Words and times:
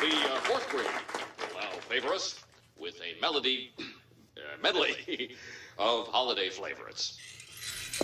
The 0.00 0.06
uh, 0.06 0.36
fourth 0.42 0.68
grade 0.70 0.86
will 0.86 1.60
now 1.60 1.70
favor 1.88 2.08
us 2.08 2.38
with 2.78 2.94
a 3.00 3.20
melody, 3.20 3.72
uh, 3.80 4.40
medley 4.62 5.36
of 5.78 6.06
holiday 6.08 6.50
favorites. 6.50 7.18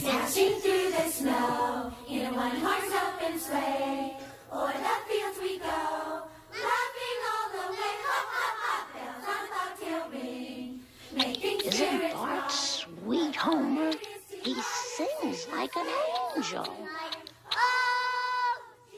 Dashing 0.00 0.54
through 0.60 0.90
the 0.90 1.08
snow 1.08 1.92
in 2.08 2.26
a 2.26 2.34
one-horse 2.34 2.92
open 2.92 3.38
sleigh. 3.38 4.16
O'er 4.52 4.72
the 4.72 4.96
fields 5.08 5.38
we 5.40 5.58
go, 5.58 6.26
laughing 6.50 7.20
all 7.30 7.48
the 7.52 7.72
way. 7.72 7.94
Hop, 8.02 8.28
hop, 8.34 8.56
hop, 8.64 8.84
bells 8.94 9.28
on 9.28 9.44
bobtail 9.54 10.10
ring. 10.20 10.80
Making 11.14 11.60
Isn't 11.60 11.72
spirits 11.72 12.14
Bart 12.14 12.38
bright. 12.40 12.50
sweet, 12.50 13.36
Homer? 13.36 13.92
He 14.42 14.56
sings 14.96 15.46
like 15.52 15.76
an 15.76 15.86
angel. 16.36 16.88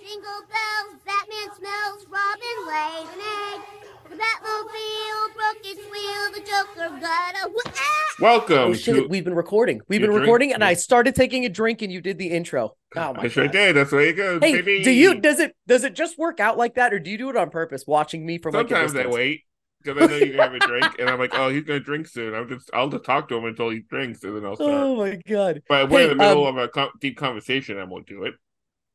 Jingle 0.06 0.42
bells, 0.48 1.00
Batman 1.04 1.56
smells, 1.56 2.06
Robin 2.08 2.56
lays 2.68 3.08
an 3.12 3.20
egg. 3.20 3.60
The 4.08 4.14
Batmobile 4.14 5.34
broke 5.34 5.66
its 5.66 5.80
wheel, 5.90 6.32
the 6.32 6.40
Joker 6.48 7.00
got 7.00 7.34
a 7.34 7.50
ah! 7.66 8.14
Welcome 8.20 8.56
Oh 8.58 8.72
shit! 8.72 8.94
to. 8.94 9.08
We've 9.08 9.24
been 9.24 9.34
recording. 9.34 9.80
We've 9.88 10.00
You 10.00 10.06
been 10.06 10.10
drink? 10.12 10.22
recording, 10.22 10.52
and 10.52 10.60
Yeah. 10.60 10.68
I 10.68 10.74
started 10.74 11.16
taking 11.16 11.44
a 11.44 11.48
drink, 11.48 11.82
and 11.82 11.92
you 11.92 12.00
did 12.00 12.18
the 12.18 12.28
intro. 12.28 12.76
Oh 12.94 13.14
my 13.14 13.22
I 13.24 13.28
sure 13.28 13.44
God. 13.46 13.52
did. 13.52 13.76
That's 13.76 13.90
the 13.90 13.96
way 13.96 14.10
it 14.10 14.12
goes, 14.12 14.40
Hey, 14.42 14.52
baby. 14.62 14.84
do 14.84 14.92
you? 14.92 15.20
Does 15.20 15.40
it? 15.40 15.56
Does 15.66 15.82
it 15.82 15.94
just 15.94 16.16
work 16.18 16.38
out 16.38 16.56
like 16.56 16.76
that, 16.76 16.94
or 16.94 17.00
do 17.00 17.10
you 17.10 17.18
do 17.18 17.28
it 17.30 17.36
on 17.36 17.50
purpose? 17.50 17.82
Watching 17.84 18.24
me 18.24 18.38
from 18.38 18.54
like 18.54 18.66
a 18.66 18.68
Sometimes 18.68 18.92
I 18.92 18.98
distance? 18.98 19.14
wait 19.14 19.40
because 19.82 20.02
I 20.02 20.06
know 20.06 20.16
you're 20.18 20.36
gonna 20.36 20.42
have 20.42 20.54
a 20.54 20.58
drink, 20.60 20.94
and 21.00 21.10
I'm 21.10 21.18
like, 21.18 21.32
oh, 21.34 21.48
he's 21.48 21.64
gonna 21.64 21.80
drink 21.80 22.06
soon. 22.06 22.32
I'm 22.32 22.48
just, 22.48 22.70
I'll 22.72 22.88
just 22.88 23.04
talk 23.04 23.28
to 23.30 23.36
him 23.38 23.44
until 23.44 23.70
he 23.70 23.80
drinks, 23.80 24.22
and 24.22 24.36
then 24.36 24.44
I'll 24.44 24.54
start. 24.54 24.70
Oh 24.72 24.96
my 24.96 25.16
god. 25.28 25.62
but 25.68 25.84
if 25.86 25.90
we're 25.90 26.02
in 26.02 26.08
the 26.10 26.14
middle 26.14 26.46
um, 26.46 26.56
of 26.58 26.62
a 26.64 26.68
com- 26.68 26.90
deep 27.00 27.16
conversation, 27.16 27.76
I 27.76 27.84
won't 27.84 28.06
do 28.06 28.22
it. 28.22 28.34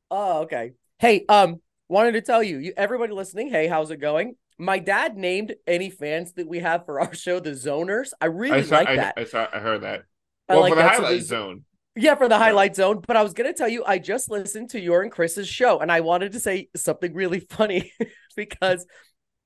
Oh, 0.10 0.44
okay. 0.44 0.72
Hey, 1.02 1.26
um, 1.30 1.60
wanted 1.90 2.12
to 2.12 2.22
tell 2.22 2.44
you, 2.44 2.60
you 2.60 2.74
everybody 2.78 3.12
listening, 3.12 3.50
hey, 3.50 3.68
how's 3.68 3.90
it 3.90 3.98
going? 3.98 4.36
My 4.60 4.78
dad 4.78 5.18
named 5.18 5.56
any 5.66 5.90
fans 5.90 6.34
that 6.34 6.48
we 6.48 6.60
have 6.60 6.86
for 6.86 7.02
our 7.02 7.16
show 7.16 7.40
the 7.40 7.52
zoners. 7.52 8.12
I 8.22 8.28
really 8.28 8.60
I 8.60 8.62
saw, 8.62 8.76
like 8.76 8.88
I, 8.88 8.96
that. 8.98 9.14
I 9.18 9.24
saw, 9.24 9.48
I 9.52 9.58
heard 9.58 9.82
that. 9.82 10.04
I 10.48 10.54
Well, 10.54 10.62
like 10.62 10.74
for 10.74 10.76
the. 10.76 10.84
So 10.84 11.02
highlight 11.02 11.24
zone. 11.24 11.66
Yeah, 11.96 12.14
for 12.14 12.30
the 12.30 12.38
highlight 12.38 12.76
zone. 12.76 13.02
But 13.06 13.18
I 13.18 13.24
was 13.24 13.34
gonna 13.34 13.52
tell 13.52 13.68
you, 13.68 13.84
I 13.84 13.98
just 13.98 14.30
listened 14.30 14.70
to 14.70 14.80
your 14.80 15.02
and 15.02 15.12
Chris's 15.12 15.50
show, 15.50 15.80
and 15.80 15.92
I 15.92 16.02
wanted 16.02 16.34
to 16.34 16.40
say 16.40 16.70
something 16.76 17.16
really 17.16 17.40
funny 17.50 17.92
because 18.36 18.86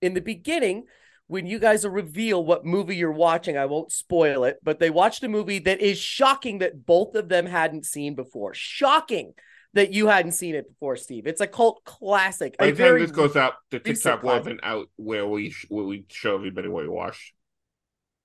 in 0.02 0.14
the 0.14 0.20
beginning, 0.20 0.84
when 1.28 1.46
you 1.48 1.60
guys 1.60 1.88
reveal 1.88 2.44
what 2.44 2.66
movie 2.66 2.98
you're 2.98 3.14
watching, 3.14 3.58
I 3.58 3.68
won't 3.68 3.94
spoil 3.94 4.44
it, 4.44 4.58
but 4.62 4.80
they 4.80 4.90
watched 4.90 5.24
a 5.24 5.30
movie 5.30 5.60
that 5.60 5.80
is 5.80 5.98
shocking 5.98 6.58
that 6.58 6.86
both 6.86 7.16
of 7.16 7.30
them 7.30 7.46
hadn't 7.46 7.86
seen 7.86 8.14
before. 8.14 8.54
Shocking 8.54 9.36
that 9.76 9.94
you 9.94 10.08
hadn't 10.08 10.32
seen 10.32 10.56
it 10.56 10.68
before, 10.68 10.96
Steve. 10.96 11.28
It's 11.28 11.42
a 11.42 11.48
cult 11.48 11.84
classic. 11.86 12.58
By 12.58 12.72
the 12.72 12.84
time 12.84 13.00
this 13.00 13.12
goes 13.12 13.36
out, 13.36 13.54
the 13.70 13.80
TikTok 13.80 14.24
wasn't 14.24 14.62
out 14.64 14.90
where 14.96 15.28
we 15.28 15.52
sh- 15.52 15.68
where 15.70 15.86
we 15.86 16.06
show 16.10 16.36
everybody 16.36 16.68
what 16.68 16.84
we 16.84 16.90
watched. 16.90 17.34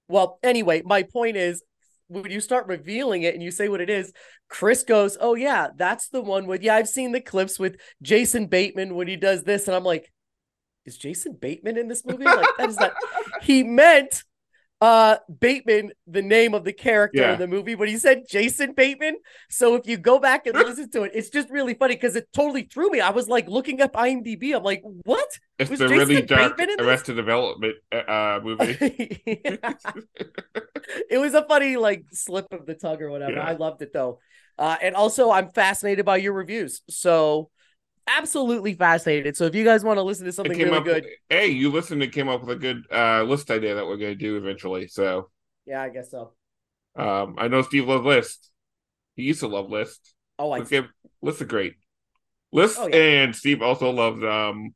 Well, 0.08 0.38
anyway, 0.42 0.82
my 0.84 1.02
point 1.02 1.36
is 1.36 1.62
when 2.08 2.30
you 2.30 2.40
start 2.40 2.66
revealing 2.66 3.22
it 3.22 3.34
and 3.34 3.42
you 3.42 3.50
say 3.50 3.68
what 3.68 3.80
it 3.80 3.90
is, 3.90 4.12
Chris 4.48 4.82
goes, 4.82 5.16
Oh, 5.20 5.34
yeah, 5.34 5.68
that's 5.76 6.08
the 6.08 6.20
one 6.20 6.46
with, 6.46 6.62
yeah, 6.62 6.74
I've 6.74 6.88
seen 6.88 7.12
the 7.12 7.20
clips 7.20 7.58
with 7.58 7.76
Jason 8.02 8.46
Bateman 8.46 8.94
when 8.94 9.06
he 9.06 9.16
does 9.16 9.44
this. 9.44 9.68
And 9.68 9.76
I'm 9.76 9.84
like, 9.84 10.12
Is 10.84 10.96
Jason 10.96 11.36
Bateman 11.40 11.76
in 11.76 11.86
this 11.86 12.04
movie? 12.04 12.24
Like, 12.24 12.46
that 12.58 12.68
is 12.68 12.76
that 12.76 12.94
he 13.42 13.62
meant 13.62 14.24
uh 14.80 15.16
Bateman, 15.40 15.92
the 16.06 16.22
name 16.22 16.54
of 16.54 16.64
the 16.64 16.72
character 16.72 17.20
Yeah. 17.20 17.32
in 17.34 17.38
the 17.38 17.46
movie, 17.46 17.74
but 17.74 17.88
he 17.88 17.98
said 17.98 18.22
Jason 18.28 18.72
Bateman. 18.72 19.16
So 19.50 19.74
if 19.74 19.86
you 19.86 19.98
go 19.98 20.18
back 20.18 20.46
and 20.46 20.54
listen 20.58 20.90
to 20.92 21.02
it, 21.02 21.12
it's 21.14 21.28
just 21.28 21.50
really 21.50 21.74
funny 21.74 21.94
because 21.96 22.16
it 22.16 22.28
totally 22.32 22.62
threw 22.62 22.88
me. 22.90 23.00
I 23.00 23.10
was 23.10 23.28
like 23.28 23.46
looking 23.48 23.80
up 23.82 23.92
IMDb. 23.92 24.56
I'm 24.56 24.62
like, 24.62 24.82
what? 25.04 25.28
It's 25.58 25.68
Was 25.70 25.80
the 25.80 25.88
really 25.88 26.22
Jason 26.22 26.36
dark 26.38 26.56
Bateman? 26.56 26.86
Arrested 26.86 27.16
Development 27.16 27.74
uh, 27.92 27.96
uh, 27.96 28.40
movie. 28.42 29.20
it 31.10 31.18
was 31.18 31.34
a 31.34 31.44
funny 31.46 31.76
like 31.76 32.04
slip 32.12 32.46
of 32.52 32.66
the 32.66 32.74
tongue 32.74 33.02
or 33.02 33.10
whatever. 33.10 33.32
Yeah. 33.32 33.44
I 33.46 33.52
loved 33.52 33.82
it 33.82 33.92
though. 33.92 34.18
Uh, 34.58 34.76
and 34.82 34.94
also 34.94 35.30
I'm 35.30 35.50
fascinated 35.50 36.04
by 36.04 36.16
your 36.18 36.32
reviews. 36.32 36.82
So 36.88 37.50
absolutely 38.18 38.74
fascinated. 38.74 39.36
So 39.36 39.44
if 39.46 39.54
you 39.54 39.64
guys 39.64 39.84
want 39.84 39.98
to 39.98 40.02
listen 40.02 40.26
to 40.26 40.32
something 40.32 40.56
really 40.58 40.76
up. 40.76 40.84
good, 40.84 41.06
Hey, 41.28 41.48
you 41.48 41.70
listened. 41.70 42.02
and 42.02 42.12
came 42.12 42.28
up 42.28 42.40
with 42.40 42.50
a 42.50 42.56
good 42.56 42.84
uh, 42.92 43.22
list 43.22 43.50
idea 43.50 43.74
that 43.76 43.86
we're 43.86 43.96
going 43.96 44.12
to 44.12 44.24
do 44.24 44.36
eventually. 44.36 44.88
So 44.88 45.30
yeah, 45.66 45.82
I 45.82 45.88
guess 45.88 46.10
so. 46.10 46.32
um, 46.96 47.36
I 47.38 47.48
know 47.48 47.62
Steve 47.62 47.86
loves 47.88 48.04
list. 48.04 48.50
He 49.16 49.22
used 49.24 49.40
to 49.40 49.48
love 49.48 49.70
list. 49.70 50.14
Oh, 50.38 50.50
I 50.52 50.58
Let's 50.58 50.70
give 50.70 50.86
list 51.22 51.42
are 51.42 51.46
great. 51.46 51.74
List 52.52 52.78
Oh, 52.80 52.86
yeah. 52.88 52.96
and 52.96 53.36
Steve 53.36 53.62
also 53.62 53.90
loves 53.90 54.22
um, 54.24 54.74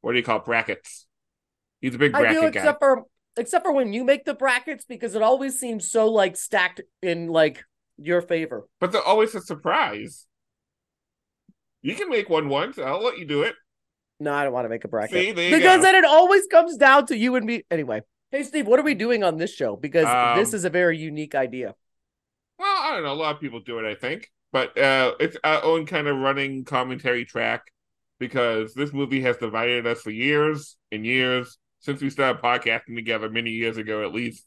what 0.00 0.12
do 0.12 0.18
you 0.18 0.24
call 0.24 0.38
it? 0.38 0.44
brackets? 0.44 1.06
He's 1.80 1.94
a 1.94 1.98
big 1.98 2.14
I 2.14 2.20
bracket 2.20 2.34
do 2.36 2.50
guy. 2.50 2.60
except 2.60 2.78
for 2.80 3.02
except 3.36 3.64
for 3.64 3.72
when 3.72 3.92
you 3.92 4.04
make 4.04 4.24
the 4.24 4.34
brackets 4.34 4.84
because 4.84 5.14
it 5.14 5.22
always 5.22 5.58
seems 5.58 5.90
so 5.90 6.08
like 6.08 6.36
stacked 6.36 6.80
in 7.02 7.28
like 7.28 7.64
your 7.98 8.22
favor. 8.22 8.66
But 8.80 8.92
they're 8.92 9.02
always 9.02 9.34
a 9.34 9.40
surprise. 9.40 10.26
You 11.82 11.94
can 11.94 12.08
make 12.08 12.28
one 12.28 12.48
once. 12.48 12.78
I'll 12.78 13.02
let 13.02 13.18
you 13.18 13.26
do 13.26 13.42
it. 13.42 13.54
No, 14.20 14.32
I 14.32 14.44
don't 14.44 14.52
want 14.52 14.64
to 14.64 14.68
make 14.68 14.84
a 14.84 14.88
bracket 14.88 15.14
See, 15.14 15.32
because 15.32 15.76
go. 15.78 15.82
then 15.82 15.94
it 15.94 16.04
always 16.04 16.46
comes 16.48 16.76
down 16.76 17.06
to 17.06 17.16
you 17.16 17.36
and 17.36 17.46
me. 17.46 17.62
Anyway, 17.70 18.02
hey 18.32 18.42
Steve, 18.42 18.66
what 18.66 18.80
are 18.80 18.82
we 18.82 18.94
doing 18.94 19.22
on 19.22 19.36
this 19.36 19.54
show? 19.54 19.76
Because 19.76 20.04
this 20.38 20.52
Um, 20.52 20.56
is 20.56 20.64
a 20.64 20.70
very 20.70 20.98
unique 20.98 21.34
idea. 21.34 21.74
Well, 22.58 22.76
I 22.82 22.94
don't 22.94 23.04
know. 23.04 23.12
A 23.12 23.14
lot 23.14 23.34
of 23.36 23.40
people 23.40 23.60
do 23.60 23.78
it, 23.78 23.88
I 23.88 23.94
think, 23.94 24.28
but 24.52 24.76
uh, 24.76 25.14
it's 25.20 25.36
our 25.44 25.62
own 25.62 25.86
kind 25.86 26.08
of 26.08 26.16
running 26.16 26.64
commentary 26.64 27.24
track 27.24 27.62
because 28.18 28.74
this 28.74 28.92
movie 28.92 29.20
has 29.22 29.36
divided 29.36 29.86
us 29.86 30.00
for 30.02 30.10
years 30.10 30.76
and 30.90 31.06
years 31.06 31.56
since 31.78 32.02
we 32.02 32.10
started 32.10 32.42
podcasting 32.42 32.96
together 32.96 33.30
many 33.30 33.50
years 33.50 33.76
ago, 33.76 34.04
at 34.04 34.12
least. 34.12 34.44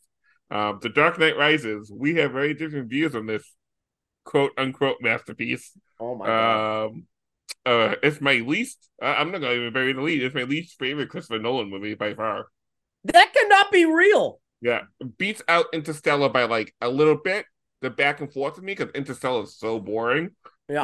Um, 0.50 0.80
the 0.82 0.90
Dark 0.90 1.18
Knight 1.18 1.38
Rises. 1.38 1.90
We 1.96 2.16
have 2.16 2.34
very 2.34 2.54
different 2.54 2.90
views 2.90 3.16
on 3.16 3.26
this 3.26 3.50
quote 4.26 4.52
unquote 4.58 4.98
masterpiece. 5.00 5.72
Oh 5.98 6.16
my 6.16 6.26
god. 6.26 6.86
Um, 6.88 7.08
uh, 7.66 7.96
it's 8.04 8.22
my 8.22 8.36
least. 8.36 8.90
Uh, 9.02 9.06
I'm 9.18 9.32
not 9.32 9.40
to 9.40 9.52
even 9.54 9.74
bury 9.74 9.94
the 9.94 10.02
lead. 10.02 10.24
It's 10.24 10.36
my 10.36 10.44
least 10.44 10.78
favorite 10.80 11.10
Christopher 11.10 11.40
Nolan 11.40 11.70
movie 11.70 11.94
by 11.96 12.14
far. 12.14 12.48
That 13.06 13.34
cannot 13.34 13.72
be 13.72 13.86
real. 13.86 14.40
Yeah, 14.62 14.82
beats 15.18 15.42
out 15.48 15.66
Interstellar 15.74 16.30
by 16.30 16.44
like 16.44 16.74
a 16.82 16.90
little 16.90 17.16
bit. 17.18 17.46
The 17.82 17.90
back 17.90 18.22
and 18.22 18.32
forth 18.32 18.56
with 18.58 18.64
me 18.64 18.76
because 18.76 18.94
Interstellar 18.94 19.44
is 19.44 19.58
so 19.58 19.80
boring. 19.80 20.32
Yeah. 20.70 20.84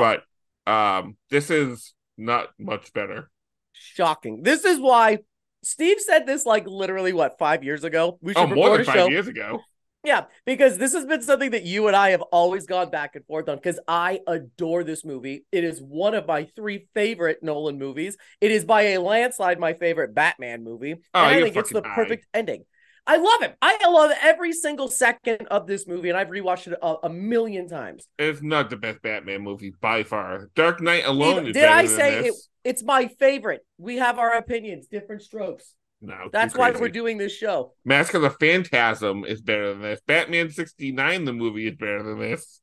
But 0.66 0.72
um, 0.72 1.16
this 1.30 1.52
is 1.52 1.94
not 2.18 2.48
much 2.58 2.92
better. 2.94 3.30
Shocking. 3.74 4.42
This 4.42 4.66
is 4.66 4.80
why 4.80 5.20
Steve 5.64 6.00
said 6.02 6.26
this 6.26 6.46
like 6.46 6.66
literally 6.66 7.14
what 7.14 7.38
five 7.38 7.64
years 7.64 7.84
ago. 7.84 8.18
We 8.22 8.34
should 8.34 8.52
Oh, 8.52 8.56
more 8.56 8.76
than 8.76 8.86
five 8.86 8.96
show. 8.96 9.08
years 9.10 9.28
ago. 9.28 9.60
Yeah, 10.08 10.24
because 10.46 10.78
this 10.78 10.94
has 10.94 11.06
been 11.06 11.22
something 11.22 11.52
that 11.52 11.64
you 11.64 11.88
and 11.88 11.96
I 11.96 12.12
have 12.12 12.22
always 12.22 12.66
gone 12.66 12.90
back 12.90 13.18
and 13.18 13.26
forth 13.26 13.50
on. 13.50 13.58
Because 13.58 13.78
I 13.90 14.22
adore 14.26 14.86
this 14.86 15.04
movie. 15.04 15.44
It 15.52 15.66
is 15.66 15.82
one 15.82 16.16
of 16.16 16.26
my 16.26 16.46
three 16.56 16.88
favorite 16.94 17.44
Nolan 17.44 17.78
movies. 17.78 18.16
It 18.40 18.52
is 18.52 18.64
by 18.64 18.84
a 18.84 19.02
landslide 19.02 19.60
my 19.60 19.74
favorite 19.74 20.16
Batman 20.16 20.64
movie, 20.64 20.94
Oh, 21.14 21.20
and 21.26 21.36
I 21.36 21.42
think 21.42 21.58
it's 21.58 21.72
the 21.74 21.82
high. 21.84 21.94
perfect 21.94 22.26
ending. 22.34 22.64
I 23.06 23.18
love 23.18 23.42
it. 23.42 23.58
I 23.62 23.78
love 23.90 24.12
every 24.22 24.54
single 24.54 24.88
second 24.88 25.48
of 25.48 25.68
this 25.68 25.88
movie, 25.88 26.08
and 26.08 26.18
I've 26.18 26.30
rewatched 26.30 26.68
it 26.68 26.80
a, 26.82 26.96
a 27.04 27.10
million 27.10 27.68
times. 27.68 28.08
It's 28.18 28.42
not 28.42 28.70
the 28.70 28.78
best 28.78 29.02
Batman 29.02 29.42
movie 29.42 29.74
by 29.82 30.04
far. 30.04 30.50
Dark 30.56 30.82
Knight 30.82 31.06
alone 31.06 31.44
did 31.46 31.54
better 31.54 31.68
I 31.68 31.86
say 31.86 32.28
it, 32.28 32.36
it's 32.64 32.84
my 32.84 33.08
favorite? 33.20 33.66
We 33.78 33.98
have 33.98 34.20
our 34.20 34.36
opinions, 34.36 34.88
different 34.88 35.22
strokes. 35.22 35.74
No, 36.00 36.30
That's 36.32 36.56
why 36.56 36.72
we're 36.72 36.90
doing 36.90 37.18
this 37.18 37.36
show. 37.36 37.74
Mask 37.84 38.14
of 38.14 38.22
the 38.22 38.30
Phantasm 38.30 39.26
is 39.26 39.42
better 39.42 39.74
than 39.74 39.82
this. 39.82 40.00
Batman 40.06 40.52
sixty 40.52 40.92
nine, 40.92 41.26
the 41.26 41.34
movie 41.34 41.68
is 41.68 41.76
better 41.76 42.04
than 42.04 42.20
this. 42.20 42.62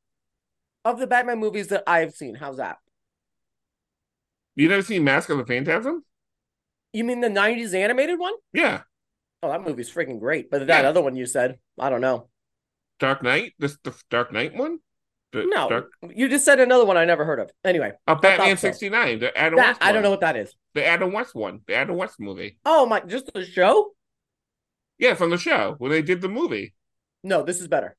Of 0.84 0.98
the 1.00 1.06
Batman 1.06 1.40
movies 1.40 1.68
that 1.68 1.82
I 1.86 2.00
have 2.00 2.12
seen, 2.14 2.36
how's 2.36 2.58
that? 2.58 2.76
You 4.54 4.68
never 4.68 4.82
seen 4.82 5.02
Mask 5.02 5.30
of 5.30 5.38
the 5.38 5.46
Phantasm? 5.46 6.04
You 6.92 7.02
mean 7.02 7.20
the 7.20 7.28
'90s 7.28 7.74
animated 7.74 8.18
one? 8.20 8.34
Yeah, 8.52 8.82
Oh, 9.42 9.48
that 9.50 9.62
movie's 9.62 9.92
freaking 9.92 10.20
great. 10.20 10.50
But 10.50 10.66
that 10.68 10.82
Yeah. 10.84 10.88
other 10.88 11.02
one 11.02 11.16
you 11.16 11.26
said, 11.26 11.58
I 11.78 11.90
don't 11.90 12.00
know. 12.00 12.28
Dark 12.98 13.22
Knight. 13.22 13.52
This 13.58 13.76
the 13.82 13.94
Dark 14.08 14.32
Knight 14.32 14.54
one. 14.54 14.78
The 15.34 15.46
No, 15.46 15.68
Dark, 15.68 15.90
you 16.14 16.28
just 16.28 16.44
said 16.44 16.60
another 16.60 16.84
one 16.84 16.96
I 16.96 17.04
never 17.04 17.24
heard 17.24 17.40
of. 17.40 17.50
Anyway, 17.64 17.92
oh, 18.06 18.14
Batman 18.14 18.56
sixty 18.56 18.88
nine. 18.88 19.18
The 19.18 19.36
Adam 19.36 19.56
that 19.56 19.70
West. 19.70 19.82
I 19.82 19.90
don't 19.90 20.04
know 20.04 20.10
what 20.10 20.20
that 20.20 20.36
is. 20.36 20.54
The 20.74 20.86
Adam 20.86 21.12
West 21.12 21.34
one. 21.34 21.60
The 21.66 21.74
Adam 21.74 21.96
West 21.96 22.20
movie. 22.20 22.56
Oh 22.64 22.86
my, 22.86 23.00
just 23.00 23.32
the 23.34 23.44
show? 23.44 23.90
Yeah, 24.98 25.14
from 25.14 25.30
the 25.30 25.38
show 25.38 25.74
when 25.78 25.90
they 25.90 26.02
did 26.02 26.20
the 26.20 26.28
movie. 26.28 26.72
No, 27.24 27.42
this 27.42 27.60
is 27.60 27.66
better. 27.66 27.96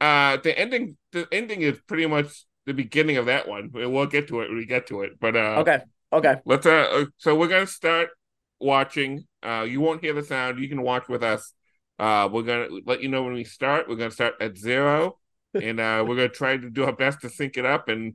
Uh, 0.00 0.38
the 0.38 0.58
ending. 0.58 0.96
The 1.12 1.28
ending 1.30 1.62
is 1.62 1.78
pretty 1.86 2.06
much 2.06 2.44
the 2.66 2.74
beginning 2.74 3.16
of 3.16 3.26
that 3.26 3.46
one. 3.46 3.70
We'll 3.72 4.06
get 4.06 4.26
to 4.28 4.40
it 4.40 4.48
when 4.48 4.58
we 4.58 4.66
get 4.66 4.88
to 4.88 5.02
it. 5.02 5.20
But 5.20 5.36
uh, 5.36 5.56
Okay, 5.58 5.78
okay. 6.12 6.36
let's. 6.44 6.66
Uh, 6.66 6.88
uh, 6.92 7.04
so 7.18 7.36
we're 7.36 7.48
gonna 7.48 7.66
start 7.66 8.08
watching. 8.58 9.24
Uh, 9.40 9.66
you 9.68 9.80
won't 9.80 10.02
hear 10.02 10.14
the 10.14 10.24
sound. 10.24 10.58
You 10.58 10.68
can 10.68 10.82
watch 10.82 11.08
with 11.08 11.22
us. 11.22 11.52
Uh, 11.98 12.28
we're 12.32 12.42
gonna 12.42 12.68
let 12.84 13.02
you 13.02 13.08
know 13.08 13.22
when 13.22 13.34
we 13.34 13.44
start. 13.44 13.88
We're 13.88 13.94
gonna 13.96 14.10
start 14.10 14.34
at 14.40 14.58
zero, 14.58 15.18
and 15.54 15.80
uh, 15.80 16.04
we're 16.06 16.16
gonna 16.16 16.28
try 16.28 16.56
to 16.56 16.70
do 16.70 16.84
our 16.84 16.92
best 16.92 17.20
to 17.22 17.30
sync 17.30 17.56
it 17.56 17.64
up, 17.64 17.88
and 17.88 18.14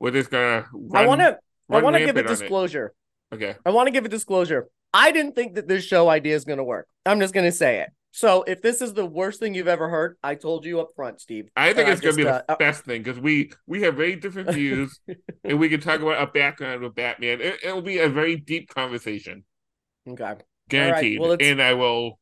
we're 0.00 0.12
just 0.12 0.30
gonna. 0.30 0.66
Run, 0.72 1.04
I 1.04 1.06
want 1.06 1.20
to. 1.20 1.38
I 1.70 1.82
want 1.82 1.96
to 1.96 2.04
give 2.04 2.16
a 2.16 2.22
disclosure. 2.22 2.92
Okay. 3.32 3.56
I 3.64 3.70
want 3.70 3.88
to 3.88 3.90
give 3.90 4.04
a 4.04 4.08
disclosure. 4.08 4.68
I 4.94 5.10
didn't 5.12 5.34
think 5.34 5.56
that 5.56 5.68
this 5.68 5.84
show 5.84 6.08
idea 6.08 6.36
is 6.36 6.44
to 6.44 6.64
work. 6.64 6.86
I'm 7.04 7.20
just 7.20 7.34
to 7.34 7.52
say 7.52 7.80
it. 7.80 7.90
So 8.12 8.44
if 8.44 8.62
this 8.62 8.80
is 8.80 8.94
the 8.94 9.04
worst 9.04 9.40
thing 9.40 9.54
you've 9.54 9.68
ever 9.68 9.90
heard, 9.90 10.16
I 10.22 10.36
told 10.36 10.64
you 10.64 10.80
up 10.80 10.88
front, 10.96 11.20
Steve. 11.20 11.50
I 11.54 11.74
think 11.74 11.90
it's 11.90 12.00
gonna 12.00 12.16
be 12.16 12.22
just, 12.22 12.46
the 12.46 12.52
uh, 12.52 12.56
best 12.56 12.84
thing 12.86 13.02
because 13.02 13.20
we 13.20 13.52
we 13.66 13.82
have 13.82 13.94
very 13.94 14.16
different 14.16 14.52
views, 14.52 14.98
and 15.44 15.58
we 15.58 15.68
can 15.68 15.80
talk 15.80 16.00
about 16.00 16.22
a 16.22 16.26
background 16.26 16.82
of 16.82 16.94
Batman. 16.94 17.42
It, 17.42 17.58
it'll 17.62 17.82
be 17.82 17.98
a 17.98 18.08
very 18.08 18.36
deep 18.36 18.70
conversation, 18.70 19.44
okay. 20.08 20.36
guaranteed. 20.70 21.20
well, 21.20 21.36
and 21.38 21.60
I 21.60 21.74
will. 21.74 22.18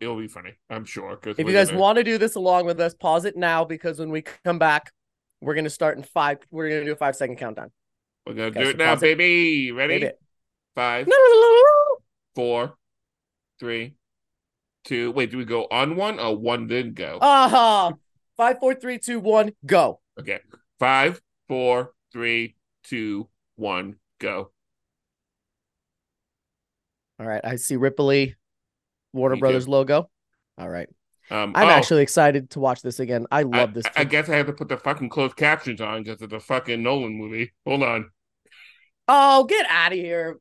It'll 0.00 0.18
be 0.18 0.28
funny, 0.28 0.54
I'm 0.70 0.86
sure. 0.86 1.16
Because 1.16 1.38
If 1.38 1.46
you 1.46 1.52
guys 1.52 1.72
want 1.72 1.98
to 1.98 2.04
do 2.04 2.16
this 2.16 2.34
along 2.34 2.64
with 2.64 2.80
us, 2.80 2.94
pause 2.94 3.26
it 3.26 3.36
now 3.36 3.64
because 3.64 3.98
when 3.98 4.10
we 4.10 4.22
come 4.22 4.58
back, 4.58 4.92
we're 5.42 5.54
going 5.54 5.64
to 5.64 5.70
start 5.70 5.98
in 5.98 6.02
five. 6.02 6.38
We're 6.50 6.70
going 6.70 6.80
to 6.80 6.86
do 6.86 6.92
a 6.92 6.96
five 6.96 7.16
second 7.16 7.36
countdown. 7.36 7.70
we're 8.26 8.34
gonna 8.34 8.50
do 8.50 8.70
it 8.70 8.78
now, 8.78 8.94
it. 8.94 9.00
baby. 9.00 9.72
Ready? 9.72 10.00
Baby. 10.00 10.12
Five, 10.74 11.08
four, 12.34 12.74
three, 13.58 13.94
two. 14.84 15.10
Wait, 15.12 15.30
do 15.30 15.36
we 15.36 15.44
go 15.44 15.66
on 15.70 15.96
one 15.96 16.18
or 16.18 16.36
one 16.36 16.66
then 16.66 16.94
go? 16.94 17.18
Uh-huh. 17.20 17.92
Five, 18.36 18.58
four, 18.58 18.74
three, 18.74 18.98
two, 18.98 19.20
one, 19.20 19.52
go. 19.66 20.00
Okay. 20.18 20.40
Five, 20.78 21.20
four, 21.48 21.92
three, 22.12 22.56
two, 22.84 23.28
one, 23.56 23.96
go. 24.18 24.50
All 27.18 27.26
right. 27.26 27.42
I 27.44 27.56
see 27.56 27.76
Ripley, 27.76 28.36
Warner 29.12 29.36
Me 29.36 29.38
too. 29.38 29.40
Brothers 29.40 29.68
logo. 29.68 30.10
All 30.58 30.68
right. 30.68 30.88
Um, 31.30 31.52
I'm 31.54 31.68
oh, 31.68 31.70
actually 31.70 32.02
excited 32.02 32.50
to 32.50 32.60
watch 32.60 32.82
this 32.82 32.98
again. 32.98 33.26
I 33.30 33.40
I, 33.40 33.42
love 33.42 33.72
this. 33.72 33.84
I 33.94 34.04
guess 34.04 34.28
I 34.28 34.36
have 34.36 34.46
to 34.46 34.52
put 34.52 34.68
the 34.68 34.76
fucking 34.76 35.10
closed 35.10 35.36
captions 35.36 35.80
on 35.80 36.02
because 36.02 36.20
it's 36.20 36.32
a 36.32 36.40
fucking 36.40 36.82
Nolan 36.82 37.16
movie. 37.16 37.52
Hold 37.64 37.84
on. 37.84 38.10
oh, 39.06 39.44
get 39.44 39.66
out 39.68 39.92
of 39.92 39.98
here. 39.98 40.38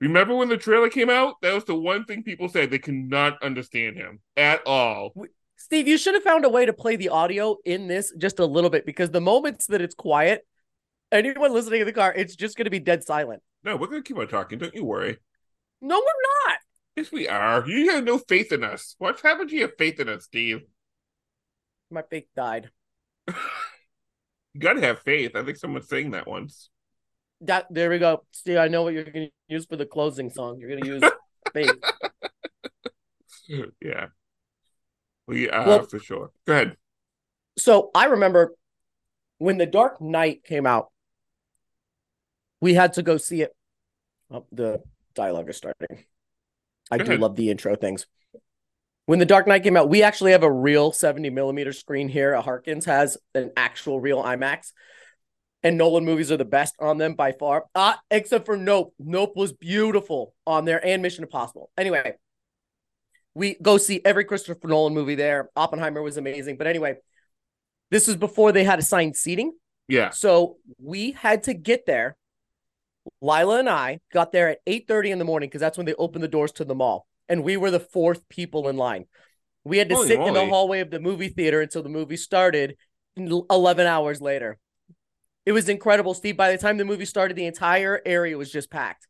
Remember 0.00 0.34
when 0.34 0.48
the 0.48 0.56
trailer 0.56 0.88
came 0.88 1.10
out? 1.10 1.34
That 1.42 1.54
was 1.54 1.64
the 1.64 1.74
one 1.74 2.04
thing 2.04 2.22
people 2.22 2.48
said 2.48 2.70
they 2.70 2.78
could 2.78 2.94
not 2.94 3.40
understand 3.42 3.96
him 3.96 4.20
at 4.36 4.66
all. 4.66 5.12
Steve, 5.56 5.86
you 5.86 5.98
should 5.98 6.14
have 6.14 6.22
found 6.22 6.46
a 6.46 6.48
way 6.48 6.64
to 6.64 6.72
play 6.72 6.96
the 6.96 7.10
audio 7.10 7.58
in 7.66 7.86
this 7.86 8.12
just 8.16 8.38
a 8.38 8.46
little 8.46 8.70
bit 8.70 8.86
because 8.86 9.10
the 9.10 9.20
moments 9.20 9.66
that 9.66 9.82
it's 9.82 9.94
quiet, 9.94 10.46
anyone 11.12 11.52
listening 11.52 11.82
in 11.82 11.86
the 11.86 11.92
car, 11.92 12.14
it's 12.16 12.34
just 12.34 12.56
going 12.56 12.64
to 12.64 12.70
be 12.70 12.80
dead 12.80 13.04
silent. 13.04 13.42
No, 13.62 13.76
we're 13.76 13.88
gonna 13.88 14.02
keep 14.02 14.16
on 14.16 14.26
talking. 14.26 14.58
Don't 14.58 14.74
you 14.74 14.84
worry. 14.84 15.18
No, 15.82 15.96
we're 15.96 16.50
not. 16.50 16.58
Yes, 17.00 17.10
we 17.10 17.26
are. 17.28 17.66
You 17.66 17.92
have 17.92 18.04
no 18.04 18.18
faith 18.18 18.52
in 18.52 18.62
us. 18.62 18.94
What's 18.98 19.22
happened 19.22 19.48
to 19.50 19.56
your 19.56 19.68
faith 19.78 20.00
in 20.00 20.08
us, 20.10 20.24
Steve? 20.24 20.60
My 21.90 22.02
faith 22.02 22.26
died. 22.36 22.70
You 24.52 24.60
gotta 24.60 24.80
have 24.80 24.98
faith. 25.02 25.36
I 25.36 25.44
think 25.44 25.58
someone's 25.58 25.88
saying 25.88 26.10
that 26.10 26.26
once. 26.26 26.70
That 27.42 27.66
there 27.70 27.88
we 27.88 28.00
go. 28.00 28.24
Steve, 28.32 28.56
I 28.58 28.66
know 28.66 28.82
what 28.82 28.94
you're 28.94 29.04
to 29.04 29.28
use 29.46 29.64
for 29.64 29.76
the 29.76 29.86
closing 29.86 30.28
song. 30.28 30.58
You're 30.58 30.76
to 30.80 30.84
use 30.84 31.02
faith. 31.54 31.70
yeah. 33.80 34.06
We 35.28 35.48
are 35.50 35.66
Well- 35.68 35.82
for 35.84 36.00
sure. 36.00 36.32
Go 36.48 36.52
ahead. 36.52 36.76
So 37.58 37.92
I 37.94 38.06
remember 38.06 38.56
when 39.38 39.56
The 39.56 39.66
Dark 39.66 40.00
Knight 40.00 40.42
came 40.42 40.66
out, 40.66 40.90
we 42.60 42.74
had 42.74 42.94
to 42.94 43.04
go 43.04 43.18
see 43.18 43.42
it. 43.42 43.54
Oh, 44.32 44.46
the 44.50 44.82
dialogue 45.14 45.48
is 45.48 45.58
starting. 45.58 46.06
I 46.90 46.98
Go 46.98 47.04
do 47.04 47.10
ahead. 47.10 47.20
love 47.20 47.36
the 47.36 47.50
intro 47.50 47.76
things. 47.76 48.06
When 49.06 49.18
The 49.18 49.26
Dark 49.26 49.46
Knight 49.46 49.62
came 49.62 49.76
out, 49.76 49.88
we 49.88 50.02
actually 50.02 50.32
have 50.32 50.42
a 50.42 50.52
real 50.52 50.92
70 50.92 51.30
millimeter 51.30 51.72
screen 51.72 52.08
here. 52.08 52.32
A 52.32 52.42
Harkins 52.42 52.84
has 52.84 53.16
an 53.34 53.50
actual 53.56 54.00
real 54.00 54.22
IMAX. 54.22 54.72
And 55.62 55.76
Nolan 55.76 56.04
movies 56.04 56.32
are 56.32 56.36
the 56.38 56.44
best 56.44 56.74
on 56.80 56.96
them 56.96 57.14
by 57.14 57.32
far. 57.32 57.66
Ah, 57.74 58.00
except 58.10 58.46
for 58.46 58.56
Nope. 58.56 58.94
Nope 58.98 59.32
was 59.36 59.52
beautiful 59.52 60.34
on 60.46 60.64
there 60.64 60.84
and 60.84 61.02
Mission 61.02 61.22
Impossible. 61.24 61.70
Anyway, 61.76 62.14
we 63.34 63.56
go 63.60 63.76
see 63.76 64.00
every 64.04 64.24
Christopher 64.24 64.68
Nolan 64.68 64.94
movie 64.94 65.16
there. 65.16 65.50
Oppenheimer 65.56 66.02
was 66.02 66.16
amazing. 66.16 66.56
But 66.56 66.66
anyway, 66.66 66.96
this 67.90 68.06
was 68.06 68.16
before 68.16 68.52
they 68.52 68.64
had 68.64 68.78
assigned 68.78 69.16
seating. 69.16 69.52
Yeah. 69.88 70.10
So 70.10 70.56
we 70.80 71.12
had 71.12 71.42
to 71.44 71.54
get 71.54 71.84
there. 71.84 72.16
Lila 73.20 73.58
and 73.58 73.68
I 73.68 74.00
got 74.12 74.32
there 74.32 74.48
at 74.48 74.60
8:30 74.66 75.10
in 75.10 75.18
the 75.18 75.24
morning 75.24 75.48
because 75.48 75.60
that's 75.60 75.76
when 75.76 75.86
they 75.86 75.94
opened 75.94 76.24
the 76.24 76.28
doors 76.28 76.52
to 76.52 76.64
the 76.64 76.74
mall. 76.74 77.06
And 77.28 77.44
we 77.44 77.56
were 77.56 77.70
the 77.70 77.80
fourth 77.80 78.28
people 78.28 78.68
in 78.68 78.76
line. 78.76 79.06
We 79.64 79.78
had 79.78 79.88
to 79.90 79.94
Holy 79.94 80.08
sit 80.08 80.20
in 80.20 80.34
the 80.34 80.46
hallway 80.46 80.80
of 80.80 80.90
the 80.90 81.00
movie 81.00 81.28
theater 81.28 81.60
until 81.60 81.82
the 81.82 81.88
movie 81.88 82.16
started 82.16 82.76
11 83.16 83.86
hours 83.86 84.20
later. 84.20 84.58
It 85.46 85.52
was 85.52 85.68
incredible, 85.68 86.14
Steve. 86.14 86.36
By 86.36 86.52
the 86.52 86.58
time 86.58 86.76
the 86.76 86.84
movie 86.84 87.04
started, 87.04 87.36
the 87.36 87.46
entire 87.46 88.00
area 88.04 88.36
was 88.36 88.50
just 88.50 88.70
packed. 88.70 89.06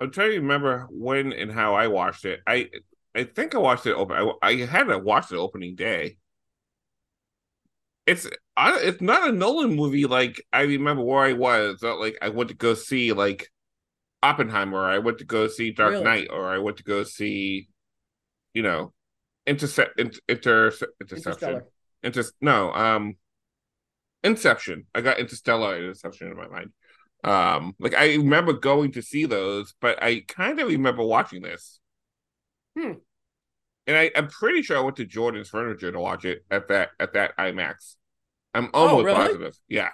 I'm 0.00 0.10
trying 0.10 0.30
to 0.30 0.40
remember 0.40 0.88
when 0.90 1.32
and 1.32 1.50
how 1.52 1.74
I 1.74 1.88
watched 1.88 2.24
it. 2.24 2.40
I 2.46 2.68
I 3.14 3.24
think 3.24 3.54
I 3.54 3.58
watched 3.58 3.86
it 3.86 3.94
open. 3.94 4.16
I, 4.16 4.48
I 4.48 4.56
had 4.64 4.84
to 4.84 4.98
watch 4.98 5.30
it 5.32 5.36
opening 5.36 5.76
day. 5.76 6.16
It's 8.06 8.28
I, 8.56 8.78
it's 8.80 9.00
not 9.00 9.28
a 9.28 9.32
Nolan 9.32 9.74
movie 9.74 10.04
like 10.04 10.42
I 10.52 10.62
remember 10.62 11.02
where 11.02 11.24
I 11.24 11.32
was. 11.32 11.82
Not 11.82 11.98
like 11.98 12.18
I 12.20 12.28
went 12.28 12.50
to 12.50 12.54
go 12.54 12.74
see 12.74 13.12
like 13.12 13.48
Oppenheimer. 14.22 14.78
Or 14.78 14.90
I 14.90 14.98
went 14.98 15.18
to 15.18 15.24
go 15.24 15.48
see 15.48 15.72
Dark 15.72 15.92
Really? 15.92 16.04
Knight, 16.04 16.28
or 16.30 16.50
I 16.50 16.58
went 16.58 16.76
to 16.78 16.84
go 16.84 17.02
see, 17.04 17.68
you 18.54 18.62
know, 18.62 18.92
Intercept 19.46 19.98
inter, 19.98 20.18
inter 20.28 20.72
Interception. 21.00 21.62
Inter 22.02 22.24
no 22.40 22.72
um, 22.72 23.14
Inception. 24.22 24.86
I 24.94 25.00
got 25.00 25.18
Interstellar 25.18 25.76
and 25.76 25.86
Inception 25.86 26.28
in 26.28 26.36
my 26.36 26.48
mind. 26.48 26.72
Um, 27.24 27.74
like 27.78 27.94
I 27.94 28.14
remember 28.14 28.52
going 28.52 28.92
to 28.92 29.02
see 29.02 29.26
those, 29.26 29.74
but 29.80 30.02
I 30.02 30.24
kind 30.28 30.60
of 30.60 30.68
remember 30.68 31.04
watching 31.04 31.42
this. 31.42 31.80
Hmm. 32.78 32.92
And 33.86 33.96
I, 33.96 34.10
I'm 34.14 34.28
pretty 34.28 34.62
sure 34.62 34.76
I 34.76 34.80
went 34.80 34.96
to 34.96 35.04
Jordan's 35.04 35.48
Furniture 35.48 35.90
to 35.90 35.98
watch 35.98 36.24
it 36.24 36.44
at 36.50 36.68
that 36.68 36.90
at 37.00 37.14
that 37.14 37.36
IMAX. 37.36 37.96
I'm 38.54 38.70
oh, 38.74 38.88
almost 38.88 39.00
Oh, 39.00 39.04
really? 39.04 39.28
positive. 39.28 39.58
Yeah, 39.68 39.90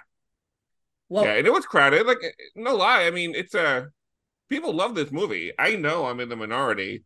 Well, 1.07 1.25
yeah, 1.25 1.35
and 1.35 1.47
it 1.47 1.53
was 1.53 1.65
crowded. 1.65 2.05
Like 2.05 2.19
no 2.55 2.75
lie, 2.75 3.03
I 3.03 3.11
mean 3.11 3.33
it's 3.35 3.55
a 3.55 3.87
people 4.49 4.73
love 4.73 4.95
this 4.95 5.11
movie. 5.11 5.51
I 5.57 5.75
know 5.75 6.05
I'm 6.05 6.19
in 6.19 6.29
the 6.29 6.35
minority, 6.35 7.03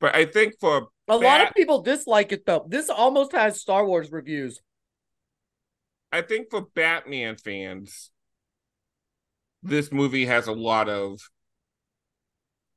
but 0.00 0.14
I 0.14 0.24
think 0.24 0.54
for 0.60 0.88
a 1.08 1.16
lot 1.16 1.46
of 1.46 1.54
people 1.54 1.82
dislike 1.82 2.32
it 2.32 2.46
though. 2.46 2.66
This 2.68 2.88
almost 2.88 3.32
has 3.32 3.60
Star 3.60 3.86
Wars 3.86 4.10
reviews. 4.12 4.60
I 6.10 6.22
think 6.22 6.50
for 6.50 6.66
Batman 6.74 7.36
fans, 7.36 8.10
this 9.62 9.90
movie 9.90 10.26
has 10.26 10.46
a 10.46 10.52
lot 10.52 10.88
of 10.88 11.20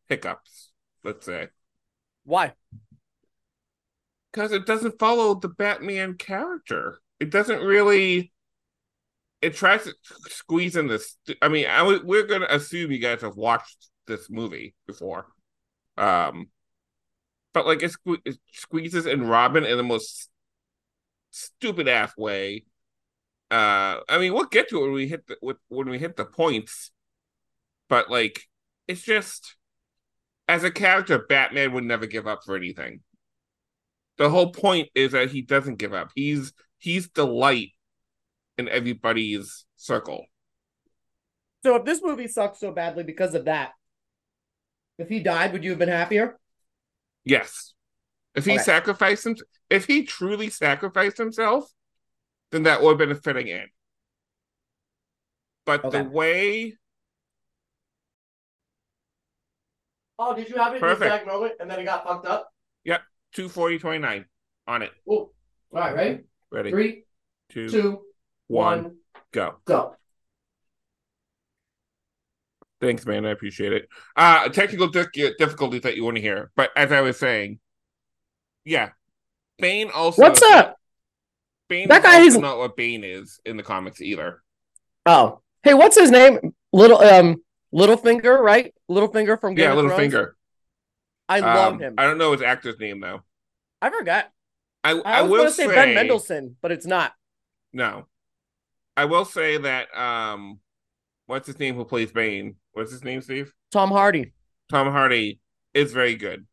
hiccups. 0.08 0.72
Let's 1.04 1.26
say. 1.26 1.50
Why? 2.24 2.54
because 4.36 4.52
it 4.52 4.66
doesn't 4.66 5.00
follow 5.00 5.34
the 5.34 5.48
Batman 5.48 6.16
character. 6.16 7.00
It 7.20 7.32
doesn't 7.32 7.62
really. 7.62 8.32
It 9.42 9.56
tries 9.56 9.84
to 9.84 9.94
squeeze 10.30 10.76
in 10.76 10.88
this. 10.88 11.18
I 11.42 11.50
mean, 11.50 11.68
I 11.68 11.84
we're 12.04 12.26
gonna 12.26 12.48
assume 12.50 12.92
you 12.92 13.00
guys 13.00 13.22
have 13.22 13.36
watched 13.36 13.90
this 14.08 14.30
movie 14.30 14.76
before, 14.88 15.28
um, 15.98 16.48
but 17.54 17.66
like 17.68 17.84
it, 17.84 17.92
sque- 17.92 18.22
it 18.26 18.38
squeezes 18.54 19.06
in 19.06 19.28
Robin 19.28 19.66
in 19.66 19.78
the 19.78 19.84
most 19.84 20.30
stupid 21.32 21.88
ass 21.88 22.16
way. 22.18 22.66
Uh, 23.52 24.00
I 24.10 24.18
mean, 24.20 24.34
we'll 24.34 24.46
get 24.46 24.70
to 24.70 24.80
it 24.80 24.82
when 24.82 24.94
we 24.94 25.08
hit 25.08 25.28
the 25.28 25.38
with, 25.42 25.58
when 25.68 25.90
we 25.90 26.00
hit 26.00 26.16
the 26.16 26.26
points, 26.26 26.92
but 27.88 28.10
like, 28.10 28.48
it's 28.88 29.04
just 29.04 29.56
as 30.48 30.64
a 30.64 30.72
character, 30.72 31.20
Batman 31.20 31.74
would 31.74 31.84
never 31.84 32.08
give 32.08 32.28
up 32.28 32.44
for 32.46 32.56
anything 32.56 33.02
the 34.18 34.30
whole 34.30 34.52
point 34.52 34.90
is 34.96 35.12
that 35.12 35.32
he 35.32 35.42
doesn't 35.42 35.78
give 35.78 35.94
up. 35.94 36.12
He's 36.16 36.54
he's 36.86 37.10
the 37.10 37.26
light 37.26 37.72
in 38.60 38.70
everybody's 38.70 39.66
circle. 39.76 40.28
So 41.66 41.76
if 41.78 41.84
this 41.84 42.02
movie 42.04 42.28
sucks 42.28 42.60
so 42.60 42.72
badly 42.72 43.04
because 43.04 43.34
of 43.34 43.46
that, 43.46 43.72
if 45.00 45.10
he 45.10 45.20
died, 45.20 45.52
would 45.52 45.64
you 45.64 45.72
have 45.72 45.80
been 45.80 45.90
happier? 45.90 46.40
Yes. 47.24 47.74
If 48.36 48.46
he 48.46 48.52
Okay. 48.52 48.64
sacrificed 48.64 49.24
himself, 49.24 49.50
if 49.72 49.86
he 49.86 50.04
truly 50.04 50.52
sacrificed 50.52 51.18
himself, 51.18 51.72
then 52.52 52.64
that 52.64 52.84
would 52.84 52.92
have 52.92 52.98
been 53.00 53.12
a 53.12 53.20
fitting 53.20 53.50
end. 53.50 53.70
But 55.66 55.86
Okay. 55.86 56.04
the 56.04 56.10
way 56.10 56.78
Oh, 60.20 60.36
did 60.36 60.50
you 60.50 60.58
have 60.58 60.74
it 60.74 60.82
Perfect. 60.82 61.02
in 61.02 61.10
the 61.10 61.16
exact 61.16 61.28
moment 61.28 61.54
and 61.60 61.70
then 61.70 61.80
it 61.80 61.86
got 61.86 62.06
fucked 62.06 62.28
up? 62.28 62.52
240 63.36 63.80
29 63.80 64.26
on 64.68 64.82
it. 64.82 64.92
Oh, 65.10 65.14
all 65.14 65.32
right, 65.74 65.94
ready? 65.94 66.24
Ready? 66.56 66.72
Three, 66.72 67.04
two, 67.50 67.68
two, 67.70 68.02
one, 68.48 68.84
one, 68.84 68.96
go. 69.34 69.56
go. 69.66 69.96
Thanks, 72.80 73.06
man. 73.06 73.26
I 73.26 73.32
appreciate 73.32 73.74
it. 73.74 73.90
Uh 74.16 74.48
technical 74.50 74.88
difficulties 74.88 75.82
that 75.82 75.98
you 75.98 76.06
want 76.06 76.16
to 76.16 76.22
hear. 76.22 76.52
But 76.56 76.72
as 76.78 76.94
I 76.94 77.02
was 77.02 77.18
saying, 77.20 77.60
yeah. 78.64 78.90
Bane 79.60 79.90
also 79.94 80.22
What's 80.22 80.42
up? 80.42 80.78
Bane 81.68 81.90
That 81.90 82.04
guy 82.04 82.22
is- 82.22 82.38
not 82.38 82.58
what 82.58 82.78
Bane 82.78 83.04
is 83.04 83.40
in 83.46 83.58
the 83.58 83.64
comics 83.64 84.02
either. 84.02 84.42
Oh, 85.06 85.42
hey, 85.64 85.74
what's 85.74 85.98
his 85.98 86.10
name? 86.10 86.56
Little 86.72 87.00
um, 87.00 87.44
Littlefinger, 87.74 88.40
right? 88.40 88.74
Littlefinger 88.90 89.40
from 89.40 89.56
Game 89.56 89.66
yeah, 89.66 89.70
of 89.72 89.76
little 89.76 89.96
finger. 89.98 90.36
I 91.28 91.40
love 91.42 91.74
Um, 91.74 91.80
him. 91.80 91.96
I 91.98 92.06
don't 92.06 92.18
know 92.18 92.32
his 92.32 92.42
actor's 92.42 92.80
name 92.80 93.02
though. 93.02 93.22
I 93.82 93.90
forgot. 93.90 94.32
I 94.86 94.92
I, 94.92 95.20
I, 95.20 95.22
was 95.24 95.32
going 95.32 95.46
to 95.48 95.52
say, 95.52 95.68
Ben 95.68 95.96
Mendelsohn, 95.96 96.56
but 96.62 96.72
it's 96.72 96.86
not. 96.86 97.14
No, 97.74 98.06
I 98.96 99.06
will 99.06 99.26
say 99.26 99.58
that 99.58 99.88
um, 99.98 100.60
what's 101.26 101.48
his 101.48 101.58
name 101.58 101.76
who 101.76 101.86
plays 101.86 102.12
Bane? 102.12 102.56
What's 102.74 102.92
his 102.92 103.04
name, 103.04 103.22
Steve? 103.22 103.52
Tom 103.72 103.90
Hardy. 103.90 104.34
Tom 104.70 104.92
Hardy 104.92 105.40
is 105.74 105.92
very 105.92 106.16
good. 106.16 106.46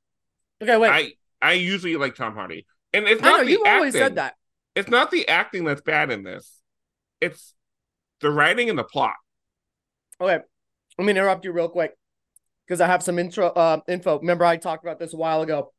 Okay, 0.63 0.79
wait. 0.79 0.91
I 0.91 1.13
I 1.47 1.53
usually 1.53 1.97
like 1.97 2.15
Tom 2.15 2.35
Hardy, 2.35 2.67
and 2.95 3.07
it's 3.07 3.23
I 3.23 3.27
not 3.27 3.41
know 3.41 3.45
the 3.45 3.51
you 3.51 3.65
acting. 3.67 3.75
always 3.75 3.93
said 3.93 4.15
that. 4.15 4.35
It's 4.75 4.89
not 4.89 5.11
the 5.11 5.29
acting 5.29 5.65
that's 5.65 5.83
bad 5.83 6.11
in 6.11 6.23
this. 6.23 6.61
It's 7.21 7.53
the 8.21 8.31
writing 8.31 8.71
and 8.71 8.79
the 8.79 8.85
plot. 8.85 9.15
Okay, 10.21 10.39
let 10.99 11.05
me 11.05 11.11
interrupt 11.11 11.45
you 11.45 11.53
real 11.53 11.69
quick 11.69 11.93
because 12.67 12.81
I 12.81 12.87
have 12.87 13.03
some 13.03 13.19
intro 13.19 13.49
uh, 13.49 13.81
info. 13.89 14.19
Remember, 14.21 14.47
I 14.47 14.57
talked 14.57 14.85
about 14.85 14.99
this 14.99 15.13
a 15.13 15.19
while 15.19 15.43
ago. 15.43 15.73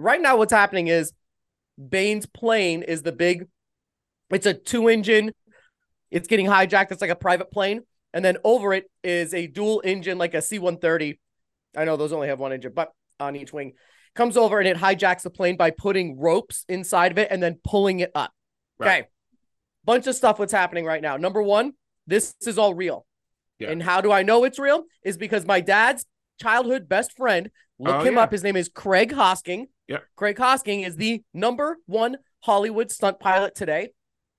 Right 0.00 0.20
now, 0.20 0.36
what's 0.36 0.52
happening 0.52 0.88
is 0.88 1.12
Bane's 1.78 2.26
plane 2.26 2.82
is 2.82 3.02
the 3.02 3.12
big. 3.12 3.46
It's 4.30 4.46
a 4.46 4.54
two 4.54 4.88
engine. 4.88 5.32
It's 6.10 6.28
getting 6.28 6.46
hijacked. 6.46 6.92
It's 6.92 7.00
like 7.00 7.10
a 7.10 7.16
private 7.16 7.50
plane, 7.50 7.82
and 8.12 8.24
then 8.24 8.38
over 8.44 8.72
it 8.72 8.90
is 9.02 9.34
a 9.34 9.46
dual 9.46 9.82
engine, 9.84 10.18
like 10.18 10.34
a 10.34 10.42
C 10.42 10.58
one 10.58 10.78
thirty. 10.78 11.18
I 11.76 11.84
know 11.84 11.96
those 11.96 12.12
only 12.12 12.28
have 12.28 12.38
one 12.38 12.52
engine, 12.52 12.72
but 12.74 12.92
on 13.20 13.36
each 13.36 13.52
wing 13.52 13.72
comes 14.14 14.36
over 14.36 14.60
and 14.60 14.68
it 14.68 14.76
hijacks 14.76 15.22
the 15.22 15.30
plane 15.30 15.56
by 15.56 15.70
putting 15.70 16.18
ropes 16.18 16.64
inside 16.68 17.10
of 17.10 17.18
it 17.18 17.28
and 17.32 17.42
then 17.42 17.58
pulling 17.64 17.98
it 18.00 18.12
up. 18.14 18.32
Right. 18.78 19.02
Okay, 19.02 19.08
bunch 19.84 20.06
of 20.06 20.14
stuff. 20.14 20.38
What's 20.38 20.52
happening 20.52 20.84
right 20.84 21.02
now? 21.02 21.16
Number 21.16 21.42
one, 21.42 21.72
this 22.06 22.34
is 22.46 22.58
all 22.58 22.74
real. 22.74 23.06
Yeah. 23.58 23.70
And 23.70 23.82
how 23.82 24.00
do 24.00 24.12
I 24.12 24.22
know 24.22 24.44
it's 24.44 24.58
real? 24.58 24.84
Is 25.02 25.16
because 25.16 25.44
my 25.46 25.60
dad's 25.60 26.06
childhood 26.40 26.88
best 26.88 27.16
friend, 27.16 27.50
look 27.78 27.96
Oh, 27.96 28.00
him 28.04 28.14
yeah. 28.14 28.20
up. 28.22 28.32
His 28.32 28.44
name 28.44 28.56
is 28.56 28.68
Craig 28.68 29.12
Hosking. 29.12 29.66
Yeah. 29.88 29.98
Craig 30.16 30.36
Hosking 30.36 30.86
is 30.86 30.96
the 30.96 31.22
number 31.32 31.78
one 31.86 32.16
Hollywood 32.40 32.90
stunt 32.90 33.20
pilot 33.20 33.54
today. 33.54 33.90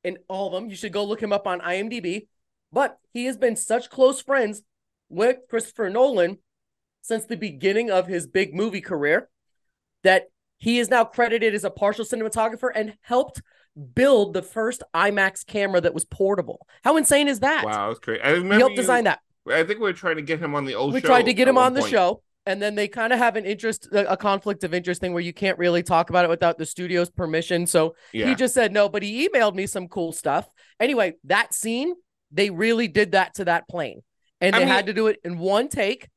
In 0.04 0.18
all 0.28 0.48
of 0.48 0.54
them, 0.54 0.70
you 0.70 0.76
should 0.76 0.94
go 0.94 1.04
look 1.04 1.22
him 1.22 1.34
up 1.34 1.48
on 1.48 1.60
IMDb. 1.62 2.28
But 2.72 2.98
he 3.14 3.26
has 3.26 3.38
been 3.38 3.56
such 3.56 3.90
close 3.90 4.22
friends 4.22 4.62
with 5.10 5.38
Christopher 5.50 5.90
Nolan 5.90 6.40
since 7.02 7.26
the 7.26 7.38
beginning 7.38 7.90
of 7.92 8.08
his 8.08 8.28
big 8.28 8.54
movie 8.54 8.82
career 8.82 9.30
that 10.04 10.26
he 10.58 10.80
is 10.80 10.90
now 10.90 11.04
credited 11.06 11.54
as 11.54 11.64
a 11.64 11.70
partial 11.70 12.06
cinematographer 12.06 12.70
and 12.74 12.96
helped 13.02 13.42
build 13.94 14.34
the 14.34 14.42
first 14.42 14.84
IMAX 14.94 15.46
camera 15.46 15.82
that 15.82 15.94
was 15.94 16.06
portable. 16.06 16.66
How 16.84 16.98
insane 16.98 17.28
is 17.28 17.42
that? 17.42 17.66
Wow, 17.66 17.88
that's 17.90 18.00
great. 18.00 18.22
I 18.24 18.32
remember 18.32 18.56
He 18.56 18.60
helped 18.60 18.76
you- 18.76 18.82
design 18.82 19.04
that. 19.06 19.20
I 19.48 19.64
think 19.64 19.80
we 19.80 19.90
are 19.90 19.94
trying 19.94 20.16
to 20.16 20.24
get 20.24 20.40
him 20.40 20.56
on 20.56 20.66
the 20.66 20.74
old 20.74 20.94
we 20.94 21.02
tried 21.02 21.26
to 21.26 21.34
get 21.34 21.48
him 21.48 21.58
on 21.58 21.74
the 21.76 21.88
show 21.88 22.24
and 22.46 22.62
then 22.62 22.76
they 22.76 22.88
kind 22.88 23.12
of 23.14 23.20
have 23.20 23.36
an 23.36 23.46
interest 23.46 23.88
a 23.92 24.16
conflict 24.18 24.64
of 24.64 24.74
interest 24.74 25.02
thing 25.02 25.14
where 25.14 25.24
you 25.24 25.34
can't 25.34 25.58
really 25.58 25.84
talk 25.84 26.10
about 26.10 26.26
it 26.26 26.30
without 26.30 26.58
the 26.58 26.66
studio's 26.66 27.10
permission. 27.10 27.66
So 27.68 27.96
Yeah, 28.14 28.28
he 28.28 28.36
just 28.36 28.54
said 28.54 28.72
no 28.74 28.90
but 28.90 29.04
he 29.04 29.28
emailed 29.28 29.56
me 29.56 29.66
some 29.68 29.88
cool 29.88 30.12
stuff. 30.12 30.48
Anyway 30.80 31.14
that 31.26 31.54
scene 31.54 31.94
they 32.32 32.50
really 32.50 32.88
did 32.88 33.12
that 33.14 33.36
to 33.36 33.46
that 33.46 33.68
plane. 33.68 34.02
And 34.42 34.56
I 34.56 34.60
they 34.60 34.66
mean- 34.66 34.74
had 34.74 34.86
to 34.88 34.94
do 34.94 35.08
it 35.08 35.20
in 35.24 35.38
one 35.38 35.70
take 35.70 36.10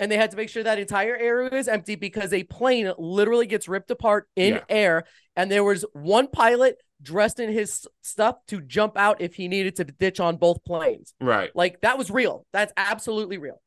and 0.00 0.10
they 0.10 0.16
had 0.16 0.30
to 0.30 0.36
make 0.36 0.48
sure 0.48 0.62
that 0.62 0.78
entire 0.78 1.16
area 1.16 1.50
is 1.52 1.66
empty 1.68 1.96
because 1.96 2.32
a 2.32 2.44
plane 2.44 2.92
literally 2.98 3.46
gets 3.46 3.66
ripped 3.68 3.90
apart 3.90 4.28
in 4.36 4.54
Yeah. 4.54 4.64
air. 4.68 5.04
And 5.34 5.50
there 5.50 5.64
was 5.64 5.84
one 5.92 6.28
pilot 6.28 6.80
dressed 7.02 7.40
in 7.40 7.52
his 7.52 7.86
stuff 8.02 8.36
to 8.48 8.60
jump 8.60 8.96
out 8.96 9.20
if 9.20 9.34
he 9.34 9.48
needed 9.48 9.76
to 9.76 9.84
ditch 9.84 10.20
on 10.20 10.36
both 10.36 10.64
planes. 10.64 11.14
Right. 11.20 11.50
like 11.54 11.80
that 11.82 11.98
was 11.98 12.10
real. 12.10 12.46
That's 12.52 12.72
absolutely 12.76 13.38
real 13.38 13.60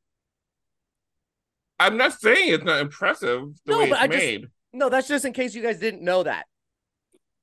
I'm 1.85 1.97
not 1.97 2.13
saying 2.19 2.53
it's 2.53 2.63
not 2.63 2.79
impressive 2.81 3.41
the 3.65 3.71
No, 3.71 3.79
way 3.79 3.89
but 3.89 3.95
it's 3.95 4.15
I 4.15 4.38
just- 4.39 4.45
no 4.73 4.89
that's 4.89 5.07
just 5.07 5.25
in 5.25 5.33
case 5.33 5.53
you 5.55 5.61
guys 5.61 5.79
didn't 5.79 6.01
know 6.01 6.23
that 6.23 6.45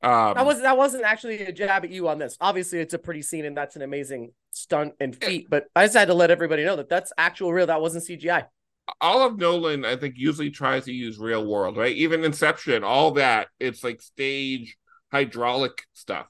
Um, 0.03 0.35
That 0.35 0.47
wasn't 0.47 0.63
that 0.65 0.77
wasn't 0.79 1.05
actually 1.05 1.41
a 1.43 1.53
jab 1.53 1.85
at 1.85 1.91
you 1.91 2.09
on 2.09 2.19
this. 2.19 2.37
Obviously, 2.41 2.79
it's 2.79 2.95
a 2.95 2.99
pretty 2.99 3.21
scene 3.23 3.45
and 3.45 3.57
that's 3.57 3.75
an 3.77 3.83
amazing 3.83 4.33
stunt 4.53 4.95
and 5.01 5.15
feat. 5.15 5.49
But 5.51 5.65
I 5.75 5.85
just 5.85 5.97
had 5.97 6.07
to 6.09 6.15
let 6.15 6.31
everybody 6.31 6.65
know 6.65 6.77
that 6.77 6.89
that's 6.89 7.13
actual 7.19 7.53
real. 7.53 7.67
That 7.67 7.81
wasn't 7.81 8.05
CGI. 8.05 8.47
all 9.03 9.21
of 9.27 9.37
Nolan, 9.39 9.85
I 9.85 9.97
think, 9.97 10.15
usually 10.17 10.51
tries 10.51 10.85
to 10.87 10.93
use 10.93 11.19
real 11.19 11.45
world, 11.47 11.77
right? 11.77 11.95
Even 11.95 12.25
Inception, 12.25 12.85
all 12.85 13.11
that, 13.13 13.49
it's 13.61 13.83
like 13.85 14.01
stage 14.01 14.77
hydraulic 15.13 15.83
stuff. 15.93 16.29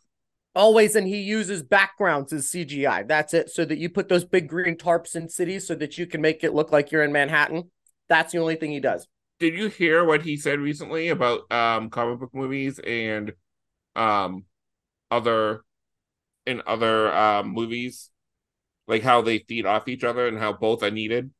Always, 0.57 0.97
and 0.97 1.07
he 1.07 1.19
uses 1.21 1.63
backgrounds 1.63 2.33
as 2.33 2.51
CGI. 2.51 3.07
That's 3.07 3.33
it. 3.35 3.51
So 3.51 3.65
that 3.65 3.79
you 3.79 3.89
put 3.91 4.09
those 4.09 4.25
big 4.25 4.49
green 4.49 4.77
tarps 4.77 5.15
in 5.15 5.29
cities 5.29 5.67
so 5.69 5.75
that 5.77 5.99
you 5.99 6.07
can 6.07 6.21
make 6.21 6.43
it 6.43 6.53
look 6.55 6.73
like 6.73 6.91
you're 6.91 7.05
in 7.05 7.13
Manhattan. 7.13 7.71
That's 8.09 8.33
the 8.33 8.39
only 8.39 8.57
thing 8.57 8.71
he 8.71 8.81
does. 8.81 9.07
Did 9.39 9.55
you 9.55 9.69
hear 9.69 10.05
what 10.05 10.23
he 10.23 10.37
said 10.37 10.59
recently 10.59 11.09
about 11.09 11.51
um 11.53 11.91
comic 11.91 12.19
book 12.21 12.35
movies 12.35 12.79
and 12.81 13.33
um 13.97 14.45
other 15.11 15.63
in 16.47 16.63
other 16.67 17.13
um 17.15 17.49
movies? 17.51 18.11
Like 18.87 19.03
how 19.03 19.21
they 19.23 19.41
feed 19.41 19.67
off 19.67 19.87
each 19.89 20.03
other 20.05 20.27
and 20.29 20.39
how 20.39 20.55
both 20.55 20.83
are 20.83 20.91
needed. 20.91 21.31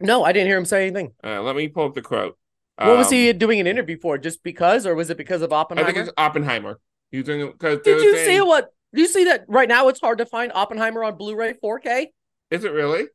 No, 0.00 0.24
I 0.24 0.32
didn't 0.32 0.48
hear 0.48 0.58
him 0.58 0.64
say 0.64 0.86
anything. 0.86 1.12
Uh, 1.22 1.42
let 1.42 1.56
me 1.56 1.68
pull 1.68 1.86
up 1.86 1.94
the 1.94 2.02
quote. 2.02 2.36
What 2.76 2.96
was 2.98 3.08
Um, 3.08 3.14
he 3.14 3.32
doing 3.32 3.60
an 3.60 3.66
interview 3.66 3.98
for? 4.00 4.18
Just 4.18 4.42
because, 4.42 4.86
or 4.86 4.94
was 4.94 5.10
it 5.10 5.16
because 5.16 5.42
of 5.42 5.52
Oppenheimer? 5.52 5.86
I 5.86 5.90
Oppenheimer? 5.90 6.04
think 6.06 6.08
it's 6.08 6.14
Oppenheimer. 6.16 6.80
He 7.10 7.18
was 7.18 7.26
doing 7.26 7.50
because 7.52 7.80
Did 7.82 8.02
you 8.02 8.16
see 8.24 8.40
what? 8.40 8.72
Do 8.94 9.00
you 9.00 9.08
see 9.08 9.24
that 9.24 9.44
right 9.48 9.68
now? 9.68 9.88
It's 9.88 10.00
hard 10.00 10.18
to 10.18 10.26
find 10.26 10.52
Oppenheimer 10.52 11.04
on 11.04 11.16
Blu-ray 11.16 11.54
4K. 11.54 12.12
Is 12.50 12.64
it 12.64 12.72
really? 12.72 13.06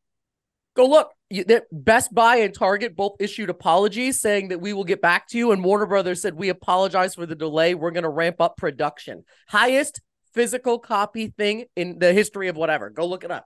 Go 0.76 0.88
look. 0.88 1.12
You, 1.32 1.44
that 1.46 1.66
Best 1.72 2.14
Buy 2.14 2.38
and 2.38 2.54
Target 2.54 2.96
both 2.96 3.18
issued 3.20 3.50
apologies 3.50 4.20
saying 4.20 4.48
that 4.48 4.62
we 4.62 4.74
will 4.74 4.84
get 4.84 5.02
back 5.02 5.28
to 5.30 5.38
you. 5.38 5.52
And 5.52 5.64
Warner 5.64 5.86
Brothers 5.86 6.22
said, 6.22 6.34
We 6.36 6.50
apologize 6.50 7.14
for 7.16 7.26
the 7.26 7.36
delay. 7.36 7.76
We're 7.76 7.92
going 7.92 8.04
to 8.04 8.10
ramp 8.10 8.42
up 8.42 8.58
production. 8.58 9.24
Highest 9.48 10.02
physical 10.34 10.80
copy 10.80 11.28
thing 11.28 11.66
in 11.76 12.00
the 12.00 12.14
history 12.14 12.48
of 12.48 12.56
whatever. 12.56 12.90
Go 12.90 13.06
look 13.06 13.24
it 13.24 13.32
up. 13.32 13.46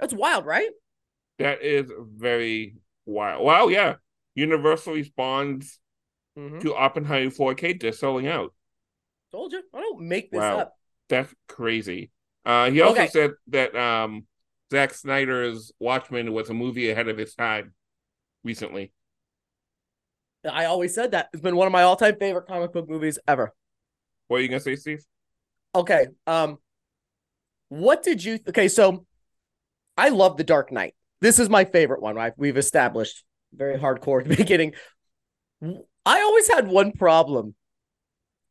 That's 0.00 0.14
wild, 0.14 0.46
right? 0.46 0.70
That 1.38 1.62
is 1.62 1.90
very 2.16 2.76
wild. 3.04 3.44
Wow, 3.44 3.68
yeah. 3.68 3.96
Universal 4.34 4.94
responds 4.94 5.78
Mm-hmm. 6.38 6.60
to 6.60 6.74
Oppenheimer 6.74 7.30
4K 7.30 7.78
They're 7.78 7.92
selling 7.92 8.26
out. 8.26 8.54
Told 9.32 9.52
you. 9.52 9.60
I 9.74 9.80
don't 9.80 10.00
make 10.08 10.30
this 10.30 10.38
Wow. 10.40 10.60
up. 10.60 10.72
That's 11.10 11.30
crazy. 11.46 12.10
Uh, 12.46 12.70
he 12.70 12.80
also 12.80 13.02
Okay. 13.02 13.08
said 13.08 13.32
that 13.48 13.76
um, 13.76 14.24
Zack 14.72 14.94
Snyder's 14.94 15.70
Watchmen 15.78 16.32
was 16.32 16.48
a 16.48 16.54
movie 16.54 16.88
ahead 16.88 17.06
of 17.08 17.18
its 17.18 17.34
time 17.34 17.74
recently. 18.42 18.90
I 20.50 20.64
always 20.64 20.94
said 20.94 21.10
that. 21.10 21.28
It's 21.34 21.42
been 21.42 21.56
one 21.56 21.66
of 21.66 21.72
my 21.74 21.82
all-time 21.82 22.16
favorite 22.18 22.46
comic 22.46 22.72
book 22.72 22.88
movies 22.88 23.18
ever. 23.28 23.52
What 24.28 24.38
are 24.38 24.40
you 24.40 24.48
gonna 24.48 24.60
say, 24.60 24.76
Steve? 24.76 25.04
Okay. 25.74 26.06
Um, 26.26 26.56
what 27.68 28.02
did 28.02 28.24
you? 28.24 28.38
Okay, 28.48 28.68
so 28.68 29.04
I 29.98 30.08
love 30.08 30.38
The 30.38 30.44
Dark 30.44 30.72
Knight. 30.72 30.94
This 31.20 31.38
is 31.38 31.50
my 31.50 31.66
favorite 31.66 32.00
one. 32.00 32.14
Right? 32.14 32.32
We've 32.38 32.56
established 32.56 33.24
very 33.52 33.78
hardcore 33.78 34.22
at 34.22 34.28
the 34.28 34.36
beginning. 34.42 34.72
I 35.62 36.20
always 36.22 36.48
had 36.48 36.66
one 36.66 36.92
problem, 36.92 37.54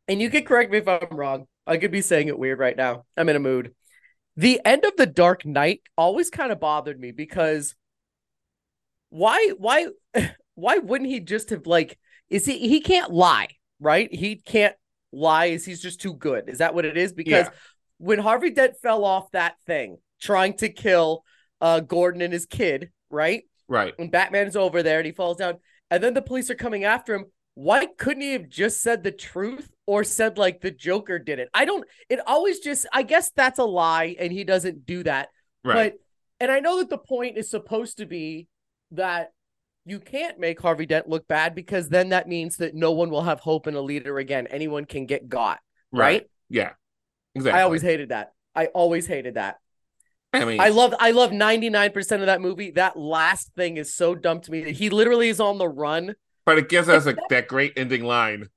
and 0.08 0.22
you 0.22 0.30
can 0.30 0.46
correct 0.46 0.72
me 0.72 0.78
if 0.78 0.88
I'm 0.88 1.18
wrong. 1.18 1.48
I 1.66 1.78
could 1.78 1.92
be 1.92 2.02
saying 2.02 2.28
it 2.28 2.38
weird 2.38 2.60
right 2.60 2.78
now. 2.78 3.06
I'm 3.18 3.28
in 3.28 3.36
a 3.36 3.40
mood. 3.40 3.74
The 4.38 4.62
end 4.66 4.86
of 4.86 4.96
The 4.98 5.06
Dark 5.06 5.46
Knight 5.46 5.82
always 5.98 6.30
kind 6.30 6.52
of 6.52 6.60
bothered 6.60 7.00
me 7.00 7.12
because 7.12 7.76
why, 9.10 9.52
why, 9.58 9.88
why 10.56 10.78
wouldn't 10.78 11.10
he 11.10 11.20
just 11.20 11.50
have 11.50 11.68
like? 11.68 11.98
Is 12.30 12.46
he? 12.46 12.58
He 12.60 12.80
can't 12.80 13.12
lie, 13.12 13.50
right? 13.80 14.14
He 14.14 14.38
can't 14.38 14.76
lie. 15.12 15.48
Is 15.48 15.66
he's 15.66 15.82
just 15.82 16.00
too 16.02 16.14
good? 16.14 16.48
Is 16.50 16.60
that 16.60 16.74
what 16.74 16.86
it 16.86 16.98
is? 16.98 17.12
Because 17.14 17.48
Yeah. 17.48 17.52
when 17.98 18.20
Harvey 18.20 18.52
Dent 18.52 18.76
fell 18.82 19.04
off 19.04 19.32
that 19.32 19.56
thing 19.66 19.98
trying 20.22 20.54
to 20.58 20.70
kill 20.70 21.24
uh 21.60 21.82
Gordon 21.82 22.22
and 22.22 22.32
his 22.32 22.46
kid, 22.46 22.92
right? 23.10 23.44
Right. 23.68 23.94
When 23.98 24.10
Batman's 24.10 24.56
over 24.56 24.82
there 24.82 25.00
and 25.00 25.06
he 25.06 25.12
falls 25.12 25.38
down, 25.38 25.58
and 25.90 26.02
then 26.02 26.14
the 26.14 26.22
police 26.22 26.50
are 26.50 26.56
coming 26.56 26.84
after 26.86 27.14
him. 27.14 27.26
Why 27.54 27.86
couldn't 27.86 28.22
he 28.22 28.32
have 28.32 28.48
just 28.48 28.82
said 28.82 29.04
the 29.04 29.12
truth 29.12 29.71
or 29.86 30.04
said 30.04 30.38
like 30.38 30.62
the 30.62 30.72
Joker 30.72 31.20
did 31.20 31.40
it? 31.40 31.50
I 31.54 31.66
don't. 31.66 31.86
It 32.10 32.20
always 32.26 32.60
just. 32.60 32.86
I 32.94 33.04
guess 33.04 33.32
that's 33.36 33.60
a 33.60 33.64
lie, 33.64 34.16
and 34.20 34.32
he 34.32 34.44
doesn't 34.44 34.86
do 34.86 35.04
that. 35.04 35.30
Right. 35.64 35.94
But 35.94 36.00
and 36.40 36.52
I 36.52 36.60
know 36.60 36.80
that 36.80 36.90
the 36.90 36.98
point 36.98 37.38
is 37.38 37.50
supposed 37.50 37.98
to 37.98 38.06
be 38.06 38.48
that 38.92 39.32
you 39.86 40.00
can't 40.00 40.40
make 40.40 40.60
Harvey 40.62 40.86
Dent 40.86 41.08
look 41.10 41.28
bad 41.28 41.56
because 41.56 41.90
then 41.90 42.10
that 42.10 42.28
means 42.28 42.58
that 42.58 42.76
no 42.76 42.92
one 42.92 43.10
will 43.10 43.24
have 43.24 43.40
hope 43.40 43.68
in 43.68 43.76
a 43.76 43.82
leader 43.82 44.18
again. 44.18 44.48
Anyone 44.48 44.86
can 44.86 45.06
get 45.06 45.28
got, 45.28 45.60
right? 45.92 46.28
Yeah. 46.50 46.72
Exactly. 47.34 47.60
I 47.60 47.64
always 47.64 47.82
hated 47.82 48.10
that. 48.10 48.34
I 48.56 48.66
always 48.68 49.08
hated 49.08 49.36
that. 49.36 49.58
I 50.34 50.46
mean, 50.46 50.60
I 50.60 50.70
love 50.70 50.94
I 51.00 51.12
love 51.12 51.32
99% 51.32 51.96
of 52.20 52.26
that 52.28 52.42
movie. 52.42 52.72
That 52.72 52.98
last 52.98 53.52
thing 53.56 53.78
is 53.78 53.94
so 53.94 54.16
dumb 54.16 54.42
to 54.42 54.52
me. 54.52 54.72
He 54.72 54.90
literally 54.90 55.30
is 55.30 55.40
on 55.40 55.58
the 55.58 55.68
run. 55.68 56.16
but 56.46 56.58
it 56.58 56.70
gives 56.70 56.90
us 56.90 57.06
a, 57.06 57.16
that 57.30 57.48
great 57.48 57.74
ending 57.76 58.04
line. 58.04 58.48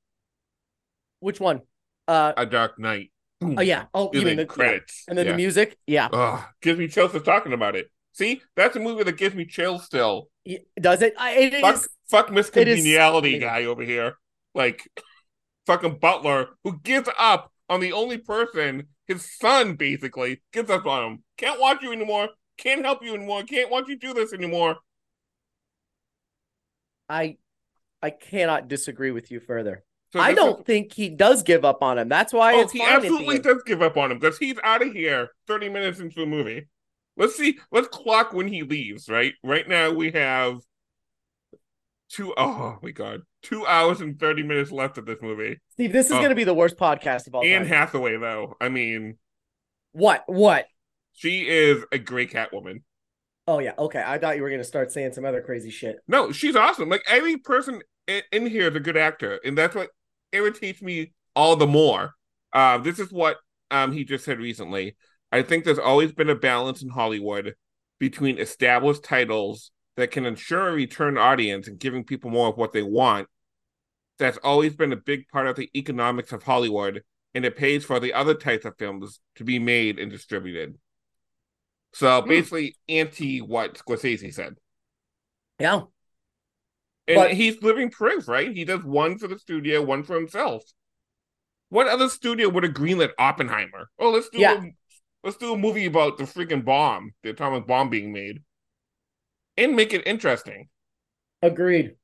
Which 1.24 1.40
one? 1.40 1.62
Uh 2.06 2.34
A 2.36 2.44
Dark 2.44 2.78
Knight. 2.78 3.10
oh 3.40 3.62
yeah. 3.62 3.86
Oh, 3.94 4.10
you 4.12 4.20
mean 4.20 4.36
the 4.36 4.44
credits. 4.44 5.04
And 5.08 5.16
then 5.16 5.24
yeah. 5.24 5.32
the 5.32 5.36
music? 5.38 5.78
Yeah. 5.86 6.08
Ugh, 6.12 6.44
gives 6.60 6.78
me 6.78 6.86
chills 6.86 7.12
just 7.12 7.24
talking 7.24 7.54
about 7.54 7.76
it. 7.76 7.86
See, 8.12 8.42
that's 8.56 8.76
a 8.76 8.80
movie 8.80 9.04
that 9.04 9.16
gives 9.16 9.34
me 9.34 9.46
chills 9.46 9.86
still. 9.86 10.28
Yeah, 10.44 10.58
Does 10.78 11.00
it? 11.00 11.14
I, 11.18 11.30
it 11.32 11.60
Fuck, 11.62 11.74
is- 11.76 11.88
fuck 12.10 12.30
Miss 12.30 12.50
It 12.50 12.68
is- 12.68 12.76
Congeniality 12.76 13.38
guy 13.38 13.64
over 13.64 13.82
here, 13.82 14.18
like 14.54 14.86
fucking 15.66 15.98
Butler, 15.98 16.48
who 16.62 16.78
gives 16.80 17.08
up 17.18 17.50
on 17.70 17.80
the 17.80 17.92
only 17.94 18.18
person, 18.18 18.88
his 19.06 19.26
son, 19.38 19.76
basically 19.76 20.42
gives 20.52 20.68
up 20.68 20.84
on 20.84 21.04
him. 21.04 21.24
Can't 21.38 21.58
watch 21.58 21.80
you 21.82 21.90
anymore. 21.90 22.28
Can't 22.58 22.84
help 22.84 23.02
you 23.02 23.14
anymore. 23.14 23.44
Can't 23.44 23.70
watch 23.70 23.88
you 23.88 23.96
do 23.98 24.12
this 24.12 24.34
anymore. 24.34 24.76
I 27.08 27.38
I 28.02 28.10
cannot 28.10 28.68
disagree 28.68 29.10
with 29.10 29.30
you 29.30 29.40
further. 29.40 29.84
So 30.14 30.20
I 30.20 30.32
don't 30.32 30.60
is- 30.60 30.64
think 30.64 30.92
he 30.92 31.08
does 31.08 31.42
give 31.42 31.64
up 31.64 31.82
on 31.82 31.98
him. 31.98 32.08
That's 32.08 32.32
why 32.32 32.54
Oh, 32.54 32.60
it's 32.60 32.70
he 32.72 32.80
absolutely 32.80 33.40
does 33.40 33.62
give 33.66 33.82
up 33.82 33.96
on 33.96 34.12
him 34.12 34.18
because 34.20 34.38
he's 34.38 34.56
out 34.62 34.80
of 34.80 34.92
here 34.92 35.30
30 35.48 35.68
minutes 35.70 35.98
into 35.98 36.20
the 36.20 36.26
movie. 36.26 36.68
Let's 37.16 37.34
see, 37.36 37.58
let's 37.72 37.88
clock 37.88 38.32
when 38.32 38.46
he 38.46 38.62
leaves, 38.62 39.08
right? 39.08 39.34
Right 39.42 39.68
now 39.68 39.90
we 39.92 40.12
have 40.12 40.58
two 42.08 42.32
oh 42.36 42.78
my 42.82 42.90
god. 42.92 43.22
Two 43.42 43.66
hours 43.66 44.00
and 44.00 44.18
30 44.18 44.42
minutes 44.44 44.70
left 44.72 44.98
of 44.98 45.04
this 45.06 45.18
movie. 45.20 45.58
Steve, 45.70 45.92
this 45.92 46.06
is 46.06 46.12
Oh. 46.12 46.16
going 46.18 46.28
to 46.30 46.34
be 46.36 46.44
the 46.44 46.54
worst 46.54 46.76
podcast 46.76 47.26
of 47.26 47.34
all 47.34 47.44
Anne 47.44 47.62
time. 47.62 47.68
Hathaway, 47.68 48.16
though. 48.16 48.54
I 48.60 48.68
mean, 48.68 49.18
what? 49.92 50.22
What? 50.26 50.66
she 51.16 51.46
is 51.48 51.84
a 51.92 51.98
great 51.98 52.32
Catwoman. 52.32 52.82
Oh 53.46 53.58
yeah. 53.58 53.72
Okay. 53.78 54.02
I 54.04 54.18
thought 54.18 54.36
you 54.36 54.42
were 54.42 54.48
going 54.48 54.60
to 54.60 54.64
start 54.64 54.90
saying 54.92 55.12
some 55.12 55.24
other 55.24 55.42
crazy 55.42 55.70
shit. 55.70 55.96
No, 56.08 56.32
she's 56.32 56.56
awesome. 56.56 56.88
Like 56.88 57.02
every 57.06 57.36
person 57.36 57.82
in, 58.08 58.22
in 58.32 58.46
here 58.46 58.68
is 58.68 58.74
a 58.76 58.80
good 58.80 58.96
actor, 58.96 59.38
and 59.44 59.56
that's 59.58 59.74
what 59.74 59.90
irritates 60.34 60.82
me 60.82 61.12
all 61.34 61.56
the 61.56 61.66
more. 61.66 62.14
Uh, 62.52 62.78
this 62.78 62.98
is 62.98 63.12
what 63.12 63.38
um 63.70 63.92
he 63.92 64.04
just 64.04 64.24
said 64.24 64.38
recently. 64.38 64.96
I 65.32 65.42
think 65.42 65.64
there's 65.64 65.78
always 65.78 66.12
been 66.12 66.30
a 66.30 66.34
balance 66.34 66.82
in 66.82 66.88
Hollywood 66.88 67.54
between 67.98 68.38
established 68.38 69.02
titles 69.02 69.70
that 69.96 70.10
can 70.10 70.26
ensure 70.26 70.68
a 70.68 70.72
return 70.72 71.16
audience 71.16 71.68
and 71.68 71.78
giving 71.78 72.04
people 72.04 72.30
more 72.30 72.48
of 72.48 72.56
what 72.56 72.72
they 72.72 72.82
want. 72.82 73.28
That's 74.18 74.38
always 74.44 74.74
been 74.74 74.92
a 74.92 74.96
big 74.96 75.26
part 75.28 75.46
of 75.46 75.56
the 75.56 75.70
economics 75.74 76.32
of 76.32 76.42
Hollywood, 76.42 77.02
and 77.34 77.44
it 77.44 77.56
pays 77.56 77.84
for 77.84 77.98
the 77.98 78.12
other 78.12 78.34
types 78.34 78.64
of 78.64 78.78
films 78.78 79.20
to 79.36 79.44
be 79.44 79.58
made 79.58 79.98
and 79.98 80.10
distributed. 80.10 80.76
So 81.94 82.22
basically, 82.22 82.76
anti 82.88 83.40
what 83.40 83.74
Scorsese 83.74 84.32
said. 84.32 84.54
Yeah. 85.58 85.82
And 87.06 87.16
But- 87.16 87.32
he's 87.34 87.62
living 87.62 87.90
proof, 87.90 88.28
right? 88.28 88.50
He 88.54 88.64
does 88.64 88.82
one 88.82 89.18
for 89.18 89.28
the 89.28 89.38
studio, 89.38 89.82
one 89.82 90.02
for 90.04 90.14
himself. 90.14 90.64
What 91.68 91.86
other 91.88 92.08
studio 92.08 92.48
would 92.48 92.62
have 92.64 92.72
greenlit 92.72 93.12
Oppenheimer? 93.18 93.90
Oh, 93.98 94.10
let's 94.10 94.28
do 94.28 94.38
Yeah. 94.38 94.62
a, 94.64 94.70
let's 95.22 95.36
do 95.36 95.52
a 95.52 95.58
movie 95.58 95.86
about 95.86 96.18
the 96.18 96.24
freaking 96.24 96.64
bomb, 96.64 97.12
the 97.22 97.30
atomic 97.30 97.66
bomb 97.66 97.90
being 97.90 98.12
made, 98.12 98.42
and 99.56 99.74
make 99.76 99.92
it 99.92 100.06
interesting. 100.06 100.68
Agreed. 101.42 101.96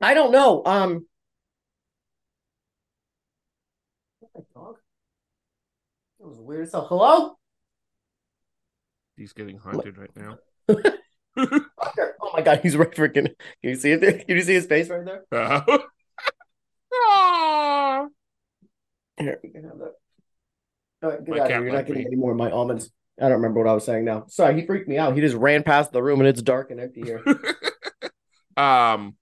I 0.00 0.14
don't 0.14 0.30
know. 0.32 0.62
Um. 0.64 1.06
My 4.34 4.40
dog. 4.54 4.76
That 6.18 6.28
was 6.28 6.38
weird. 6.38 6.70
So 6.70 6.82
hello. 6.82 7.38
He's 9.16 9.32
getting 9.32 9.58
haunted 9.58 9.96
right 9.98 10.10
now. 10.16 10.38
Oh 11.36 12.30
my 12.34 12.42
god, 12.42 12.60
he's 12.62 12.76
right 12.76 12.90
freaking. 12.90 13.26
Can 13.26 13.34
you 13.62 13.74
see 13.74 13.92
it? 13.92 14.00
There? 14.00 14.12
Can 14.12 14.36
you 14.36 14.42
see 14.42 14.54
his 14.54 14.66
face 14.66 14.88
right 14.88 15.04
there? 15.04 15.24
Uh, 15.30 15.78
Aw. 16.94 18.06
Here, 19.18 19.38
we 19.42 19.50
can 19.50 19.64
have 19.64 19.78
that. 19.78 19.92
All 21.02 21.10
right, 21.10 21.24
get 21.24 21.28
My 21.28 21.40
out 21.40 21.44
of 21.44 21.50
here. 21.50 21.64
You're 21.64 21.72
not 21.72 21.86
getting 21.86 22.02
be. 22.02 22.06
any 22.06 22.16
more 22.16 22.30
of 22.30 22.36
my 22.36 22.50
almonds. 22.50 22.90
I 23.20 23.24
don't 23.24 23.32
remember 23.32 23.60
what 23.60 23.68
I 23.68 23.74
was 23.74 23.84
saying 23.84 24.04
now. 24.04 24.24
Sorry, 24.28 24.58
he 24.58 24.66
freaked 24.66 24.88
me 24.88 24.98
out. 24.98 25.14
He 25.14 25.20
just 25.20 25.36
ran 25.36 25.62
past 25.62 25.92
the 25.92 26.02
room 26.02 26.20
and 26.20 26.28
it's 26.28 26.40
dark 26.40 26.70
and 26.70 26.80
empty 26.80 27.02
here. 27.02 27.22
um, 28.56 29.16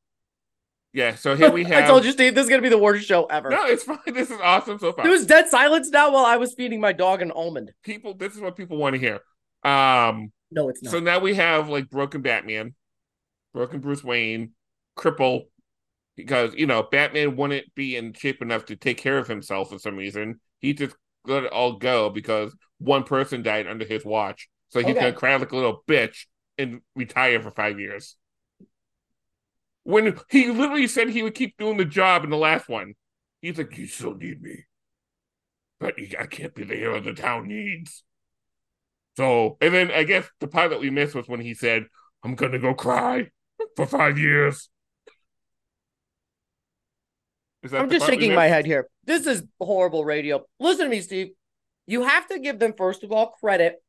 yeah. 0.92 1.16
So 1.16 1.36
here 1.36 1.50
we 1.50 1.64
have. 1.64 1.84
I 1.84 1.86
told 1.86 2.04
you, 2.04 2.12
Steve, 2.12 2.34
this 2.34 2.44
is 2.44 2.50
gonna 2.50 2.62
be 2.62 2.68
the 2.68 2.78
worst 2.78 3.06
show 3.06 3.24
ever. 3.26 3.50
No, 3.50 3.64
it's 3.64 3.82
fine. 3.82 3.98
This 4.06 4.30
is 4.30 4.38
awesome 4.40 4.78
so 4.78 4.92
far. 4.92 5.04
There 5.04 5.12
was 5.12 5.26
dead 5.26 5.48
silence 5.48 5.90
now 5.90 6.12
while 6.12 6.24
I 6.24 6.36
was 6.36 6.54
feeding 6.54 6.80
my 6.80 6.92
dog 6.92 7.22
an 7.22 7.30
almond. 7.30 7.72
People, 7.82 8.14
this 8.14 8.34
is 8.34 8.40
what 8.40 8.56
people 8.56 8.76
want 8.76 8.94
to 8.94 9.00
hear. 9.00 9.20
Um. 9.64 10.32
No, 10.50 10.68
it's 10.68 10.82
not. 10.82 10.92
So 10.92 11.00
now 11.00 11.18
we 11.18 11.34
have 11.34 11.68
like 11.68 11.90
broken 11.90 12.22
Batman, 12.22 12.74
broken 13.52 13.80
Bruce 13.80 14.04
Wayne, 14.04 14.52
cripple, 14.96 15.46
because 16.16 16.54
you 16.54 16.66
know 16.66 16.82
Batman 16.82 17.36
wouldn't 17.36 17.74
be 17.74 17.96
in 17.96 18.12
shape 18.12 18.42
enough 18.42 18.66
to 18.66 18.76
take 18.76 18.98
care 18.98 19.18
of 19.18 19.28
himself 19.28 19.70
for 19.70 19.78
some 19.78 19.96
reason. 19.96 20.40
He 20.60 20.72
just 20.74 20.96
let 21.26 21.44
it 21.44 21.52
all 21.52 21.74
go 21.74 22.10
because 22.10 22.54
one 22.78 23.04
person 23.04 23.42
died 23.42 23.66
under 23.66 23.84
his 23.84 24.04
watch. 24.04 24.48
So 24.70 24.80
he's 24.80 24.90
Okay. 24.90 25.00
gonna 25.00 25.12
cry 25.12 25.36
like 25.36 25.52
a 25.52 25.56
little 25.56 25.82
bitch 25.86 26.26
and 26.58 26.80
retire 26.94 27.40
for 27.42 27.50
five 27.50 27.78
years. 27.78 28.16
When 29.82 30.18
he 30.30 30.50
literally 30.50 30.86
said 30.86 31.08
he 31.10 31.22
would 31.22 31.34
keep 31.34 31.56
doing 31.58 31.76
the 31.76 31.84
job 31.84 32.24
in 32.24 32.30
the 32.30 32.36
last 32.36 32.68
one, 32.68 32.94
he's 33.42 33.58
like, 33.58 33.76
"You 33.76 33.86
still 33.86 34.14
need 34.14 34.40
me, 34.42 34.64
but 35.78 35.94
I 36.18 36.26
can't 36.26 36.54
be 36.54 36.64
the 36.64 36.76
hero 36.76 37.00
the 37.00 37.12
town 37.14 37.48
needs." 37.48 38.04
So, 39.20 39.58
and 39.60 39.74
then 39.74 39.90
I 39.90 40.04
guess 40.04 40.26
the 40.40 40.48
part 40.48 40.70
that 40.70 40.80
we 40.80 40.88
missed 40.88 41.14
was 41.14 41.28
when 41.28 41.40
he 41.40 41.52
said, 41.52 41.84
I'm 42.24 42.36
gonna 42.36 42.58
go 42.58 42.72
cry 42.72 43.28
for 43.76 43.84
five 43.84 44.18
years. 44.18 44.70
Is 47.62 47.72
that 47.72 47.82
I'm 47.82 47.90
just 47.90 48.06
shaking 48.06 48.34
my 48.34 48.46
head 48.46 48.64
here. 48.64 48.88
This 49.04 49.26
is 49.26 49.42
horrible 49.60 50.06
radio. 50.06 50.42
Listen 50.58 50.86
to 50.86 50.90
me, 50.90 51.02
Steve. 51.02 51.32
You 51.86 52.04
have 52.04 52.28
to 52.28 52.38
give 52.38 52.58
them, 52.58 52.72
first 52.74 53.04
of 53.04 53.12
all, 53.12 53.32
credit 53.32 53.82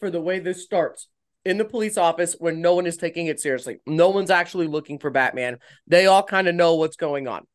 for 0.00 0.08
the 0.08 0.22
way 0.22 0.38
this 0.38 0.64
starts 0.64 1.08
in 1.44 1.58
the 1.58 1.66
police 1.66 1.98
office 1.98 2.34
when 2.38 2.62
no 2.62 2.74
one 2.74 2.86
is 2.86 2.96
taking 2.96 3.26
it 3.26 3.40
seriously. 3.40 3.80
No 3.86 4.08
one's 4.08 4.30
actually 4.30 4.68
looking 4.68 4.98
for 4.98 5.10
Batman. 5.10 5.58
They 5.86 6.06
all 6.06 6.22
kind 6.22 6.48
of 6.48 6.54
know 6.54 6.76
what's 6.76 6.96
going 6.96 7.28
on. 7.28 7.46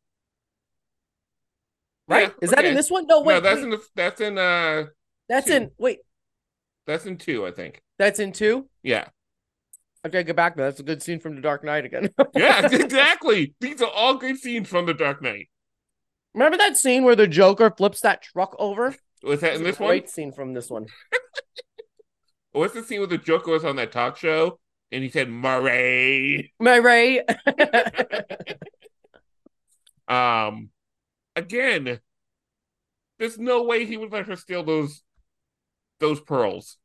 Right? 2.08 2.28
Yeah, 2.28 2.34
is 2.44 2.52
that 2.52 2.64
in 2.64 2.76
this 2.76 2.92
one? 2.92 3.08
No, 3.08 3.22
wait. 3.22 3.34
no, 3.34 3.40
that's 3.40 3.56
wait. 3.56 3.64
in 3.64 3.70
the 3.72 3.82
that's 3.96 4.22
in 4.22 4.38
uh 4.38 4.84
that's 5.28 5.48
two. 5.48 5.54
in 5.54 5.72
wait, 5.80 6.00
that's 6.88 7.06
in 7.06 7.18
two, 7.18 7.46
I 7.46 7.52
think. 7.52 7.82
that's 8.00 8.20
in 8.20 8.32
two? 8.32 8.68
Yeah. 8.82 9.10
Okay, 10.06 10.24
get 10.24 10.36
back 10.36 10.56
to 10.56 10.62
that. 10.62 10.68
That's 10.70 10.80
a 10.80 10.84
good 10.84 11.04
scene 11.04 11.20
from 11.20 11.36
The 11.36 11.42
Dark 11.42 11.64
Knight 11.64 11.86
again. 11.86 12.10
Yeah, 12.36 12.66
exactly. 12.72 13.54
These 13.60 13.82
are 13.82 13.90
all 13.90 14.16
good 14.16 14.38
scenes 14.38 14.70
from 14.70 14.86
The 14.86 14.94
Dark 14.94 15.22
Knight. 15.22 15.50
Remember 16.34 16.58
that 16.58 16.78
scene 16.78 17.04
where 17.04 17.16
the 17.16 17.28
Joker 17.28 17.70
flips 17.76 18.00
that 18.02 18.22
truck 18.22 18.56
over? 18.58 18.96
Was 19.24 19.42
that 19.42 19.56
in 19.56 19.64
this 19.64 19.80
one? 19.80 19.90
great 19.90 20.10
scene 20.10 20.32
from 20.32 20.54
this 20.54 20.70
one. 20.70 20.86
What's 22.52 22.74
the 22.76 22.84
scene 22.84 23.00
where 23.00 23.08
the 23.08 23.18
Joker 23.18 23.52
was 23.52 23.66
on 23.66 23.76
that 23.78 23.92
talk 23.92 24.18
show 24.18 24.60
and 24.92 25.04
he 25.04 25.10
said 25.10 25.30
Murray? 25.30 26.54
Murray. 26.60 27.22
Um 30.08 30.70
again, 31.36 32.00
there's 33.20 33.38
no 33.38 33.64
way 33.64 33.86
he 33.86 33.98
would 33.98 34.12
let 34.14 34.28
her 34.28 34.38
steal 34.38 34.64
those 34.64 35.02
those 36.00 36.20
pearls. 36.22 36.78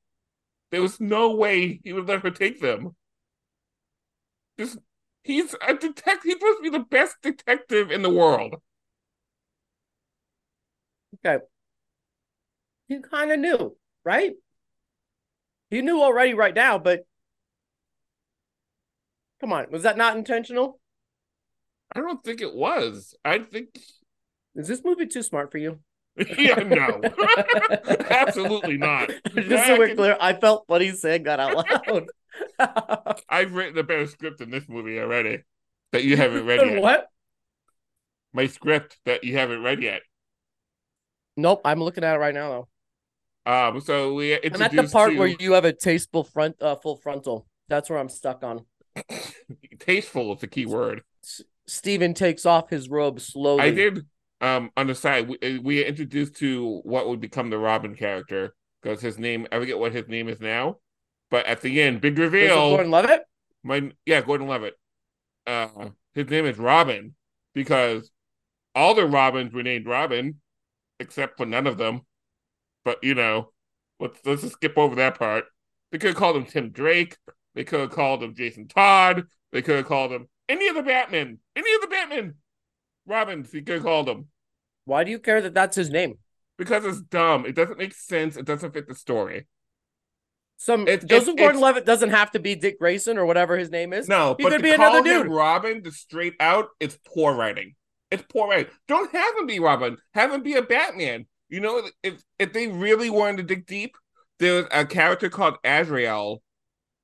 There 0.71 0.83
was 0.83 1.01
no 1.01 1.35
way 1.35 1.81
he 1.85 1.93
would 1.93 2.09
let 2.09 2.23
her 2.23 2.31
take 2.31 2.61
them. 2.61 2.97
Just 4.59 4.79
he's 5.23 5.55
a 5.67 5.75
detective. 5.75 6.23
He's 6.25 6.35
supposed 6.35 6.59
to 6.59 6.63
be 6.63 6.71
the 6.71 6.85
best 6.85 7.17
detective 7.23 7.91
in 7.91 8.03
the 8.03 8.11
world. 8.11 8.57
you 12.89 13.01
kind 13.01 13.33
of 13.33 13.39
knew, 13.39 13.77
right? 14.05 14.33
You 15.71 15.83
knew 15.83 16.03
already 16.03 16.35
right 16.35 16.55
now, 16.55 16.79
but 16.79 17.07
come 19.41 19.53
on, 19.53 19.67
was 19.71 19.83
that 19.85 19.97
not 19.97 20.17
intentional? 20.17 20.81
I 21.95 22.01
don't 22.01 22.23
think 22.23 22.41
it 22.41 22.55
was. 22.55 23.15
I 23.25 23.39
think 23.39 23.69
Is 24.55 24.69
this 24.69 24.83
movie 24.85 25.07
too 25.07 25.23
smart 25.23 25.51
for 25.51 25.59
you? 25.59 25.81
yeah, 26.39 26.57
no. 26.57 27.01
Absolutely 28.11 28.77
not. 28.77 29.11
Just 29.35 29.67
so 29.67 29.79
we're 29.79 29.95
clear, 29.95 30.17
I 30.21 30.35
felt 30.35 30.65
what 30.67 30.81
he's 30.81 31.01
saying 31.01 31.23
got 31.23 31.41
out 31.41 31.67
loud. 31.89 32.07
I've 33.29 33.53
written 33.55 33.79
a 33.79 33.83
better 33.83 34.07
script 34.07 34.41
in 34.41 34.51
this 34.51 34.69
movie 34.69 34.99
already 34.99 35.43
that 35.93 36.05
you 36.05 36.17
haven't 36.17 36.47
read 36.47 36.61
yet. 36.67 36.83
what? 36.83 37.07
My 38.33 38.47
script 38.47 38.99
that 39.05 39.25
you 39.25 39.37
haven't 39.37 39.63
read 39.63 39.83
yet. 39.83 40.03
Nope, 41.37 41.63
I'm 41.65 41.83
looking 41.83 42.05
at 42.05 42.17
it 42.17 42.19
right 42.19 42.35
now 42.35 42.67
though. 43.47 43.51
Um, 43.51 43.81
so 43.81 44.15
we 44.15 44.35
I'm 44.35 44.63
at 44.63 44.73
the 44.73 44.85
part 44.85 45.13
to 45.13 45.19
where 45.19 45.29
you 45.29 45.53
have 45.55 45.65
a 45.65 45.73
tasteful 45.73 46.25
front, 46.25 46.61
uh, 46.61 46.77
full 46.77 46.97
frontal. 46.97 47.47
That's 47.69 47.91
where 47.91 47.99
I'm 47.99 48.09
stuck 48.09 48.45
on. 48.45 48.65
tasteful 49.81 50.35
is 50.35 50.41
the 50.41 50.47
key 50.47 50.67
word. 50.67 51.03
Steven 51.67 52.15
takes 52.15 52.45
off 52.45 52.71
his 52.71 52.89
robe 52.89 53.21
slowly. 53.21 53.63
I 53.63 53.71
did. 53.71 54.07
Um, 54.43 54.73
on 54.77 54.89
the 54.89 54.95
side, 54.95 55.29
we, 55.29 55.59
we 55.59 55.83
are 55.83 55.87
introduced 55.87 56.37
to 56.39 56.81
what 56.83 57.09
would 57.09 57.21
become 57.21 57.49
the 57.49 57.59
Robin 57.59 57.95
character 57.95 58.55
because 58.83 59.01
his 59.01 59.17
name. 59.17 59.47
I 59.53 59.59
forget 59.59 59.79
what 59.79 59.93
his 59.93 60.09
name 60.09 60.29
is 60.29 60.41
now, 60.41 60.79
but 61.31 61.47
at 61.47 61.61
the 61.61 61.81
end, 61.81 62.01
big 62.01 62.19
reveal. 62.19 62.71
Gordon-Levitt? 62.71 63.23
My 63.63 63.93
yeah, 64.05 64.21
Gordon 64.21 64.49
Levitt. 64.49 64.75
Uh, 65.47 65.91
his 66.15 66.29
name 66.29 66.45
is 66.45 66.59
Robin 66.59 67.15
because 67.55 68.11
all 68.75 68.95
the 68.95 69.07
Robins 69.07 69.55
were 69.55 69.63
named 69.63 69.87
Robin, 69.87 70.41
except 70.99 71.37
for 71.37 71.47
none 71.47 71.69
of 71.69 71.79
them. 71.79 72.03
But 72.85 72.99
you 73.05 73.15
know, 73.15 73.53
let's 74.01 74.19
let's 74.25 74.43
just 74.43 74.55
skip 74.55 74.77
over 74.77 74.97
that 74.97 75.19
part. 75.19 75.45
They 75.93 75.99
could 75.99 76.09
have 76.09 76.17
called 76.17 76.37
him 76.37 76.47
Tim 76.47 76.71
Drake. 76.71 77.17
They 77.55 77.63
could 77.63 77.81
have 77.81 77.91
called 77.91 78.23
him 78.23 78.35
Jason 78.35 78.67
Todd. 78.67 79.27
They 79.53 79.63
could 79.63 79.77
have 79.77 79.87
called 79.87 80.11
him 80.11 80.29
Any 80.49 80.67
of 80.69 80.75
the 80.75 80.83
Batman. 80.83 81.39
Any 81.55 81.75
of 81.75 81.81
the 81.83 81.87
Batman. 81.87 82.35
Robins, 83.07 83.53
he 83.53 83.63
could 83.63 83.77
have 83.77 83.85
called 83.85 84.09
him. 84.09 84.29
Why 84.85 85.05
do 85.05 85.11
you 85.11 85.19
care 85.19 85.41
that 85.41 85.55
that's 85.55 85.77
his 85.77 85.91
name? 85.91 86.15
Because 86.59 86.85
it's 86.85 87.01
dumb. 87.01 87.47
It 87.47 87.55
doesn't 87.55 87.79
make 87.79 87.95
sense. 87.95 88.37
It 88.37 88.45
doesn't 88.45 88.73
fit 88.73 88.89
the 88.89 88.95
story. 88.95 89.47
Some 90.57 90.87
It's- 90.87 91.05
Joseph 91.05 91.37
Gordon-Levitt 91.37 91.85
doesn't 91.85 92.11
have 92.11 92.31
to 92.33 92.39
be 92.39 92.55
Dick 92.55 92.79
Grayson 92.79 93.19
or 93.19 93.27
whatever 93.27 93.59
his 93.59 93.71
name 93.71 93.93
is. 93.93 94.09
No, 94.09 94.37
He 94.39 94.45
but 94.45 94.53
could 94.53 94.63
be 94.63 94.71
another 94.71 95.03
dude. 95.03 95.27
Robin, 95.29 95.83
to 95.83 95.91
straight 95.91 96.35
out, 96.39 96.69
it's 96.79 96.97
poor 97.05 97.35
writing. 97.35 97.75
It's 98.13 98.23
poor 98.29 98.49
writing. 98.49 98.71
Don't 98.87 99.11
have 99.11 99.37
him 99.39 99.47
be 99.47 99.59
Robin. 99.59 99.97
Have 100.15 100.33
him 100.33 100.43
be 100.43 100.55
a 100.55 100.63
Batman. 100.63 101.27
You 101.49 101.61
know, 101.61 101.89
if 102.03 102.23
if 102.39 102.53
they 102.53 102.69
really 102.69 103.11
wanted 103.11 103.39
to 103.39 103.55
dig 103.55 103.67
deep, 103.67 103.97
there's 104.39 104.67
a 104.71 104.87
character 104.87 105.29
called 105.29 105.57
Azrael 105.65 106.43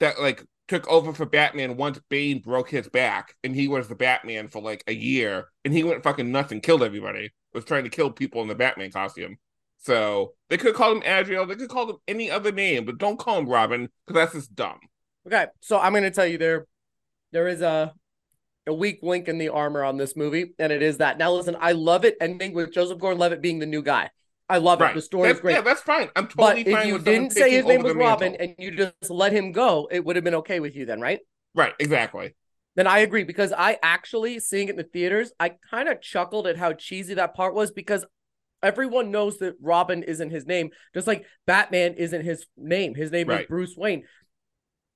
that 0.00 0.20
like 0.20 0.44
took 0.68 0.86
over 0.88 1.12
for 1.12 1.26
Batman 1.26 1.76
once 1.76 1.98
Bane 2.08 2.40
broke 2.40 2.70
his 2.70 2.88
back, 2.88 3.34
and 3.42 3.54
he 3.54 3.68
was 3.68 3.88
the 3.88 3.94
Batman 3.94 4.48
for 4.48 4.62
like 4.62 4.84
a 4.86 4.94
year, 4.94 5.48
and 5.64 5.74
he 5.74 5.82
went 5.82 6.02
fucking 6.02 6.30
nuts 6.30 6.52
and 6.52 6.62
killed 6.62 6.82
everybody. 6.82 7.32
Was 7.54 7.64
trying 7.64 7.84
to 7.84 7.90
kill 7.90 8.10
people 8.10 8.42
in 8.42 8.48
the 8.48 8.54
Batman 8.54 8.90
costume. 8.90 9.38
So 9.78 10.34
they 10.50 10.58
could 10.58 10.74
call 10.74 10.92
him 10.92 11.02
Adriel, 11.02 11.46
They 11.46 11.54
could 11.54 11.70
call 11.70 11.90
him 11.90 11.96
any 12.06 12.30
other 12.30 12.52
name, 12.52 12.84
but 12.84 12.98
don't 12.98 13.18
call 13.18 13.38
him 13.38 13.48
Robin 13.48 13.88
because 14.06 14.20
that's 14.20 14.34
just 14.34 14.54
dumb. 14.54 14.78
Okay, 15.26 15.46
so 15.60 15.78
I'm 15.78 15.94
gonna 15.94 16.10
tell 16.10 16.26
you 16.26 16.38
there, 16.38 16.66
there 17.32 17.48
is 17.48 17.62
a 17.62 17.94
a 18.66 18.74
weak 18.74 18.98
link 19.02 19.28
in 19.28 19.38
the 19.38 19.48
armor 19.48 19.82
on 19.82 19.96
this 19.96 20.14
movie, 20.14 20.52
and 20.58 20.70
it 20.70 20.82
is 20.82 20.98
that. 20.98 21.16
Now 21.18 21.32
listen, 21.32 21.56
I 21.58 21.72
love 21.72 22.04
it 22.04 22.16
ending 22.20 22.52
with 22.52 22.72
Joseph 22.72 22.98
Gordon-Levitt 22.98 23.40
being 23.40 23.58
the 23.58 23.66
new 23.66 23.82
guy. 23.82 24.10
I 24.48 24.58
love 24.58 24.80
it. 24.80 24.94
The 24.94 25.02
story 25.02 25.30
is 25.30 25.40
great. 25.40 25.54
Yeah, 25.54 25.60
that's 25.60 25.82
fine. 25.82 26.08
I'm 26.16 26.26
totally 26.26 26.34
but 26.36 26.46
totally 26.54 26.72
if 26.72 26.78
fine 26.78 26.88
you 26.88 26.98
didn't 26.98 27.32
say 27.32 27.50
his 27.50 27.66
name 27.66 27.82
was 27.82 27.94
Robin 27.94 28.34
and 28.34 28.54
you 28.58 28.70
just 28.70 29.10
let 29.10 29.32
him 29.32 29.52
go, 29.52 29.88
it 29.90 30.04
would 30.04 30.16
have 30.16 30.24
been 30.24 30.36
okay 30.36 30.60
with 30.60 30.74
you 30.74 30.86
then, 30.86 31.00
right? 31.00 31.20
Right, 31.54 31.74
exactly. 31.78 32.34
Then 32.74 32.86
I 32.86 33.00
agree 33.00 33.24
because 33.24 33.52
I 33.52 33.78
actually 33.82 34.38
seeing 34.38 34.68
it 34.68 34.72
in 34.72 34.76
the 34.76 34.84
theaters, 34.84 35.32
I 35.38 35.56
kind 35.70 35.88
of 35.88 36.00
chuckled 36.00 36.46
at 36.46 36.56
how 36.56 36.72
cheesy 36.72 37.14
that 37.14 37.34
part 37.34 37.54
was 37.54 37.72
because 37.72 38.04
everyone 38.62 39.10
knows 39.10 39.38
that 39.38 39.56
Robin 39.60 40.02
isn't 40.02 40.30
his 40.30 40.46
name, 40.46 40.70
just 40.94 41.06
like 41.06 41.24
Batman 41.46 41.94
isn't 41.94 42.24
his 42.24 42.46
name. 42.56 42.94
His 42.94 43.10
name 43.10 43.30
is 43.30 43.46
Bruce 43.46 43.74
Wayne. 43.76 44.04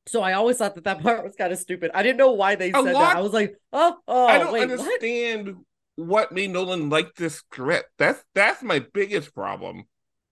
So 0.06 0.22
I 0.22 0.32
always 0.32 0.56
thought 0.56 0.74
that 0.76 0.84
that 0.84 1.02
part 1.02 1.24
was 1.24 1.36
kind 1.36 1.52
of 1.52 1.58
stupid. 1.58 1.90
I 1.94 2.02
didn't 2.02 2.18
know 2.18 2.32
why 2.32 2.54
they 2.54 2.70
A 2.70 2.72
said 2.72 2.92
lot- 2.92 3.00
that. 3.00 3.16
I 3.16 3.20
was 3.20 3.32
like, 3.32 3.54
oh, 3.72 3.96
oh, 4.08 4.26
I 4.26 4.38
don't 4.38 4.52
wait, 4.52 4.62
understand 4.62 5.46
what? 5.48 5.56
Made 5.96 6.50
Nolan 6.50 6.88
like 6.88 7.14
this 7.14 7.36
script. 7.36 7.90
That's 7.98 8.22
that's 8.34 8.62
my 8.62 8.80
biggest 8.92 9.34
problem. 9.34 9.84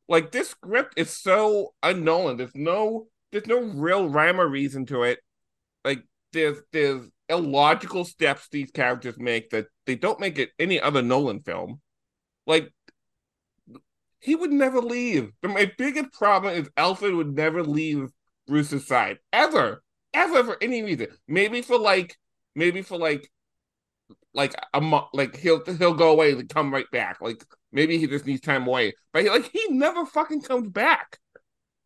Like 0.08 0.32
this 0.32 0.50
script 0.50 0.94
is 0.96 1.10
so 1.10 1.74
un-Nolan. 1.82 2.36
There's 2.36 2.54
no 2.54 3.06
there's 3.30 3.46
no 3.46 3.60
real 3.60 4.08
rhyme 4.08 4.40
or 4.40 4.48
reason 4.48 4.86
to 4.86 5.02
it. 5.04 5.20
Like 5.84 6.02
there's 6.32 6.58
there's 6.72 7.08
illogical 7.28 8.04
steps 8.04 8.48
these 8.50 8.70
characters 8.72 9.18
make 9.18 9.50
that 9.50 9.66
they 9.86 9.94
don't 9.94 10.20
make 10.20 10.38
it 10.38 10.50
any 10.58 10.80
other 10.80 11.02
Nolan 11.02 11.40
film. 11.40 11.80
Like 12.46 12.72
he 14.20 14.34
would 14.34 14.52
never 14.52 14.80
leave. 14.80 15.32
But 15.40 15.52
my 15.52 15.70
biggest 15.76 16.12
problem 16.12 16.54
is 16.54 16.70
Alfred 16.76 17.14
would 17.14 17.34
never 17.34 17.62
leave 17.62 18.10
Bruce's 18.46 18.86
side 18.86 19.18
ever, 19.32 19.82
ever 20.14 20.44
for 20.44 20.56
any 20.60 20.82
reason. 20.82 21.08
Maybe 21.26 21.62
for 21.62 21.78
like, 21.78 22.16
maybe 22.54 22.82
for 22.82 22.98
like, 22.98 23.30
like 24.34 24.54
a 24.74 24.80
mo- 24.80 25.08
like 25.12 25.36
he'll 25.36 25.64
he'll 25.64 25.94
go 25.94 26.10
away 26.12 26.32
and 26.32 26.48
come 26.48 26.72
right 26.72 26.90
back. 26.92 27.20
Like 27.20 27.44
maybe 27.72 27.98
he 27.98 28.06
just 28.06 28.26
needs 28.26 28.40
time 28.40 28.66
away. 28.66 28.94
But 29.12 29.22
he, 29.24 29.30
like 29.30 29.50
he 29.52 29.66
never 29.70 30.06
fucking 30.06 30.42
comes 30.42 30.68
back. 30.70 31.18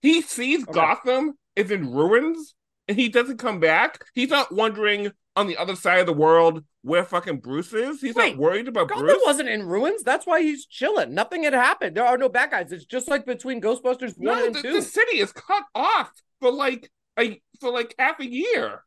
He 0.03 0.21
sees 0.23 0.63
Okay. 0.65 0.73
Gotham 0.73 1.35
is 1.57 1.71
in 1.71 1.91
ruins 1.91 2.55
and 2.89 2.99
he 2.99 3.09
doesn't 3.09 3.39
come 3.39 3.61
back. 3.61 4.05
He's 4.15 4.29
not 4.31 4.53
wondering 4.53 5.13
on 5.37 5.47
the 5.47 5.57
other 5.57 5.75
side 5.75 6.01
of 6.01 6.07
the 6.07 6.13
world 6.13 6.63
where 6.83 7.03
fucking 7.05 7.39
Bruce 7.39 7.73
is. 7.73 8.01
He's 8.03 8.15
Wait, 8.15 8.35
not 8.37 8.39
worried 8.43 8.69
about 8.69 8.89
Gotham 8.89 9.07
Bruce. 9.07 9.23
wasn't 9.25 9.49
in 9.49 9.63
ruins. 9.67 10.03
That's 10.03 10.27
why 10.27 10.43
he's 10.43 10.67
chilling. 10.67 11.15
Nothing 11.15 11.45
had 11.45 11.55
happened. 11.55 11.97
There 11.97 12.05
are 12.05 12.19
no 12.19 12.29
bad 12.29 12.51
guys. 12.51 12.71
It's 12.73 12.85
just 12.85 13.09
like 13.09 13.25
between 13.25 13.61
Ghostbusters 13.63 14.15
one 14.19 14.39
No, 14.39 14.47
and 14.47 14.55
the, 14.55 14.63
two. 14.63 14.73
the 14.75 14.83
city 14.83 15.19
is 15.19 15.33
cut 15.33 15.65
off 15.75 16.13
for 16.41 16.53
like 16.53 16.91
a 17.19 17.41
for 17.61 17.71
like 17.71 17.95
half 17.99 18.21
a 18.21 18.27
year 18.31 18.85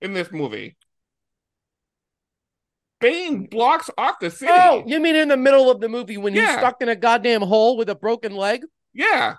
in 0.00 0.12
this 0.14 0.32
movie. 0.32 0.76
Bane 3.02 3.44
blocks 3.46 3.90
off 3.98 4.18
the 4.20 4.30
city. 4.30 4.50
Oh, 4.54 4.82
you 4.86 4.98
mean 5.00 5.14
in 5.16 5.28
the 5.28 5.36
middle 5.36 5.70
of 5.70 5.80
the 5.80 5.88
movie 5.88 6.16
when 6.16 6.32
he's 6.32 6.42
Yeah. 6.42 6.58
stuck 6.58 6.80
in 6.80 6.88
a 6.88 6.96
goddamn 6.96 7.42
hole 7.42 7.76
with 7.76 7.90
a 7.90 7.94
broken 7.94 8.34
leg? 8.34 8.64
Yeah. 8.94 9.36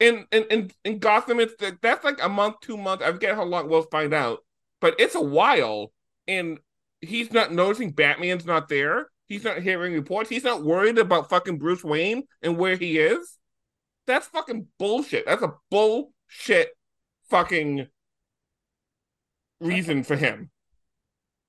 In 0.00 0.26
in 0.32 0.44
in, 0.50 0.70
in 0.84 0.98
Gotham, 0.98 1.38
it's 1.40 1.54
that's 1.82 2.04
like 2.04 2.22
a 2.22 2.28
month, 2.28 2.56
two 2.60 2.76
months. 2.76 3.04
I 3.04 3.12
forget 3.12 3.34
how 3.36 3.44
long. 3.44 3.68
We'll 3.68 3.82
find 3.82 4.12
out. 4.14 4.44
But 4.80 4.94
it's 4.98 5.14
a 5.14 5.20
while, 5.20 5.92
and 6.26 6.58
he's 7.00 7.32
not 7.32 7.52
noticing 7.52 7.90
Batman's 7.92 8.46
not 8.46 8.68
there. 8.68 9.08
He's 9.26 9.44
not 9.44 9.60
hearing 9.60 9.92
reports. 9.92 10.30
He's 10.30 10.44
not 10.44 10.64
worried 10.64 10.98
about 10.98 11.28
fucking 11.28 11.58
Bruce 11.58 11.84
Wayne 11.84 12.22
and 12.42 12.56
where 12.56 12.76
he 12.76 12.98
is. 12.98 13.36
That's 14.06 14.26
fucking 14.28 14.68
bullshit. 14.78 15.26
That's 15.26 15.42
a 15.42 15.54
bullshit 15.70 16.70
fucking 17.28 17.88
reason 19.60 20.04
for 20.04 20.16
him. 20.16 20.50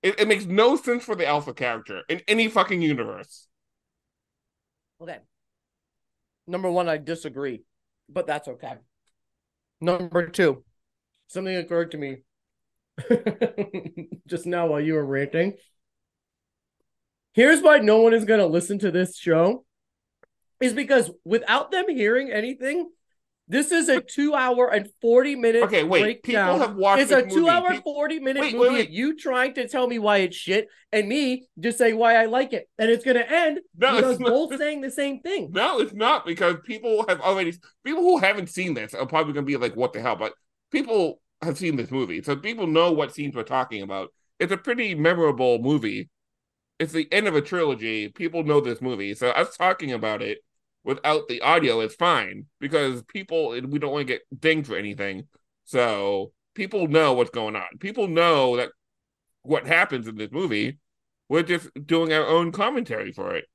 It, 0.01 0.19
it 0.19 0.27
makes 0.27 0.45
no 0.45 0.75
sense 0.75 1.03
for 1.03 1.15
the 1.15 1.27
Alfred 1.27 1.57
character 1.57 2.03
in 2.07 2.21
any 2.27 2.47
fucking 2.47 2.81
universe. 2.81 3.47
Okay. 5.01 5.17
Number 6.47 6.71
one, 6.71 6.89
I 6.89 6.97
disagree, 6.97 7.63
but 8.07 8.27
that's 8.27 8.47
okay. 8.47 8.75
Number 9.81 10.27
two, 10.27 10.63
something 11.27 11.55
occurred 11.55 11.91
to 11.91 11.97
me 11.97 12.17
just 14.27 14.45
now 14.45 14.67
while 14.67 14.81
you 14.81 14.93
were 14.93 15.05
ranting. 15.05 15.53
Here's 17.33 17.62
why 17.62 17.77
no 17.79 18.01
one 18.01 18.13
is 18.13 18.25
going 18.25 18.39
to 18.39 18.47
listen 18.47 18.79
to 18.79 18.91
this 18.91 19.17
show 19.17 19.65
is 20.59 20.73
because 20.73 21.12
without 21.23 21.71
them 21.71 21.88
hearing 21.88 22.31
anything, 22.31 22.89
this 23.49 23.71
is 23.71 23.89
a 23.89 23.99
two 23.99 24.33
hour 24.35 24.71
and 24.71 24.88
40 25.01 25.35
minute 25.35 25.63
Okay, 25.63 25.83
wait. 25.83 26.01
breakdown. 26.03 26.53
People 26.53 26.67
have 26.67 26.75
watched 26.77 27.01
It's 27.01 27.12
a 27.12 27.23
two 27.23 27.41
movie. 27.41 27.49
hour, 27.49 27.69
Pe- 27.69 27.81
40 27.81 28.19
minute 28.19 28.41
Wait, 28.41 28.53
wait, 28.53 28.59
movie. 28.59 28.73
wait. 28.75 28.88
of 28.89 28.93
You 28.93 29.17
trying 29.17 29.55
to 29.55 29.67
tell 29.67 29.88
me 29.88 29.99
why 29.99 30.17
it's 30.19 30.38
shit 30.38 30.67
and 30.91 31.09
me 31.09 31.47
just 31.59 31.77
saying 31.79 31.97
why 31.97 32.15
I 32.15 32.25
like 32.25 32.53
it. 32.53 32.69
And 32.77 32.89
it's 32.89 33.03
going 33.03 33.17
to 33.17 33.29
end 33.29 33.59
No, 33.75 33.99
not. 33.99 34.19
both 34.19 34.57
saying 34.57 34.81
the 34.81 34.91
same 34.91 35.19
thing. 35.21 35.49
No, 35.51 35.79
it's 35.79 35.93
not 35.93 36.25
because 36.25 36.55
people 36.63 37.05
have 37.09 37.19
already 37.21 37.53
people 37.83 38.03
who 38.03 38.19
haven't 38.19 38.49
seen 38.49 38.75
this 38.75 38.93
are 38.93 39.05
probably 39.07 39.33
gonna 39.33 39.45
be 39.45 39.57
like, 39.57 39.75
"What 39.75 39.93
the 39.93 40.01
hell?" 40.01 40.15
But 40.15 40.33
people 40.71 41.19
have 41.41 41.57
seen 41.57 41.75
this 41.75 41.89
movie, 41.91 42.21
so 42.21 42.35
people 42.35 42.67
know 42.67 42.91
what 42.91 43.13
scenes 43.13 43.35
we're 43.35 43.43
talking 43.43 43.81
about. 43.81 44.13
It's 44.39 44.51
a 44.53 44.57
pretty 44.57 44.93
memorable 44.95 45.57
movie. 45.59 46.09
It's 46.79 46.93
the 46.93 47.12
end 47.12 47.27
of 47.27 47.35
a 47.35 47.41
trilogy. 47.41 48.07
People 48.09 48.43
know 48.43 48.62
this 48.62 48.81
movie, 48.81 49.13
so 49.15 49.29
us 49.31 49.57
talking 49.57 49.91
about 49.91 50.21
it 50.21 50.38
without 50.89 51.28
the 51.28 51.39
audio 51.41 51.82
is 51.82 51.93
fine 51.93 52.47
because 52.60 53.04
people 53.04 53.49
we 53.52 53.78
don't 53.78 53.91
want 53.91 54.08
to 54.08 54.12
get 54.12 54.23
dinged 54.39 54.65
for 54.65 54.75
anything. 54.75 55.28
So 55.65 56.32
people 56.56 56.88
know 56.88 57.13
what's 57.13 57.30
going 57.30 57.56
on. 57.56 57.78
People 57.80 58.08
know 58.08 58.58
that 58.58 58.69
what 59.43 59.67
happens 59.67 60.08
in 60.08 60.15
this 60.15 60.32
movie. 60.32 60.80
We're 61.30 61.43
just 61.43 61.69
doing 61.86 62.12
our 62.12 62.25
own 62.25 62.52
commentary 62.52 63.12
for 63.12 63.36
it 63.36 63.45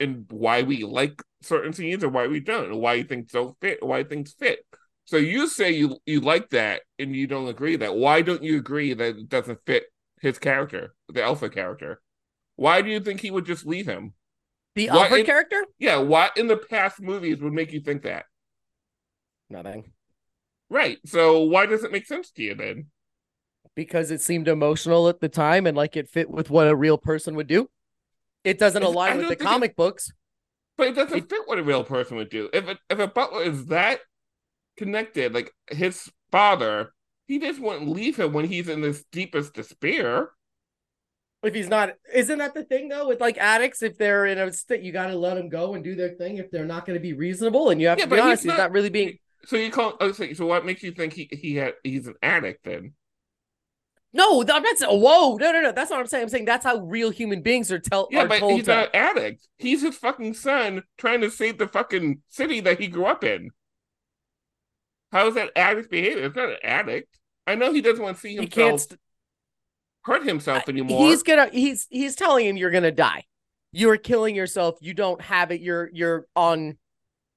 and 0.00 0.26
why 0.30 0.62
we 0.62 0.82
like 0.82 1.22
certain 1.42 1.72
scenes 1.72 2.02
or 2.02 2.08
why 2.08 2.26
we 2.26 2.40
don't, 2.40 2.72
or 2.72 2.80
why 2.80 2.94
you 2.94 3.04
think 3.04 3.30
so 3.30 3.56
fit, 3.60 3.78
why 3.86 4.02
things 4.02 4.34
fit. 4.36 4.58
So 5.04 5.16
you 5.16 5.46
say 5.46 5.70
you 5.70 5.96
you 6.06 6.20
like 6.20 6.50
that 6.50 6.82
and 6.98 7.14
you 7.14 7.28
don't 7.28 7.46
agree 7.48 7.76
that. 7.76 7.94
Why 7.94 8.20
don't 8.20 8.42
you 8.42 8.56
agree 8.56 8.94
that 8.94 9.16
it 9.16 9.28
doesn't 9.28 9.60
fit 9.64 9.84
his 10.20 10.40
character, 10.40 10.96
the 11.08 11.22
Alfred 11.22 11.54
character? 11.54 12.00
Why 12.56 12.82
do 12.82 12.90
you 12.90 12.98
think 12.98 13.20
he 13.20 13.30
would 13.30 13.46
just 13.46 13.64
leave 13.64 13.86
him? 13.86 14.14
The 14.74 14.88
Why 14.88 15.04
Alfred 15.04 15.20
it- 15.20 15.26
character? 15.26 15.64
Yeah, 15.78 15.98
what 15.98 16.36
in 16.36 16.46
the 16.46 16.56
past 16.56 17.00
movies 17.00 17.40
would 17.40 17.52
make 17.52 17.72
you 17.72 17.80
think 17.80 18.02
that? 18.02 18.26
Nothing. 19.48 19.92
Right. 20.68 20.98
So 21.06 21.40
why 21.42 21.66
does 21.66 21.82
it 21.82 21.90
make 21.92 22.06
sense 22.06 22.30
to 22.32 22.42
you 22.42 22.54
then? 22.54 22.86
Because 23.74 24.10
it 24.10 24.20
seemed 24.20 24.46
emotional 24.48 25.08
at 25.08 25.20
the 25.20 25.28
time 25.28 25.66
and 25.66 25.76
like 25.76 25.96
it 25.96 26.08
fit 26.08 26.30
with 26.30 26.50
what 26.50 26.68
a 26.68 26.76
real 26.76 26.98
person 26.98 27.34
would 27.34 27.48
do. 27.48 27.68
It 28.44 28.58
doesn't 28.58 28.82
It's- 28.82 28.94
align 28.94 29.16
with 29.16 29.24
the 29.26 29.28
think 29.30 29.40
it- 29.40 29.44
comic 29.44 29.76
books. 29.76 30.12
But 30.76 30.88
it 30.88 30.94
doesn't 30.94 31.18
It- 31.18 31.28
fit 31.28 31.42
what 31.46 31.58
a 31.58 31.62
real 31.62 31.84
person 31.84 32.16
would 32.16 32.30
do. 32.30 32.48
If 32.52 32.68
a, 32.68 32.78
if 32.88 32.98
a 32.98 33.06
butler 33.08 33.42
is 33.42 33.66
that 33.66 34.00
connected, 34.76 35.34
like 35.34 35.52
his 35.70 36.10
father, 36.30 36.94
he 37.26 37.38
just 37.38 37.60
wouldn't 37.60 37.88
leave 37.90 38.18
him 38.18 38.32
when 38.32 38.46
he's 38.46 38.68
in 38.68 38.82
his 38.82 39.04
deepest 39.12 39.54
despair. 39.54 40.30
If 41.42 41.54
he's 41.54 41.68
not, 41.68 41.94
isn't 42.14 42.38
that 42.38 42.52
the 42.52 42.64
thing 42.64 42.88
though? 42.88 43.08
With 43.08 43.20
like 43.20 43.38
addicts, 43.38 43.82
if 43.82 43.96
they're 43.96 44.26
in 44.26 44.38
a 44.38 44.52
state, 44.52 44.82
you 44.82 44.92
got 44.92 45.06
to 45.06 45.16
let 45.16 45.34
them 45.34 45.48
go 45.48 45.74
and 45.74 45.82
do 45.82 45.94
their 45.94 46.10
thing. 46.10 46.36
If 46.36 46.50
they're 46.50 46.66
not 46.66 46.84
going 46.84 46.98
to 46.98 47.02
be 47.02 47.14
reasonable, 47.14 47.70
and 47.70 47.80
you 47.80 47.88
have 47.88 47.98
Yeah, 47.98 48.04
to 48.04 48.10
be 48.10 48.16
he's 48.16 48.24
honest, 48.24 48.42
he's 48.42 48.48
not- 48.48 48.58
not 48.58 48.72
really 48.72 48.90
being. 48.90 49.18
So 49.46 49.56
you 49.56 49.70
call 49.70 49.96
oh, 50.00 50.12
so, 50.12 50.30
so 50.34 50.44
what 50.44 50.66
makes 50.66 50.82
you 50.82 50.92
think 50.92 51.14
he 51.14 51.26
he 51.32 51.56
had 51.56 51.72
he's 51.82 52.06
an 52.06 52.14
addict 52.22 52.64
then? 52.64 52.92
No, 54.12 54.42
I'm 54.42 54.62
not 54.62 54.76
saying. 54.76 55.00
Whoa, 55.00 55.36
no, 55.36 55.52
no, 55.52 55.62
no. 55.62 55.72
That's 55.72 55.88
not 55.88 55.96
what 55.96 56.00
I'm 56.02 56.06
saying. 56.08 56.22
I'm 56.24 56.28
saying 56.28 56.44
that's 56.44 56.64
how 56.64 56.76
real 56.80 57.08
human 57.08 57.40
beings 57.40 57.72
are 57.72 57.78
tell. 57.78 58.08
Yeah, 58.10 58.24
are 58.24 58.28
but 58.28 58.40
told 58.40 58.52
he's 58.56 58.64
to- 58.66 58.74
not 58.74 58.88
an 58.94 59.00
addict. 59.00 59.48
He's 59.56 59.80
his 59.82 59.96
fucking 59.96 60.34
son 60.34 60.82
trying 60.98 61.22
to 61.22 61.30
save 61.30 61.56
the 61.56 61.68
fucking 61.68 62.20
city 62.28 62.60
that 62.60 62.78
he 62.80 62.88
grew 62.88 63.06
up 63.06 63.24
in. 63.24 63.50
How 65.10 65.26
is 65.28 65.34
that 65.36 65.52
addict 65.56 65.90
behavior? 65.90 66.24
It's 66.24 66.36
not 66.36 66.50
an 66.50 66.56
addict. 66.62 67.16
I 67.46 67.54
know 67.54 67.72
he 67.72 67.80
doesn't 67.80 68.02
want 68.02 68.16
to 68.16 68.20
see 68.20 68.30
He 68.30 68.36
himself 68.36 68.86
hurt 70.10 70.26
himself 70.26 70.68
anymore. 70.68 71.06
He's 71.06 71.22
gonna 71.22 71.48
he's 71.52 71.86
he's 71.90 72.16
telling 72.16 72.46
him 72.46 72.56
you're 72.56 72.70
gonna 72.70 72.90
die. 72.90 73.24
You're 73.72 73.96
killing 73.96 74.34
yourself. 74.34 74.78
You 74.80 74.94
don't 74.94 75.20
have 75.20 75.50
it. 75.50 75.60
You're 75.60 75.88
you're 75.92 76.26
on 76.34 76.78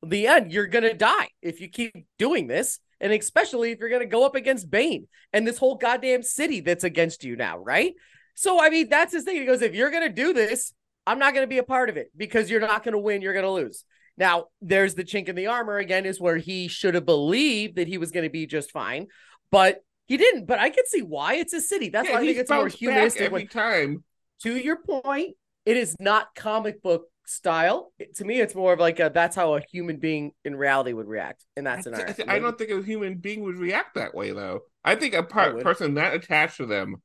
the 0.05 0.27
end. 0.27 0.51
You're 0.51 0.67
gonna 0.67 0.93
die 0.93 1.29
if 1.41 1.61
you 1.61 1.69
keep 1.69 1.93
doing 2.17 2.47
this. 2.47 2.79
And 2.99 3.11
especially 3.11 3.71
if 3.71 3.79
you're 3.79 3.89
gonna 3.89 4.05
go 4.05 4.25
up 4.25 4.35
against 4.35 4.71
Bane 4.71 5.07
and 5.31 5.45
this 5.45 5.57
whole 5.57 5.75
goddamn 5.75 6.23
city 6.23 6.61
that's 6.61 6.83
against 6.83 7.23
you 7.23 7.35
now, 7.35 7.59
right? 7.59 7.93
So 8.35 8.61
I 8.61 8.69
mean, 8.69 8.89
that's 8.89 9.13
his 9.13 9.23
thing. 9.23 9.35
He 9.37 9.45
goes, 9.45 9.61
if 9.61 9.75
you're 9.75 9.91
gonna 9.91 10.09
do 10.09 10.33
this, 10.33 10.73
I'm 11.05 11.19
not 11.19 11.33
gonna 11.33 11.47
be 11.47 11.59
a 11.59 11.63
part 11.63 11.89
of 11.89 11.97
it 11.97 12.11
because 12.15 12.49
you're 12.49 12.61
not 12.61 12.83
gonna 12.83 12.99
win. 12.99 13.21
You're 13.21 13.33
gonna 13.33 13.51
lose. 13.51 13.85
Now, 14.17 14.45
there's 14.61 14.95
the 14.95 15.03
chink 15.03 15.27
in 15.27 15.35
the 15.35 15.47
armor 15.47 15.77
again, 15.77 16.05
is 16.05 16.19
where 16.19 16.37
he 16.37 16.67
should 16.67 16.93
have 16.93 17.05
believed 17.05 17.77
that 17.77 17.87
he 17.87 17.97
was 17.97 18.11
going 18.11 18.25
to 18.25 18.29
be 18.29 18.45
just 18.45 18.71
fine, 18.71 19.07
but 19.49 19.83
he 20.05 20.17
didn't. 20.17 20.45
But 20.45 20.59
I 20.59 20.69
can 20.69 20.85
see 20.85 21.01
why 21.01 21.35
it's 21.35 21.53
a 21.53 21.61
city. 21.61 21.89
That's 21.89 22.07
yeah, 22.07 22.15
why 22.15 22.21
I 22.21 22.25
think 22.25 22.37
it's 22.37 22.49
more 22.49 22.67
humanistic. 22.67 23.21
every 23.21 23.45
time. 23.47 24.03
to 24.41 24.55
your 24.57 24.77
point, 24.77 25.35
it 25.65 25.77
is 25.77 25.95
not 25.99 26.35
comic 26.35 26.81
book 26.81 27.05
style. 27.25 27.93
It- 27.99 28.15
to 28.17 28.25
me, 28.25 28.41
it's 28.41 28.55
more 28.55 28.73
of 28.73 28.79
like 28.79 28.99
a, 28.99 29.11
that's 29.13 29.35
how 29.35 29.55
a 29.55 29.61
human 29.71 29.97
being 29.97 30.31
in 30.43 30.55
reality 30.55 30.93
would 30.93 31.07
react 31.07 31.45
in 31.55 31.63
that 31.65 31.79
I, 31.79 31.81
scenario. 31.81 32.13
th- 32.13 32.27
I 32.27 32.39
don't 32.39 32.57
think 32.57 32.71
a 32.71 32.81
human 32.81 33.15
being 33.15 33.41
would 33.43 33.55
react 33.55 33.95
that 33.95 34.13
way, 34.13 34.31
though. 34.31 34.61
I 34.83 34.95
think 34.95 35.13
a 35.13 35.23
par- 35.23 35.53
would. 35.53 35.63
person 35.63 35.93
that 35.95 36.13
attached 36.13 36.57
to 36.57 36.65
them 36.65 36.97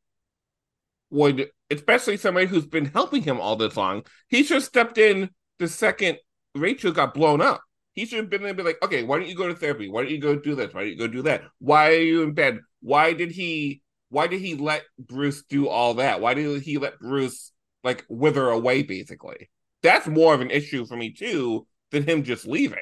would, 1.11 1.49
especially 1.71 2.17
somebody 2.17 2.47
who's 2.47 2.67
been 2.67 2.87
helping 2.87 3.23
him 3.23 3.41
all 3.41 3.57
this 3.57 3.77
long, 3.77 4.03
he 4.29 4.43
should 4.43 4.57
have 4.57 4.65
stepped 4.65 4.99
in 4.99 5.31
the 5.59 5.69
second 5.69 6.19
Rachel 6.55 6.93
got 6.93 7.15
blown 7.15 7.41
up. 7.41 7.63
He 7.95 8.05
should 8.07 8.19
have 8.19 8.31
been 8.31 8.43
there 8.43 8.51
and 8.51 8.57
be 8.57 8.63
like, 8.63 8.79
okay, 8.83 9.03
why 9.03 9.19
don't 9.19 9.29
you 9.29 9.35
go 9.35 9.49
to 9.49 9.55
therapy? 9.55 9.89
Why 9.89 10.03
don't 10.03 10.11
you 10.11 10.21
go 10.21 10.37
do 10.37 10.55
this? 10.55 10.73
Why 10.73 10.83
don't 10.83 10.91
you 10.91 10.99
go 10.99 11.09
do 11.09 11.23
that? 11.23 11.43
Why 11.59 11.91
are 11.91 12.01
you 12.01 12.23
in 12.23 12.33
bed? 12.33 12.59
Why 12.81 13.13
did 13.13 13.31
he 13.31 13.83
why 14.11 14.27
did 14.27 14.41
he 14.41 14.55
let 14.55 14.85
Bruce 14.99 15.43
do 15.43 15.69
all 15.69 15.95
that? 15.95 16.21
Why 16.21 16.35
did 16.35 16.63
he 16.63 16.79
let 16.79 16.99
Bruce 16.99 17.53
like 17.85 18.05
wither 18.09 18.49
away 18.49 18.83
basically? 18.83 19.51
That's 19.83 20.07
more 20.07 20.35
of 20.35 20.41
an 20.41 20.51
issue 20.51 20.87
for 20.87 20.97
me 20.97 21.13
too 21.13 21.67
than 21.91 22.05
him 22.05 22.23
just 22.25 22.47
leaving. 22.47 22.79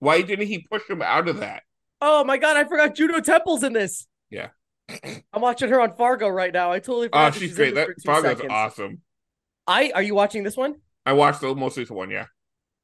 Why 0.00 0.22
didn't 0.22 0.46
he 0.46 0.60
push 0.70 0.88
him 0.88 1.02
out 1.02 1.28
of 1.28 1.40
that? 1.40 1.62
Oh 2.00 2.22
my 2.24 2.38
god, 2.38 2.56
I 2.56 2.64
forgot 2.64 2.94
Juno 2.94 3.20
Temple's 3.20 3.62
in 3.62 3.72
this. 3.72 4.06
Yeah. 4.30 4.48
I'm 5.32 5.42
watching 5.42 5.68
her 5.68 5.80
on 5.80 5.96
Fargo 5.96 6.28
right 6.28 6.52
now. 6.52 6.70
I 6.72 6.78
totally 6.78 7.06
Oh, 7.06 7.10
forgot. 7.10 7.18
Ah, 7.18 7.30
that 7.30 7.38
she's 7.38 7.50
in 7.50 7.56
great. 7.56 7.74
That 7.74 7.88
Fargo's 8.04 8.36
seconds. 8.38 8.52
awesome. 8.52 9.00
I 9.66 9.90
are 9.94 10.02
you 10.02 10.14
watching 10.14 10.44
this 10.44 10.56
one? 10.56 10.76
I 11.04 11.12
watched 11.14 11.40
the 11.40 11.54
most 11.54 11.76
recent 11.76 11.96
one, 11.96 12.10
yeah. 12.10 12.26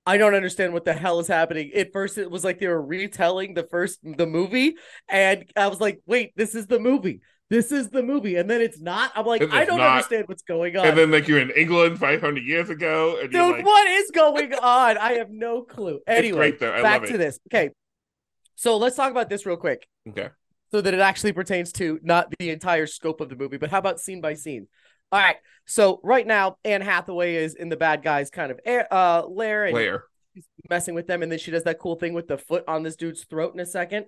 I 0.07 0.19
don't 0.19 0.35
understand 0.35 0.73
what 0.73 0.85
the 0.85 0.93
hell 0.93 1.19
is 1.19 1.29
happening. 1.29 1.73
At 1.75 1.93
first, 1.93 2.19
it 2.19 2.31
was 2.31 2.45
like 2.45 2.59
they 2.59 2.69
were 2.69 2.83
retelling 2.83 3.55
the 3.55 3.63
first 3.63 4.01
the 4.03 4.27
movie, 4.27 4.77
and 5.09 5.47
I 5.57 5.69
was 5.69 5.81
like, 5.81 6.01
"Wait, 6.07 6.33
this 6.37 6.55
is 6.55 6.67
the 6.67 6.79
movie. 6.79 7.21
This 7.49 7.73
is 7.73 7.89
the 7.89 8.03
movie." 8.03 8.37
And 8.37 8.49
then 8.49 8.61
it's 8.61 8.79
not. 8.81 9.13
I'm 9.15 9.25
like, 9.25 9.43
I 9.51 9.65
don't 9.65 9.79
not. 9.79 9.93
understand 9.93 10.29
what's 10.29 10.43
going 10.43 10.77
on. 10.77 10.87
And 10.87 10.99
then 10.99 11.11
like 11.11 11.27
you're 11.27 11.41
in 11.41 11.51
England 11.51 11.99
500 11.99 12.45
years 12.45 12.69
ago, 12.69 13.19
and 13.21 13.33
you're 13.33 13.47
Dude, 13.47 13.57
like, 13.57 13.65
what 13.65 13.87
is 13.89 14.11
going 14.11 14.53
on? 14.55 14.99
I 14.99 15.15
have 15.15 15.31
no 15.31 15.63
clue. 15.63 16.01
Anyway, 16.07 16.53
great, 16.53 16.61
back 16.61 17.05
to 17.05 17.17
this. 17.17 17.39
Okay, 17.49 17.71
so 18.57 18.77
let's 18.77 18.97
talk 18.97 19.11
about 19.11 19.31
this 19.31 19.47
real 19.47 19.57
quick, 19.57 19.87
okay, 20.09 20.29
so 20.71 20.83
that 20.83 20.93
it 20.93 21.01
actually 21.01 21.33
pertains 21.33 21.73
to 21.73 21.99
not 22.03 22.29
the 22.39 22.51
entire 22.51 22.87
scope 22.87 23.23
of 23.23 23.31
the 23.31 23.37
movie, 23.37 23.57
but 23.57 23.71
how 23.71 23.79
about 23.79 24.01
scene 24.01 24.21
by 24.21 24.35
scene? 24.35 24.69
All 25.15 25.21
right. 25.21 25.37
So 25.65 26.01
right 26.03 26.27
now, 26.27 26.57
Anne 26.65 26.81
Hathaway 26.81 27.37
is 27.37 27.55
in 27.55 27.69
the 27.69 27.77
bad 27.77 28.03
guys 28.03 28.31
kind 28.31 28.51
of 28.51 28.59
air, 28.65 28.93
uh, 28.93 29.25
lair, 29.25 29.65
and 29.65 29.73
where? 29.73 30.05
she's 30.35 30.45
messing 30.69 30.97
with 30.97 31.07
them, 31.07 31.23
and 31.23 31.31
then 31.31 31.39
she 31.39 31.53
does 31.53 31.63
that 31.63 31.79
cool 31.79 31.95
thing 31.95 32.15
with 32.15 32.27
the 32.27 32.37
foot 32.37 32.65
on 32.67 32.83
this 32.83 32.97
dude's 32.97 33.25
throat 33.25 33.55
in 33.55 33.61
a 33.61 33.67
second. 33.67 34.07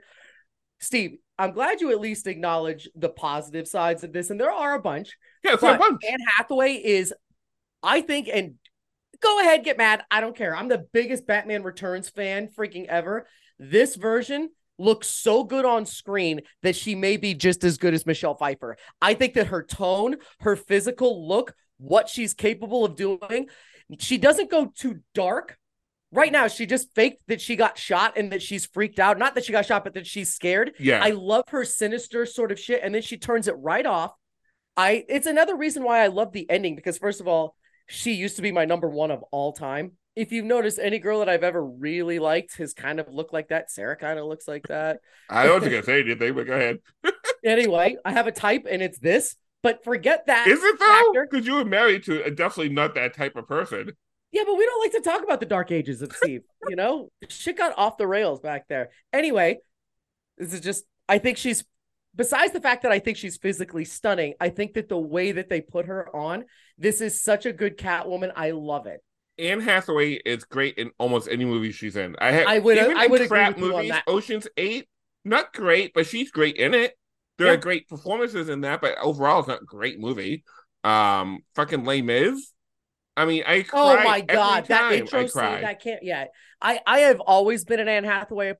Steve, 0.80 1.18
I'm 1.38 1.52
glad 1.52 1.80
you 1.80 1.92
at 1.92 2.00
least 2.00 2.26
acknowledge 2.26 2.88
the 2.96 3.08
positive 3.08 3.68
sides 3.68 4.02
of 4.02 4.12
this, 4.12 4.30
and 4.30 4.40
there 4.40 4.50
are 4.50 4.74
a 4.74 4.82
bunch. 4.82 5.16
Yeah, 5.44 5.54
it's 5.54 5.62
a 5.62 5.78
bunch. 5.78 6.02
Anne 6.04 6.18
Hathaway 6.36 6.72
is, 6.72 7.14
I 7.84 8.00
think, 8.00 8.28
and 8.28 8.54
go 9.20 9.40
ahead, 9.40 9.62
get 9.62 9.78
mad. 9.78 10.02
I 10.10 10.20
don't 10.20 10.36
care. 10.36 10.56
I'm 10.56 10.68
the 10.68 10.86
biggest 10.92 11.24
Batman 11.24 11.62
Returns 11.62 12.08
fan 12.08 12.48
freaking 12.48 12.86
ever. 12.86 13.28
This 13.60 13.94
version 13.94 14.50
looks 14.78 15.08
so 15.08 15.44
good 15.44 15.64
on 15.64 15.86
screen 15.86 16.40
that 16.62 16.76
she 16.76 16.94
may 16.94 17.16
be 17.16 17.34
just 17.34 17.64
as 17.64 17.78
good 17.78 17.94
as 17.94 18.06
Michelle 18.06 18.34
Pfeiffer. 18.34 18.76
I 19.00 19.14
think 19.14 19.34
that 19.34 19.48
her 19.48 19.62
tone, 19.62 20.16
her 20.40 20.56
physical 20.56 21.26
look, 21.26 21.54
what 21.78 22.08
she's 22.08 22.34
capable 22.34 22.84
of 22.84 22.96
doing, 22.96 23.48
she 23.98 24.18
doesn't 24.18 24.50
go 24.50 24.72
too 24.74 25.00
dark. 25.14 25.58
Right 26.12 26.32
now, 26.32 26.48
she 26.48 26.66
just 26.66 26.94
faked 26.94 27.22
that 27.28 27.40
she 27.40 27.56
got 27.56 27.76
shot 27.76 28.16
and 28.16 28.32
that 28.32 28.40
she's 28.40 28.64
freaked 28.64 28.98
out. 28.98 29.18
Not 29.18 29.34
that 29.34 29.44
she 29.44 29.52
got 29.52 29.66
shot, 29.66 29.84
but 29.84 29.94
that 29.94 30.06
she's 30.06 30.32
scared. 30.32 30.72
Yeah, 30.78 31.02
I 31.02 31.10
love 31.10 31.44
her 31.48 31.64
sinister 31.64 32.24
sort 32.26 32.52
of 32.52 32.60
shit, 32.60 32.80
and 32.82 32.94
then 32.94 33.02
she 33.02 33.18
turns 33.18 33.48
it 33.48 33.54
right 33.58 33.84
off. 33.84 34.12
I 34.76 35.04
it's 35.08 35.26
another 35.26 35.56
reason 35.56 35.82
why 35.82 36.02
I 36.02 36.06
love 36.06 36.32
the 36.32 36.48
ending 36.48 36.76
because 36.76 36.96
first 36.96 37.20
of 37.20 37.26
all, 37.26 37.56
she 37.88 38.12
used 38.12 38.36
to 38.36 38.42
be 38.42 38.52
my 38.52 38.64
number 38.64 38.88
one 38.88 39.10
of 39.10 39.24
all 39.32 39.52
time. 39.52 39.92
If 40.16 40.33
you've 40.33 40.46
noticed, 40.46 40.79
any 40.79 40.98
girl 40.98 41.18
that 41.20 41.29
I've 41.29 41.44
ever 41.44 41.62
really 41.62 42.18
liked 42.18 42.57
has 42.57 42.72
kind 42.72 42.98
of 42.98 43.12
looked 43.12 43.35
like 43.35 43.48
that. 43.48 43.70
Sarah 43.70 43.96
kind 43.96 44.18
of 44.18 44.24
looks 44.24 44.48
like 44.48 44.66
that. 44.68 45.00
I 45.29 45.46
don't 45.46 45.61
think 45.62 45.74
I 45.74 45.83
say 45.83 46.00
anything, 46.00 46.35
but 46.35 46.46
go 46.46 46.55
ahead. 46.55 46.79
Anyway, 47.44 47.96
I 48.05 48.11
have 48.11 48.26
a 48.26 48.33
type, 48.33 48.66
and 48.68 48.83
it's 48.83 48.98
this. 48.98 49.37
But 49.62 49.85
forget 49.85 50.26
that. 50.26 50.48
Is 50.48 50.59
it 50.61 50.79
though? 50.81 51.22
Because 51.31 51.46
you 51.46 51.55
were 51.55 51.64
married 51.64 52.02
to 52.05 52.24
a 52.24 52.31
definitely 52.31 52.74
not 52.74 52.96
that 52.96 53.14
type 53.14 53.37
of 53.37 53.46
person. 53.46 53.92
Yeah, 54.33 54.42
but 54.44 54.57
we 54.57 54.66
don't 54.66 54.83
like 54.83 54.92
to 54.92 55.09
talk 55.09 55.22
about 55.22 55.38
the 55.38 55.46
dark 55.46 55.70
ages 55.70 56.02
of 56.02 56.12
Steve. 56.12 56.42
you 56.68 56.76
know, 56.76 57.11
shit 57.29 57.57
got 57.57 57.72
off 57.79 57.98
the 57.98 58.07
rails 58.07 58.40
back 58.40 58.66
there. 58.68 58.90
Anyway, 59.12 59.59
this 60.38 60.52
is 60.52 60.61
just, 60.61 60.85
I 61.09 61.18
think 61.18 61.38
she's, 61.38 61.64
besides 62.14 62.52
the 62.52 62.61
fact 62.61 62.83
that 62.83 62.92
I 62.92 62.98
think 62.98 63.16
she's 63.16 63.37
physically 63.37 63.85
stunning, 63.85 64.35
I 64.40 64.48
think 64.48 64.74
that 64.74 64.88
the 64.88 64.98
way 64.98 65.33
that 65.33 65.48
they 65.48 65.61
put 65.61 65.87
her 65.87 66.14
on, 66.14 66.44
this 66.79 67.00
is 67.00 67.20
such 67.20 67.46
a 67.46 67.52
good 67.52 67.79
Catwoman. 67.79 68.33
I 68.35 68.50
love 68.50 68.87
it. 68.87 69.02
Anne 69.38 69.61
Hathaway 69.61 70.12
is 70.25 70.44
great 70.44 70.77
in 70.79 70.90
almost 70.99 71.29
any 71.29 71.44
movie 71.44 71.72
she's 71.72 71.96
in. 71.96 72.16
I 72.20 72.33
have 72.33 72.46
I 72.46 72.59
would- 72.59 72.79
even 72.79 72.96
I 72.96 73.07
would 73.07 73.29
crap 73.29 73.59
movies. 73.59 73.90
that. 73.90 74.05
Ocean's 74.07 74.49
Eight, 74.57 74.88
not 75.25 75.53
great, 75.53 75.92
but 75.94 76.07
she's 76.07 76.31
great 76.31 76.57
in 76.57 76.75
it. 76.75 76.96
There 77.38 77.49
Yeah. 77.49 77.53
are 77.55 77.59
great 77.59 77.88
performances 77.88 78.49
in 78.49 78.62
that, 78.62 78.81
but 78.81 78.96
overall, 78.99 79.40
it's 79.40 79.49
not 79.49 79.62
a 79.62 79.64
great 79.66 79.99
movie. 80.01 80.42
Um, 80.85 81.40
fucking 81.55 81.85
Les 81.85 82.01
Mis. 82.03 82.53
I 83.16 83.25
mean, 83.25 83.42
I 83.46 83.64
Oh 83.72 83.96
my 84.05 84.20
god, 84.20 84.66
that 84.66 84.92
intro 84.92 85.20
I 85.22 85.27
scene, 85.27 85.61
that 85.62 85.83
can't. 85.83 86.03
Yeah, 86.03 86.27
I 86.61 86.81
I 86.87 86.99
have 87.01 87.20
always 87.20 87.64
been 87.64 87.81
an 87.81 87.88
Anne 87.88 88.05
Hathaway 88.05 88.55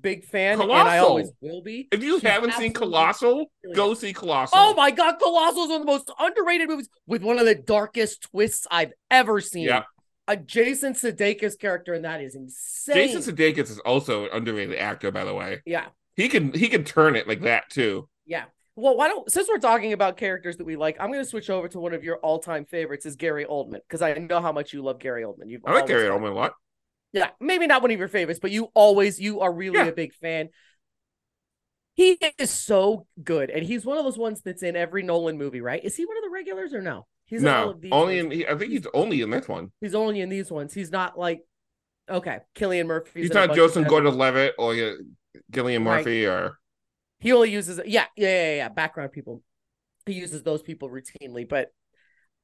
big 0.00 0.24
fan, 0.24 0.60
and 0.60 0.70
I 0.70 0.98
always 0.98 1.30
will 1.40 1.62
be. 1.62 1.88
If 1.90 2.02
you 2.02 2.14
She's 2.20 2.22
haven't 2.22 2.52
seen 2.54 2.72
Colossal, 2.72 3.50
brilliant. 3.62 3.76
go 3.76 3.94
see 3.94 4.12
Colossal. 4.12 4.56
Oh 4.58 4.74
my 4.74 4.90
god, 4.90 5.16
Colossal 5.18 5.64
is 5.64 5.68
one 5.70 5.80
of 5.80 5.86
the 5.86 5.92
most 5.92 6.10
underrated 6.18 6.68
movies 6.68 6.88
with 7.06 7.22
one 7.22 7.38
of 7.38 7.46
the 7.46 7.54
darkest 7.54 8.22
twists 8.30 8.66
I've 8.70 8.92
ever 9.10 9.40
seen. 9.40 9.64
Yeah. 9.64 9.82
A 10.28 10.36
Jason 10.36 10.94
Sudeikis 10.94 11.58
character, 11.58 11.94
and 11.94 12.04
that 12.04 12.20
is 12.20 12.34
insane. 12.36 12.94
Jason 12.94 13.22
Sudeikis 13.34 13.70
is 13.70 13.78
also 13.80 14.24
an 14.24 14.30
underrated 14.32 14.78
actor, 14.78 15.10
by 15.10 15.24
the 15.24 15.34
way. 15.34 15.60
yeah, 15.66 15.86
He 16.16 16.28
can 16.28 16.52
he 16.52 16.68
can 16.68 16.84
turn 16.84 17.16
it 17.16 17.26
like 17.26 17.40
that 17.42 17.68
too. 17.70 18.08
yeah. 18.26 18.44
Well, 18.74 18.96
why 18.96 19.08
don't 19.08 19.30
since 19.30 19.48
we're 19.50 19.58
talking 19.58 19.92
about 19.92 20.16
characters 20.16 20.56
that 20.56 20.64
we 20.64 20.76
like, 20.76 20.96
I'm 20.98 21.08
going 21.12 21.22
to 21.22 21.28
switch 21.28 21.50
over 21.50 21.68
to 21.68 21.78
one 21.78 21.92
of 21.92 22.02
your 22.04 22.16
all-time 22.18 22.64
favorites, 22.64 23.04
is 23.04 23.16
Gary 23.16 23.44
Oldman, 23.44 23.80
because 23.86 24.00
I 24.00 24.14
know 24.14 24.40
how 24.40 24.50
much 24.52 24.72
you 24.72 24.82
love 24.82 24.98
Gary 24.98 25.24
Oldman. 25.24 25.48
You've 25.50 25.60
I 25.66 25.74
like 25.74 25.86
Gary 25.86 26.08
Oldman 26.08 26.30
a 26.30 26.34
lot. 26.34 26.54
Yeah, 27.12 27.28
maybe 27.38 27.66
not 27.66 27.82
one 27.82 27.90
of 27.90 27.98
your 27.98 28.08
favorites, 28.08 28.40
but 28.40 28.50
you 28.50 28.70
always 28.74 29.20
you 29.20 29.40
are 29.40 29.52
really 29.52 29.76
Yeah. 29.78 29.86
a 29.88 29.92
big 29.92 30.14
fan. 30.14 30.48
He 31.94 32.16
is 32.38 32.50
so 32.50 33.06
good, 33.22 33.50
and 33.50 33.62
he's 33.62 33.84
one 33.84 33.98
of 33.98 34.04
those 34.04 34.16
ones 34.16 34.40
that's 34.42 34.62
in 34.62 34.76
every 34.76 35.02
Nolan 35.02 35.36
movie, 35.36 35.60
right? 35.60 35.84
Is 35.84 35.94
he 35.96 36.06
one 36.06 36.16
of 36.16 36.22
the 36.22 36.30
regulars 36.30 36.72
or 36.72 36.80
no? 36.80 37.06
He's 37.32 37.42
no, 37.42 37.72
these 37.80 37.90
only 37.92 38.22
ones. 38.22 38.34
in 38.34 38.38
he, 38.40 38.46
I 38.46 38.54
think 38.56 38.72
he's 38.72 38.86
only 38.92 39.22
in 39.22 39.30
this 39.30 39.48
one. 39.48 39.72
He's 39.80 39.94
only 39.94 40.20
in 40.20 40.28
these 40.28 40.50
ones. 40.50 40.74
He's 40.74 40.90
not 40.92 41.18
like 41.18 41.40
okay, 42.10 42.40
Cillian 42.54 42.84
Murphy. 42.84 43.22
He's 43.22 43.32
not 43.32 43.54
Joseph 43.54 43.88
Gordon-Levitt 43.88 44.56
or 44.58 44.72
uh, 44.74 44.92
Cillian 45.50 45.86
Right. 45.86 46.04
Murphy 46.04 46.26
or 46.26 46.58
He 47.20 47.32
only 47.32 47.50
uses 47.50 47.80
yeah, 47.86 48.04
yeah, 48.16 48.28
yeah, 48.28 48.54
yeah, 48.56 48.68
background 48.68 49.12
people. 49.12 49.42
He 50.04 50.12
uses 50.12 50.42
those 50.42 50.60
people 50.60 50.90
routinely, 50.90 51.48
but 51.48 51.68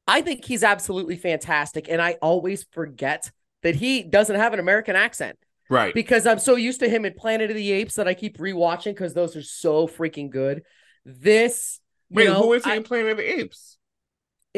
I 0.07 0.23
think 0.23 0.47
he's 0.47 0.65
absolutely 0.65 1.17
fantastic, 1.17 1.87
and 1.91 2.01
I 2.01 2.13
always 2.23 2.65
forget 2.73 3.31
that 3.63 3.75
he 3.75 4.03
doesn't 4.03 4.37
have 4.37 4.55
an 4.55 4.61
American 4.61 4.97
accent. 4.97 5.37
right. 5.69 5.93
because 5.93 6.27
I'm 6.27 6.39
so 6.39 6.55
used 6.57 6.81
to 6.81 6.89
him 6.89 7.05
in 7.05 7.13
Planet 7.13 7.51
of 7.51 7.57
the 7.57 7.73
Apes 7.73 7.97
that 7.97 8.09
I 8.09 8.15
keep 8.15 8.39
rewatching 8.39 8.95
because 8.95 9.13
those 9.13 9.37
are 9.37 9.43
so 9.43 9.87
freaking 9.87 10.31
good. 10.31 10.63
This, 11.05 11.81
Wait, 12.09 12.27
know, 12.27 12.41
who 12.43 12.53
is 12.55 12.65
he 12.65 12.71
I- 12.71 12.77
in 12.77 12.85
Planet 12.85 13.11
of 13.11 13.17
the 13.19 13.39
Apes? 13.41 13.77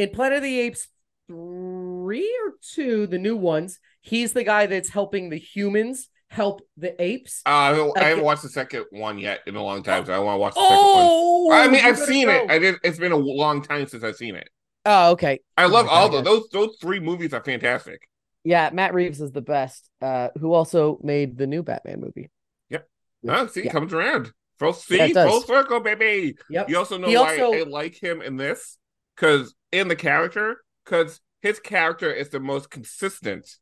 In 0.00 0.10
Planet 0.10 0.38
of 0.38 0.42
the 0.42 0.60
Apes 0.60 0.88
three 1.28 2.36
or 2.44 2.54
two, 2.74 3.06
the 3.06 3.18
new 3.18 3.36
ones, 3.36 3.78
he's 4.00 4.32
the 4.32 4.44
guy 4.44 4.66
that's 4.66 4.88
helping 4.88 5.30
the 5.30 5.38
humans 5.38 6.08
help 6.28 6.62
the 6.76 7.00
apes. 7.02 7.42
Uh, 7.44 7.50
I 7.50 7.66
haven't- 7.74 7.98
I 7.98 8.04
haven't 8.04 8.24
watched 8.24 8.42
the 8.42 8.48
second 8.48 8.86
one 8.90 9.18
yet 9.18 9.40
in 9.46 9.56
a 9.56 9.62
long 9.62 9.82
time, 9.82 10.06
so 10.06 10.12
I 10.12 10.18
want 10.20 10.36
to 10.36 10.38
watch 10.38 10.54
the 10.54 10.60
second 10.60 10.76
Oh, 10.80 11.44
one. 11.46 11.58
I 11.58 11.68
mean, 11.68 11.84
I've 11.84 11.98
seen 11.98 12.26
go. 12.26 12.32
it. 12.44 12.50
I 12.50 12.58
did. 12.58 12.76
It's 12.84 12.98
been 12.98 13.12
a 13.12 13.16
long 13.16 13.62
time 13.62 13.86
since 13.88 14.04
I've 14.04 14.16
seen 14.16 14.36
it. 14.36 14.48
Oh, 14.86 15.10
okay. 15.12 15.40
I 15.56 15.64
Oh 15.64 15.68
love 15.68 15.86
my 15.86 15.92
all 15.92 16.08
God, 16.08 16.24
those. 16.24 16.48
Those 16.50 16.76
three 16.80 17.00
movies 17.00 17.34
are 17.34 17.42
fantastic. 17.44 18.08
Yeah, 18.44 18.70
Matt 18.72 18.94
Reeves 18.94 19.20
is 19.20 19.32
the 19.32 19.42
best. 19.42 19.90
Uh, 20.00 20.28
who 20.38 20.52
also 20.54 20.98
made 21.02 21.36
the 21.36 21.46
new 21.46 21.62
Batman 21.62 22.00
movie. 22.00 22.30
Yep. 22.70 22.88
Oh, 23.28 23.46
see, 23.48 23.64
Yeah. 23.64 23.72
comes 23.72 23.92
around. 23.92 24.32
Full 24.58 24.72
see, 24.72 24.96
Yeah, 24.98 25.26
full 25.28 25.40
circle, 25.42 25.80
baby. 25.80 26.36
Yep. 26.48 26.70
You 26.70 26.78
also 26.78 26.96
know 26.96 27.08
He 27.08 27.16
why 27.16 27.38
also- 27.40 27.52
I 27.58 27.62
like 27.62 28.00
him 28.00 28.22
in 28.22 28.36
this? 28.36 28.78
Because 29.16 29.54
in 29.72 29.88
the 29.88 29.96
character, 29.96 30.58
because 30.84 31.20
his 31.40 31.60
character 31.60 32.12
is 32.12 32.30
the 32.30 32.40
most 32.40 32.70
consistent 32.70 33.58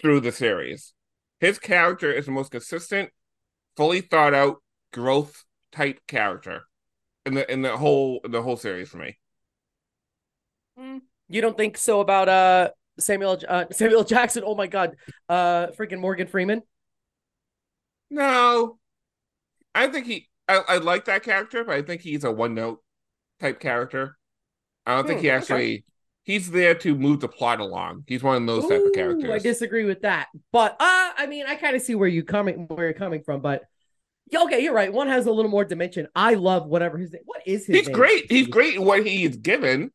through 0.00 0.20
the 0.20 0.32
series. 0.32 0.94
His 1.40 1.58
character 1.58 2.12
is 2.12 2.26
the 2.26 2.32
most 2.32 2.50
consistent, 2.50 3.10
fully 3.76 4.00
thought 4.00 4.34
out, 4.34 4.62
growth 4.92 5.44
type 5.72 6.00
character 6.06 6.64
in 7.26 7.34
the 7.34 7.52
in 7.52 7.62
the 7.62 7.76
whole 7.76 8.20
in 8.24 8.30
the 8.30 8.42
whole 8.42 8.56
series 8.56 8.88
for 8.88 8.98
me. 8.98 9.18
You 11.28 11.40
don't 11.40 11.56
think 11.56 11.76
so 11.76 12.00
about 12.00 12.28
uh 12.28 12.70
Samuel 12.98 13.38
uh, 13.46 13.64
Samuel 13.72 14.04
Jackson? 14.04 14.42
Oh 14.46 14.54
my 14.54 14.66
God, 14.66 14.96
uh, 15.28 15.68
freaking 15.78 16.00
Morgan 16.00 16.26
Freeman. 16.26 16.62
No, 18.10 18.78
I 19.74 19.88
think 19.88 20.06
he. 20.06 20.28
I, 20.48 20.62
I 20.68 20.76
like 20.78 21.06
that 21.06 21.24
character, 21.24 21.64
but 21.64 21.74
I 21.74 21.82
think 21.82 22.02
he's 22.02 22.24
a 22.24 22.30
one 22.30 22.54
note 22.54 22.82
type 23.40 23.58
character. 23.60 24.16
I 24.86 24.96
don't 24.96 25.06
think 25.06 25.20
Hmm, 25.20 25.24
he 25.24 25.30
okay. 25.30 25.36
actually. 25.36 25.84
He's 26.24 26.50
there 26.50 26.74
to 26.76 26.96
move 26.96 27.20
the 27.20 27.28
plot 27.28 27.60
along. 27.60 28.02
He's 28.08 28.22
one 28.22 28.36
of 28.42 28.46
those 28.46 28.66
type 28.66 28.84
of 28.84 28.92
characters. 28.92 29.30
I 29.30 29.38
disagree 29.38 29.84
with 29.84 30.02
that, 30.02 30.28
but 30.52 30.72
uh, 30.72 31.12
I 31.16 31.26
mean, 31.28 31.46
I 31.46 31.54
kind 31.54 31.76
of 31.76 31.82
see 31.82 31.94
where 31.94 32.08
you 32.08 32.24
coming 32.24 32.66
where 32.66 32.86
you're 32.86 32.94
coming 32.94 33.22
from, 33.22 33.40
but 33.40 33.62
yeah, 34.30 34.42
okay, 34.44 34.60
you're 34.60 34.74
right. 34.74 34.92
One 34.92 35.08
has 35.08 35.26
a 35.26 35.32
little 35.32 35.50
more 35.50 35.64
dimension. 35.64 36.08
I 36.14 36.34
love 36.34 36.66
whatever 36.66 36.98
his 36.98 37.12
name. 37.12 37.22
What 37.26 37.42
is 37.46 37.66
his 37.66 37.82
he's 37.82 37.86
name? 37.86 37.94
great. 37.94 38.30
He's 38.30 38.48
great 38.48 38.74
in 38.76 38.84
what 38.84 39.06
he 39.06 39.24
is 39.24 39.36
given. 39.36 39.92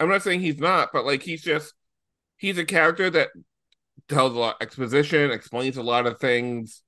I'm 0.00 0.08
not 0.08 0.22
saying 0.22 0.40
he's 0.40 0.58
not, 0.58 0.90
but 0.92 1.04
like 1.06 1.22
he's 1.22 1.42
just 1.42 1.74
he's 2.36 2.58
a 2.58 2.64
character 2.64 3.10
that 3.10 3.30
tells 4.08 4.34
a 4.34 4.38
lot 4.38 4.56
of 4.56 4.62
exposition, 4.62 5.30
explains 5.30 5.76
a 5.76 5.82
lot 5.82 6.06
of 6.06 6.20
things. 6.20 6.82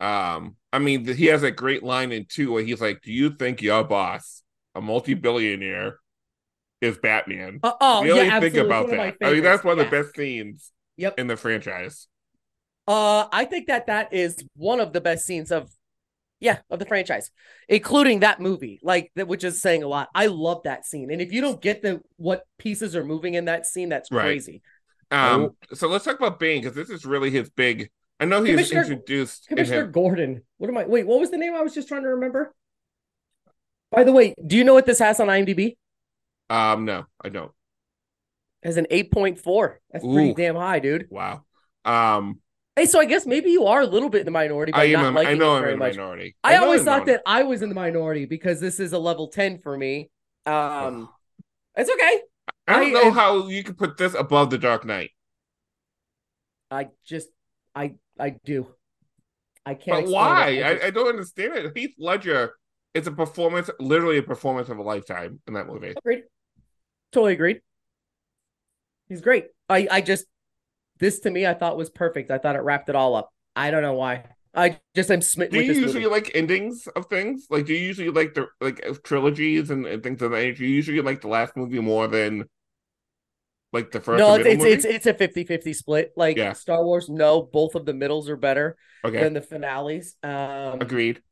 Um, 0.00 0.56
I 0.72 0.80
mean, 0.80 1.06
he 1.06 1.26
has 1.26 1.42
a 1.42 1.50
great 1.50 1.82
line 1.82 2.12
in 2.12 2.26
two 2.28 2.52
where 2.52 2.64
he's 2.64 2.80
like, 2.80 3.02
"Do 3.02 3.12
you 3.12 3.30
think 3.36 3.62
your 3.62 3.84
boss, 3.84 4.42
a 4.74 4.80
multi-billionaire, 4.80 5.98
is 6.84 6.98
Batman?" 6.98 7.60
Uh, 7.62 7.72
oh, 7.80 8.02
really 8.04 8.26
yeah, 8.26 8.40
think 8.40 8.54
about 8.54 8.84
It's 8.84 8.90
one 8.92 9.00
of 9.00 9.06
my 9.06 9.16
that. 9.20 9.28
I 9.28 9.32
mean, 9.32 9.42
that's 9.42 9.64
one 9.64 9.78
of 9.78 9.84
the 9.84 9.90
best 9.90 10.14
scenes 10.14 10.70
Yep. 10.96 11.18
in 11.18 11.26
the 11.26 11.36
franchise. 11.36 12.06
Uh, 12.86 13.26
I 13.32 13.44
think 13.46 13.66
that 13.68 13.86
that 13.86 14.12
is 14.12 14.36
one 14.56 14.78
of 14.80 14.92
the 14.92 15.00
best 15.00 15.24
scenes 15.24 15.50
of, 15.50 15.70
yeah, 16.40 16.58
of 16.70 16.78
the 16.78 16.84
franchise, 16.84 17.30
including 17.68 18.20
that 18.20 18.40
movie. 18.40 18.78
Like 18.82 19.10
that, 19.16 19.26
which 19.26 19.42
is 19.42 19.60
saying 19.62 19.82
a 19.82 19.88
lot. 19.88 20.08
I 20.14 20.26
love 20.26 20.62
that 20.64 20.84
scene, 20.84 21.10
and 21.10 21.20
if 21.20 21.32
you 21.32 21.40
don't 21.40 21.60
get 21.60 21.82
the 21.82 22.00
what 22.16 22.44
pieces 22.58 22.94
are 22.94 23.04
moving 23.04 23.34
in 23.34 23.46
that 23.46 23.66
scene, 23.66 23.88
that's 23.88 24.10
Right. 24.12 24.22
crazy. 24.24 24.62
Um, 25.10 25.50
so 25.72 25.88
let's 25.88 26.04
talk 26.04 26.18
about 26.18 26.38
Bane 26.38 26.60
because 26.62 26.74
this 26.76 26.90
is 26.90 27.04
really 27.06 27.30
his 27.30 27.48
big. 27.50 27.90
I 28.20 28.26
know 28.26 28.42
he 28.42 28.52
was 28.54 28.68
Commissioner- 28.68 28.80
introduced 28.94 29.46
in 29.50 29.56
Commissioner 29.56 29.84
him. 29.84 29.92
Gordon. 29.92 30.42
What 30.58 30.68
am 30.70 30.76
I? 30.78 30.84
Wait, 30.84 31.06
what 31.06 31.20
was 31.20 31.30
the 31.30 31.36
name? 31.38 31.54
I 31.54 31.62
was 31.62 31.74
just 31.74 31.88
trying 31.88 32.02
to 32.02 32.08
remember. 32.10 32.54
By 33.90 34.04
the 34.04 34.12
way, 34.12 34.34
do 34.44 34.56
you 34.56 34.64
know 34.64 34.74
what 34.74 34.86
this 34.86 34.98
has 34.98 35.20
on 35.20 35.28
IMDb? 35.28 35.76
Um, 36.50 36.84
no, 36.84 37.04
I 37.22 37.28
don't. 37.30 37.52
As 38.62 38.76
an 38.76 38.86
eight 38.90 39.10
point 39.12 39.38
four. 39.38 39.80
That's 39.92 40.04
pretty 40.04 40.34
damn 40.34 40.56
high, 40.56 40.78
dude. 40.78 41.06
Wow. 41.10 41.44
Um, 41.84 42.40
Hey, 42.76 42.86
so 42.86 42.98
I 42.98 43.04
guess 43.04 43.24
maybe 43.24 43.50
you 43.52 43.66
are 43.66 43.82
a 43.82 43.86
little 43.86 44.08
bit 44.08 44.20
in 44.20 44.24
the 44.24 44.32
minority 44.32 44.72
by 44.72 44.82
I 44.82 44.84
am. 44.86 45.00
not 45.00 45.14
liking 45.14 45.34
I 45.34 45.34
know 45.36 45.54
it 45.54 45.58
I'm 45.58 45.64
in 45.64 45.70
the 45.70 45.76
minority. 45.76 46.34
I, 46.42 46.54
know 46.56 46.64
always 46.64 46.80
I'm 46.80 46.86
thought 46.86 47.06
that 47.06 47.22
I 47.24 47.44
was 47.44 47.62
in 47.62 47.68
the 47.68 47.74
minority 47.74 48.24
because 48.24 48.58
this 48.60 48.80
is 48.80 48.92
a 48.92 48.98
level 48.98 49.28
10 49.28 49.60
for 49.60 49.76
me. 49.78 50.10
Um 50.44 51.08
it's 51.76 51.88
okay. 51.88 52.20
I 52.66 52.72
don't 52.80 52.88
I- 52.88 52.90
know 52.90 53.10
I- 53.10 53.12
how 53.12 53.46
you 53.48 53.62
could 53.62 53.78
put 53.78 53.96
this 53.96 54.14
above 54.14 54.50
the 54.50 54.58
Dark 54.58 54.84
Knight. 54.84 55.10
I 56.70 56.88
just 57.04 57.28
I 57.76 57.94
I 58.18 58.30
do. 58.44 58.66
I 59.64 59.74
can't 59.74 60.06
But 60.06 60.12
why? 60.12 60.60
I 60.60 60.70
I, 60.72 60.86
I 60.86 60.90
don't 60.90 61.08
understand 61.08 61.54
it. 61.54 61.78
Heath 61.78 61.94
Ledger 61.98 62.54
is 62.92 63.06
a 63.06 63.12
performance, 63.12 63.70
literally 63.78 64.18
a 64.18 64.22
performance 64.22 64.68
of 64.68 64.78
a 64.78 64.82
lifetime 64.82 65.40
in 65.46 65.54
that 65.54 65.66
movie. 65.68 65.94
agreed. 65.96 66.24
Totally 67.14 67.32
agreed. 67.32 67.62
He's 69.08 69.20
great. 69.20 69.46
I 69.68 69.88
I 69.90 70.00
just 70.00 70.26
this 70.98 71.20
to 71.20 71.30
me 71.30 71.46
I 71.46 71.54
thought 71.54 71.76
was 71.76 71.90
perfect. 71.90 72.30
I 72.30 72.38
thought 72.38 72.56
it 72.56 72.60
wrapped 72.62 72.88
it 72.88 72.96
all 72.96 73.14
up. 73.14 73.32
I 73.56 73.70
don't 73.70 73.82
know 73.82 73.94
why. 73.94 74.24
I 74.54 74.80
just 74.94 75.10
I'm 75.10 75.22
smitten 75.22 75.52
Do 75.52 75.64
you 75.64 75.72
usually 75.72 76.04
movie. 76.04 76.06
like 76.06 76.30
endings 76.34 76.86
of 76.88 77.06
things? 77.06 77.46
Like, 77.50 77.66
do 77.66 77.72
you 77.72 77.80
usually 77.86 78.10
like 78.10 78.34
the 78.34 78.48
like 78.60 78.84
uh, 78.88 78.94
trilogies 79.04 79.70
and, 79.70 79.86
and 79.86 80.02
things 80.02 80.22
of 80.22 80.32
that 80.32 80.38
nature? 80.38 80.58
Do 80.58 80.66
you 80.66 80.74
usually 80.74 81.00
like 81.00 81.20
the 81.20 81.28
last 81.28 81.56
movie 81.56 81.80
more 81.80 82.08
than 82.08 82.44
like 83.72 83.90
the 83.90 84.00
first? 84.00 84.18
No, 84.18 84.34
it's 84.34 84.46
it's, 84.46 84.64
it's 84.64 84.84
it's 84.84 85.06
a 85.06 85.14
50-50 85.14 85.72
split. 85.72 86.12
Like 86.16 86.36
Yeah. 86.36 86.52
Star 86.52 86.84
Wars, 86.84 87.08
no, 87.08 87.42
both 87.42 87.74
of 87.74 87.84
the 87.86 87.94
middles 87.94 88.28
are 88.28 88.36
better 88.36 88.76
okay. 89.04 89.20
than 89.20 89.34
the 89.34 89.40
finales. 89.42 90.14
Um 90.22 90.80
Agreed. 90.80 91.22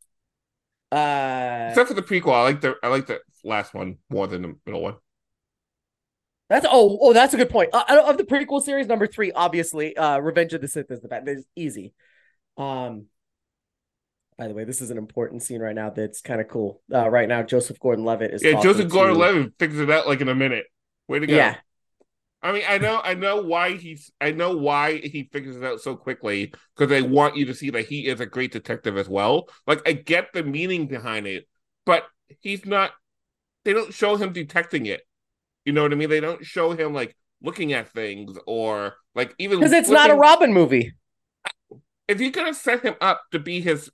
uh 0.91 1.67
Except 1.71 1.89
for 1.89 1.95
the 1.95 2.03
prequel, 2.03 2.35
I 2.35 2.43
like 2.43 2.61
the 2.61 2.77
I 2.83 2.89
like 2.89 3.07
the 3.07 3.21
last 3.45 3.75
one 3.75 3.99
more 4.11 4.27
than 4.27 4.43
the 4.43 4.55
middle 4.67 4.83
one. 4.83 4.97
That's 6.53 6.67
oh 6.71 6.99
oh 7.01 7.13
that's 7.15 7.33
a 7.33 7.39
good 7.39 7.49
point. 7.49 7.71
Uh, 7.73 8.03
of 8.05 8.19
the 8.19 8.25
prequel 8.25 8.63
series, 8.63 8.87
number 8.87 9.07
three, 9.07 9.33
obviously, 9.33 9.97
uh, 9.97 10.19
Revenge 10.19 10.53
of 10.53 10.61
the 10.61 10.69
Sith 10.69 10.91
is 10.91 11.01
the 11.01 11.09
best. 11.09 11.27
It's 11.27 11.47
easy. 11.57 11.95
Um, 12.59 13.07
by 14.37 14.49
the 14.49 14.55
way, 14.55 14.65
this 14.65 14.83
is 14.83 14.91
an 14.91 14.99
important 14.99 15.43
scene 15.43 15.63
right 15.63 15.75
now. 15.75 15.89
That's 15.89 16.21
kind 16.21 16.43
of 16.43 16.49
cool. 16.49 16.83
Uh, 16.93 17.09
right 17.09 17.27
now, 17.27 17.43
Joseph 17.43 17.81
Gordon-Levitt 17.81 18.35
is 18.35 18.43
Yeah, 18.43 18.61
Joseph 18.61 18.91
Gordon-Levitt 18.91 19.55
figures 19.59 19.81
it 19.81 19.91
out 19.91 20.07
like 20.07 20.21
in 20.21 20.29
a 20.29 20.35
minute. 20.35 20.67
Way 21.09 21.21
to 21.21 21.27
go! 21.27 21.35
Yeah, 21.35 21.57
I 22.43 22.53
mean, 22.53 22.65
I 22.69 22.77
know, 22.77 23.01
I 23.03 23.15
know 23.15 23.41
why 23.41 23.77
he's, 23.77 24.11
I 24.21 24.33
know 24.33 24.55
why 24.55 24.99
he 24.99 25.31
figures 25.33 25.57
it 25.57 25.65
out 25.65 25.81
so 25.81 25.97
quickly 25.97 26.53
because 26.77 26.91
they 26.91 27.01
want 27.01 27.35
you 27.35 27.47
to 27.47 27.55
see 27.55 27.71
that 27.71 27.87
he 27.87 28.09
is 28.09 28.21
a 28.21 28.27
great 28.27 28.53
detective 28.53 28.99
as 28.99 29.09
well. 29.09 29.49
Like, 29.67 29.81
I 29.89 29.93
get 29.93 30.35
the 30.35 30.43
meaning 30.43 30.87
behind 30.87 31.27
it, 31.27 31.49
but 31.87 32.05
he's 32.41 32.67
not. 32.67 32.91
They 33.65 33.73
don't 33.73 33.95
show 33.95 34.17
him 34.17 34.35
detecting 34.35 34.85
it. 34.85 35.01
You 35.65 35.73
know 35.73 35.83
what 35.83 35.93
I 35.93 35.95
mean? 35.97 36.11
They 36.11 36.21
don't 36.21 36.45
show 36.45 36.73
him 36.73 36.93
like 36.93 37.17
looking 37.43 37.73
at 37.73 37.89
things 37.91 38.37
or 38.47 38.95
like 39.15 39.35
even 39.39 39.59
because 39.59 39.73
it's 39.73 39.89
not 39.89 40.11
a 40.11 40.15
Robin 40.15 40.53
movie. 40.53 40.93
If 42.09 42.21
you're 42.21 42.31
gonna 42.31 42.55
set 42.55 42.83
him 42.83 42.95
up 43.01 43.23
to 43.33 43.39
be 43.39 43.61
his 43.61 43.91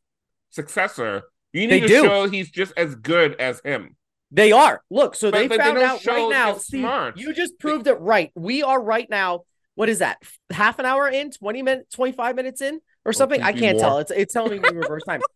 successor, 0.51 1.23
you 1.53 1.69
They 1.69 1.81
need 1.81 1.81
to 1.81 1.87
do. 1.89 2.03
show 2.05 2.29
he's 2.29 2.51
just 2.51 2.73
as 2.77 2.95
good 2.95 3.35
as 3.41 3.61
him. 3.65 3.97
They 4.31 4.53
are. 4.53 4.83
Look, 4.91 5.15
so 5.15 5.31
But- 5.31 5.39
they 5.39 5.49
but 5.49 5.59
they 5.59 5.65
found 5.65 5.77
don't 5.79 5.85
out 5.89 6.07
right 6.07 6.31
now. 6.31 6.55
his 6.55 6.65
Steve, 6.65 6.81
smarts. 6.81 7.21
you 7.21 7.33
just 7.33 7.59
proved 7.59 7.87
it 7.87 7.99
right. 8.01 8.31
We 8.35 8.63
are 8.63 8.81
right 8.81 9.09
now. 9.09 9.45
What 9.75 9.89
is 9.89 10.01
that? 10.01 10.19
Half 10.51 10.79
an 10.79 10.87
hour 10.87 11.09
in, 11.09 11.31
twenty 11.31 11.63
minutes, 11.63 11.95
twenty 11.95 12.13
five 12.13 12.35
minutes 12.37 12.61
in, 12.61 12.77
or 13.05 13.09
oh, 13.09 13.13
something? 13.13 13.41
I 13.43 13.53
can't 13.53 13.79
more. 13.79 13.87
tell. 13.87 13.99
It's 13.99 14.11
it's 14.11 14.33
telling 14.35 14.61
me 14.61 14.69
reverse 14.73 15.05
time. 15.05 15.21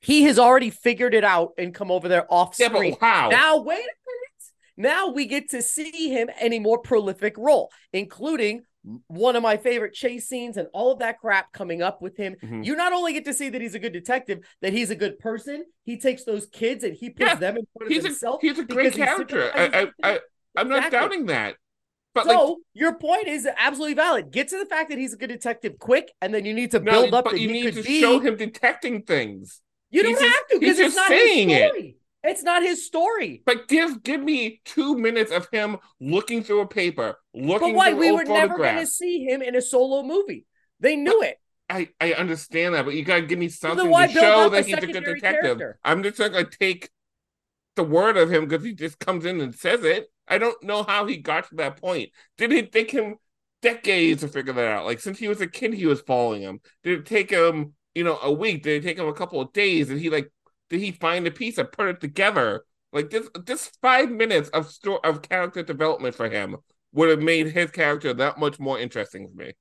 He 0.00 0.24
has 0.24 0.38
already 0.38 0.68
figured 0.68 1.14
it 1.14 1.24
out 1.24 1.52
and 1.56 1.72
come 1.74 1.90
over 1.90 2.08
there 2.10 2.26
off 2.30 2.56
Yeah, 2.58 2.68
screen. 2.68 2.94
but 3.00 3.06
how? 3.06 3.28
Now, 3.30 3.56
wait 3.56 3.76
a 3.76 3.78
minute. 3.78 4.23
Now 4.76 5.08
we 5.08 5.26
get 5.26 5.50
to 5.50 5.62
see 5.62 6.08
him 6.10 6.28
in 6.40 6.52
a 6.52 6.58
more 6.58 6.78
prolific 6.78 7.36
role, 7.38 7.70
including 7.92 8.62
one 9.06 9.34
of 9.34 9.42
my 9.42 9.56
favorite 9.56 9.94
chase 9.94 10.28
scenes 10.28 10.56
and 10.58 10.68
all 10.74 10.92
of 10.92 10.98
that 10.98 11.18
crap 11.18 11.52
coming 11.52 11.80
up 11.80 12.02
with 12.02 12.16
him. 12.18 12.36
Mhm. 12.42 12.64
You 12.66 12.76
not 12.76 12.92
only 12.92 13.12
get 13.14 13.24
to 13.24 13.32
see 13.32 13.48
that 13.48 13.60
he's 13.62 13.74
a 13.74 13.78
good 13.78 13.92
detective, 13.94 14.40
that 14.60 14.72
he's 14.74 14.90
a 14.90 14.94
good 14.96 15.18
person. 15.18 15.64
He 15.84 15.96
takes 15.98 16.24
those 16.24 16.46
kids 16.46 16.84
and 16.84 16.94
he 16.94 17.08
puts 17.10 17.30
Yeah, 17.30 17.34
them 17.36 17.56
in 17.56 17.66
front 17.72 17.86
of 17.86 17.88
he's 17.94 18.04
a 18.04 18.08
himself. 18.08 18.40
he's 18.42 18.58
a 18.58 18.64
great 18.64 18.92
character. 18.92 19.50
I, 19.54 19.88
I, 20.02 20.10
I, 20.14 20.20
I'm 20.56 20.68
not 20.68 20.90
doubting 20.90 21.26
that. 21.26 21.56
But 22.14 22.26
like, 22.26 22.36
So 22.36 22.58
your 22.74 22.94
point 22.98 23.26
is 23.26 23.48
absolutely 23.58 23.94
valid. 23.94 24.30
Get 24.30 24.48
to 24.48 24.58
the 24.58 24.66
fact 24.66 24.90
that 24.90 24.98
he's 24.98 25.14
a 25.14 25.16
good 25.16 25.28
detective 25.30 25.78
quick, 25.78 26.12
and 26.20 26.32
then 26.34 26.44
you 26.44 26.52
need 26.54 26.70
to 26.72 26.78
no, 26.80 26.92
build 26.92 27.14
up 27.14 27.24
but 27.24 27.32
that 27.32 27.40
you 27.40 27.50
need 27.50 27.74
to 27.74 27.82
be. 27.82 28.00
show 28.00 28.20
him 28.20 28.36
detecting 28.36 29.02
things. 29.02 29.62
you 29.90 30.02
don't 30.02 30.12
just- 30.12 30.22
have 30.24 30.46
to 30.48 30.58
because 30.60 30.76
he's 30.76 30.86
it's 30.86 30.94
just 30.94 30.96
not 30.96 31.08
saying 31.08 31.48
his 31.48 31.72
it. 31.74 31.96
It's 32.24 32.42
not 32.42 32.62
his 32.62 32.86
story. 32.86 33.42
But 33.44 33.68
give 33.68 34.02
give 34.02 34.22
me 34.22 34.62
two 34.64 34.96
minutes 34.96 35.30
of 35.30 35.48
him 35.52 35.76
looking 36.00 36.42
through 36.42 36.62
a 36.62 36.66
paper, 36.66 37.18
looking 37.34 37.74
But 37.74 37.76
why 37.76 37.92
we 37.92 38.10
were 38.10 38.24
never 38.24 38.56
going 38.56 38.78
to 38.78 38.86
see 38.86 39.24
him 39.24 39.42
in 39.42 39.54
a 39.54 39.62
solo 39.62 40.02
movie. 40.02 40.46
They 40.80 40.96
knew 40.96 41.22
it. 41.22 41.38
I, 41.70 41.88
I 42.00 42.12
understand 42.12 42.74
that, 42.74 42.84
but 42.84 42.94
you 42.94 43.04
gotta 43.04 43.22
give 43.22 43.38
me 43.38 43.48
something 43.48 43.90
to 43.90 44.08
show 44.12 44.48
that 44.50 44.66
he's 44.66 44.74
a 44.76 44.80
good 44.80 45.04
detective. 45.04 45.20
character? 45.22 45.78
I'm 45.82 46.02
just 46.02 46.18
not 46.18 46.32
gonna 46.32 46.48
take 46.48 46.90
the 47.76 47.84
word 47.84 48.16
of 48.16 48.30
him 48.30 48.46
because 48.46 48.64
he 48.64 48.74
just 48.74 48.98
comes 48.98 49.24
in 49.24 49.40
and 49.40 49.54
says 49.54 49.82
it. 49.82 50.10
I 50.28 50.38
don't 50.38 50.62
know 50.62 50.82
how 50.82 51.06
he 51.06 51.16
got 51.16 51.48
to 51.48 51.56
that 51.56 51.80
point. 51.80 52.10
Did 52.38 52.52
it 52.52 52.72
take 52.72 52.90
him 52.90 53.16
decades 53.62 54.20
to 54.20 54.28
figure 54.28 54.52
that 54.52 54.66
out? 54.66 54.84
Like 54.84 55.00
since 55.00 55.18
he 55.18 55.28
was 55.28 55.40
a 55.40 55.46
kid, 55.46 55.74
he 55.74 55.86
was 55.86 56.02
following 56.02 56.42
him. 56.42 56.60
Did 56.82 57.00
it 57.00 57.06
take 57.06 57.30
him, 57.30 57.74
you 57.94 58.04
know, 58.04 58.18
a 58.22 58.32
week? 58.32 58.62
Did 58.62 58.84
it 58.84 58.86
take 58.86 58.98
him 58.98 59.08
a 59.08 59.14
couple 59.14 59.40
of 59.40 59.52
days? 59.52 59.88
Did 59.88 59.98
he 59.98 60.10
like? 60.10 60.30
Did 60.70 60.80
he 60.80 60.92
find 60.92 61.26
a 61.26 61.30
piece 61.30 61.58
and 61.58 61.70
put 61.70 61.88
it 61.88 62.00
together? 62.00 62.64
Like 62.92 63.10
this, 63.10 63.28
this 63.44 63.70
five 63.82 64.10
minutes 64.10 64.48
of 64.50 64.70
sto- 64.70 65.00
of 65.02 65.22
character 65.22 65.62
development 65.62 66.14
for 66.14 66.28
him 66.28 66.56
would 66.92 67.10
have 67.10 67.20
made 67.20 67.48
his 67.48 67.70
character 67.70 68.14
that 68.14 68.38
much 68.38 68.60
more 68.60 68.78
interesting 68.78 69.28
to 69.28 69.34
me. 69.34 69.52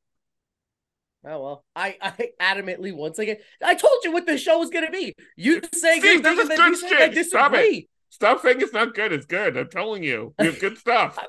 Oh 1.26 1.42
well, 1.42 1.66
I, 1.76 1.98
I 2.02 2.30
adamantly 2.42 2.94
once 2.94 3.18
again 3.18 3.38
I 3.64 3.76
told 3.76 4.04
you 4.04 4.12
what 4.12 4.26
the 4.26 4.38
show 4.38 4.60
was 4.60 4.70
gonna 4.70 4.92
be. 4.92 5.16
You 5.36 5.62
say 5.74 6.00
Steve, 6.00 6.22
good 6.22 6.38
this 6.38 6.50
is 6.50 6.58
good 6.58 7.14
shit. 7.14 7.26
Stop 7.26 7.54
it. 7.56 7.86
Stop 8.10 8.42
saying 8.42 8.62
it's 8.62 8.74
not 8.74 8.94
good. 8.94 9.12
It's 9.12 9.26
good. 9.26 9.58
I'm 9.58 9.70
telling 9.70 10.04
you, 10.04 10.36
you 10.40 10.46
have 10.46 10.60
good 10.60 10.78
stuff. 10.78 11.18
I'm, 11.22 11.26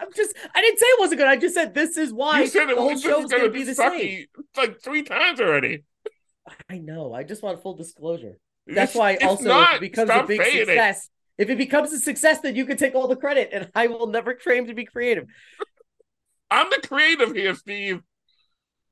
I'm 0.00 0.12
just 0.14 0.36
I 0.54 0.60
didn't 0.60 0.78
say 0.78 0.86
it 0.86 1.00
wasn't 1.00 1.20
good. 1.20 1.28
I 1.28 1.36
just 1.36 1.54
said 1.54 1.72
this 1.72 1.96
is 1.96 2.12
why 2.12 2.40
you 2.40 2.46
said 2.48 2.68
it 2.68 2.76
the 2.76 2.82
whole 2.82 2.98
show 2.98 3.20
is 3.20 3.30
gonna 3.30 3.44
gonna 3.44 3.52
be 3.52 3.60
be 3.60 3.64
the 3.64 3.74
same. 3.74 4.26
like 4.56 4.82
three 4.82 5.02
times 5.02 5.40
already. 5.40 5.84
I 6.68 6.78
know. 6.78 7.14
I 7.14 7.22
just 7.22 7.42
want 7.42 7.62
full 7.62 7.74
disclosure. 7.74 8.38
That's 8.68 8.92
It's- 8.92 8.94
why 8.94 9.12
it's 9.12 9.24
also 9.24 9.42
if 9.44 9.48
not. 9.48 9.74
it 9.76 9.80
becomes 9.80 10.10
a 10.10 10.22
big 10.24 10.42
saying 10.42 10.56
it. 10.56 10.66
success. 10.66 11.08
If 11.38 11.50
it 11.50 11.56
becomes 11.58 11.92
a 11.92 11.98
success, 11.98 12.40
then 12.40 12.54
you 12.56 12.64
can 12.66 12.76
take 12.76 12.94
all 12.94 13.08
the 13.08 13.16
credit, 13.16 13.50
and 13.52 13.70
I 13.74 13.86
will 13.86 14.08
never 14.08 14.34
claim 14.34 14.66
to 14.66 14.74
be 14.74 14.84
creative. 14.84 15.24
I'm 16.50 16.68
the 16.70 16.86
creative 16.86 17.34
here, 17.34 17.54
Steve. 17.54 18.00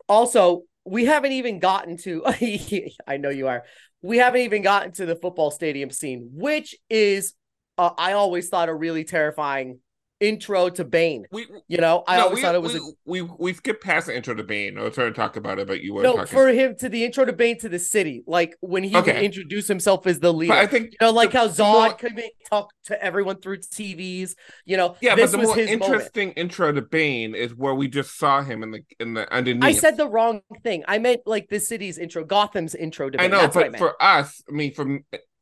Also, 0.08 0.62
we 0.84 1.04
haven't 1.06 1.32
even 1.32 1.58
gotten 1.58 1.96
to. 1.98 2.22
I 3.06 3.16
know 3.16 3.30
you 3.30 3.48
are. 3.48 3.64
We 4.02 4.18
haven't 4.18 4.42
even 4.42 4.62
gotten 4.62 4.92
to 4.92 5.06
the 5.06 5.16
football 5.16 5.50
stadium 5.50 5.90
scene, 5.90 6.30
which 6.32 6.76
is, 6.88 7.34
uh, 7.76 7.90
I 7.98 8.12
always 8.12 8.48
thought 8.48 8.68
a 8.68 8.74
really 8.74 9.02
terrifying 9.04 9.80
intro 10.20 10.68
to 10.70 10.84
Bane. 10.84 11.26
We 11.30 11.46
You 11.68 11.78
know, 11.78 12.04
I 12.06 12.16
no, 12.16 12.24
always 12.24 12.36
we, 12.36 12.42
thought 12.42 12.54
it 12.54 12.62
was 12.62 12.74
we, 12.74 12.78
a 12.80 12.82
we 13.04 13.22
we 13.38 13.52
skipped 13.52 13.82
past 13.84 14.06
the 14.06 14.16
intro 14.16 14.34
to 14.34 14.42
Bane. 14.44 14.78
I 14.78 14.82
was 14.82 14.94
trying 14.94 15.12
to 15.12 15.14
talk 15.14 15.36
about 15.36 15.58
it, 15.58 15.66
but 15.66 15.80
you 15.82 15.94
were 15.94 16.02
no 16.02 16.16
talking. 16.16 16.26
for 16.36 16.48
him 16.48 16.74
to 16.76 16.88
the 16.88 17.04
intro 17.04 17.24
to 17.24 17.32
Bane 17.32 17.58
to 17.58 17.68
the 17.68 17.78
city, 17.78 18.22
like 18.26 18.56
when 18.60 18.82
he 18.82 18.94
would 18.94 19.08
Okay. 19.08 19.24
introduce 19.24 19.68
himself 19.68 20.06
as 20.06 20.20
the 20.20 20.32
leader. 20.32 20.52
but 20.54 20.58
I 20.58 20.66
think 20.66 20.92
you 20.92 20.96
know, 21.00 21.10
like 21.12 21.32
the- 21.32 21.38
how 21.38 21.46
the 21.48 21.62
more- 21.64 21.88
Zod 21.90 21.98
could 21.98 22.20
talk 22.50 22.70
to 22.84 23.02
everyone 23.02 23.40
through 23.40 23.58
TVs. 23.58 24.34
You 24.64 24.76
know, 24.76 24.96
yeah, 25.00 25.16
but 25.16 25.30
the 25.30 25.38
was 25.38 25.46
more 25.48 25.56
his 25.56 25.70
moment. 25.70 25.82
interesting 25.84 26.30
intro 26.32 26.72
to 26.72 26.82
Bane 26.82 27.34
is 27.34 27.54
where 27.54 27.74
we 27.74 27.88
just 27.88 28.16
saw 28.18 28.42
him 28.42 28.62
in 28.62 28.70
the 28.70 28.80
in 29.00 29.14
the 29.14 29.30
underneath. 29.32 29.64
I 29.64 29.72
said 29.72 29.96
the 29.96 30.08
wrong 30.08 30.40
thing. 30.62 30.84
I 30.88 30.98
meant 30.98 31.20
like 31.26 31.48
the 31.48 31.60
city's 31.60 31.98
intro, 31.98 32.24
Gotham's 32.24 32.74
intro 32.74 33.10
to 33.10 33.18
Bane. 33.18 33.24
I 33.26 33.28
know, 33.28 33.42
That's 33.42 33.56
I 33.56 33.60
but 33.64 33.72
meant. 33.72 33.78
for 33.78 34.02
us, 34.02 34.42
I 34.48 34.52
mean, 34.52 34.72
for 34.72 34.98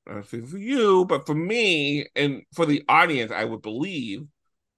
I 0.07 0.21
for 0.23 0.37
you, 0.59 1.05
but 1.07 1.27
for 1.27 1.35
me 1.35 2.07
and 2.15 2.43
for 2.55 2.67
the 2.67 2.83
audience, 2.89 3.33
I 3.33 3.45
would 3.45 3.63
believe 3.63 4.23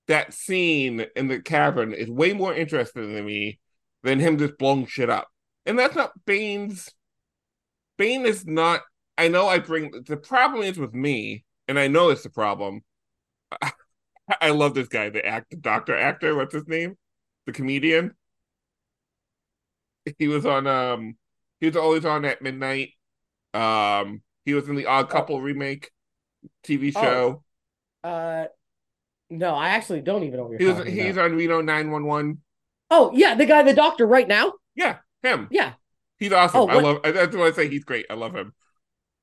that 0.08 0.34
scene 0.34 1.06
in 1.16 1.28
the 1.28 1.40
cavern 1.40 1.92
is 1.92 2.08
way 2.08 2.32
more 2.32 2.54
interesting 2.54 3.14
to 3.14 3.22
me 3.22 3.58
than 4.02 4.20
him 4.20 4.38
just 4.38 4.58
blowing 4.58 4.86
shit 4.86 5.10
up. 5.10 5.28
And 5.64 5.78
that's 5.78 5.96
not 5.96 6.12
Bane's. 6.26 6.90
Bane 7.98 8.26
is 8.26 8.46
not. 8.46 8.82
I 9.18 9.28
know 9.28 9.46
I 9.48 9.58
bring 9.58 9.90
the 10.06 10.16
problem 10.16 10.62
is 10.62 10.78
with 10.78 10.94
me, 10.94 11.44
and 11.66 11.78
I 11.78 11.88
know 11.88 12.10
it's 12.10 12.22
the 12.22 12.30
problem. 12.30 12.82
I 14.40 14.50
love 14.50 14.74
this 14.74 14.88
guy, 14.88 15.10
the 15.10 15.24
actor, 15.24 15.56
doctor 15.56 15.96
actor. 15.96 16.34
What's 16.34 16.54
his 16.54 16.66
name? 16.66 16.96
The 17.46 17.52
comedian. 17.52 18.14
He 20.18 20.28
was 20.28 20.46
on. 20.46 20.66
Um, 20.66 21.16
he 21.60 21.66
was 21.66 21.76
always 21.76 22.04
on 22.04 22.24
at 22.24 22.42
midnight. 22.42 22.90
Um, 23.54 24.22
he 24.44 24.54
was 24.54 24.68
in 24.68 24.76
the 24.76 24.86
Odd 24.86 25.08
Couple 25.08 25.40
remake 25.40 25.90
TV 26.64 26.92
Oh. 26.94 27.00
show. 27.00 27.42
Uh, 28.04 28.46
no, 29.30 29.54
I 29.54 29.70
actually 29.70 30.00
don't 30.02 30.22
even 30.24 30.38
know 30.38 30.50
he 30.56 30.64
was. 30.64 30.86
He's 30.86 31.16
about. 31.16 31.30
on 31.32 31.36
Reno 31.36 31.60
nine 31.60 31.90
one 31.90 32.04
one. 32.06 32.38
Oh 32.90 33.10
yeah, 33.14 33.34
the 33.34 33.46
guy, 33.46 33.62
the 33.62 33.74
doctor, 33.74 34.06
right 34.06 34.26
now. 34.28 34.52
Yeah, 34.74 34.98
him. 35.22 35.48
Yeah. 35.50 35.72
He's 36.18 36.32
awesome. 36.32 36.60
Oh, 36.60 36.68
I 36.68 36.80
love. 36.80 37.00
I- 37.04 37.10
That's 37.10 37.36
what 37.36 37.52
I 37.52 37.56
say. 37.56 37.68
He's 37.68 37.84
great. 37.84 38.06
I 38.08 38.14
love 38.14 38.34
him. 38.34 38.54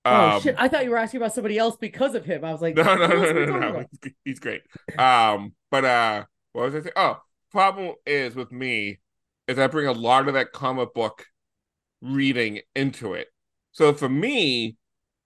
Oh 0.06 0.32
Um, 0.36 0.42
shit! 0.42 0.56
I 0.58 0.68
thought 0.68 0.84
you 0.84 0.90
were 0.92 0.98
asking 0.98 1.22
about 1.22 1.34
somebody 1.34 1.58
else 1.58 1.78
because 1.78 2.14
of 2.14 2.26
him. 2.26 2.44
I 2.44 2.52
was 2.52 2.62
like, 2.62 2.76
No, 2.78 2.84
no, 2.84 3.08
no, 3.08 3.32
no, 3.32 3.46
no, 3.46 3.60
no. 3.60 3.86
He's, 4.04 4.14
he's 4.26 4.40
great. 4.40 4.62
Um, 4.98 5.54
but 5.72 5.86
uh, 5.86 6.26
what 6.52 6.66
was 6.66 6.76
I 6.76 6.82
saying? 6.82 6.94
Oh, 6.96 7.22
problem 7.52 7.94
is 8.06 8.36
with 8.36 8.52
me 8.52 9.00
is 9.48 9.58
I 9.58 9.68
bring 9.68 9.88
a 9.88 9.94
lot 9.94 10.28
of 10.28 10.34
that 10.34 10.52
comic 10.52 10.94
book 10.94 11.26
reading 12.02 12.60
into 12.76 13.14
it. 13.14 13.28
So 13.72 13.94
for 13.94 14.10
me, 14.10 14.76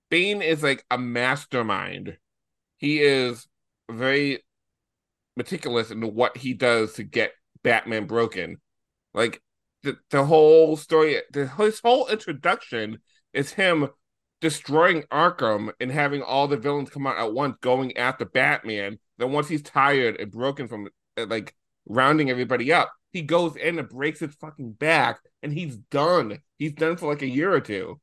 Bane 0.09 0.41
is 0.41 0.61
like 0.63 0.85
a 0.91 0.97
mastermind. 0.97 2.17
He 2.77 2.99
is 3.01 3.47
very 3.89 4.43
meticulous 5.37 5.91
in 5.91 6.01
what 6.01 6.35
he 6.35 6.53
does 6.53 6.93
to 6.93 7.03
get 7.03 7.31
Batman 7.63 8.07
broken. 8.07 8.57
Like 9.13 9.41
the 9.83 9.97
the 10.09 10.25
whole 10.25 10.75
story, 10.75 11.21
the 11.31 11.47
his 11.47 11.79
whole 11.79 12.07
introduction 12.07 12.97
is 13.33 13.51
him 13.51 13.89
destroying 14.41 15.03
Arkham 15.03 15.71
and 15.79 15.91
having 15.91 16.21
all 16.21 16.47
the 16.47 16.57
villains 16.57 16.89
come 16.89 17.07
out 17.07 17.17
at 17.17 17.33
once, 17.33 17.55
going 17.61 17.95
after 17.97 18.25
Batman. 18.25 18.99
Then 19.17 19.31
once 19.31 19.47
he's 19.47 19.61
tired 19.61 20.19
and 20.19 20.31
broken 20.31 20.67
from 20.67 20.89
like 21.15 21.55
rounding 21.87 22.29
everybody 22.29 22.73
up, 22.73 22.91
he 23.11 23.21
goes 23.21 23.55
in 23.55 23.79
and 23.79 23.87
breaks 23.87 24.19
his 24.19 24.35
fucking 24.35 24.73
back, 24.73 25.19
and 25.41 25.53
he's 25.53 25.77
done. 25.77 26.39
He's 26.57 26.73
done 26.73 26.97
for 26.97 27.09
like 27.09 27.21
a 27.21 27.27
year 27.27 27.53
or 27.53 27.61
two. 27.61 27.99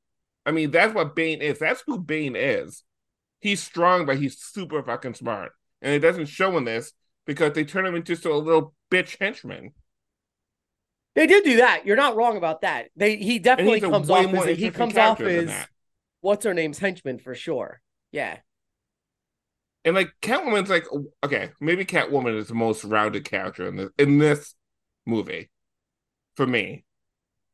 I 0.47 0.53
mean, 0.53 0.71
that's 0.71 0.95
what 0.95 1.17
Bane 1.17 1.41
is. 1.41 1.59
That's 1.59 1.83
who 1.87 1.99
Bane 1.99 2.37
is. 2.37 2.83
He's 3.41 3.63
strong, 3.63 4.07
but 4.07 4.19
he's 4.19 4.39
super 4.39 4.83
fucking 4.83 5.15
smart, 5.15 5.53
and 5.83 5.93
it 5.93 6.01
doesn't 6.01 6.27
show 6.27 6.57
in 6.57 6.65
this 6.65 6.93
because 7.27 7.53
they 7.53 7.65
turn 7.65 7.87
him 7.87 7.95
into 7.95 8.15
just 8.15 8.25
a 8.25 8.35
little 8.35 8.75
bitch 8.91 9.17
henchman. 9.21 9.73
They 11.15 11.27
did 11.27 11.45
do 11.45 11.57
that. 11.59 11.87
You're 11.87 11.97
not 11.97 12.17
wrong 12.17 12.37
about 12.37 12.63
that. 12.63 12.87
They 12.97 13.17
he 13.17 13.39
definitely 13.39 13.81
comes 13.81 14.11
off 14.11 14.35
as 14.35 14.59
he 14.59 14.71
comes 14.71 14.97
off 14.97 15.21
as 15.21 15.51
what's 16.21 16.45
her 16.45 16.55
name's 16.55 16.79
henchman 16.79 17.19
for 17.19 17.35
sure. 17.35 17.81
Yeah. 18.11 18.39
And 19.85 19.95
like 19.95 20.13
Catwoman's 20.23 20.71
like 20.71 20.87
okay, 21.23 21.51
maybe 21.61 21.85
Catwoman 21.85 22.37
is 22.37 22.49
the 22.49 22.55
most 22.55 22.85
rounded 22.85 23.25
character 23.25 23.69
in 23.69 23.77
this 23.77 23.91
in 23.99 24.19
this 24.19 24.55
movie. 25.07 25.51
For 26.37 26.47
me. 26.47 26.85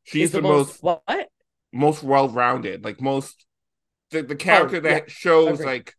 She's 0.04 0.28
Is 0.28 0.32
the, 0.32 0.42
most 0.42 0.82
what? 0.82 1.02
most 1.72 2.02
well 2.02 2.28
rounded, 2.28 2.84
like 2.84 3.00
most 3.00 3.44
the, 4.10 4.22
the 4.22 4.34
oh, 4.34 4.36
character 4.36 4.76
Oh, 4.78 4.88
yeah. 4.88 4.94
that 4.94 5.10
shows 5.10 5.60
like 5.60 5.94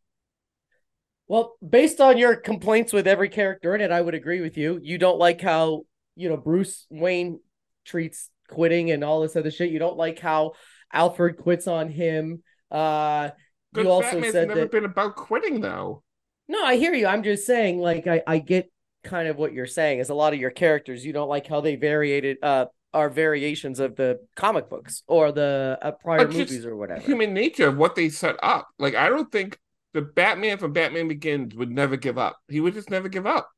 Well, 1.31 1.55
based 1.65 2.01
on 2.01 2.17
your 2.17 2.35
complaints 2.35 2.91
with 2.91 3.07
every 3.07 3.29
character 3.29 3.73
in 3.73 3.79
it, 3.79 3.89
I 3.89 4.01
would 4.01 4.15
agree 4.15 4.41
with 4.41 4.57
you. 4.57 4.81
You 4.83 4.97
don't 4.97 5.17
like 5.17 5.39
how, 5.39 5.83
you 6.17 6.27
know, 6.27 6.35
Bruce 6.35 6.85
Wayne 6.89 7.39
treats 7.85 8.29
quitting 8.49 8.91
and 8.91 9.01
all 9.01 9.21
this 9.21 9.37
other 9.37 9.49
shit. 9.49 9.71
You 9.71 9.79
don't 9.79 9.95
like 9.95 10.19
how 10.19 10.55
Alfred 10.91 11.37
quits 11.37 11.67
on 11.67 11.87
him. 11.87 12.43
Uh 12.69 13.29
good 13.73 13.85
you 13.85 13.91
also 13.91 14.11
Batman's 14.11 14.33
said 14.33 14.49
never 14.49 14.59
that 14.59 14.71
been 14.71 14.83
about 14.83 15.15
quitting 15.15 15.61
though. 15.61 16.03
No, 16.49 16.61
I 16.65 16.75
hear 16.75 16.93
you. 16.93 17.07
I'm 17.07 17.23
just 17.23 17.47
saying, 17.47 17.79
like, 17.79 18.07
I, 18.07 18.21
I 18.27 18.39
get 18.39 18.69
kind 19.05 19.29
of 19.29 19.37
what 19.37 19.53
you're 19.53 19.65
saying 19.65 19.99
is 19.99 20.09
a 20.09 20.13
lot 20.13 20.33
of 20.33 20.39
your 20.41 20.51
characters, 20.51 21.05
you 21.05 21.13
don't 21.13 21.29
like 21.29 21.47
how 21.47 21.61
they 21.61 21.77
variated 21.77 22.39
uh 22.43 22.65
are 22.93 23.09
variations 23.09 23.79
of 23.79 23.95
the 23.95 24.19
comic 24.35 24.69
books 24.69 25.01
or 25.07 25.31
the 25.31 25.79
uh, 25.81 25.91
prior 25.91 26.27
movies 26.27 26.65
or 26.65 26.75
whatever. 26.75 26.99
Human 26.99 27.33
nature 27.33 27.69
of 27.69 27.77
what 27.77 27.95
they 27.95 28.09
set 28.09 28.35
up. 28.43 28.67
Like 28.77 28.95
I 28.95 29.07
don't 29.07 29.31
think 29.31 29.57
the 29.93 30.01
Batman 30.01 30.57
from 30.57 30.73
Batman 30.73 31.07
Begins 31.07 31.55
would 31.55 31.71
never 31.71 31.97
give 31.97 32.17
up. 32.17 32.37
He 32.47 32.59
would 32.59 32.73
just 32.73 32.89
never 32.89 33.09
give 33.09 33.25
up. 33.25 33.49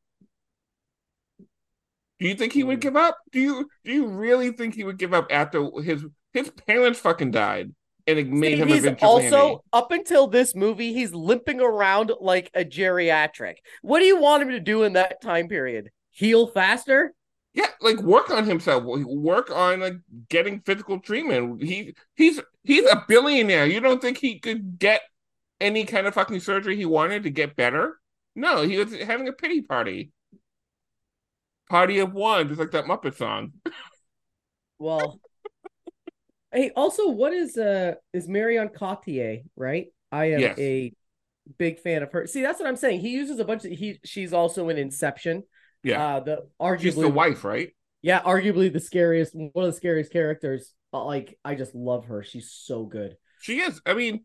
Do 2.20 2.28
you 2.28 2.36
think 2.36 2.54
he 2.54 2.62
Hmm. 2.62 2.68
would 2.68 2.80
give 2.82 2.96
up? 2.96 3.18
Do 3.32 3.40
you 3.40 3.70
do 3.84 3.92
you 3.92 4.08
really 4.08 4.52
think 4.52 4.76
he 4.76 4.84
would 4.84 4.98
give 4.98 5.14
up 5.14 5.28
after 5.30 5.70
his 5.82 6.06
his 6.34 6.50
parents 6.68 7.00
fucking 7.00 7.32
died 7.32 7.74
and 8.08 8.20
it 8.20 8.28
made 8.28 8.60
him 8.60 8.72
a 8.72 8.76
he's 8.76 8.86
also 9.02 9.64
up 9.72 9.92
until 9.92 10.28
this 10.28 10.56
movie, 10.56 10.94
he's 10.94 11.14
limping 11.14 11.62
around 11.62 12.12
like 12.20 12.50
a 12.54 12.64
geriatric. 12.66 13.56
What 13.82 14.00
do 14.00 14.06
you 14.06 14.20
want 14.20 14.44
him 14.44 14.50
to 14.50 14.60
do 14.60 14.84
in 14.84 14.94
that 14.94 15.22
time 15.22 15.48
period? 15.48 15.90
Heal 16.12 16.48
faster? 16.48 17.14
Yeah, 17.54 17.68
like 17.82 18.00
work 18.02 18.32
on 18.32 18.46
himself. 18.46 18.84
Work 18.84 19.52
on 19.52 19.82
like 19.82 19.94
getting 20.30 20.62
physical 20.62 21.00
treatment. 21.00 21.62
He 21.62 21.94
he's 22.16 22.42
he's 22.64 22.86
a 22.86 23.04
billionaire. 23.08 23.66
You 23.66 23.80
don't 23.80 24.02
think 24.02 24.18
he 24.18 24.40
could 24.40 24.80
get 24.80 25.02
any 25.60 25.86
kind 25.86 26.08
of 26.08 26.14
fucking 26.14 26.40
surgery 26.40 26.76
he 26.76 26.86
wanted 26.86 27.24
to 27.24 27.30
get 27.30 27.56
better? 27.56 28.00
No, 28.36 28.64
he 28.64 28.78
was 28.78 28.94
having 28.94 29.28
a 29.28 29.34
pity 29.34 29.62
party. 29.62 30.12
Party 31.70 32.00
of 32.00 32.14
one, 32.14 32.48
just 32.48 32.60
like 32.60 32.72
that 32.72 32.86
Muppet 32.86 33.16
song. 33.16 33.54
Well, 34.80 35.20
hey, 36.52 36.72
also, 36.76 37.10
what 37.10 37.34
is 37.34 37.58
uh 37.58 37.96
is 38.14 38.28
Marion 38.28 38.70
Cotillard, 38.70 39.44
right? 39.56 39.88
I 40.12 40.32
am 40.32 40.40
Yes. 40.42 40.60
a 40.60 40.94
big 41.58 41.80
fan 41.80 42.04
of 42.04 42.12
her. 42.12 42.28
See, 42.28 42.42
that's 42.42 42.60
what 42.60 42.68
I'm 42.68 42.76
saying. 42.76 43.02
He 43.02 43.10
uses 43.10 43.40
a 43.40 43.46
bunch 43.46 43.66
of 43.66 43.72
he 43.72 44.00
she's 44.04 44.34
also 44.34 44.70
in 44.70 44.78
Inception. 44.78 45.44
Yeah, 45.84 46.04
Uh 46.04 46.20
the 46.22 46.48
arguably 46.62 46.82
she's 46.82 46.96
the 46.96 47.10
wife, 47.10 47.44
right? 47.44 47.70
Yeah, 48.02 48.22
arguably 48.22 48.72
the 48.72 48.80
scariest 48.80 49.34
one 49.36 49.52
of 49.66 49.72
the 49.72 49.78
scariest 49.78 50.12
characters. 50.12 50.74
But 50.92 51.06
like 51.06 51.38
I 51.44 51.56
just 51.56 51.74
love 51.76 52.06
her. 52.06 52.24
She's 52.24 52.52
so 52.52 52.86
good. 52.86 53.18
She 53.42 53.60
is. 53.60 53.82
I 53.86 53.94
mean, 53.94 54.24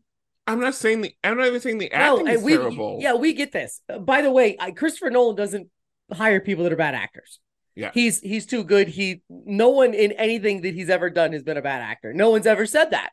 I'm 0.49 0.59
not 0.59 0.75
saying 0.75 1.01
the. 1.01 1.15
I'm 1.23 1.37
not 1.37 1.47
even 1.47 1.61
saying 1.61 1.77
the 1.77 1.89
No, 1.93 1.97
acting 1.97 2.27
and 2.27 2.37
is 2.37 2.43
we 2.43 2.53
terrible. 2.53 2.97
yeah, 3.01 3.13
we 3.13 3.33
get 3.33 3.51
this. 3.51 3.81
By 4.01 4.21
the 4.21 4.31
way, 4.31 4.57
I, 4.59 4.71
Christopher 4.71 5.09
Nolan 5.09 5.35
doesn't 5.35 5.69
hire 6.11 6.39
people 6.39 6.63
that 6.63 6.73
are 6.73 6.77
bad 6.77 6.95
actors. 6.95 7.39
Yeah. 7.75 7.91
He's 7.93 8.19
he's 8.19 8.45
too 8.45 8.63
good. 8.63 8.87
He 8.87 9.21
no 9.29 9.69
one 9.69 9.93
in 9.93 10.11
anything 10.13 10.61
that 10.63 10.73
he's 10.73 10.89
ever 10.89 11.09
done 11.09 11.31
has 11.33 11.43
been 11.43 11.55
a 11.57 11.61
bad 11.61 11.81
actor. 11.81 12.13
No 12.13 12.29
one's 12.31 12.47
ever 12.47 12.65
said 12.65 12.91
that. 12.91 13.11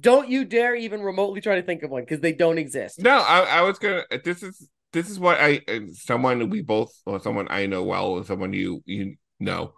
Don't 0.00 0.28
you 0.28 0.44
dare 0.44 0.76
even 0.76 1.02
remotely 1.02 1.40
try 1.40 1.56
to 1.56 1.62
think 1.62 1.82
of 1.82 1.90
one 1.90 2.02
because 2.02 2.20
they 2.20 2.32
don't 2.32 2.56
exist. 2.56 3.02
No, 3.02 3.18
I, 3.18 3.40
I 3.40 3.60
was 3.62 3.78
gonna. 3.78 4.04
This 4.24 4.42
is 4.42 4.68
this 4.92 5.10
is 5.10 5.18
what 5.18 5.38
I 5.40 5.60
someone 5.92 6.48
we 6.50 6.62
both 6.62 6.92
or 7.04 7.20
someone 7.20 7.48
I 7.50 7.66
know 7.66 7.82
well 7.82 8.06
or 8.06 8.24
someone 8.24 8.52
you 8.52 8.80
you 8.86 9.16
know. 9.40 9.74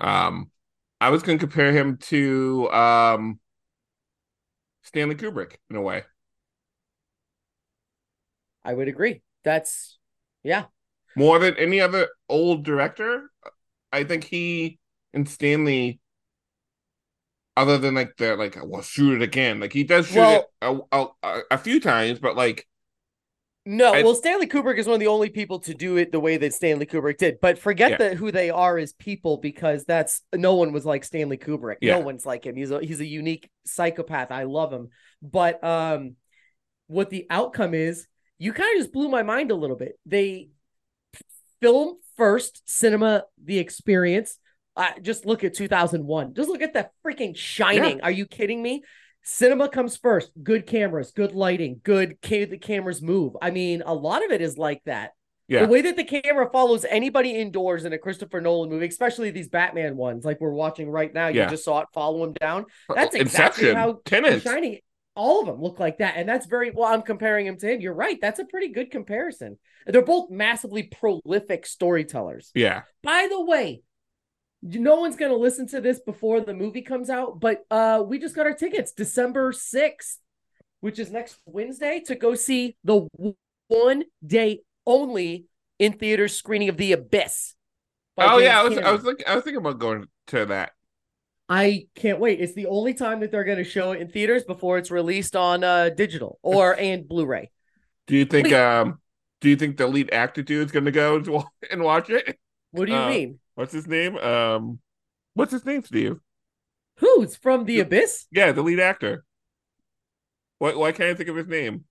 Um, 0.00 0.50
I 1.00 1.10
was 1.10 1.22
gonna 1.22 1.38
compare 1.38 1.72
him 1.72 1.96
to 2.02 2.70
um 2.70 3.40
Stanley 4.88 5.14
Kubrick 5.16 5.56
in 5.70 5.76
a 5.76 5.82
way. 5.82 6.02
I 8.64 8.74
would 8.74 8.88
agree. 8.88 9.22
That's 9.44 9.98
yeah. 10.42 10.64
More 11.16 11.38
than 11.38 11.56
any 11.56 11.80
other 11.80 12.08
old 12.28 12.64
director, 12.64 13.30
I 13.92 14.04
think 14.04 14.24
he 14.24 14.78
and 15.12 15.28
Stanley 15.28 16.00
other 17.56 17.76
than 17.78 17.94
like 17.94 18.16
the 18.16 18.36
like 18.36 18.56
well 18.64 18.82
shoot 18.82 19.14
it 19.16 19.22
again. 19.22 19.60
Like 19.60 19.72
he 19.72 19.84
does 19.84 20.06
shoot 20.08 20.16
Well- 20.16 20.50
it 20.62 20.66
a, 20.92 20.96
a, 20.98 21.06
a- 21.22 21.42
a 21.52 21.58
few 21.58 21.80
times, 21.80 22.18
but 22.18 22.36
like 22.36 22.66
No, 23.70 23.92
I- 23.92 24.02
well, 24.02 24.14
Stanley 24.14 24.46
Kubrick 24.46 24.78
is 24.78 24.86
one 24.86 24.94
of 24.94 25.00
the 25.00 25.08
only 25.08 25.28
people 25.28 25.58
to 25.60 25.74
do 25.74 25.98
it 25.98 26.10
the 26.10 26.18
way 26.20 26.38
that 26.38 26.54
Stanley 26.54 26.86
Kubrick 26.86 27.18
did. 27.18 27.38
But 27.38 27.58
forget 27.58 27.90
Yeah. 27.92 27.96
that 27.98 28.14
who 28.16 28.32
they 28.32 28.48
are 28.48 28.78
as 28.78 28.94
people 28.94 29.36
because 29.36 29.84
that's 29.84 30.22
no 30.34 30.54
one 30.54 30.72
was 30.72 30.86
like 30.86 31.04
Stanley 31.04 31.36
Kubrick. 31.36 31.76
Yeah. 31.82 31.98
No 31.98 32.04
one's 32.06 32.24
like 32.24 32.46
him. 32.46 32.56
He's 32.56 32.70
a 32.70 32.80
he's 32.80 33.00
a 33.00 33.06
unique 33.06 33.50
psychopath. 33.66 34.30
I 34.30 34.44
love 34.44 34.72
him. 34.72 34.88
But 35.20 35.62
um, 35.62 36.16
what 36.86 37.10
the 37.10 37.26
outcome 37.28 37.74
is, 37.74 38.06
you 38.38 38.54
kind 38.54 38.74
of 38.76 38.82
just 38.84 38.92
blew 38.94 39.10
my 39.10 39.22
mind 39.22 39.50
a 39.50 39.54
little 39.54 39.76
bit. 39.76 39.98
They 40.06 40.48
film 41.60 41.98
first, 42.16 42.62
cinema, 42.64 43.24
the 43.44 43.58
experience. 43.58 44.38
Uh, 44.76 44.92
just 45.02 45.26
look 45.26 45.44
at 45.44 45.52
2001. 45.54 46.32
Just 46.34 46.48
look 46.48 46.62
at 46.62 46.72
that 46.72 46.92
freaking 47.04 47.36
shining. 47.36 48.00
Are 48.00 48.10
you 48.10 48.24
kidding 48.26 48.62
me? 48.62 48.82
Cinema 49.30 49.68
comes 49.68 49.94
first. 49.96 50.30
Good 50.42 50.66
cameras, 50.66 51.12
good 51.12 51.34
lighting, 51.34 51.80
good 51.84 52.16
ca- 52.22 52.46
the 52.46 52.56
cameras 52.56 53.02
move. 53.02 53.36
I 53.42 53.50
mean, 53.50 53.82
a 53.84 53.92
lot 53.92 54.24
of 54.24 54.30
it 54.30 54.40
is 54.40 54.56
like 54.56 54.82
that. 54.86 55.10
Yeah. 55.48 55.66
The 55.66 55.68
way 55.68 55.82
that 55.82 55.96
the 55.96 56.04
camera 56.04 56.48
follows 56.50 56.86
anybody 56.88 57.32
indoors 57.32 57.84
in 57.84 57.92
a 57.92 57.98
Christopher 57.98 58.40
Nolan 58.40 58.70
movie, 58.70 58.86
especially 58.86 59.30
these 59.30 59.48
Batman 59.48 59.96
ones, 59.96 60.24
like 60.24 60.40
we're 60.40 60.52
watching 60.52 60.88
right 60.90 61.12
now. 61.12 61.28
yeah. 61.28 61.44
You 61.44 61.50
just 61.50 61.64
saw 61.64 61.80
it 61.80 61.88
follow 61.92 62.24
him 62.24 62.32
down. 62.32 62.64
Uh, 62.88 62.94
that's 62.94 63.14
exactly 63.14 63.68
Inception, 63.68 63.76
how 63.76 64.00
Tenet. 64.06 64.42
Shining. 64.42 64.78
All 65.14 65.40
of 65.40 65.46
them 65.46 65.60
look 65.60 65.78
like 65.78 65.98
that, 65.98 66.14
and 66.16 66.28
that's 66.28 66.46
very 66.46 66.70
well. 66.70 66.92
I'm 66.92 67.02
comparing 67.02 67.44
him 67.46 67.58
to 67.58 67.70
him. 67.70 67.80
You're 67.80 67.92
right. 67.94 68.18
That's 68.20 68.38
a 68.38 68.44
pretty 68.44 68.68
good 68.68 68.90
comparison. 68.90 69.58
They're 69.86 70.00
both 70.00 70.30
massively 70.30 70.84
prolific 70.84 71.66
storytellers. 71.66 72.50
Yeah. 72.54 72.82
By 73.02 73.26
the 73.28 73.44
way, 73.44 73.82
no 74.62 74.96
one's 74.96 75.16
going 75.16 75.30
to 75.30 75.36
listen 75.36 75.66
to 75.68 75.80
this 75.80 76.00
before 76.00 76.40
the 76.40 76.54
movie 76.54 76.82
comes 76.82 77.10
out, 77.10 77.40
but 77.40 77.64
uh, 77.70 78.02
we 78.06 78.18
just 78.18 78.34
got 78.34 78.46
our 78.46 78.54
tickets 78.54 78.92
December 78.92 79.52
6th, 79.52 80.18
which 80.80 80.98
is 80.98 81.10
next 81.10 81.36
Wednesday, 81.46 82.00
to 82.06 82.14
go 82.14 82.34
see 82.34 82.76
the 82.84 83.08
one 83.68 84.04
day 84.26 84.60
only 84.86 85.46
in 85.78 85.92
theater 85.92 86.28
screening 86.28 86.68
of 86.68 86.76
The 86.76 86.92
Abyss. 86.92 87.54
by 88.16 88.28
Oh 88.28 88.38
yeah, 88.38 88.60
I 88.60 88.62
James 88.62 88.68
was 88.68 88.78
I 88.78 88.90
was 88.92 89.02
thinking 89.02 89.26
I 89.26 89.34
was 89.34 89.44
thinking 89.44 89.58
about 89.60 89.78
going 89.78 90.06
to 90.28 90.46
that. 90.46 90.72
I 91.48 91.86
can't 91.94 92.20
wait. 92.20 92.40
It's 92.40 92.52
the 92.54 92.66
only 92.66 92.92
time 92.94 93.20
that 93.20 93.30
they're 93.30 93.44
going 93.44 93.58
to 93.58 93.64
show 93.64 93.92
it 93.92 94.00
in 94.00 94.08
theaters 94.08 94.44
before 94.44 94.76
it's 94.78 94.90
released 94.90 95.34
on 95.34 95.64
uh, 95.64 95.88
digital 95.90 96.38
or 96.42 96.76
and 96.78 97.08
Blu-ray. 97.08 97.50
Do 98.06 98.16
you 98.16 98.24
think 98.24 98.46
Wait. 98.46 98.52
um 98.52 99.00
do 99.40 99.48
you 99.48 99.56
think 99.56 99.76
the 99.76 99.86
lead 99.86 100.12
actor 100.12 100.42
dude's 100.42 100.72
gonna 100.72 100.90
go 100.90 101.16
and 101.16 101.28
and 101.70 101.82
watch 101.82 102.10
it? 102.10 102.38
What 102.70 102.86
do 102.86 102.92
you 102.92 102.98
Uh, 102.98 103.02
mean? 103.02 103.38
What's 103.58 103.72
his 103.72 103.88
name? 103.88 104.16
Um 104.18 104.78
what's 105.34 105.50
his 105.50 105.66
name, 105.66 105.82
Steve? 105.82 106.20
Who's 106.98 107.34
from 107.34 107.64
The 107.64 107.80
Abyss? 107.80 108.26
Yeah, 108.30 108.52
the 108.52 108.62
lead 108.62 108.78
actor. 108.78 109.24
Why 110.60 110.76
why 110.76 110.92
can't 110.92 111.10
I 111.10 111.14
think 111.14 111.28
of 111.28 111.34
his 111.34 111.48
name? 111.48 111.84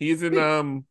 He's 0.00 0.24
in 0.24 0.36
um 0.36 0.84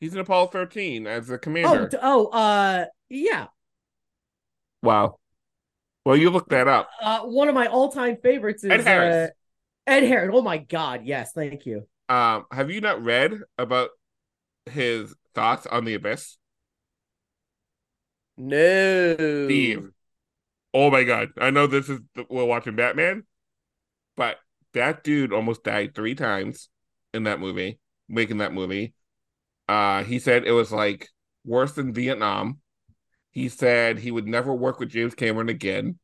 he's 0.00 0.12
in 0.12 0.20
Apollo 0.20 0.48
13 0.48 1.06
as 1.06 1.28
the 1.28 1.36
Oh, 1.36 1.38
commander. 1.38 1.88
d- 1.88 1.96
oh, 2.02 2.26
uh, 2.26 2.84
yeah. 3.08 3.46
wow. 4.82 5.16
Well, 6.04 6.18
you 6.18 6.28
look 6.28 6.50
that 6.50 6.68
up. 6.68 6.90
Uh, 7.00 7.20
one 7.20 7.48
of 7.48 7.54
my 7.54 7.68
all-time 7.68 8.18
favorites 8.22 8.64
is 8.64 8.70
Ed 8.70 8.82
Harris. 8.82 9.30
Uh, 9.30 9.90
Ed 9.90 10.02
Harris. 10.02 10.30
Oh 10.34 10.42
my 10.42 10.58
God, 10.58 11.06
yes, 11.06 11.32
thank 11.32 11.64
you. 11.64 11.86
Um, 12.10 12.44
have 12.52 12.70
you 12.70 12.82
not 12.82 13.02
read 13.02 13.32
about 13.56 13.88
his 14.66 15.14
thoughts 15.34 15.66
on 15.66 15.86
the 15.86 15.94
abyss? 15.94 16.36
No, 18.36 19.14
Steve. 19.46 19.90
Oh 20.72 20.90
my 20.90 21.04
god. 21.04 21.30
I 21.38 21.50
know 21.50 21.66
this 21.66 21.88
is 21.88 22.00
we're 22.28 22.44
watching 22.44 22.76
Batman, 22.76 23.24
but 24.16 24.38
that 24.72 25.04
dude 25.04 25.32
almost 25.32 25.64
died 25.64 25.94
three 25.94 26.14
times 26.14 26.68
in 27.12 27.24
that 27.24 27.40
movie, 27.40 27.78
making 28.08 28.38
that 28.38 28.52
movie. 28.52 28.94
Uh 29.68 30.04
he 30.04 30.18
said 30.18 30.44
it 30.46 30.52
was 30.52 30.72
like 30.72 31.08
worse 31.44 31.72
than 31.72 31.94
Vietnam. 31.94 32.60
He 33.30 33.48
said 33.48 33.98
he 33.98 34.10
would 34.10 34.26
never 34.26 34.54
work 34.54 34.80
with 34.80 34.90
James 34.90 35.14
Cameron 35.14 35.48
again. 35.48 35.98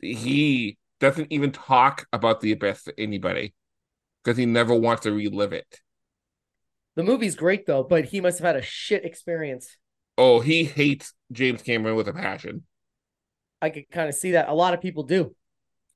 He 0.00 0.78
doesn't 1.00 1.30
even 1.30 1.52
talk 1.52 2.06
about 2.12 2.40
the 2.40 2.52
abyss 2.52 2.84
to 2.84 2.94
anybody 2.98 3.54
because 4.22 4.36
he 4.36 4.46
never 4.46 4.74
wants 4.74 5.02
to 5.04 5.12
relive 5.12 5.52
it. 5.52 5.80
The 6.96 7.02
movie's 7.02 7.36
great 7.36 7.66
though, 7.66 7.82
but 7.82 8.06
he 8.06 8.20
must 8.20 8.38
have 8.38 8.46
had 8.46 8.56
a 8.56 8.62
shit 8.62 9.04
experience. 9.04 9.76
Oh, 10.18 10.40
he 10.40 10.64
hates 10.64 11.12
James 11.32 11.62
Cameron 11.62 11.96
with 11.96 12.08
a 12.08 12.12
passion. 12.12 12.64
I 13.60 13.70
could 13.70 13.90
kind 13.90 14.08
of 14.08 14.14
see 14.14 14.32
that. 14.32 14.48
A 14.48 14.54
lot 14.54 14.74
of 14.74 14.80
people 14.80 15.02
do. 15.02 15.34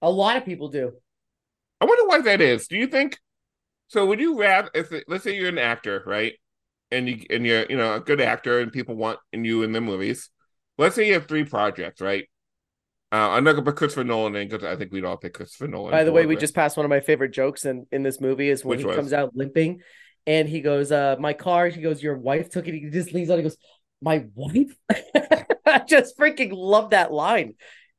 A 0.02 0.10
lot 0.10 0.36
of 0.36 0.44
people 0.44 0.68
do. 0.68 0.92
I 1.80 1.84
wonder 1.84 2.06
why 2.06 2.20
that 2.22 2.40
is. 2.40 2.66
Do 2.68 2.76
you 2.76 2.86
think? 2.86 3.18
So 3.88 4.06
would 4.06 4.20
you 4.20 4.38
rather, 4.38 4.70
if 4.74 4.92
let's 5.08 5.24
say 5.24 5.36
you're 5.36 5.48
an 5.48 5.58
actor, 5.58 6.02
right, 6.06 6.34
and 6.90 7.08
you 7.08 7.24
and 7.30 7.44
you're 7.44 7.66
you 7.68 7.76
know 7.76 7.94
a 7.94 8.00
good 8.00 8.20
actor 8.20 8.60
and 8.60 8.72
people 8.72 8.94
want 8.96 9.18
you 9.32 9.62
in 9.62 9.72
the 9.72 9.80
movies. 9.80 10.30
Let's 10.78 10.94
say 10.94 11.06
you 11.06 11.14
have 11.14 11.26
three 11.26 11.44
projects, 11.44 12.00
right? 12.00 12.28
Uh, 13.12 13.30
I'm 13.30 13.44
not 13.44 13.52
gonna 13.52 13.64
put 13.64 13.76
Christopher 13.76 14.04
Nolan 14.04 14.36
in 14.36 14.48
because 14.48 14.64
I 14.64 14.76
think 14.76 14.92
we'd 14.92 15.04
all 15.04 15.16
pick 15.16 15.34
Christopher 15.34 15.66
Nolan. 15.66 15.90
By 15.90 16.04
the 16.04 16.12
way, 16.12 16.26
we 16.26 16.36
it. 16.36 16.40
just 16.40 16.54
passed 16.54 16.76
one 16.76 16.86
of 16.86 16.90
my 16.90 17.00
favorite 17.00 17.32
jokes 17.32 17.64
in 17.64 17.86
in 17.90 18.02
this 18.02 18.20
movie 18.20 18.48
is 18.48 18.64
when 18.64 18.76
Which 18.76 18.82
he 18.82 18.86
was? 18.86 18.96
comes 18.96 19.12
out 19.12 19.34
limping, 19.34 19.80
and 20.26 20.48
he 20.48 20.60
goes, 20.60 20.92
"Uh, 20.92 21.16
my 21.18 21.32
car." 21.32 21.68
He 21.68 21.82
goes, 21.82 22.02
"Your 22.02 22.16
wife 22.16 22.50
took 22.50 22.68
it." 22.68 22.74
He 22.74 22.88
just 22.88 23.12
leans 23.12 23.30
on. 23.30 23.38
He 23.38 23.42
goes, 23.42 23.56
"My 24.02 24.26
wife." 24.34 24.74
I 25.66 25.78
just 25.86 26.18
freaking 26.18 26.50
love 26.52 26.90
that 26.90 27.12
line. 27.12 27.54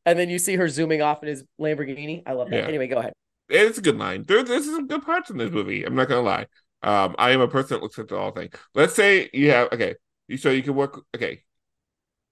And 0.06 0.18
then 0.18 0.30
you 0.30 0.40
see 0.40 0.56
her 0.56 0.68
zooming 0.68 1.02
off 1.02 1.22
in 1.22 1.30
his 1.30 1.44
Lamborghini. 1.60 2.24
I 2.26 2.34
love 2.34 2.50
that. 2.50 2.56
Yeah. 2.64 2.68
Anyway, 2.68 2.88
go 2.88 2.98
ahead. 2.98 3.14
it's 3.50 3.78
a 3.78 3.82
good 3.82 3.98
line. 3.98 4.24
There, 4.28 4.44
there's 4.44 4.66
some 4.66 4.88
good 4.88 5.04
parts 5.06 5.30
in 5.30 5.38
this 5.38 5.52
movie. 5.52 5.84
I'm 5.84 5.96
not 5.96 6.08
gonna 6.10 6.22
lie. 6.22 6.48
Um, 6.84 7.16
I 7.20 7.32
am 7.32 7.42
a 7.42 7.48
person 7.48 7.76
that 7.78 7.84
looks 7.84 8.00
at 8.00 8.08
the 8.08 8.18
whole 8.18 8.32
thing. 8.32 8.50
Let's 8.74 8.96
say 8.96 9.30
you 9.34 9.52
have 9.52 9.70
okay, 9.72 9.96
you 10.28 10.38
so 10.38 10.50
you 10.50 10.64
can 10.64 10.76
work 10.76 11.02
okay. 11.16 11.44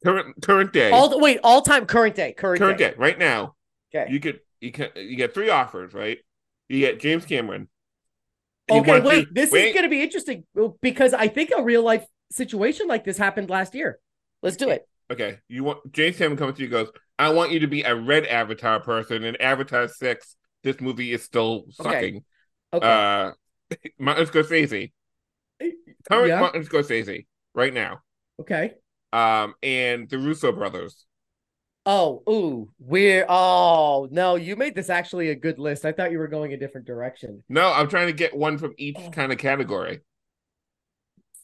Current 0.04 0.42
current 0.42 0.72
day, 0.74 0.92
All 0.92 1.20
wait, 1.20 1.40
all 1.44 1.62
time 1.62 1.86
current 1.86 2.16
day, 2.16 2.34
current, 2.34 2.60
current 2.60 2.78
day. 2.78 2.92
day, 2.92 2.96
right 2.98 3.20
now. 3.20 3.56
Okay. 3.94 4.12
You 4.12 4.20
could 4.20 4.40
you 4.62 4.72
can 4.72 4.90
you 4.96 5.16
get 5.18 5.34
three 5.34 5.50
offers, 5.50 5.94
right? 5.94 6.18
You 6.70 6.80
get 6.80 7.00
James 7.00 7.26
Cameron. 7.26 7.68
He 8.68 8.80
Okay, 8.80 9.02
wait. 9.02 9.28
you- 9.28 9.34
This 9.34 9.52
wait. 9.52 9.68
is 9.68 9.74
going 9.74 9.84
to 9.84 9.90
be 9.90 10.02
interesting 10.02 10.46
because 10.82 11.14
I 11.14 11.28
think 11.28 11.52
a 11.56 11.64
real 11.64 11.84
life 11.84 12.06
situation 12.32 12.88
like 12.88 13.04
this 13.04 13.18
happened 13.18 13.50
last 13.50 13.76
year. 13.76 14.00
Let's 14.42 14.58
do 14.58 14.70
it. 14.70 14.88
Okay, 15.12 15.40
you 15.48 15.64
want 15.64 15.92
James 15.92 16.18
Cameron 16.18 16.38
comes 16.38 16.56
to 16.56 16.62
you 16.62 16.66
and 16.68 16.72
goes, 16.72 16.92
I 17.18 17.30
want 17.30 17.52
you 17.52 17.60
to 17.62 17.68
be 17.68 17.82
a 17.84 17.96
red 17.96 18.26
Avatar 18.28 18.80
person, 18.80 19.24
and 19.24 19.40
Avatar 19.42 19.88
six. 19.88 20.36
This 20.64 20.80
movie 20.82 21.14
is 21.14 21.24
still 21.24 21.66
sucking. 21.72 22.24
Okay. 22.74 22.88
Uh, 22.88 23.32
Martin 24.00 24.26
Scorsese, 24.26 24.92
current 26.10 26.28
Yeah. 26.28 26.40
Martin 26.40 26.64
Scorsese, 26.64 27.26
right 27.54 27.74
now. 27.74 28.00
okay. 28.40 28.74
Um, 29.12 29.56
and 29.64 30.08
the 30.10 30.20
Russo 30.20 30.52
brothers. 30.52 31.06
Oh, 31.86 32.22
ooh, 32.30 32.70
we're 32.78 33.26
oh 33.28 34.08
no, 34.12 34.36
you 34.36 34.56
made 34.56 34.76
this 34.76 34.90
actually 34.92 35.30
a 35.30 35.36
good 35.36 35.58
list. 35.58 35.86
I 35.86 35.92
thought 35.92 36.12
you 36.12 36.20
were 36.20 36.28
going 36.28 36.54
a 36.54 36.58
different 36.58 36.86
direction. 36.86 37.44
No, 37.50 37.72
I'm 37.72 37.88
trying 37.88 38.08
to 38.08 38.14
get 38.14 38.36
one 38.38 38.58
from 38.60 38.74
each 38.78 38.98
Oh. 39.00 39.10
kind 39.10 39.32
of 39.32 39.40
category. 39.40 40.02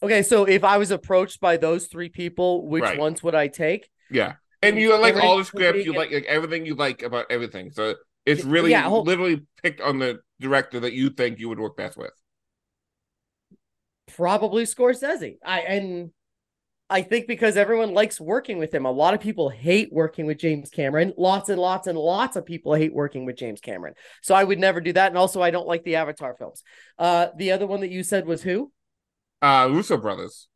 Okay, 0.02 0.22
so 0.22 0.44
if 0.44 0.62
I 0.62 0.78
was 0.78 0.90
approached 0.90 1.40
by 1.40 1.56
those 1.56 1.86
three 1.86 2.08
people, 2.08 2.66
which 2.68 2.82
Right. 2.82 2.98
ones 2.98 3.22
would 3.22 3.34
I 3.34 3.48
take? 3.48 3.88
Yeah, 4.10 4.34
and 4.62 4.78
you 4.78 4.96
like 5.00 5.16
all 5.16 5.38
the 5.38 5.44
scripts. 5.44 5.84
You 5.84 5.92
like 5.94 6.10
like 6.10 6.24
everything 6.26 6.66
you 6.66 6.74
like 6.74 7.02
about 7.02 7.26
everything. 7.30 7.70
So 7.72 7.94
it's 8.24 8.44
really 8.44 8.70
yeah, 8.70 8.82
hold- 8.82 9.06
literally 9.06 9.42
picked 9.62 9.80
on 9.80 9.98
the 9.98 10.20
director 10.40 10.80
that 10.80 10.92
you 10.92 11.10
think 11.10 11.38
you 11.38 11.48
would 11.48 11.58
work 11.58 11.76
best 11.76 11.96
with. 11.96 12.12
Probably 14.14 14.64
Scorsese. 14.64 15.38
I 15.44 15.60
and 15.62 16.10
I 16.88 17.02
think 17.02 17.26
because 17.26 17.56
everyone 17.56 17.92
likes 17.94 18.20
working 18.20 18.58
with 18.58 18.72
him. 18.72 18.86
A 18.86 18.90
lot 18.92 19.14
of 19.14 19.20
people 19.20 19.48
hate 19.48 19.88
working 19.92 20.26
with 20.26 20.38
James 20.38 20.70
Cameron. 20.70 21.12
Lots 21.18 21.48
and 21.48 21.60
lots 21.60 21.88
and 21.88 21.98
lots 21.98 22.36
of 22.36 22.46
people 22.46 22.74
hate 22.74 22.94
working 22.94 23.24
with 23.24 23.36
James 23.36 23.60
Cameron. 23.60 23.94
So 24.22 24.34
I 24.36 24.44
would 24.44 24.60
never 24.60 24.80
do 24.80 24.92
that. 24.92 25.08
And 25.08 25.18
also 25.18 25.42
I 25.42 25.50
don't 25.50 25.66
like 25.66 25.82
the 25.82 25.96
Avatar 25.96 26.36
films. 26.38 26.62
Uh 26.98 27.28
the 27.36 27.50
other 27.52 27.66
one 27.66 27.80
that 27.80 27.90
you 27.90 28.04
said 28.04 28.26
was 28.26 28.42
who? 28.42 28.70
Uh, 29.42 29.68
Russo 29.70 29.96
brothers. 29.96 30.48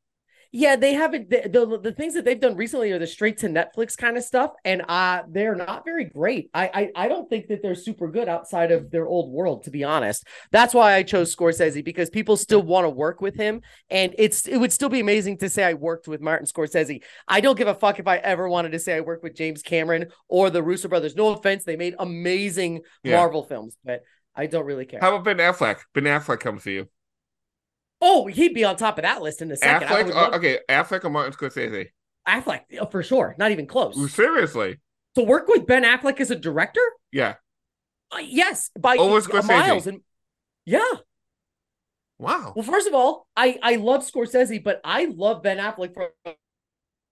Yeah, 0.52 0.74
they 0.74 0.94
haven't 0.94 1.30
the, 1.30 1.48
the 1.48 1.78
the 1.80 1.92
things 1.92 2.14
that 2.14 2.24
they've 2.24 2.40
done 2.40 2.56
recently 2.56 2.90
are 2.90 2.98
the 2.98 3.06
straight 3.06 3.38
to 3.38 3.46
Netflix 3.48 3.96
kind 3.96 4.16
of 4.16 4.24
stuff, 4.24 4.50
and 4.64 4.82
uh 4.88 5.22
they're 5.28 5.54
not 5.54 5.84
very 5.84 6.06
great. 6.06 6.50
I, 6.52 6.90
I 6.96 7.04
I 7.04 7.08
don't 7.08 7.30
think 7.30 7.46
that 7.48 7.62
they're 7.62 7.76
super 7.76 8.10
good 8.10 8.28
outside 8.28 8.72
of 8.72 8.90
their 8.90 9.06
old 9.06 9.30
world, 9.32 9.62
to 9.64 9.70
be 9.70 9.84
honest. 9.84 10.26
That's 10.50 10.74
why 10.74 10.94
I 10.94 11.04
chose 11.04 11.34
Scorsese 11.34 11.84
because 11.84 12.10
people 12.10 12.36
still 12.36 12.62
want 12.62 12.84
to 12.84 12.90
work 12.90 13.20
with 13.20 13.36
him, 13.36 13.60
and 13.90 14.12
it's 14.18 14.48
it 14.48 14.56
would 14.56 14.72
still 14.72 14.88
be 14.88 14.98
amazing 14.98 15.38
to 15.38 15.48
say 15.48 15.62
I 15.62 15.74
worked 15.74 16.08
with 16.08 16.20
Martin 16.20 16.48
Scorsese. 16.48 17.00
I 17.28 17.40
don't 17.40 17.56
give 17.56 17.68
a 17.68 17.74
fuck 17.74 18.00
if 18.00 18.08
I 18.08 18.16
ever 18.16 18.48
wanted 18.48 18.72
to 18.72 18.80
say 18.80 18.96
I 18.96 19.02
worked 19.02 19.22
with 19.22 19.36
James 19.36 19.62
Cameron 19.62 20.06
or 20.26 20.50
the 20.50 20.64
Russo 20.64 20.88
brothers. 20.88 21.14
No 21.14 21.28
offense, 21.28 21.62
they 21.62 21.76
made 21.76 21.94
amazing 22.00 22.80
Yeah. 23.04 23.18
Marvel 23.18 23.44
films, 23.44 23.76
but 23.84 24.02
I 24.34 24.46
don't 24.46 24.66
really 24.66 24.84
care. 24.86 24.98
How 25.00 25.14
about 25.14 25.24
Ben 25.24 25.36
Affleck? 25.36 25.76
Ben 25.94 26.04
Affleck 26.04 26.40
comes 26.40 26.64
to 26.64 26.72
you. 26.72 26.88
Oh, 28.00 28.26
he'd 28.26 28.54
be 28.54 28.64
on 28.64 28.76
top 28.76 28.98
of 28.98 29.02
that 29.02 29.22
list 29.22 29.42
in 29.42 29.50
a 29.50 29.56
second. 29.56 29.88
Affleck, 29.88 30.14
uh, 30.14 30.36
okay, 30.36 30.58
Affleck 30.68 31.04
or 31.04 31.10
Martin 31.10 31.32
Scorsese? 31.32 31.88
Affleck, 32.28 32.60
oh, 32.80 32.86
for 32.86 33.02
sure, 33.02 33.34
not 33.38 33.50
even 33.50 33.66
close. 33.66 34.12
Seriously, 34.12 34.78
To 35.16 35.22
work 35.22 35.48
with 35.48 35.66
Ben 35.66 35.84
Affleck 35.84 36.20
as 36.20 36.30
a 36.30 36.36
director? 36.36 36.80
Yeah. 37.12 37.34
Uh, 38.12 38.18
yes, 38.18 38.70
by 38.78 38.96
Over 38.96 39.20
Scorsese. 39.20 39.48
miles 39.48 39.86
and 39.86 40.00
yeah. 40.64 40.80
Wow. 42.18 42.52
Well, 42.54 42.64
first 42.64 42.86
of 42.86 42.92
all, 42.94 43.26
I 43.36 43.58
I 43.62 43.76
love 43.76 44.02
Scorsese, 44.08 44.62
but 44.62 44.80
I 44.84 45.06
love 45.06 45.42
Ben 45.42 45.56
Affleck 45.58 45.94
for 45.94 46.10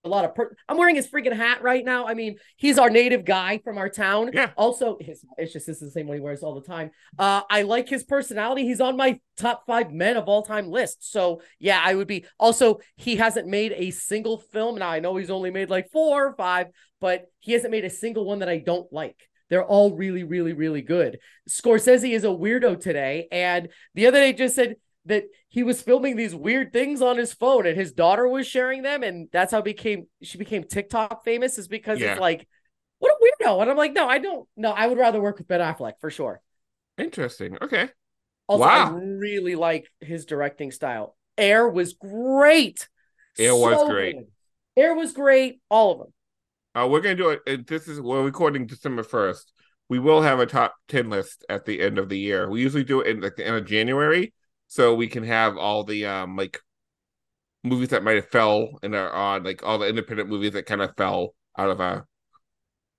a 0.03 0.09
lot 0.09 0.25
of. 0.25 0.33
Per- 0.33 0.55
I'm 0.67 0.77
wearing 0.77 0.95
his 0.95 1.07
freaking 1.07 1.35
hat 1.35 1.61
right 1.61 1.83
now. 1.83 2.07
I 2.07 2.13
mean, 2.13 2.37
he's 2.55 2.77
our 2.77 2.89
native 2.89 3.25
guy 3.25 3.59
from 3.63 3.77
our 3.77 3.89
town. 3.89 4.31
Yeah. 4.33 4.51
Also, 4.55 4.97
his 4.99 5.25
it's 5.37 5.53
just 5.53 5.67
this 5.67 5.81
is 5.81 5.89
the 5.89 5.91
same 5.91 6.07
one 6.07 6.17
he 6.17 6.21
wears 6.21 6.43
all 6.43 6.55
the 6.55 6.65
time. 6.65 6.91
Uh, 7.17 7.41
I 7.49 7.63
like 7.63 7.89
his 7.89 8.03
personality. 8.03 8.63
He's 8.63 8.81
on 8.81 8.97
my 8.97 9.19
top 9.37 9.65
five 9.67 9.91
men 9.91 10.17
of 10.17 10.25
all 10.25 10.43
time 10.43 10.69
list. 10.69 11.11
So 11.11 11.41
yeah, 11.59 11.81
I 11.83 11.95
would 11.95 12.07
be. 12.07 12.25
Also, 12.39 12.79
he 12.95 13.17
hasn't 13.17 13.47
made 13.47 13.73
a 13.75 13.91
single 13.91 14.39
film. 14.39 14.79
Now 14.79 14.89
I 14.89 14.99
know 14.99 15.15
he's 15.17 15.31
only 15.31 15.51
made 15.51 15.69
like 15.69 15.91
four 15.91 16.27
or 16.27 16.35
five, 16.35 16.67
but 17.01 17.25
he 17.39 17.51
hasn't 17.53 17.71
made 17.71 17.85
a 17.85 17.89
single 17.89 18.25
one 18.25 18.39
that 18.39 18.49
I 18.49 18.59
don't 18.59 18.91
like. 18.93 19.17
They're 19.49 19.65
all 19.65 19.95
really, 19.95 20.23
really, 20.23 20.53
really 20.53 20.83
good. 20.83 21.19
Scorsese 21.49 22.11
is 22.13 22.23
a 22.23 22.27
weirdo 22.27 22.79
today, 22.79 23.27
and 23.31 23.69
the 23.95 24.05
other 24.07 24.19
day 24.19 24.31
just 24.31 24.55
said 24.55 24.75
that 25.05 25.23
he 25.47 25.63
was 25.63 25.81
filming 25.81 26.15
these 26.15 26.35
weird 26.35 26.73
things 26.73 27.01
on 27.01 27.17
his 27.17 27.33
phone 27.33 27.65
and 27.65 27.77
his 27.77 27.91
daughter 27.93 28.27
was 28.27 28.45
sharing 28.45 28.81
them 28.81 29.01
and 29.03 29.29
that's 29.31 29.51
how 29.51 29.61
became 29.61 30.07
she 30.21 30.37
became 30.37 30.63
TikTok 30.63 31.23
famous 31.23 31.57
is 31.57 31.67
because 31.67 31.99
Yeah. 31.99 32.11
it's 32.13 32.21
like 32.21 32.47
what 32.99 33.11
a 33.13 33.43
weirdo 33.45 33.61
and 33.61 33.71
I'm 33.71 33.77
like 33.77 33.93
no 33.93 34.07
I 34.07 34.19
don't 34.19 34.47
no 34.57 34.71
I 34.71 34.87
would 34.87 34.97
rather 34.97 35.21
work 35.21 35.37
with 35.37 35.47
Ben 35.47 35.61
Affleck 35.61 35.93
for 36.01 36.09
sure. 36.09 36.41
Interesting. 36.97 37.57
Okay. 37.61 37.89
Also 38.47 38.63
I 38.65 38.89
Wow. 38.89 38.97
really 38.97 39.55
like 39.55 39.89
his 40.01 40.25
directing 40.25 40.71
style. 40.71 41.15
Air 41.37 41.67
was 41.69 41.93
great. 41.93 42.87
Air 43.37 43.55
was 43.55 43.89
great. 43.89 44.17
good. 44.17 44.27
Air 44.75 44.95
was 44.95 45.13
great. 45.13 45.61
All 45.69 45.93
of 45.93 45.99
them. 45.99 46.13
Uh, 46.75 46.87
we're 46.87 47.01
gonna 47.01 47.15
do 47.15 47.29
it. 47.45 47.67
This 47.67 47.87
is 47.87 47.99
we're 48.01 48.23
recording 48.23 48.67
December 48.67 49.03
first. 49.03 49.53
We 49.87 49.97
will 49.97 50.21
have 50.21 50.39
a 50.39 50.45
top 50.45 50.75
ten 50.87 51.09
list 51.09 51.45
at 51.49 51.65
the 51.65 51.81
end 51.81 51.97
of 51.97 52.09
the 52.09 52.17
year. 52.19 52.49
We 52.49 52.61
usually 52.61 52.83
do 52.83 53.01
it 53.01 53.07
in 53.07 53.21
like 53.21 53.35
the 53.37 53.47
end 53.47 53.55
of 53.55 53.65
January, 53.65 54.33
so 54.69 54.95
we 54.95 55.07
can 55.07 55.23
have 55.23 55.57
all 55.57 55.83
the 55.83 56.05
um 56.05 56.37
like 56.37 56.61
movies 57.63 57.89
that 57.89 58.03
might 58.03 58.15
have 58.15 58.29
fell 58.29 58.79
and 58.81 58.95
are 58.95 59.11
on 59.11 59.43
like 59.43 59.61
all 59.63 59.77
the 59.77 59.87
independent 59.87 60.29
movies 60.29 60.53
that 60.53 60.65
kind 60.65 60.81
of 60.81 60.95
fell 60.95 61.35
out 61.57 61.69
of 61.69 61.81
a 61.81 62.05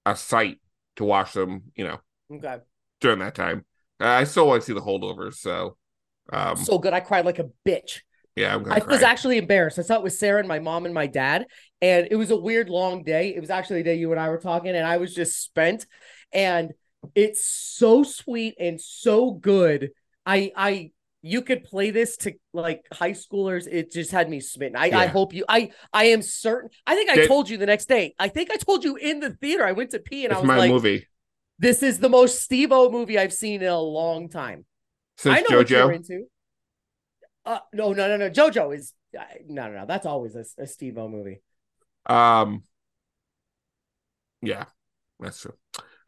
a 0.04 0.14
site 0.14 0.58
to 0.96 1.04
watch 1.04 1.32
them. 1.32 1.72
You 1.74 1.84
know, 1.88 2.00
Okay. 2.32 2.58
during 3.00 3.20
that 3.20 3.34
time. 3.34 3.64
Uh, 4.00 4.08
I 4.08 4.24
still 4.24 4.46
want 4.46 4.62
to 4.62 4.66
see 4.66 4.72
the 4.72 4.80
holdovers. 4.80 5.34
So, 5.34 5.76
um, 6.32 6.56
so 6.56 6.78
good. 6.78 6.92
I 6.92 7.00
cried 7.00 7.24
like 7.24 7.38
a 7.38 7.48
bitch. 7.66 8.00
yeah. 8.36 8.54
I 8.70 8.78
was 8.78 9.02
actually 9.02 9.38
embarrassed. 9.38 9.78
I 9.78 9.82
saw 9.82 9.96
it 9.96 10.02
with 10.02 10.14
Sarah 10.14 10.38
and 10.38 10.48
my 10.48 10.58
mom 10.58 10.84
and 10.84 10.94
my 10.94 11.06
dad, 11.06 11.46
and 11.80 12.08
it 12.10 12.16
was 12.16 12.30
a 12.30 12.36
weird 12.36 12.68
long 12.68 13.02
day. 13.02 13.34
It 13.34 13.40
was 13.40 13.50
actually 13.50 13.80
the 13.82 13.90
day 13.90 13.94
you 13.96 14.10
and 14.10 14.20
I 14.20 14.28
were 14.28 14.38
talking, 14.38 14.70
and 14.74 14.86
I 14.86 14.96
was 14.98 15.14
just 15.14 15.42
spent. 15.42 15.86
And 16.32 16.72
it's 17.14 17.44
so 17.44 18.02
sweet 18.02 18.54
and 18.58 18.80
so 18.80 19.32
good. 19.32 19.90
I 20.26 20.52
I 20.56 20.90
you 21.22 21.42
could 21.42 21.64
play 21.64 21.90
this 21.90 22.16
to 22.18 22.32
like 22.52 22.86
high 22.92 23.12
schoolers. 23.12 23.66
It 23.70 23.92
just 23.92 24.10
had 24.10 24.30
me 24.30 24.40
smitten. 24.40 24.76
I, 24.76 24.90
I 24.90 25.06
hope 25.06 25.34
you 25.34 25.44
I 25.48 25.70
I 25.92 26.04
am 26.04 26.22
certain. 26.22 26.70
I 26.86 26.94
think 26.94 27.10
I 27.10 27.16
Did- 27.16 27.28
told 27.28 27.48
you 27.50 27.58
the 27.58 27.66
next 27.66 27.86
day. 27.88 28.14
I 28.18 28.28
think 28.28 28.50
I 28.50 28.56
told 28.56 28.84
you 28.84 28.96
in 28.96 29.20
the 29.20 29.30
theater. 29.30 29.64
I 29.64 29.72
went 29.72 29.90
to 29.90 29.98
pee 29.98 30.24
and 30.24 30.32
I 30.32 30.38
was 30.38 30.46
my 30.46 30.56
like, 30.58 30.70
movie 30.70 31.06
this 31.60 31.82
is 31.82 31.98
the 31.98 32.08
most 32.08 32.40
Steve 32.42 32.72
O 32.72 32.90
movie 32.90 33.18
I've 33.18 33.34
seen 33.34 33.60
in 33.60 33.68
a 33.68 33.78
long 33.78 34.30
time. 34.30 34.64
since 35.18 35.36
I 35.36 35.42
know 35.48 35.58
what 35.58 35.68
you're 35.68 35.88
JoJo. 35.88 35.94
into. 35.94 36.24
Uh, 37.44 37.58
no, 37.74 37.92
no, 37.92 38.08
no, 38.08 38.16
no. 38.16 38.30
JoJo 38.30 38.74
is 38.74 38.94
uh, 39.18 39.22
no, 39.46 39.68
no, 39.68 39.80
no. 39.80 39.86
That's 39.86 40.06
always 40.06 40.34
a, 40.34 40.44
a 40.62 40.66
Steve 40.66 40.96
O 40.96 41.08
movie. 41.08 41.42
Um, 42.06 42.62
yeah, 44.40 44.64
that's 45.18 45.40
true. 45.42 45.54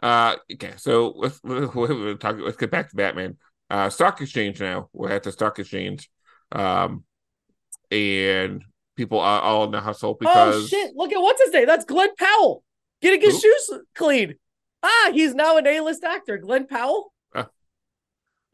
Uh, 0.03 0.37
okay, 0.55 0.73
so 0.79 1.13
let's 1.17 1.39
let's 1.45 2.19
talk. 2.21 2.37
Let's 2.39 2.57
get 2.57 2.71
back 2.71 2.89
to 2.91 2.97
Batman. 2.97 3.37
Uh, 3.73 3.89
stock 3.89 4.21
exchange 4.21 4.61
now. 4.61 4.91
We're 4.93 5.13
at 5.13 5.23
the 5.23 5.33
stock 5.33 5.59
exchange. 5.59 6.11
Um, 6.53 7.05
and 7.91 8.63
people 8.97 9.19
are 9.19 9.41
all 9.41 9.65
in 9.65 9.71
the 9.71 9.81
hustle 9.81 10.13
because 10.13 10.65
Oh 10.65 10.67
shit! 10.67 10.93
Look 10.95 11.11
at 11.11 11.19
what's 11.19 11.43
his 11.43 11.55
name. 11.55 11.67
That's 11.67 11.87
Glenn 11.87 12.15
Powell 12.17 12.63
getting 13.01 13.23
his 13.23 13.35
Who? 13.35 13.41
shoes 13.41 13.81
cleaned. 13.95 14.35
Ah, 14.83 15.11
he's 15.15 15.35
now 15.35 15.57
an 15.57 15.67
A-list 15.67 16.05
actor. 16.05 16.37
Glenn 16.37 16.67
Powell. 16.67 17.15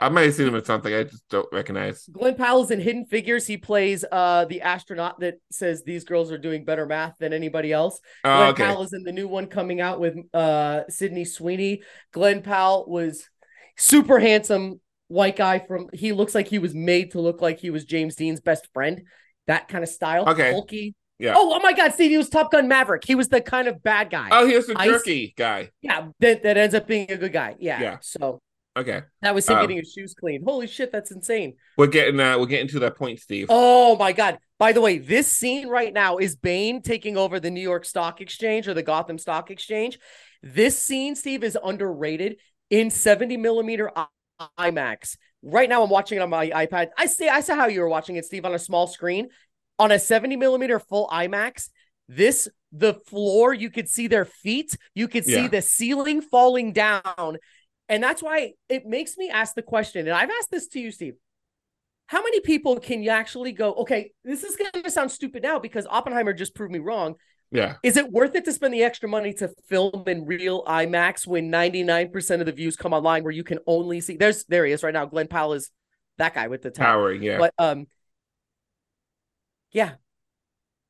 I 0.01 0.09
might 0.11 0.27
have 0.27 0.35
seen 0.35 0.47
him 0.47 0.55
in 0.55 0.65
something 0.65 0.95
I 0.95 1.03
just 1.03 1.29
don't 1.29 1.49
recognize. 1.53 2.09
Glenn 2.13 2.37
Powell's 2.37 2.71
in 2.71 2.79
Hidden 2.79 3.07
Figures. 3.07 3.49
He 3.49 3.57
plays 3.57 4.05
uh 4.13 4.45
the 4.45 4.61
astronaut 4.61 5.19
that 5.19 5.41
says 5.51 5.83
these 5.83 6.05
girls 6.05 6.31
are 6.31 6.39
doing 6.39 6.65
better 6.65 6.87
math 6.87 7.15
than 7.19 7.33
anybody 7.33 7.73
else. 7.73 7.99
Oh, 8.23 8.37
Glenn 8.37 8.49
okay. 8.51 8.65
Powell 8.67 8.85
is 8.85 8.93
in 8.93 9.03
the 9.03 9.11
new 9.11 9.27
one 9.27 9.49
coming 9.49 9.81
out 9.81 9.99
with 9.99 10.15
uh 10.33 10.83
Sydney 10.89 11.25
Sweeney. 11.25 11.83
Glenn 12.13 12.43
Powell 12.43 12.85
was 12.89 13.29
super 13.77 14.21
handsome 14.21 14.81
white 15.09 15.37
guy 15.37 15.59
from 15.59 15.89
he 15.93 16.13
looks 16.13 16.35
like 16.35 16.49
he 16.49 16.59
was 16.59 16.75
made 16.75 17.11
to 17.13 17.21
look 17.21 17.43
like 17.43 17.59
he 17.59 17.71
was 17.71 17.85
James 17.85 18.15
Dean's 18.15 18.41
best 18.41 18.69
friend. 18.73 19.03
That 19.47 19.69
kind 19.69 19.83
of 19.83 19.91
style. 19.91 20.29
Okay. 20.29 20.53
Bulky. 20.53 20.95
Yeah. 21.19 21.35
Oh, 21.37 21.53
oh 21.57 21.61
my 21.61 21.73
god, 21.73 21.95
Steve, 21.95 22.11
he 22.11 22.17
was 22.19 22.29
Top 22.29 22.53
Gun 22.53 22.69
Maverick. 22.69 23.05
He 23.05 23.17
was 23.17 23.29
the 23.29 23.41
kind 23.41 23.67
of 23.67 23.83
bad 23.83 24.09
guy. 24.11 24.29
Oh, 24.31 24.47
here's 24.47 24.67
the 24.67 24.79
I- 24.79 24.87
jerky 24.87 25.35
guy. 25.37 25.71
yeah, 25.83 26.09
that, 26.21 26.45
that 26.45 26.57
ends 26.57 26.75
up 26.77 26.87
being 26.87 27.11
a 27.11 27.17
good 27.17 27.33
guy. 27.33 27.57
Yeah. 27.59 27.81
Yeah. 27.81 27.97
So 28.03 28.41
Okay, 28.77 29.03
that 29.23 29.35
was 29.35 29.49
him 29.49 29.57
Um, 29.57 29.63
getting 29.65 29.79
his 29.79 29.91
shoes 29.93 30.15
clean. 30.15 30.45
Holy 30.47 30.69
shit, 30.69 30.93
that's 30.93 31.11
insane. 31.11 31.55
we're 31.77 31.89
getting 31.89 32.21
uh, 32.21 32.39
we're 32.39 32.47
getting 32.47 32.69
to 32.69 32.79
that 32.81 32.95
point, 32.97 33.19
Steve. 33.19 33.47
Oh 33.49 33.97
my 33.97 34.13
god. 34.13 34.39
By 34.61 34.71
the 34.73 34.81
way, 34.81 34.99
this 34.99 35.27
scene 35.27 35.67
right 35.69 35.93
now 35.93 36.19
is 36.19 36.37
Bane 36.37 36.83
taking 36.83 37.17
over 37.17 37.41
the 37.41 37.51
New 37.51 37.61
York 37.61 37.85
Stock 37.85 38.21
Exchange 38.21 38.69
or 38.69 38.75
the 38.75 38.83
Gotham 38.85 39.19
Stock 39.19 39.51
Exchange. 39.51 39.99
This 40.45 40.81
scene, 40.81 41.17
Steve, 41.17 41.43
is 41.43 41.59
underrated 41.65 42.37
in 42.71 42.91
70 42.91 43.37
millimeter 43.39 43.91
IMAX. 44.59 45.17
Right 45.43 45.69
now, 45.69 45.83
I'm 45.83 45.91
watching 45.91 46.19
it 46.19 46.23
on 46.23 46.31
my 46.31 46.49
iPad. 46.51 46.89
I 46.97 47.07
see, 47.07 47.29
I 47.29 47.41
saw 47.41 47.55
how 47.55 47.67
you 47.67 47.81
were 47.81 47.89
watching 47.89 48.17
it, 48.17 48.25
Steve, 48.25 48.45
on 48.45 48.55
a 48.55 48.59
small 48.59 48.87
screen. 48.87 49.29
On 49.79 49.93
a 49.93 49.99
70 49.99 50.37
millimeter 50.37 50.81
full 50.81 51.07
IMAX, 51.09 51.69
this 52.09 52.49
the 52.73 52.95
floor, 52.95 53.55
you 53.55 53.71
could 53.71 53.89
see 53.89 54.09
their 54.09 54.25
feet, 54.25 54.77
you 54.95 55.07
could 55.07 55.25
see 55.25 55.43
Yeah. 55.43 55.49
the 55.49 55.63
ceiling 55.63 56.21
falling 56.21 56.73
down. 56.73 57.39
And 57.89 58.03
that's 58.03 58.23
why 58.23 58.55
it 58.69 58.87
makes 58.87 59.17
me 59.17 59.31
ask 59.31 59.55
the 59.55 59.63
question, 59.63 60.07
and 60.07 60.17
I've 60.17 60.31
asked 60.31 60.51
this 60.51 60.67
to 60.69 60.81
you, 60.81 60.91
Steve 60.91 61.15
how 62.09 62.23
many 62.23 62.41
people 62.41 62.81
can 62.81 63.03
you 63.03 63.11
actually 63.11 63.53
go 63.53 63.73
okay 63.75 64.11
this 64.25 64.43
is 64.43 64.57
going 64.57 64.71
to 64.73 64.91
sound 64.91 65.11
stupid 65.13 65.43
now 65.43 65.59
because 65.59 65.87
oppenheimer 65.89 66.33
just 66.33 66.55
proved 66.55 66.73
me 66.73 66.79
wrong 66.79 67.15
Yeah, 67.51 67.77
is 67.83 67.97
it 67.97 68.11
worth 68.13 68.35
it 68.35 68.45
to 68.45 68.53
spend 68.53 68.75
the 68.75 68.83
extra 68.83 69.09
money 69.09 69.33
to 69.35 69.49
film 69.69 70.05
in 70.07 70.27
real 70.27 70.63
imax 70.65 71.27
when 71.27 71.51
99% 71.51 72.41
of 72.41 72.47
the 72.47 72.53
views 72.53 72.77
come 72.77 72.93
online 72.93 73.25
where 73.25 73.33
you 73.33 73.43
can 73.45 73.59
only 73.67 74.01
see 74.03 74.17
there's 74.19 74.45
there 74.45 74.67
he 74.67 74.73
is 74.73 74.83
right 74.83 74.93
now 74.93 75.07
glenn 75.07 75.29
powell 75.29 75.55
is 75.55 75.71
that 76.19 76.35
guy 76.35 76.49
with 76.49 76.61
the 76.63 76.71
tower 76.71 76.87
towering. 77.13 77.23
Yeah, 77.23 77.39
but 77.39 77.55
um 77.59 77.87
yeah 79.73 79.93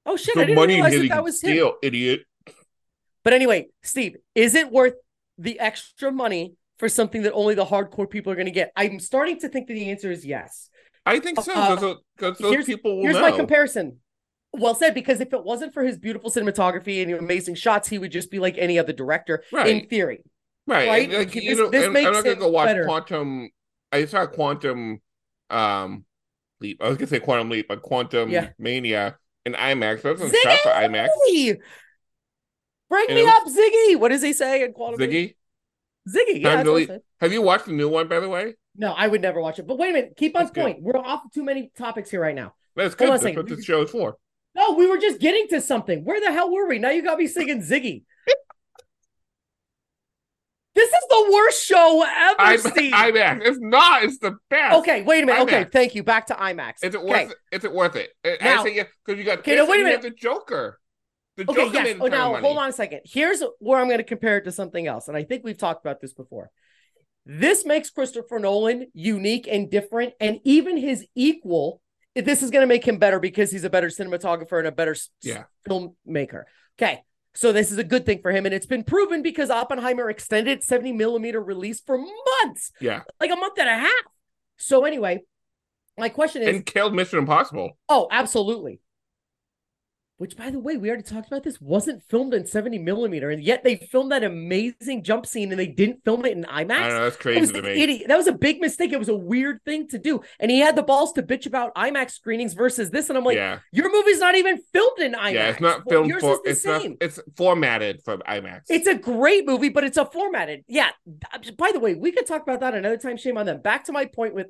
oh 0.06 0.16
shit 0.16 0.36
i 0.36 0.40
the 0.40 0.46
didn't 0.46 0.68
realize 0.68 0.92
that 0.94 1.08
that, 1.08 1.24
was 1.24 1.42
him 1.42 1.50
steal, 1.50 1.74
idiot. 1.82 2.20
but 3.24 3.32
anyway 3.32 3.66
steve 3.82 4.16
is 4.34 4.54
it 4.54 4.70
worth 4.72 4.94
the 5.36 5.58
extra 5.60 6.10
money 6.10 6.54
for 6.78 6.88
something 6.88 7.22
that 7.22 7.32
only 7.32 7.54
the 7.54 7.66
hardcore 7.66 8.08
people 8.08 8.32
are 8.32 8.36
going 8.36 8.46
to 8.46 8.52
get 8.52 8.72
i'm 8.76 8.98
starting 9.00 9.38
to 9.38 9.48
think 9.48 9.66
that 9.68 9.74
the 9.74 9.90
answer 9.90 10.10
is 10.10 10.24
yes 10.26 10.70
I 11.06 11.20
think 11.20 11.40
so 11.40 11.52
Uh, 11.54 11.74
because 11.74 11.96
because 12.16 12.38
those 12.38 12.50
here's- 12.52 12.66
people 12.66 12.96
will 12.96 13.02
Here's 13.04 13.14
know. 13.14 13.22
my 13.22 13.30
comparison. 13.32 14.00
Well 14.58 14.74
said, 14.74 14.94
because 14.94 15.20
if 15.20 15.32
it 15.32 15.44
wasn't 15.44 15.72
for 15.74 15.82
his 15.84 15.98
beautiful 15.98 16.30
cinematography 16.30 17.02
and 17.02 17.12
amazing 17.14 17.54
shots, 17.54 17.88
he 17.88 17.98
would 17.98 18.12
just 18.12 18.30
be 18.30 18.38
like 18.38 18.56
any 18.58 18.78
other 18.78 18.92
director 18.92 19.42
in 19.52 19.86
theory. 19.88 20.22
right? 20.66 20.88
right? 20.88 21.10
Like 21.12 21.34
you 21.34 21.42
This- 21.50 21.58
know, 21.58 21.68
this 21.70 21.84
and 21.84 21.92
makes 21.92 22.06
I'm 22.06 22.12
not 22.14 22.24
gonna 22.24 22.36
go 22.36 22.48
watch 22.48 22.66
better. 22.66 22.84
Quantum. 22.84 23.50
I 23.92 24.04
saw 24.04 24.26
Quantum 24.26 25.00
um 25.50 26.04
Leap. 26.60 26.82
I 26.82 26.88
was 26.88 26.98
gonna 26.98 27.06
say 27.06 27.20
Quantum 27.20 27.48
Leap, 27.50 27.68
but 27.68 27.82
Quantum 27.82 28.28
Yeah. 28.30 28.50
Mania 28.58 29.16
in 29.46 29.54
IMAX. 29.54 30.02
That 30.02 30.18
was 30.18 30.30
shot 30.32 30.58
for 30.58 30.70
IMAX. 30.70 31.08
Bring 32.90 33.06
And 33.08 33.16
me 33.16 33.22
was- 33.22 33.32
up, 33.34 33.44
Ziggy. 33.46 33.96
What 33.98 34.08
does 34.08 34.22
he 34.22 34.32
say 34.32 34.64
in 34.64 34.72
Quantum? 34.72 35.00
Ziggy, 35.00 35.36
Ziggy. 36.08 36.40
Yeah, 36.40 36.42
Time 36.42 36.42
that's 36.42 36.64
to 36.64 36.70
what 36.70 36.76
I 36.76 36.78
leave. 36.78 36.86
said. 36.88 37.00
have 37.20 37.32
you 37.32 37.42
watched 37.42 37.66
the 37.66 37.72
new 37.72 37.88
one 37.88 38.08
by 38.08 38.18
the 38.20 38.28
way? 38.28 38.54
No, 38.76 38.92
I 38.92 39.08
would 39.08 39.20
never 39.22 39.40
watch 39.40 39.58
it. 39.58 39.66
But 39.66 39.78
wait 39.78 39.90
a 39.90 39.92
minute. 39.92 40.14
Keep 40.16 40.36
on 40.36 40.42
That's 40.44 40.54
good. 40.54 40.62
point. 40.62 40.82
We're 40.82 40.96
off 40.98 41.22
too 41.34 41.42
many 41.44 41.70
topics 41.76 42.10
here 42.10 42.20
right 42.20 42.34
now. 42.34 42.54
That's 42.76 42.94
good. 42.94 43.10
That's 43.10 43.24
what 43.36 43.48
the 43.48 43.62
show 43.62 43.82
is 43.82 43.90
for. 43.90 44.16
No, 44.58 44.72
we 44.72 44.88
were 44.88 44.98
just 44.98 45.20
getting 45.20 45.46
to 45.50 45.60
something. 45.60 46.04
Where 46.04 46.20
the 46.20 46.32
hell 46.32 46.52
were 46.52 46.66
we? 46.66 46.80
Now 46.80 46.90
you 46.90 47.02
got 47.02 47.16
me 47.16 47.28
singing 47.28 47.60
Ziggy. 47.62 48.02
this 50.74 50.88
is 50.88 51.04
the 51.08 51.30
worst 51.32 51.64
show 51.64 52.04
ever, 52.04 52.34
I'm, 52.40 52.58
Steve. 52.58 52.92
IMAX. 52.92 53.40
It's 53.46 53.58
not. 53.60 54.02
It's 54.02 54.18
the 54.18 54.36
best. 54.50 54.76
Okay, 54.78 55.02
wait 55.02 55.22
a 55.22 55.26
minute. 55.26 55.42
Okay, 55.42 55.64
thank 55.72 55.94
you. 55.94 56.02
Back 56.02 56.26
to 56.26 56.34
IMAX. 56.34 56.74
Is 56.82 56.94
it 56.94 56.98
okay. 56.98 57.08
worth 57.08 57.30
it? 57.30 57.36
Is 57.56 57.64
it 57.64 57.72
worth 57.72 57.96
it? 57.96 58.10
Now- 58.42 58.64
I 58.64 58.68
yeah 58.68 58.82
because 59.06 59.18
you 59.18 59.24
got. 59.24 59.38
Okay, 59.38 59.54
no, 59.54 59.64
wait 59.66 59.76
a 59.76 59.80
and 59.80 59.86
you 59.88 59.92
have 59.92 60.02
minute. 60.02 60.16
The 60.16 60.20
Joker. 60.20 60.80
The 61.36 61.44
Okay, 61.48 61.64
Joker 61.66 61.74
yes. 61.74 61.84
made 61.84 61.96
a 61.98 62.02
Oh, 62.02 62.06
now 62.08 62.32
money. 62.32 62.44
hold 62.44 62.58
on 62.58 62.68
a 62.68 62.72
second. 62.72 63.00
Here's 63.04 63.42
where 63.60 63.78
I'm 63.78 63.86
going 63.86 63.98
to 63.98 64.04
compare 64.04 64.38
it 64.38 64.44
to 64.46 64.52
something 64.52 64.88
else, 64.88 65.06
and 65.06 65.16
I 65.16 65.22
think 65.22 65.44
we've 65.44 65.56
talked 65.58 65.84
about 65.84 66.00
this 66.00 66.12
before. 66.12 66.50
This 67.24 67.64
makes 67.64 67.90
Christopher 67.90 68.40
Nolan 68.40 68.88
unique 68.92 69.46
and 69.48 69.70
different, 69.70 70.14
and 70.20 70.40
even 70.44 70.76
his 70.76 71.06
equal. 71.14 71.80
This 72.24 72.42
is 72.42 72.50
going 72.50 72.62
to 72.62 72.66
make 72.66 72.86
him 72.86 72.98
better 72.98 73.20
because 73.20 73.50
he's 73.50 73.64
a 73.64 73.70
better 73.70 73.88
cinematographer 73.88 74.58
and 74.58 74.66
a 74.66 74.72
better 74.72 74.96
Yeah. 75.22 75.44
filmmaker. 75.68 76.44
Okay, 76.80 77.02
So 77.34 77.52
this 77.52 77.70
is 77.70 77.78
a 77.78 77.84
good 77.84 78.04
thing 78.04 78.20
for 78.20 78.32
him. 78.32 78.46
And 78.46 78.54
it's 78.54 78.66
been 78.66 78.82
proven 78.82 79.22
because 79.22 79.50
Oppenheimer 79.50 80.10
extended 80.10 80.62
70 80.64 80.92
millimeter 80.92 81.40
release 81.40 81.80
for 81.80 81.96
months, 81.98 82.72
Yeah. 82.80 83.02
like 83.20 83.30
a 83.30 83.36
month 83.36 83.58
and 83.58 83.68
a 83.68 83.74
half. 83.76 84.04
So 84.56 84.84
anyway, 84.84 85.20
my 85.96 86.08
question 86.08 86.42
is 86.42 86.48
And 86.48 86.66
killed 86.66 86.94
Mission 86.94 87.18
Impossible. 87.20 87.78
oh, 87.88 88.08
absolutely. 88.10 88.80
Which, 90.18 90.36
by 90.36 90.50
the 90.50 90.58
way, 90.58 90.76
we 90.76 90.88
already 90.88 91.04
talked 91.04 91.28
about 91.28 91.44
this, 91.44 91.60
wasn't 91.60 92.02
filmed 92.10 92.34
in 92.34 92.44
70 92.44 92.78
millimeter, 92.78 93.30
and 93.30 93.40
yet 93.40 93.62
they 93.62 93.76
filmed 93.76 94.10
that 94.10 94.24
amazing 94.24 95.04
jump 95.04 95.26
scene 95.26 95.52
and 95.52 95.60
they 95.60 95.68
didn't 95.68 96.04
film 96.04 96.24
it 96.24 96.32
in 96.36 96.42
IMAX. 96.42 96.70
I 96.72 96.88
know 96.88 97.04
that's 97.04 97.16
That 97.16 97.22
crazy 97.22 97.40
was 97.40 97.52
to 97.52 97.62
me. 97.62 97.80
idiot. 97.80 98.08
That 98.08 98.16
was 98.16 98.26
a 98.26 98.32
big 98.32 98.60
mistake. 98.60 98.92
It 98.92 98.98
was 98.98 99.08
a 99.08 99.16
weird 99.16 99.60
thing 99.64 99.86
to 99.90 99.98
do. 99.98 100.20
And 100.40 100.50
he 100.50 100.58
had 100.58 100.74
the 100.74 100.82
balls 100.82 101.12
to 101.12 101.22
bitch 101.22 101.46
about 101.46 101.72
IMAX 101.76 102.10
screenings 102.10 102.54
versus 102.54 102.90
this. 102.90 103.08
And 103.08 103.16
I'm 103.16 103.22
like, 103.22 103.36
yeah. 103.36 103.60
your 103.70 103.92
movie's 103.92 104.18
not 104.18 104.34
even 104.34 104.58
filmed 104.72 104.98
in 104.98 105.12
IMAX. 105.12 105.32
Yeah, 105.34 105.50
it's 105.50 105.60
not 105.60 105.88
filmed 105.88 106.10
yours 106.10 106.20
for 106.20 106.40
is 106.44 106.62
the 106.64 106.68
not 106.72 106.82
same. 106.82 106.96
it's 107.00 107.20
formatted 107.36 108.02
for 108.04 108.18
IMAX. 108.18 108.62
It's 108.68 108.88
a 108.88 108.96
great 108.96 109.46
movie, 109.46 109.68
but 109.68 109.84
it's 109.84 109.98
a 109.98 110.04
formatted. 110.04 110.64
Yeah. 110.66 110.88
By 111.56 111.70
the 111.72 111.78
way, 111.78 111.94
we 111.94 112.10
could 112.10 112.26
talk 112.26 112.42
about 112.42 112.58
that 112.58 112.74
another 112.74 112.96
time. 112.96 113.18
Shame 113.18 113.38
on 113.38 113.46
them. 113.46 113.60
Back 113.62 113.84
to 113.84 113.92
my 113.92 114.06
point 114.06 114.34
with 114.34 114.48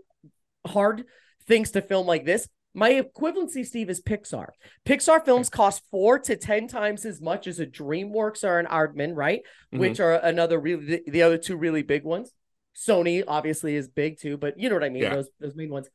hard 0.67 1.05
things 1.47 1.73
to 1.73 1.83
film 1.83 2.07
like 2.07 2.25
this. 2.25 2.49
My 2.75 2.93
equivalency, 2.93 3.65
Steve, 3.65 3.91
is 3.91 4.01
Pixar. 4.01 4.49
Pixar 4.87 5.25
films 5.25 5.49
cost 5.49 5.83
four 5.91 6.19
to 6.21 6.37
ten 6.37 6.69
times 6.69 7.05
as 7.05 7.21
much 7.21 7.47
as 7.47 7.59
a 7.61 7.67
DreamWorks 7.67 8.45
or 8.45 8.59
an 8.59 8.67
Aardman, 8.67 9.17
right? 9.17 9.43
Mhm. 9.75 9.79
Which 9.79 10.01
are 10.01 10.15
another 10.15 10.61
really 10.61 10.85
the, 10.85 11.03
the 11.11 11.23
other 11.23 11.39
two 11.39 11.57
really 11.57 11.83
big 11.83 12.05
ones. 12.05 12.33
Sony 12.77 13.25
obviously 13.27 13.75
is 13.75 13.89
big 13.89 14.21
too, 14.21 14.37
but 14.37 14.59
you 14.59 14.69
know 14.69 14.77
what 14.77 14.85
I 14.85 14.91
mean. 14.91 15.03
Yeah. 15.03 15.15
Those 15.17 15.31
those 15.41 15.57
main 15.57 15.71
ones. 15.71 15.89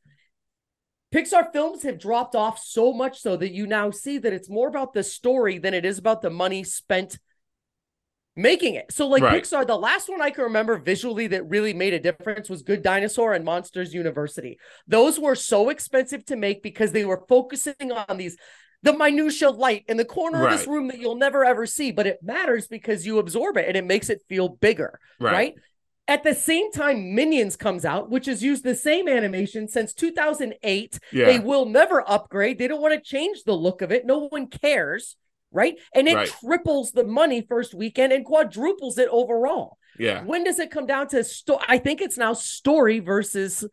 Pixar 1.14 1.52
films 1.52 1.84
have 1.84 1.98
dropped 2.00 2.34
off 2.34 2.58
so 2.58 2.92
much 2.92 3.20
so 3.20 3.36
that 3.36 3.52
you 3.52 3.68
now 3.68 3.90
see 3.92 4.18
that 4.18 4.32
it's 4.32 4.50
more 4.50 4.68
about 4.68 4.92
the 4.92 5.04
story 5.04 5.58
than 5.58 5.72
it 5.72 5.84
is 5.84 5.96
about 5.96 6.22
the 6.22 6.30
money 6.30 6.64
spent 6.64 7.18
making 8.36 8.74
it. 8.74 8.92
So, 8.92 9.06
like 9.06 9.22
Right. 9.22 9.42
Pixar, 9.42 9.66
the 9.66 9.76
last 9.76 10.08
one 10.08 10.20
I 10.20 10.30
can 10.30 10.44
remember 10.44 10.76
visually 10.78 11.28
that 11.28 11.48
really 11.48 11.72
made 11.72 11.94
a 11.94 12.00
difference 12.00 12.50
was 12.50 12.62
Good 12.62 12.82
Dinosaur 12.82 13.32
and 13.32 13.44
Monsters 13.44 13.94
University. 13.94 14.58
Those 14.86 15.20
were 15.20 15.34
so 15.34 15.68
expensive 15.68 16.24
to 16.26 16.36
make 16.36 16.62
because 16.62 16.92
they 16.92 17.04
were 17.04 17.24
focusing 17.28 17.92
on 17.92 18.16
these 18.16 18.36
the 18.82 18.92
minutia 18.92 19.48
light 19.48 19.84
in 19.88 19.96
the 19.96 20.04
corner 20.04 20.44
of 20.44 20.52
this 20.52 20.66
room 20.66 20.88
that 20.88 20.98
you'll 20.98 21.16
never 21.16 21.42
ever 21.42 21.64
see, 21.64 21.90
but 21.90 22.06
it 22.06 22.18
matters 22.22 22.68
because 22.68 23.06
you 23.06 23.18
absorb 23.18 23.56
it 23.56 23.66
and 23.66 23.78
it 23.78 23.84
makes 23.84 24.10
it 24.10 24.22
feel 24.28 24.46
bigger, 24.48 25.00
right. 25.18 25.32
right? 25.32 25.54
At 26.06 26.22
the 26.22 26.34
same 26.34 26.70
time, 26.70 27.14
Minions 27.14 27.56
comes 27.56 27.86
out, 27.86 28.10
which 28.10 28.26
has 28.26 28.42
used 28.42 28.62
the 28.62 28.74
same 28.74 29.08
animation 29.08 29.68
since 29.68 29.94
2008. 29.94 31.00
Yeah. 31.12 31.24
They 31.24 31.38
will 31.38 31.64
never 31.64 32.06
upgrade. 32.06 32.58
They 32.58 32.68
don't 32.68 32.82
want 32.82 32.92
to 32.92 33.00
change 33.00 33.44
the 33.44 33.54
look 33.54 33.80
of 33.80 33.90
it. 33.90 34.04
No 34.04 34.28
one 34.28 34.48
cares, 34.48 35.16
right? 35.54 35.78
And 35.94 36.06
it 36.08 36.14
Right. 36.14 36.28
triples 36.28 36.92
the 36.92 37.04
money 37.04 37.40
first 37.48 37.72
weekend 37.74 38.12
and 38.12 38.24
quadruples 38.24 38.98
it 38.98 39.08
overall. 39.10 39.78
yeah. 39.98 40.24
When 40.24 40.44
does 40.44 40.58
it 40.58 40.70
come 40.70 40.86
down 40.86 41.08
to 41.08 41.22
sto- 41.24 41.60
I 41.68 41.78
think 41.78 42.02
it's 42.02 42.18
now 42.18 42.32
story 42.34 42.98
versus 42.98 43.64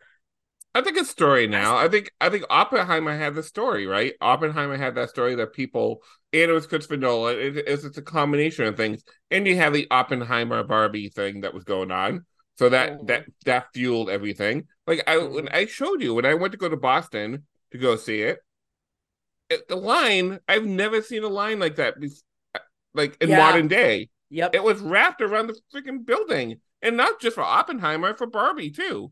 I 0.73 0.79
think 0.81 0.95
it's 0.97 1.09
story 1.09 1.47
now. 1.47 1.75
I 1.75 1.89
think 1.89 2.11
I 2.21 2.29
think 2.29 2.45
Oppenheimer 2.49 3.17
had 3.17 3.35
the 3.35 3.43
story, 3.43 3.87
right? 3.87 4.13
Oppenheimer 4.21 4.77
had 4.77 4.95
that 4.95 5.09
story 5.09 5.35
that 5.35 5.51
people 5.51 6.01
and 6.31 6.49
it 6.49 6.53
was 6.53 6.65
Christopher 6.67 6.95
Nolan. 6.95 7.37
It, 7.37 7.57
it's, 7.67 7.83
it's 7.83 7.97
a 7.97 8.01
combination 8.01 8.65
of 8.65 8.77
things. 8.77 9.03
And 9.31 9.45
you 9.45 9.57
have 9.57 9.73
the 9.73 9.87
Oppenheimer 9.91 10.63
Barbie 10.63 11.09
thing 11.09 11.41
that 11.41 11.53
was 11.53 11.65
going 11.65 11.91
on. 11.91 12.25
So 12.57 12.69
that 12.69 12.91
Mhm. 12.99 13.07
that 13.07 13.25
that 13.45 13.65
fueled 13.73 14.09
everything. 14.09 14.67
Like 14.87 15.03
I 15.07 15.17
when 15.17 15.49
I 15.49 15.65
showed 15.65 16.01
you 16.01 16.13
when 16.13 16.25
I 16.25 16.35
went 16.35 16.51
to 16.53 16.57
go 16.57 16.69
to 16.69 16.77
Boston 16.77 17.45
to 17.71 17.77
go 17.77 17.95
see 17.97 18.21
it 18.21 18.39
the 19.67 19.75
line 19.75 20.39
I've 20.47 20.65
never 20.65 21.01
seen 21.01 21.23
a 21.23 21.27
line 21.29 21.59
like 21.59 21.75
that 21.75 21.95
like 22.93 23.17
in 23.21 23.29
Yeah. 23.29 23.37
modern 23.37 23.67
day. 23.67 24.09
yep. 24.29 24.53
It 24.55 24.63
was 24.63 24.79
wrapped 24.79 25.21
around 25.21 25.47
the 25.47 25.59
freaking 25.73 26.05
building, 26.05 26.59
and 26.81 26.97
not 26.97 27.19
just 27.21 27.35
for 27.35 27.43
Oppenheimer, 27.43 28.13
for 28.15 28.27
Barbie 28.27 28.71
too. 28.71 29.11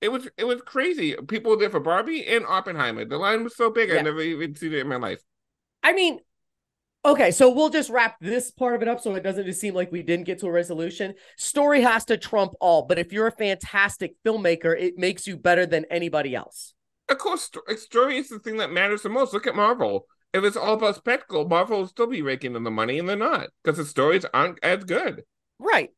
It 0.00 0.10
was 0.10 0.28
it 0.38 0.44
was 0.44 0.62
crazy. 0.62 1.14
People 1.28 1.50
were 1.52 1.56
there 1.58 1.70
for 1.70 1.80
Barbie 1.80 2.26
and 2.26 2.44
Oppenheimer. 2.46 3.04
The 3.04 3.18
line 3.18 3.44
was 3.44 3.54
so 3.56 3.70
big, 3.70 3.90
Yeah. 3.90 3.96
I 3.96 4.02
never 4.02 4.20
even 4.20 4.54
seen 4.54 4.72
it 4.72 4.78
in 4.80 4.88
my 4.88 4.96
life. 4.96 5.20
I 5.82 5.92
mean, 5.92 6.20
okay, 7.04 7.30
so 7.30 7.50
we'll 7.50 7.70
just 7.70 7.90
wrap 7.90 8.16
this 8.20 8.50
part 8.50 8.74
of 8.74 8.82
it 8.82 8.88
up 8.88 9.00
so 9.00 9.14
it 9.14 9.22
doesn't 9.22 9.46
just 9.46 9.60
seem 9.60 9.74
like 9.74 9.92
we 9.92 10.02
didn't 10.02 10.26
get 10.26 10.38
to 10.40 10.46
a 10.46 10.52
resolution. 10.52 11.14
Story 11.36 11.80
has 11.82 12.04
to 12.06 12.16
trump 12.16 12.52
all, 12.60 12.82
but 12.86 12.98
if 12.98 13.12
you're 13.12 13.26
a 13.26 13.32
fantastic 13.32 14.14
filmmaker, 14.24 14.78
it 14.78 14.96
makes 14.96 15.26
you 15.26 15.36
better 15.36 15.66
than 15.66 15.84
anybody 15.90 16.34
else. 16.34 16.74
Of 17.10 17.18
course, 17.18 17.42
sto- 17.42 17.60
story 17.76 18.16
is 18.18 18.28
the 18.28 18.38
thing 18.38 18.56
that 18.58 18.70
matters 18.72 19.02
the 19.02 19.08
most. 19.08 19.32
Look 19.34 19.46
at 19.46 19.56
Marvel. 19.56 20.06
If 20.32 20.44
it's 20.44 20.56
all 20.56 20.74
about 20.74 20.94
spectacle, 20.94 21.48
Marvel 21.48 21.78
will 21.80 21.86
still 21.88 22.06
be 22.06 22.22
raking 22.22 22.54
in 22.54 22.62
the 22.62 22.70
money, 22.70 22.98
and 23.00 23.08
they're 23.08 23.16
not 23.16 23.48
because 23.62 23.76
the 23.78 23.84
stories 23.84 24.24
aren't 24.32 24.58
as 24.62 24.84
good. 24.84 25.24
Right. 25.58 25.90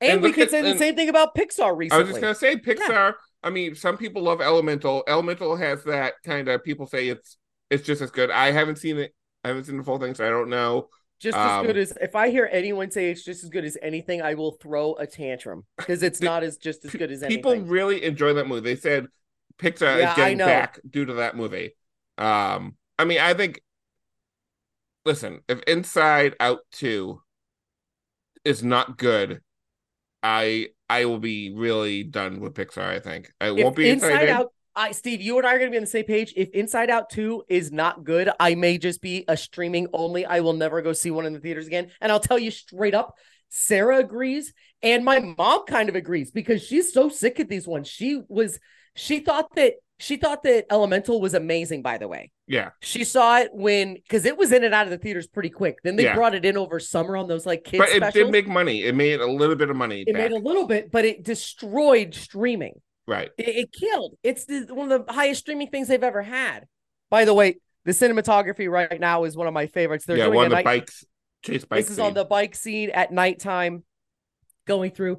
And, 0.00 0.12
And 0.14 0.22
we 0.22 0.32
could 0.32 0.44
at- 0.44 0.50
say 0.50 0.62
the 0.62 0.76
same 0.76 0.96
thing 0.96 1.08
about 1.08 1.34
Pixar 1.36 1.76
recently. 1.76 1.90
I 1.96 1.98
was 1.98 2.08
just 2.08 2.20
gonna 2.20 2.34
say 2.34 2.56
Pixar. 2.56 3.14
I 3.42 3.50
mean, 3.50 3.74
some 3.74 3.96
people 3.96 4.22
love 4.22 4.40
Elemental. 4.40 5.04
Elemental 5.06 5.56
has 5.56 5.84
that 5.84 6.14
kind 6.24 6.48
of 6.48 6.64
people 6.64 6.86
say 6.86 7.08
it's 7.08 7.36
it's 7.70 7.84
just 7.86 8.02
as 8.02 8.10
good. 8.10 8.30
I 8.30 8.50
haven't 8.50 8.76
seen 8.76 8.98
it. 8.98 9.14
I 9.44 9.48
haven't 9.48 9.64
seen 9.64 9.76
the 9.78 9.84
full 9.84 9.98
thing, 9.98 10.14
so 10.14 10.26
I 10.26 10.30
don't 10.30 10.50
know. 10.50 10.88
just 11.20 11.36
as 11.36 11.60
um, 11.60 11.66
good 11.66 11.76
as 11.76 11.96
if 12.00 12.16
I 12.16 12.30
hear 12.30 12.48
anyone 12.50 12.90
say 12.90 13.10
it's 13.10 13.24
just 13.24 13.44
as 13.44 13.50
good 13.50 13.64
as 13.64 13.78
anything, 13.80 14.20
I 14.20 14.34
will 14.34 14.52
throw 14.52 14.94
a 14.94 15.06
tantrum 15.06 15.64
because 15.76 16.02
it's 16.02 16.20
not 16.20 16.42
as 16.42 16.56
just 16.56 16.84
as 16.84 16.92
good 16.92 17.12
as 17.12 17.22
anything. 17.22 17.42
people 17.42 17.56
really 17.70 18.02
enjoy 18.04 18.32
that 18.32 18.48
movie. 18.48 18.62
They 18.62 18.76
said 18.76 19.06
Pixar 19.60 19.98
Yeah, 19.98 20.10
is 20.10 20.16
getting 20.16 20.38
back 20.38 20.80
due 20.88 21.04
to 21.04 21.14
that 21.14 21.36
movie. 21.36 21.76
Um, 22.18 22.76
I 22.98 23.04
mean, 23.04 23.18
I 23.18 23.34
think. 23.34 23.60
Listen, 25.06 25.40
if 25.48 25.60
Inside 25.62 26.36
Out 26.40 26.60
Two 26.72 27.22
is 28.44 28.62
not 28.62 28.98
good, 28.98 29.40
I 30.22 30.68
I 30.88 31.04
will 31.06 31.18
be 31.18 31.54
really 31.54 32.02
done 32.02 32.40
with 32.40 32.54
Pixar. 32.54 32.82
I 32.82 33.00
think 33.00 33.32
I 33.40 33.50
won't 33.50 33.76
be 33.76 33.88
Inside 33.88 34.08
excited. 34.08 34.28
Out, 34.30 34.52
I 34.76 34.92
Steve, 34.92 35.20
you 35.20 35.38
and 35.38 35.46
I 35.46 35.54
are 35.54 35.58
gonna 35.58 35.70
be 35.70 35.76
on 35.76 35.84
the 35.84 35.88
same 35.88 36.04
page. 36.04 36.34
If 36.36 36.50
Inside 36.50 36.90
Out 36.90 37.10
2 37.10 37.44
is 37.48 37.72
not 37.72 38.04
good, 38.04 38.30
I 38.38 38.54
may 38.54 38.78
just 38.78 39.00
be 39.00 39.24
a 39.28 39.36
streaming 39.36 39.88
only. 39.92 40.26
I 40.26 40.40
will 40.40 40.52
never 40.52 40.82
go 40.82 40.92
see 40.92 41.10
one 41.10 41.26
in 41.26 41.32
the 41.32 41.40
theaters 41.40 41.66
again. 41.66 41.90
And 42.00 42.12
I'll 42.12 42.20
tell 42.20 42.38
you 42.38 42.50
straight 42.50 42.94
up, 42.94 43.16
Sarah 43.48 43.98
agrees, 43.98 44.52
and 44.82 45.04
my 45.04 45.18
mom 45.20 45.64
kind 45.66 45.88
of 45.88 45.96
agrees 45.96 46.30
because 46.30 46.62
she's 46.62 46.92
so 46.92 47.08
sick 47.08 47.38
of 47.38 47.48
these 47.48 47.66
ones. 47.66 47.88
She 47.88 48.22
was 48.28 48.58
she 48.94 49.20
thought 49.20 49.54
that 49.56 49.74
she 49.98 50.16
thought 50.16 50.42
that 50.44 50.64
Elemental 50.70 51.20
was 51.20 51.34
amazing, 51.34 51.82
by 51.82 51.98
the 51.98 52.08
way. 52.08 52.30
Yeah, 52.46 52.70
She 52.80 53.04
saw 53.04 53.38
it 53.40 53.50
when 53.52 53.94
because 53.94 54.24
it 54.24 54.36
was 54.38 54.50
in 54.50 54.64
and 54.64 54.72
out 54.74 54.86
of 54.86 54.90
the 54.90 54.96
theaters 54.98 55.26
pretty 55.28 55.50
quick. 55.50 55.76
Then 55.84 55.96
they 55.96 56.04
Yeah. 56.04 56.14
brought 56.14 56.34
it 56.34 56.44
in 56.44 56.56
over 56.56 56.80
summer 56.80 57.16
on 57.18 57.28
those 57.28 57.44
like 57.46 57.64
kids 57.64 57.78
but 57.78 57.90
it 57.90 57.96
specials. 57.96 58.14
did 58.14 58.32
make 58.32 58.48
money. 58.48 58.82
It 58.84 58.94
made 58.94 59.20
a 59.20 59.26
little 59.26 59.56
bit 59.56 59.68
of 59.70 59.76
money. 59.76 60.04
it 60.06 60.12
back. 60.14 60.30
made 60.30 60.32
a 60.32 60.40
little 60.42 60.66
bit, 60.66 60.90
but 60.90 61.04
it 61.04 61.22
destroyed 61.22 62.14
streaming. 62.14 62.80
right. 63.06 63.30
It, 63.38 63.48
it 63.48 63.72
killed. 63.72 64.16
It's 64.22 64.46
the, 64.46 64.66
one 64.70 64.90
of 64.90 65.06
the 65.06 65.12
highest 65.12 65.40
streaming 65.40 65.68
things 65.68 65.88
they've 65.88 66.02
ever 66.02 66.22
had. 66.22 66.66
By 67.10 67.24
the 67.26 67.34
way, 67.34 67.56
the 67.84 67.92
cinematography 67.92 68.70
right 68.70 68.98
now 69.00 69.24
is 69.24 69.36
one 69.36 69.46
of 69.46 69.52
my 69.54 69.66
favorites. 69.66 70.06
They're 70.06 70.16
yeah, 70.16 70.24
doing 70.26 70.36
one 70.36 70.44
of 70.46 70.50
the 70.50 70.56
night- 70.56 70.64
bikes 70.64 71.04
chase 71.42 71.64
bike. 71.66 71.80
This 71.82 71.90
is 71.90 71.98
on 71.98 72.14
the 72.14 72.24
bike 72.24 72.54
scene 72.54 72.90
at 72.90 73.12
nighttime, 73.12 73.84
going 74.66 74.90
through. 74.92 75.18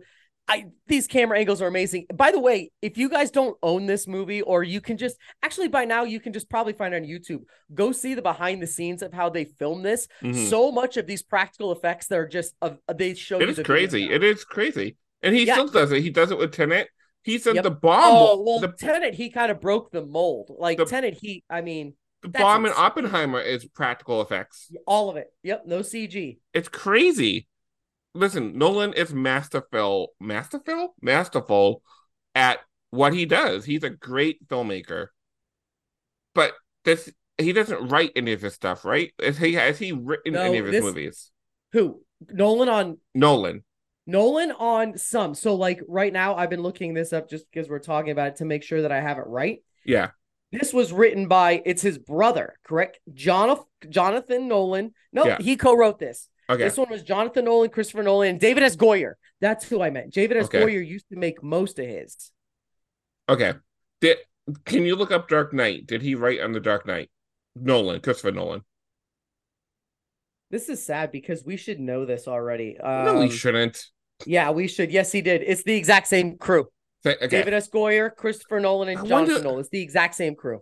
I 0.52 0.66
these 0.88 1.08
camera 1.08 1.40
angles 1.40 1.62
are 1.62 1.68
amazing. 1.68 2.06
By 2.14 2.32
the 2.32 2.40
way, 2.40 2.72
if 2.82 2.98
you 2.98 3.08
guys 3.10 3.32
don't 3.32 3.58
own 3.64 3.86
this 3.86 4.06
movie, 4.08 4.42
or 4.42 4.64
you 4.64 4.82
can 4.82 4.98
just 4.98 5.16
actually 5.42 5.70
by 5.70 5.86
now 5.86 6.04
you 6.04 6.20
can 6.20 6.34
just 6.34 6.50
probably 6.50 6.74
find 6.74 6.94
on 6.94 7.04
YouTube. 7.04 7.44
Go 7.74 7.92
see 7.94 8.14
the 8.16 8.22
behind 8.22 8.62
the 8.62 8.68
scenes 8.68 9.02
of 9.02 9.14
how 9.14 9.30
they 9.30 9.46
filmed 9.46 9.86
this. 9.86 10.08
Mhm. 10.22 10.50
So 10.50 10.72
much 10.72 10.98
of 10.98 11.08
these 11.08 11.24
practical 11.24 11.72
effects 11.72 12.08
that 12.08 12.20
are 12.20 12.28
just 12.28 12.54
of 12.62 12.78
they 12.94 13.14
show 13.14 13.38
It 13.38 13.44
you 13.44 13.48
is 13.50 13.56
video 13.58 13.66
crazy. 13.74 14.12
It 14.12 14.24
is 14.24 14.44
crazy, 14.44 14.98
and 15.22 15.34
he 15.34 15.46
Yeah. 15.46 15.54
still 15.54 15.68
does 15.70 15.92
it. 15.94 16.02
He 16.02 16.10
does 16.10 16.32
it 16.32 16.38
with 16.38 16.52
Tenet. 16.52 16.90
He 17.24 17.38
said 17.38 17.56
Yep. 17.56 17.64
the 17.64 17.72
bomb. 17.72 18.02
Oh 18.04 18.44
well, 18.44 18.60
the, 18.60 18.68
Tenet 18.74 19.14
he 19.14 19.30
kind 19.30 19.52
of 19.52 19.62
broke 19.62 19.92
the 19.92 20.06
mold. 20.06 20.52
Like 20.58 20.78
The- 20.80 20.86
Tenet, 20.86 21.14
he 21.22 21.44
I 21.50 21.62
mean 21.62 21.96
the 22.24 22.30
bomb 22.30 22.66
in. 22.66 22.74
Oppenheimer 22.76 23.40
is 23.40 23.66
practical 23.66 24.22
effects. 24.22 24.72
all 24.86 25.10
of 25.10 25.16
it. 25.16 25.28
Yep, 25.44 25.64
no 25.68 25.80
CG. 25.80 26.40
It's 26.54 26.68
crazy. 26.68 27.48
Listen, 28.14 28.58
Nolan 28.58 28.94
is 28.94 29.14
masterful, 29.14 30.14
masterful, 30.20 30.96
masterful 31.02 31.82
at 32.36 32.60
what 32.90 33.14
he 33.14 33.26
does. 33.26 33.64
He's 33.66 33.84
a 33.84 33.90
great 33.90 34.46
filmmaker, 34.48 35.08
but 36.36 36.54
this 36.84 37.12
he 37.38 37.54
doesn't 37.54 37.88
write 37.88 38.12
any 38.16 38.34
of 38.34 38.42
his 38.42 38.54
stuff, 38.54 38.84
right? 38.86 39.14
Has 39.22 39.38
he 39.38 39.54
has 39.54 39.80
he 39.80 39.94
written 39.94 40.34
No, 40.34 40.42
any 40.42 40.58
of 40.58 40.66
his 40.66 40.74
this- 40.74 40.84
movies? 40.84 41.32
Who? 41.72 42.02
Nolan 42.30 42.70
on 42.70 42.98
Nolan. 43.16 43.64
Nolan 44.06 44.52
on 44.52 44.98
some. 44.98 45.34
So 45.34 45.56
like 45.56 45.82
right 45.88 46.12
now, 46.12 46.36
I've 46.36 46.50
been 46.50 46.62
looking 46.64 46.94
this 46.94 47.14
up 47.14 47.30
just 47.30 47.46
because 47.50 47.70
we're 47.70 47.80
talking 47.80 48.12
about 48.12 48.28
it 48.30 48.36
to 48.38 48.46
make 48.46 48.64
sure 48.64 48.82
that 48.82 48.92
I 48.92 49.00
have 49.00 49.18
it 49.18 49.26
right. 49.28 49.64
Yeah. 49.86 50.10
This 50.52 50.74
was 50.74 50.92
written 50.92 51.28
by 51.30 51.62
it's 51.66 51.82
his 51.82 51.98
brother, 51.98 52.60
correct? 52.66 53.00
Jonathan 53.14 53.66
Jonathan 53.90 54.48
Nolan. 54.50 54.94
No, 55.14 55.26
Yeah. 55.26 55.38
he 55.40 55.56
co-wrote 55.56 55.98
this. 55.98 56.28
Okay. 56.52 56.64
This 56.64 56.78
one 56.78 56.90
was 56.90 57.02
Jonathan 57.04 57.46
Nolan, 57.46 57.70
Christopher 57.70 58.04
Nolan, 58.04 58.30
and 58.32 58.40
David 58.40 58.64
S. 58.64 58.76
Goyer. 58.76 59.14
That's 59.40 59.68
who 59.68 59.82
I 59.82 59.90
meant. 59.90 60.14
David 60.14 60.38
S. 60.38 60.46
Okay. 60.46 60.60
Goyer 60.62 60.86
used 60.86 61.08
to 61.10 61.16
make 61.16 61.42
most 61.42 61.80
of 61.80 61.86
his. 61.86 62.32
Okay. 63.30 63.54
Did 64.02 64.18
can 64.66 64.84
you 64.84 64.96
look 64.96 65.12
up 65.12 65.30
Dark 65.30 65.54
Knight? 65.54 65.88
Did 65.88 66.02
he 66.02 66.16
write 66.16 66.42
on 66.42 66.52
the 66.52 66.60
Dark 66.60 66.86
Knight? 66.86 67.10
Nolan, 67.56 68.02
Christopher 68.02 68.32
Nolan. 68.32 68.62
This 70.50 70.68
is 70.68 70.86
sad 70.86 71.12
because 71.12 71.46
we 71.46 71.56
should 71.56 71.80
know 71.80 72.06
this 72.06 72.28
already. 72.28 72.76
no, 72.84 73.16
we 73.20 73.26
Um, 73.26 73.30
shouldn't. 73.30 73.86
Yeah, 74.26 74.52
we 74.52 74.68
should. 74.68 74.92
Yes, 74.92 75.12
he 75.12 75.22
did. 75.22 75.42
It's 75.46 75.64
the 75.64 75.76
exact 75.76 76.08
same 76.08 76.38
crew. 76.38 76.68
Okay. 77.06 77.28
David 77.28 77.54
S. 77.54 77.70
Goyer, 77.70 78.14
Christopher 78.14 78.60
Nolan, 78.60 78.90
and 78.90 79.00
I 79.00 79.06
Jonathan 79.06 79.34
wonder- 79.36 79.44
Nolan. 79.44 79.60
It's 79.62 79.70
the 79.70 79.82
exact 79.82 80.16
same 80.16 80.36
crew. 80.36 80.60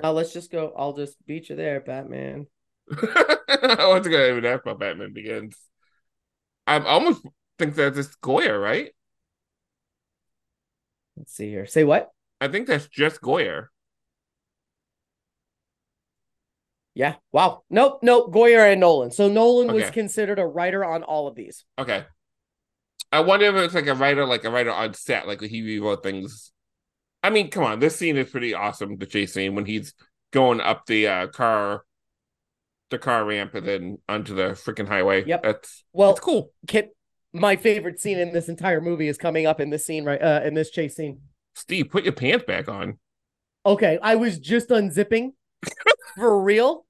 Now 0.00 0.12
let's 0.12 0.32
just 0.32 0.50
go. 0.52 0.72
I'll 0.76 0.94
just 0.94 1.16
beat 1.26 1.48
you 1.50 1.56
there, 1.56 1.80
Batman. 1.80 2.46
I 2.92 3.86
wasn't 3.88 4.12
gonna 4.12 4.28
even 4.28 4.44
ask 4.44 4.62
about 4.62 4.80
Batman 4.80 5.12
Begins. 5.12 5.56
I 6.66 6.78
almost 6.78 7.22
think 7.58 7.74
that 7.76 7.96
it's 7.96 8.16
Goyer, 8.16 8.60
right? 8.60 8.92
Let's 11.16 11.32
see 11.32 11.48
here. 11.48 11.66
Say 11.66 11.84
what? 11.84 12.10
I 12.40 12.48
think 12.48 12.66
that's 12.66 12.88
just 12.88 13.20
Goyer. 13.20 13.68
Yeah. 16.94 17.16
Wow. 17.32 17.62
Nope. 17.70 18.00
Nope. 18.02 18.32
Goyer 18.32 18.72
and 18.72 18.80
Nolan. 18.80 19.10
So 19.10 19.28
Nolan 19.28 19.72
was 19.72 19.90
considered 19.90 20.38
a 20.38 20.46
writer 20.46 20.84
on 20.84 21.02
all 21.02 21.28
of 21.28 21.34
these. 21.34 21.64
Okay. 21.78 22.04
I 23.12 23.20
wonder 23.20 23.46
if 23.46 23.54
it's 23.54 23.74
like 23.74 23.86
a 23.86 23.94
writer, 23.94 24.26
like 24.26 24.44
a 24.44 24.50
writer 24.50 24.72
on 24.72 24.94
set, 24.94 25.28
like 25.28 25.40
he 25.40 25.62
rewrote 25.62 26.02
things. 26.02 26.52
I 27.22 27.30
mean, 27.30 27.50
come 27.50 27.64
on, 27.64 27.80
this 27.80 27.96
scene 27.96 28.16
is 28.16 28.30
pretty 28.30 28.54
awesome. 28.54 28.96
The 28.96 29.06
chase 29.06 29.34
scene 29.34 29.54
when 29.54 29.66
he's 29.66 29.94
going 30.32 30.60
up 30.60 30.86
the 30.86 31.06
uh, 31.06 31.26
car, 31.28 31.82
the 32.90 32.98
car 32.98 33.24
ramp, 33.24 33.54
and 33.54 33.66
then 33.66 33.98
onto 34.08 34.34
the 34.34 34.50
freaking 34.50 34.88
highway. 34.88 35.24
Yep. 35.24 35.42
that's 35.42 35.84
Well, 35.92 36.10
it's 36.10 36.20
cool. 36.20 36.52
Kit, 36.66 36.96
my 37.32 37.56
favorite 37.56 38.00
scene 38.00 38.18
in 38.18 38.32
this 38.32 38.48
entire 38.48 38.80
movie 38.80 39.08
is 39.08 39.18
coming 39.18 39.46
up 39.46 39.60
in 39.60 39.70
this 39.70 39.86
scene 39.86 40.04
right 40.04 40.22
uh 40.22 40.40
in 40.44 40.54
this 40.54 40.70
chase 40.70 40.96
scene. 40.96 41.20
Steve, 41.54 41.90
put 41.90 42.04
your 42.04 42.12
pants 42.12 42.44
back 42.46 42.68
on. 42.68 42.98
Okay, 43.64 43.98
I 44.02 44.16
was 44.16 44.38
just 44.38 44.68
unzipping 44.68 45.32
for 46.16 46.42
real. 46.42 46.86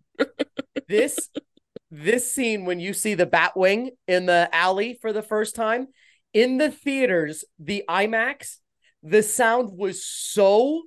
This 0.89 1.31
this 1.91 2.33
scene 2.33 2.65
when 2.65 2.81
you 2.81 2.93
see 2.93 3.15
the 3.15 3.27
Batwing 3.27 3.91
in 4.07 4.27
the 4.27 4.49
alley 4.53 4.99
for 5.01 5.13
the 5.13 5.23
first 5.23 5.55
time 5.55 5.89
in 6.37 6.59
the 6.59 6.71
theaters, 6.71 7.45
the 7.59 7.85
IMAX, 7.89 8.59
the 9.03 9.23
sound 9.23 9.71
was 9.73 10.05
so 10.05 10.83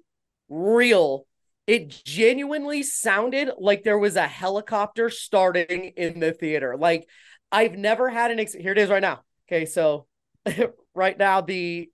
real. 0.47 1.25
It 1.69 2.01
genuinely 2.03 2.81
sounded 2.81 3.51
like 3.59 3.83
there 3.83 3.99
was 3.99 4.15
a 4.15 4.25
helicopter 4.25 5.11
starting 5.11 5.93
in 5.95 6.19
the 6.19 6.31
theater. 6.31 6.75
Like 6.75 7.07
I've 7.51 7.77
never 7.77 8.09
had 8.09 8.31
an 8.31 8.39
ex- 8.39 8.53
here 8.53 8.71
it 8.71 8.79
is 8.79 8.89
right 8.89 9.03
now. 9.03 9.21
Okay, 9.47 9.67
so 9.67 10.07
right 10.95 11.15
now 11.15 11.41
the 11.41 11.91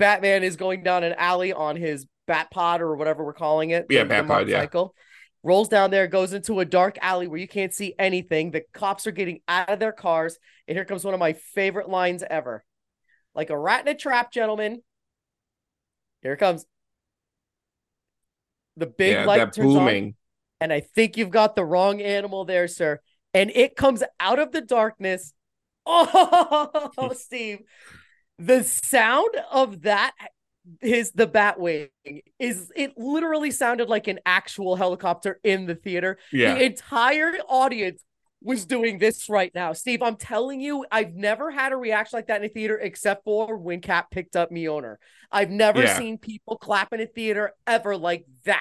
Batman 0.00 0.42
is 0.42 0.56
going 0.56 0.82
down 0.82 1.04
an 1.04 1.14
alley 1.16 1.52
on 1.52 1.76
his 1.76 2.08
Batpod 2.28 2.80
or 2.80 2.96
whatever 2.96 3.24
we're 3.24 3.34
calling 3.34 3.70
it. 3.70 3.86
Yeah, 3.88 4.02
the- 4.02 4.08
the 4.08 4.08
bat 4.08 4.26
pod, 4.26 4.48
yeah. 4.48 4.66
Rolls 5.44 5.68
down 5.68 5.92
there, 5.92 6.08
goes 6.08 6.32
into 6.32 6.58
a 6.58 6.64
dark 6.64 6.98
alley 7.00 7.28
where 7.28 7.38
you 7.38 7.46
can't 7.46 7.72
see 7.72 7.94
anything. 8.00 8.50
The 8.50 8.62
cops 8.74 9.06
are 9.06 9.12
getting 9.12 9.42
out 9.46 9.68
of 9.70 9.78
their 9.78 9.92
cars, 9.92 10.38
and 10.66 10.76
here 10.76 10.84
comes 10.84 11.04
one 11.04 11.14
of 11.14 11.20
my 11.20 11.34
favorite 11.34 11.88
lines 11.88 12.24
ever. 12.28 12.64
Like 13.32 13.50
a 13.50 13.58
rat 13.58 13.86
in 13.86 13.94
a 13.94 13.96
trap, 13.96 14.32
gentlemen. 14.32 14.82
Here 16.22 16.32
it 16.32 16.38
comes. 16.38 16.64
The 18.76 18.86
big 18.86 19.12
yeah, 19.12 19.24
light 19.24 19.52
turns 19.52 19.76
on 19.76 20.14
and 20.60 20.72
I 20.72 20.80
think 20.80 21.16
you've 21.16 21.30
got 21.30 21.56
the 21.56 21.64
wrong 21.64 22.00
animal 22.00 22.44
there, 22.44 22.68
sir. 22.68 23.00
And 23.34 23.50
it 23.52 23.74
comes 23.74 24.04
out 24.20 24.38
of 24.38 24.52
the 24.52 24.60
darkness. 24.60 25.32
Oh, 25.84 27.12
Steve, 27.16 27.58
the 28.38 28.62
sound 28.62 29.34
of 29.50 29.82
that 29.82 30.12
is 30.80 31.10
the 31.10 31.26
bat 31.26 31.58
wing 31.58 31.88
is 32.38 32.70
it 32.76 32.92
literally 32.96 33.50
sounded 33.50 33.88
like 33.88 34.06
an 34.06 34.20
actual 34.24 34.76
helicopter 34.76 35.40
in 35.42 35.66
the 35.66 35.74
theater. 35.74 36.18
Yeah, 36.32 36.54
The 36.54 36.64
entire 36.66 37.32
audience 37.48 38.04
was 38.44 38.64
doing 38.66 38.98
this 38.98 39.28
right 39.28 39.52
now. 39.54 39.72
Steve, 39.72 40.02
I'm 40.02 40.16
telling 40.16 40.60
you, 40.60 40.84
I've 40.90 41.14
never 41.14 41.50
had 41.50 41.72
a 41.72 41.76
reaction 41.76 42.16
like 42.18 42.26
that 42.26 42.40
in 42.42 42.46
a 42.46 42.48
theater 42.48 42.78
except 42.78 43.24
for 43.24 43.56
when 43.56 43.80
Cap 43.80 44.10
picked 44.10 44.36
up 44.36 44.50
Mjolnir. 44.50 44.96
I've 45.30 45.50
never 45.50 45.82
Yeah. 45.82 45.96
seen 45.98 46.18
people 46.18 46.56
clap 46.58 46.92
in 46.92 47.00
a 47.00 47.06
theater 47.06 47.52
ever 47.66 47.96
like 47.96 48.24
that. 48.44 48.60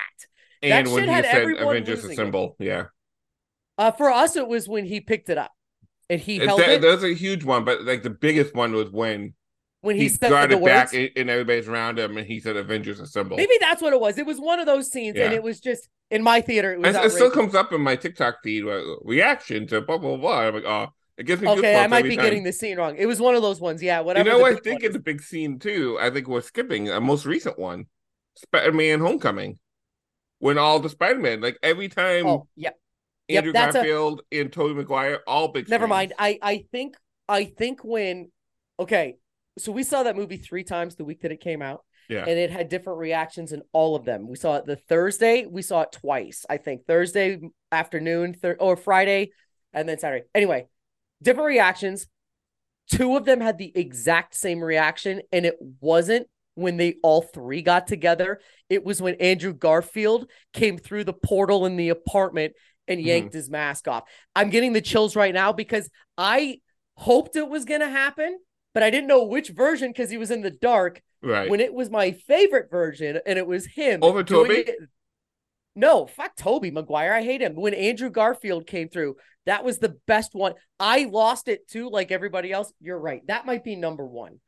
and 0.64 0.88
that 0.88 0.94
when 0.94 1.04
he 1.08 1.10
said 1.16 1.26
everyone 1.26 1.64
Avengers 1.70 2.04
losing 2.04 2.12
it. 2.12 2.14
Assemble, 2.14 2.56
yeah, 2.60 2.86
Uh, 3.80 3.90
for 3.92 4.12
us, 4.12 4.36
it 4.36 4.48
was 4.48 4.68
when 4.70 4.86
he 4.86 5.02
picked 5.02 5.30
it 5.30 5.38
up 5.40 5.52
and 6.10 6.22
he 6.22 6.36
It- 6.38 6.48
held 6.48 6.60
that, 6.60 6.70
it 6.70 6.82
that's 6.82 7.02
a 7.04 7.14
huge 7.16 7.44
one. 7.44 7.66
But 7.66 7.84
like 7.84 8.04
the 8.04 8.12
biggest 8.12 8.54
one 8.54 8.74
was 8.74 8.92
when 8.92 9.34
when 9.82 9.96
he, 9.96 10.08
he, 10.08 10.18
got 10.20 10.52
it 10.52 10.64
back 10.64 10.92
words. 10.92 10.94
and, 10.94 11.10
and 11.16 11.30
everybody's 11.32 11.68
around 11.68 11.98
him, 11.98 12.16
and 12.16 12.28
he 12.28 12.40
said 12.40 12.56
Avengers 12.56 13.00
Assemble. 13.00 13.38
Maybe 13.38 13.56
that's 13.60 13.82
what 13.82 13.94
it 13.94 14.00
was. 14.00 14.20
It 14.20 14.28
was 14.28 14.40
one 14.40 14.60
of 14.60 14.68
those 14.68 14.92
scenes, 14.92 15.18
and 15.18 15.34
it 15.34 15.42
was 15.42 15.60
just 15.60 15.90
in 16.12 16.22
my 16.24 16.42
theater. 16.42 16.74
It 16.74 16.80
was 16.80 16.96
It, 16.96 17.12
still 17.12 17.32
comes 17.32 17.56
up 17.56 17.74
in 17.74 17.82
my 17.82 17.96
TikTok 17.96 18.44
feed. 18.44 18.66
uh, 18.66 18.98
reaction 19.04 19.66
to 19.68 19.82
blah 19.82 19.98
blah 19.98 20.18
blah. 20.18 20.42
I'm 20.42 20.54
like, 20.54 20.66
oh, 20.66 20.88
it 21.18 21.26
gives 21.26 21.42
me 21.42 21.48
Okay, 21.50 21.76
I 21.76 21.88
might 21.88 22.04
be 22.04 22.16
time. 22.16 22.26
getting 22.26 22.44
the 22.44 22.54
scene 22.54 22.78
wrong. 22.78 22.96
It 22.98 23.06
was 23.08 23.20
one 23.20 23.36
of 23.36 23.42
those 23.42 23.60
ones. 23.60 23.82
Yeah, 23.82 24.02
Whatever. 24.02 24.30
You 24.30 24.38
know? 24.40 24.46
I 24.46 24.56
think 24.56 24.84
it's 24.84 24.96
a 24.96 25.00
big 25.00 25.22
scene 25.22 25.58
too. 25.60 25.98
I 26.00 26.10
think 26.12 26.28
we're 26.28 26.42
skipping 26.42 26.90
a 26.90 27.00
most 27.02 27.26
recent 27.26 27.58
one, 27.58 27.86
Spider-Man: 28.36 29.00
Homecoming, 29.00 29.58
when 30.40 30.58
all 30.58 30.80
the 30.80 30.90
Spider-Man, 30.90 31.42
like 31.42 31.58
every 31.64 31.90
time. 31.90 32.28
Oh, 32.28 32.48
yeah. 32.56 32.72
yep, 33.28 33.46
Andrew 33.46 33.52
a- 33.52 33.72
Garfield 33.72 34.22
and 34.32 34.52
Tobey 34.52 34.74
Maguire, 34.76 35.20
all 35.26 35.48
big. 35.48 35.70
Never 35.70 35.84
screens. 35.86 35.90
mind. 35.90 36.14
I 36.20 36.40
I 36.42 36.66
think 36.72 36.96
I 37.30 37.46
think 37.46 37.84
when 37.84 38.32
okay, 38.80 39.16
so 39.58 39.72
we 39.72 39.84
saw 39.84 40.04
that 40.04 40.16
movie 40.16 40.38
three 40.38 40.64
times 40.64 40.96
the 40.96 41.06
week 41.06 41.22
that 41.22 41.32
it 41.32 41.40
came 41.40 41.62
out. 41.62 41.86
Yeah. 42.12 42.26
And 42.28 42.38
it 42.38 42.52
had 42.52 42.68
different 42.68 43.00
reactions 43.00 43.54
in 43.54 43.62
all 43.72 43.96
of 43.96 44.04
them. 44.04 44.28
We 44.28 44.36
saw 44.36 44.58
it 44.58 44.66
the 44.66 44.76
Thursday, 44.76 45.46
we 45.46 45.62
saw 45.62 45.82
it 45.82 45.94
twice, 45.94 46.46
I 46.50 46.58
think. 46.58 46.86
Thursday 46.86 47.40
afternoon, 47.72 48.34
thir- 48.34 48.58
or 48.60 48.76
Friday, 48.76 49.32
and 49.74 49.88
then 49.88 49.98
Saturday. 49.98 50.26
Anyway, 50.36 50.68
different 51.24 51.48
reactions. 51.48 52.08
Two 52.92 53.16
of 53.16 53.24
them 53.24 53.40
had 53.40 53.58
the 53.58 53.72
exact 53.74 54.36
same 54.36 54.62
reaction, 54.62 55.22
and 55.32 55.46
it 55.46 55.56
wasn't 55.80 56.28
when 56.56 56.76
they 56.76 56.96
all 57.02 57.22
three 57.22 57.62
got 57.62 57.88
together. 57.88 58.42
It 58.70 58.84
was 58.84 59.02
when 59.02 59.16
Andrew 59.16 59.54
Garfield 59.54 60.30
came 60.52 60.78
through 60.78 61.06
the 61.06 61.14
portal 61.14 61.66
in 61.66 61.78
the 61.78 61.90
apartment 61.90 62.54
and 62.90 63.00
Mhm. 63.00 63.06
yanked 63.06 63.34
his 63.34 63.50
mask 63.50 63.88
off. 63.88 64.04
I'm 64.36 64.50
getting 64.50 64.74
the 64.74 64.82
chills 64.82 65.16
right 65.16 65.34
now 65.34 65.54
because 65.54 65.90
I 66.18 66.60
hoped 66.96 67.38
it 67.38 67.48
was 67.48 67.64
going 67.64 67.80
to 67.80 67.90
happen, 67.90 68.38
but 68.74 68.84
I 68.84 68.90
didn't 68.90 69.08
know 69.08 69.24
which 69.24 69.48
version 69.50 69.92
because 69.92 70.10
he 70.10 70.18
was 70.18 70.30
in 70.30 70.42
the 70.42 70.52
dark 70.52 71.02
Right. 71.24 71.50
when 71.50 71.60
it 71.60 71.74
was 71.74 71.90
my 71.90 72.12
favorite 72.12 72.72
version 72.72 73.20
and 73.26 73.38
it 73.38 73.46
was 73.46 73.66
him 73.66 74.00
Over 74.02 74.24
Tobey? 74.24 74.56
it- 74.56 74.76
No, 75.76 76.06
fuck 76.08 76.36
Tobey 76.36 76.72
Maguire. 76.72 77.14
I 77.14 77.22
hate 77.22 77.42
him. 77.42 77.56
When 77.56 77.74
Andrew 77.74 78.10
Garfield 78.10 78.68
came 78.68 78.90
through, 78.90 79.16
that 79.46 79.64
was 79.64 79.78
the 79.80 79.96
best 80.08 80.34
one. 80.34 80.54
I 80.80 81.06
lost 81.06 81.48
it 81.48 81.68
too, 81.68 81.90
like 81.90 82.12
everybody 82.12 82.52
else. 82.52 82.72
You're 82.82 83.00
right. 83.00 83.22
That 83.28 83.46
might 83.46 83.64
be 83.64 83.76
number 83.76 84.06
one. 84.06 84.40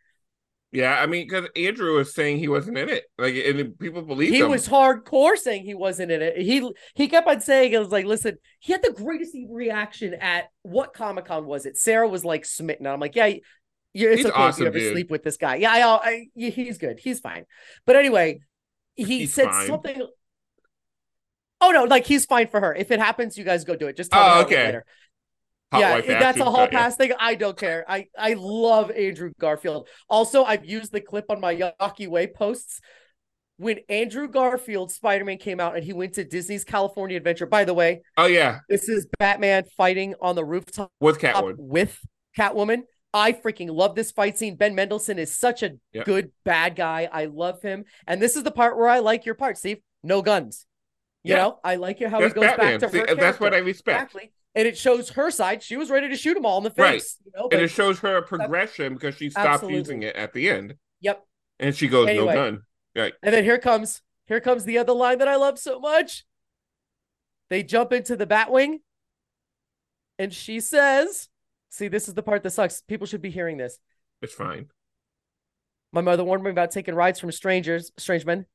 yeah, 0.72 1.00
I 1.00 1.06
mean, 1.06 1.28
because 1.28 1.48
Andrew 1.56 1.96
was 1.98 2.14
saying 2.16 2.38
he 2.40 2.48
wasn't 2.48 2.78
in 2.80 2.90
it, 2.90 3.04
like, 3.20 3.36
and 3.36 3.78
people 3.78 4.02
believed 4.02 4.34
He 4.34 4.40
him. 4.42 4.50
was 4.50 4.68
hardcore 4.68 5.38
saying 5.38 5.64
he 5.66 5.76
wasn't 5.76 6.12
in 6.12 6.22
it. 6.24 6.38
He 6.38 6.68
he 6.96 7.08
kept 7.08 7.28
on 7.28 7.42
saying 7.42 7.72
it 7.74 7.78
was 7.80 7.90
like, 7.90 8.06
listen, 8.06 8.38
he 8.60 8.74
had 8.74 8.82
the 8.82 8.92
greatest 8.92 9.36
reaction 9.50 10.16
at 10.16 10.46
what 10.64 10.94
Comic 10.96 11.26
Con 11.26 11.46
was 11.46 11.68
it? 11.68 11.78
Sarah 11.78 12.08
was 12.10 12.26
like 12.26 12.44
smitten. 12.46 12.88
I'm 12.88 13.00
like, 13.00 13.16
yeah, 13.16 13.34
you 13.94 14.10
it's 14.10 14.24
He's 14.24 14.26
okay 14.26 14.36
awesome, 14.36 14.68
if 14.68 14.74
you 14.76 14.80
ever 14.80 14.80
dude. 14.80 14.94
sleep 14.94 15.12
with 15.12 15.24
this 15.24 15.38
guy. 15.38 15.56
Yeah, 15.56 15.72
I, 15.72 16.10
I, 16.10 16.28
he's 16.36 16.78
good. 16.78 17.00
He's 17.00 17.20
fine. 17.20 17.46
But 17.86 17.96
anyway, 17.96 18.40
he 18.96 19.20
He's 19.20 19.34
said 19.34 19.46
fine. 19.50 19.68
something. 19.68 20.02
Oh 21.62 21.72
no, 21.72 21.84
like 21.86 22.06
he's 22.06 22.26
fine 22.26 22.48
for 22.48 22.60
her. 22.60 22.76
If 22.76 22.92
it 22.92 23.00
happens, 23.00 23.38
you 23.38 23.44
guys 23.44 23.64
go 23.64 23.76
do 23.76 23.88
it. 23.88 23.96
Just 23.98 24.12
tell 24.12 24.22
Oh, 24.22 24.36
went 24.38 24.48
okay. 24.48 24.66
later. 24.66 24.86
Hot 25.72 25.80
yeah, 26.08 26.20
that's 26.20 26.40
a 26.40 26.46
hall 26.46 26.66
yeah. 26.66 26.68
pass 26.68 26.96
thing. 26.98 27.14
I 27.20 27.36
don't 27.36 27.58
care. 27.58 27.84
I 27.88 28.08
I 28.18 28.34
love 28.38 28.92
Andrew 28.92 29.32
Garfield. 29.40 29.88
Also, 30.10 30.44
I've 30.44 30.66
used 30.66 30.92
the 30.92 31.02
clip 31.02 31.26
on 31.30 31.40
my 31.40 31.56
Yucky 31.56 32.08
Way 32.08 32.28
posts 32.28 32.80
when 33.58 33.80
Andrew 33.90 34.28
Garfield 34.28 34.92
Spider 34.92 35.26
Man 35.26 35.38
came 35.38 35.60
out 35.60 35.76
and 35.76 35.84
he 35.84 35.94
went 35.94 36.14
to 36.16 36.24
Disney's 36.26 36.64
California 36.64 37.18
Adventure. 37.18 37.46
By 37.48 37.64
the 37.66 37.74
way, 37.74 38.02
Oh 38.18 38.26
yeah, 38.28 38.60
this 38.70 38.88
is 38.90 39.08
Batman 39.18 39.64
fighting 39.78 40.14
on 40.22 40.36
the 40.36 40.46
rooftop 40.46 40.92
with 41.00 41.18
Catwoman. 41.20 41.56
with 41.58 41.98
Catwoman. 42.38 42.84
I 43.14 43.32
freaking 43.34 43.70
love 43.70 43.96
this 43.96 44.12
fight 44.12 44.38
scene. 44.38 44.56
Ben 44.56 44.74
Mendelsohn 44.74 45.20
is 45.20 45.34
such 45.36 45.62
a 45.62 45.78
Yep. 45.94 46.06
good 46.06 46.32
bad 46.44 46.76
guy. 46.76 47.08
I 47.12 47.26
love 47.26 47.62
him. 47.62 47.86
And 48.08 48.22
this 48.22 48.36
is 48.36 48.44
the 48.44 48.52
part 48.52 48.76
where 48.78 48.88
I 48.88 49.00
like 49.00 49.26
your 49.26 49.36
part, 49.36 49.58
Steve. 49.58 49.80
No 50.02 50.22
guns. 50.22 50.66
You 51.24 51.36
Yeah. 51.36 51.42
know, 51.42 51.60
I 51.64 51.76
like 51.76 52.00
how 52.02 52.20
That's 52.20 52.34
he 52.34 52.40
goes 52.40 52.50
Batman. 52.50 52.80
back 52.80 52.90
to 52.90 52.90
See, 52.90 53.00
her. 53.08 53.16
that's 53.16 53.40
what 53.40 53.54
I 53.54 53.58
respect. 53.60 54.02
Exactly. 54.14 54.32
And 54.56 54.68
it 54.68 54.78
shows 54.78 55.10
her 55.12 55.32
side. 55.32 55.64
She 55.64 55.78
was 55.78 55.90
ready 55.90 56.10
to 56.10 56.16
shoot 56.16 56.34
them 56.34 56.46
all 56.46 56.58
in 56.58 56.64
the 56.64 56.70
face. 56.72 57.18
Right. 57.26 57.26
You 57.26 57.32
know, 57.42 57.50
and 57.52 57.62
it 57.62 57.70
shows 57.70 58.00
her 58.00 58.22
progression 58.24 58.94
because 58.96 59.16
she 59.16 59.30
stopped 59.30 59.48
Absolutely. 59.48 59.78
using 59.80 60.04
it 60.04 60.16
at 60.16 60.34
the 60.34 60.50
end, 60.50 60.76
yep. 61.00 61.26
and 61.60 61.76
she 61.76 61.88
goes, 61.88 62.08
Anyway. 62.10 62.26
"No 62.28 62.52
gun." 62.52 62.62
Right. 62.96 63.14
And 63.24 63.34
then 63.34 63.44
here 63.44 63.58
comes 63.58 64.02
here 64.28 64.40
comes 64.40 64.66
the 64.66 64.78
other 64.78 64.94
line 64.94 65.18
that 65.20 65.28
I 65.28 65.36
love 65.38 65.58
so 65.60 65.80
much. 65.80 66.24
They 67.50 67.64
jump 67.64 67.92
into 67.94 68.16
the 68.16 68.28
Batwing, 68.28 68.82
and 70.20 70.34
she 70.34 70.60
says, 70.60 71.30
"See, 71.74 71.88
this 71.88 72.08
is 72.08 72.14
the 72.14 72.22
part 72.22 72.44
that 72.44 72.52
sucks. 72.52 72.82
People 72.82 73.08
should 73.08 73.22
be 73.24 73.32
hearing 73.32 73.58
this. 73.58 73.80
It's 74.22 74.34
fine. 74.34 74.68
My 75.92 76.02
mother 76.02 76.24
warned 76.24 76.44
me 76.44 76.52
about 76.52 76.70
taking 76.70 76.94
rides 76.94 77.20
from 77.20 77.32
strangers, 77.32 77.92
strange 77.98 78.26
men." 78.28 78.46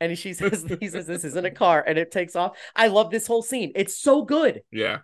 And 0.00 0.16
she 0.16 0.32
says, 0.40 0.64
"He 0.78 0.86
says 0.88 1.06
this 1.08 1.24
isn't 1.24 1.44
a 1.44 1.50
car," 1.50 1.82
and 1.84 1.98
it 1.98 2.12
takes 2.12 2.36
off. 2.36 2.56
I 2.76 2.86
love 2.86 3.10
this 3.10 3.26
whole 3.26 3.42
scene. 3.42 3.72
It's 3.74 3.98
so 3.98 4.22
good. 4.22 4.62
Yeah. 4.70 4.98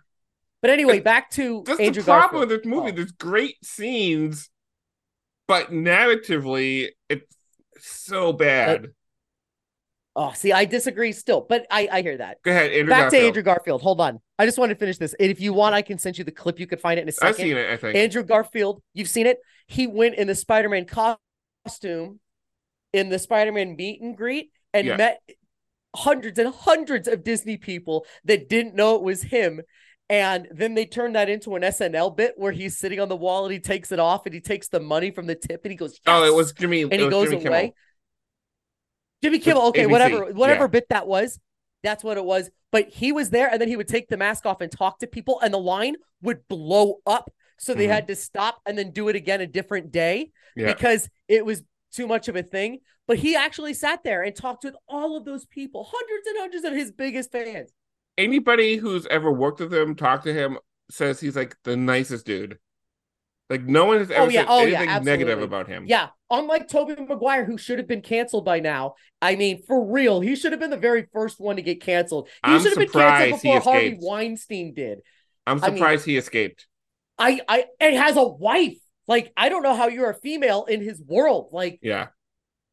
But 0.61 0.69
anyway, 0.71 1.01
back 1.01 1.29
to 1.31 1.63
That's 1.65 1.81
Andrew 1.81 2.01
the 2.01 2.05
problem 2.05 2.47
Garfield. 2.47 2.49
with 2.49 2.63
this 2.63 2.65
movie. 2.65 2.91
Oh. 2.91 2.95
There's 2.95 3.11
great 3.11 3.57
scenes, 3.63 4.49
but 5.47 5.71
narratively, 5.71 6.91
it's 7.09 7.35
so 7.77 8.31
bad. 8.31 8.87
Oh, 10.17 10.31
see, 10.33 10.53
I 10.53 10.63
disagree 10.63 11.11
still, 11.11 11.41
but 11.47 11.65
I 11.69 11.89
I 11.91 12.01
hear 12.01 12.17
that. 12.17 12.37
Go 12.43 12.51
ahead, 12.51 12.71
Andrew. 12.71 12.89
Back 12.89 12.99
Garfield. 13.11 13.21
to 13.21 13.27
Andrew 13.27 13.43
Garfield. 13.43 13.81
Hold 13.81 13.99
on. 13.99 14.19
I 14.39 14.45
just 14.45 14.57
want 14.57 14.69
to 14.69 14.75
finish 14.75 14.97
this. 14.97 15.13
And 15.19 15.29
if 15.29 15.41
you 15.41 15.51
want, 15.51 15.75
I 15.75 15.81
can 15.81 15.97
send 15.97 16.17
you 16.17 16.23
the 16.23 16.31
clip. 16.31 16.59
You 16.59 16.67
could 16.67 16.79
find 16.79 16.97
it 16.97 17.03
in 17.03 17.09
a 17.09 17.11
2nd 17.11 17.27
I've 17.27 17.35
seen 17.35 17.57
it. 17.57 17.69
I 17.69 17.77
think. 17.77 17.95
Andrew 17.97 18.23
Garfield, 18.23 18.81
you've 18.93 19.09
seen 19.09 19.27
it. 19.27 19.39
He 19.67 19.87
went 19.87 20.15
in 20.15 20.27
the 20.27 20.35
Spider-Man 20.35 20.85
costume 20.85 22.19
in 22.93 23.09
the 23.09 23.19
Spider-Man 23.19 23.75
meet 23.75 24.01
and 24.01 24.15
greet 24.15 24.51
and 24.73 24.87
Yeah. 24.87 24.95
met 24.97 25.21
hundreds 25.95 26.39
and 26.39 26.53
hundreds 26.53 27.07
of 27.07 27.23
Disney 27.23 27.57
people 27.57 28.05
that 28.25 28.47
didn't 28.49 28.75
know 28.75 28.95
it 28.95 29.01
was 29.01 29.23
him. 29.23 29.61
And 30.09 30.47
then 30.51 30.75
they 30.75 30.85
turned 30.85 31.15
that 31.15 31.29
into 31.29 31.55
an 31.55 31.63
SNL 31.63 32.15
bit 32.15 32.33
where 32.37 32.51
he's 32.51 32.77
sitting 32.77 32.99
on 32.99 33.09
the 33.09 33.15
wall 33.15 33.43
and 33.45 33.51
he 33.53 33.59
takes 33.59 33.91
it 33.91 33.99
off 33.99 34.25
and 34.25 34.35
he 34.35 34.39
takes 34.39 34.67
the 34.67 34.79
money 34.79 35.09
from 35.11 35.25
the 35.25 35.35
tip 35.35 35.61
and 35.65 35.71
he 35.71 35.75
goes, 35.77 35.99
oh, 36.05 36.23
it 36.25 36.33
was 36.33 36.53
Jimmy. 36.53 36.83
and 36.83 36.93
he 36.93 37.09
goes 37.09 37.29
Jimmy 37.31 37.45
away. 37.45 37.59
Kimmel. 37.61 37.73
Jimmy 39.25 39.39
Kimmel, 39.39 39.63
okay, 39.67 39.85
ABC, 39.85 39.91
whatever, 39.91 40.25
whatever 40.33 40.63
yeah. 40.65 40.67
bit 40.67 40.89
that 40.89 41.07
was, 41.07 41.39
that's 41.83 42.03
what 42.03 42.17
it 42.17 42.25
was. 42.25 42.49
But 42.71 42.89
he 42.89 43.11
was 43.11 43.31
there, 43.31 43.49
and 43.49 43.59
then 43.59 43.67
he 43.67 43.75
would 43.75 43.87
take 43.87 44.07
the 44.07 44.17
mask 44.17 44.45
off 44.45 44.61
and 44.61 44.71
talk 44.71 44.99
to 44.99 45.07
people, 45.07 45.39
and 45.41 45.53
the 45.53 45.59
line 45.59 45.95
would 46.21 46.47
blow 46.47 46.99
up. 47.05 47.31
So 47.57 47.73
they 47.73 47.87
Mhm. 47.87 47.91
had 47.91 48.07
to 48.09 48.15
stop 48.15 48.59
and 48.65 48.77
then 48.77 48.91
do 48.91 49.07
it 49.07 49.15
again 49.15 49.41
a 49.41 49.47
different 49.47 49.91
day 49.91 50.31
Yeah. 50.55 50.73
because 50.73 51.09
it 51.27 51.45
was 51.45 51.63
too 51.91 52.05
much 52.05 52.27
of 52.27 52.35
a 52.35 52.43
thing. 52.43 52.81
But 53.07 53.17
he 53.17 53.35
actually 53.35 53.73
sat 53.73 54.03
there 54.03 54.21
and 54.23 54.35
talked 54.35 54.63
with 54.63 54.75
all 54.87 55.15
of 55.15 55.25
those 55.25 55.45
people, 55.45 55.89
hundreds 55.91 56.27
and 56.27 56.37
hundreds 56.39 56.65
of 56.65 56.73
his 56.73 56.91
biggest 56.91 57.31
fans. 57.31 57.71
Anybody 58.17 58.77
who's 58.77 59.05
ever 59.07 59.31
worked 59.31 59.59
with 59.59 59.73
him, 59.73 59.95
talked 59.95 60.25
to 60.25 60.33
him, 60.33 60.59
says 60.91 61.19
he's 61.19 61.35
like 61.35 61.55
the 61.63 61.75
nicest 61.75 62.25
dude. 62.25 62.59
Like 63.49 63.63
no 63.63 63.85
one 63.85 63.99
has 63.99 64.09
oh, 64.09 64.13
ever 64.15 64.23
Oh, 64.25 64.29
yeah. 64.29 64.39
said 64.41 64.47
Oh, 64.49 64.65
yeah, 64.65 64.81
anything 64.81 65.03
negative 65.03 65.41
about 65.41 65.67
him. 65.67 65.85
Yeah, 65.87 66.07
unlike 66.31 66.67
Tobey 66.67 66.95
Maguire, 66.99 67.45
who 67.45 67.57
should 67.57 67.77
have 67.77 67.87
been 67.87 68.01
canceled 68.01 68.43
by 68.45 68.59
now. 68.59 68.95
I 69.21 69.35
mean, 69.35 69.63
for 69.67 69.85
real, 69.91 70.19
he 70.19 70.35
should 70.35 70.51
have 70.51 70.59
been 70.59 70.71
the 70.71 70.77
very 70.77 71.07
first 71.13 71.39
one 71.39 71.57
to 71.57 71.61
get 71.61 71.81
canceled. 71.81 72.27
He 72.27 72.51
I'm 72.51 72.61
should 72.61 72.71
have 72.71 72.79
been 72.79 72.87
surprised 72.87 73.29
canceled 73.43 73.53
before 73.55 73.73
Harvey. 73.73 73.97
Weinstein 74.01 74.73
did. 74.73 74.99
I'm 75.45 75.63
I 75.63 75.67
mean- 75.67 75.77
surprised 75.77 76.05
he 76.05 76.17
escaped. 76.17 76.67
I 77.17 77.39
I 77.47 77.65
and 77.79 77.95
has 77.95 78.17
a 78.17 78.27
wife. 78.27 78.77
Like 79.07 79.31
I 79.37 79.49
don't 79.49 79.63
know 79.63 79.75
how 79.75 79.87
you're 79.87 80.09
a 80.09 80.15
female 80.15 80.65
in 80.65 80.81
his 80.81 81.01
world. 81.01 81.49
Like 81.51 81.79
Yeah. 81.83 82.07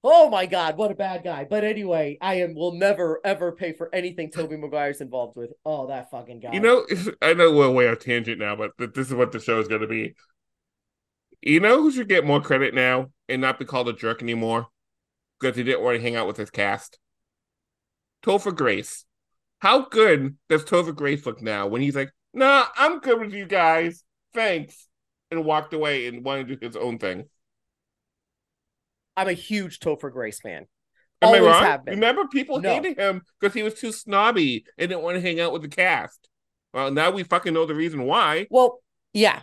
oh 0.02 0.30
my 0.30 0.46
god, 0.46 0.78
what 0.78 0.90
a 0.90 0.94
bad 0.94 1.22
guy. 1.22 1.46
But 1.48 1.62
anyway, 1.64 2.16
I 2.20 2.36
am 2.36 2.54
will 2.54 2.72
never 2.72 3.20
ever 3.24 3.52
pay 3.52 3.72
for 3.74 3.94
anything 3.94 4.30
Tobey 4.30 4.56
Maguire's 4.56 5.00
involved 5.02 5.36
with. 5.36 5.52
Oh, 5.64 5.88
that 5.88 6.10
fucking 6.10 6.40
guy. 6.40 6.52
You 6.54 6.60
know, 6.60 6.86
I 7.22 7.34
know 7.34 7.52
we're 7.52 7.70
way 7.70 7.88
off 7.88 7.98
tangent 8.00 8.40
now, 8.40 8.56
but 8.56 8.72
this 8.78 9.08
is 9.08 9.14
what 9.14 9.30
the 9.32 9.38
show 9.38 9.60
is 9.60 9.68
going 9.68 9.82
to 9.82 9.86
be. 9.86 10.14
You 11.42 11.60
know 11.60 11.82
who 11.82 11.90
should 11.90 12.08
get 12.08 12.24
more 12.24 12.40
credit 12.40 12.72
now 12.72 13.10
and 13.28 13.40
not 13.42 13.58
be 13.58 13.64
called 13.64 13.88
a 13.88 13.92
jerk 13.92 14.22
anymore 14.22 14.68
because 15.40 15.56
he 15.56 15.64
didn't 15.64 15.82
want 15.82 15.96
to 15.96 16.02
hang 16.02 16.14
out 16.16 16.28
with 16.28 16.36
his 16.36 16.50
cast? 16.50 16.98
Topher 18.24 18.54
Grace. 18.54 19.04
How 19.58 19.86
good 19.88 20.36
does 20.48 20.64
Topher 20.64 20.94
Grace 20.94 21.26
look 21.26 21.42
now 21.42 21.66
when 21.66 21.82
he's 21.82 21.96
like, 21.96 22.12
"Nah, 22.32 22.66
I'm 22.76 23.00
good 23.00 23.18
with 23.20 23.32
you 23.32 23.46
guys, 23.46 24.04
thanks," 24.32 24.88
and 25.30 25.44
walked 25.44 25.74
away 25.74 26.06
and 26.06 26.24
wanted 26.24 26.48
to 26.48 26.56
do 26.56 26.66
his 26.66 26.76
own 26.76 26.98
thing? 26.98 27.28
I'm 29.16 29.28
a 29.28 29.32
huge 29.32 29.80
Topher 29.80 30.12
Grace 30.12 30.40
fan. 30.40 30.66
Am 31.20 31.34
I 31.34 31.38
wrong? 31.40 31.62
have 31.62 31.84
been. 31.84 31.94
Remember, 31.94 32.26
people 32.26 32.60
No. 32.60 32.68
hated 32.74 32.98
him 32.98 33.22
because 33.40 33.54
he 33.54 33.62
was 33.62 33.74
too 33.74 33.92
snobby 33.92 34.64
and 34.78 34.88
didn't 34.88 35.02
want 35.02 35.16
to 35.16 35.20
hang 35.20 35.38
out 35.40 35.52
with 35.52 35.62
the 35.62 35.68
cast. 35.68 36.28
Well, 36.72 36.90
now 36.90 37.10
we 37.10 37.22
fucking 37.22 37.52
know 37.52 37.66
the 37.66 37.74
reason 37.74 38.04
why. 38.04 38.46
Well, 38.50 38.82
yeah. 39.12 39.42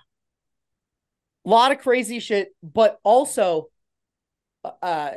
A 1.46 1.50
lot 1.50 1.72
of 1.72 1.80
crazy 1.80 2.20
shit, 2.20 2.50
but 2.62 3.00
also 3.04 3.70
uh 4.82 5.12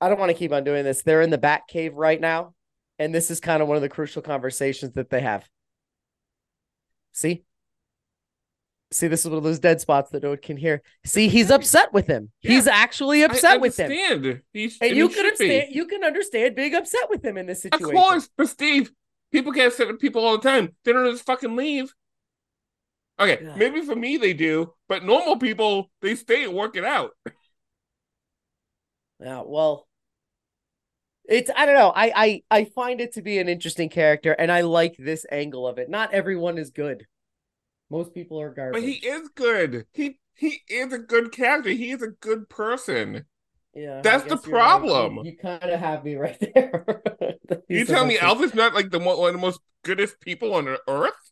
I 0.00 0.08
don't 0.08 0.20
want 0.20 0.30
to 0.30 0.36
keep 0.38 0.52
on 0.52 0.62
doing 0.64 0.84
this. 0.84 1.02
They're 1.02 1.22
in 1.22 1.30
the 1.30 1.38
Bat 1.38 1.62
Cave 1.68 1.94
right 1.94 2.20
now, 2.20 2.54
and 2.98 3.14
this 3.14 3.30
is 3.30 3.40
kind 3.40 3.62
of 3.62 3.68
one 3.68 3.76
of 3.76 3.82
the 3.82 3.88
crucial 3.88 4.22
conversations 4.22 4.92
that 4.94 5.10
they 5.10 5.20
have. 5.20 5.48
See? 7.12 7.44
See, 8.92 9.08
this 9.08 9.24
is 9.24 9.28
one 9.28 9.38
of 9.38 9.42
those 9.42 9.58
dead 9.58 9.80
spots 9.80 10.10
that 10.10 10.22
no 10.22 10.28
one 10.30 10.38
can 10.38 10.56
hear. 10.56 10.82
See, 11.04 11.28
he's 11.28 11.50
upset 11.50 11.92
with 11.92 12.06
him. 12.06 12.30
Yeah. 12.42 12.52
He's 12.52 12.66
actually 12.66 13.22
I 13.22 13.26
upset 13.26 13.60
with 13.60 13.78
him. 13.78 13.90
understand. 13.90 14.42
He's, 14.52 14.78
And 14.80 14.90
and 14.90 14.96
you 14.96 15.08
can 15.08 15.16
should 15.16 15.38
be. 15.38 15.44
understand 15.46 15.74
you 15.74 15.86
can 15.86 16.04
understand 16.04 16.54
being 16.54 16.74
upset 16.74 17.10
with 17.10 17.24
him 17.24 17.36
in 17.36 17.46
this 17.46 17.62
situation. 17.62 17.96
Of 17.96 18.02
course, 18.02 18.28
but 18.36 18.48
Steve, 18.48 18.92
people 19.32 19.50
get 19.50 19.68
upset 19.68 19.88
with 19.88 19.98
people 19.98 20.24
all 20.24 20.38
the 20.38 20.48
time. 20.48 20.76
They 20.84 20.92
don't 20.92 21.10
just 21.10 21.26
fucking 21.26 21.56
leave. 21.56 21.92
Okay, 23.18 23.48
maybe 23.56 23.80
for 23.80 23.96
me 23.96 24.16
they 24.18 24.34
do, 24.34 24.72
but 24.88 25.04
normal 25.04 25.38
people 25.38 25.90
they 26.02 26.14
stay 26.14 26.44
and 26.44 26.54
work 26.54 26.76
it 26.76 26.84
out. 26.84 27.12
Yeah, 29.20 29.42
well, 29.46 29.86
it's 31.24 31.50
I 31.56 31.66
don't 31.66 31.74
know. 31.74 31.92
I 31.94 32.12
I 32.14 32.42
I 32.50 32.64
find 32.64 33.00
it 33.00 33.14
to 33.14 33.22
be 33.22 33.38
an 33.38 33.48
interesting 33.48 33.88
character, 33.88 34.32
and 34.32 34.52
I 34.52 34.60
like 34.60 34.96
this 34.98 35.24
angle 35.32 35.66
of 35.66 35.78
it. 35.78 35.88
Not 35.88 36.12
everyone 36.12 36.58
is 36.58 36.70
good. 36.70 37.06
Most 37.90 38.14
people 38.14 38.40
are 38.40 38.52
garbage. 38.52 38.82
But 38.82 38.88
he 38.88 38.94
is 38.94 39.28
good. 39.34 39.86
He 39.92 40.18
he 40.34 40.60
is 40.68 40.92
a 40.92 40.98
good 40.98 41.32
character. 41.32 41.70
He 41.70 41.90
is 41.90 42.02
a 42.02 42.08
good 42.08 42.48
person. 42.48 43.24
yeah, 43.74 44.02
that's 44.02 44.24
the 44.24 44.30
you're 44.30 44.38
right. 44.38 44.50
problem. 44.50 45.24
You, 45.24 45.36
kind 45.36 45.62
of 45.62 45.80
have 45.80 46.04
me 46.04 46.14
right 46.16 46.38
there. 46.54 46.84
You 47.68 47.84
tell 47.84 48.04
me 48.06 48.18
Alfred's 48.18 48.54
not 48.54 48.74
like 48.74 48.90
the 48.90 48.98
one 48.98 49.28
of 49.28 49.32
the 49.32 49.40
most 49.40 49.60
goodest 49.82 50.20
people 50.20 50.54
on 50.54 50.76
earth? 50.88 51.25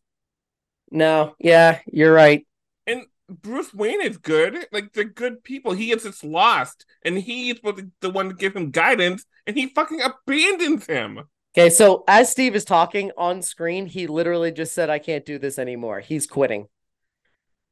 No, 0.95 1.35
yeah, 1.41 1.81
you're 1.93 2.13
right. 2.13 2.47
And 2.87 3.03
Bruce 3.29 3.75
Wayne 3.75 4.01
is 4.01 4.17
good. 4.17 4.69
Like 4.71 4.93
they're 4.93 5.03
good 5.03 5.43
people. 5.43 5.73
He 5.73 5.91
is 5.91 6.05
just 6.05 6.23
lost, 6.23 6.87
and 7.05 7.19
he's 7.19 7.57
the 8.01 8.11
one 8.11 8.29
to 8.29 8.35
give 8.35 8.55
him 8.55 8.71
guidance, 8.71 9.25
and 9.45 9.57
he 9.57 9.67
fucking 9.67 10.01
abandons 10.01 10.87
him. 10.87 11.19
Okay, 11.53 11.69
so 11.69 12.05
as 12.07 12.31
Steve 12.31 12.55
is 12.55 12.65
talking 12.65 13.11
on 13.19 13.43
screen, 13.43 13.87
he 13.87 14.07
literally 14.07 14.53
just 14.53 14.73
said, 14.73 14.89
"I 14.89 15.01
can't 15.01 15.27
do 15.27 15.37
this 15.37 15.59
anymore." 15.59 15.99
He's 15.99 16.29
quitting. 16.29 16.69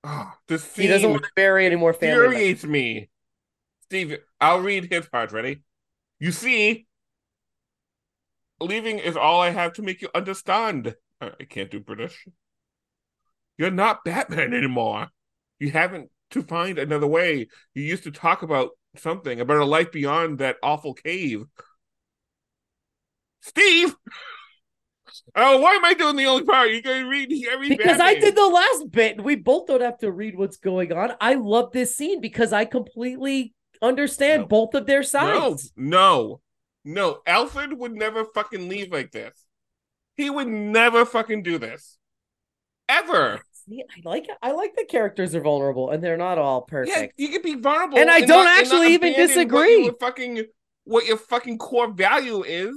Ah, 0.03 0.33
oh, 0.35 0.39
this 0.49 0.75
He 0.75 0.89
doesn't 0.89 1.09
want 1.09 1.23
to 1.23 1.31
bury 1.37 1.65
any 1.65 1.77
more 1.77 1.93
family. 1.93 2.27
infuriates 2.27 2.65
me. 2.65 3.09
Steve, 3.85 4.19
I'll 4.41 4.61
read 4.61 4.91
his 4.91 5.07
part. 5.07 5.31
Ready? 5.31 5.63
You 6.19 6.33
see, 6.33 6.87
leaving 8.61 8.99
is 8.99 9.17
all 9.17 9.41
I 9.41 9.51
have 9.51 9.75
to 9.75 9.83
make 9.83 10.03
you 10.03 10.09
understand. 10.13 10.97
I 11.21 11.45
can't 11.49 11.71
do 11.71 11.79
British. 11.79 12.27
You're 13.59 13.71
not 13.71 14.05
Batman 14.05 14.55
anymore. 14.55 15.09
You 15.59 15.71
haven't 15.71 16.11
to 16.31 16.43
find 16.43 16.79
another 16.79 17.07
way. 17.07 17.49
You 17.75 17.83
used 17.83 18.05
to 18.05 18.11
talk 18.11 18.43
about 18.43 18.71
something 18.97 19.41
about 19.41 19.59
a 19.59 19.65
life 19.65 19.93
beyond 19.93 20.39
that 20.39 20.57
awful 20.63 20.95
cave. 20.95 21.45
Steve. 23.41 23.95
Oh, 25.35 25.61
why 25.61 25.75
am 25.75 25.85
I 25.85 25.95
doing 25.95 26.17
the 26.17 26.27
only 26.27 26.45
part? 26.45 26.71
You 26.71 26.83
can 26.83 27.07
read 27.07 27.31
every 27.51 27.69
Because 27.69 28.01
I 28.01 28.15
did 28.15 28.35
the 28.35 28.47
last 28.47 28.91
bit. 28.91 29.23
We 29.23 29.37
both 29.37 29.67
don't 29.67 29.83
have 29.83 29.99
to 29.99 30.11
read 30.11 30.37
what's 30.37 30.57
going 30.57 30.93
on. 30.93 31.13
I 31.21 31.35
love 31.35 31.73
this 31.73 31.97
scene 31.97 32.21
because 32.21 32.53
I 32.53 32.65
completely 32.65 33.53
understand 33.83 34.43
No. 34.43 34.49
both 34.49 34.75
of 34.75 34.87
their 34.87 35.01
No, 35.01 35.03
sides. 35.03 35.73
no, 35.77 36.41
no. 36.85 37.19
Alfred 37.27 37.77
would 37.79 37.93
never 37.93 38.25
fucking 38.25 38.69
leave 38.69 38.91
like 38.91 39.11
this. 39.11 39.33
He 40.17 40.31
would 40.31 40.49
never 40.49 41.05
fucking 41.05 41.43
do 41.43 41.59
this. 41.59 41.99
Ever. 42.89 43.41
See, 43.69 43.83
I 43.83 44.09
like 44.09 44.29
I 44.43 44.53
like 44.53 44.75
the 44.77 44.85
characters 44.85 45.35
are 45.35 45.41
vulnerable 45.41 45.91
and 45.91 46.03
they're 46.03 46.17
not 46.17 46.39
all 46.39 46.63
perfect. 46.63 46.97
Yeah, 46.97 47.07
you 47.17 47.29
could 47.33 47.43
be 47.43 47.55
vulnerable. 47.55 47.99
And 47.99 48.11
I 48.11 48.21
don't 48.21 48.45
not- 48.45 48.59
actually 48.59 48.95
even 48.95 49.13
disagree. 49.13 49.77
What 49.77 49.85
your 49.85 49.95
fucking 50.01 50.45
what 50.85 51.07
your 51.07 51.17
fucking 51.17 51.59
core 51.59 51.93
value 51.93 52.43
is. 52.43 52.75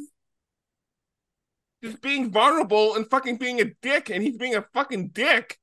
Just 1.84 2.02
being 2.02 2.32
vulnerable 2.32 2.96
and 2.96 3.08
fucking 3.10 3.38
being 3.38 3.62
a 3.62 3.66
dick, 3.82 4.10
and 4.10 4.24
he's 4.24 4.38
being 4.38 4.56
a 4.56 4.66
fucking 4.74 5.10
dick. 5.10 5.60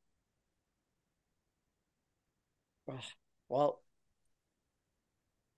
Well, 3.49 3.80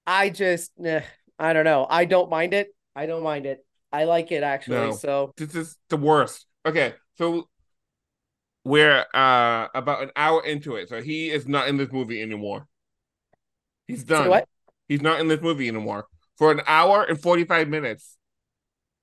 I 0.07 0.31
just 0.31 0.73
eh, 0.83 1.03
I 1.39 1.53
don't 1.53 1.65
know. 1.65 1.87
I 1.89 2.05
don't 2.05 2.31
mind 2.31 2.55
it. 2.55 2.69
I 2.95 3.07
don't 3.07 3.23
mind 3.23 3.47
it. 3.47 3.65
I 3.93 4.05
like 4.05 4.33
it 4.33 4.43
actually. 4.43 4.77
No. 4.77 4.93
So 4.93 5.33
This 5.37 5.55
is 5.55 5.77
the 5.89 5.97
worst. 5.97 6.47
Okay, 6.67 6.95
so 7.17 7.49
we're 8.65 9.05
uh 9.15 9.69
about 9.75 10.03
an 10.03 10.11
hour 10.17 10.45
into 10.45 10.77
it, 10.77 10.89
so 10.89 11.01
he 11.03 11.31
is 11.31 11.47
not 11.47 11.69
in 11.69 11.77
this 11.77 11.93
movie 11.93 12.23
anymore. 12.23 12.67
He's 13.87 14.05
done. 14.05 14.29
what? 14.29 14.49
He's 14.89 15.03
not 15.03 15.21
in 15.21 15.29
this 15.29 15.41
movie 15.41 15.69
anymore. 15.69 16.07
For 16.37 16.51
an 16.51 16.63
hour 16.67 17.05
and 17.05 17.21
45 17.21 17.69
minutes, 17.69 18.17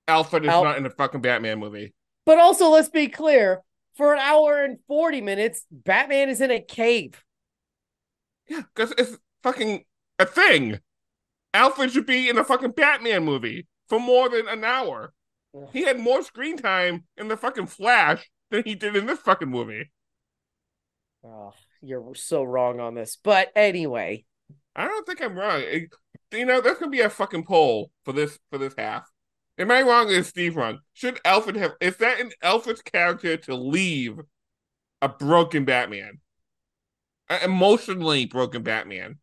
Alfred 0.08 0.44
is 0.44 0.50
Al- 0.50 0.64
not 0.64 0.78
in 0.78 0.86
a 0.86 0.90
fucking 0.90 1.20
Batman 1.20 1.58
movie. 1.58 1.94
But 2.26 2.38
also 2.38 2.68
let's 2.68 2.88
be 2.88 3.08
clear, 3.08 3.62
for 3.94 4.12
an 4.12 4.20
hour 4.20 4.64
and 4.64 4.78
40 4.86 5.20
minutes, 5.20 5.64
Batman 5.70 6.28
is 6.28 6.40
in 6.40 6.50
a 6.50 6.60
cave. 6.60 7.22
Yeah, 8.48 8.62
because 8.74 8.92
it's 8.98 9.16
fucking 9.42 9.84
a 10.18 10.26
thing. 10.26 10.80
Alfred 11.54 11.92
should 11.92 12.06
be 12.06 12.28
in 12.28 12.38
a 12.38 12.44
fucking 12.44 12.72
Batman 12.72 13.24
movie 13.24 13.66
for 13.88 14.00
more 14.00 14.28
than 14.28 14.48
an 14.48 14.64
hour. 14.64 15.12
He 15.72 15.82
had 15.84 15.98
more 15.98 16.22
screen 16.22 16.56
time 16.56 17.04
in 17.16 17.28
the 17.28 17.36
fucking 17.36 17.66
Flash 17.66 18.30
than 18.52 18.62
he 18.64 18.76
did 18.76 18.94
in 18.94 19.06
this 19.06 19.18
fucking 19.18 19.48
movie. 19.48 19.90
Oh, 21.24 21.52
you're 21.80 22.14
so 22.14 22.42
wrong 22.44 22.78
on 22.80 22.94
this. 22.94 23.16
But 23.16 23.50
anyway, 23.56 24.24
I 24.76 24.86
don't 24.86 25.06
think 25.06 25.20
I'm 25.20 25.36
wrong. 25.36 25.60
It- 25.62 25.92
you 26.30 26.46
know, 26.46 26.60
that's 26.62 26.78
gonna 26.78 26.90
be 26.90 27.00
a 27.00 27.10
fucking 27.10 27.44
poll 27.44 27.90
for 28.04 28.12
this 28.12 28.38
for 28.50 28.56
this 28.58 28.74
half. 28.78 29.10
Am 29.58 29.70
I 29.70 29.82
wrong 29.82 30.08
or 30.08 30.12
is 30.12 30.28
Steve 30.28 30.56
wrong? 30.56 30.78
Should 30.94 31.20
Alfred 31.24 31.56
have 31.56 31.74
is 31.80 31.98
that 31.98 32.20
an 32.20 32.32
Alfred's 32.42 32.80
character 32.80 33.36
to 33.36 33.54
leave 33.54 34.18
a 35.02 35.08
broken 35.10 35.64
Batman? 35.66 36.20
An 37.28 37.42
emotionally 37.42 38.24
broken 38.24 38.62
Batman 38.62 39.18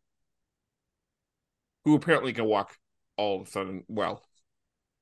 who 1.84 1.94
apparently 1.96 2.32
can 2.32 2.44
walk 2.44 2.76
all 3.16 3.40
of 3.40 3.48
a 3.48 3.50
sudden 3.50 3.84
well. 3.88 4.22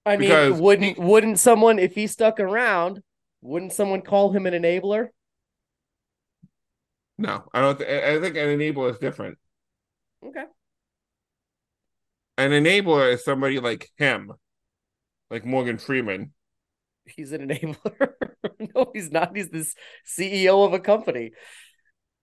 I 0.06 0.16
mean, 0.16 0.58
wouldn't 0.58 0.96
he- 0.96 1.02
wouldn't 1.02 1.38
someone 1.38 1.78
if 1.78 1.94
he 1.94 2.06
stuck 2.06 2.40
around, 2.40 3.02
wouldn't 3.40 3.72
someone 3.72 4.02
call 4.02 4.32
him 4.32 4.46
an 4.46 4.54
enabler? 4.54 5.08
No, 7.16 7.44
I 7.52 7.60
don't 7.60 7.78
th- 7.78 7.88
I 8.04 8.20
think 8.20 8.36
an 8.36 8.58
enabler 8.58 8.90
is 8.92 8.98
different. 8.98 9.38
Okay. 10.24 10.44
An 12.36 12.50
enabler 12.52 13.12
is 13.12 13.24
somebody 13.24 13.58
like 13.58 13.90
him, 13.96 14.32
like 15.30 15.44
Morgan 15.44 15.78
Freeman. 15.78 16.32
He's 17.06 17.32
an 17.32 17.48
enabler. 17.48 18.12
no, 18.74 18.90
he's 18.94 19.10
not. 19.10 19.36
He's 19.36 19.50
this 19.50 19.74
CEO 20.06 20.64
of 20.64 20.72
a 20.74 20.78
company. 20.80 21.32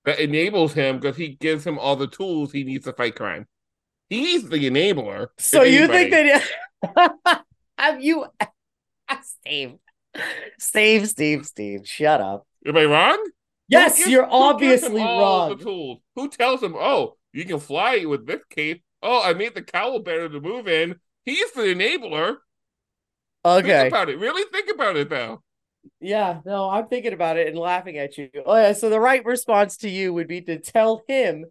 that 0.06 0.20
enables 0.20 0.74
him 0.74 1.00
because 1.00 1.18
he 1.18 1.30
gives 1.36 1.66
him 1.66 1.78
all 1.80 1.96
the 1.96 2.08
tools 2.08 2.52
he 2.52 2.64
needs 2.64 2.86
to 2.86 2.94
fight 2.94 3.16
crime. 3.16 3.48
He's 4.10 4.48
the 4.48 4.70
enabler. 4.70 5.28
So 5.40 5.64
you 5.64 5.90
anybody. 5.92 6.12
think 6.12 6.44
that 6.96 7.44
have 7.78 8.04
you 8.04 8.26
Steve. 9.24 9.76
Steve, 10.60 11.08
Steve, 11.08 11.46
Steve, 11.46 11.88
shut 11.88 12.22
up. 12.22 12.48
Am 12.66 12.78
I 12.78 12.86
wrong? 12.86 13.24
Yes, 13.68 13.98
gives- 13.98 14.10
you're 14.10 14.26
who 14.26 14.60
gives 14.60 14.84
him 14.84 14.96
obviously 14.96 15.02
wrong. 15.02 15.58
The. 15.58 15.96
Who 16.16 16.30
tells 16.30 16.62
him, 16.62 16.76
"Oh, 16.78 17.18
you 17.34 17.46
can 17.46 17.60
fly 17.60 18.06
with 18.06 18.26
this 18.26 18.42
cape"? 18.50 18.84
Oh, 19.02 19.22
I 19.22 19.34
made 19.34 19.56
the 19.56 19.62
cowl 19.62 20.00
better 20.00 20.30
to 20.30 20.40
move 20.40 20.68
in. 20.68 21.00
He's 21.26 21.52
the 21.52 21.62
enabler. 21.62 22.38
Okay. 23.44 23.82
Think 23.82 23.88
about 23.90 24.10
it. 24.10 24.20
Really 24.20 24.44
think 24.52 24.70
about 24.74 24.96
it, 24.98 25.10
though. 25.10 25.44
Yeah, 26.00 26.42
no, 26.46 26.70
I'm 26.70 26.88
thinking 26.88 27.14
about 27.14 27.38
it 27.38 27.48
and 27.48 27.58
laughing 27.58 27.98
at 27.98 28.18
you. 28.18 28.30
Oh 28.46 28.56
yeah, 28.56 28.74
so 28.74 28.90
the 28.90 29.00
right 29.00 29.24
response 29.24 29.78
to 29.78 29.90
you 29.90 30.14
would 30.14 30.28
be 30.28 30.42
to 30.42 30.60
tell 30.60 31.04
him, 31.08 31.46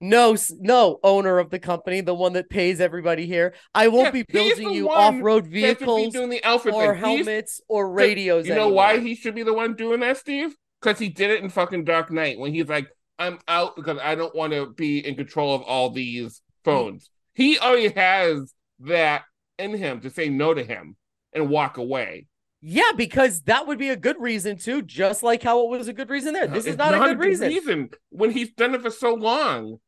no, 0.00 0.36
no, 0.60 1.00
owner 1.02 1.38
of 1.38 1.50
the 1.50 1.58
company, 1.58 2.00
the 2.00 2.14
one 2.14 2.32
that 2.34 2.48
pays 2.48 2.80
everybody 2.80 3.26
here, 3.26 3.54
I 3.74 3.88
won't 3.88 4.06
Yeah, 4.06 4.10
be 4.10 4.22
building 4.22 4.70
you 4.70 4.88
off-road 4.90 5.44
That 5.44 5.48
should 5.48 5.52
be 5.52 5.60
vehicles 5.60 6.12
doing 6.12 6.30
the 6.30 6.42
Alfred 6.44 6.74
or 6.74 6.94
thing. 6.94 7.04
He's- 7.04 7.16
helmets 7.26 7.60
or 7.68 7.90
radios. 7.90 8.46
You 8.46 8.54
know 8.54 8.68
why 8.68 8.98
he 9.00 9.14
should 9.14 9.34
be 9.34 9.42
the 9.42 9.54
one 9.54 9.74
doing 9.74 10.00
that, 10.00 10.16
Steve? 10.16 10.54
Because 10.80 10.98
he 10.98 11.08
did 11.08 11.30
it 11.30 11.42
in 11.42 11.48
fucking 11.50 11.84
Dark 11.84 12.10
Knight 12.10 12.38
when 12.38 12.54
he's 12.54 12.68
like, 12.68 12.86
I'm 13.18 13.38
out 13.48 13.74
because 13.74 13.98
I 14.00 14.14
don't 14.14 14.34
want 14.34 14.52
to 14.52 14.66
be 14.70 15.04
in 15.04 15.16
control 15.16 15.54
of 15.54 15.62
all 15.62 15.90
these 15.90 16.40
phones. 16.64 17.10
He 17.34 17.58
already 17.58 17.88
has 17.88 18.54
that 18.80 19.22
in 19.58 19.74
him 19.76 20.00
to 20.02 20.10
say 20.10 20.28
no 20.28 20.54
to 20.54 20.62
him 20.62 20.94
and 21.32 21.48
walk 21.48 21.78
away. 21.78 22.26
Yeah, 22.60 22.92
because 22.96 23.42
that 23.42 23.66
would 23.66 23.78
be 23.78 23.88
a 23.88 23.96
good 23.96 24.16
reason 24.20 24.56
too, 24.58 24.82
just 24.82 25.24
like 25.24 25.42
how 25.42 25.64
it 25.64 25.68
was 25.70 25.88
a 25.88 25.92
good 25.92 26.10
reason 26.10 26.32
there. 26.34 26.46
This 26.46 26.64
is 26.64 26.74
It's 26.74 26.78
not, 26.78 26.94
a 26.94 26.98
good 26.98 27.18
reason. 27.18 27.90
when 28.10 28.30
he's 28.30 28.52
done 28.52 28.74
it 28.74 28.82
for 28.82 28.90
so 28.90 29.14
long. 29.14 29.78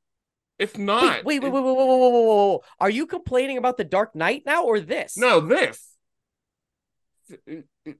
It's 0.60 0.76
not. 0.76 1.24
Wait, 1.24 1.42
wait, 1.42 1.50
wait, 1.50 1.62
wait, 1.62 1.74
wait, 1.74 1.76
wait, 1.76 1.88
wait, 1.88 2.12
wait, 2.12 2.12
wait, 2.12 2.50
wait. 2.52 2.58
Are 2.80 2.90
you 2.90 3.06
complaining 3.06 3.56
about 3.56 3.78
the 3.78 3.84
Dark 3.84 4.14
Knight 4.14 4.42
now 4.44 4.64
or 4.64 4.78
this? 4.78 5.16
No, 5.16 5.40
this. 5.40 5.96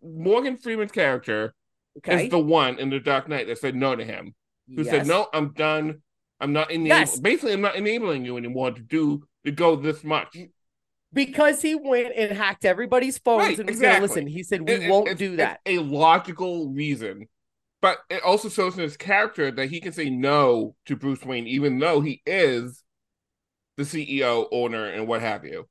Morgan 0.02 0.56
Freeman's 0.58 0.92
character 0.92 1.54
Okay. 1.98 2.24
is 2.26 2.30
the 2.30 2.38
one 2.38 2.78
in 2.78 2.90
the 2.90 3.00
Dark 3.00 3.28
Knight 3.28 3.46
that 3.48 3.58
said 3.58 3.74
no 3.74 3.96
to 3.96 4.04
him. 4.04 4.34
Who 4.68 4.82
Yes. 4.82 4.90
said, 4.90 5.06
No, 5.06 5.28
I'm 5.32 5.52
done. 5.52 6.02
I'm 6.38 6.52
not 6.52 6.70
enabling 6.70 6.86
Yes. 6.86 7.18
basically 7.18 7.52
I'm 7.52 7.60
not 7.60 7.76
enabling 7.76 8.24
you 8.24 8.36
anymore 8.36 8.70
to 8.72 8.80
do 8.80 9.24
to 9.44 9.50
go 9.52 9.74
this 9.76 10.04
much. 10.04 10.36
Because 11.12 11.60
he 11.62 11.74
went 11.74 12.12
and 12.14 12.36
hacked 12.36 12.64
everybody's 12.64 13.18
phones 13.18 13.40
Right, 13.44 13.58
and 13.58 13.68
was 13.68 13.76
exactly. 13.76 14.06
listen. 14.08 14.26
He 14.26 14.42
said, 14.42 14.60
We 14.68 14.74
It- 14.74 14.82
it- 14.84 14.90
won't 14.90 15.08
it's- 15.08 15.18
do 15.18 15.36
that. 15.36 15.60
a 15.66 15.78
logical 15.78 16.68
reason. 16.70 17.28
But 17.82 17.98
it 18.10 18.22
also 18.22 18.48
shows 18.48 18.74
in 18.74 18.82
his 18.82 18.96
character 18.96 19.50
that 19.50 19.70
he 19.70 19.80
can 19.80 19.92
say 19.92 20.10
no 20.10 20.74
to 20.86 20.96
Bruce 20.96 21.24
Wayne, 21.24 21.46
even 21.46 21.78
though 21.78 22.00
he 22.00 22.22
is 22.26 22.82
the 23.76 23.84
CEO, 23.84 24.46
owner, 24.52 24.86
and 24.86 25.08
what 25.08 25.22
have 25.22 25.44
you. 25.44 25.66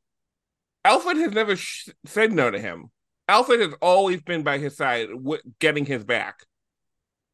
Alfred 0.84 1.18
has 1.18 1.34
never 1.34 1.56
sh- 1.56 1.90
said 2.06 2.32
no 2.32 2.50
to 2.50 2.60
him. 2.60 2.90
Alfred 3.28 3.60
has 3.60 3.74
always 3.82 4.22
been 4.24 4.42
by 4.42 4.58
his 4.58 4.76
side, 4.76 5.10
w- 5.10 5.42
getting 5.60 5.86
his 5.86 6.04
back. 6.04 6.40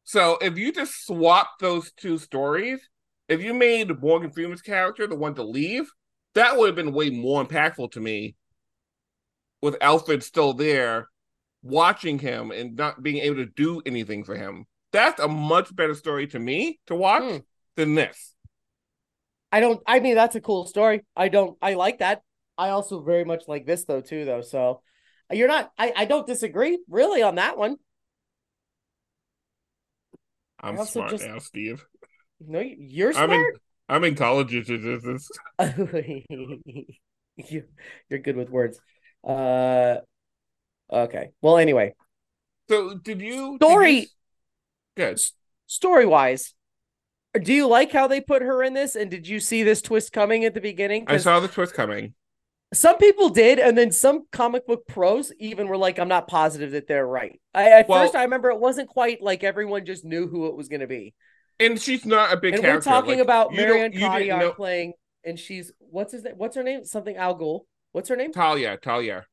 So 0.04 0.36
if 0.42 0.58
you 0.58 0.72
just 0.72 1.06
swap 1.06 1.52
those 1.58 1.90
two 1.92 2.18
stories, 2.18 2.80
if 3.28 3.42
you 3.42 3.54
made 3.54 4.00
Morgan 4.00 4.30
Freeman's 4.30 4.62
character 4.62 5.06
the 5.06 5.16
one 5.16 5.34
to 5.36 5.42
leave, 5.42 5.90
that 6.34 6.56
would 6.56 6.66
have 6.66 6.76
been 6.76 6.92
way 6.92 7.10
more 7.10 7.44
impactful 7.44 7.92
to 7.92 8.00
me. 8.00 8.36
With 9.62 9.76
Alfred 9.80 10.22
still 10.22 10.52
there, 10.52 11.08
watching 11.66 12.18
him 12.18 12.50
and 12.50 12.76
not 12.76 13.02
being 13.02 13.18
able 13.18 13.36
to 13.36 13.46
do 13.46 13.82
anything 13.86 14.24
for 14.24 14.36
him. 14.36 14.66
That's 14.92 15.20
a 15.20 15.28
much 15.28 15.74
better 15.74 15.94
story 15.94 16.26
to 16.28 16.38
me 16.38 16.80
to 16.86 16.94
watch 16.94 17.22
Hmm. 17.22 17.38
than 17.76 17.94
this. 17.94 18.34
I 19.52 19.60
don't, 19.60 19.80
I 19.86 20.00
mean, 20.00 20.14
that's 20.14 20.34
a 20.36 20.40
cool 20.40 20.66
story. 20.66 21.02
I 21.14 21.28
don't, 21.28 21.56
I 21.62 21.74
like 21.74 21.98
that. 21.98 22.22
I 22.58 22.70
also 22.70 23.02
very 23.02 23.24
much 23.24 23.44
like 23.48 23.66
this 23.66 23.84
though, 23.84 24.00
too, 24.00 24.24
though. 24.24 24.40
So 24.42 24.82
you're 25.30 25.48
not, 25.48 25.70
I, 25.78 25.92
I 25.96 26.04
don't 26.06 26.26
disagree 26.26 26.78
really 26.88 27.22
on 27.22 27.34
that 27.36 27.56
one. 27.58 27.76
I'm 30.60 30.82
smart 30.86 31.10
just- 31.10 31.26
now, 31.26 31.38
Steve. 31.38 31.84
No, 32.40 32.60
you're 32.60 33.16
I'm 33.16 33.30
in 33.30 33.40
smart. 33.40 33.54
I'm 33.88 34.04
in 34.04 34.14
college. 34.14 34.52
You're 37.36 38.18
good 38.22 38.36
with 38.36 38.50
words. 38.50 38.80
Uh, 39.22 39.96
okay. 40.90 41.30
Well, 41.42 41.56
anyway, 41.58 41.94
so 42.68 42.94
did 42.94 43.20
you 43.20 43.56
Story- 43.56 43.92
did 43.92 44.02
you- 44.02 44.08
Good. 44.96 45.20
story 45.66 46.06
wise, 46.06 46.54
do 47.40 47.52
you 47.52 47.66
like 47.66 47.92
how 47.92 48.06
they 48.06 48.20
put 48.20 48.42
her 48.42 48.62
in 48.62 48.72
this? 48.74 48.96
And 48.96 49.10
did 49.10 49.28
you 49.28 49.40
see 49.40 49.62
this 49.62 49.82
twist 49.82 50.12
coming 50.12 50.44
at 50.44 50.54
the 50.54 50.60
beginning? 50.60 51.04
I 51.06 51.18
saw 51.18 51.38
the 51.40 51.48
twist 51.48 51.74
coming. 51.74 52.14
some 52.74 52.96
people 52.98 53.28
did, 53.28 53.58
and 53.60 53.78
then 53.78 53.92
some 53.92 54.24
comic 54.32 54.66
book 54.66 54.86
pros 54.88 55.32
even 55.38 55.68
were 55.68 55.76
like, 55.76 55.98
"I'm 56.00 56.08
not 56.08 56.26
positive 56.28 56.72
that 56.72 56.88
they're 56.88 57.06
right." 57.06 57.40
I, 57.54 57.70
at 57.70 57.88
Well- 57.88 58.02
first, 58.02 58.16
I 58.16 58.22
remember 58.24 58.50
it 58.50 58.58
wasn't 58.58 58.88
quite 58.88 59.22
like 59.22 59.44
everyone 59.44 59.84
just 59.86 60.04
knew 60.04 60.26
who 60.26 60.46
it 60.46 60.56
was 60.56 60.68
going 60.68 60.80
to 60.80 60.86
be. 60.88 61.14
And 61.60 61.80
she's 61.80 62.04
not 62.04 62.32
a 62.32 62.36
big 62.36 62.54
and 62.54 62.62
character. 62.62 62.90
we're 62.90 62.92
talking 62.94 63.10
Like, 63.18 63.20
about 63.20 63.52
you 63.52 63.58
don't- 63.58 63.68
Marianne 63.68 63.92
you 63.92 63.98
didn't 64.00 64.12
Cotillard 64.12 64.40
know- 64.40 64.52
playing, 64.52 64.92
and 65.24 65.38
she's 65.38 65.72
what's 65.78 66.12
his 66.12 66.24
name? 66.24 66.34
What's 66.38 66.56
her 66.56 66.62
name? 66.64 66.84
Something 66.84 67.16
Al 67.16 67.38
Ghul. 67.38 67.60
What's 67.92 68.08
her 68.08 68.16
name? 68.16 68.32
Talia, 68.32 68.76
Talia, 68.78 69.26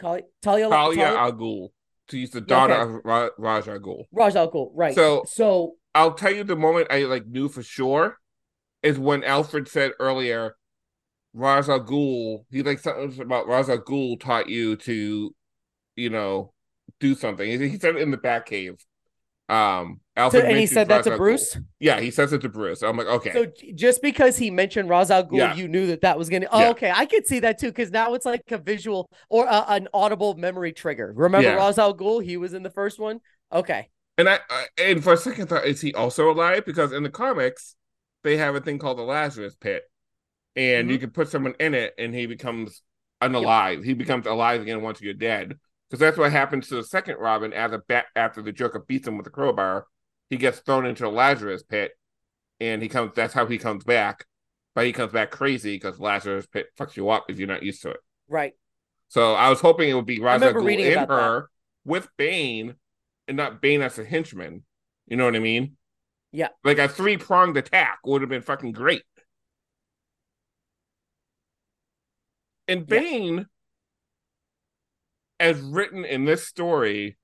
Talia. 0.00 0.68
Talia 0.68 1.06
Al 1.06 1.32
Ghul. 1.32 1.68
She's 2.10 2.30
the 2.30 2.40
daughter 2.40 2.74
Okay. 2.74 2.82
of 2.96 3.00
Ra- 3.04 3.28
Ra's 3.38 3.66
Al 3.68 3.78
Ghul. 3.78 4.04
Ra's 4.12 4.36
Al 4.36 4.50
Ghul. 4.50 4.70
Right. 4.74 4.94
So- 4.94 5.24
so 5.26 5.76
I'll 5.94 6.14
tell 6.14 6.32
you 6.34 6.44
the 6.44 6.56
moment 6.56 6.88
I 6.90 7.04
like 7.04 7.26
knew 7.26 7.48
for 7.48 7.62
sure 7.62 8.18
is 8.82 8.98
when 8.98 9.24
Alfred 9.24 9.68
said 9.68 9.92
earlier, 9.98 10.56
Ra's 11.32 11.68
al 11.68 11.80
Ghul. 11.80 12.44
He 12.50 12.62
like 12.62 12.78
something 12.78 13.20
about 13.22 13.46
Ra's 13.46 13.70
al 13.70 13.78
Ghul 13.78 14.20
taught 14.20 14.48
you 14.48 14.76
to, 14.76 15.34
you 15.96 16.10
know, 16.10 16.52
do 17.00 17.14
something. 17.14 17.48
He, 17.48 17.68
he 17.68 17.78
said 17.78 17.96
it 17.96 18.02
in 18.02 18.10
the 18.10 18.18
Batcave. 18.18 18.80
Um, 19.48 20.00
So, 20.16 20.40
and 20.40 20.56
he 20.56 20.66
said 20.66 20.88
that 20.88 20.98
Ra's 20.98 21.04
to. 21.06 21.16
Bruce. 21.16 21.58
Yeah, 21.80 22.00
he 22.00 22.10
says 22.10 22.32
it 22.32 22.40
to 22.42 22.48
Bruce. 22.48 22.82
I'm 22.82 22.96
like, 22.96 23.06
okay, 23.08 23.32
So 23.32 23.46
just 23.74 24.00
because 24.00 24.36
he 24.38 24.50
mentioned 24.50 24.88
Ra's 24.88 25.10
al 25.10 25.24
Ghul, 25.24 25.36
Yeah. 25.38 25.54
you 25.54 25.68
knew 25.68 25.86
that 25.88 26.00
that 26.02 26.16
was 26.18 26.30
gonna. 26.30 26.46
Oh, 26.50 26.60
Yeah. 26.60 26.70
okay, 26.70 26.90
I 26.94 27.04
could 27.04 27.26
see 27.26 27.40
that 27.40 27.58
too 27.58 27.66
because 27.68 27.90
now 27.90 28.14
it's 28.14 28.24
like 28.24 28.42
a 28.50 28.58
visual 28.58 29.10
or 29.28 29.46
uh, 29.48 29.64
an 29.68 29.88
audible 29.92 30.34
memory 30.34 30.72
trigger. 30.72 31.12
Remember 31.14 31.48
Yeah. 31.48 31.56
Ra's 31.56 31.78
al 31.78 31.94
Ghul? 31.94 32.24
He 32.24 32.36
was 32.36 32.54
in 32.54 32.62
the 32.62 32.70
first 32.70 32.98
one. 32.98 33.20
Okay, 33.52 33.88
and 34.16 34.28
I, 34.28 34.38
I 34.48 34.66
and 34.78 35.04
for 35.04 35.12
a 35.12 35.16
second 35.16 35.48
thought 35.48 35.66
is 35.66 35.80
he 35.80 35.92
also 35.94 36.30
alive? 36.30 36.64
Because 36.64 36.92
in 36.92 37.02
the 37.02 37.10
comics 37.10 37.76
they 38.22 38.36
have 38.38 38.54
a 38.54 38.60
thing 38.60 38.78
called 38.78 38.96
the 38.98 39.02
Lazarus 39.02 39.54
Pit, 39.56 39.82
and 40.56 40.84
Mm-hmm. 40.86 40.90
you 40.92 40.98
can 40.98 41.10
put 41.10 41.28
someone 41.28 41.54
in 41.60 41.74
it 41.74 41.92
and 41.98 42.14
he 42.14 42.26
becomes 42.26 42.82
unalive. 43.22 43.84
He 43.84 43.94
becomes 43.94 44.26
alive 44.26 44.62
again 44.62 44.80
once 44.80 45.00
you're 45.02 45.12
dead. 45.14 45.58
Because 45.94 46.00
that's 46.00 46.18
what 46.18 46.32
happens 46.32 46.66
to 46.66 46.74
the 46.74 46.82
second 46.82 47.18
Robin 47.20 47.52
as 47.52 47.70
a 47.70 47.78
bat 47.78 48.06
after 48.16 48.42
the 48.42 48.50
Joker 48.50 48.80
beats 48.80 49.06
him 49.06 49.16
with 49.16 49.28
a 49.28 49.30
crowbar. 49.30 49.86
He 50.28 50.36
gets 50.36 50.58
thrown 50.58 50.86
into 50.86 51.06
a 51.06 51.08
Lazarus 51.08 51.62
pit, 51.62 51.92
and 52.58 52.82
he 52.82 52.88
comes. 52.88 53.12
That's 53.14 53.32
how 53.32 53.46
he 53.46 53.58
comes 53.58 53.84
back. 53.84 54.24
But 54.74 54.86
he 54.86 54.92
comes 54.92 55.12
back 55.12 55.30
crazy 55.30 55.76
because 55.76 56.00
Lazarus 56.00 56.46
pit 56.46 56.66
fucks 56.76 56.96
you 56.96 57.10
up 57.10 57.26
if 57.28 57.38
you're 57.38 57.46
not 57.46 57.62
used 57.62 57.80
to 57.82 57.90
it. 57.90 58.00
right. 58.28 58.54
So 59.06 59.34
I 59.34 59.48
was 59.48 59.60
hoping 59.60 59.88
it 59.88 59.94
would 59.94 60.04
be 60.04 60.18
Ra's 60.18 60.42
al 60.42 60.52
Ghul 60.52 60.80
in 60.80 60.94
about 60.94 61.08
that. 61.10 61.14
her 61.14 61.50
with 61.84 62.08
Bane, 62.16 62.74
and 63.28 63.36
not 63.36 63.62
Bane 63.62 63.80
as 63.80 63.96
a 63.96 64.04
henchman. 64.04 64.64
You 65.06 65.16
know 65.16 65.26
what 65.26 65.36
I 65.36 65.38
mean? 65.38 65.76
Yeah. 66.32 66.48
Like 66.64 66.78
a 66.78 66.88
three 66.88 67.18
pronged 67.18 67.56
attack 67.56 68.00
would 68.04 68.20
have 68.20 68.30
been 68.30 68.42
fucking 68.42 68.72
great. 68.72 69.04
And 72.66 72.84
Yeah. 72.90 73.44
As 75.40 75.60
written 75.60 76.04
in 76.04 76.24
this 76.24 76.46
story, 76.46 77.16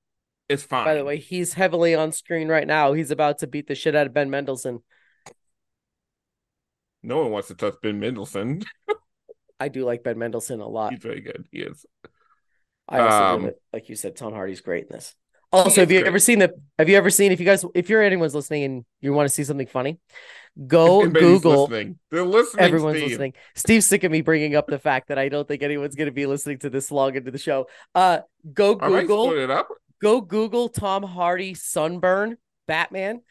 is 0.49 0.63
fine. 0.63 0.85
By 0.85 0.95
the 0.95 1.05
way, 1.05 1.19
he's 1.19 1.55
heavily 1.55 1.95
on 1.95 2.13
screen 2.13 2.49
right 2.49 2.67
now. 2.67 2.93
He's 2.93 3.11
about 3.11 3.39
to 3.39 3.47
beat 3.47 3.69
the 3.69 3.75
shit 3.75 3.95
out 3.95 4.07
of 4.07 4.13
Ben 4.15 4.31
Mendelsohn. 4.31 4.83
no 7.03 7.23
one 7.23 7.31
wants 7.31 7.49
to 7.49 7.55
touch 7.55 7.75
Ben 7.83 7.99
Mendelsohn. 8.01 8.63
I 9.61 9.69
do 9.69 9.85
like 9.85 10.03
Ben 10.03 10.19
Mendelsohn 10.19 10.61
a 10.61 10.69
lot. 10.69 10.93
He's 10.93 11.03
very 11.03 11.21
good. 11.21 11.47
He 11.53 11.61
is. 11.61 11.87
I 12.89 12.99
also 13.01 13.25
Um, 13.25 13.45
it. 13.47 13.63
Like 13.73 13.89
you 13.89 13.95
said, 13.97 14.17
Tom 14.17 14.33
Hardy's 14.33 14.61
great 14.61 14.87
in 14.87 14.93
this. 14.93 15.15
Also, 15.53 15.83
have 15.83 15.91
you 15.91 15.99
great. 16.01 16.09
ever 16.09 16.19
seen 16.19 16.39
the? 16.39 16.53
Have 16.79 16.89
you 16.89 16.97
ever 16.97 17.11
seen? 17.11 17.33
If 17.33 17.41
you 17.41 17.47
guys, 17.47 17.65
if 17.75 17.89
you're 17.89 18.03
anyone's 18.03 18.35
listening 18.35 18.65
and 18.65 18.85
you 19.01 19.13
want 19.13 19.29
to 19.29 19.35
see 19.35 19.45
something 19.45 19.67
funny, 19.67 19.99
go 20.67 21.07
Google. 21.09 21.63
Listening. 21.69 21.99
They're 22.11 22.25
listening. 22.25 22.65
Everyone's 22.65 22.99
Steve. 22.99 23.09
listening. 23.09 23.33
Steve's 23.55 23.87
sick 23.87 24.05
of 24.05 24.13
me 24.13 24.21
bringing 24.21 24.57
up 24.57 24.67
the 24.67 24.79
fact 24.79 25.09
that 25.09 25.19
I 25.19 25.29
don't 25.29 25.47
think 25.47 25.63
anyone's 25.63 25.95
going 25.95 26.07
to 26.07 26.13
be 26.13 26.27
listening 26.27 26.59
to 26.59 26.71
this 26.71 26.91
long 26.91 27.15
into 27.15 27.31
the 27.31 27.39
show. 27.39 27.67
Uh, 27.95 28.21
go 28.53 28.75
Google. 28.75 29.33
it 29.33 29.51
up. 29.51 29.69
go 30.01 30.21
Google 30.21 30.69
Tom 30.69 31.03
Hardy 31.03 31.55
sunburn 31.55 32.37
Batman 32.67 33.23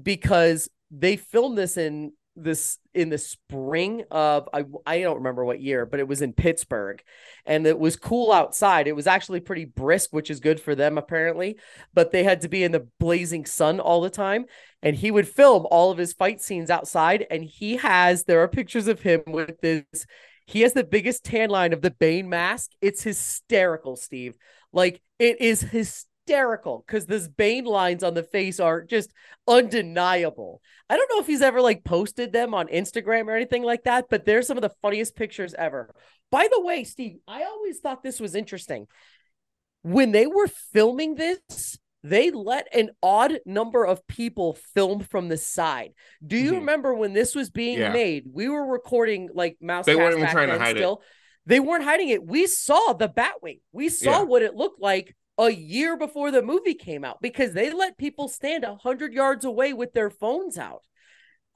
because 0.00 0.68
they 0.90 1.16
filmed 1.16 1.58
this 1.58 1.76
in 1.76 2.12
this 2.42 2.78
in 2.94 3.08
the 3.10 3.18
spring 3.18 4.04
of 4.10 4.48
I 4.52 4.64
I 4.86 5.00
don't 5.00 5.18
remember 5.18 5.44
what 5.44 5.60
year, 5.60 5.86
but 5.86 6.00
it 6.00 6.08
was 6.08 6.22
in 6.22 6.32
Pittsburgh 6.32 7.02
and 7.46 7.66
it 7.66 7.78
was 7.78 7.96
cool 7.96 8.32
outside. 8.32 8.88
It 8.88 8.96
was 8.96 9.06
actually 9.06 9.40
pretty 9.40 9.64
brisk, 9.64 10.10
which 10.12 10.30
is 10.30 10.40
good 10.40 10.60
for 10.60 10.74
them 10.74 10.98
apparently, 10.98 11.58
but 11.94 12.12
they 12.12 12.24
had 12.24 12.40
to 12.42 12.48
be 12.48 12.64
in 12.64 12.72
the 12.72 12.88
blazing 12.98 13.46
sun 13.46 13.80
all 13.80 14.00
the 14.00 14.10
time 14.10 14.46
and 14.82 14.96
he 14.96 15.10
would 15.10 15.28
film 15.28 15.66
all 15.70 15.90
of 15.90 15.98
his 15.98 16.12
fight 16.12 16.40
scenes 16.40 16.70
outside 16.70 17.26
and 17.30 17.44
he 17.44 17.76
has 17.76 18.24
there 18.24 18.40
are 18.40 18.48
pictures 18.48 18.88
of 18.88 19.00
him 19.00 19.22
with 19.26 19.60
this 19.60 20.06
he 20.48 20.62
has 20.62 20.72
the 20.72 20.82
biggest 20.82 21.24
tan 21.26 21.50
line 21.50 21.74
of 21.74 21.82
the 21.82 21.90
Bane 21.90 22.26
mask. 22.26 22.70
It's 22.80 23.02
hysterical, 23.02 23.96
Steve. 23.96 24.34
Like 24.72 25.02
it 25.18 25.42
is 25.42 25.60
hysterical 26.28 26.84
because 26.86 27.06
those 27.06 27.28
Bane 27.28 27.64
lines 27.64 28.02
on 28.02 28.14
the 28.14 28.22
face 28.22 28.60
are 28.60 28.82
just 28.82 29.12
undeniable. 29.46 30.60
I 30.88 30.96
don't 30.96 31.10
know 31.12 31.20
if 31.20 31.26
he's 31.26 31.42
ever 31.42 31.60
like 31.60 31.84
posted 31.84 32.32
them 32.32 32.54
on 32.54 32.68
Instagram 32.68 33.26
or 33.26 33.34
anything 33.36 33.62
like 33.62 33.84
that, 33.84 34.06
but 34.10 34.24
they're 34.24 34.42
some 34.42 34.56
of 34.56 34.62
the 34.62 34.72
funniest 34.82 35.16
pictures 35.16 35.54
ever. 35.54 35.94
By 36.30 36.48
the 36.50 36.60
way, 36.60 36.84
Steve, 36.84 37.16
I 37.26 37.44
always 37.44 37.78
thought 37.78 38.02
this 38.02 38.20
was 38.20 38.34
interesting. 38.34 38.86
When 39.82 40.12
they 40.12 40.26
were 40.26 40.48
filming 40.48 41.14
this, 41.14 41.78
they 42.02 42.30
let 42.30 42.68
an 42.74 42.90
odd 43.02 43.40
number 43.44 43.84
of 43.84 44.06
people 44.06 44.56
film 44.74 45.00
from 45.00 45.28
the 45.28 45.36
side. 45.36 45.92
Do 46.24 46.36
you 46.36 46.52
Mhm. 46.52 46.58
remember 46.58 46.94
when 46.94 47.12
this 47.12 47.34
was 47.34 47.50
being 47.50 47.78
Yeah. 47.78 47.92
made? 47.92 48.24
We 48.32 48.48
were 48.48 48.64
recording 48.66 49.30
like 49.32 49.56
mouse. 49.60 49.86
They 49.86 49.96
weren't 49.96 50.16
even 50.18 50.30
trying 50.30 50.48
to 50.48 50.58
hide 50.58 50.76
it. 50.76 50.98
They 51.46 51.60
weren't 51.60 51.84
hiding 51.84 52.10
it. 52.10 52.24
We 52.24 52.46
saw 52.46 52.92
the 52.92 53.08
Batwing. 53.08 53.60
We 53.72 53.88
saw 53.88 54.18
Yeah. 54.18 54.22
what 54.24 54.42
it 54.42 54.54
looked 54.54 54.80
like 54.80 55.16
a 55.38 55.50
year 55.50 55.96
before 55.96 56.30
the 56.30 56.42
movie 56.42 56.74
came 56.74 57.04
out 57.04 57.22
because 57.22 57.52
they 57.52 57.72
let 57.72 57.96
people 57.96 58.28
stand 58.28 58.64
a 58.64 58.74
hundred 58.74 59.12
yards 59.12 59.44
away 59.44 59.72
with 59.72 59.92
their 59.92 60.10
phones 60.10 60.58
out. 60.58 60.82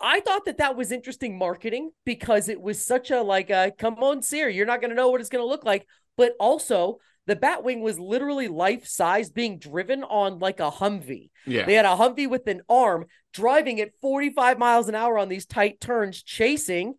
I 0.00 0.20
thought 0.20 0.44
that 0.46 0.58
that 0.58 0.76
was 0.76 0.92
interesting 0.92 1.36
marketing 1.36 1.90
because 2.04 2.48
it 2.48 2.60
was 2.60 2.84
such 2.84 3.10
a 3.10 3.22
like 3.22 3.50
a 3.50 3.72
come 3.76 3.94
on, 3.94 4.22
Sear, 4.22 4.48
you're 4.48 4.66
not 4.66 4.80
going 4.80 4.90
to 4.90 4.96
know 4.96 5.10
what 5.10 5.20
it's 5.20 5.30
going 5.30 5.44
to 5.44 5.48
look 5.48 5.64
like. 5.64 5.86
But 6.16 6.32
also, 6.38 6.98
the 7.26 7.36
Batwing 7.36 7.80
was 7.80 7.98
literally 7.98 8.48
life 8.48 8.86
size 8.86 9.30
being 9.30 9.58
driven 9.58 10.02
on 10.02 10.38
like 10.38 10.60
a 10.60 10.70
Humvee. 10.70 11.30
Yeah. 11.46 11.64
They 11.66 11.74
had 11.74 11.84
a 11.84 11.96
Humvee 11.96 12.28
with 12.28 12.46
an 12.48 12.62
arm 12.68 13.06
driving 13.32 13.80
at 13.80 13.92
45 14.00 14.58
miles 14.58 14.88
an 14.88 14.94
hour 14.94 15.18
on 15.18 15.28
these 15.28 15.46
tight 15.46 15.80
turns, 15.80 16.22
chasing 16.22 16.94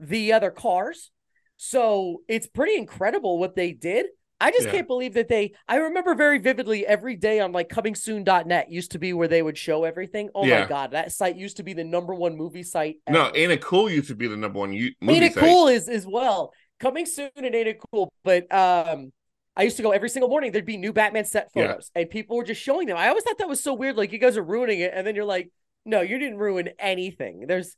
the 0.00 0.32
other 0.32 0.50
cars. 0.50 1.10
So 1.56 2.22
it's 2.28 2.46
pretty 2.46 2.76
incredible 2.76 3.38
what 3.38 3.56
they 3.56 3.72
did. 3.72 4.06
I 4.40 4.50
just 4.50 4.66
Yeah. 4.66 4.72
can't 4.72 4.86
believe 4.86 5.14
that 5.14 5.28
they 5.28 5.54
I 5.66 5.76
remember 5.76 6.14
very 6.14 6.38
vividly 6.38 6.86
every 6.86 7.16
day 7.16 7.40
on 7.40 7.52
like 7.52 7.68
comingsoon.net 7.68 8.70
used 8.70 8.92
to 8.92 8.98
be 8.98 9.12
where 9.12 9.28
they 9.28 9.42
would 9.42 9.56
show 9.56 9.84
everything. 9.84 10.28
Oh 10.34 10.44
Yeah. 10.44 10.60
my 10.60 10.66
god, 10.66 10.90
that 10.90 11.12
site 11.12 11.36
used 11.36 11.56
to 11.56 11.62
be 11.62 11.72
the 11.72 11.84
number 11.84 12.14
one 12.14 12.36
movie 12.36 12.62
site. 12.62 12.96
No, 13.08 13.26
ever. 13.28 13.36
Ain't 13.36 13.52
It 13.52 13.62
Cool 13.62 13.90
used 13.90 14.08
to 14.08 14.14
be 14.14 14.26
the 14.26 14.36
number 14.36 14.58
one 14.58 14.72
u- 14.72 14.92
movie 15.00 15.14
Ain't 15.16 15.24
It 15.24 15.34
site. 15.34 15.42
Cool 15.44 15.68
is 15.68 15.88
as 15.88 16.06
well. 16.06 16.52
Coming 16.80 17.06
soon 17.06 17.30
and 17.36 17.46
Ain't 17.54 17.68
It 17.68 17.78
Cool. 17.92 18.12
But 18.24 18.52
um 18.54 19.12
I 19.58 19.62
used 19.62 19.78
to 19.78 19.82
go 19.82 19.92
every 19.92 20.10
single 20.10 20.28
morning. 20.28 20.52
There'd 20.52 20.66
be 20.66 20.76
new 20.76 20.92
Batman 20.92 21.24
set 21.24 21.48
Yeah. 21.54 21.68
photos, 21.68 21.90
and 21.94 22.10
people 22.10 22.36
were 22.36 22.44
just 22.44 22.60
showing 22.60 22.86
them. 22.88 22.98
I 22.98 23.08
always 23.08 23.24
thought 23.24 23.38
that 23.38 23.48
was 23.48 23.62
so 23.62 23.72
weird. 23.72 23.96
Like 23.96 24.12
you 24.12 24.18
guys 24.18 24.36
are 24.36 24.44
ruining 24.44 24.80
it, 24.80 24.92
and 24.94 25.06
then 25.06 25.14
you're 25.16 25.24
like, 25.24 25.50
"No, 25.86 26.02
you 26.02 26.18
didn't 26.18 26.36
ruin 26.36 26.68
anything." 26.78 27.46
There's 27.46 27.74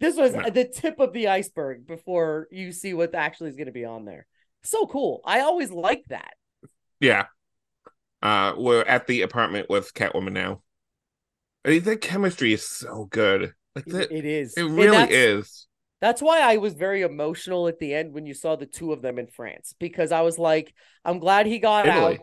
this 0.00 0.16
was 0.16 0.34
No. 0.34 0.50
the 0.50 0.64
tip 0.66 1.00
of 1.00 1.14
the 1.14 1.28
iceberg 1.28 1.86
before 1.86 2.46
you 2.50 2.72
see 2.72 2.92
what 2.92 3.14
actually 3.14 3.48
is 3.48 3.56
going 3.56 3.66
to 3.66 3.72
be 3.72 3.86
on 3.86 4.04
there. 4.04 4.26
So 4.68 4.86
cool. 4.86 5.22
I 5.24 5.40
always 5.40 5.70
like 5.70 6.04
that. 6.08 6.34
Yeah. 7.00 7.26
Uh, 8.20 8.52
we're 8.58 8.82
at 8.82 9.06
the 9.06 9.22
apartment 9.22 9.70
with 9.70 9.94
Catwoman 9.94 10.32
now. 10.32 10.60
I 11.64 11.70
mean, 11.70 11.84
the 11.84 11.96
chemistry 11.96 12.52
is 12.52 12.68
so 12.68 13.06
good. 13.06 13.54
Like 13.74 13.86
It- 13.86 13.92
that, 13.92 14.12
it 14.12 14.24
is. 14.26 14.54
it 14.58 14.62
really 14.64 14.88
that's- 14.90 15.10
is. 15.10 15.64
That's 16.00 16.20
why 16.22 16.40
I 16.42 16.58
was 16.58 16.74
very 16.74 17.00
emotional 17.02 17.66
at 17.66 17.78
the 17.80 17.92
end 17.94 18.12
when 18.12 18.24
you 18.26 18.34
saw 18.34 18.54
the 18.56 18.66
two 18.66 18.92
of 18.92 19.02
them 19.02 19.18
in 19.18 19.26
France 19.26 19.74
because 19.80 20.12
I 20.12 20.20
was 20.20 20.38
like, 20.38 20.72
I'm 21.04 21.18
glad 21.18 21.46
he 21.46 21.58
got 21.58 21.86
Italy. 21.88 22.14
out. 22.16 22.20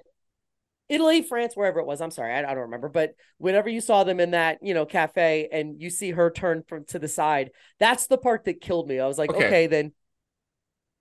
Italy, 0.88 1.22
France, 1.24 1.56
wherever 1.58 1.80
it 1.80 1.86
was. 1.86 2.00
I'm 2.00 2.12
sorry, 2.12 2.32
I, 2.32 2.40
I 2.40 2.54
don't 2.54 2.60
remember. 2.70 2.88
But 2.90 3.16
whenever 3.40 3.68
you 3.70 3.82
saw 3.82 4.04
them 4.06 4.20
in 4.22 4.32
that, 4.32 4.60
you 4.62 4.74
know, 4.76 4.86
cafe 4.86 5.50
and 5.52 5.82
you 5.82 5.90
see 5.90 6.12
her 6.12 6.30
turn 6.30 6.62
from 6.68 6.86
to 6.86 7.00
the 7.00 7.08
side, 7.10 7.50
that's 7.80 8.06
the 8.08 8.18
part 8.20 8.46
that 8.46 8.62
killed 8.62 8.88
me. 8.88 9.00
I 9.00 9.08
was 9.08 9.18
like, 9.18 9.32
Okay. 9.32 9.46
okay, 9.48 9.68
then 9.68 9.92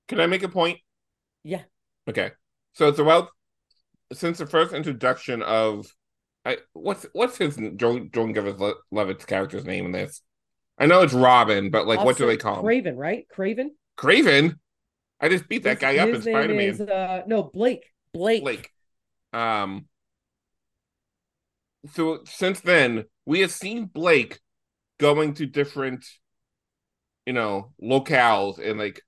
Can 0.08 0.18
I 0.20 0.26
make 0.26 0.42
a 0.42 0.48
point? 0.48 0.78
Yeah. 1.44 1.62
Okay. 2.08 2.32
So 2.72 2.92
throughout, 2.92 3.28
since 4.12 4.38
the 4.38 4.46
first 4.46 4.72
introduction 4.74 5.42
of, 5.42 5.86
I 6.44 6.58
what's 6.72 7.06
what's 7.12 7.38
his 7.38 7.56
Joan 7.76 8.10
Givers 8.10 8.58
Le- 8.58 8.74
Levitt's 8.90 9.24
character's 9.24 9.64
name 9.64 9.86
in 9.86 9.92
this? 9.92 10.20
I 10.78 10.86
know 10.86 11.02
it's 11.02 11.14
Robin, 11.14 11.70
but 11.70 11.86
like, 11.86 12.04
what 12.04 12.16
do 12.16 12.26
they 12.26 12.36
call 12.36 12.56
him? 12.56 12.64
Craven, 12.64 12.96
right? 12.96 13.26
Craven. 13.28 13.74
Craven. 13.96 14.58
I 15.20 15.28
just 15.28 15.48
beat 15.48 15.62
that 15.62 15.74
His- 15.74 15.78
guy 15.78 15.96
up 15.98 16.08
in 16.08 16.20
Spider 16.22 16.54
Man. 16.54 16.90
uh, 16.90 17.22
no, 17.26 17.44
Blake. 17.44 17.84
Blake. 18.12 18.42
Blake. 18.42 18.70
Um. 19.32 19.86
So 21.92 22.20
since 22.24 22.60
then, 22.60 23.04
we 23.26 23.40
have 23.40 23.52
seen 23.52 23.86
Blake 23.86 24.40
going 24.98 25.34
to 25.34 25.46
different, 25.46 26.04
you 27.26 27.32
know, 27.32 27.72
locales 27.82 28.58
and 28.58 28.78
like 28.78 29.00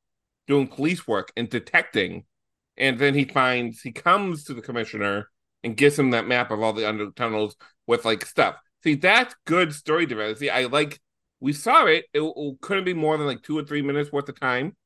doing 0.47 0.68
police 0.68 1.06
work 1.06 1.32
and 1.36 1.48
detecting, 1.48 2.24
and 2.77 2.98
then 2.98 3.14
he 3.14 3.24
finds 3.24 3.81
he 3.81 3.93
comes 3.93 4.44
to 4.44 4.55
the 4.55 4.62
commissioner 4.62 5.28
and 5.64 5.77
gives 5.77 5.98
him 5.98 6.10
that 6.10 6.28
map 6.28 6.51
of 6.51 6.62
all 6.62 6.73
the 6.73 6.89
under 6.89 7.10
tunnels 7.10 7.56
with 7.86 8.05
like 8.05 8.24
stuff. 8.24 8.56
See, 8.82 8.94
that's 8.94 9.35
good 9.47 9.73
story 9.73 10.06
development. 10.06 10.39
See, 10.39 10.51
I 10.51 10.66
like 10.66 11.01
we 11.40 11.52
saw 11.52 11.86
it. 11.86 12.05
It, 12.14 12.20
it 12.23 12.60
couldn't 12.60 12.85
be 12.85 12.94
more 12.94 13.16
than 13.16 13.27
like 13.27 13.43
two 13.43 13.59
or 13.59 13.64
three 13.64 13.82
minutes 13.82 14.12
worth 14.12 14.28
of 14.28 14.39
time. 14.39 14.77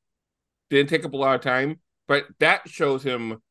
Didn't 0.69 0.89
take 0.89 1.05
up 1.05 1.13
a 1.13 1.17
lot 1.17 1.35
of 1.35 1.41
time, 1.41 1.79
but 2.07 2.25
that 2.39 2.67
shows 2.67 3.03
him 3.03 3.41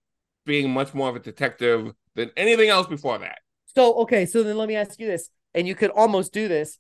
being 0.47 0.71
much 0.71 0.95
more 0.95 1.09
of 1.09 1.17
a 1.17 1.21
detective 1.21 1.93
than 2.15 2.31
anything 2.37 2.69
else 2.69 2.87
before 2.87 3.19
that. 3.19 3.39
So 3.77 3.95
okay, 4.01 4.27
so 4.27 4.43
then 4.43 4.59
let 4.59 4.69
me 4.69 4.77
ask 4.77 4.99
you 4.99 5.07
this, 5.07 5.31
and 5.55 5.69
you 5.69 5.75
could 5.75 5.91
almost 5.91 6.33
do 6.33 6.49
this. 6.49 6.79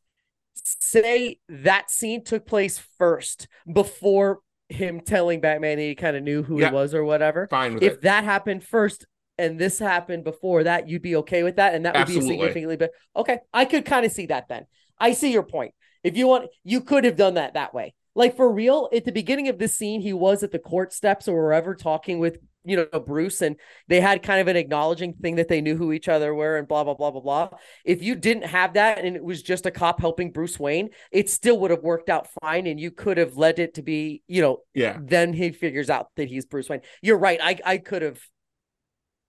Say 0.54 1.38
that 1.48 1.90
scene 1.90 2.24
took 2.24 2.46
place 2.46 2.82
first 2.98 3.46
before 3.72 4.40
him 4.70 5.00
telling 5.00 5.40
Batman 5.40 5.78
he 5.78 5.94
kind 5.94 6.16
of 6.16 6.22
knew 6.22 6.42
who 6.42 6.60
Yeah. 6.60 6.68
he 6.68 6.74
was 6.74 6.94
or 6.94 7.04
whatever. 7.04 7.46
Fine 7.48 7.74
with 7.74 7.82
If 7.82 7.94
it. 7.94 8.02
that 8.02 8.24
happened 8.24 8.64
first 8.64 9.06
and 9.38 9.58
this 9.58 9.78
happened 9.78 10.22
before 10.24 10.64
that, 10.64 10.88
you'd 10.88 11.02
be 11.02 11.16
okay 11.16 11.42
with 11.42 11.56
that, 11.56 11.74
and 11.74 11.84
that 11.86 11.94
would 11.94 12.06
be 12.06 12.12
Absolutely. 12.16 12.36
significantly 12.36 12.76
better. 12.76 12.92
Okay, 13.16 13.38
I 13.52 13.64
could 13.64 13.84
kind 13.84 14.04
of 14.04 14.12
see 14.12 14.26
that 14.26 14.48
then. 14.48 14.66
I 14.98 15.12
see 15.12 15.32
your 15.32 15.42
point. 15.42 15.72
If 16.04 16.16
you 16.16 16.26
want, 16.26 16.50
you 16.62 16.82
could 16.82 17.04
have 17.04 17.16
done 17.16 17.34
that 17.34 17.54
that 17.54 17.72
way. 17.74 17.94
Like 18.14 18.36
for 18.36 18.50
real, 18.52 18.88
at 18.92 19.04
the 19.04 19.12
beginning 19.12 19.48
of 19.48 19.58
this 19.58 19.74
scene, 19.74 20.00
he 20.00 20.12
was 20.12 20.42
at 20.42 20.50
the 20.50 20.58
court 20.58 20.92
steps 20.92 21.28
or 21.28 21.34
wherever 21.42 21.74
talking 21.74 22.18
with 22.18 22.38
you 22.64 22.76
know 22.76 23.00
Bruce, 23.00 23.40
and 23.40 23.56
they 23.88 24.00
had 24.00 24.22
kind 24.22 24.40
of 24.40 24.48
an 24.48 24.56
acknowledging 24.56 25.14
thing 25.14 25.36
that 25.36 25.48
they 25.48 25.60
knew 25.60 25.76
who 25.76 25.92
each 25.92 26.08
other 26.08 26.34
were 26.34 26.58
and 26.58 26.68
blah 26.68 26.84
blah 26.84 26.94
blah 26.94 27.10
blah 27.10 27.20
blah. 27.20 27.48
If 27.84 28.02
you 28.02 28.16
didn't 28.16 28.44
have 28.44 28.74
that 28.74 28.98
and 28.98 29.16
it 29.16 29.24
was 29.24 29.42
just 29.42 29.64
a 29.64 29.70
cop 29.70 30.00
helping 30.00 30.30
Bruce 30.32 30.58
Wayne, 30.58 30.90
it 31.10 31.30
still 31.30 31.58
would 31.60 31.70
have 31.70 31.82
worked 31.82 32.10
out 32.10 32.28
fine, 32.42 32.66
and 32.66 32.78
you 32.78 32.90
could 32.90 33.16
have 33.16 33.36
led 33.36 33.58
it 33.58 33.74
to 33.74 33.82
be 33.82 34.22
you 34.26 34.42
know 34.42 34.58
Yeah. 34.74 34.98
then 35.00 35.32
he 35.32 35.52
figures 35.52 35.88
out 35.88 36.08
that 36.16 36.28
he's 36.28 36.44
Bruce 36.46 36.68
Wayne. 36.68 36.82
You're 37.00 37.18
right. 37.18 37.38
I 37.42 37.58
I 37.64 37.78
could 37.78 38.02
have 38.02 38.20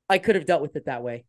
I 0.10 0.18
could 0.18 0.36
have 0.36 0.46
dealt 0.46 0.62
with 0.62 0.76
it 0.76 0.86
that 0.86 1.04
way. 1.04 1.24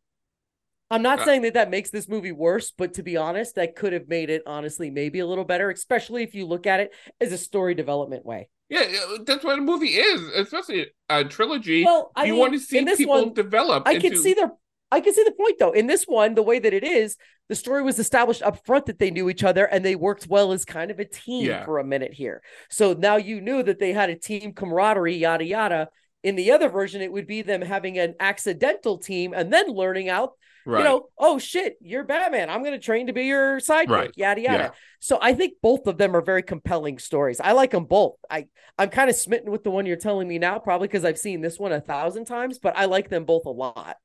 I'm 0.92 1.02
not 1.02 1.20
Uh, 1.20 1.24
saying 1.24 1.42
that 1.42 1.54
that 1.54 1.70
makes 1.70 1.90
this 1.90 2.08
movie 2.08 2.32
worse, 2.32 2.70
but 2.70 2.94
to 2.94 3.02
be 3.02 3.16
honest, 3.16 3.54
that 3.54 3.74
could 3.74 3.92
have 3.94 4.08
made 4.08 4.28
it 4.30 4.42
honestly 4.46 4.90
maybe 4.90 5.20
a 5.20 5.26
little 5.26 5.44
better, 5.44 5.70
especially 5.70 6.22
if 6.22 6.34
you 6.34 6.46
look 6.46 6.66
at 6.66 6.80
it 6.80 6.94
as 7.20 7.32
a 7.32 7.38
story 7.38 7.74
development 7.74 8.24
way. 8.26 8.48
Yeah, 8.68 8.84
that's 9.26 9.42
what 9.44 9.58
a 9.58 9.62
movie 9.62 9.96
is, 9.96 10.20
especially 10.34 10.86
a 11.08 11.24
trilogy. 11.24 11.84
Well, 11.84 12.12
I 12.14 12.24
you 12.24 12.32
mean, 12.32 12.40
want 12.40 12.52
to 12.52 12.58
see 12.60 12.80
this 12.84 12.98
people 12.98 13.14
one, 13.24 13.34
develop. 13.34 13.88
I 13.88 13.92
into... 13.94 14.10
can 14.10 14.18
see 14.18 14.34
their 14.34 14.52
I 14.90 15.00
can 15.00 15.14
see 15.14 15.24
the 15.24 15.32
point 15.32 15.58
though. 15.58 15.72
In 15.72 15.86
this 15.86 16.04
one, 16.04 16.34
the 16.34 16.42
way 16.42 16.58
that 16.58 16.74
it 16.74 16.84
is, 16.84 17.16
the 17.48 17.54
story 17.54 17.82
was 17.82 17.98
established 17.98 18.42
up 18.42 18.64
front 18.66 18.84
that 18.86 18.98
they 18.98 19.10
knew 19.10 19.30
each 19.30 19.42
other 19.42 19.64
and 19.64 19.82
they 19.82 19.96
worked 19.96 20.26
well 20.28 20.52
as 20.52 20.66
kind 20.66 20.90
of 20.90 20.98
a 21.00 21.06
team 21.06 21.46
Yeah. 21.46 21.64
for 21.64 21.78
a 21.78 21.84
minute 21.84 22.12
here. 22.12 22.42
So 22.68 22.92
now 22.92 23.16
you 23.16 23.40
knew 23.40 23.62
that 23.62 23.78
they 23.78 23.94
had 23.94 24.10
a 24.10 24.16
team 24.16 24.52
camaraderie, 24.52 25.16
yada 25.16 25.44
yada. 25.44 25.88
In 26.22 26.36
the 26.36 26.52
other 26.52 26.68
version, 26.68 27.00
it 27.00 27.10
would 27.10 27.26
be 27.26 27.40
them 27.40 27.62
having 27.62 27.98
an 27.98 28.14
accidental 28.20 28.98
team 28.98 29.32
and 29.34 29.50
then 29.52 29.68
learning 29.68 30.10
out 30.10 30.32
Right. 30.64 30.78
You 30.78 30.84
know, 30.84 31.08
oh 31.18 31.38
shit, 31.38 31.76
you're 31.80 32.04
Batman. 32.04 32.48
I'm 32.48 32.60
going 32.62 32.72
to 32.72 32.78
train 32.78 33.08
to 33.08 33.12
be 33.12 33.24
your 33.24 33.58
sidekick. 33.58 33.88
Right. 33.88 34.12
Yada 34.16 34.40
yada. 34.40 34.62
Yeah. 34.64 34.70
So 35.00 35.18
I 35.20 35.34
think 35.34 35.54
both 35.62 35.86
of 35.86 35.98
them 35.98 36.14
are 36.14 36.22
very 36.22 36.42
compelling 36.42 36.98
stories. 36.98 37.40
I 37.40 37.52
like 37.52 37.72
them 37.72 37.84
both. 37.84 38.14
I 38.30 38.46
I'm 38.78 38.90
kind 38.90 39.10
of 39.10 39.16
smitten 39.16 39.50
with 39.50 39.64
the 39.64 39.70
one 39.70 39.86
you're 39.86 39.96
telling 39.96 40.28
me 40.28 40.38
now, 40.38 40.58
probably 40.58 40.88
because 40.88 41.04
I've 41.04 41.18
seen 41.18 41.40
this 41.40 41.58
one 41.58 41.72
a 41.72 41.80
thousand 41.80 42.26
times, 42.26 42.58
but 42.58 42.76
I 42.76 42.84
like 42.84 43.08
them 43.08 43.24
both 43.24 43.46
a 43.46 43.50
lot. 43.50 43.96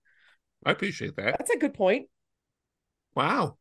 I 0.65 0.71
appreciate 0.71 1.15
that. 1.17 1.35
That's 1.37 1.51
a 1.51 1.57
good 1.57 1.73
point. 1.73 2.07
Wow. 3.15 3.57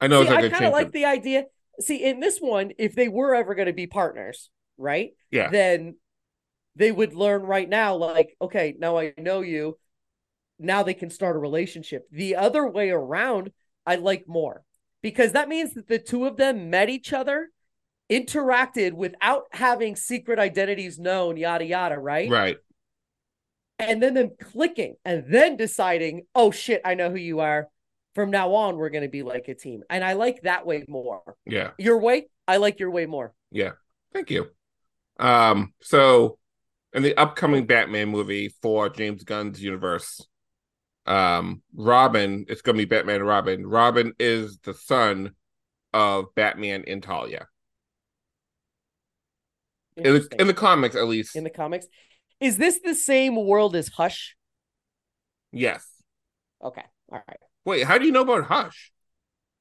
I 0.00 0.06
know 0.06 0.24
See, 0.24 0.30
like 0.30 0.44
I 0.44 0.48
kind 0.48 0.64
of 0.64 0.72
like 0.72 0.92
the 0.92 1.04
idea. 1.04 1.44
See, 1.80 2.04
in 2.04 2.20
this 2.20 2.38
one, 2.38 2.72
if 2.78 2.94
they 2.94 3.08
were 3.08 3.34
ever 3.34 3.54
going 3.54 3.66
to 3.66 3.72
be 3.72 3.86
partners, 3.86 4.50
right? 4.78 5.10
Yeah. 5.30 5.50
Then 5.50 5.96
they 6.76 6.90
would 6.90 7.14
learn 7.14 7.42
right 7.42 7.68
now, 7.68 7.96
like, 7.96 8.36
okay, 8.40 8.74
now 8.78 8.98
I 8.98 9.14
know 9.18 9.40
you. 9.40 9.78
Now 10.62 10.82
they 10.82 10.94
can 10.94 11.10
start 11.10 11.36
a 11.36 11.40
relationship. 11.40 12.06
The 12.10 12.36
other 12.36 12.66
way 12.66 12.90
around, 12.90 13.50
I 13.86 13.96
like 13.96 14.28
more 14.28 14.64
because 15.02 15.32
that 15.32 15.48
means 15.48 15.74
that 15.74 15.88
the 15.88 15.98
two 15.98 16.24
of 16.24 16.36
them 16.36 16.70
met 16.70 16.88
each 16.88 17.12
other, 17.12 17.50
interacted 18.10 18.92
without 18.92 19.44
having 19.52 19.96
secret 19.96 20.38
identities 20.38 20.98
known, 20.98 21.36
yada 21.36 21.64
yada, 21.64 21.98
right? 21.98 22.30
Right. 22.30 22.56
And 23.78 24.02
then 24.02 24.14
them 24.14 24.30
clicking 24.40 24.94
and 25.04 25.24
then 25.28 25.56
deciding, 25.56 26.26
oh 26.34 26.50
shit, 26.50 26.80
I 26.84 26.94
know 26.94 27.10
who 27.10 27.16
you 27.16 27.40
are. 27.40 27.68
From 28.14 28.30
now 28.30 28.54
on, 28.54 28.76
we're 28.76 28.90
going 28.90 29.04
to 29.04 29.08
be 29.08 29.22
like 29.22 29.48
a 29.48 29.54
team. 29.54 29.82
And 29.88 30.04
I 30.04 30.12
like 30.12 30.42
that 30.42 30.66
way 30.66 30.84
more. 30.86 31.22
Yeah. 31.46 31.70
Your 31.78 31.98
way, 31.98 32.28
I 32.46 32.58
like 32.58 32.78
your 32.78 32.90
way 32.90 33.06
more. 33.06 33.32
Yeah. 33.50 33.72
Thank 34.12 34.30
you. 34.30 34.48
Um, 35.18 35.72
so 35.80 36.38
in 36.92 37.02
the 37.02 37.16
upcoming 37.16 37.66
Batman 37.66 38.10
movie 38.10 38.54
for 38.60 38.90
James 38.90 39.24
Gunn's 39.24 39.62
universe, 39.62 40.20
um, 41.06 41.62
Robin, 41.74 42.46
it's 42.48 42.62
gonna 42.62 42.78
be 42.78 42.84
Batman 42.84 43.16
and 43.16 43.26
Robin. 43.26 43.66
Robin 43.66 44.12
is 44.18 44.58
the 44.58 44.74
son 44.74 45.32
of 45.92 46.34
Batman 46.34 46.84
and 46.86 47.02
Talia. 47.02 47.48
In 49.96 50.04
the, 50.04 50.28
in 50.38 50.46
the 50.46 50.54
comics, 50.54 50.96
at 50.96 51.06
least. 51.06 51.36
in 51.36 51.44
the 51.44 51.50
comics. 51.50 51.86
Is 52.40 52.56
this 52.56 52.80
the 52.82 52.94
same 52.94 53.36
world 53.36 53.76
as 53.76 53.88
Hush? 53.88 54.36
yes. 55.52 55.86
Okay. 56.62 56.84
All 57.10 57.22
right. 57.28 57.38
Wait, 57.64 57.84
how 57.84 57.98
do 57.98 58.06
you 58.06 58.12
know 58.12 58.22
about 58.22 58.44
Hush? 58.44 58.92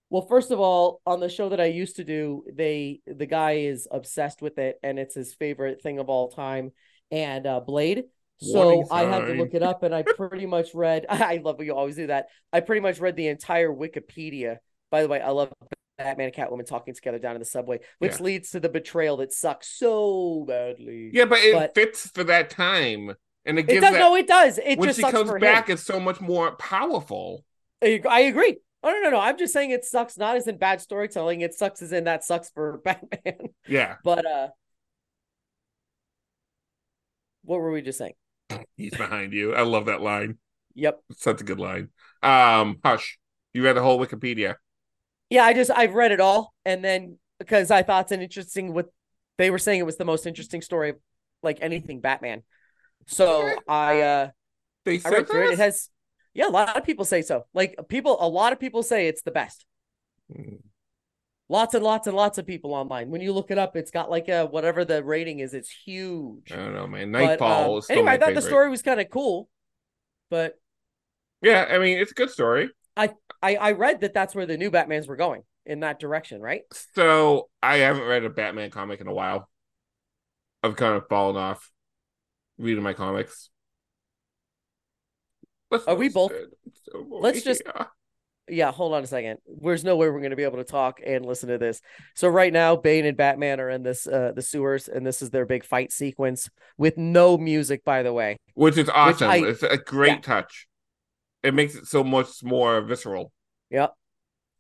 Well, 0.10 0.26
first 0.28 0.52
of 0.52 0.60
all, 0.60 1.02
on 1.06 1.20
the 1.20 1.30
show 1.30 1.50
that 1.50 1.62
I 1.62 1.66
used 1.66 1.96
to 1.98 2.04
do, 2.04 2.44
they 2.52 3.02
the 3.06 3.26
guy 3.26 3.54
is 3.54 3.88
obsessed 3.90 4.42
with 4.42 4.58
it 4.58 4.80
and 4.84 5.00
it's 5.00 5.16
his 5.16 5.34
favorite 5.34 5.82
thing 5.82 6.00
of 6.00 6.10
all 6.10 6.30
time 6.30 6.72
and 7.12 7.46
uh 7.46 7.60
Blade. 7.60 8.06
So 8.42 8.86
I 8.90 9.04
had 9.04 9.26
to 9.28 9.34
look 9.34 9.54
it 9.54 9.62
up 9.64 9.84
and 9.84 9.94
I 9.94 10.04
pretty 10.18 10.46
much 10.46 10.74
read 10.74 11.06
I 11.10 11.38
love 11.44 11.58
when 11.58 11.68
you 11.68 11.76
always 11.76 11.96
do 11.96 12.08
that. 12.08 12.28
I 12.52 12.60
pretty 12.62 12.82
much 12.82 13.00
read 13.00 13.16
the 13.16 13.28
entire 13.28 13.70
Wikipedia. 13.70 14.58
By 14.90 15.04
the 15.04 15.08
way, 15.08 15.22
I 15.22 15.30
love 15.30 15.54
Batman 15.98 16.28
and 16.28 16.36
Catwoman 16.36 16.66
talking 16.66 16.94
together 16.96 17.20
down 17.20 17.36
in 17.36 17.40
the 17.40 17.46
subway, 17.46 17.80
which 18.00 18.14
Yeah. 18.18 18.24
leads 18.24 18.52
to 18.52 18.60
the 18.60 18.70
betrayal 18.70 19.18
that 19.18 19.32
sucks 19.32 19.68
so 19.70 20.44
badly. 20.48 21.12
Yeah, 21.14 21.26
but 21.26 21.40
it 21.40 21.54
But- 21.54 21.76
fits 21.76 22.10
for 22.10 22.24
that 22.26 22.50
time. 22.50 23.16
And 23.46 23.58
it 23.58 23.62
It 23.62 23.68
gives 23.68 23.82
does 23.82 23.94
that 23.94 24.00
no, 24.00 24.16
it 24.16 24.28
does. 24.28 24.60
It 24.60 24.78
when 24.78 24.90
just 24.90 25.00
she 25.00 25.04
comes 25.10 25.32
back, 25.40 25.68
him. 25.70 25.74
it's 25.74 25.84
so 25.84 26.00
much 26.00 26.22
more 26.22 26.56
powerful. 26.58 27.44
I 27.84 28.00
I 28.08 28.20
agree. 28.22 28.58
Oh 28.84 28.90
no, 28.92 29.00
no, 29.02 29.10
no. 29.12 29.20
I'm 29.20 29.38
just 29.38 29.52
saying 29.54 29.72
it 29.72 29.84
sucks 29.86 30.16
not 30.18 30.36
as 30.38 30.48
in 30.48 30.58
bad 30.58 30.80
storytelling. 30.82 31.42
It 31.42 31.54
sucks 31.56 31.82
as 31.82 31.92
in 31.92 32.04
that 32.04 32.24
sucks 32.24 32.50
for 32.52 32.78
Batman. 32.84 33.50
Yeah. 33.68 33.96
But 34.04 34.26
uh 34.26 34.48
what 37.44 37.60
were 37.60 37.72
we 37.72 37.82
just 37.82 37.98
saying? 37.98 38.14
He's 38.78 38.96
behind 38.96 39.34
you. 39.34 39.54
I 39.54 39.62
love 39.62 39.86
that 39.86 40.02
line. 40.02 40.38
Yep. 40.76 41.02
Such 41.18 41.42
a 41.42 41.44
good 41.44 41.60
line. 41.60 41.90
Um, 42.24 42.78
Hush. 42.84 43.18
You 43.54 43.64
read 43.64 43.76
the 43.76 43.82
whole 43.82 44.00
Wikipedia. 44.00 44.56
Yeah, 45.30 45.44
I 45.44 45.54
just 45.54 45.72
I've 45.72 45.94
read 45.94 46.12
it 46.12 46.20
all 46.20 46.54
and 46.66 46.84
then 46.84 47.18
because 47.40 47.72
I 47.72 47.84
thought 47.84 48.06
it's 48.06 48.12
an 48.12 48.22
interesting 48.22 48.74
what 48.74 48.88
they 49.38 49.50
were 49.50 49.58
saying 49.58 49.80
it 49.80 49.86
was 49.86 49.98
the 49.98 50.06
most 50.06 50.26
interesting 50.26 50.62
story 50.62 50.92
of 50.92 50.98
like 51.44 51.60
anything 51.62 52.00
Batman. 52.00 52.44
So 53.08 53.50
I 53.68 54.02
uh 54.02 54.30
They 54.86 54.96
I 54.96 54.98
said 54.98 55.12
read 55.12 55.30
through 55.30 55.48
it. 55.50 55.54
It 55.54 55.60
has 55.60 55.90
yeah, 56.34 56.48
a 56.48 56.50
lot 56.50 56.78
of 56.78 56.86
people 56.86 57.04
say 57.04 57.22
so. 57.22 57.46
Like 57.54 57.76
people 57.90 58.18
a 58.20 58.28
lot 58.28 58.54
of 58.54 58.60
people 58.60 58.84
say 58.84 59.08
it's 59.08 59.22
the 59.22 59.32
best. 59.32 59.66
Hmm. 60.34 60.56
Lots 61.52 61.74
and 61.74 61.84
lots 61.84 62.08
and 62.08 62.16
lots 62.16 62.38
of 62.38 62.48
people 62.48 62.74
online. 62.74 63.10
When 63.10 63.20
you 63.20 63.34
look 63.34 63.52
it 63.52 63.58
up, 63.58 63.76
it's 63.76 63.92
got 63.92 64.10
like 64.10 64.30
a 64.30 64.46
whatever 64.46 64.86
the 64.86 65.04
rating 65.04 65.40
is, 65.40 65.54
it's 65.54 65.70
huge. 65.70 66.50
I 66.50 66.56
don't 66.56 66.74
know, 66.74 66.88
man. 66.88 67.12
But, 67.12 67.20
Nightfall 67.20 67.76
um, 67.76 67.82
anyway, 67.90 68.12
I 68.12 68.18
thought 68.18 68.36
the 68.36 68.42
story 68.42 68.70
was 68.70 68.82
kind 68.82 69.02
of 69.02 69.10
cool, 69.10 69.50
but 70.30 70.58
Yeah, 71.42 71.68
I 71.70 71.78
mean, 71.78 71.98
it's 71.98 72.12
a 72.12 72.16
good 72.16 72.30
story. 72.30 72.70
I 72.96 73.10
I 73.42 73.58
I 73.58 73.72
read 73.74 74.00
that 74.00 74.14
that's 74.14 74.34
where 74.34 74.46
the 74.46 74.56
new 74.56 74.72
Batmans 74.72 75.10
were 75.10 75.18
going 75.18 75.44
in 75.66 75.82
that 75.82 76.00
direction, 76.00 76.40
right? 76.40 76.62
So 76.96 77.50
I 77.62 77.80
haven't 77.80 78.06
read 78.08 78.24
a 78.24 78.30
Batman 78.30 78.72
comic 78.72 79.02
in 79.02 79.08
a 79.08 79.14
while. 79.14 79.50
I've 80.64 80.78
kind 80.78 80.96
of 80.96 81.06
fallen 81.10 81.36
off 81.36 81.70
reading 82.58 82.82
my 82.82 82.94
comics. 82.94 83.50
Let's 85.70 85.84
Are 85.84 85.96
we 85.96 86.08
both- 86.08 86.32
let's 86.94 87.44
just- 87.44 87.64
yeah. 87.66 87.88
Yeah, 88.48 88.72
hold 88.72 88.94
on 88.94 89.04
a 89.04 89.08
second. 89.08 89.38
There's 89.62 89.84
no 89.84 89.96
way 89.96 90.10
we're 90.10 90.20
going 90.20 90.32
to 90.32 90.36
be 90.36 90.44
able 90.44 90.58
to 90.58 90.64
talk 90.64 91.00
and 91.06 91.26
listen 91.26 91.50
to 91.50 91.58
this. 91.58 91.80
So 92.16 92.28
right 92.28 92.52
now, 92.52 92.76
Bane 92.76 93.06
and 93.06 93.16
Batman 93.16 93.60
are 93.62 93.70
in 93.70 93.84
this 93.84 94.08
uh 94.08 94.32
the 94.36 94.42
sewers, 94.42 94.88
and 94.88 95.06
this 95.06 95.22
is 95.22 95.30
their 95.30 95.46
big 95.46 95.64
fight 95.64 95.92
sequence 95.92 96.50
with 96.78 96.98
no 96.98 97.38
music, 97.38 97.84
by 97.86 98.04
the 98.04 98.12
way. 98.12 98.38
which 98.56 98.78
is 98.78 98.90
awesome. 98.90 99.30
I- 99.30 99.38
it's 99.38 99.64
a 99.64 99.78
great 99.78 100.10
yeah. 100.16 100.22
touch. 100.22 100.68
It 101.44 101.54
makes 101.54 101.76
it 101.76 101.86
so 101.88 102.04
much 102.04 102.44
more 102.44 102.82
visceral. 102.82 103.32
Yeah. 103.70 103.88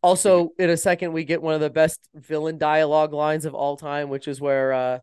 Also, 0.04 0.50
in 0.58 0.70
a 0.70 0.78
second, 0.78 1.12
we 1.14 1.24
get 1.26 1.42
one 1.42 1.54
of 1.54 1.62
the 1.62 1.70
best 1.70 2.10
villain 2.16 2.58
dialogue 2.58 3.14
lines 3.14 3.46
of 3.46 3.54
all 3.54 3.78
time, 3.78 4.10
which 4.10 4.28
is 4.28 4.40
where 4.40 4.74
uh 4.74 5.00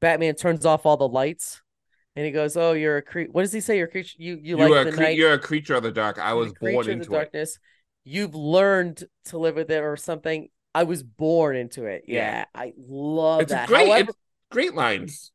Batman 0.00 0.34
turns 0.34 0.66
off 0.66 0.84
all 0.84 0.96
the 0.96 1.08
lights, 1.08 1.62
and 2.16 2.26
he 2.26 2.30
goes, 2.32 2.56
"Oh, 2.56 2.72
you're 2.72 2.98
a 2.98 3.02
creature." 3.02 3.32
What 3.32 3.42
does 3.42 3.52
he 3.52 3.60
say? 3.60 3.78
You're 3.78 3.86
a 3.86 3.90
creature. 3.90 4.16
You 4.18 4.34
you, 4.42 4.58
You 4.58 4.68
like 4.68 4.86
the 4.86 4.92
cre- 4.92 5.00
night. 5.02 5.16
you're 5.16 5.32
a 5.32 5.38
creature 5.38 5.74
of 5.74 5.82
the 5.82 5.90
dark. 5.92 6.18
I 6.18 6.34
was 6.34 6.52
born 6.52 6.88
into 6.90 7.08
the 7.08 7.20
it. 7.32 7.48
You've 8.04 8.34
learned 8.34 9.04
to 9.26 9.38
live 9.38 9.56
with 9.56 9.70
it, 9.70 9.82
or 9.82 9.96
something. 9.96 10.48
I 10.74 10.84
was 10.84 11.02
born 11.02 11.56
into 11.56 11.86
it. 11.86 12.04
Yeah. 12.06 12.38
Yeah, 12.38 12.44
I 12.54 12.72
love 12.76 13.42
It's 13.42 13.52
that. 13.52 13.68
great. 13.68 13.88
However, 13.88 14.10
It's 14.10 14.18
great 14.50 14.74
lines. 14.74 15.32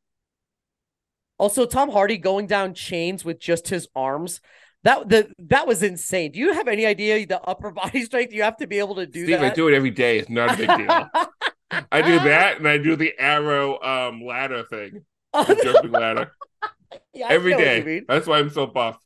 Also, 1.38 1.64
Tom 1.64 1.90
Hardy 1.90 2.18
going 2.18 2.46
down 2.46 2.74
chains 2.74 3.24
with 3.24 3.40
just 3.40 3.68
his 3.68 3.88
arms. 3.96 4.40
That 4.82 5.08
the 5.08 5.32
that 5.38 5.66
was 5.66 5.82
insane. 5.82 6.32
Do 6.32 6.38
you 6.38 6.52
have 6.54 6.68
any 6.68 6.86
idea 6.86 7.26
the 7.26 7.40
upper 7.42 7.70
body 7.82 8.02
strength 8.04 8.32
you 8.32 8.42
have 8.42 8.56
to 8.58 8.66
be 8.66 8.78
able 8.78 8.94
to 8.96 9.06
do 9.06 9.26
that. 9.26 9.38
Steve, 9.38 9.50
I 9.52 9.54
do 9.54 9.68
it 9.68 9.74
every 9.74 9.90
day. 9.90 10.18
It's 10.18 10.30
not 10.30 10.54
a 10.54 10.56
big 10.56 10.68
deal. 10.68 11.08
I 11.92 12.02
do 12.02 12.18
that, 12.18 12.58
and 12.58 12.68
I 12.68 12.78
do 12.78 12.96
the 12.96 13.12
arrow 13.18 13.80
um 13.80 14.22
ladder 14.24 14.64
thing, 14.64 15.04
the 15.32 15.60
jumping 15.62 15.92
ladder 15.92 16.32
Yeah, 17.14 17.28
every 17.30 17.52
know 17.52 17.58
what 17.58 17.76
you 17.76 17.82
day. 17.82 18.02
That's 18.08 18.26
why 18.26 18.38
I'm 18.38 18.50
so 18.50 18.66
buff. 18.66 18.98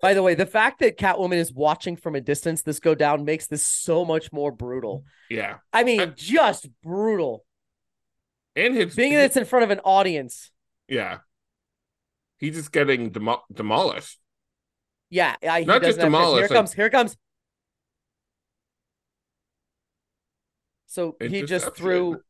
By 0.00 0.14
the 0.14 0.22
way, 0.22 0.34
the 0.34 0.46
fact 0.46 0.78
that 0.78 0.96
Catwoman 0.96 1.38
is 1.38 1.52
watching 1.52 1.96
from 1.96 2.14
a 2.14 2.20
distance 2.20 2.62
this 2.62 2.78
go 2.78 2.94
down 2.94 3.24
makes 3.24 3.46
this 3.48 3.62
so 3.64 4.04
much 4.04 4.32
more 4.32 4.52
brutal. 4.52 5.04
Yeah, 5.28 5.56
I 5.72 5.82
mean, 5.84 6.12
just 6.16 6.68
brutal. 6.82 7.44
and 8.54 8.74
his 8.74 8.94
Being 8.94 9.14
that 9.14 9.24
it's 9.24 9.36
in 9.36 9.44
front 9.44 9.64
of 9.64 9.70
an 9.70 9.80
audience. 9.80 10.50
yeah, 10.88 11.18
he's 12.38 12.54
just 12.54 12.70
getting 12.72 13.10
demo- 13.10 13.42
demolished. 13.52 14.18
Yeah, 15.10 15.34
I, 15.42 15.64
Not 15.64 15.82
just 15.82 15.96
have 15.98 16.04
chance. 16.04 16.04
demolish, 16.04 16.38
Here 16.40 16.48
like- 16.48 16.50
comes. 16.56 16.72
Here 16.74 16.86
it 16.86 16.90
comes. 16.90 17.16
So 20.86 21.16
he 21.20 21.42
just 21.42 21.74
threw 21.74 22.20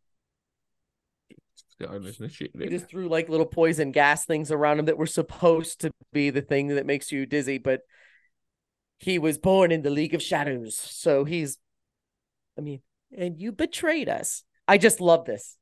God, 1.81 2.05
isn't 2.05 2.41
it? 2.41 2.51
He 2.59 2.69
just 2.69 2.89
threw 2.89 3.09
like 3.09 3.29
little 3.29 3.47
poison 3.47 3.93
gas 3.93 4.25
things 4.25 4.51
around 4.51 4.81
him 4.81 4.87
that 4.87 4.99
were 4.99 5.07
supposed 5.07 5.81
to 5.83 5.93
be 6.13 6.31
the 6.31 6.43
thing 6.43 6.69
that 6.69 6.87
makes 6.87 7.13
you 7.13 7.25
dizzy, 7.25 7.59
but 7.59 7.83
he 8.99 9.19
was 9.19 9.39
born 9.39 9.71
in 9.71 9.83
the 9.83 9.91
League 9.91 10.15
of 10.15 10.23
Shadows. 10.23 10.77
So 10.77 11.25
he's, 11.25 11.59
I 12.57 12.63
mean, 12.63 12.81
and 13.17 13.41
you 13.41 13.53
betrayed 13.53 14.09
us. 14.09 14.43
I 14.67 14.77
just 14.77 15.01
love 15.01 15.25
this. 15.25 15.57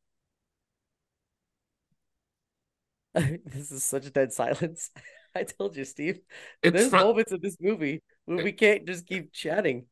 this 3.15 3.71
is 3.71 3.85
such 3.85 4.07
a 4.07 4.11
dead 4.11 4.33
silence. 4.33 4.91
I 5.35 5.43
told 5.45 5.77
you, 5.77 5.85
Steve. 5.85 6.21
It's 6.63 6.75
There's 6.75 6.91
fun. 6.91 7.05
moments 7.05 7.31
of 7.33 7.43
this 7.43 7.59
movie 7.61 8.03
where 8.25 8.43
we 8.43 8.53
can't 8.53 8.87
just 8.87 9.07
keep 9.07 9.33
chatting. 9.33 9.85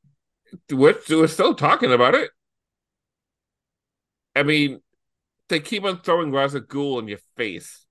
We're, 0.71 0.99
we're 1.11 1.27
still 1.27 1.55
talking 1.55 1.93
about 1.93 2.15
it. 2.15 2.31
I 4.35 4.43
mean, 4.43 4.81
they 5.49 5.61
keep 5.61 5.85
on 5.85 6.01
throwing 6.01 6.31
Ra's 6.33 6.55
al 6.55 6.99
in 6.99 7.09
your 7.09 7.19
face 7.37 7.85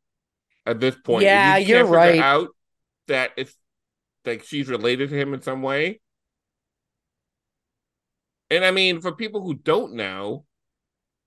at 0.66 0.80
this 0.80 0.96
point. 0.96 1.24
Yeah, 1.24 1.58
you 1.58 1.76
you're 1.76 1.86
right. 1.86 2.20
Out 2.20 2.50
that 3.08 3.32
it's 3.38 3.56
like 4.26 4.44
she's 4.44 4.68
related 4.70 5.10
to 5.10 5.20
him 5.20 5.34
in 5.34 5.42
some 5.42 5.62
way. 5.62 6.00
And 8.50 8.64
I 8.64 8.72
mean, 8.72 9.02
for 9.02 9.12
people 9.12 9.42
who 9.42 9.56
don't 9.56 9.94
know, 9.94 10.46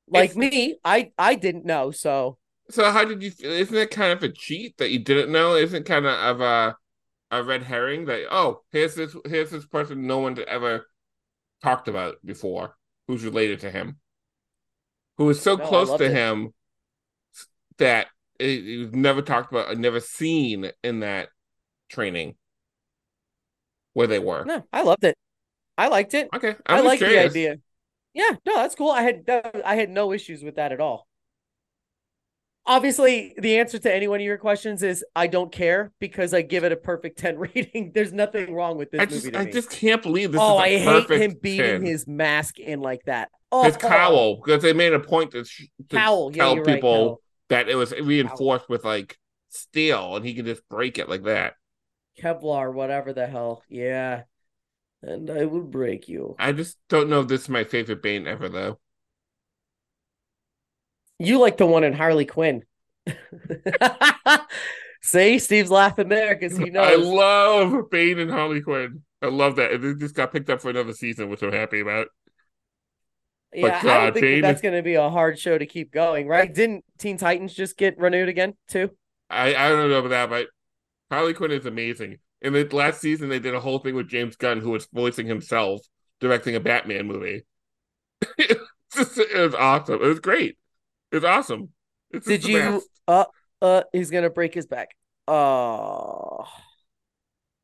Like 0.08 0.36
me, 0.36 0.76
I 0.84 1.12
I 1.18 1.34
didn't 1.34 1.64
know. 1.64 1.90
So 1.90 2.38
so 2.70 2.90
how 2.90 3.04
did 3.04 3.22
you 3.22 3.30
feel? 3.30 3.50
Isn't 3.50 3.76
it 3.76 3.90
kind 3.90 4.12
of 4.12 4.22
a 4.22 4.28
cheat 4.32 4.76
that 4.78 4.90
you 4.90 4.98
didn't 4.98 5.32
know? 5.32 5.54
Isn't 5.54 5.84
kind 5.86 6.06
of 6.06 6.14
of 6.14 6.40
a 6.40 6.76
a 7.30 7.42
red 7.42 7.62
herring 7.64 8.06
that 8.06 8.22
oh 8.30 8.62
here's 8.72 8.94
this 8.94 9.16
here's 9.26 9.50
this 9.50 9.66
person 9.66 10.06
no 10.06 10.18
one's 10.18 10.38
ever 10.46 10.86
talked 11.62 11.88
about 11.88 12.16
before 12.24 12.76
who's 13.08 13.24
related 13.24 13.60
to 13.60 13.70
him 13.70 13.98
who 15.18 15.28
is 15.30 15.40
so 15.40 15.56
No, 15.56 15.66
close 15.66 15.94
to 15.94 16.04
it. 16.04 16.12
him 16.12 16.52
that 17.78 18.08
it, 18.38 18.66
it 18.66 18.78
was 18.78 18.92
never 18.92 19.22
talked 19.22 19.52
about 19.52 19.76
never 19.78 20.00
seen 20.00 20.70
in 20.82 21.00
that 21.00 21.28
training 21.88 22.36
where 23.94 24.06
they 24.06 24.18
were 24.18 24.44
No, 24.44 24.64
I 24.72 24.82
loved 24.82 25.04
it. 25.04 25.16
I 25.78 25.88
liked 25.88 26.14
it. 26.14 26.28
okay 26.34 26.56
i 26.66 26.78
I'm 26.78 26.84
just 26.84 26.86
like 26.86 27.00
the 27.00 27.18
idea. 27.18 27.56
Yeah, 28.14 28.30
no, 28.46 28.56
that's 28.56 28.74
cool. 28.74 28.90
I 28.90 29.02
had 29.02 29.28
I 29.64 29.74
had 29.74 29.90
no 29.90 30.12
issues 30.12 30.42
with 30.42 30.56
that 30.56 30.72
at 30.72 30.80
all. 30.80 31.06
Obviously, 32.68 33.32
the 33.38 33.58
answer 33.58 33.78
to 33.78 33.94
any 33.94 34.08
one 34.08 34.20
of 34.20 34.24
your 34.26 34.38
questions 34.38 34.82
is 34.82 35.04
I 35.14 35.28
don't 35.28 35.52
care 35.52 35.92
because 36.00 36.34
I 36.34 36.42
give 36.42 36.64
it 36.64 36.72
a 36.72 36.76
perfect 36.76 37.18
10 37.18 37.38
rating. 37.54 37.92
There's 37.94 38.12
nothing 38.12 38.52
wrong 38.54 38.76
with 38.76 38.90
this 38.90 39.00
I 39.00 39.06
movie 39.08 39.30
just 39.30 39.36
I 39.36 39.44
me. 39.44 39.52
just 39.52 39.70
can't 39.70 40.02
believe 40.02 40.32
this 40.32 40.42
oh, 40.42 40.54
is 40.54 40.60
a 40.60 40.62
I 40.62 40.78
hate 40.78 41.12
him 41.12 41.38
beating 41.40 41.80
10. 41.80 41.82
his 41.82 42.06
mask 42.06 42.58
in 42.58 42.80
like 42.80 43.04
that. 43.04 43.30
His 43.64 43.76
cowl 43.76 44.36
because 44.36 44.62
they 44.62 44.72
made 44.72 44.92
a 44.92 45.00
point 45.00 45.32
to, 45.32 45.44
sh- 45.44 45.68
to 45.90 45.96
Cowl. 45.96 46.30
Yeah, 46.32 46.44
tell 46.44 46.56
right, 46.56 46.66
people 46.66 47.20
that 47.48 47.68
it 47.68 47.74
was 47.74 47.92
reinforced 47.92 48.68
with 48.68 48.84
like 48.84 49.18
steel 49.50 50.16
and 50.16 50.24
he 50.24 50.34
could 50.34 50.46
just 50.46 50.68
break 50.68 50.98
it 50.98 51.08
like 51.08 51.24
that. 51.24 51.54
Kevlar, 52.20 52.72
whatever 52.72 53.12
the 53.12 53.26
hell. 53.26 53.62
Yeah. 53.68 54.22
And 55.02 55.30
I 55.30 55.44
would 55.44 55.70
break 55.70 56.08
you. 56.08 56.34
I 56.38 56.52
just 56.52 56.78
don't 56.88 57.08
know 57.08 57.20
if 57.20 57.28
this 57.28 57.42
is 57.42 57.48
my 57.48 57.64
favorite 57.64 58.02
Bane 58.02 58.26
ever 58.26 58.48
though. 58.48 58.78
You 61.18 61.38
like 61.38 61.56
the 61.56 61.66
one 61.66 61.84
in 61.84 61.92
Harley 61.92 62.26
Quinn. 62.26 62.64
See, 65.02 65.38
Steve's 65.38 65.70
laughing 65.70 66.08
there 66.08 66.34
because 66.34 66.56
he 66.56 66.70
knows. 66.70 66.86
I 66.86 66.96
love 66.96 67.90
Bane 67.90 68.18
and 68.18 68.30
Harley 68.30 68.60
Quinn. 68.60 69.02
I 69.22 69.26
love 69.26 69.56
that. 69.56 69.72
And 69.72 69.84
it 69.84 69.98
just 69.98 70.14
got 70.14 70.32
picked 70.32 70.50
up 70.50 70.60
for 70.60 70.70
another 70.70 70.92
season, 70.92 71.28
which 71.28 71.42
I'm 71.42 71.52
happy 71.52 71.80
about. 71.80 72.08
Yeah, 73.52 73.80
I 73.82 73.82
don't 73.82 74.14
think 74.14 74.42
that 74.42 74.48
that's 74.48 74.62
going 74.62 74.74
to 74.74 74.82
be 74.82 74.94
a 74.94 75.08
hard 75.08 75.38
show 75.38 75.56
to 75.56 75.66
keep 75.66 75.92
going, 75.92 76.26
right? 76.26 76.52
Didn't 76.52 76.84
Teen 76.98 77.16
Titans 77.16 77.54
just 77.54 77.76
get 77.76 77.98
renewed 77.98 78.28
again 78.28 78.54
too? 78.68 78.90
I, 79.30 79.54
I 79.54 79.68
don't 79.68 79.90
know 79.90 79.98
about 79.98 80.08
that, 80.10 80.30
but 80.30 80.46
Harley 81.10 81.34
Quinn 81.34 81.50
is 81.50 81.66
amazing. 81.66 82.18
In 82.42 82.52
the 82.52 82.64
last 82.72 83.00
season, 83.00 83.28
they 83.28 83.38
did 83.38 83.54
a 83.54 83.60
whole 83.60 83.78
thing 83.78 83.94
with 83.94 84.08
James 84.08 84.36
Gunn, 84.36 84.60
who 84.60 84.70
was 84.70 84.86
voicing 84.92 85.26
himself, 85.26 85.80
directing 86.20 86.54
a 86.54 86.60
Batman 86.60 87.06
movie. 87.06 87.44
it, 88.38 88.58
was 88.96 89.14
just- 89.14 89.18
it 89.18 89.38
was 89.40 89.54
awesome. 89.54 90.02
It 90.02 90.06
was 90.06 90.20
great. 90.20 90.58
It 91.10 91.16
was 91.16 91.24
awesome. 91.24 91.70
It's 92.10 92.26
Did 92.26 92.44
you? 92.44 92.58
best. 92.58 92.88
Uh, 93.08 93.24
uh, 93.62 93.82
he's 93.92 94.10
gonna 94.10 94.30
break 94.30 94.54
his 94.54 94.66
back. 94.66 94.90
Oh, 95.26 96.44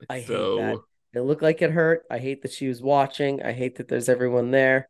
I 0.08 0.20
hate 0.20 0.26
that. 0.28 0.80
it 1.14 1.20
looked 1.20 1.42
like 1.42 1.62
it 1.62 1.70
hurt. 1.70 2.04
I 2.10 2.18
hate 2.18 2.42
that 2.42 2.52
she 2.52 2.68
was 2.68 2.82
watching. 2.82 3.42
I 3.42 3.52
hate 3.52 3.76
that 3.76 3.88
there's 3.88 4.08
everyone 4.08 4.50
there. 4.50 4.88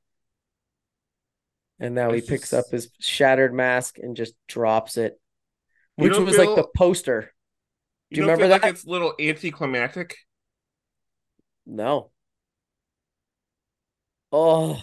And 1.82 1.96
now 1.96 2.12
he 2.12 2.18
It's 2.18 2.28
picks 2.28 2.50
just- 2.50 2.66
up 2.66 2.70
his 2.70 2.90
shattered 3.00 3.52
mask 3.52 3.98
and 3.98 4.16
just 4.16 4.34
drops 4.46 4.96
it, 4.96 5.20
which 5.96 6.16
was 6.16 6.38
like 6.38 6.54
the 6.54 6.68
poster. 6.76 7.34
Do 8.12 8.20
you 8.20 8.26
don't 8.26 8.38
remember 8.38 8.44
feel 8.44 8.50
like 8.52 8.62
that? 8.62 8.70
it's 8.70 8.84
a 8.84 8.88
little 8.88 9.14
anticlimactic. 9.18 10.16
No. 11.66 12.12
Oh, 14.30 14.80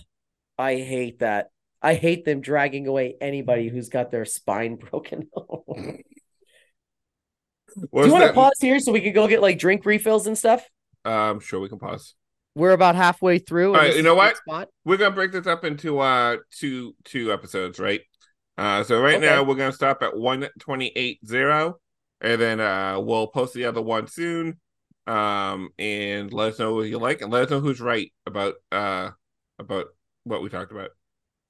I 0.58 0.76
hate 0.76 1.20
that. 1.20 1.52
I 1.82 1.94
hate 1.94 2.26
them 2.26 2.42
dragging 2.42 2.86
away 2.86 3.16
anybody 3.22 3.70
who's 3.70 3.88
got 3.88 4.12
their 4.12 4.26
spine 4.26 4.76
broken. 4.92 5.30
Do 5.36 6.04
you 7.94 8.12
want 8.12 8.26
to 8.26 8.34
pause 8.34 8.58
here 8.60 8.80
so 8.80 8.92
we 8.92 9.00
can 9.00 9.14
go 9.14 9.28
get 9.28 9.42
like 9.42 9.58
drink 9.58 9.86
refills 9.86 10.28
and 10.28 10.38
stuff? 10.38 10.68
Um, 11.06 11.40
sure, 11.40 11.62
we 11.62 11.70
can 11.70 11.80
pause. 11.80 12.16
We're 12.60 12.74
about 12.74 12.96
halfway 12.96 13.40
through. 13.40 13.74
All 13.74 13.80
right, 13.80 13.96
you 13.96 14.04
know 14.04 14.16
what? 14.16 14.38
Spot. 14.38 14.68
We're 14.86 14.98
gonna 14.98 15.16
break 15.16 15.32
this 15.32 15.48
up 15.48 15.64
into 15.66 16.00
uh 16.00 16.38
two 16.52 16.94
two 17.06 17.32
episodes, 17.34 17.80
right? 17.80 18.02
Uh, 18.58 18.84
so 18.84 19.02
right 19.02 19.16
Okay. 19.16 19.26
now 19.26 19.42
we're 19.44 19.56
gonna 19.56 19.72
stop 19.72 20.04
at 20.04 20.16
one 20.18 20.48
twenty 20.60 20.92
eight 20.96 21.20
zero, 21.26 21.80
and 22.22 22.40
then 22.42 22.60
uh 22.60 23.00
we'll 23.00 23.28
post 23.28 23.54
the 23.54 23.66
other 23.66 23.82
one 23.82 24.08
soon. 24.08 24.60
Um, 25.08 25.70
and 25.80 26.32
let 26.34 26.54
us 26.54 26.60
know 26.60 26.76
what 26.76 26.88
you 26.88 27.00
like, 27.00 27.22
and 27.22 27.32
let 27.32 27.44
us 27.46 27.50
know 27.50 27.62
who's 27.62 27.80
right 27.82 28.12
about 28.28 28.56
uh 28.72 29.12
about 29.58 29.86
what 30.26 30.44
we 30.44 30.50
talked 30.50 30.72
about. 30.74 30.90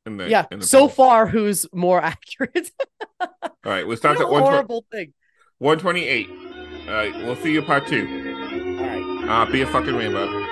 In 0.06 0.18
the 0.18 0.30
Yeah. 0.30 0.46
in 0.52 0.60
the 0.60 0.66
So 0.66 0.82
poll. 0.82 0.90
far, 0.90 1.28
who's 1.28 1.66
more 1.74 2.00
accurate? 2.04 2.72
All 3.20 3.28
right, 3.66 3.84
we 3.84 3.90
what 3.90 3.98
stopped 3.98 4.20
a 4.22 4.24
at 4.26 4.30
one 4.30 4.44
horrible 4.44 4.86
thing. 4.92 5.14
one 5.58 5.80
twenty 5.80 6.06
eight. 6.06 6.30
All 6.88 6.94
right, 6.94 7.14
we'll 7.18 7.36
see 7.36 7.52
you 7.52 7.62
part 7.64 7.88
two. 7.88 8.08
All 8.80 8.86
right. 8.86 9.30
Uh, 9.48 9.52
be 9.52 9.62
a 9.62 9.68
fucking 9.68 9.96
rainbow. 9.96 10.46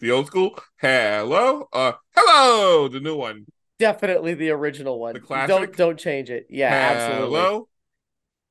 The 0.00 0.10
old 0.10 0.26
school? 0.26 0.58
Hello? 0.80 1.68
Uh 1.72 1.92
hello, 2.16 2.88
the 2.88 3.00
new 3.00 3.16
one. 3.16 3.46
Definitely 3.78 4.34
the 4.34 4.50
original 4.50 4.98
one. 4.98 5.14
The 5.14 5.20
classic? 5.20 5.48
Don't 5.48 5.76
don't 5.76 5.98
change 5.98 6.30
it. 6.30 6.46
Yeah, 6.50 6.68
absolutely. 6.68 7.38
Hello. 7.38 7.68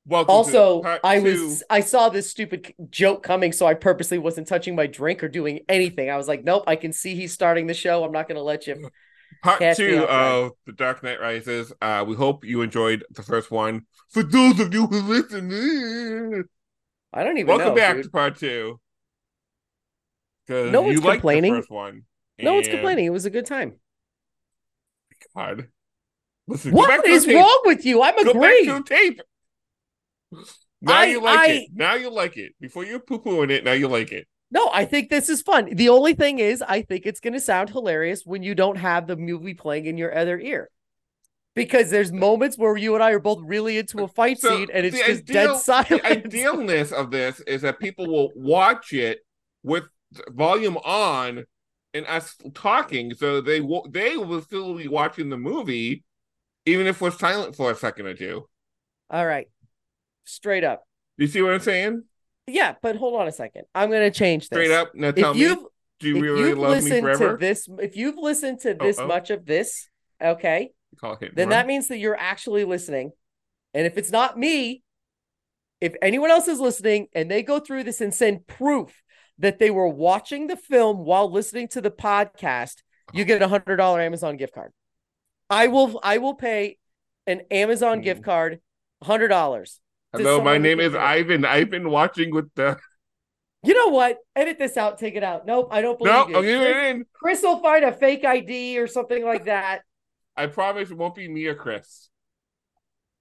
Welcome 0.06 0.34
Also, 0.34 0.82
to 0.82 1.00
I 1.04 1.18
two. 1.20 1.22
was 1.46 1.62
I 1.70 1.80
saw 1.80 2.08
this 2.08 2.28
stupid 2.30 2.74
joke 2.90 3.22
coming, 3.22 3.52
so 3.52 3.66
I 3.66 3.74
purposely 3.74 4.18
wasn't 4.18 4.48
touching 4.48 4.74
my 4.74 4.86
drink 4.86 5.22
or 5.22 5.28
doing 5.28 5.60
anything. 5.68 6.10
I 6.10 6.16
was 6.16 6.26
like, 6.26 6.42
nope, 6.42 6.64
I 6.66 6.74
can 6.76 6.92
see 6.92 7.14
he's 7.14 7.32
starting 7.32 7.66
the 7.66 7.74
show. 7.74 8.02
I'm 8.04 8.12
not 8.12 8.26
gonna 8.28 8.42
let 8.42 8.66
you. 8.66 8.90
part 9.42 9.60
two 9.70 10.04
of 10.08 10.52
The 10.66 10.72
Dark 10.72 11.02
Knight 11.02 11.20
Rises. 11.20 11.72
Uh 11.80 12.04
we 12.06 12.16
hope 12.16 12.44
you 12.44 12.62
enjoyed 12.62 13.04
the 13.10 13.22
first 13.22 13.50
one. 13.50 13.86
For 14.08 14.22
those 14.22 14.58
of 14.60 14.74
you 14.74 14.86
who 14.86 15.00
listen, 15.02 16.44
I 17.12 17.24
don't 17.24 17.38
even 17.38 17.48
welcome 17.48 17.74
know. 17.74 17.74
back 17.74 17.96
dude. 17.96 18.04
to 18.04 18.10
part 18.10 18.36
two. 18.38 18.80
No 20.50 20.82
one's 20.82 20.94
you 20.94 21.00
complaining. 21.00 21.54
first 21.54 21.70
one. 21.70 22.02
No 22.38 22.54
one's 22.54 22.68
complaining. 22.68 23.04
It 23.06 23.10
was 23.10 23.24
a 23.26 23.30
good 23.30 23.46
time. 23.46 23.74
God. 25.34 25.68
Listen, 26.46 26.72
What 26.72 27.06
is 27.06 27.26
wrong 27.28 27.60
with 27.64 27.84
you? 27.84 28.02
I'm 28.02 28.14
Go 28.24 28.32
back 28.34 28.64
to 28.64 28.82
tape. 28.82 29.20
Now 30.82 31.00
I- 31.00 31.04
you 31.06 31.22
like 31.22 31.38
I- 31.38 31.52
it. 31.52 31.68
Now 31.74 31.94
you 31.94 32.10
like 32.10 32.36
it. 32.36 32.52
Before 32.60 32.84
you're 32.84 32.98
poo 33.00 33.18
pooing 33.20 33.50
it, 33.50 33.64
now 33.64 33.72
you 33.72 33.88
like 33.88 34.12
it. 34.12 34.26
No, 34.50 34.68
I 34.72 34.84
think 34.84 35.10
this 35.10 35.28
is 35.28 35.42
fun. 35.42 35.68
The 35.76 35.90
only 35.90 36.14
thing 36.14 36.40
is, 36.40 36.60
I 36.66 36.82
think 36.82 37.06
it's 37.06 37.20
going 37.20 37.34
to 37.34 37.40
sound 37.40 37.70
hilarious 37.70 38.26
when 38.26 38.42
you 38.42 38.54
don't 38.56 38.76
have 38.78 39.06
the 39.06 39.16
movie 39.16 39.54
playing 39.54 39.86
in 39.86 39.96
your 39.96 40.16
other 40.16 40.40
ear. 40.40 40.70
Because 41.54 41.90
there's 41.90 42.10
moments 42.10 42.56
where 42.58 42.76
you 42.76 42.94
and 42.94 43.02
I 43.02 43.10
are 43.10 43.18
both 43.20 43.40
really 43.44 43.76
into 43.78 44.02
a 44.02 44.08
fight 44.08 44.38
So, 44.40 44.48
scene 44.48 44.68
and 44.72 44.86
it's 44.86 44.96
just 44.98 45.22
ideal- 45.30 45.54
dead 45.54 45.60
silence. 45.60 45.88
The 45.88 46.04
idealness 46.06 46.90
of 46.92 47.10
this 47.12 47.40
is 47.40 47.62
that 47.62 47.78
people 47.78 48.06
will 48.06 48.32
watch 48.34 48.92
it 48.92 49.20
with 49.62 49.84
volume 50.30 50.76
on 50.78 51.44
and 51.94 52.06
us 52.06 52.36
talking, 52.54 53.14
so 53.14 53.40
they 53.40 53.60
will 53.60 53.86
they 53.90 54.16
will 54.16 54.40
still 54.42 54.74
be 54.76 54.88
watching 54.88 55.28
the 55.28 55.36
movie, 55.36 56.04
even 56.66 56.86
if 56.86 57.00
we're 57.00 57.10
silent 57.10 57.56
for 57.56 57.70
a 57.70 57.74
second 57.74 58.06
or 58.06 58.14
two. 58.14 58.48
All 59.10 59.26
right. 59.26 59.48
Straight 60.24 60.64
up. 60.64 60.84
You 61.16 61.26
see 61.26 61.42
what 61.42 61.52
I'm 61.52 61.60
saying? 61.60 62.04
Yeah, 62.46 62.74
but 62.82 62.96
hold 62.96 63.20
on 63.20 63.28
a 63.28 63.32
second. 63.32 63.64
I'm 63.74 63.90
going 63.90 64.10
to 64.10 64.16
change 64.16 64.48
this. 64.48 64.56
Straight 64.56 64.70
up. 64.70 64.94
Now 64.94 65.10
tell 65.10 65.30
If 65.30 65.36
me, 65.36 65.42
you've 65.42 65.58
do 66.00 66.08
you 66.08 66.20
really 66.22 66.54
love 66.54 66.70
me 66.70 66.74
listened 66.80 67.02
forever? 67.02 67.32
to 67.32 67.36
this, 67.36 67.68
if 67.78 67.96
you've 67.96 68.16
listened 68.16 68.60
to 68.60 68.76
Oh, 68.80 68.84
this 68.86 68.98
oh. 68.98 69.06
much 69.06 69.30
of 69.30 69.44
this, 69.44 69.88
okay, 70.22 70.70
Call 70.96 71.16
it 71.20 71.34
then 71.36 71.50
that 71.50 71.66
means 71.66 71.88
that 71.88 71.98
you're 71.98 72.18
actually 72.18 72.64
listening 72.64 73.12
And 73.74 73.86
if 73.86 73.96
it's 73.98 74.10
not 74.10 74.38
me, 74.38 74.82
if 75.80 75.94
anyone 76.02 76.30
else 76.30 76.48
is 76.48 76.60
listening 76.60 77.08
and 77.14 77.30
they 77.30 77.42
go 77.42 77.58
through 77.60 77.84
this 77.84 78.00
and 78.00 78.14
send 78.14 78.46
proof 78.46 79.02
that 79.40 79.58
they 79.58 79.70
were 79.70 79.88
watching 79.88 80.46
the 80.46 80.56
film 80.56 80.98
while 80.98 81.30
listening 81.30 81.66
to 81.68 81.80
the 81.80 81.90
podcast, 81.90 82.76
you 83.12 83.24
get 83.24 83.42
a 83.42 83.48
hundred 83.48 83.76
dollar 83.76 84.00
Amazon 84.00 84.36
gift 84.36 84.54
card. 84.54 84.72
I 85.48 85.66
will 85.66 85.98
I 86.02 86.18
will 86.18 86.34
pay 86.34 86.78
an 87.26 87.42
Amazon 87.50 87.98
hmm. 87.98 88.04
gift 88.04 88.22
card, 88.22 88.60
hundred 89.02 89.28
dollars. 89.28 89.80
Hello, 90.12 90.42
my 90.42 90.58
name 90.58 90.80
is 90.80 90.94
Ivan. 90.94 91.44
I've 91.44 91.70
been 91.70 91.90
watching 91.90 92.32
with 92.32 92.50
the. 92.54 92.78
You 93.62 93.74
know 93.74 93.88
what? 93.88 94.16
Edit 94.34 94.58
this 94.58 94.78
out. 94.78 94.96
Take 94.96 95.16
it 95.16 95.22
out. 95.22 95.44
Nope, 95.44 95.68
I 95.70 95.82
don't 95.82 95.98
believe 95.98 96.14
No, 96.14 96.28
you. 96.28 96.36
I'm 96.36 96.42
giving 96.44 96.62
Chris, 96.62 96.76
it 96.76 96.86
in. 96.86 97.04
Chris 97.12 97.42
will 97.42 97.60
find 97.60 97.84
a 97.84 97.92
fake 97.92 98.24
ID 98.24 98.78
or 98.78 98.86
something 98.86 99.22
like 99.22 99.44
that. 99.44 99.82
I 100.34 100.46
promise 100.46 100.90
it 100.90 100.96
won't 100.96 101.14
be 101.14 101.28
me 101.28 101.44
or 101.44 101.54
Chris 101.54 102.08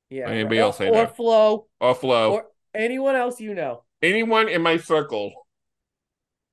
Yeah. 0.10 0.30
Anybody 0.30 0.60
or, 0.60 0.62
else 0.62 0.80
or 0.80 0.94
that? 0.94 1.18
Flo 1.18 1.68
or 1.82 1.94
Flo. 1.94 2.32
or 2.32 2.46
anyone 2.74 3.18
else 3.18 3.42
you 3.42 3.54
know. 3.54 3.84
Anyone 4.02 4.48
in 4.48 4.62
my 4.62 4.78
circle 4.78 5.34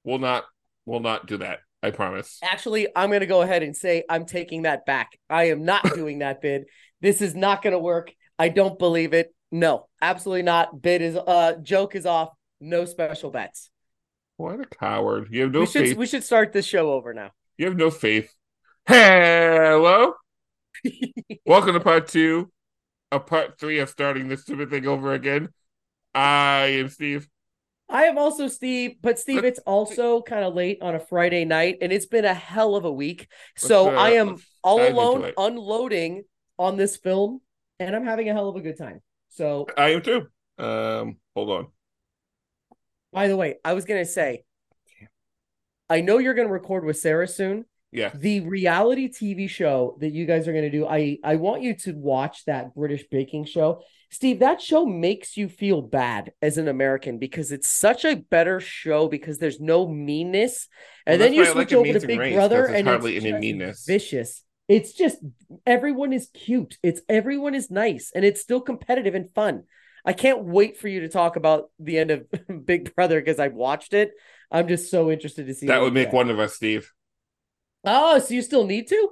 will 0.07 0.19
not 0.19 0.45
will 0.87 1.01
not 1.01 1.27
do 1.27 1.37
that. 1.39 1.59
I 1.83 1.91
promise. 1.91 2.39
Actually, 2.43 2.89
I'm 2.97 3.11
going 3.11 3.21
to 3.21 3.27
go 3.27 3.43
ahead 3.43 3.63
and 3.63 3.77
say 3.77 4.05
I'm 4.09 4.25
taking 4.25 4.63
that 4.63 4.87
back. 4.87 5.19
I 5.29 5.51
am 5.51 5.65
not 5.65 5.85
doing 5.95 6.21
that 6.21 6.41
bid. 6.41 6.65
This 7.03 7.21
is 7.21 7.35
not 7.35 7.61
going 7.63 7.73
to 7.73 7.79
work. 7.79 8.13
I 8.39 8.49
don't 8.49 8.79
believe 8.79 9.13
it. 9.13 9.35
No, 9.53 9.89
absolutely 10.01 10.43
not. 10.43 10.81
Bid 10.81 11.03
is 11.03 11.17
uh 11.17 11.55
joke 11.63 11.95
is 11.95 12.07
off. 12.07 12.31
No 12.61 12.87
special 12.87 13.31
bets. 13.31 13.71
What 14.39 14.61
a 14.61 14.67
coward! 14.67 15.29
You 15.31 15.43
have 15.43 15.53
no 15.53 15.61
we 15.61 15.67
should 15.67 15.89
faith. 15.89 15.97
we 15.97 16.07
should 16.07 16.25
start 16.25 16.53
this 16.53 16.67
show 16.67 16.93
over 16.93 17.13
now. 17.13 17.31
You 17.59 17.67
have 17.67 17.77
no 17.77 17.91
faith. 17.91 18.33
Hello. 18.87 20.15
Welcome 21.47 21.75
to 21.75 21.81
part 21.81 22.09
two 22.09 22.51
of 23.13 23.27
part 23.27 23.59
three 23.59 23.79
of 23.79 23.89
starting 23.89 24.29
this 24.29 24.43
stupid 24.43 24.71
thing 24.71 24.87
over 24.87 25.13
again. 25.13 25.49
I 26.15 26.79
am 26.79 26.89
Steve. 26.89 27.29
I 27.89 28.05
am 28.05 28.19
also 28.19 28.49
Steve, 28.49 28.97
but 29.01 29.19
Steve, 29.19 29.45
it's 29.45 29.61
also 29.61 30.21
kind 30.21 30.45
of 30.45 30.55
late 30.55 30.79
on 30.83 30.95
a 30.95 31.01
Friday 31.01 31.45
night, 31.45 31.79
and 31.81 31.93
it's 31.93 32.07
been 32.07 32.25
a 32.25 32.35
hell 32.35 32.75
of 32.75 32.85
a 32.85 32.93
week. 32.93 33.29
So 33.57 33.89
uh, 33.95 33.99
I 33.99 34.11
am 34.13 34.39
all 34.63 34.81
alone 34.87 35.33
unloading 35.37 36.25
on 36.59 36.77
this 36.77 36.97
film, 36.97 37.41
and 37.79 37.95
I'm 37.95 38.05
having 38.05 38.29
a 38.29 38.33
hell 38.33 38.49
of 38.49 38.57
a 38.57 38.61
good 38.61 38.77
time. 38.77 39.03
So, 39.29 39.67
I 39.77 39.91
am 39.91 40.03
too. 40.03 40.27
Um, 40.59 41.19
hold 41.35 41.51
on. 41.51 41.67
by 43.13 43.29
the 43.29 43.37
way, 43.37 43.57
I 43.65 43.75
was 43.75 43.85
gonna 43.85 44.05
say, 44.05 44.45
I 45.89 46.01
know 46.01 46.19
you're 46.19 46.35
gonna 46.35 46.49
record 46.51 46.85
with 46.85 46.99
Sarah 46.99 47.29
soon. 47.29 47.67
Yeah. 47.93 48.11
The 48.15 48.41
reality 48.41 49.09
TV 49.09 49.49
show 49.49 49.97
that 50.01 50.13
you 50.13 50.27
guys 50.27 50.49
are 50.49 50.53
gonna 50.53 50.71
do, 50.71 50.87
I 50.87 51.19
I 51.23 51.37
want 51.37 51.63
you 51.63 51.75
to 51.85 51.93
watch 51.93 52.45
that 52.47 52.75
British 52.75 53.05
baking 53.11 53.45
show. 53.45 53.83
Steve, 54.11 54.39
that 54.39 54.61
show 54.63 54.87
makes 54.87 55.37
you 55.37 55.49
feel 55.49 55.83
bad 55.83 56.33
as 56.41 56.59
an 56.59 56.69
American 56.69 57.19
because 57.19 57.53
it's 57.53 57.69
such 57.69 58.05
a 58.05 58.17
better 58.17 58.61
show 58.61 59.09
because 59.09 59.39
there's 59.39 59.61
no 59.61 59.87
meanness. 59.89 60.69
And 61.07 61.21
Well, 61.21 61.29
then 61.29 61.35
you 61.35 61.43
I 61.43 61.49
like 61.49 61.53
switch 61.53 61.73
over 61.73 61.93
to 61.93 62.01
Big 62.01 62.19
Race, 62.19 62.35
Brother 62.35 62.67
and 62.67 62.87
hardly 62.89 63.17
it's 63.17 63.25
any 63.25 63.33
meanness. 63.33 63.87
vicious. 63.87 64.43
It's 64.69 64.93
just 64.93 65.19
everyone 65.67 66.13
is 66.13 66.29
cute. 66.35 66.79
It's 66.83 67.01
everyone 67.09 67.55
is 67.55 67.71
nice 67.71 68.13
and 68.15 68.25
it's 68.25 68.41
still 68.41 68.61
competitive 68.61 69.15
and 69.15 69.33
fun. 69.35 69.65
I 70.05 70.13
can't 70.13 70.45
wait 70.45 70.77
for 70.77 70.89
you 70.89 71.01
to 71.01 71.09
talk 71.09 71.37
about 71.37 71.71
the 71.79 71.99
end 71.99 72.11
of 72.13 72.27
Big 72.65 72.95
Brother 72.95 73.21
because 73.21 73.39
I've 73.39 73.55
watched 73.55 73.93
it. 73.93 74.13
I'm 74.51 74.69
just 74.69 74.91
so 74.91 75.11
interested 75.11 75.47
to 75.47 75.55
see 75.55 75.67
That 75.67 75.81
would 75.81 75.95
make 75.95 76.09
say. 76.09 76.15
one 76.17 76.31
of 76.31 76.39
us, 76.39 76.55
Steve. 76.55 76.93
Oh, 77.85 78.19
so 78.19 78.35
you 78.35 78.43
still 78.43 78.67
need 78.67 78.87
to? 78.89 79.11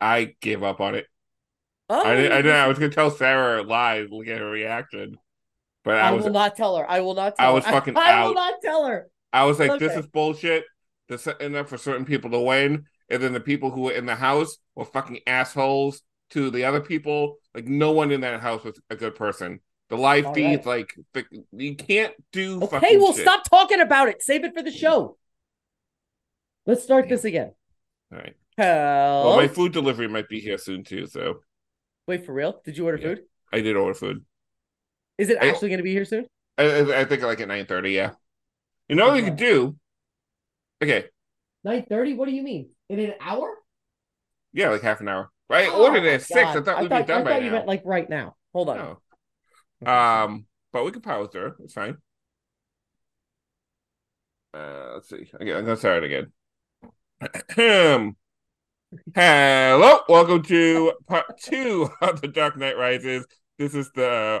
I 0.00 0.36
gave 0.40 0.62
up 0.62 0.80
on 0.80 0.94
it. 0.94 1.06
Oh, 1.90 2.02
I, 2.02 2.14
didn't- 2.16 2.32
I, 2.32 2.36
didn't- 2.36 2.56
I 2.56 2.66
was 2.66 2.78
gonna 2.78 2.90
tell 2.90 3.10
Sarah 3.10 3.62
live, 3.62 4.10
look 4.10 4.26
at 4.28 4.38
her 4.38 4.50
reaction, 4.50 5.18
but 5.84 5.96
I, 5.96 6.08
I 6.08 6.10
was 6.12 6.24
will 6.24 6.32
not 6.32 6.56
tell 6.56 6.76
her. 6.76 6.90
I 6.90 7.00
will 7.00 7.14
not 7.14 7.36
tell 7.36 7.46
I 7.46 7.48
her. 7.48 7.54
was 7.54 7.64
fucking 7.64 7.96
I, 7.96 8.26
will 8.26 8.34
not 8.34 8.54
tell 8.62 8.86
her. 8.86 9.08
I 9.32 9.44
was 9.44 9.58
like, 9.58 9.78
this 9.78 9.96
is 9.96 10.06
bullshit. 10.06 10.64
They're 11.08 11.18
setting 11.18 11.54
up 11.56 11.68
for 11.68 11.76
certain 11.76 12.06
people 12.06 12.30
to 12.30 12.40
win, 12.40 12.84
and 13.10 13.22
then 13.22 13.32
the 13.34 13.40
people 13.40 13.70
who 13.70 13.82
were 13.82 13.92
in 13.92 14.06
the 14.06 14.14
house 14.14 14.56
were 14.74 14.86
fucking 14.86 15.20
assholes 15.26 16.02
to 16.30 16.50
the 16.50 16.64
other 16.64 16.80
people. 16.80 17.36
Like 17.54 17.66
no 17.66 17.92
one 17.92 18.10
in 18.10 18.22
that 18.22 18.40
house 18.40 18.64
was 18.64 18.80
a 18.88 18.96
good 18.96 19.14
person. 19.14 19.60
The 19.90 19.98
live 19.98 20.24
All 20.26 20.34
feeds, 20.34 20.64
like 20.64 20.94
the, 21.12 21.24
you 21.52 21.76
can't 21.76 22.14
do. 22.32 22.62
Okay, 22.62 22.96
well, 22.96 23.12
shit. 23.12 23.22
stop 23.22 23.42
talking 23.48 23.80
about 23.80 24.08
it. 24.08 24.22
Save 24.22 24.44
it 24.44 24.54
for 24.54 24.62
the 24.62 24.72
show. 24.72 25.18
Let's 26.66 26.82
start 26.82 27.10
this 27.10 27.24
again. 27.24 27.52
All 28.10 28.18
right. 28.18 28.34
Well, 28.56 29.36
my 29.36 29.48
food 29.48 29.72
delivery 29.72 30.08
might 30.08 30.28
be 30.28 30.40
here 30.40 30.56
soon 30.58 30.84
too, 30.84 31.06
so 31.06 31.40
Wait, 32.06 32.24
for 32.26 32.32
real? 32.32 32.60
Did 32.64 32.76
you 32.76 32.84
order 32.86 32.98
Yeah. 32.98 33.14
food? 33.16 33.24
I 33.52 33.60
did 33.60 33.76
order 33.76 33.94
food. 33.94 34.24
Is 35.18 35.30
it 35.30 35.38
I- 35.40 35.48
actually 35.48 35.68
going 35.68 35.78
to 35.78 35.84
be 35.84 35.92
here 35.92 36.04
soon? 36.04 36.26
I, 36.58 36.64
I, 36.64 37.00
I 37.00 37.04
think 37.04 37.22
like 37.22 37.40
at 37.40 37.48
nine 37.48 37.66
thirty. 37.66 37.92
Yeah. 37.92 38.12
You 38.88 38.96
know 38.96 39.08
what 39.08 39.16
you 39.16 39.24
could 39.24 39.36
do? 39.36 39.76
Okay. 40.82 41.06
Nine 41.64 41.84
thirty? 41.88 42.14
What 42.14 42.28
do 42.28 42.34
you 42.34 42.42
mean? 42.42 42.70
In 42.88 43.00
an 43.00 43.14
hour? 43.20 43.54
Yeah, 44.52 44.70
like 44.70 44.82
half 44.82 45.00
an 45.00 45.08
hour. 45.08 45.30
I 45.50 45.66
Oh 45.66 45.82
ordered 45.84 46.04
it 46.04 46.14
at 46.14 46.22
six. 46.22 46.50
I 46.50 46.60
thought 46.62 46.80
we'd 46.82 46.92
I 46.92 47.02
be 47.02 47.06
done 47.06 47.20
I 47.20 47.24
by 47.24 47.30
thought 47.32 47.42
you 47.44 47.50
meant 47.50 47.66
like 47.66 47.82
right 47.84 48.08
now. 48.08 48.36
Hold 48.52 48.68
on. 48.70 48.96
No. 49.80 49.90
Um, 49.90 50.46
but 50.72 50.84
we 50.84 50.90
can 50.92 51.02
power 51.02 51.26
through. 51.28 51.54
It's 51.60 51.74
fine. 51.74 51.98
Uh, 54.52 54.92
let's 54.94 55.08
see. 55.08 55.28
Okay, 55.34 55.52
I'm 55.52 55.64
gonna 55.64 55.76
start 55.76 56.04
it 56.04 56.30
again. 57.56 58.14
Hello, 59.14 60.00
welcome 60.08 60.42
to 60.42 60.92
part 61.08 61.26
two 61.38 61.88
of 62.00 62.20
the 62.20 62.28
Dark 62.28 62.56
Knight 62.56 62.76
Rises. 62.76 63.26
This 63.58 63.74
is 63.74 63.90
the 63.94 64.08
uh, 64.08 64.40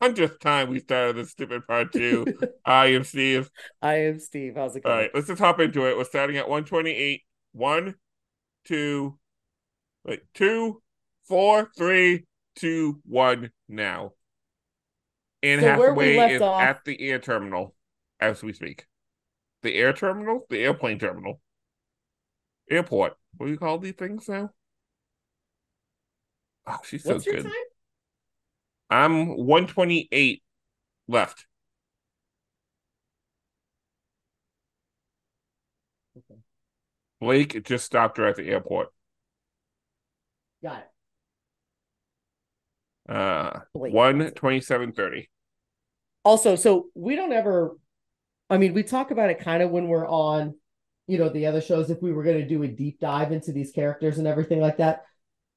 hundredth 0.00 0.38
time 0.40 0.70
we 0.70 0.78
started 0.80 1.16
this 1.16 1.30
stupid 1.30 1.66
part 1.66 1.92
two. 1.92 2.26
I 2.64 2.86
am 2.86 3.04
Steve. 3.04 3.50
I 3.82 3.94
am 3.96 4.18
Steve. 4.18 4.54
How's 4.56 4.76
it 4.76 4.84
going? 4.84 4.94
All 4.94 5.00
right, 5.00 5.10
let's 5.14 5.26
just 5.26 5.40
hop 5.40 5.60
into 5.60 5.86
it. 5.86 5.96
We're 5.96 6.04
starting 6.04 6.36
at 6.36 6.48
128. 6.48 7.22
One, 7.52 7.94
two, 8.64 9.18
wait, 10.04 10.22
two, 10.34 10.82
four, 11.26 11.70
three, 11.76 12.26
two, 12.56 13.00
one, 13.04 13.50
now. 13.68 14.12
Anne 15.42 15.60
So 15.60 15.78
where 15.78 15.94
we 15.94 16.04
Hathaway 16.04 16.16
left 16.16 16.32
is 16.34 16.42
off- 16.42 16.62
at 16.62 16.84
the 16.84 17.00
air 17.00 17.18
terminal 17.18 17.74
as 18.20 18.42
we 18.42 18.52
speak. 18.52 18.86
The 19.62 19.74
air 19.74 19.92
terminal? 19.92 20.46
The 20.48 20.64
airplane 20.64 20.98
terminal. 20.98 21.40
Airport. 22.70 23.16
What 23.36 23.46
do 23.46 23.52
you 23.52 23.58
call 23.58 23.78
these 23.78 23.94
things 23.94 24.28
now? 24.28 24.52
Oh, 26.66 26.78
she's 26.84 27.04
so 27.04 27.14
What's 27.14 27.26
your 27.26 27.36
good. 27.36 27.44
time? 27.44 27.52
I'm 28.90 29.36
128 29.36 30.42
left. 31.08 31.46
Okay. 36.16 36.40
Blake 37.20 37.64
just 37.64 37.86
stopped 37.86 38.18
her 38.18 38.26
at 38.26 38.36
the 38.36 38.48
airport. 38.48 38.90
Got 40.62 40.90
it. 43.08 43.12
Uh, 43.12 43.60
Blake. 43.74 43.92
one 43.92 44.30
twenty-seven 44.32 44.92
thirty. 44.92 45.28
Also, 46.24 46.54
so 46.56 46.86
we 46.94 47.16
don't 47.16 47.32
ever, 47.32 47.76
I 48.50 48.58
mean, 48.58 48.74
we 48.74 48.82
talk 48.82 49.10
about 49.10 49.30
it 49.30 49.40
kind 49.40 49.62
of 49.62 49.70
when 49.70 49.88
we're 49.88 50.06
on, 50.08 50.56
you 51.10 51.18
know, 51.18 51.28
the 51.28 51.46
other 51.46 51.60
shows, 51.60 51.90
if 51.90 52.00
we 52.00 52.12
were 52.12 52.22
going 52.22 52.38
to 52.38 52.46
do 52.46 52.62
a 52.62 52.68
deep 52.68 53.00
dive 53.00 53.32
into 53.32 53.52
these 53.52 53.72
characters 53.72 54.18
and 54.18 54.26
everything 54.26 54.60
like 54.60 54.76
that. 54.78 55.02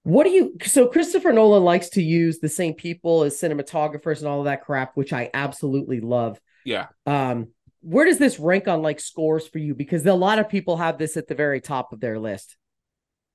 What 0.04 0.26
do 0.26 0.32
you, 0.32 0.58
so 0.64 0.88
Christopher 0.88 1.32
Nolan 1.32 1.64
likes 1.64 1.90
to 1.92 2.04
use 2.04 2.40
the 2.40 2.50
same 2.50 2.74
people 2.74 3.24
as 3.24 3.40
cinematographers 3.40 4.20
and 4.20 4.28
all 4.28 4.40
of 4.40 4.46
that 4.46 4.64
crap, 4.64 4.98
which 4.98 5.14
I 5.14 5.30
absolutely 5.34 6.02
love. 6.02 6.40
Yeah, 6.66 6.88
Um, 7.06 7.50
where 7.82 8.06
does 8.06 8.18
this 8.18 8.40
rank 8.40 8.68
on 8.68 8.82
like 8.82 9.00
scores 9.00 9.48
for 9.48 9.60
you? 9.60 9.76
Because 9.76 10.06
a 10.06 10.14
lot 10.14 10.40
of 10.40 10.50
people 10.50 10.78
have 10.78 10.98
this 10.98 11.18
at 11.18 11.28
the 11.28 11.36
very 11.36 11.62
top 11.62 11.94
of 11.94 12.00
their 12.00 12.18
list. 12.18 12.56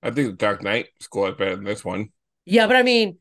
I 0.02 0.10
think 0.10 0.28
the 0.28 0.32
Dark 0.36 0.62
Knight 0.62 0.86
scored 1.00 1.36
better 1.36 1.56
than 1.56 1.64
this 1.64 1.84
one. 1.84 2.08
Yeah, 2.44 2.66
but 2.66 2.76
I 2.76 2.82
mean, 2.82 3.18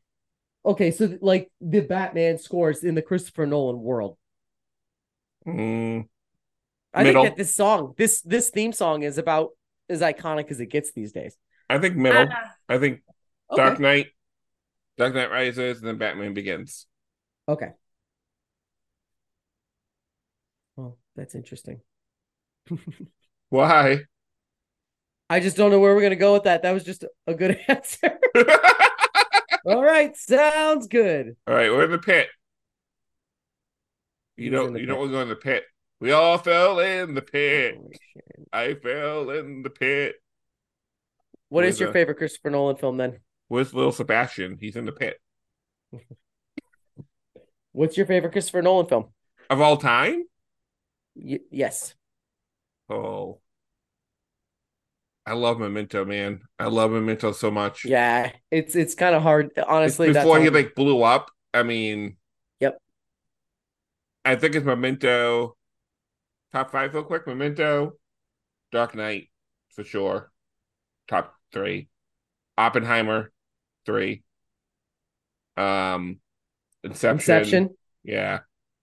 okay, 0.66 0.92
so 0.92 1.18
like 1.22 1.52
the 1.60 1.82
Batman 1.82 2.38
scores 2.38 2.84
in 2.84 2.96
the 2.96 3.02
Christopher 3.02 3.46
Nolan 3.46 3.82
world. 3.82 4.18
Mm, 5.46 6.08
I 6.94 7.04
Middle. 7.04 7.24
think 7.24 7.36
that 7.36 7.38
this 7.38 7.54
song, 7.54 7.94
this 7.98 8.22
this 8.22 8.50
theme 8.50 8.72
song 8.74 9.04
is 9.04 9.18
about 9.18 9.52
as 9.90 10.02
iconic 10.02 10.50
as 10.52 10.60
it 10.60 10.68
gets 10.68 10.92
these 10.94 11.12
days. 11.12 11.36
I 11.70 11.78
think 11.80 11.96
middle. 11.96 12.28
Ah. 12.32 12.52
I 12.70 12.78
think 12.78 13.02
Okay. 13.52 13.62
Dark 13.62 13.80
Knight, 13.80 14.08
Dark 14.98 15.14
Knight 15.14 15.32
Rises, 15.32 15.80
and 15.80 15.88
then 15.88 15.98
Batman 15.98 16.34
Begins. 16.34 16.86
Okay. 17.48 17.70
Well, 20.76 20.98
that's 21.16 21.34
interesting. 21.36 21.80
Why? 23.50 24.02
I 25.30 25.40
just 25.40 25.56
don't 25.58 25.72
know 25.72 25.80
where 25.80 25.96
we're 25.96 26.02
gonna 26.02 26.16
go 26.16 26.34
with 26.34 26.44
that. 26.44 26.64
That 26.64 26.72
was 26.74 26.84
just 26.84 27.06
a 27.26 27.34
good 27.34 27.58
answer. 27.68 28.18
All 29.66 29.84
right, 29.84 30.16
sounds 30.16 30.88
good. 30.88 31.36
All 31.48 31.54
right, 31.54 31.70
we're 31.72 31.86
in 31.86 31.92
the 31.92 32.00
pit. 32.00 32.28
You 34.38 34.46
He's 34.46 34.52
know, 34.52 34.68
in 34.68 34.74
the 34.74 34.80
you 34.80 34.86
know, 34.86 34.94
pit. 34.96 35.02
we're 35.02 35.10
going 35.10 35.28
to 35.28 35.36
the 35.36 35.42
pit. 35.42 35.64
We 36.00 36.12
all 36.12 36.38
fell 36.38 36.80
in 36.80 37.14
the 37.16 37.22
pit. 37.22 37.76
I 38.54 38.76
fell 38.76 39.30
in 39.32 39.64
the 39.64 39.70
pit. 39.70 40.16
What 41.50 41.62
With 41.64 41.74
is 41.74 41.80
your 41.80 41.90
a- 41.90 41.94
favorite 41.94 42.18
Christopher 42.18 42.50
Nolan 42.52 42.76
film 42.76 42.98
then? 42.98 43.20
With 43.50 43.74
little 43.74 43.92
Sebastian? 43.92 44.58
He's 44.60 44.76
in 44.76 44.86
the 44.86 44.92
pit. 44.92 45.20
What's 47.72 47.98
your 47.98 48.06
favorite 48.06 48.32
Christopher 48.32 48.62
Nolan 48.62 48.88
film? 48.88 49.06
Of 49.50 49.62
all 49.62 49.78
time? 49.78 50.24
Y- 51.16 51.40
yes. 51.52 51.96
Oh. 52.90 53.40
I 55.26 55.34
love 55.34 55.60
Memento, 55.60 56.06
man. 56.06 56.42
I 56.58 56.66
love 56.66 56.92
Memento 56.92 57.32
so 57.34 57.52
much. 57.52 57.84
Yeah, 57.86 58.32
it's 58.50 58.76
it's 58.78 58.96
kind 58.96 59.14
of 59.14 59.22
hard, 59.24 59.52
honestly. 59.68 60.12
that's 60.12 60.24
before 60.24 60.40
he 60.40 60.50
like 60.50 60.74
blew 60.74 61.04
up. 61.04 61.32
I 61.54 61.64
mean, 61.64 62.16
Yep. 62.62 62.78
I 64.24 64.36
think 64.38 64.56
it's 64.56 64.66
Memento. 64.66 65.58
Top 66.58 66.72
five, 66.72 66.92
real 66.96 67.04
quick. 67.04 67.28
Memento, 67.28 67.94
Dark 68.72 68.96
Knight, 68.96 69.30
for 69.76 69.84
sure. 69.84 70.32
Top 71.08 71.36
three. 71.54 71.88
Oppenheimer, 72.58 73.32
three. 73.86 74.24
Um, 75.56 76.20
Inception. 76.84 77.36
Inception, 77.36 77.78
Yeah. 78.04 78.40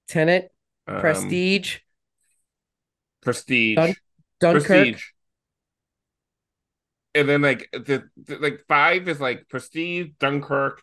Tenet, 0.06 0.52
Um, 0.86 1.01
Prestige, 1.01 1.78
Prestige. 3.22 3.74
Dun- 3.74 3.94
Dunkirk. 4.38 4.66
Prestige. 4.68 5.05
And 7.16 7.28
then 7.28 7.42
like 7.42 7.68
the, 7.72 8.09
the 8.24 8.38
like 8.38 8.60
five 8.68 9.09
is 9.09 9.20
like 9.20 9.48
Prestige, 9.48 10.10
Dunkirk, 10.20 10.80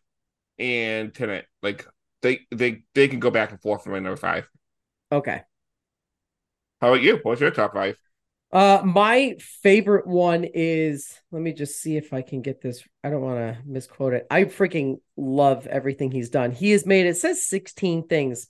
and 0.60 1.16
Tenet. 1.16 1.46
Like 1.64 1.88
they 2.22 2.42
they 2.52 2.84
they 2.96 3.08
can 3.08 3.22
go 3.22 3.32
back 3.32 3.52
and 3.52 3.62
forth 3.62 3.86
for 3.86 3.92
my 3.92 4.00
number 4.00 4.18
five. 4.18 4.50
Okay. 5.10 5.44
How 6.82 6.90
about 6.90 7.02
you? 7.04 7.20
What's 7.24 7.42
your 7.42 7.52
top 7.52 7.74
five? 7.74 7.96
Uh, 8.52 8.82
my 8.84 9.36
favorite 9.64 10.06
one 10.08 10.44
is. 10.44 11.18
Let 11.32 11.42
me 11.42 11.54
just 11.54 11.80
see 11.80 11.96
if 11.96 12.12
I 12.12 12.22
can 12.22 12.42
get 12.42 12.62
this. 12.62 12.84
I 13.04 13.10
don't 13.10 13.22
want 13.22 13.38
to 13.38 13.58
misquote 13.66 14.14
it. 14.14 14.28
I 14.30 14.44
freaking 14.46 15.00
love 15.16 15.68
everything 15.68 16.12
he's 16.12 16.30
done. 16.30 16.52
He 16.52 16.72
has 16.72 16.86
made. 16.86 17.06
It 17.06 17.16
says 17.18 17.46
sixteen 17.46 18.08
things. 18.08 18.48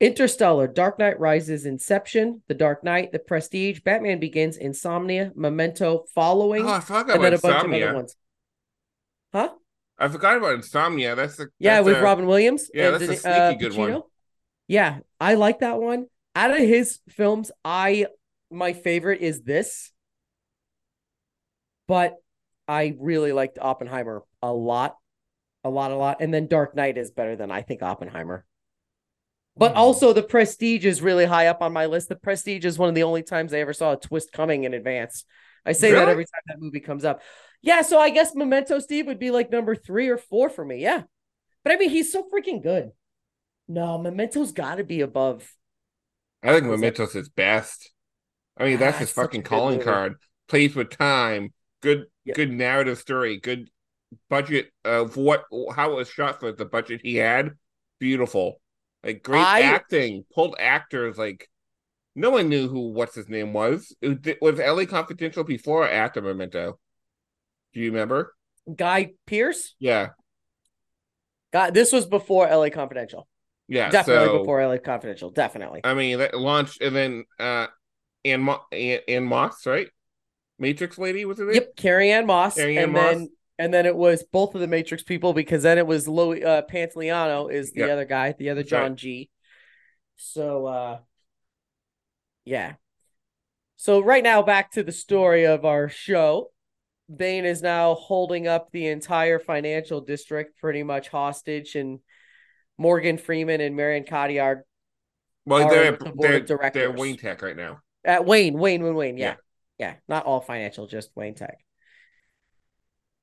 Interstellar, 0.00 0.66
Dark 0.66 0.98
Knight 0.98 1.20
Rises, 1.20 1.66
Inception, 1.66 2.42
The 2.48 2.54
Dark 2.54 2.82
Knight, 2.82 3.12
The 3.12 3.20
Prestige, 3.20 3.80
Batman 3.80 4.18
Begins, 4.18 4.56
Insomnia, 4.56 5.30
Memento, 5.36 6.04
Following, 6.14 6.66
Oh, 6.66 6.72
I 6.72 6.80
forgot 6.80 7.14
and 7.14 7.24
then 7.24 7.32
about 7.32 7.38
a 7.38 7.42
bunch 7.42 7.44
of 7.44 7.58
Insomnia. 7.60 7.86
other 7.86 7.94
ones. 7.94 8.16
Huh? 9.32 9.50
I 9.96 10.08
forgot 10.08 10.36
about 10.36 10.54
Insomnia. 10.54 11.14
That's 11.14 11.36
the 11.36 11.48
Yeah, 11.60 11.76
that's 11.76 11.86
with 11.86 11.96
a- 11.98 12.02
Robin 12.02 12.26
Williams. 12.26 12.70
yeah, 12.74 12.90
that's 12.90 13.04
a 13.04 13.16
sneaky 13.16 13.28
uh, 13.28 13.52
good 13.54 13.76
one. 13.76 14.02
Yeah, 14.66 14.98
I 15.20 15.34
like 15.34 15.60
that 15.60 15.78
one. 15.78 16.06
Out 16.34 16.50
of 16.50 16.58
his 16.58 16.98
films, 17.10 17.50
I 17.64 18.06
my 18.50 18.72
favorite 18.72 19.20
is 19.20 19.42
this, 19.42 19.92
but 21.86 22.14
I 22.66 22.96
really 22.98 23.32
liked 23.32 23.58
Oppenheimer 23.60 24.22
a 24.42 24.52
lot, 24.52 24.96
a 25.64 25.70
lot, 25.70 25.90
a 25.90 25.96
lot. 25.96 26.18
And 26.20 26.32
then 26.32 26.46
Dark 26.46 26.74
Knight 26.74 26.98
is 26.98 27.10
better 27.10 27.36
than 27.36 27.50
I 27.50 27.62
think 27.62 27.82
Oppenheimer. 27.82 28.44
But 29.56 29.72
Hmm. 29.72 29.78
also, 29.78 30.12
The 30.12 30.22
Prestige 30.22 30.84
is 30.84 31.02
really 31.02 31.24
high 31.26 31.46
up 31.46 31.62
on 31.62 31.72
my 31.72 31.86
list. 31.86 32.08
The 32.08 32.16
Prestige 32.16 32.64
is 32.64 32.78
one 32.78 32.88
of 32.88 32.94
the 32.94 33.04
only 33.04 33.22
times 33.22 33.52
I 33.54 33.58
ever 33.58 33.72
saw 33.72 33.92
a 33.92 33.96
twist 34.00 34.32
coming 34.32 34.64
in 34.64 34.74
advance. 34.74 35.24
I 35.64 35.72
say 35.72 35.92
that 35.92 36.08
every 36.08 36.24
time 36.24 36.42
that 36.46 36.60
movie 36.60 36.80
comes 36.80 37.04
up. 37.04 37.22
Yeah, 37.62 37.82
so 37.82 37.98
I 37.98 38.10
guess 38.10 38.34
Memento 38.34 38.78
Steve 38.78 39.06
would 39.06 39.18
be 39.18 39.30
like 39.30 39.50
number 39.50 39.74
three 39.74 40.08
or 40.08 40.18
four 40.18 40.50
for 40.50 40.64
me. 40.64 40.82
Yeah. 40.82 41.04
But 41.62 41.72
I 41.72 41.76
mean, 41.76 41.88
he's 41.90 42.12
so 42.12 42.28
freaking 42.28 42.62
good. 42.62 42.90
No, 43.66 43.96
Memento's 43.98 44.52
got 44.52 44.74
to 44.74 44.84
be 44.84 45.00
above. 45.00 45.50
I 46.44 46.52
think 46.52 46.66
Memento's 46.66 47.12
his 47.14 47.28
best. 47.28 47.90
I 48.56 48.64
mean, 48.64 48.78
that's 48.78 48.96
Ah, 48.96 49.00
his 49.00 49.08
it's 49.08 49.14
such 49.14 49.22
a 49.22 49.26
fucking 49.26 49.42
calling 49.42 49.78
movie. 49.78 49.84
card. 49.84 50.14
Plays 50.48 50.74
with 50.76 50.90
time. 50.90 51.52
Good, 51.80 52.06
Yep. 52.24 52.36
good 52.36 52.52
narrative 52.52 52.98
story. 52.98 53.38
Good 53.40 53.70
budget 54.28 54.70
of 54.84 55.16
what 55.16 55.44
how 55.74 55.92
it 55.92 55.94
was 55.96 56.08
shot 56.08 56.38
for 56.40 56.52
the 56.52 56.64
budget 56.64 57.00
he 57.02 57.16
had. 57.16 57.52
Beautiful, 57.98 58.60
like 59.02 59.22
great 59.22 59.40
I- 59.40 59.62
acting. 59.62 60.24
Pulled 60.34 60.54
actors 60.58 61.16
like 61.18 61.48
no 62.14 62.30
one 62.30 62.48
knew 62.48 62.68
who 62.68 62.90
what's 62.90 63.14
his 63.14 63.28
name 63.28 63.52
was. 63.52 63.94
It 64.02 64.40
was 64.40 64.60
LA 64.60 64.84
Confidential 64.86 65.42
before 65.44 65.84
or 65.84 65.88
after 65.90 66.20
Memento. 66.22 66.78
Do 67.72 67.80
you 67.80 67.90
remember? 67.90 68.34
Guy 68.74 69.14
Pearce. 69.26 69.74
Yeah, 69.78 70.10
God, 71.52 71.74
this 71.74 71.90
was 71.92 72.06
before 72.06 72.46
LA 72.48 72.70
Confidential. 72.70 73.26
Yeah. 73.68 73.90
Definitely 73.90 74.28
so, 74.28 74.38
before 74.40 74.66
LA 74.66 74.78
Confidential. 74.78 75.30
Definitely. 75.30 75.80
I 75.84 75.94
mean, 75.94 76.18
that 76.18 76.36
launched 76.36 76.80
and 76.80 76.94
then 76.94 77.24
uh, 77.38 77.66
Ann 78.24 78.42
Mo- 78.42 78.64
Ann, 78.72 79.00
Ann 79.08 79.24
Moss, 79.24 79.66
right? 79.66 79.88
Matrix 80.58 80.98
lady 80.98 81.24
was 81.24 81.40
it? 81.40 81.52
Yep, 81.52 81.76
Carrie 81.76 82.12
Ann 82.12 82.26
Moss, 82.26 82.54
Carrie 82.54 82.76
Ann 82.78 82.84
and 82.84 82.92
Moss. 82.92 83.14
then 83.14 83.28
and 83.58 83.74
then 83.74 83.86
it 83.86 83.96
was 83.96 84.22
both 84.22 84.54
of 84.54 84.60
the 84.60 84.66
Matrix 84.66 85.02
people 85.02 85.32
because 85.32 85.62
then 85.62 85.78
it 85.78 85.86
was 85.86 86.08
Louis 86.08 86.44
uh, 86.44 86.62
Pantoliano 86.62 87.50
is 87.52 87.72
the 87.72 87.80
Yep. 87.80 87.90
other 87.90 88.04
guy, 88.04 88.32
the 88.32 88.50
other 88.50 88.62
That's 88.62 88.72
right. 88.72 88.82
John 88.82 88.96
G. 88.96 89.30
So 90.16 90.66
uh 90.66 90.98
yeah. 92.44 92.74
So 93.76 94.00
right 94.00 94.22
now 94.22 94.42
back 94.42 94.72
to 94.72 94.82
the 94.82 94.92
story 94.92 95.44
of 95.44 95.64
our 95.64 95.88
show. 95.88 96.50
Bane 97.14 97.44
is 97.44 97.60
now 97.60 97.94
holding 97.94 98.48
up 98.48 98.70
the 98.72 98.86
entire 98.86 99.38
financial 99.38 100.00
district 100.00 100.58
pretty 100.58 100.82
much 100.82 101.08
hostage 101.08 101.74
and 101.74 101.98
Morgan 102.78 103.18
Freeman 103.18 103.60
and 103.60 103.76
Marion 103.76 104.04
Cotillard 104.04 104.62
Well, 105.46 105.66
are 105.66 105.70
they're 105.70 105.92
the 105.92 106.12
they're, 106.16 106.40
directors. 106.40 106.80
they're 106.80 106.90
Wayne 106.92 107.16
Tech 107.16 107.42
right 107.42 107.56
now. 107.56 107.80
at 108.04 108.24
Wayne, 108.24 108.54
Wayne, 108.58 108.82
Wayne, 108.82 108.94
Wayne. 108.94 109.16
Yeah. 109.16 109.36
Yeah. 109.78 109.86
yeah. 109.88 109.94
Not 110.08 110.26
all 110.26 110.40
financial, 110.40 110.86
just 110.86 111.10
Wayne 111.14 111.34
Tech. 111.34 111.56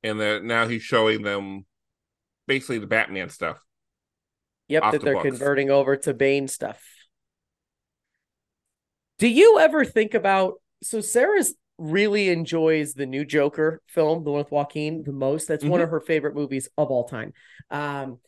and 0.03 0.19
they're, 0.19 0.41
now 0.41 0.67
he's 0.67 0.81
showing 0.81 1.21
them 1.21 1.65
basically 2.47 2.79
the 2.79 2.87
Batman 2.87 3.29
stuff. 3.29 3.57
Yep, 4.69 4.83
that 4.83 4.91
the 4.93 4.99
they're 4.99 5.13
books. 5.15 5.27
converting 5.29 5.69
over 5.69 5.97
to 5.97 6.13
Bane 6.13 6.47
stuff. 6.47 6.81
Do 9.19 9.27
you 9.27 9.59
ever 9.59 9.85
think 9.85 10.13
about 10.13 10.55
so 10.81 11.01
Sarah's 11.01 11.53
really 11.77 12.29
enjoys 12.29 12.93
the 12.93 13.05
new 13.05 13.25
Joker 13.25 13.81
film, 13.87 14.23
the 14.23 14.31
one 14.31 14.39
with 14.39 14.51
Joaquin, 14.51 15.03
the 15.03 15.11
most. 15.11 15.47
That's 15.47 15.63
one 15.65 15.81
of 15.81 15.87
Mm-hmm. 15.87 15.93
her 15.95 15.99
favorite 16.01 16.35
movies 16.35 16.69
of 16.77 16.89
all 16.89 17.07
time. 17.07 17.33
Um, 17.69 18.19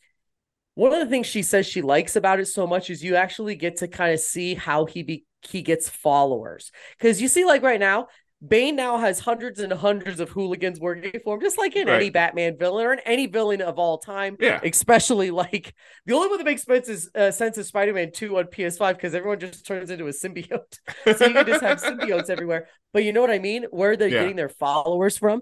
one 0.76 0.94
of 0.94 1.00
the 1.00 1.06
things 1.06 1.28
she 1.28 1.41
says 1.41 1.66
she 1.66 1.82
likes 1.82 2.16
about 2.16 2.40
it 2.40 2.48
so 2.48 2.66
much 2.66 2.90
is 2.90 3.04
you 3.04 3.16
actually 3.16 3.56
get 3.56 3.78
to 3.78 3.88
kind 3.88 4.14
of 4.14 4.20
see 4.20 4.56
how 4.56 4.86
he 4.86 5.04
be 5.04 5.26
he 5.41 5.62
gets 5.62 5.90
followers. 5.90 6.72
Because 6.98 7.22
you 7.22 7.28
see, 7.28 7.44
like 7.45 7.64
right 7.64 7.80
now, 7.80 8.08
Bane 8.45 8.76
now 8.76 8.98
has 8.98 9.20
hundreds 9.20 9.60
and 9.60 9.72
hundreds 9.72 10.20
of 10.20 10.30
hooligans 10.30 10.80
working 10.80 11.12
for 11.24 11.36
him, 11.36 11.41
just 11.41 11.58
like 11.58 11.76
in 11.76 11.88
any 11.88 12.10
Batman 12.10 12.58
villain 12.58 12.86
or 12.86 12.94
in 12.94 13.00
any 13.06 13.26
villain 13.28 13.62
of 13.62 13.80
all 13.80 13.98
time 13.98 14.38
Yeah, 14.40 14.60
especially 14.64 15.32
like 15.32 15.74
the 16.06 16.14
only 16.14 16.28
one 16.28 16.38
that 16.40 16.44
makes 16.45 16.64
sense 16.64 16.90
is 16.90 17.10
uh, 17.16 17.32
sense 17.32 17.58
is 17.58 17.68
Spider-Man 17.68 18.12
2 18.14 18.38
on 18.38 18.48
PS5 18.48 18.98
because 18.98 19.16
everyone 19.16 19.40
just 19.40 19.66
turns 19.66 19.90
into 19.90 20.08
a 20.08 20.12
symbiote. 20.12 20.80
so 21.18 21.26
you 21.26 21.34
can 21.36 21.45
just 21.45 21.62
have 21.62 21.78
symbiotes 21.82 22.30
everywhere. 22.30 22.68
But 22.91 23.04
you 23.04 23.14
know 23.14 23.22
what 23.22 23.32
I 23.32 23.40
mean? 23.40 23.66
Where 23.72 23.95
they're 23.95 24.10
Yeah. 24.10 24.20
getting 24.20 24.36
their 24.36 24.50
followers 24.50 25.18
from. 25.18 25.41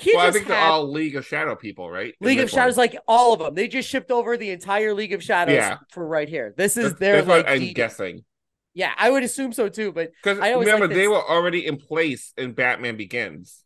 He 0.00 0.12
well, 0.16 0.26
I 0.26 0.30
think 0.30 0.46
they're 0.48 0.56
all 0.56 0.90
League 0.90 1.16
of 1.16 1.26
Shadow 1.26 1.54
people, 1.56 1.90
right? 1.90 2.14
League 2.20 2.38
of 2.38 2.46
this 2.46 2.52
one. 2.52 2.60
Shadows, 2.62 2.76
like 2.76 2.96
all 3.06 3.32
of 3.32 3.40
them. 3.40 3.54
They 3.54 3.68
just 3.68 3.88
shipped 3.88 4.10
over 4.10 4.36
the 4.36 4.50
entire 4.50 4.94
League 4.94 5.12
of 5.12 5.22
Shadows 5.22 5.54
Yeah. 5.56 5.78
for 5.90 6.06
right 6.06 6.28
here. 6.28 6.54
This 6.56 6.76
is 6.76 6.90
That's, 6.90 7.00
their 7.00 7.16
that's 7.16 7.28
like 7.28 7.46
I'm 7.48 7.58
the- 7.60 7.72
guessing. 7.74 8.24
yeah, 8.74 8.92
I 8.96 9.10
would 9.10 9.22
assume 9.22 9.52
so 9.52 9.68
too, 9.68 9.92
but 9.92 10.10
Because 10.22 10.38
I 10.38 10.52
always 10.52 10.66
remember, 10.66 10.94
they 10.94 11.08
were 11.08 11.22
already 11.22 11.66
in 11.66 11.76
place 11.76 12.32
in 12.36 12.52
Batman 12.52 12.96
Begins, 12.96 13.64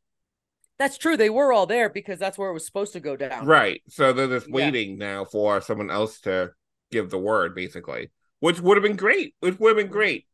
that's 0.78 0.98
true. 0.98 1.16
They 1.16 1.30
were 1.30 1.52
all 1.52 1.66
there 1.66 1.88
because 1.88 2.18
that's 2.18 2.36
where 2.36 2.50
it 2.50 2.54
was 2.54 2.66
supposed 2.66 2.94
to 2.94 3.00
go 3.00 3.14
down. 3.16 3.46
right? 3.46 3.80
So 3.88 4.12
they're 4.12 4.26
just 4.26 4.48
Yeah. 4.48 4.54
waiting 4.56 4.98
now 4.98 5.24
for 5.24 5.60
someone 5.60 5.90
else 5.90 6.20
to 6.22 6.50
give 6.90 7.10
the 7.10 7.18
word, 7.18 7.54
basically, 7.54 8.10
which 8.40 8.60
would 8.60 8.76
have 8.76 8.82
been 8.82 8.96
great. 8.96 9.34
Which 9.40 9.58
would 9.60 9.76
have 9.76 9.76
been 9.86 9.92
great 9.92 10.26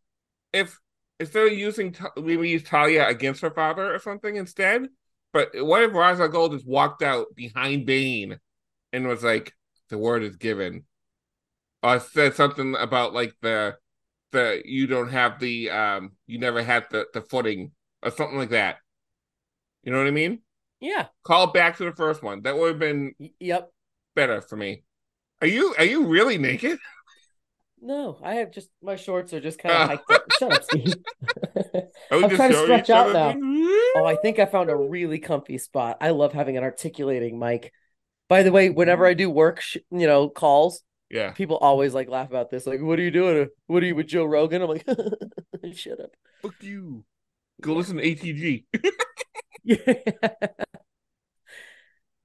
if 0.53 0.79
instead 1.19 1.49
of 1.49 1.53
using 1.53 1.95
we 2.17 2.49
use 2.49 2.63
Talia 2.63 3.07
against 3.07 3.43
her 3.43 3.51
father 3.51 3.95
or 3.95 3.99
something 3.99 4.37
instead. 4.37 4.89
But 5.33 5.51
what 5.55 5.83
if 5.83 5.93
al 5.95 6.29
Ghul 6.29 6.53
just 6.53 6.67
walked 6.67 7.03
out 7.03 7.35
behind 7.35 7.87
Bane 7.87 8.39
and 8.93 9.09
was 9.09 9.23
like, 9.25 9.55
"The 9.91 9.99
word 9.99 10.23
is 10.25 10.37
given," 10.37 10.87
or 11.83 12.01
said 12.01 12.35
something 12.35 12.75
about 12.77 13.15
like 13.15 13.35
the 13.43 13.77
the 14.33 14.63
you 14.65 14.87
don't 14.87 15.11
have 15.11 15.41
the 15.41 15.71
um 15.71 16.13
you 16.27 16.39
never 16.39 16.63
had 16.63 16.87
the 16.91 17.07
the 17.15 17.23
footing 17.23 17.73
or 18.03 18.11
something 18.11 18.39
like 18.39 18.51
that. 18.51 18.79
You 19.83 19.93
know 19.93 19.99
what 19.99 20.07
I 20.07 20.13
mean? 20.13 20.41
Yeah. 20.81 21.07
Call 21.25 21.49
back 21.49 21.77
to 21.79 21.85
the 21.85 21.93
first 21.93 22.23
one. 22.23 22.43
That 22.43 22.57
would 22.57 22.69
have 22.69 22.79
been 22.79 23.15
Yep. 23.41 23.71
better 24.15 24.41
for 24.41 24.57
me. 24.57 24.85
Are 25.41 25.47
you 25.47 25.75
are 25.79 25.85
you 25.85 26.07
really 26.07 26.39
naked? 26.39 26.79
No, 27.83 28.19
I 28.23 28.35
have 28.35 28.51
just 28.51 28.69
my 28.83 28.97
shorts 28.97 29.33
are 29.33 29.41
just 29.41 29.59
kind 29.59 29.75
of 29.75 29.89
hiked 29.89 30.11
up. 30.11 30.23
Shut 30.39 30.53
up, 30.53 30.65
Steve. 30.65 30.95
I'm 32.11 32.23
just 32.23 32.35
trying 32.37 32.51
to 32.53 32.63
stretch 32.63 32.91
out 32.91 33.13
now. 33.13 33.35
Oh, 33.97 34.05
I 34.05 34.17
think 34.17 34.39
I 34.39 34.47
found 34.47 34.69
a 34.71 34.77
really 34.77 35.19
comfy 35.19 35.57
spot. 35.59 35.97
I 36.01 36.11
love 36.11 36.33
having 36.33 36.57
an 36.57 36.63
articulating 36.65 37.39
mic. 37.39 37.73
By 38.29 38.43
the 38.43 38.53
way, 38.53 38.69
whenever 38.71 39.07
I 39.07 39.15
do 39.15 39.31
work, 39.31 39.61
sh- 39.61 39.79
you 39.91 40.07
know, 40.07 40.29
calls, 40.29 40.83
Yeah. 41.11 41.33
people 41.33 41.57
always 41.57 41.95
like 41.95 42.09
laugh 42.09 42.29
about 42.29 42.51
this. 42.51 42.67
Like, 42.67 42.81
what 42.81 42.99
are 42.99 43.03
you 43.03 43.11
doing? 43.11 43.49
What 43.67 43.83
are 43.83 43.87
you 43.87 43.95
with 43.95 44.07
Joe 44.07 44.25
Rogan? 44.25 44.63
I'm 44.63 44.69
like, 44.69 44.87
shut 45.75 46.01
up. 46.01 46.11
Fuck 46.43 46.55
you. 46.63 47.05
Go 47.63 47.75
listen 47.75 47.97
to 47.97 48.03
ATG. 48.03 48.65
Yeah. 49.63 49.77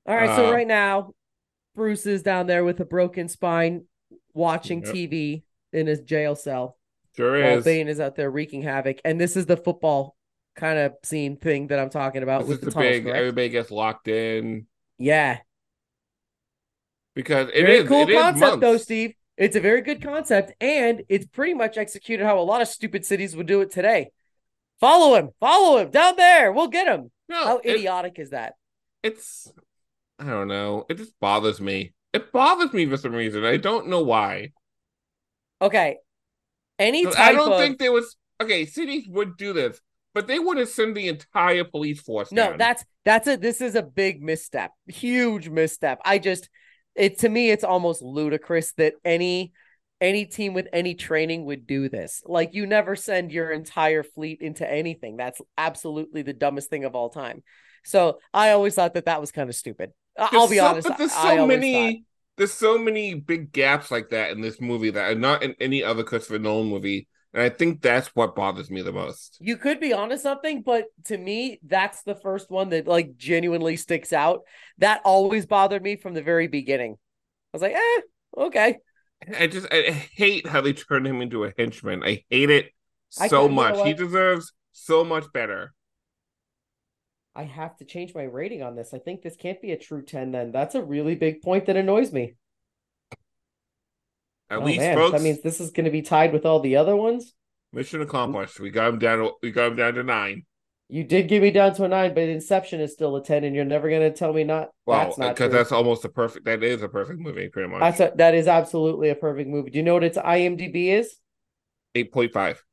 All 0.08 0.16
right, 0.16 0.36
so 0.36 0.48
Uh, 0.48 0.52
right 0.54 0.68
now, 0.68 1.12
Bruce 1.76 2.06
is 2.06 2.24
down 2.24 2.48
there 2.48 2.64
with 2.64 2.80
a 2.80 2.86
broken 2.86 3.28
spine. 3.28 3.86
Watching 4.36 4.84
Yep. 4.84 4.94
TV 4.94 5.44
in 5.74 5.88
his 5.88 6.02
jail 6.02 6.36
cell 6.36 6.78
Sure 7.18 7.42
while 7.42 7.58
is. 7.58 7.66
Bane 7.66 7.88
is 7.88 8.00
out 8.00 8.16
there 8.16 8.30
wreaking 8.30 8.62
havoc. 8.62 9.00
And 9.04 9.20
this 9.20 9.36
is 9.36 9.46
the 9.48 9.58
football 9.58 10.16
kind 10.56 10.78
of 10.78 10.94
scene 11.04 11.38
thing 11.38 11.68
that 11.68 11.80
I'm 11.80 11.90
talking 11.90 12.22
about 12.24 12.42
This 12.42 12.50
with 12.50 12.60
the 12.60 12.66
the 12.68 12.72
tunnels, 12.74 12.92
big. 12.92 13.04
correct? 13.06 13.18
Everybody 13.18 13.50
gets 13.50 13.72
locked 13.72 14.08
in 14.08 14.68
Yeah. 15.00 15.40
because 17.16 17.50
it 17.54 17.66
very 17.66 17.78
is- 17.80 17.88
cool 17.88 18.08
it 18.08 18.14
concept 18.14 18.60
though. 18.62 18.78
Steve. 18.78 19.16
It's 19.38 19.56
a 19.58 19.60
very 19.60 19.82
good 19.82 20.02
concept, 20.02 20.54
and 20.62 21.04
it's 21.10 21.26
pretty 21.26 21.54
much 21.54 21.78
executed 21.78 22.24
how 22.26 22.40
a 22.40 22.42
lot 22.42 22.62
of 22.62 22.70
stupid 22.70 23.06
cities 23.06 23.36
would 23.36 23.48
do 23.48 23.60
it 23.60 23.70
today. 23.70 24.12
Follow 24.80 25.16
him, 25.16 25.32
follow 25.42 25.78
him 25.78 25.90
down 25.92 26.16
there. 26.16 26.54
We'll 26.54 26.70
get 26.70 26.88
him. 26.88 27.12
No, 27.28 27.44
How 27.44 27.60
idiotic 27.66 28.18
is 28.20 28.30
that? 28.30 28.54
it's 29.04 29.52
I 30.18 30.26
don't 30.26 30.48
know. 30.48 30.86
It 30.90 30.96
just 30.98 31.20
bothers 31.20 31.60
me. 31.60 31.94
It 32.16 32.32
bothers 32.32 32.74
me 32.74 32.86
for 32.86 32.98
some 32.98 33.14
reason. 33.14 33.44
I 33.44 33.58
don't 33.58 33.88
know 33.88 34.02
why. 34.02 34.52
Okay. 35.62 35.98
Any 36.80 37.06
type 37.06 37.18
I 37.18 37.32
don't 37.34 37.52
of 37.54 37.60
think 37.60 37.80
there 37.80 37.92
was 37.92 38.16
okay. 38.42 38.66
Cities 38.66 39.08
would 39.08 39.38
do 39.38 39.54
this, 39.54 39.80
but 40.14 40.28
they 40.28 40.40
wouldn't 40.40 40.68
send 40.68 40.96
the 40.96 41.08
entire 41.08 41.64
police 41.64 42.02
force. 42.02 42.32
no, 42.32 42.50
down. 42.50 42.58
that's 42.58 42.84
that's 43.06 43.28
a 43.28 43.38
this 43.38 43.62
is 43.62 43.76
a 43.76 43.82
big 43.82 44.22
misstep, 44.22 44.72
huge 44.88 45.48
misstep. 45.48 46.00
I 46.04 46.20
just 46.20 46.50
it 46.96 47.20
to 47.20 47.30
me 47.30 47.50
it's 47.50 47.64
almost 47.64 48.02
ludicrous 48.02 48.74
that 48.74 48.94
any 49.06 49.54
any 50.02 50.26
team 50.26 50.54
with 50.54 50.68
any 50.74 50.96
training 50.96 51.46
would 51.46 51.66
do 51.66 51.88
this. 51.88 52.22
Like 52.26 52.54
you 52.54 52.66
never 52.66 52.96
send 52.96 53.32
your 53.32 53.52
entire 53.52 54.04
fleet 54.04 54.42
into 54.42 54.70
anything. 54.70 55.16
That's 55.16 55.40
absolutely 55.58 56.22
the 56.22 56.34
dumbest 56.34 56.70
thing 56.70 56.84
of 56.84 56.96
all 56.96 57.10
time. 57.10 57.44
So 57.86 58.20
I 58.34 58.52
always 58.52 58.76
thought 58.76 58.96
that 58.96 59.06
that 59.06 59.22
was 59.22 59.32
kind 59.32 59.50
of 59.50 59.56
stupid. 59.56 59.92
I'll 60.18 60.48
be 60.48 60.58
so- 60.58 60.66
honest. 60.68 60.88
But 60.88 60.98
there's 60.98 61.12
so 61.14 61.46
many. 61.48 61.74
thought- 61.94 62.02
There's 62.38 62.54
so 62.54 62.78
many 62.78 63.14
big 63.14 63.52
gaps 63.54 63.92
like 63.92 64.10
that 64.10 64.32
in 64.32 64.42
this 64.42 64.60
movie 64.60 64.90
that 64.90 65.12
are 65.12 65.16
not 65.16 65.42
in 65.42 65.56
any 65.62 65.84
other 65.84 66.04
Christopher 66.04 66.38
Nolan 66.40 66.68
movie, 66.68 67.08
and 67.34 67.42
I 67.42 67.48
think 67.50 67.82
that's 67.82 68.08
what 68.10 68.36
bothers 68.36 68.70
me 68.70 68.82
the 68.82 68.92
most. 68.92 69.38
You 69.40 69.56
could 69.56 69.80
be 69.80 69.94
onto 69.94 70.18
something, 70.18 70.62
but 70.62 70.86
to 71.06 71.18
me, 71.18 71.60
that's 71.66 72.04
the 72.04 72.16
first 72.16 72.52
one 72.52 72.70
that 72.70 72.88
like 72.88 73.16
genuinely 73.16 73.78
sticks 73.78 74.12
out. 74.12 74.42
That 74.80 75.02
always 75.06 75.46
bothered 75.46 75.82
me 75.82 75.96
from 75.96 76.14
the 76.14 76.22
very 76.22 76.48
beginning. 76.48 76.94
I 76.94 76.98
was 77.54 77.62
like, 77.62 77.76
eh, 77.76 78.02
okay. 78.38 78.78
I 79.40 79.48
just 79.48 79.68
I 79.72 79.92
hate 79.92 80.46
how 80.46 80.60
they 80.60 80.74
turned 80.74 81.08
him 81.08 81.22
into 81.22 81.46
a 81.46 81.54
henchman. 81.58 82.04
I 82.04 82.24
hate 82.30 82.50
it 82.50 82.74
so 83.10 83.22
kinda- 83.22 83.42
you 83.44 83.48
know 83.48 83.76
much. 83.78 83.88
He 83.88 83.94
deserves 83.94 84.52
so 84.74 85.06
much 85.06 85.26
better. 85.34 85.74
I 87.36 87.44
have 87.44 87.76
to 87.78 87.86
change 87.86 88.16
my 88.16 88.24
rating 88.24 88.64
on 88.64 88.76
this. 88.76 88.94
I 88.94 89.00
think 89.00 89.22
this 89.22 89.36
can't 89.36 89.62
be 89.62 89.72
a 89.72 89.78
true 89.78 90.02
10 90.02 90.32
then. 90.32 90.52
That's 90.52 90.76
a 90.76 90.84
really 90.84 91.16
big 91.16 91.42
point 91.42 91.66
that 91.66 91.76
annoys 91.76 92.14
me. 92.14 92.36
At 94.50 94.60
Oh, 94.60 94.66
least, 94.66 94.80
man, 94.80 94.96
folks, 94.96 95.12
that 95.14 95.22
means 95.22 95.42
this 95.42 95.60
is 95.60 95.72
going 95.72 95.86
to 95.86 95.92
be 95.92 96.02
tied 96.02 96.32
with 96.32 96.46
all 96.46 96.60
the 96.60 96.78
other 96.78 96.96
ones. 96.96 97.34
mission 97.74 98.02
accomplished. 98.02 98.60
We 98.60 98.70
got 98.70 98.90
him 98.94 99.00
down. 99.00 99.20
To, 99.20 99.32
we 99.42 99.52
got 99.52 99.72
him 99.72 99.76
down 99.76 99.96
to 99.96 100.04
nine. 100.04 100.44
You 100.88 101.04
did 101.04 101.28
give 101.28 101.42
me 101.42 101.50
down 101.50 101.74
to 101.76 101.84
a 101.86 101.88
nine, 101.88 102.14
but 102.14 102.24
Inception 102.30 102.80
is 102.80 102.94
still 102.94 103.16
a 103.16 103.24
10, 103.24 103.44
and 103.44 103.56
you're 103.56 103.66
never 103.66 103.90
going 103.90 104.04
to 104.04 104.12
tell 104.16 104.32
me 104.32 104.44
not. 104.44 104.70
Well, 104.86 105.00
that's 105.04 105.18
not 105.18 105.36
because 105.36 105.52
that's 105.52 105.72
almost 105.72 106.06
a 106.06 106.10
perfect. 106.10 106.46
That 106.46 106.64
is 106.64 106.84
a 106.84 106.88
perfect 106.88 107.20
movie, 107.20 107.50
pretty 107.50 107.70
much. 107.70 107.82
That's 107.82 108.00
a, 108.00 108.14
that 108.18 108.36
is 108.36 108.48
absolutely 108.48 109.10
a 109.10 109.16
perfect 109.16 109.50
movie. 109.50 109.72
Do 109.72 109.78
you 109.80 109.84
know 109.84 109.96
what 109.96 110.04
its 110.04 110.18
IMDb 110.18 110.90
is? 110.90 111.16
Eight 111.96 112.14
point 112.14 112.32
five. 112.34 112.64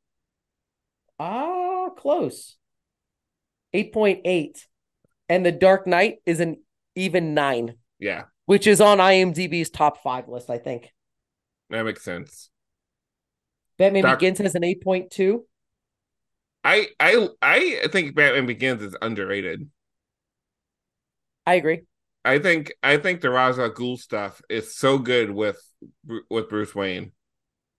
Ah, 1.17 1.89
close. 1.97 2.57
8.8. 3.73 4.67
And 5.29 5.45
The 5.45 5.51
Dark 5.51 5.87
Knight 5.87 6.17
is 6.25 6.39
an 6.39 6.57
even 6.95 7.33
nine, 7.33 7.75
Yeah, 7.99 8.23
which 8.45 8.67
is 8.67 8.81
on 8.81 8.97
IMDb's 8.99 9.69
top 9.69 10.01
five 10.03 10.27
list, 10.27 10.49
I 10.49 10.57
think. 10.57 10.93
that 11.69 11.83
makes 11.83 12.03
sense. 12.03 12.49
Batman 13.77 14.03
Dark- 14.03 14.19
Begins 14.19 14.39
has 14.39 14.55
an 14.55 14.63
8.2. 14.63 15.45
I 16.63 16.87
I 16.99 17.27
I 17.41 17.87
think 17.91 18.15
Batman 18.15 18.45
Begins 18.45 18.81
is 18.81 18.95
underrated. 19.01 19.69
I 21.45 21.55
agree. 21.55 21.81
I 22.23 22.39
think 22.39 22.73
I 22.81 22.97
think 22.97 23.21
the 23.21 23.29
Ra's 23.29 23.59
al 23.59 23.71
Ghul 23.71 23.97
stuff 23.97 24.41
is 24.49 24.75
so 24.75 24.97
good 24.97 25.29
with 25.31 25.61
with 26.29 26.47
Bruce 26.49 26.73
Wayne. 26.73 27.11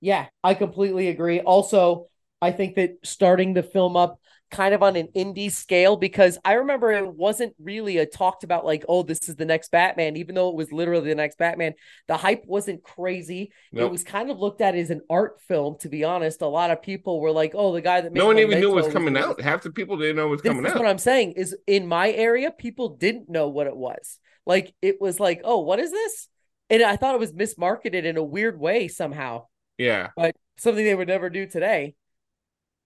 Yeah, 0.01 0.27
I 0.43 0.53
completely 0.55 1.09
agree. 1.09 1.41
Also, 1.41 2.09
I 2.43 2.51
think 2.53 2.75
that 2.77 2.99
starting 3.05 3.55
the 3.55 3.63
film 3.63 3.97
up 3.97 4.21
kind 4.51 4.75
of 4.75 4.83
on 4.83 4.95
an 4.97 5.09
indie 5.17 5.51
scale 5.51 5.97
because 5.97 6.39
I 6.45 6.55
remember 6.55 6.93
it 6.93 7.13
wasn't 7.13 7.55
really 7.59 7.99
a 7.99 8.07
talked 8.07 8.45
about 8.45 8.65
like, 8.65 8.85
oh, 8.89 9.03
this 9.03 9.29
is 9.29 9.37
the 9.37 9.45
next 9.45 9.71
Batman, 9.71 10.17
even 10.17 10.35
though 10.35 10.49
it 10.51 10.55
was 10.55 10.71
literally 10.71 11.09
the 11.09 11.15
next 11.17 11.39
Batman. 11.39 11.75
The 12.07 12.17
hype 12.17 12.45
wasn't 12.47 12.83
crazy. 12.85 13.53
It 13.73 13.91
was 13.91 14.05
kind 14.05 14.31
of 14.31 14.39
looked 14.39 14.61
at 14.61 14.77
as 14.77 14.91
an 14.91 15.01
art 15.11 15.41
film, 15.43 15.77
to 15.81 15.89
be 15.89 16.05
honest. 16.05 16.43
A 16.43 16.47
lot 16.47 16.71
of 16.71 16.83
people 16.83 17.21
were 17.21 17.33
like, 17.33 17.53
oh, 17.55 17.73
the 17.73 17.81
guy 17.81 18.01
that 18.01 18.13
made 18.13 18.21
No 18.21 18.27
one 18.27 18.39
even 18.39 18.61
knew 18.61 18.71
it 18.71 18.75
was 18.75 18.89
coming 18.89 19.15
doing 19.15 19.17
out. 19.17 19.41
Half 19.41 19.63
the 19.63 19.71
people 19.73 19.97
didn't 19.97 20.17
know 20.17 20.29
was 20.29 20.43
This 20.43 20.51
coming 20.53 20.67
is 20.67 20.73
out. 20.73 20.79
what 20.79 20.87
I'm 20.87 20.99
saying 20.99 21.33
is 21.33 21.57
in 21.67 21.87
my 21.87 22.11
area, 22.13 22.51
people 22.51 22.91
didn't 22.91 23.29
know 23.29 23.49
what 23.49 23.67
it 23.67 23.77
was. 23.77 24.19
Like 24.47 24.75
it 24.83 25.01
was 25.01 25.19
like, 25.19 25.41
oh, 25.45 25.61
what 25.61 25.81
is 25.81 25.91
this? 25.91 26.29
And 26.71 26.83
I 26.83 26.97
thought 26.97 27.15
it 27.15 27.21
was 27.21 27.33
mismarketed 27.33 28.05
in 28.05 28.17
a 28.17 28.23
weird 28.23 28.59
way 28.59 28.89
somehow 28.89 29.47
Yeah, 29.79 30.11
but 30.17 30.37
something 30.59 30.85
they 30.85 30.95
would 30.95 31.09
never 31.09 31.31
do 31.31 31.47
today. 31.47 31.95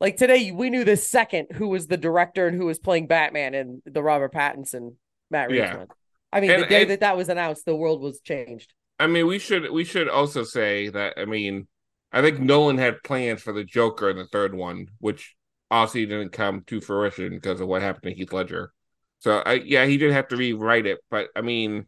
Like 0.01 0.17
today, 0.17 0.53
we 0.53 0.71
knew 0.71 0.85
the 0.85 0.97
second 0.97 1.49
who 1.53 1.69
was 1.69 1.87
the 1.89 1.97
director 1.97 2.47
and 2.47 2.57
who 2.57 2.67
was 2.67 2.79
playing 2.79 3.09
Batman 3.09 3.55
and 3.55 3.83
the 3.85 4.03
Robert 4.03 4.33
Pattinson 4.33 4.95
Matt 5.31 5.49
Reeves 5.51 5.59
Yeah. 5.59 5.77
one. 5.79 5.89
I 6.33 6.41
mean, 6.41 6.51
And- 6.51 6.63
the 6.63 6.67
day 6.67 6.83
and- 6.83 6.91
that 6.91 7.01
that 7.01 7.17
was 7.17 7.29
announced, 7.29 7.65
the 7.65 7.75
world 7.77 8.01
was 8.01 8.21
changed. 8.21 8.73
I 9.01 9.07
mean 9.07 9.27
we 9.29 9.39
should 9.39 9.71
we 9.71 9.85
should 9.85 10.09
also 10.09 10.43
say 10.43 10.89
that 10.89 11.15
I 11.17 11.25
mean 11.25 11.69
I 12.13 12.21
think 12.21 12.41
Nolan 12.41 12.79
had 12.79 13.03
plans 13.05 13.43
for 13.43 13.53
the 13.53 13.63
Joker 13.65 14.11
in 14.11 14.17
the 14.17 14.27
third 14.27 14.55
one, 14.55 14.89
which 14.99 15.37
obviously 15.71 16.07
didn't 16.07 16.31
come 16.33 16.63
to 16.67 16.81
fruition 16.81 17.31
because 17.31 17.61
of 17.61 17.69
what 17.69 17.81
happened 17.83 18.05
to 18.05 18.15
Heath 18.15 18.33
Ledger. 18.33 18.73
So 19.21 19.39
I 19.45 19.55
yeah 19.55 19.85
he 19.87 19.99
did 19.99 20.13
have 20.13 20.29
to 20.29 20.37
rewrite 20.37 20.87
it, 20.87 20.99
but 21.11 21.29
I 21.37 21.43
mean 21.43 21.87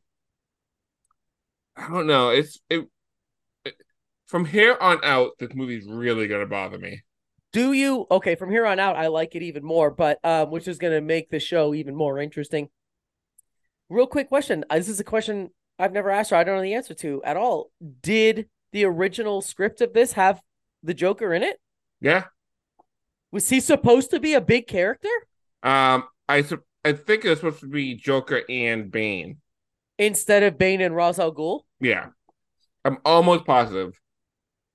I 1.77 1.89
don't 1.89 2.07
know. 2.07 2.31
It's 2.31 2.59
it, 2.69 2.87
it 3.65 3.74
from 4.27 4.45
here 4.45 4.77
on 4.81 5.01
out. 5.05 5.32
This 5.39 5.55
movie's 5.55 5.87
really 5.89 6.28
gonna 6.28 6.47
bother 6.47 6.78
me. 6.78 7.03
Do 7.53 7.73
you? 7.73 8.07
Okay, 8.11 8.35
from 8.37 8.51
here 8.51 8.65
on 8.67 8.79
out, 8.79 8.97
I 8.97 9.09
like 9.09 9.35
it 9.35 9.43
even 9.43 9.65
more, 9.65 9.91
but 9.91 10.19
um, 10.25 10.51
which 10.51 10.69
is 10.69 10.79
going 10.79 10.93
to 10.93 11.01
make 11.01 11.31
the 11.31 11.41
show 11.41 11.75
even 11.75 11.95
more 11.97 12.19
interesting. 12.19 12.69
Real 13.89 14.07
quick 14.07 14.29
question. 14.29 14.65
Uh, 14.71 14.77
This 14.77 14.89
is 14.89 15.01
a 15.01 15.05
question 15.05 15.51
I've 15.79 15.93
never 15.93 16.11
asked 16.11 16.31
her. 16.31 16.37
I 16.37 16.45
don't 16.45 16.57
know 16.57 16.63
the 16.63 16.75
answer 16.75 16.95
to 16.95 17.23
at 17.25 17.37
all. 17.37 17.71
Did 18.03 18.49
the 18.73 18.85
original 18.85 19.43
script 19.43 19.81
of 19.81 19.93
this 19.93 20.13
have 20.13 20.41
the 20.85 20.95
Joker 20.95 21.35
in 21.35 21.43
it? 21.43 21.59
Yeah. 22.01 22.25
Was 23.33 23.49
he 23.49 23.59
supposed 23.61 24.11
to 24.11 24.21
be 24.21 24.35
a 24.35 24.41
big 24.41 24.67
character 24.67 25.09
Um. 25.63 26.05
I 26.29 26.43
sup- 26.43 26.65
I 26.85 26.93
think 26.93 27.25
it's 27.25 27.41
supposed 27.41 27.61
to 27.61 27.67
be 27.67 27.97
Joker 27.97 28.43
and 28.49 28.91
Bane. 28.93 29.39
instead 29.99 30.45
of 30.45 30.57
Bane 30.57 30.81
and 30.81 30.95
Ra's 30.95 31.19
al 31.19 31.35
Ghul? 31.35 31.63
Yeah. 31.81 32.07
I'm 32.85 32.99
almost 33.05 33.45
positive. 33.45 33.99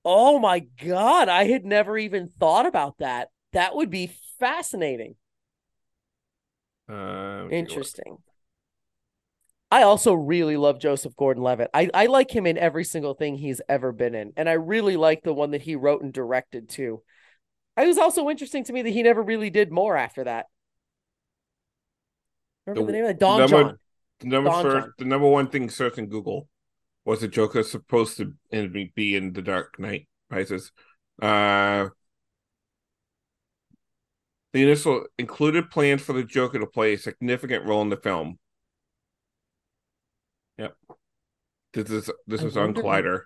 Oh 0.08 0.38
my 0.38 0.60
god, 0.60 1.28
I 1.28 1.46
had 1.46 1.64
never 1.64 1.98
even 1.98 2.30
thought 2.38 2.64
about 2.64 2.98
that. 2.98 3.30
That 3.52 3.74
would 3.74 3.90
be 3.90 4.12
fascinating. 4.38 5.16
Uh, 6.88 6.92
let's 6.94 7.02
see 7.02 7.42
what- 7.44 7.52
Interesting. 7.52 8.18
I 9.72 9.82
also 9.82 10.14
really 10.14 10.56
love 10.56 10.78
Joseph 10.78 11.16
Gordon-Levitt. 11.16 11.70
I 11.74 11.90
I 11.92 12.06
like 12.06 12.30
him 12.30 12.46
in 12.46 12.56
every 12.56 12.84
single 12.84 13.14
thing 13.14 13.34
he's 13.34 13.60
ever 13.68 13.90
been 13.90 14.14
in, 14.14 14.32
and 14.36 14.48
I 14.48 14.52
really 14.52 14.96
like 14.96 15.24
the 15.24 15.34
one 15.34 15.50
that 15.50 15.62
he 15.62 15.74
wrote 15.74 16.02
and 16.02 16.12
directed 16.12 16.68
too. 16.68 17.02
It 17.76 17.84
was 17.88 17.98
also 17.98 18.30
interesting 18.30 18.62
to 18.64 18.72
me 18.72 18.82
that 18.82 18.90
he 18.90 19.02
never 19.02 19.22
really 19.24 19.50
did 19.50 19.72
more 19.72 19.96
after 19.96 20.22
that. 20.22 20.46
Remember 22.64 22.86
the, 22.86 22.86
The 22.86 22.92
name 22.92 23.04
of 23.06 23.08
that? 23.08 23.18
Don 23.18 23.38
number- 23.40 23.62
John. 23.64 23.78
The 24.20 24.26
number 24.28 24.50
Don 24.50 24.62
first, 24.62 24.84
John. 24.86 24.92
the 24.98 25.04
number 25.04 25.28
one 25.28 25.48
thing 25.48 25.68
searched 25.68 25.98
in 25.98 26.06
Google 26.06 26.48
was 27.06 27.20
the 27.20 27.28
Joker 27.28 27.62
supposed 27.62 28.18
to 28.18 28.34
be 28.50 29.16
in 29.16 29.32
the 29.32 29.40
Dark 29.40 29.78
Knight 29.78 30.08
Rises. 30.28 30.72
Uh, 31.22 31.88
the 34.52 34.62
initial 34.62 35.06
included 35.16 35.70
plans 35.70 36.02
for 36.02 36.12
the 36.12 36.24
Joker 36.24 36.58
to 36.58 36.66
play 36.66 36.94
a 36.94 36.98
significant 36.98 37.64
role 37.64 37.80
in 37.80 37.90
the 37.90 37.96
film. 37.96 38.38
Yep. 40.58 40.76
This 41.74 41.90
is 41.90 42.10
this 42.26 42.40
I 42.40 42.44
was 42.44 42.56
on 42.56 42.74
Collider. 42.74 43.22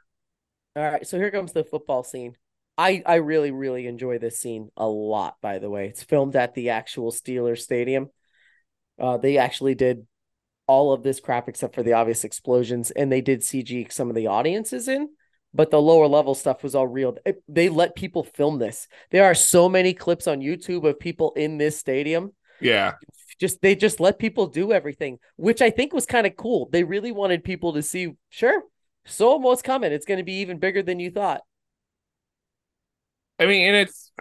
All 0.77 0.82
right, 0.82 1.07
so 1.07 1.16
here 1.16 1.31
comes 1.31 1.52
the 1.52 1.65
football 1.65 2.02
scene. 2.02 2.36
I 2.77 3.02
I 3.07 3.16
really 3.16 3.51
really 3.51 3.86
enjoy 3.86 4.19
this 4.19 4.39
scene 4.39 4.70
a 4.77 4.86
lot. 4.86 5.36
By 5.40 5.59
the 5.59 5.70
way, 5.70 5.89
it's 5.89 6.02
filmed 6.02 6.36
at 6.36 6.55
the 6.55 6.70
actual 6.70 7.12
Steelers 7.12 7.61
stadium. 7.61 8.11
Uh, 8.98 9.16
they 9.16 9.39
actually 9.39 9.74
did 9.74 10.07
all 10.71 10.93
of 10.93 11.03
this 11.03 11.21
crap 11.21 11.49
except 11.49 11.75
for 11.75 11.83
the 11.83 11.95
obvious 11.95 12.25
explosions, 12.25 12.91
and 12.93 13.11
they 13.11 13.21
did 13.21 13.43
CG 13.43 13.87
some 13.91 14.09
of 14.11 14.17
the 14.17 14.29
audiences 14.29 14.89
in, 14.89 15.09
but 15.53 15.71
the 15.71 15.81
lower 15.83 16.07
level 16.07 16.35
stuff 16.35 16.63
was 16.63 16.75
all 16.75 16.87
real. 16.87 17.17
It- 17.27 17.43
they 17.49 17.69
let 17.69 17.97
people 17.97 18.25
film 18.25 18.59
this. 18.59 18.89
There 19.11 19.25
are 19.25 19.35
so 19.35 19.69
many 19.69 19.95
clips 19.95 20.27
on 20.27 20.41
YouTube 20.41 20.89
of 20.89 21.01
people 21.01 21.33
in 21.35 21.59
this 21.59 21.79
stadium 21.79 22.33
Yeah, 22.61 22.95
just 23.39 23.61
they 23.63 23.75
just 23.75 24.01
let 24.01 24.19
people 24.19 24.47
do 24.47 24.73
everything, 24.73 25.19
which 25.37 25.63
I 25.63 25.71
think 25.71 25.93
was 25.93 26.07
kind 26.07 26.27
of 26.27 26.37
cool. 26.37 26.69
They 26.71 26.85
really 26.85 27.13
wanted 27.13 27.45
people 27.45 27.73
to 27.75 27.83
see, 27.83 28.15
sure, 28.29 28.63
So 29.07 29.37
what's 29.37 29.63
coming? 29.63 29.93
It's 29.93 30.07
going 30.07 30.19
to 30.19 30.25
be 30.25 30.41
even 30.41 30.59
bigger 30.59 30.83
than 30.83 31.01
you 31.01 31.11
thought. 31.11 31.41
I 33.39 33.47
mean, 33.47 33.67
and 33.69 33.77
it's 33.77 34.13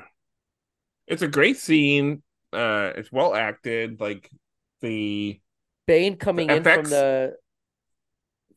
it's 1.08 1.22
a 1.22 1.28
great 1.28 1.58
scene. 1.58 2.24
Uh, 2.54 2.92
it's 2.96 3.12
well 3.12 3.36
acted. 3.36 4.00
Like 4.00 4.30
the 4.82 5.40
Bane 5.90 6.18
coming 6.18 6.52
in 6.52 6.62
from 6.62 6.84
the 6.84 7.34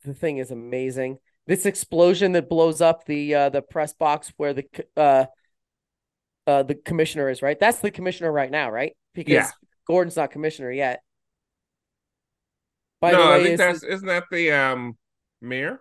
the 0.05 0.13
thing 0.13 0.37
is 0.37 0.51
amazing. 0.51 1.17
This 1.47 1.65
explosion 1.65 2.33
that 2.33 2.51
blows 2.51 2.83
up 2.83 3.07
the 3.07 3.35
uh 3.35 3.49
the 3.49 3.63
press 3.63 3.95
box 3.95 4.31
where 4.37 4.53
the 4.53 4.67
uh 4.99 5.25
uh 6.47 6.63
the 6.63 6.75
commissioner 6.75 7.31
is, 7.31 7.41
right? 7.41 7.59
That's 7.59 7.79
the 7.79 7.91
commissioner 7.91 8.31
right 8.31 8.51
now, 8.51 8.71
right? 8.71 8.95
Because 9.15 9.33
Yeah. 9.33 9.51
Gordon's 9.87 10.17
not 10.17 10.31
commissioner 10.31 10.71
yet. 10.71 11.01
By 13.01 13.13
no, 13.13 13.23
the 13.23 13.31
way, 13.31 13.35
I 13.35 13.43
think 13.45 13.57
that's 13.57 13.83
isn't 13.83 14.07
that 14.07 14.25
the 14.31 14.53
um 14.53 14.99
mayor? 15.41 15.81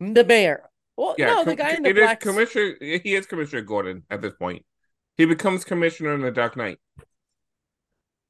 the 0.00 0.22
mayor. 0.22 0.68
Well, 0.98 1.14
Yeah, 1.16 1.28
no, 1.28 1.44
the 1.44 1.56
guy 1.56 1.76
in 1.76 1.82
the 1.82 1.88
it 1.88 1.96
is 1.96 2.02
black 2.02 2.20
commissioner. 2.20 2.76
He 2.78 3.14
is 3.14 3.24
Commissioner 3.24 3.62
Gordon 3.62 4.02
at 4.10 4.20
this 4.20 4.34
point. 4.34 4.66
He 5.16 5.24
becomes 5.24 5.64
commissioner 5.64 6.14
in 6.14 6.20
the 6.20 6.30
Dark 6.30 6.58
Knight. 6.58 6.78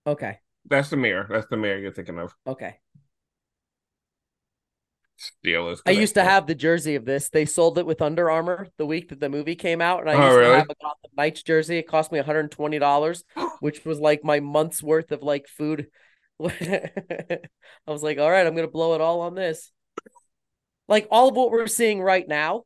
Okay. 0.06 0.38
That's 0.66 0.90
the 0.90 0.96
mayor. 0.96 1.26
That's 1.28 1.46
the 1.48 1.56
mayor 1.56 1.78
you're 1.78 1.92
thinking 1.92 2.18
of. 2.18 2.34
Okay. 2.46 2.78
Steelers. 5.18 5.80
I 5.84 5.90
used 5.90 6.14
to 6.14 6.22
have 6.22 6.46
the 6.46 6.54
jersey 6.54 6.94
of 6.94 7.04
this. 7.04 7.28
They 7.28 7.44
sold 7.44 7.76
it 7.78 7.86
with 7.86 8.00
Under 8.00 8.30
Armour 8.30 8.68
the 8.76 8.86
week 8.86 9.08
that 9.08 9.18
the 9.18 9.28
movie 9.28 9.56
came 9.56 9.80
out, 9.80 10.00
and 10.00 10.10
I 10.10 10.14
Oh, 10.14 10.26
used 10.26 10.36
really? 10.38 10.52
to 10.52 10.58
have 10.58 10.70
a 10.70 10.74
Gotham 10.80 11.10
Knights 11.16 11.42
jersey. 11.42 11.78
It 11.78 11.88
cost 11.88 12.12
me 12.12 12.18
$120, 12.18 13.24
which 13.60 13.84
was 13.84 13.98
like 13.98 14.22
my 14.22 14.38
month's 14.38 14.80
worth 14.82 15.10
of 15.10 15.22
like 15.22 15.48
food. 15.48 15.88
I 16.40 17.40
was 17.86 18.02
like, 18.04 18.18
all 18.18 18.30
right, 18.30 18.46
I'm 18.46 18.54
gonna 18.54 18.68
blow 18.68 18.94
it 18.94 19.00
all 19.00 19.22
on 19.22 19.34
this. 19.34 19.72
Like 20.86 21.08
all 21.10 21.28
of 21.28 21.34
what 21.36 21.50
we're 21.50 21.66
seeing 21.66 22.00
right 22.00 22.26
now 22.26 22.62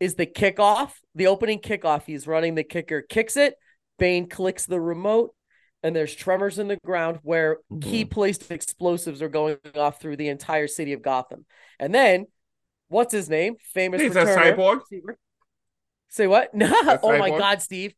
is 0.00 0.14
the 0.14 0.26
kickoff, 0.26 0.92
the 1.14 1.26
opening 1.26 1.60
kickoff. 1.60 2.04
He's 2.04 2.26
running 2.26 2.54
the 2.54 2.64
kicker, 2.64 3.02
kicks 3.02 3.36
it, 3.36 3.56
Bane 3.98 4.26
clicks 4.26 4.64
the 4.64 4.80
remote, 4.80 5.34
and 5.82 5.96
there's 5.96 6.14
tremors 6.14 6.58
in 6.58 6.68
the 6.68 6.78
ground 6.84 7.18
where 7.22 7.58
key 7.80 8.02
mm-hmm. 8.02 8.10
placed 8.10 8.50
explosives 8.50 9.22
are 9.22 9.28
going 9.28 9.56
off 9.76 10.00
through 10.00 10.16
the 10.16 10.28
entire 10.28 10.66
city 10.66 10.92
of 10.92 11.02
Gotham. 11.02 11.46
And 11.78 11.94
then, 11.94 12.26
what's 12.88 13.12
his 13.12 13.30
name? 13.30 13.56
Famous 13.72 14.00
He's 14.00 14.16
a 14.16 14.24
cyborg? 14.24 14.80
receiver. 14.80 15.18
Say 16.08 16.26
what? 16.26 16.54
No. 16.54 16.66
A 16.66 16.98
Oh 17.02 17.18
my? 17.18 17.30
God, 17.30 17.62
Steve. 17.62 17.94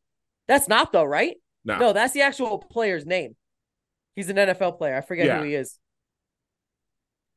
That's 0.47 0.69
not 0.69 0.93
though, 0.93 1.05
right? 1.05 1.37
No. 1.65 1.79
No, 1.79 1.93
that's 1.93 2.13
the 2.13 2.23
actual 2.23 2.59
player's 2.59 3.07
name. 3.07 3.37
He's 4.15 4.29
an 4.29 4.37
NFL 4.37 4.79
player. 4.79 4.97
I 4.97 5.01
forget 5.01 5.27
Yeah. 5.27 5.39
who 5.39 5.45
he 5.45 5.55
is. 5.55 5.79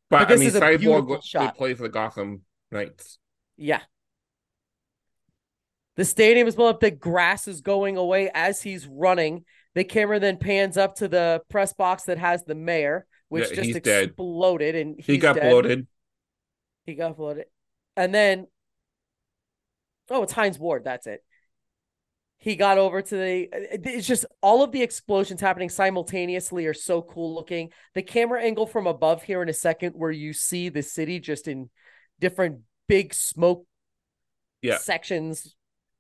but, 0.10 0.20
but 0.20 0.28
this 0.28 0.38
I 0.38 0.40
mean, 0.40 0.48
is 0.50 0.56
a 0.56 0.62
Cyborg 0.62 0.80
beautiful 0.80 1.16
was- 1.16 1.26
shot. 1.26 1.58
play 1.58 1.74
for 1.74 1.84
the 1.84 1.90
Gotham 1.90 2.42
Knights. 2.72 3.18
Yeah. 3.58 3.82
The 5.96 6.06
stadium 6.06 6.48
is 6.48 6.56
blown 6.56 6.72
up. 6.72 6.82
The 6.82 6.92
grass 6.92 7.48
is 7.48 7.62
going 7.62 7.96
away 7.96 8.30
as 8.34 8.62
he's 8.62 8.86
running. 8.86 9.46
The 9.76 9.84
camera 9.84 10.20
then 10.20 10.38
pans 10.38 10.78
up 10.78 10.96
to 10.96 11.08
the 11.08 11.42
press 11.50 11.74
box 11.74 12.04
that 12.04 12.18
has 12.18 12.44
the 12.44 12.56
mayor, 12.56 13.06
which 13.30 13.50
Yeah, 13.50 13.56
just 13.56 13.66
he's 13.68 13.80
dead. 13.82 14.06
exploded, 14.06 14.76
and 14.76 15.00
He 15.00 15.18
got 15.18 15.36
dead. 15.36 15.50
bloated. 15.50 15.88
He 16.86 16.96
got 16.96 17.18
bloated. 17.18 17.46
And 17.98 18.14
then, 18.14 18.48
oh, 20.10 20.24
it's 20.24 20.34
Hines 20.34 20.58
Ward. 20.58 20.84
That's 20.84 21.08
it. 21.08 21.24
He 22.38 22.56
got 22.56 22.78
over 22.78 23.02
to 23.02 23.16
the. 23.16 23.50
It's 23.52 24.06
just 24.06 24.26
all 24.42 24.64
of 24.64 24.72
the 24.72 24.84
explosions 24.84 25.42
happening 25.42 25.70
simultaneously 25.70 26.66
are 26.68 26.74
so 26.74 27.02
cool 27.02 27.34
looking. 27.34 27.72
The 27.96 28.02
camera 28.04 28.42
angle 28.44 28.68
from 28.68 28.88
above 28.88 29.24
here 29.24 29.42
in 29.42 29.50
a 29.50 29.54
second, 29.54 29.94
where 29.94 30.12
you 30.12 30.32
see 30.34 30.70
the 30.70 30.84
city 30.84 31.20
just 31.20 31.48
in 31.48 31.70
different 32.20 32.60
big 32.88 33.14
smoke 33.14 33.66
Yeah. 34.62 34.78
sections. 34.78 35.56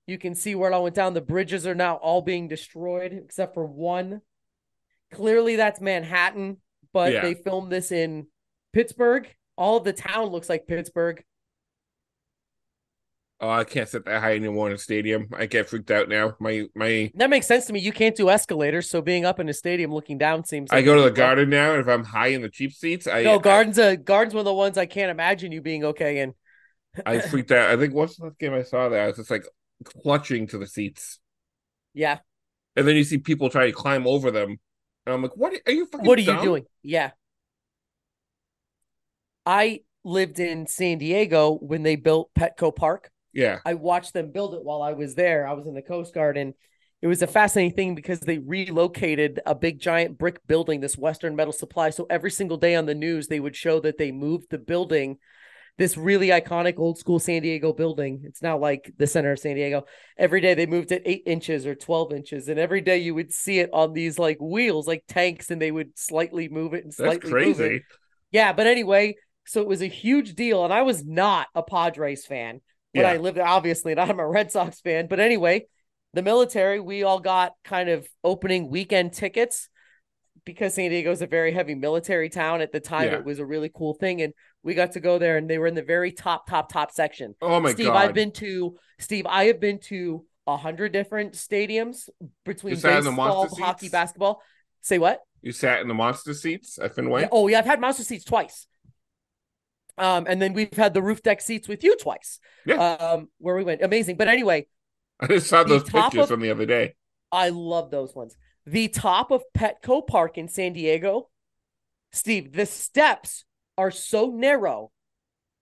You 0.07 0.17
can 0.17 0.35
see 0.35 0.53
where 0.55 0.69
it 0.71 0.73
all 0.73 0.83
went 0.83 0.95
down. 0.95 1.13
The 1.13 1.21
bridges 1.21 1.65
are 1.65 1.75
now 1.75 1.95
all 1.95 2.21
being 2.21 2.47
destroyed 2.47 3.11
except 3.13 3.53
for 3.53 3.65
one. 3.65 4.21
Clearly, 5.11 5.55
that's 5.55 5.81
Manhattan, 5.81 6.57
but 6.93 7.13
Yeah. 7.13 7.21
they 7.21 7.33
filmed 7.33 7.71
this 7.71 7.91
in 7.91 8.27
Pittsburgh. 8.73 9.27
All 9.57 9.77
of 9.77 9.83
the 9.83 9.93
town 9.93 10.27
looks 10.27 10.49
like 10.49 10.67
Pittsburgh. 10.67 11.23
Oh, 13.41 13.49
I 13.49 13.65
can't 13.65 13.87
sit 13.87 14.05
that 14.05 14.21
high 14.21 14.35
anymore 14.35 14.67
in 14.67 14.73
a 14.73 14.77
stadium. 14.77 15.27
I 15.33 15.45
get 15.45 15.67
freaked 15.67 15.91
out 15.91 16.07
now. 16.07 16.35
My 16.39 16.67
my 16.73 17.11
That 17.15 17.29
makes 17.29 17.47
sense 17.47 17.65
to 17.65 17.73
me. 17.73 17.79
You 17.79 17.91
can't 17.91 18.15
do 18.15 18.29
escalators, 18.29 18.89
so 18.89 19.01
being 19.01 19.25
up 19.25 19.41
in 19.41 19.49
a 19.49 19.53
stadium 19.53 19.93
looking 19.93 20.17
down 20.17 20.45
seems. 20.45 20.71
I 20.71 20.81
go 20.81 20.95
to 20.95 21.01
the 21.01 21.11
garden 21.11 21.49
now, 21.49 21.71
and 21.71 21.81
if 21.81 21.87
I'm 21.87 22.05
high 22.05 22.27
in 22.27 22.41
the 22.41 22.49
cheap 22.49 22.71
seats, 22.71 23.07
I 23.07 23.23
No, 23.23 23.37
Garden's 23.37 23.77
a 23.77 23.97
Garden's 23.97 24.33
one 24.33 24.41
of 24.41 24.45
the 24.45 24.53
ones 24.53 24.77
I 24.77 24.85
can't 24.85 25.11
imagine 25.11 25.51
you 25.51 25.61
being 25.61 25.83
okay 25.83 26.19
in. 26.19 26.33
I, 27.05 27.19
freaked 27.19 27.51
out. 27.51 27.69
I 27.69 27.75
think 27.75 27.93
what's 27.93 28.15
the 28.15 28.25
last 28.25 28.39
game 28.39 28.53
I 28.53 28.63
saw 28.63 28.87
that 28.87 28.99
I 29.01 29.07
was 29.07 29.17
just 29.17 29.29
like 29.29 29.45
clutching 29.83 30.47
to 30.47 30.57
the 30.57 30.67
seats, 30.67 31.19
Yeah. 31.93 32.19
and 32.75 32.87
then 32.87 32.95
you 32.95 33.03
see 33.03 33.17
people 33.17 33.49
try 33.49 33.65
to 33.67 33.71
climb 33.71 34.07
over 34.07 34.31
them, 34.31 34.57
and 35.05 35.13
I'm 35.13 35.21
like, 35.21 35.35
"What 35.35 35.53
are 35.65 35.71
you 35.71 35.85
fucking? 35.87 36.07
What 36.07 36.17
are 36.19 36.21
you 36.21 36.41
doing? 36.41 36.65
Yeah. 36.83 37.11
I 39.45 39.81
lived 40.03 40.39
in 40.39 40.67
San 40.67 40.97
Diego 40.97 41.53
when 41.53 41.83
they 41.83 41.95
built 41.95 42.31
Petco 42.37 42.75
Park. 42.75 43.11
Yeah, 43.33 43.59
I 43.65 43.73
watched 43.73 44.13
them 44.13 44.31
build 44.31 44.53
it 44.55 44.63
while 44.63 44.81
I 44.81 44.93
was 44.93 45.15
there. 45.15 45.47
I 45.47 45.53
was 45.53 45.67
in 45.67 45.73
the 45.75 45.81
Coast 45.81 46.13
Guard 46.13 46.37
and 46.37 46.53
it 47.01 47.07
was 47.07 47.21
a 47.21 47.27
fascinating 47.27 47.75
thing 47.75 47.95
because 47.95 48.21
they 48.21 48.37
relocated 48.39 49.41
a 49.45 49.53
big 49.53 49.79
giant 49.79 50.17
brick 50.17 50.39
building, 50.47 50.79
this 50.79 50.97
Western 50.97 51.35
Metal 51.35 51.53
Supply. 51.53 51.89
So 51.89 52.07
every 52.09 52.31
single 52.31 52.57
day 52.57 52.75
on 52.75 52.85
the 52.85 52.95
news, 52.95 53.27
they 53.27 53.39
would 53.41 53.55
show 53.55 53.79
that 53.81 53.97
they 53.97 54.11
moved 54.11 54.47
the 54.49 54.57
building, 54.57 55.17
this 55.77 55.97
really 55.97 56.29
iconic 56.29 56.75
old 56.79 56.97
school 56.97 57.19
San 57.19 57.41
Diego 57.41 57.73
building. 57.73 58.21
It's 58.23 58.41
now 58.41 58.57
like 58.57 58.91
the 58.97 59.07
center 59.07 59.31
of 59.33 59.39
San 59.39 59.55
Diego. 59.55 59.85
Every 60.17 60.39
day 60.39 60.53
they 60.53 60.65
moved 60.65 60.91
it 60.91 61.01
eight 61.05 61.23
inches 61.25 61.65
or 61.65 61.75
12 61.75 62.13
inches. 62.13 62.47
And 62.47 62.59
every 62.59 62.81
day 62.81 62.99
you 62.99 63.13
would 63.15 63.33
see 63.33 63.59
it 63.59 63.69
on 63.73 63.93
these 63.93 64.17
like 64.17 64.37
wheels, 64.39 64.87
like 64.87 65.03
tanks, 65.07 65.51
and 65.51 65.61
they 65.61 65.71
would 65.71 65.97
slightly 65.97 66.47
move 66.47 66.73
it 66.73 66.83
and 66.85 66.93
that's 66.97 66.97
slightly 66.97 67.35
move 67.35 67.59
it. 67.59 67.69
crazy. 67.69 67.83
Yeah, 68.31 68.53
but 68.53 68.67
anyway, 68.67 69.15
so 69.45 69.61
it 69.61 69.67
was 69.67 69.81
a 69.81 69.87
huge 69.87 70.33
deal, 70.35 70.63
and 70.63 70.73
I 70.73 70.81
was 70.81 71.05
not 71.05 71.47
a 71.55 71.61
Padres 71.63 72.25
fan, 72.25 72.61
but 72.93 73.01
Yeah. 73.01 73.11
I 73.11 73.17
lived 73.17 73.37
there 73.37 73.45
obviously, 73.47 73.91
and 73.91 74.01
I'm 74.01 74.19
a 74.19 74.27
Red 74.27 74.51
Sox 74.51 74.81
fan. 74.81 75.07
But 75.07 75.19
anyway, 75.19 75.67
the 76.13 76.23
military, 76.23 76.79
we 76.79 77.03
all 77.03 77.19
got 77.19 77.53
kind 77.63 77.89
of 77.89 78.07
opening 78.23 78.69
weekend 78.69 79.13
tickets 79.13 79.69
because 80.45 80.73
San 80.75 80.89
Diego 80.91 81.11
is 81.11 81.21
a 81.21 81.27
very 81.27 81.51
heavy 81.51 81.75
military 81.75 82.29
town. 82.29 82.61
At 82.61 82.71
the 82.71 82.79
time, 82.79 83.07
Yeah. 83.11 83.15
it 83.17 83.25
was 83.25 83.39
a 83.39 83.45
really 83.45 83.69
cool 83.73 83.93
thing, 83.95 84.21
and 84.21 84.33
we 84.63 84.73
got 84.73 84.91
to 84.93 84.99
go 84.99 85.17
there, 85.17 85.37
and 85.37 85.49
they 85.49 85.57
were 85.57 85.67
in 85.67 85.75
the 85.75 85.81
very 85.83 86.11
top, 86.11 86.47
top, 86.49 86.71
top 86.71 86.91
section. 86.91 87.35
Oh 87.41 87.59
my 87.59 87.73
Steve, 87.73 87.87
god! 87.87 87.95
I've 87.97 88.13
been 88.13 88.31
to 88.33 88.77
Steve. 88.99 89.25
I 89.27 89.45
have 89.45 89.59
been 89.59 89.79
to 89.89 90.25
a 90.47 90.55
hundred 90.57 90.91
different 90.91 91.33
stadiums 91.33 92.07
between 92.45 92.75
You 92.75 92.79
sat 92.79 92.99
in 92.99 93.03
the 93.05 93.09
baseball, 93.11 93.47
hockey, 93.57 93.85
seats? 93.87 93.91
basketball. 93.91 94.41
Say 94.81 94.99
what? 94.99 95.21
You 95.41 95.51
sat 95.51 95.81
in 95.81 95.87
the 95.87 95.93
monster 95.93 96.33
seats 96.33 96.77
at 96.79 96.95
Fenway. 96.95 97.21
Yeah, 97.21 97.27
oh 97.31 97.47
yeah, 97.47 97.59
I've 97.59 97.65
had 97.65 97.81
monster 97.81 98.03
seats 98.03 98.23
twice. 98.23 98.67
Um, 99.97 100.25
and 100.27 100.41
then 100.41 100.53
we've 100.53 100.73
had 100.73 100.93
the 100.93 101.01
roof 101.01 101.23
deck 101.23 101.39
seats 101.41 101.67
with 101.67 101.83
you 101.83 101.95
twice. 101.97 102.39
Yeah. 102.65 102.75
Um, 102.75 103.29
where 103.37 103.55
we 103.55 103.63
went. 103.63 103.81
Amazing. 103.81 104.17
But 104.17 104.27
anyway, 104.27 104.67
I 105.19 105.27
just 105.27 105.47
saw 105.47 105.63
those 105.63 105.83
pictures 105.83 106.23
of- 106.23 106.27
from 106.29 106.41
the 106.41 106.51
other 106.51 106.65
day. 106.65 106.95
I 107.31 107.49
love 107.49 107.91
those 107.91 108.13
ones. 108.15 108.35
The 108.65 108.87
top 108.87 109.31
of 109.31 109.43
Petco 109.55 110.05
Park 110.05 110.37
in 110.37 110.47
San 110.47 110.73
Diego, 110.73 111.29
Steve, 112.11 112.51
the 112.53 112.65
steps 112.65 113.45
are 113.77 113.91
so 113.91 114.27
narrow 114.31 114.91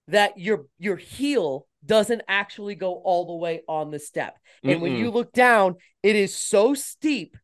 that 0.07 0.37
your 0.37 0.65
your 0.79 0.95
heel 0.97 1.67
doesn't 1.85 2.21
actually 2.27 2.75
go 2.75 2.93
all 2.93 3.25
the 3.25 3.35
way 3.35 3.61
on 3.67 3.91
the 3.91 3.99
step. 3.99 4.37
And 4.63 4.81
when 4.81 4.93
Mm-mm. 4.93 4.99
you 4.99 5.11
look 5.11 5.33
down, 5.33 5.75
it 6.01 6.15
is 6.15 6.35
so 6.35 6.73
steep. 6.73 7.35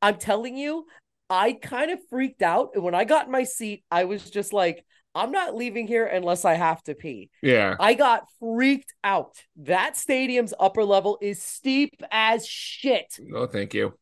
I'm 0.00 0.16
telling 0.16 0.56
you, 0.56 0.86
I 1.28 1.52
kind 1.52 1.90
of 1.90 1.98
freaked 2.08 2.42
out. 2.42 2.70
And 2.74 2.82
when 2.82 2.94
I 2.94 3.04
got 3.04 3.26
in 3.26 3.32
my 3.32 3.44
seat, 3.44 3.84
I 3.90 4.04
was 4.04 4.30
just 4.30 4.52
like, 4.52 4.84
I'm 5.14 5.30
not 5.30 5.54
leaving 5.54 5.86
here 5.86 6.06
unless 6.06 6.44
I 6.46 6.54
have 6.54 6.82
to 6.84 6.94
pee. 6.94 7.28
Yeah, 7.42 7.76
I 7.78 7.94
got 7.94 8.24
freaked 8.40 8.94
out. 9.04 9.36
That 9.56 9.96
stadium's 9.96 10.54
upper 10.58 10.84
level 10.84 11.18
is 11.20 11.42
steep 11.42 12.02
as 12.10 12.46
shit. 12.46 13.18
no, 13.18 13.46
thank 13.46 13.74
you. 13.74 13.92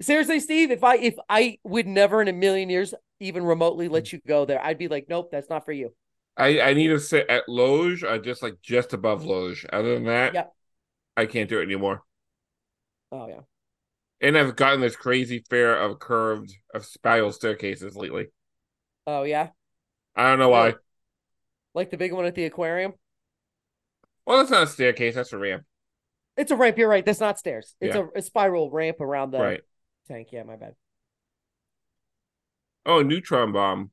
Seriously, 0.00 0.40
Steve, 0.40 0.70
if 0.70 0.82
I 0.82 0.96
if 0.96 1.14
I 1.28 1.58
would 1.64 1.86
never 1.86 2.22
in 2.22 2.28
a 2.28 2.32
million 2.32 2.70
years 2.70 2.94
even 3.20 3.44
remotely 3.44 3.88
let 3.88 4.12
you 4.12 4.20
go 4.26 4.44
there, 4.44 4.62
I'd 4.64 4.78
be 4.78 4.88
like, 4.88 5.06
nope, 5.08 5.30
that's 5.30 5.50
not 5.50 5.64
for 5.64 5.72
you. 5.72 5.92
I 6.36 6.60
I 6.60 6.74
need 6.74 6.88
to 6.88 6.98
sit 7.00 7.28
at 7.28 7.48
Loge, 7.48 8.02
or 8.02 8.18
just 8.18 8.42
like 8.42 8.62
just 8.62 8.92
above 8.92 9.24
Loge. 9.24 9.66
Other 9.72 9.94
than 9.94 10.04
that, 10.04 10.34
Yep. 10.34 10.54
I 11.16 11.26
can't 11.26 11.48
do 11.50 11.60
it 11.60 11.64
anymore. 11.64 12.02
Oh 13.12 13.26
yeah. 13.28 13.40
And 14.20 14.36
I've 14.36 14.56
gotten 14.56 14.80
this 14.80 14.96
crazy 14.96 15.44
fear 15.48 15.74
of 15.74 15.98
curved, 15.98 16.54
of 16.74 16.84
spiral 16.84 17.32
staircases 17.32 17.96
lately. 17.96 18.28
Oh 19.06 19.22
yeah. 19.24 19.50
I 20.16 20.28
don't 20.30 20.38
know 20.38 20.48
why. 20.50 20.74
Like 21.74 21.90
the 21.90 21.96
big 21.96 22.12
one 22.12 22.24
at 22.26 22.34
the 22.34 22.44
aquarium. 22.44 22.94
Well, 24.26 24.38
that's 24.38 24.50
not 24.50 24.62
a 24.64 24.66
staircase. 24.66 25.14
That's 25.14 25.32
a 25.32 25.38
ramp. 25.38 25.64
It's 26.36 26.50
a 26.50 26.56
ramp. 26.56 26.78
You're 26.78 26.88
right. 26.88 27.04
That's 27.04 27.20
not 27.20 27.38
stairs. 27.38 27.74
It's 27.80 27.94
Yeah. 27.94 28.06
a, 28.14 28.18
a 28.18 28.22
spiral 28.22 28.70
ramp 28.70 29.00
around 29.00 29.30
the 29.32 29.38
Right. 29.38 29.60
Tank. 30.10 30.28
Yeah, 30.32 30.42
my 30.42 30.56
bad. 30.56 30.74
Oh, 32.86 33.02
neutron 33.02 33.52
bomb. 33.52 33.90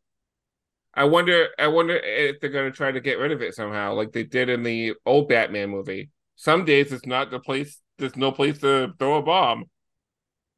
I 0.93 1.03
wonder. 1.03 1.49
I 1.59 1.67
wonder 1.67 1.95
if 1.95 2.39
they're 2.39 2.49
going 2.49 2.71
to 2.71 2.75
try 2.75 2.91
to 2.91 3.01
get 3.01 3.19
rid 3.19 3.31
of 3.31 3.41
it 3.41 3.53
somehow, 3.53 3.93
like 3.93 4.11
they 4.11 4.23
did 4.23 4.49
in 4.49 4.63
the 4.63 4.93
old 5.05 5.29
Batman 5.29 5.69
movie. 5.69 6.09
Some 6.35 6.65
days 6.65 6.91
it's 6.91 7.05
not 7.05 7.31
the 7.31 7.39
place. 7.39 7.81
There's 7.97 8.15
no 8.15 8.31
place 8.31 8.59
to 8.59 8.93
throw 8.97 9.17
a 9.17 9.21
bomb. 9.21 9.65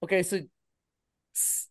Okay, 0.03 0.23
so 0.23 0.41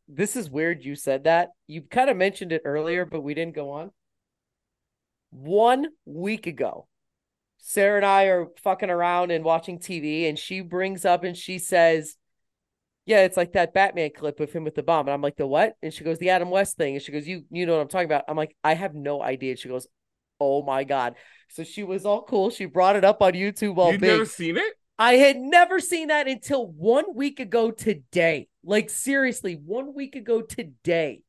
this 0.07 0.37
is 0.37 0.51
weird 0.51 0.85
you 0.85 0.95
said 0.95 1.25
that. 1.25 1.51
You 1.67 1.83
kind 1.83 2.11
of 2.11 2.17
mentioned 2.17 2.53
it 2.53 2.63
earlier, 2.65 3.05
but 3.05 3.23
we 3.23 3.35
didn't 3.35 3.55
go 3.55 3.71
on. 3.71 3.91
One 5.31 5.87
week 6.07 6.47
ago, 6.47 6.89
Sarah 7.59 7.97
and 7.97 8.07
I 8.07 8.25
are 8.25 8.47
fucking 8.63 8.91
around 8.91 9.31
and 9.31 9.45
watching 9.45 9.79
TV, 9.79 10.29
and 10.29 10.39
she 10.39 10.61
brings 10.61 11.05
up 11.05 11.25
and 11.25 11.37
she 11.37 11.59
says, 11.59 12.17
Yeah, 13.09 13.23
it's 13.23 13.39
like 13.39 13.55
that 13.55 13.73
Batman 13.73 14.11
clip 14.15 14.39
of 14.39 14.53
him 14.53 14.65
with 14.65 14.75
the 14.75 14.83
bomb. 14.83 15.07
And 15.07 15.15
I'm 15.15 15.23
like, 15.23 15.37
The 15.37 15.47
what? 15.47 15.77
And 15.83 15.95
she 15.95 16.05
goes, 16.05 16.19
The 16.19 16.29
Adam 16.29 16.51
West 16.51 16.77
thing. 16.77 16.95
And 16.95 17.03
she 17.03 17.11
goes, 17.11 17.27
You 17.27 17.45
you 17.51 17.65
know 17.65 17.73
what 17.77 17.81
I'm 17.81 17.89
talking 17.89 18.05
about. 18.05 18.25
I'm 18.29 18.37
like, 18.37 18.55
I 18.63 18.75
have 18.75 18.95
no 18.95 19.23
idea. 19.23 19.57
She 19.57 19.71
goes, 19.71 19.87
Oh 20.39 20.63
my 20.63 20.85
God. 20.85 21.15
So 21.49 21.65
she 21.65 21.83
was 21.85 22.05
all 22.05 22.23
cool. 22.25 22.51
She 22.51 22.67
brought 22.67 22.97
it 22.97 23.05
up 23.05 23.23
on 23.23 23.33
YouTube 23.33 23.77
while 23.77 23.93
You've 23.93 24.03
big. 24.03 24.11
never 24.11 24.27
seen 24.27 24.59
it? 24.59 24.75
I 24.99 25.15
had 25.15 25.39
never 25.39 25.81
seen 25.81 26.09
that 26.09 26.29
until 26.29 26.67
one 26.67 27.15
week 27.15 27.41
ago 27.41 27.71
today. 27.71 28.49
Like 28.63 28.91
seriously, 28.91 29.55
one 29.55 29.95
week 29.95 30.15
ago 30.15 30.43
today. 30.43 31.23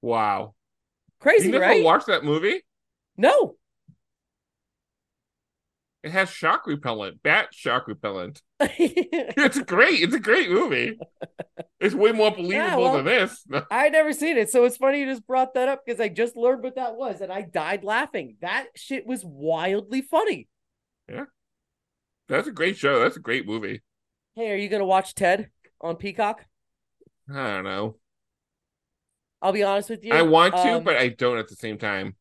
Wow. 0.00 0.54
Crazy, 1.20 1.46
you 1.46 1.52
never 1.52 1.64
right? 1.64 1.84
watched 1.84 2.06
that 2.06 2.24
movie? 2.24 2.62
no. 3.18 3.57
It 6.02 6.12
has 6.12 6.30
shock 6.30 6.66
repellent, 6.66 7.22
bat 7.22 7.48
shock 7.52 7.88
repellent. 7.88 8.42
It's 8.60 9.60
great. 9.60 10.00
It's 10.00 10.14
a 10.14 10.20
great 10.20 10.50
movie. 10.50 10.98
It's 11.80 11.94
way 11.94 12.12
more 12.12 12.30
believable 12.30 12.82
well- 12.82 12.96
than 12.96 13.04
this. 13.04 13.44
I 13.70 13.88
never 13.88 14.12
seen 14.12 14.36
it. 14.36 14.50
So 14.50 14.64
it's 14.64 14.76
funny 14.76 15.00
you 15.00 15.06
just 15.06 15.26
brought 15.26 15.54
that 15.54 15.68
up 15.68 15.82
because 15.84 16.00
I 16.00 16.08
just 16.08 16.36
learned 16.36 16.62
what 16.62 16.76
that 16.76 16.96
was 16.96 17.20
and 17.20 17.32
I 17.32 17.42
died 17.42 17.84
laughing. 17.84 18.36
That 18.40 18.66
shit 18.74 19.06
was 19.06 19.24
wildly 19.24 20.02
funny. 20.02 20.48
Yeah, 21.08 21.24
that's 22.28 22.48
a 22.48 22.52
great 22.52 22.76
show. 22.76 23.00
That's 23.00 23.16
a 23.16 23.20
great 23.20 23.46
movie. 23.46 23.82
Hey, 24.34 24.52
are 24.52 24.56
you 24.56 24.68
gonna 24.68 24.84
watch 24.84 25.14
Ted 25.14 25.50
on 25.80 25.96
Peacock? 25.96 26.44
I 27.32 27.48
don't 27.48 27.64
know. 27.64 27.96
I'll 29.40 29.52
be 29.52 29.62
honest 29.62 29.90
with 29.90 30.04
you. 30.04 30.12
I 30.12 30.22
want 30.22 30.54
to, 30.54 30.76
um, 30.76 30.84
but 30.84 30.96
I 30.96 31.08
don't 31.08 31.38
at 31.38 31.48
the 31.48 31.56
same 31.56 31.78
time. 31.78 32.16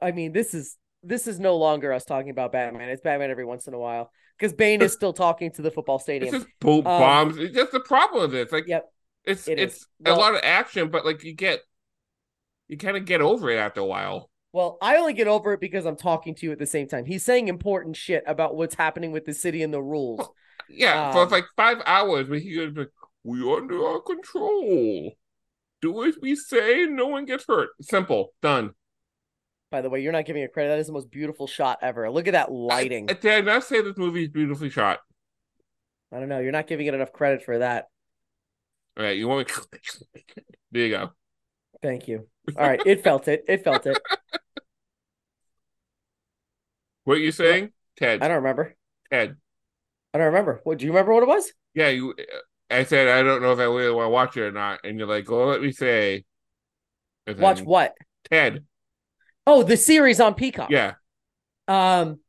I 0.00 0.12
mean, 0.12 0.32
this 0.32 0.54
is 0.54 0.76
this 1.02 1.26
is 1.26 1.38
no 1.38 1.56
longer 1.56 1.92
us 1.92 2.04
talking 2.04 2.30
about 2.30 2.52
Batman. 2.52 2.88
It's 2.88 3.02
Batman 3.02 3.30
every 3.30 3.44
once 3.44 3.66
in 3.66 3.74
a 3.74 3.78
while 3.78 4.10
because 4.38 4.52
Bane 4.52 4.82
is 4.82 4.92
still 5.00 5.12
talking 5.12 5.50
to 5.52 5.62
the 5.62 5.70
football 5.70 5.96
It's 5.96 6.04
stadium. 6.04 6.32
just 6.34 6.46
bo- 6.60 6.82
bombs. 6.82 7.38
It's 7.38 7.54
just 7.54 7.72
the 7.72 7.80
problem 7.80 8.22
with 8.22 8.34
it. 8.34 8.40
It's 8.42 8.52
like 8.52 8.66
Yep. 8.66 8.84
it's 9.24 9.48
It 9.48 9.58
it's 9.58 9.86
Well- 10.00 10.16
a 10.16 10.18
lot 10.18 10.34
of 10.34 10.40
action, 10.42 10.90
but 10.90 11.04
like 11.04 11.22
you 11.24 11.34
get 11.34 11.60
you 12.68 12.76
kind 12.76 12.96
of 12.96 13.04
get 13.04 13.20
over 13.20 13.48
it 13.50 13.56
after 13.56 13.80
a 13.80 13.86
while. 13.86 14.30
Well, 14.52 14.78
I 14.82 14.96
only 14.96 15.12
get 15.12 15.26
over 15.28 15.52
it 15.52 15.60
because 15.60 15.84
I'm 15.86 15.96
talking 15.96 16.34
to 16.34 16.46
you 16.46 16.52
at 16.52 16.58
the 16.58 16.66
same 16.66 16.88
time. 16.88 17.04
He's 17.04 17.24
saying 17.24 17.48
important 17.48 17.96
shit 17.96 18.24
about 18.26 18.56
what's 18.56 18.74
happening 18.74 19.12
with 19.12 19.24
the 19.26 19.34
city 19.34 19.62
and 19.62 19.72
the 19.72 19.82
rules. 19.82 20.26
Yeah, 20.70 21.12
for 21.12 21.20
Um, 21.22 21.28
like 21.30 21.44
five 21.56 21.78
hours, 21.86 22.28
when 22.28 22.40
he 22.42 22.54
goes 22.56 22.74
like, 22.76 22.90
"We 23.24 23.40
under 23.50 23.86
our 23.86 24.00
control. 24.00 25.12
Do 25.80 26.04
as 26.04 26.16
we 26.20 26.34
say. 26.34 26.84
No 26.86 27.06
one 27.06 27.24
gets 27.24 27.44
hurt. 27.46 27.70
Simple. 27.80 28.32
Done." 28.42 28.74
By 29.70 29.82
the 29.82 29.90
way, 29.90 30.00
you're 30.00 30.12
not 30.12 30.24
giving 30.24 30.42
it 30.42 30.52
credit. 30.52 30.70
That 30.70 30.78
is 30.78 30.86
the 30.86 30.92
most 30.94 31.10
beautiful 31.10 31.46
shot 31.46 31.78
ever. 31.82 32.10
Look 32.10 32.26
at 32.26 32.32
that 32.32 32.50
lighting. 32.50 33.10
I, 33.10 33.14
did 33.14 33.32
I 33.32 33.40
not 33.40 33.64
say 33.64 33.82
this 33.82 33.98
movie 33.98 34.24
is 34.24 34.28
beautifully 34.30 34.70
shot? 34.70 35.00
I 36.12 36.18
don't 36.18 36.28
know. 36.28 36.38
You're 36.38 36.52
not 36.52 36.66
giving 36.66 36.86
it 36.86 36.94
enough 36.94 37.12
credit 37.12 37.44
for 37.44 37.58
that. 37.58 37.86
All 38.96 39.04
right, 39.04 39.16
you 39.16 39.28
want 39.28 39.48
me? 39.48 39.54
there 40.72 40.86
you 40.86 40.90
go. 40.90 41.10
Thank 41.82 42.08
you. 42.08 42.26
All 42.56 42.66
right. 42.66 42.80
It 42.84 43.04
felt 43.04 43.28
it. 43.28 43.44
It 43.46 43.62
felt 43.64 43.86
it. 43.86 43.98
What 47.08 47.16
are 47.16 47.20
you 47.20 47.32
saying, 47.32 47.70
Ted? 47.96 48.22
I 48.22 48.28
don't 48.28 48.36
remember. 48.36 48.76
Ted. 49.10 49.36
I 50.12 50.18
don't 50.18 50.26
remember. 50.26 50.60
What 50.64 50.76
do 50.76 50.84
you 50.84 50.92
remember 50.92 51.14
what 51.14 51.22
it 51.22 51.28
was? 51.30 51.50
Yeah, 51.72 51.88
you. 51.88 52.14
I 52.68 52.84
said 52.84 53.08
I 53.08 53.22
don't 53.22 53.40
know 53.40 53.52
if 53.52 53.58
I 53.58 53.62
really 53.62 53.90
want 53.90 54.04
to 54.04 54.10
watch 54.10 54.36
it 54.36 54.42
or 54.42 54.52
not, 54.52 54.80
and 54.84 54.98
you're 54.98 55.08
like, 55.08 55.30
"Well, 55.30 55.46
let 55.46 55.62
me 55.62 55.72
say." 55.72 56.26
Watch 57.26 57.62
what? 57.62 57.94
Ted. 58.30 58.62
Oh, 59.48 59.62
the 59.62 59.78
series 59.78 60.20
on 60.20 60.34
Peacock. 60.34 60.70
Yeah, 60.70 60.94
Um, 61.66 62.20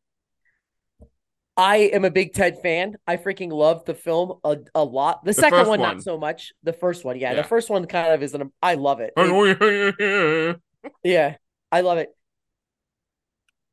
I 1.58 1.78
am 1.92 2.06
a 2.06 2.10
big 2.10 2.34
Ted 2.34 2.60
fan. 2.64 2.96
I 3.06 3.18
freaking 3.18 3.52
love 3.52 3.84
the 3.84 3.94
film 3.94 4.40
a, 4.46 4.60
a 4.74 4.82
lot. 4.82 5.26
The, 5.26 5.34
second 5.34 5.68
one, 5.68 5.82
one. 5.82 5.96
not 5.96 6.02
so 6.02 6.18
much. 6.18 6.54
The 6.64 6.72
first 6.72 7.04
one, 7.04 7.20
yeah, 7.20 7.32
Yeah. 7.32 7.42
The 7.42 7.48
first 7.48 7.70
one 7.70 7.86
kind 7.88 8.14
of 8.14 8.24
is 8.24 8.34
an. 8.34 8.54
I 8.62 8.76
love 8.76 9.02
it. 9.02 9.12
It-. 9.18 10.60
Yeah, 11.04 11.36
I 11.74 11.82
love 11.82 11.98
it. 11.98 12.08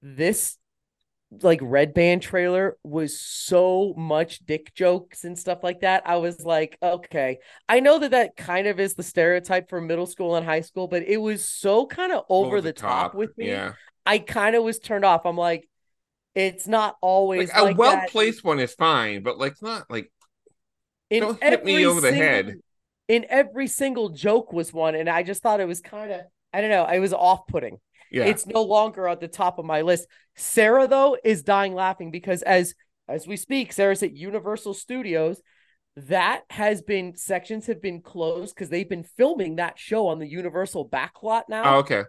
This 0.03 0.59
like 1.43 1.59
red 1.63 1.93
band 1.93 2.23
trailer 2.23 2.77
was 2.85 3.21
so 3.21 3.95
much 3.97 4.39
dick 4.47 4.73
jokes 4.75 5.25
and 5.25 5.39
stuff 5.39 5.59
like 5.63 5.81
that. 5.81 6.03
I 6.07 6.17
was 6.17 6.45
like, 6.45 6.79
okay, 6.83 7.39
I 7.69 7.81
know 7.81 7.99
that 7.99 8.13
that 8.13 8.37
kind 8.37 8.67
of 8.67 8.79
is 8.79 8.95
the 8.95 9.03
stereotype 9.03 9.69
for 9.69 9.81
middle 9.81 10.07
school 10.07 10.37
and 10.37 10.47
high 10.47 10.61
school, 10.61 10.87
but 10.87 11.03
it 11.03 11.17
was 11.17 11.45
so 11.45 11.87
kind 11.87 12.13
of 12.13 12.25
over, 12.29 12.61
the, 12.61 12.73
top, 12.73 13.15
with 13.15 13.37
me. 13.37 13.49
Yeah, 13.49 13.73
I 14.05 14.19
kind 14.19 14.55
of 14.55 14.63
was 14.63 14.79
turned 14.79 15.05
off. 15.05 15.27
I'm 15.27 15.37
like, 15.37 15.69
it's 16.35 16.69
not 16.69 16.97
always 17.01 17.53
like, 17.53 17.75
a 17.75 17.79
well 17.79 18.03
placed 18.09 18.45
one 18.45 18.61
is 18.61 18.75
fine, 18.75 19.23
but 19.23 19.39
like 19.39 19.55
not 19.61 19.91
like 19.91 20.13
In 21.11 21.23
don't 21.23 21.43
hit 21.43 21.65
me 21.65 21.87
over 21.87 22.01
the 22.01 22.13
head. 22.13 22.57
In 23.09 23.25
every 23.29 23.67
single 23.69 24.11
joke 24.11 24.53
was 24.53 24.73
one, 24.73 24.95
and 24.95 25.09
I 25.09 25.23
just 25.23 25.43
thought 25.43 25.61
it 25.61 25.69
was 25.69 25.81
kind 25.81 26.13
of, 26.13 26.21
I 26.53 26.61
don't 26.61 26.71
know, 26.71 26.85
it 26.87 26.99
was 26.99 27.13
off 27.13 27.47
putting. 27.47 27.79
Yeah. 28.11 28.25
It's 28.25 28.47
no 28.47 28.63
longer 28.63 29.09
at 29.09 29.21
the 29.21 29.29
top 29.29 29.59
of 29.59 29.65
my 29.65 29.83
list. 29.83 30.07
Sarah 30.37 30.87
though 30.87 31.17
is 31.23 31.43
dying 31.43 31.75
laughing 31.75 32.11
because 32.11 32.43
as 32.43 32.75
as 33.09 33.27
we 33.27 33.37
speak, 33.37 33.73
Sarah's 33.73 34.03
at 34.03 34.17
Universal 34.17 34.75
Studios. 34.75 35.41
That 35.99 36.43
has 36.51 36.83
been 36.83 37.17
sections 37.17 37.69
have 37.69 37.81
been 37.81 38.03
closed 38.03 38.55
because 38.55 38.69
they've 38.69 38.89
been 38.89 39.03
filming 39.03 39.57
that 39.57 39.79
show 39.79 40.09
on 40.09 40.19
the 40.19 40.29
Universal 40.29 40.91
backlot 40.91 41.43
oh, 41.43 41.45
now. 41.49 41.77
okay. 41.79 42.03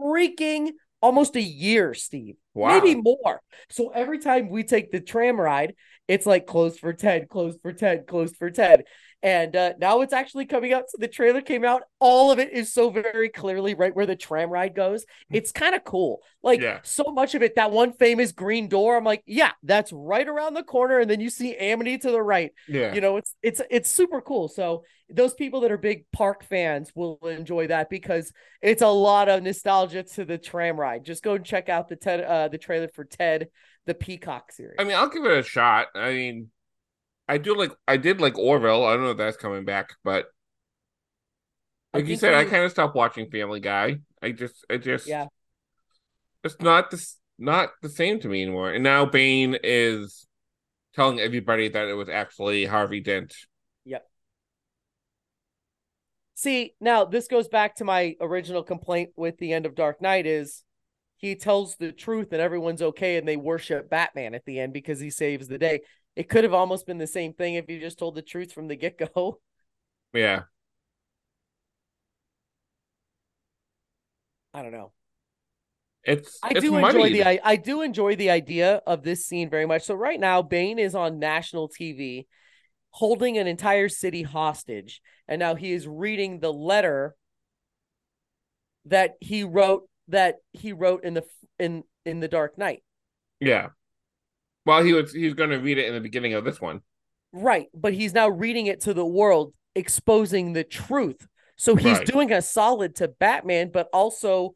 Freaking 0.00 0.70
almost 1.02 1.36
a 1.36 1.42
year, 1.42 1.92
Steve. 1.92 2.36
Wow. 2.54 2.80
Maybe 2.80 2.98
more. 2.98 3.42
So 3.68 3.90
every 3.90 4.18
time 4.18 4.48
we 4.48 4.64
take 4.64 4.90
the 4.90 5.00
tram 5.00 5.38
ride, 5.38 5.74
it's 6.08 6.24
like 6.24 6.46
closed 6.46 6.80
for 6.80 6.94
Ted, 6.94 7.28
closed 7.28 7.60
for 7.60 7.74
Ted, 7.74 8.06
closed 8.06 8.36
for 8.36 8.50
Ted. 8.50 8.84
And 9.24 9.56
uh, 9.56 9.72
now 9.80 10.02
it's 10.02 10.12
actually 10.12 10.44
coming 10.44 10.74
out. 10.74 10.84
So 10.90 10.98
the 11.00 11.08
trailer 11.08 11.40
came 11.40 11.64
out. 11.64 11.82
All 11.98 12.30
of 12.30 12.38
it 12.38 12.52
is 12.52 12.74
so 12.74 12.90
very 12.90 13.30
clearly 13.30 13.74
right 13.74 13.96
where 13.96 14.04
the 14.04 14.14
tram 14.16 14.50
ride 14.50 14.74
goes. 14.74 15.06
It's 15.32 15.50
kind 15.50 15.74
of 15.74 15.82
cool. 15.82 16.20
Like 16.42 16.60
Yeah. 16.60 16.80
so 16.82 17.04
much 17.04 17.34
of 17.34 17.42
it, 17.42 17.56
that 17.56 17.70
one 17.70 17.94
famous 17.94 18.32
green 18.32 18.68
door. 18.68 18.96
I'm 18.98 19.02
like, 19.04 19.22
yeah, 19.24 19.52
that's 19.62 19.92
right 19.94 20.28
around 20.28 20.52
the 20.52 20.62
corner. 20.62 20.98
And 21.00 21.10
then 21.10 21.20
you 21.20 21.30
see 21.30 21.56
Amity 21.56 21.96
to 21.98 22.10
the 22.10 22.22
right. 22.22 22.52
Yeah. 22.68 22.94
You 22.94 23.00
know, 23.00 23.16
it's 23.16 23.34
it's 23.42 23.62
it's 23.70 23.90
super 23.90 24.20
cool. 24.20 24.48
So 24.48 24.84
those 25.08 25.32
people 25.32 25.62
that 25.62 25.72
are 25.72 25.78
big 25.78 26.04
park 26.12 26.44
fans 26.44 26.92
will 26.94 27.18
enjoy 27.26 27.68
that 27.68 27.88
because 27.88 28.30
it's 28.60 28.82
a 28.82 28.88
lot 28.88 29.30
of 29.30 29.42
nostalgia 29.42 30.02
to 30.02 30.26
the 30.26 30.36
tram 30.36 30.78
ride. 30.78 31.02
Just 31.02 31.22
go 31.22 31.32
and 31.34 31.44
check 31.46 31.70
out 31.70 31.88
the 31.88 31.96
Ted 31.96 32.20
uh 32.20 32.48
the 32.48 32.58
trailer 32.58 32.88
for 32.94 33.04
Ted 33.04 33.48
the 33.86 33.94
Peacock 33.94 34.52
series. 34.52 34.76
I 34.78 34.84
mean, 34.84 34.96
I'll 34.96 35.08
give 35.08 35.24
it 35.24 35.38
a 35.38 35.42
shot. 35.42 35.88
I 35.94 36.12
mean, 36.12 36.50
I 37.28 37.38
do 37.38 37.56
like 37.56 37.72
I 37.88 37.96
did 37.96 38.20
like 38.20 38.38
Orville. 38.38 38.84
I 38.84 38.94
don't 38.94 39.04
know 39.04 39.10
if 39.10 39.16
that's 39.16 39.36
coming 39.36 39.64
back, 39.64 39.90
but 40.04 40.26
like 41.94 42.06
you 42.06 42.16
said, 42.16 42.32
when 42.32 42.46
I 42.46 42.50
kind 42.50 42.64
of 42.64 42.72
stopped 42.72 42.96
watching 42.96 43.30
Family 43.30 43.60
Guy. 43.60 43.98
I 44.20 44.32
just, 44.32 44.64
I 44.68 44.78
just, 44.78 45.06
Yeah. 45.06 45.26
it's 46.42 46.60
not 46.60 46.90
this, 46.90 47.18
not 47.38 47.70
the 47.82 47.88
same 47.88 48.18
to 48.20 48.28
me 48.28 48.42
anymore. 48.42 48.72
And 48.72 48.82
now 48.82 49.06
Bane 49.06 49.56
is 49.62 50.26
telling 50.94 51.20
everybody 51.20 51.68
that 51.68 51.88
it 51.88 51.94
was 51.94 52.08
actually 52.08 52.64
Harvey 52.64 53.00
Dent. 53.00 53.34
Yep. 53.84 54.08
See, 56.34 56.74
now 56.80 57.04
this 57.04 57.28
goes 57.28 57.46
back 57.48 57.76
to 57.76 57.84
my 57.84 58.16
original 58.20 58.64
complaint 58.64 59.10
with 59.14 59.38
the 59.38 59.52
end 59.52 59.66
of 59.66 59.76
Dark 59.76 60.02
Knight 60.02 60.26
is 60.26 60.64
he 61.16 61.36
tells 61.36 61.76
the 61.76 61.92
truth 61.92 62.32
and 62.32 62.40
everyone's 62.40 62.82
okay 62.82 63.16
and 63.18 63.26
they 63.26 63.36
worship 63.36 63.88
Batman 63.88 64.34
at 64.34 64.44
the 64.44 64.58
end 64.58 64.72
because 64.72 64.98
he 64.98 65.10
saves 65.10 65.46
the 65.46 65.58
day. 65.58 65.80
It 66.16 66.28
could 66.28 66.44
have 66.44 66.54
almost 66.54 66.86
been 66.86 66.98
the 66.98 67.06
same 67.06 67.32
thing 67.32 67.54
if 67.54 67.68
you 67.68 67.80
just 67.80 67.98
told 67.98 68.14
the 68.14 68.22
truth 68.22 68.52
from 68.52 68.68
the 68.68 68.76
get-go. 68.76 69.40
Yeah, 70.12 70.44
I 74.52 74.62
don't 74.62 74.70
know. 74.70 74.92
it's 76.04 76.38
I 76.42 76.52
it's 76.52 76.60
do 76.60 76.76
enjoy 76.76 77.10
the 77.10 77.24
I, 77.24 77.40
I 77.42 77.56
do 77.56 77.82
enjoy 77.82 78.14
the 78.14 78.30
idea 78.30 78.82
of 78.86 79.02
this 79.02 79.26
scene 79.26 79.50
very 79.50 79.66
much. 79.66 79.82
So 79.82 79.94
right 79.94 80.20
now, 80.20 80.42
Bane 80.42 80.78
is 80.78 80.94
on 80.94 81.18
national 81.18 81.68
TV, 81.68 82.26
holding 82.90 83.38
an 83.38 83.48
entire 83.48 83.88
city 83.88 84.22
hostage, 84.22 85.02
and 85.26 85.40
now 85.40 85.56
he 85.56 85.72
is 85.72 85.88
reading 85.88 86.38
the 86.38 86.52
letter 86.52 87.16
that 88.86 89.14
he 89.20 89.42
wrote 89.42 89.88
that 90.08 90.36
he 90.52 90.72
wrote 90.72 91.04
in 91.04 91.14
the 91.14 91.24
in 91.58 91.82
in 92.04 92.20
the 92.20 92.28
Dark 92.28 92.58
Knight. 92.58 92.82
yeah. 93.40 93.70
Well, 94.66 94.82
he 94.82 94.92
was 94.92 95.12
he's 95.12 95.34
going 95.34 95.50
to 95.50 95.58
read 95.58 95.78
it 95.78 95.86
in 95.86 95.94
the 95.94 96.00
beginning 96.00 96.34
of 96.34 96.44
this 96.44 96.60
one. 96.60 96.80
Right, 97.32 97.68
but 97.74 97.92
he's 97.94 98.14
now 98.14 98.28
reading 98.28 98.66
it 98.66 98.80
to 98.82 98.94
the 98.94 99.04
world, 99.04 99.54
exposing 99.74 100.52
the 100.52 100.64
truth. 100.64 101.26
So 101.56 101.76
he's 101.76 101.98
Right. 101.98 102.06
doing 102.06 102.32
a 102.32 102.42
solid 102.42 102.96
to 102.96 103.08
Batman, 103.08 103.70
but 103.72 103.88
also 103.92 104.54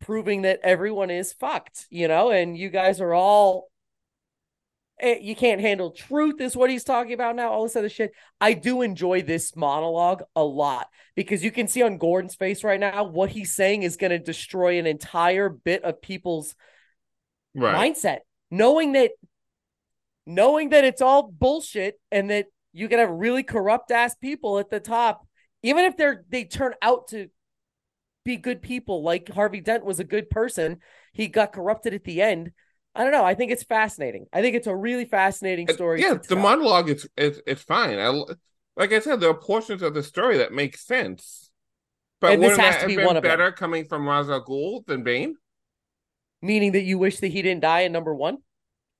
proving 0.00 0.42
that 0.42 0.60
everyone 0.62 1.10
is 1.10 1.32
fucked, 1.32 1.86
you 1.90 2.08
know, 2.08 2.30
and 2.30 2.56
you 2.56 2.68
guys 2.70 3.00
are 3.00 3.14
all 3.14 3.68
eh, 5.00 5.18
you 5.20 5.34
can't 5.34 5.60
handle 5.60 5.90
truth 5.90 6.40
is 6.40 6.56
what 6.56 6.70
he's 6.70 6.84
talking 6.84 7.12
about 7.12 7.36
now 7.36 7.50
all 7.50 7.64
this 7.64 7.76
other 7.76 7.88
shit 7.88 8.12
i 8.40 8.52
do 8.52 8.80
enjoy 8.82 9.20
this 9.22 9.56
monologue 9.56 10.22
a 10.36 10.44
lot 10.44 10.86
because 11.16 11.42
you 11.42 11.50
can 11.50 11.66
see 11.66 11.82
on 11.82 11.98
gordon's 11.98 12.34
face 12.36 12.62
right 12.62 12.78
now 12.80 13.02
what 13.04 13.30
he's 13.30 13.52
saying 13.54 13.82
is 13.82 13.96
going 13.96 14.10
to 14.10 14.18
destroy 14.18 14.78
an 14.78 14.86
entire 14.86 15.48
bit 15.48 15.82
of 15.84 16.00
people's 16.00 16.54
Right. 17.56 17.74
mindset 17.94 18.18
knowing 18.56 18.92
that 18.92 19.10
knowing 20.26 20.70
that 20.70 20.84
it's 20.84 21.02
all 21.02 21.30
bullshit 21.30 22.00
and 22.10 22.30
that 22.30 22.46
you 22.72 22.88
can 22.88 22.98
have 22.98 23.10
really 23.10 23.42
corrupt 23.42 23.90
ass 23.90 24.14
people 24.14 24.58
at 24.58 24.70
the 24.70 24.80
top 24.80 25.26
even 25.62 25.84
if 25.84 25.96
they're 25.96 26.24
they 26.28 26.44
turn 26.44 26.74
out 26.82 27.08
to 27.08 27.28
be 28.24 28.36
good 28.36 28.62
people 28.62 29.02
like 29.02 29.28
harvey 29.28 29.60
dent 29.60 29.84
was 29.84 30.00
a 30.00 30.04
good 30.04 30.30
person 30.30 30.78
he 31.12 31.28
got 31.28 31.52
corrupted 31.52 31.92
at 31.92 32.04
the 32.04 32.22
end 32.22 32.52
i 32.94 33.02
don't 33.02 33.12
know 33.12 33.24
i 33.24 33.34
think 33.34 33.52
it's 33.52 33.64
fascinating 33.64 34.26
i 34.32 34.40
think 34.40 34.56
it's 34.56 34.66
a 34.66 34.74
really 34.74 35.04
fascinating 35.04 35.68
story 35.68 36.00
Yeah, 36.00 36.14
the 36.26 36.36
monologue 36.36 36.88
is 36.88 37.08
it's 37.16 37.40
it's 37.46 37.62
fine. 37.62 37.98
I 37.98 38.08
like 38.76 38.92
I 38.92 38.98
said, 38.98 39.20
there 39.20 39.30
are 39.30 39.34
portions 39.34 39.82
of 39.82 39.94
the 39.94 40.02
story 40.02 40.38
that 40.38 40.52
make 40.52 40.76
sense. 40.76 41.50
But 42.20 42.32
And 42.32 42.42
this 42.42 42.56
has 42.56 42.76
that 42.76 42.80
to 42.82 42.86
be 42.86 42.96
one 42.96 43.16
of 43.16 43.22
them. 43.22 43.30
better 43.30 43.52
coming 43.52 43.84
from 43.84 44.08
Ra's 44.08 44.30
al 44.30 44.44
Ghul 44.44 44.84
than 44.86 45.02
Bane? 45.02 45.36
Meaning 46.44 46.72
that 46.72 46.82
you 46.82 46.98
wish 46.98 47.20
that 47.20 47.28
he 47.28 47.42
didn't 47.42 47.62
die 47.62 47.80
in 47.80 47.92
number 47.92 48.14
one 48.14 48.38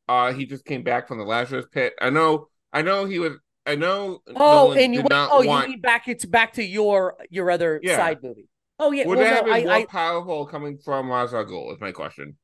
Uh 0.09 0.33
he 0.33 0.47
just 0.47 0.65
came 0.65 0.83
back 0.83 1.09
from 1.09 1.19
the 1.19 1.25
Lazarus 1.25 1.67
pit. 1.73 1.95
I 2.01 2.11
know 2.11 2.49
I 2.73 2.83
know 2.83 3.05
he 3.07 3.19
was 3.19 3.33
I 3.67 3.77
know 3.77 4.21
oh 4.37 4.75
Nolan 4.75 4.79
and 4.79 4.95
you 4.95 5.05
oh 5.11 5.45
want 5.47 5.67
you 5.69 5.73
mean 5.73 5.81
back 5.81 6.09
it's 6.09 6.25
back 6.25 6.55
to 6.55 6.63
your 6.65 7.17
your 7.31 7.51
other 7.51 7.81
Yeah. 7.83 7.97
side 7.97 8.19
movie 8.23 8.49
oh 8.79 8.93
yeah 8.93 9.07
would 9.07 9.19
well, 9.19 9.27
it 9.27 9.35
have 9.37 9.45
been 9.45 9.55
I, 9.55 9.61
more 9.65 9.73
I 9.73 9.85
powerful 9.87 10.47
coming 10.47 10.79
from 10.79 11.11
Ra's 11.11 11.33
al 11.33 11.45
Ghul 11.47 11.73
is 11.75 11.81
my 11.81 11.93
question. 11.93 12.37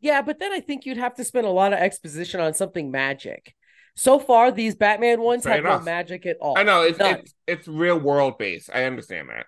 Yeah, 0.00 0.22
but 0.22 0.38
then 0.38 0.52
I 0.52 0.60
think 0.60 0.86
you'd 0.86 0.96
have 0.96 1.14
to 1.16 1.24
spend 1.24 1.46
a 1.46 1.50
lot 1.50 1.72
of 1.72 1.80
exposition 1.80 2.40
on 2.40 2.54
something 2.54 2.90
magic. 2.90 3.54
So 3.96 4.20
far, 4.20 4.52
these 4.52 4.76
Batman 4.76 5.20
ones 5.20 5.42
Fair 5.42 5.54
have 5.54 5.64
no 5.64 5.80
magic 5.80 6.24
at 6.24 6.36
all. 6.40 6.56
I 6.56 6.62
know 6.62 6.82
it's 6.82 6.98
it's 7.00 7.34
it's 7.48 7.68
real 7.68 7.98
world 7.98 8.38
based. 8.38 8.70
I 8.72 8.84
understand 8.84 9.28
that. 9.30 9.46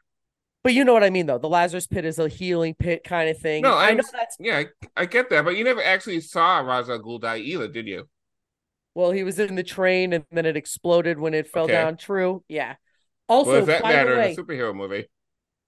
But 0.63 0.75
you 0.75 0.85
know 0.85 0.93
what 0.93 1.05
I 1.05 1.11
mean, 1.11 1.27
though. 1.27 1.39
The 1.39 1.49
Lazarus 1.49 1.87
Pit 1.87 2.05
is 2.05 2.19
a 2.19 2.29
healing 2.29 2.75
pit 2.75 3.03
kind 3.03 3.31
of 3.31 3.39
thing. 3.39 3.63
No, 3.63 3.75
I 3.75 3.89
I 3.89 3.95
know 3.95 4.03
that's 4.13 4.37
Yeah, 4.39 4.59
I, 4.59 4.67
I 4.97 5.07
get 5.07 5.31
that, 5.31 5.45
but 5.45 5.57
you 5.57 5.65
never 5.65 5.83
actually 5.83 6.21
saw 6.21 6.59
Ra's 6.59 6.91
al 6.91 6.99
Ghul 7.01 7.21
die 7.21 7.39
either, 7.39 7.69
did 7.69 7.87
you? 7.87 8.09
well, 8.95 9.13
he 9.13 9.23
was 9.23 9.39
in 9.39 9.55
the 9.55 9.63
train 9.63 10.13
and 10.13 10.25
then 10.33 10.45
it 10.45 10.57
exploded 10.57 11.19
when 11.19 11.33
it 11.33 11.47
fell 11.49 11.65
Okay. 11.65 11.73
down. 11.75 11.97
True. 11.97 12.43
Yeah. 12.49 12.75
Also, 13.29 13.53
does 13.59 13.67
that 13.69 13.83
matter 13.85 14.17
way, 14.17 14.33
in 14.33 14.39
a 14.39 14.43
superhero 14.43 14.75
movie? 14.75 15.07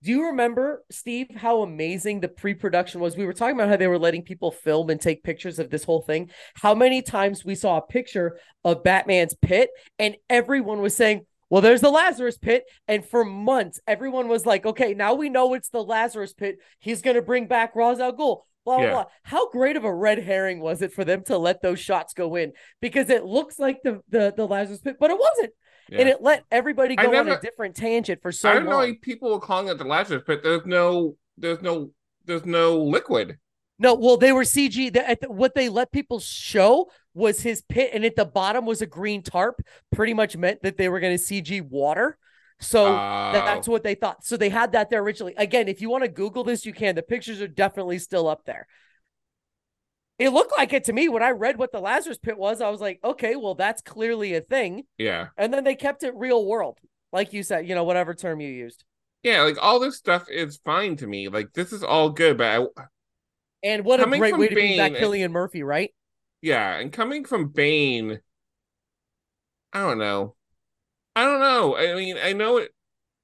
do 0.02 0.10
you 0.10 0.26
remember, 0.26 0.82
Steve, 0.90 1.28
how 1.36 1.62
amazing 1.62 2.18
the 2.20 2.28
pre-production 2.28 3.00
was? 3.00 3.16
We 3.16 3.24
were 3.24 3.32
talking 3.32 3.54
about 3.54 3.68
how 3.68 3.76
they 3.76 3.86
were 3.86 4.00
letting 4.00 4.22
people 4.22 4.50
film 4.50 4.90
and 4.90 5.00
take 5.00 5.22
pictures 5.22 5.60
of 5.60 5.70
this 5.70 5.84
whole 5.84 6.02
thing. 6.02 6.30
How 6.56 6.74
many 6.74 7.00
times 7.02 7.44
we 7.44 7.54
saw 7.54 7.76
a 7.78 7.82
picture 7.82 8.36
of 8.64 8.82
Batman's 8.82 9.34
pit 9.34 9.70
and 10.00 10.16
everyone 10.28 10.80
was 10.82 10.96
saying, 10.96 11.24
well, 11.52 11.60
there's 11.60 11.82
the 11.82 11.90
Lazarus 11.90 12.38
pit. 12.38 12.64
And 12.88 13.04
for 13.04 13.26
months, 13.26 13.78
everyone 13.86 14.26
was 14.28 14.46
like, 14.46 14.64
okay, 14.64 14.94
now 14.94 15.12
we 15.12 15.28
know 15.28 15.52
it's 15.52 15.68
the 15.68 15.84
Lazarus 15.84 16.32
pit. 16.32 16.56
He's 16.78 17.02
going 17.02 17.16
to 17.16 17.20
bring 17.20 17.46
back 17.46 17.76
Ra's 17.76 18.00
al 18.00 18.14
Ghul. 18.14 18.38
Blah, 18.64 18.76
blah, 18.78 18.78
Yeah. 18.78 18.90
blah. 18.92 19.04
How 19.24 19.50
great 19.50 19.76
of 19.76 19.84
a 19.84 19.94
red 19.94 20.18
herring 20.18 20.60
was 20.60 20.80
it 20.80 20.94
for 20.94 21.04
them 21.04 21.22
to 21.24 21.36
let 21.36 21.60
those 21.60 21.78
shots 21.78 22.14
go 22.14 22.36
in? 22.36 22.52
Because 22.80 23.10
it 23.10 23.26
looks 23.26 23.58
like 23.58 23.82
the, 23.84 24.00
the, 24.08 24.32
the 24.34 24.46
Lazarus 24.46 24.80
pit, 24.80 24.96
but 24.98 25.10
it 25.10 25.18
wasn't. 25.20 25.52
And 25.90 26.08
it 26.08 26.22
let 26.22 26.44
everybody 26.50 26.96
go 26.96 27.14
on 27.14 27.28
a 27.28 27.38
different 27.38 27.76
tangent 27.76 28.22
for 28.22 28.32
so 28.32 28.48
I 28.48 28.54
don't 28.54 28.64
know 28.64 28.70
long. 28.70 28.78
why 28.88 28.94
people 29.02 29.30
were 29.30 29.38
calling 29.40 29.68
it 29.68 29.76
the 29.76 29.84
Lazarus 29.84 30.22
pit. 30.26 30.42
There's 30.42 30.64
no 30.64 31.16
there's 31.36 31.60
no 31.60 31.90
there's 32.24 32.46
no 32.46 32.78
liquid. 32.78 33.36
No, 33.82 33.94
well, 33.94 34.16
they 34.16 34.30
were 34.32 34.44
CG. 34.44 34.92
The, 34.92 35.18
the, 35.20 35.30
what 35.30 35.54
they 35.54 35.68
let 35.68 35.90
people 35.90 36.20
show 36.20 36.88
was 37.14 37.40
his 37.42 37.62
pit, 37.62 37.90
and 37.92 38.04
at 38.04 38.14
the 38.16 38.24
bottom 38.24 38.64
was 38.64 38.80
a 38.80 38.86
green 38.86 39.22
tarp. 39.22 39.60
Pretty 39.92 40.14
much 40.14 40.36
meant 40.36 40.62
that 40.62 40.76
they 40.76 40.88
were 40.88 41.00
going 41.00 41.16
to 41.18 41.22
CG 41.22 41.60
water. 41.62 42.16
So 42.60 42.84
that- 42.84 43.44
that's 43.44 43.66
Oh. 43.66 43.72
what 43.72 43.82
they 43.82 43.96
thought. 43.96 44.24
So 44.24 44.36
they 44.36 44.50
had 44.50 44.70
that 44.72 44.88
there 44.88 45.02
originally. 45.02 45.34
Again, 45.36 45.66
if 45.66 45.80
you 45.80 45.90
want 45.90 46.04
to 46.04 46.08
Google 46.08 46.44
this, 46.44 46.64
you 46.64 46.72
can. 46.72 46.94
The 46.94 47.02
pictures 47.02 47.40
are 47.40 47.48
definitely 47.48 47.98
still 47.98 48.28
up 48.28 48.44
there. 48.44 48.68
It 50.18 50.28
looked 50.30 50.52
like 50.56 50.72
it 50.72 50.84
to 50.84 50.92
me 50.92 51.08
when 51.08 51.22
I 51.22 51.30
read 51.30 51.58
what 51.58 51.72
the 51.72 51.80
Lazarus 51.80 52.18
pit 52.18 52.38
was. 52.38 52.60
I 52.60 52.70
was 52.70 52.80
like, 52.80 53.00
okay, 53.02 53.34
well, 53.34 53.56
that's 53.56 53.82
clearly 53.82 54.34
a 54.34 54.40
thing. 54.40 54.84
yeah. 54.96 55.28
And 55.36 55.52
then 55.52 55.64
they 55.64 55.74
kept 55.74 56.04
it 56.04 56.14
real 56.14 56.46
world, 56.46 56.78
like 57.12 57.32
you 57.32 57.42
said. 57.42 57.66
You 57.68 57.74
know, 57.74 57.82
whatever 57.84 58.14
term 58.14 58.40
you 58.40 58.48
used. 58.48 58.84
Yeah, 59.24 59.42
like 59.42 59.56
all 59.60 59.80
this 59.80 59.96
stuff 59.96 60.26
is 60.30 60.60
fine 60.64 60.96
to 60.98 61.06
me. 61.06 61.28
Like 61.28 61.52
this 61.54 61.72
is 61.72 61.82
all 61.82 62.10
good, 62.10 62.38
but 62.38 62.46
I, 62.46 62.82
And 63.62 63.84
what 63.84 64.00
a 64.00 64.04
Coming 64.04 64.08
great 64.08 64.36
from 64.36 64.38
way 64.38 64.48
to 64.48 64.56
bring 64.56 64.74
back 64.74 64.94
Bane, 64.94 64.96
eh, 64.96 65.08
Cillian 65.08 65.30
Murphy, 65.30 65.62
right? 65.62 65.92
yeah, 66.40 66.78
and 66.78 66.92
coming 66.92 67.24
from 67.24 67.48
Bane, 67.48 68.20
I 69.72 69.80
don't 69.80 69.98
know. 69.98 70.36
I 71.16 71.24
don't 71.24 71.40
know. 71.40 71.76
I 71.76 71.94
mean, 71.94 72.18
I 72.18 72.32
know 72.32 72.58
it. 72.58 72.72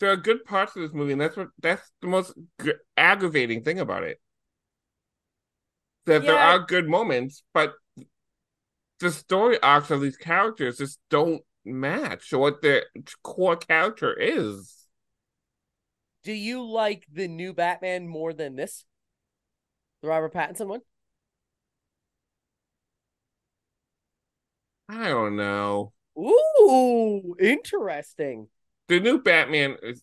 There 0.01 0.11
are 0.13 0.17
good 0.17 0.45
parts 0.45 0.77
of 0.77 0.83
this 0.83 0.93
movie, 0.93 1.13
and 1.13 1.21
that's 1.21 1.37
what 1.37 1.49
that's 1.61 1.91
the 2.03 2.09
most 2.09 2.35
gr- 2.59 2.73
aggravating 2.97 3.65
thing 3.65 3.81
about 3.81 4.05
it. 4.05 4.21
That 6.07 6.23
there 6.23 6.39
are 6.39 6.61
good 6.61 6.89
moments, 6.89 7.43
but 7.53 7.75
the 9.01 9.11
story 9.11 9.61
arcs 9.63 9.91
of 9.91 10.01
these 10.01 10.17
characters 10.17 10.79
just 10.79 10.99
don't 11.11 11.43
match 11.65 12.33
what 12.33 12.63
their 12.63 12.85
core 13.23 13.57
character 13.57 14.13
is. 14.15 14.75
Do 16.23 16.33
you 16.33 16.63
like 16.65 17.07
the 17.13 17.27
new 17.27 17.53
Batman 17.53 18.07
more 18.07 18.33
than 18.33 18.55
this? 18.55 18.85
The 20.03 20.09
Robert 20.09 20.33
Pattinson 20.33 20.67
one? 20.67 20.81
I 24.89 25.09
don't 25.09 25.37
know. 25.37 25.93
Ooh, 26.19 27.37
interesting. 27.39 28.49
The 28.89 29.01
new 29.01 29.21
Batman 29.21 29.77
is. 29.83 30.03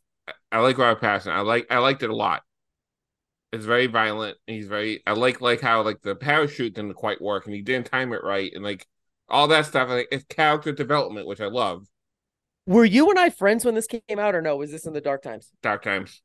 I 0.52 0.60
like 0.60 0.78
Robert 0.78 1.02
Pattinson. 1.02 1.32
I 1.32 1.42
like. 1.42 1.68
I 1.70 1.80
liked 1.80 2.04
it 2.04 2.10
a 2.10 2.16
lot. 2.16 2.44
It's 3.52 3.66
very 3.66 3.88
violent. 3.88 4.38
He's 4.48 4.68
very. 4.68 5.02
I 5.08 5.14
like 5.14 5.42
like 5.42 5.62
how 5.62 5.82
like 5.82 6.02
the 6.02 6.16
parachute 6.16 6.76
didn't 6.76 6.94
quite 6.94 7.22
work, 7.22 7.46
and 7.46 7.56
he 7.56 7.62
didn't 7.62 7.88
time 7.88 8.14
it 8.14 8.24
right, 8.24 8.52
and 8.54 8.64
like 8.64 8.86
all 9.30 9.48
that 9.48 9.66
stuff. 9.66 9.90
Like 9.90 10.08
it's 10.12 10.26
character 10.26 10.72
development, 10.72 11.28
which 11.28 11.42
I 11.42 11.48
love. 11.48 11.88
Were 12.68 12.86
you 12.86 13.10
and 13.10 13.20
I 13.20 13.30
friends 13.30 13.64
when 13.64 13.76
this 13.76 13.88
came 13.88 14.20
out 14.20 14.36
or 14.36 14.42
no? 14.42 14.56
Was 14.58 14.72
this 14.72 14.86
in 14.86 14.94
the 14.94 15.02
dark 15.02 15.22
times? 15.22 15.52
Dark 15.62 15.84
times. 15.84 16.22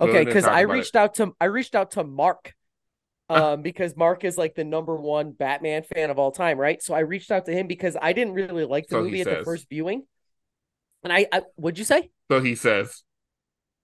Okay, 0.00 0.24
because 0.24 0.44
I 0.44 0.60
reached 0.60 0.94
out 0.94 1.14
to 1.14 1.32
I 1.40 1.46
reached 1.46 1.74
out 1.74 1.92
to 1.92 2.04
Mark. 2.04 2.54
Um, 3.38 3.60
because 3.60 3.94
Mark 3.94 4.24
is 4.24 4.38
like 4.38 4.54
the 4.54 4.64
number 4.64 4.96
one 4.96 5.32
Batman 5.32 5.82
fan 5.82 6.08
of 6.08 6.18
all 6.18 6.32
time, 6.32 6.58
right? 6.58 6.82
So 6.82 6.94
I 6.94 7.00
reached 7.00 7.30
out 7.30 7.44
to 7.44 7.52
him 7.52 7.66
because 7.66 7.94
I 8.00 8.14
didn't 8.14 8.32
really 8.32 8.64
like 8.64 8.86
the 8.86 8.96
So 8.96 9.02
movie 9.02 9.20
at 9.20 9.26
the 9.26 9.44
first 9.44 9.68
viewing. 9.68 10.04
And 11.04 11.12
I, 11.12 11.26
I 11.30 11.42
what'd 11.56 11.78
you 11.78 11.84
say? 11.84 12.10
So 12.30 12.40
he 12.40 12.54
says, 12.54 13.02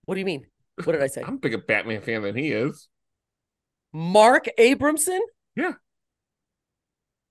What 0.07 0.15
do 0.15 0.21
you 0.21 0.25
mean? 0.25 0.47
What 0.85 0.95
did 0.95 1.03
I 1.03 1.09
say? 1.09 1.23
"I'm 1.27 1.35
a 1.35 1.39
bigger 1.39 1.59
Batman 1.59 2.01
fan 2.01 2.23
than 2.23 2.37
he 2.37 2.53
is." 2.53 2.89
Mark 3.93 4.49
Abramson? 4.59 5.21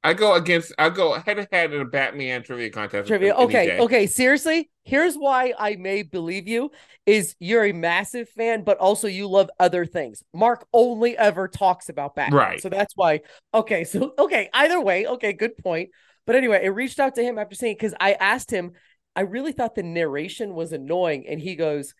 I 0.03 0.13
go 0.13 0.35
against. 0.35 0.73
I 0.77 0.89
go 0.89 1.13
head 1.13 1.37
to 1.37 1.47
head 1.51 1.73
in 1.73 1.81
a 1.81 1.85
Batman 1.85 2.43
trivia 2.43 2.69
contest. 2.69 3.07
trivia. 3.07 3.33
Okay, 3.35 3.79
okay. 3.79 4.07
Seriously, 4.07 4.69
here's 4.83 5.15
why 5.15 5.53
I 5.57 5.75
may 5.75 6.03
believe 6.03 6.47
you: 6.47 6.71
is 7.05 7.35
you're 7.39 7.65
a 7.65 7.71
massive 7.71 8.27
fan, 8.29 8.63
but 8.63 8.77
also 8.79 9.07
you 9.07 9.27
love 9.27 9.49
other 9.59 9.85
things. 9.85 10.23
Mark 10.33 10.65
only 10.73 11.17
ever 11.17 11.47
talks 11.47 11.89
about 11.89 12.15
Batman, 12.15 12.37
Right. 12.37 12.61
So 12.61 12.69
that's 12.69 12.93
why. 12.95 13.21
Okay, 13.53 13.85
so 13.85 14.13
okay. 14.19 14.49
Either 14.53 14.81
way, 14.81 15.05
okay, 15.05 15.31
good 15.31 15.57
point. 15.57 15.89
But 16.25 16.35
anyway, 16.35 16.61
I 16.63 16.67
reached 16.67 16.99
out 16.99 17.15
to 17.15 17.23
him 17.23 17.37
after 17.37 17.55
seeing 17.55 17.75
because 17.75 17.93
I 17.99 18.13
asked 18.13 18.51
him. 18.51 18.73
I 19.15 19.21
really 19.21 19.51
thought 19.51 19.75
the 19.75 19.83
narration 19.83 20.53
was 20.53 20.73
annoying, 20.73 21.27
and 21.27 21.39
he 21.39 21.55
goes, 21.55 21.93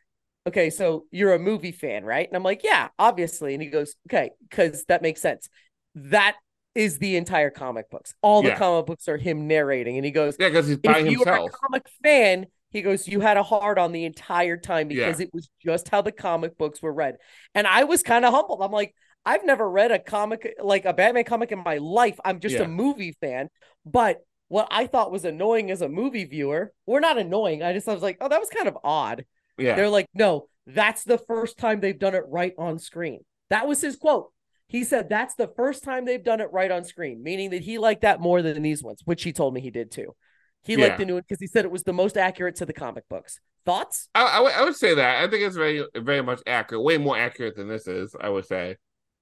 "Okay, 0.47 0.69
so 0.69 1.05
you're 1.11 1.33
a 1.33 1.39
movie 1.39 1.71
fan, 1.71 2.03
right?" 2.03 2.27
And 2.27 2.35
I'm 2.35 2.43
like, 2.43 2.63
"Yeah, 2.63 2.89
obviously." 2.99 3.53
And 3.53 3.63
he 3.63 3.69
goes, 3.69 3.95
"Okay, 4.09 4.31
because 4.49 4.83
that 4.85 5.01
makes 5.01 5.21
sense." 5.21 5.47
That 5.95 6.35
is 6.75 6.97
the 6.97 7.15
entire 7.15 7.49
comic 7.49 7.89
books. 7.89 8.13
All 8.21 8.41
the 8.41 8.49
Yeah. 8.49 8.57
comic 8.57 8.85
books 8.87 9.07
are 9.07 9.17
him 9.17 9.47
narrating, 9.47 9.97
and 9.97 10.05
he 10.05 10.11
goes, 10.11 10.35
Yeah, 10.39 10.49
because 10.49 10.67
he's 10.67 10.77
by 10.77 10.99
if 10.99 11.07
you 11.09 11.19
were 11.19 11.25
a 11.35 11.41
himself. 11.41 11.51
comic 11.51 11.83
fan, 12.03 12.47
he 12.71 12.81
goes, 12.81 13.07
you 13.07 13.19
had 13.19 13.37
a 13.37 13.43
hard 13.43 13.77
on 13.77 13.91
the 13.91 14.05
entire 14.05 14.57
time 14.57 14.87
because 14.87 15.19
it 15.19 15.31
was 15.33 15.49
just 15.63 15.89
how 15.89 16.01
the 16.01 16.11
comic 16.11 16.57
books 16.57 16.81
were 16.81 16.91
read. 16.93 17.17
And 17.53 17.67
I 17.67 17.83
was 17.83 18.01
kind 18.01 18.25
of 18.25 18.33
humbled. 18.33 18.61
I'm 18.63 18.71
like, 18.71 18.95
I've 19.25 19.45
never 19.45 19.69
read 19.69 19.91
a 19.91 19.99
comic 19.99 20.55
like 20.61 20.85
a 20.85 20.93
Batman 20.93 21.23
comic 21.25 21.51
in 21.51 21.59
my 21.63 21.77
life. 21.77 22.19
I'm 22.25 22.39
just 22.39 22.55
Yeah. 22.55 22.63
a 22.63 22.67
movie 22.67 23.11
fan. 23.21 23.49
But 23.85 24.25
what 24.47 24.67
I 24.71 24.87
thought 24.87 25.11
was 25.11 25.23
annoying 25.23 25.69
as 25.69 25.81
a 25.83 25.87
movie 25.89 26.25
viewer, 26.25 26.73
or 26.87 26.99
not 26.99 27.19
annoying, 27.19 27.61
I 27.61 27.73
just 27.73 27.87
I 27.87 27.93
was 27.93 28.01
like, 28.01 28.17
oh, 28.19 28.27
that 28.29 28.39
was 28.39 28.49
kind 28.49 28.67
of 28.67 28.77
odd. 28.83 29.25
Yeah, 29.59 29.75
They're 29.75 29.89
like, 29.89 30.07
no, 30.15 30.47
that's 30.65 31.03
the 31.03 31.19
first 31.19 31.59
time 31.59 31.79
they've 31.79 31.97
done 31.97 32.15
it 32.15 32.23
right 32.27 32.53
on 32.57 32.79
screen. 32.79 33.19
That 33.51 33.67
was 33.67 33.81
his 33.81 33.95
quote. 33.95 34.32
He 34.67 34.83
said 34.83 35.07
that's 35.09 35.35
the 35.35 35.47
first 35.55 35.83
time 35.83 36.05
they've 36.05 36.23
done 36.23 36.41
it 36.41 36.51
right 36.51 36.71
on 36.71 36.83
screen, 36.83 37.21
meaning 37.21 37.51
that 37.51 37.61
he 37.61 37.77
liked 37.77 38.01
that 38.01 38.19
more 38.19 38.41
than 38.41 38.61
these 38.63 38.81
ones, 38.83 39.01
which 39.05 39.23
he 39.23 39.31
told 39.33 39.53
me 39.53 39.61
he 39.61 39.69
did 39.71 39.91
too. 39.91 40.15
He 40.63 40.73
Yeah. 40.73 40.85
liked 40.87 40.97
the 40.99 41.05
new 41.05 41.13
one 41.15 41.23
because 41.27 41.39
he 41.41 41.47
said 41.47 41.65
it 41.65 41.71
was 41.71 41.83
the 41.83 41.93
most 41.93 42.17
accurate 42.17 42.55
to 42.55 42.65
the 42.65 42.73
comic 42.73 43.07
books. 43.09 43.39
Thoughts? 43.65 44.09
I, 44.15 44.23
I, 44.23 44.39
would- 44.39 44.53
I 44.53 44.63
would 44.63 44.75
say 44.75 44.95
that. 44.95 45.23
I 45.23 45.29
think 45.29 45.43
it's 45.43 45.55
very 45.55 45.85
very 45.95 46.21
much 46.23 46.41
accurate, 46.47 46.83
way 46.83 46.97
more 46.97 47.17
accurate 47.17 47.55
than 47.55 47.67
this 47.67 47.87
is. 47.87 48.15
I 48.19 48.29
would 48.29 48.45
say. 48.45 48.77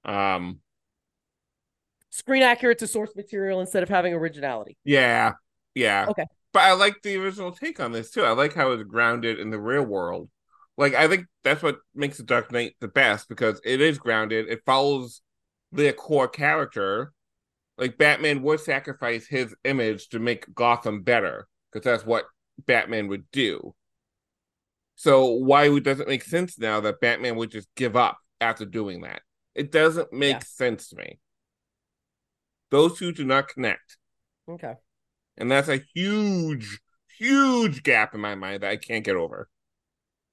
Um, 0.06 0.60
Screen 2.10 2.44
accurate 2.44 2.80
to 2.80 2.88
source 2.88 3.16
material 3.16 3.62
instead 3.62 3.84
of 3.84 3.90
having 3.90 4.14
originality. 4.14 4.78
yeah, 4.84 5.34
yeah. 5.76 6.08
Okay. 6.10 6.26
But 6.54 6.64
I 6.64 6.74
like 6.74 7.02
the 7.02 7.16
original 7.16 7.54
take 7.54 7.80
on 7.80 7.94
this 7.94 8.12
too. 8.12 8.24
I 8.24 8.32
like 8.32 8.54
how 8.54 8.72
it's 8.72 8.84
grounded 8.84 9.40
in 9.40 9.50
the 9.52 9.60
real 9.60 9.84
world. 9.84 10.30
Like 10.78 10.94
I 10.94 11.08
think 11.08 11.28
that's 11.44 11.64
what 11.64 11.78
makes 11.96 12.18
the 12.18 12.24
Dark 12.24 12.52
Knight 12.52 12.76
the 12.82 12.90
best 12.90 13.30
because 13.30 13.62
it 13.64 13.80
is 13.80 13.98
grounded. 13.98 14.50
It 14.50 14.62
follows 14.66 15.22
their 15.72 15.94
core 15.94 16.28
character. 16.28 17.14
Like 17.78 17.98
Batman 17.98 18.44
would 18.44 18.60
sacrifice 18.60 19.26
his 19.26 19.56
image 19.64 20.10
to 20.10 20.20
make 20.20 20.54
Gotham 20.54 21.02
better 21.02 21.48
because 21.72 21.84
that's 21.86 22.06
what 22.06 22.26
Batman 22.66 23.08
would 23.08 23.30
do. 23.32 23.74
So 24.96 25.26
why 25.32 25.68
would 25.68 25.84
does 25.84 26.00
it 26.00 26.08
make 26.08 26.24
sense 26.24 26.60
now 26.60 26.80
that 26.82 27.00
Batman 27.00 27.36
would 27.38 27.50
just 27.50 27.68
give 27.76 27.96
up 27.96 28.20
after 28.40 28.66
doing 28.66 29.02
that? 29.02 29.22
It 29.56 29.72
doesn't 29.72 30.14
make 30.14 30.34
Yeah. 30.36 30.40
sense 30.40 30.90
to 30.90 30.96
me. 30.98 31.20
Those 32.70 32.98
two 33.00 33.12
do 33.12 33.26
not 33.26 33.48
connect. 33.48 33.98
Okay. 34.48 34.76
And 35.38 35.50
that's 35.50 35.70
a 35.70 35.82
huge, 35.96 36.80
huge 37.18 37.84
gap 37.84 38.14
in 38.14 38.22
my 38.22 38.36
mind 38.36 38.64
that 38.64 38.70
I 38.72 38.78
can't 38.78 39.04
get 39.04 39.16
over. 39.16 39.50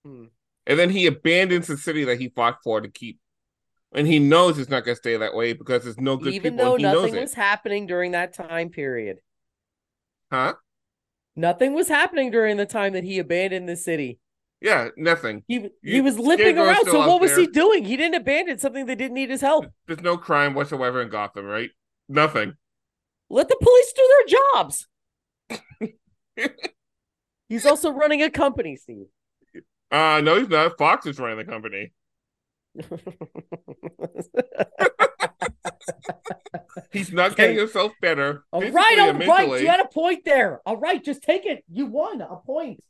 Hmm. 0.05 0.27
And 0.67 0.79
then 0.79 0.91
he 0.91 1.07
abandons 1.07 1.67
the 1.67 1.79
city 1.79 2.05
that 2.05 2.21
he 2.21 2.29
fought 2.29 2.59
for 2.63 2.81
to 2.81 2.89
keep. 2.91 3.19
And 3.93 4.07
he 4.07 4.19
knows 4.19 4.59
it's 4.59 4.71
not 4.71 4.85
going 4.85 4.95
to 4.97 5.01
stay 5.01 5.17
that 5.17 5.35
way 5.35 5.55
because 5.55 5.85
there's 5.85 5.99
no 5.99 6.17
good 6.17 6.35
Even 6.35 6.55
people. 6.55 6.65
though 6.67 6.75
and 6.75 6.81
he 6.85 6.93
nothing 6.93 7.15
it. 7.17 7.21
was 7.21 7.35
happening 7.35 7.87
during 7.87 8.13
that 8.13 8.35
time 8.35 8.69
period. 8.69 9.19
Huh? 10.31 10.55
Nothing 11.37 11.73
was 11.73 11.89
happening 11.89 12.31
during 12.31 12.57
the 12.57 12.67
time 12.67 12.93
that 12.93 13.05
he 13.05 13.19
abandoned 13.19 13.69
the 13.69 13.77
city. 13.77 14.19
Yeah, 14.61 14.89
nothing. 14.97 15.45
He 15.47 15.69
he 15.83 16.01
was 16.01 16.19
limping 16.19 16.59
around. 16.59 16.87
So 16.87 17.07
what 17.07 17.21
was 17.21 17.37
he 17.37 17.47
doing? 17.47 17.85
He 17.85 17.97
didn't 17.97 18.17
abandon 18.17 18.59
something 18.59 18.87
that 18.87 18.97
didn't 18.97 19.15
need 19.15 19.31
his 19.31 19.41
help. 19.41 19.67
There's 19.87 20.01
no 20.01 20.17
crime 20.19 20.55
whatsoever 20.55 21.01
in 21.01 21.11
Gotham, 21.11 21.47
right? 21.47 21.71
Nothing. 22.09 22.55
Let 23.31 23.49
the 23.49 23.57
police 23.61 23.93
do 23.93 24.25
their 24.27 24.39
jobs. 24.53 24.89
He's 27.49 27.65
also 27.65 27.93
running 27.93 28.23
a 28.23 28.31
company, 28.31 28.77
Steve. 28.77 29.07
Uh 29.91 30.21
no, 30.23 30.39
he's 30.39 30.49
not. 30.49 30.77
Fox 30.77 31.07
is 31.07 31.19
running 31.19 31.39
the 31.39 31.45
company. 31.45 31.93
He's 36.93 37.13
not 37.13 37.33
Okay. 37.33 37.45
getting 37.45 37.59
himself 37.59 37.93
better. 38.01 38.45
all 38.53 38.61
right, 38.61 38.99
all 38.99 39.13
right. 39.15 39.61
You 39.61 39.69
had 39.69 39.81
a 39.81 39.89
point 39.89 40.25
there. 40.25 40.61
All 40.65 40.77
right, 40.77 41.03
just 41.05 41.23
take 41.23 41.47
it. 41.47 41.65
You 41.71 41.87
won 41.87 42.21
a 42.21 42.37
point. 42.37 42.83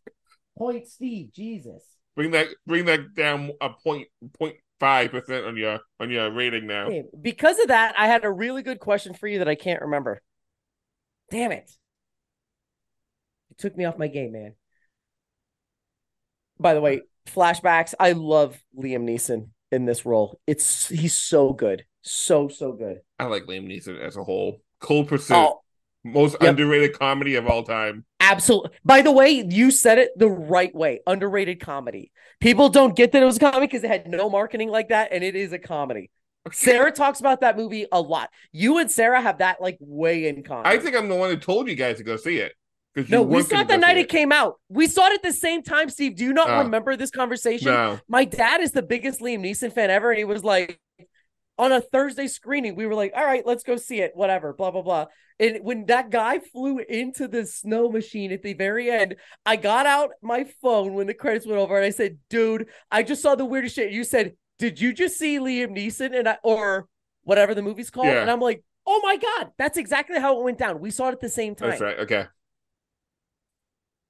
Point, 0.56 0.86
Steve. 0.86 1.32
Jesus. 1.32 1.82
Bring 2.16 2.32
that 2.32 2.48
bring 2.66 2.86
that 2.86 3.14
down 3.14 3.52
a 3.60 3.70
point 3.70 4.08
point 4.38 4.56
five 4.80 5.10
percent 5.10 5.46
on 5.46 5.56
your 5.56 5.80
on 6.00 6.10
your 6.10 6.30
rating 6.30 6.66
now. 6.66 6.88
Because 7.20 7.58
of 7.60 7.68
that, 7.68 7.94
I 7.98 8.06
had 8.08 8.24
a 8.24 8.30
really 8.30 8.62
good 8.62 8.80
question 8.80 9.14
for 9.14 9.28
you 9.28 9.38
that 9.38 9.48
I 9.48 9.54
can't 9.54 9.82
remember. 9.82 10.20
Damn 11.30 11.52
it. 11.52 11.70
You 13.50 13.56
took 13.58 13.76
me 13.76 13.84
off 13.84 13.98
my 13.98 14.08
game, 14.08 14.32
man. 14.32 14.54
By 16.58 16.74
the 16.74 16.80
way, 16.80 17.02
flashbacks. 17.28 17.94
I 18.00 18.12
love 18.12 18.58
Liam 18.76 19.04
Neeson 19.04 19.48
in 19.70 19.84
this 19.84 20.04
role. 20.06 20.40
It's 20.46 20.88
he's 20.88 21.16
so 21.16 21.52
good. 21.52 21.84
So, 22.02 22.48
so 22.48 22.72
good. 22.72 23.00
I 23.18 23.24
like 23.24 23.44
Liam 23.44 23.66
Neeson 23.66 24.00
as 24.00 24.16
a 24.16 24.24
whole. 24.24 24.62
Cold 24.80 25.08
Pursuit, 25.08 25.34
Oh, 25.36 25.60
most 26.04 26.36
Yep. 26.40 26.50
underrated 26.50 26.98
comedy 26.98 27.34
of 27.34 27.46
all 27.46 27.62
time. 27.64 28.04
absolutely. 28.20 28.70
By 28.84 29.02
the 29.02 29.10
way, 29.12 29.44
you 29.48 29.70
said 29.70 29.98
it 29.98 30.10
the 30.16 30.28
right 30.30 30.74
way. 30.74 31.00
Underrated 31.06 31.60
comedy. 31.60 32.12
People 32.40 32.68
don't 32.68 32.96
get 32.96 33.12
that 33.12 33.22
it 33.22 33.26
was 33.26 33.36
a 33.36 33.40
comedy 33.40 33.66
because 33.66 33.82
it 33.84 33.90
had 33.90 34.06
no 34.08 34.30
marketing 34.30 34.68
like 34.70 34.88
that, 34.90 35.08
and 35.12 35.24
it 35.24 35.34
is 35.34 35.52
a 35.52 35.58
comedy. 35.58 36.10
Sarah 36.52 36.92
talks 36.92 37.20
about 37.20 37.40
that 37.42 37.56
movie 37.58 37.86
a 37.92 38.00
lot. 38.00 38.30
You 38.52 38.78
and 38.78 38.90
Sarah 38.90 39.20
have 39.20 39.38
that 39.38 39.60
like 39.60 39.76
way 39.80 40.28
in 40.28 40.42
common. 40.42 40.66
I 40.66 40.78
think 40.78 40.96
I'm 40.96 41.08
the 41.08 41.16
one 41.16 41.30
who 41.30 41.36
told 41.36 41.68
you 41.68 41.74
guys 41.74 41.98
to 41.98 42.04
go 42.04 42.16
see 42.16 42.38
it. 42.38 42.52
No, 43.08 43.22
we 43.22 43.42
saw 43.42 43.60
it 43.60 43.68
the 43.68 43.76
night 43.76 43.96
it 43.96 44.08
came 44.08 44.32
out. 44.32 44.54
We 44.68 44.86
saw 44.88 45.06
it 45.06 45.12
at 45.14 45.22
the 45.22 45.32
same 45.32 45.62
time, 45.62 45.88
Steve. 45.88 46.16
Do 46.16 46.24
you 46.24 46.32
not 46.32 46.50
Oh. 46.50 46.58
remember 46.58 46.96
this 46.96 47.10
conversation? 47.10 47.68
No, 47.72 48.00
My 48.08 48.24
dad 48.24 48.60
is 48.60 48.72
the 48.72 48.82
biggest 48.82 49.20
Liam 49.20 49.40
Neeson 49.40 49.72
fan 49.72 49.88
ever, 49.90 50.10
and 50.10 50.18
he 50.18 50.24
was 50.24 50.42
like, 50.42 50.80
on 51.58 51.72
a 51.72 51.80
Thursday 51.80 52.26
screening, 52.28 52.76
we 52.76 52.86
were 52.86 52.94
like, 52.94 53.12
all 53.16 53.24
right, 53.24 53.44
let's 53.44 53.62
go 53.64 53.76
see 53.76 54.00
it, 54.00 54.12
whatever, 54.14 54.52
blah, 54.52 54.70
blah, 54.70 54.82
blah. 54.82 55.06
And 55.40 55.58
when 55.62 55.86
that 55.86 56.10
guy 56.10 56.38
flew 56.40 56.78
into 56.78 57.28
the 57.28 57.46
snow 57.46 57.88
machine 57.88 58.32
at 58.32 58.42
the 58.42 58.54
very 58.54 58.90
end, 58.90 59.16
I 59.46 59.56
got 59.56 59.86
out 59.86 60.10
my 60.22 60.44
phone 60.62 60.94
when 60.94 61.06
the 61.08 61.14
credits 61.14 61.46
went 61.46 61.58
over 61.58 61.76
and 61.76 61.84
I 61.84 61.90
said, 61.90 62.18
dude, 62.30 62.66
I 62.90 63.02
just 63.04 63.22
saw 63.22 63.34
the 63.34 63.44
weirdest 63.44 63.74
shit. 63.76 63.92
You 63.92 64.02
said, 64.04 64.34
did 64.58 64.80
you 64.80 64.92
just 64.92 65.18
see 65.18 65.38
Liam 65.38 65.76
Neeson 65.76 66.16
and 66.16 66.28
I, 66.28 66.38
or 66.42 66.88
whatever 67.22 67.54
the 67.54 67.62
movie's 67.62 67.90
called? 67.90 68.06
Yeah. 68.08 68.20
And 68.20 68.30
I'm 68.30 68.40
like, 68.40 68.62
oh 68.86 69.00
my 69.04 69.16
God, 69.16 69.50
that's 69.58 69.78
exactly 69.78 70.18
how 70.18 70.38
it 70.40 70.44
went 70.44 70.58
down. 70.58 70.80
We 70.80 70.90
saw 70.90 71.08
it 71.08 71.12
at 71.12 71.20
the 71.20 71.28
same 71.28 71.54
time. 71.56 71.70
that's 71.70 71.80
right. 71.80 71.98
Okay, 72.00 72.26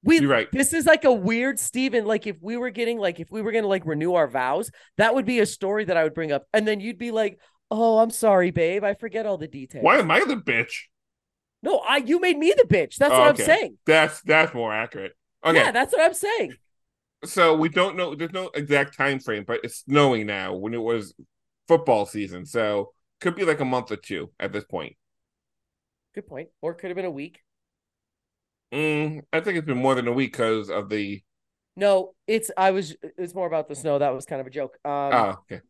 We 0.03 0.19
you're 0.19 0.29
right. 0.29 0.47
this 0.51 0.73
is 0.73 0.85
like 0.85 1.03
a 1.03 1.11
weird 1.11 1.59
Steven. 1.59 2.05
Like 2.05 2.25
if 2.25 2.37
we 2.41 2.55
were 2.57 2.69
getting 2.69 2.97
like 2.99 3.19
if 3.19 3.29
we 3.31 3.41
were 3.41 3.51
gonna 3.51 3.67
like 3.67 3.85
renew 3.85 4.13
our 4.13 4.27
vows, 4.27 4.71
that 4.97 5.13
would 5.13 5.25
be 5.25 5.39
a 5.39 5.45
story 5.45 5.85
that 5.85 5.97
I 5.97 6.03
would 6.03 6.13
bring 6.13 6.31
up. 6.31 6.45
And 6.53 6.67
then 6.67 6.79
you'd 6.79 6.97
be 6.97 7.11
like, 7.11 7.39
Oh, 7.71 7.99
I'm 7.99 8.09
sorry, 8.09 8.51
babe. 8.51 8.83
I 8.83 8.93
forget 8.93 9.25
all 9.25 9.37
the 9.37 9.47
details. 9.47 9.83
Why 9.83 9.97
am 9.97 10.09
I 10.09 10.21
the 10.21 10.35
bitch? 10.37 10.73
No, 11.61 11.79
I 11.79 11.97
you 11.97 12.19
made 12.21 12.37
me 12.37 12.53
the 12.55 12.63
bitch. 12.63 12.95
That's 12.95 13.13
Oh, 13.13 13.19
what 13.19 13.31
okay. 13.31 13.43
I'm 13.43 13.47
saying. 13.47 13.77
That's 13.85 14.21
that's 14.21 14.53
more 14.53 14.71
accurate. 14.73 15.13
Okay, 15.45 15.57
Yeah, 15.57 15.71
that's 15.71 15.91
what 15.93 16.01
I'm 16.01 16.13
saying. 16.13 16.53
so 17.25 17.55
we 17.57 17.67
don't 17.69 17.97
know. 17.97 18.15
There's 18.15 18.31
no 18.31 18.49
exact 18.53 18.95
time 18.97 19.19
frame, 19.19 19.43
but 19.45 19.59
it's 19.63 19.79
snowing 19.79 20.25
now. 20.27 20.55
When 20.55 20.73
it 20.73 20.81
was 20.81 21.13
football 21.67 22.05
season, 22.05 22.45
so 22.45 22.93
could 23.19 23.35
be 23.35 23.43
like 23.43 23.59
a 23.59 23.65
month 23.65 23.91
or 23.91 23.97
two 23.97 24.31
at 24.39 24.53
this 24.53 24.63
point. 24.63 24.95
Good 26.15 26.27
point. 26.27 26.49
Or 26.61 26.73
could 26.73 26.89
have 26.89 26.95
been 26.95 27.05
a 27.05 27.11
week. 27.11 27.41
Mm, 28.73 29.21
I 29.33 29.39
think 29.39 29.57
it's 29.57 29.65
been 29.65 29.77
more 29.77 29.95
than 29.95 30.07
a 30.07 30.13
week 30.13 30.33
because 30.33 30.69
of 30.69 30.89
the. 30.89 31.21
No, 31.75 32.13
it's 32.27 32.51
I 32.57 32.71
was 32.71 32.95
it's 33.01 33.33
more 33.33 33.47
about 33.47 33.67
the 33.67 33.75
snow. 33.75 33.99
That 33.99 34.13
was 34.13 34.25
kind 34.25 34.41
of 34.41 34.47
a 34.47 34.51
joke. 34.51 34.77
Um 34.83 34.91
oh, 34.91 35.35
okay. 35.51 35.61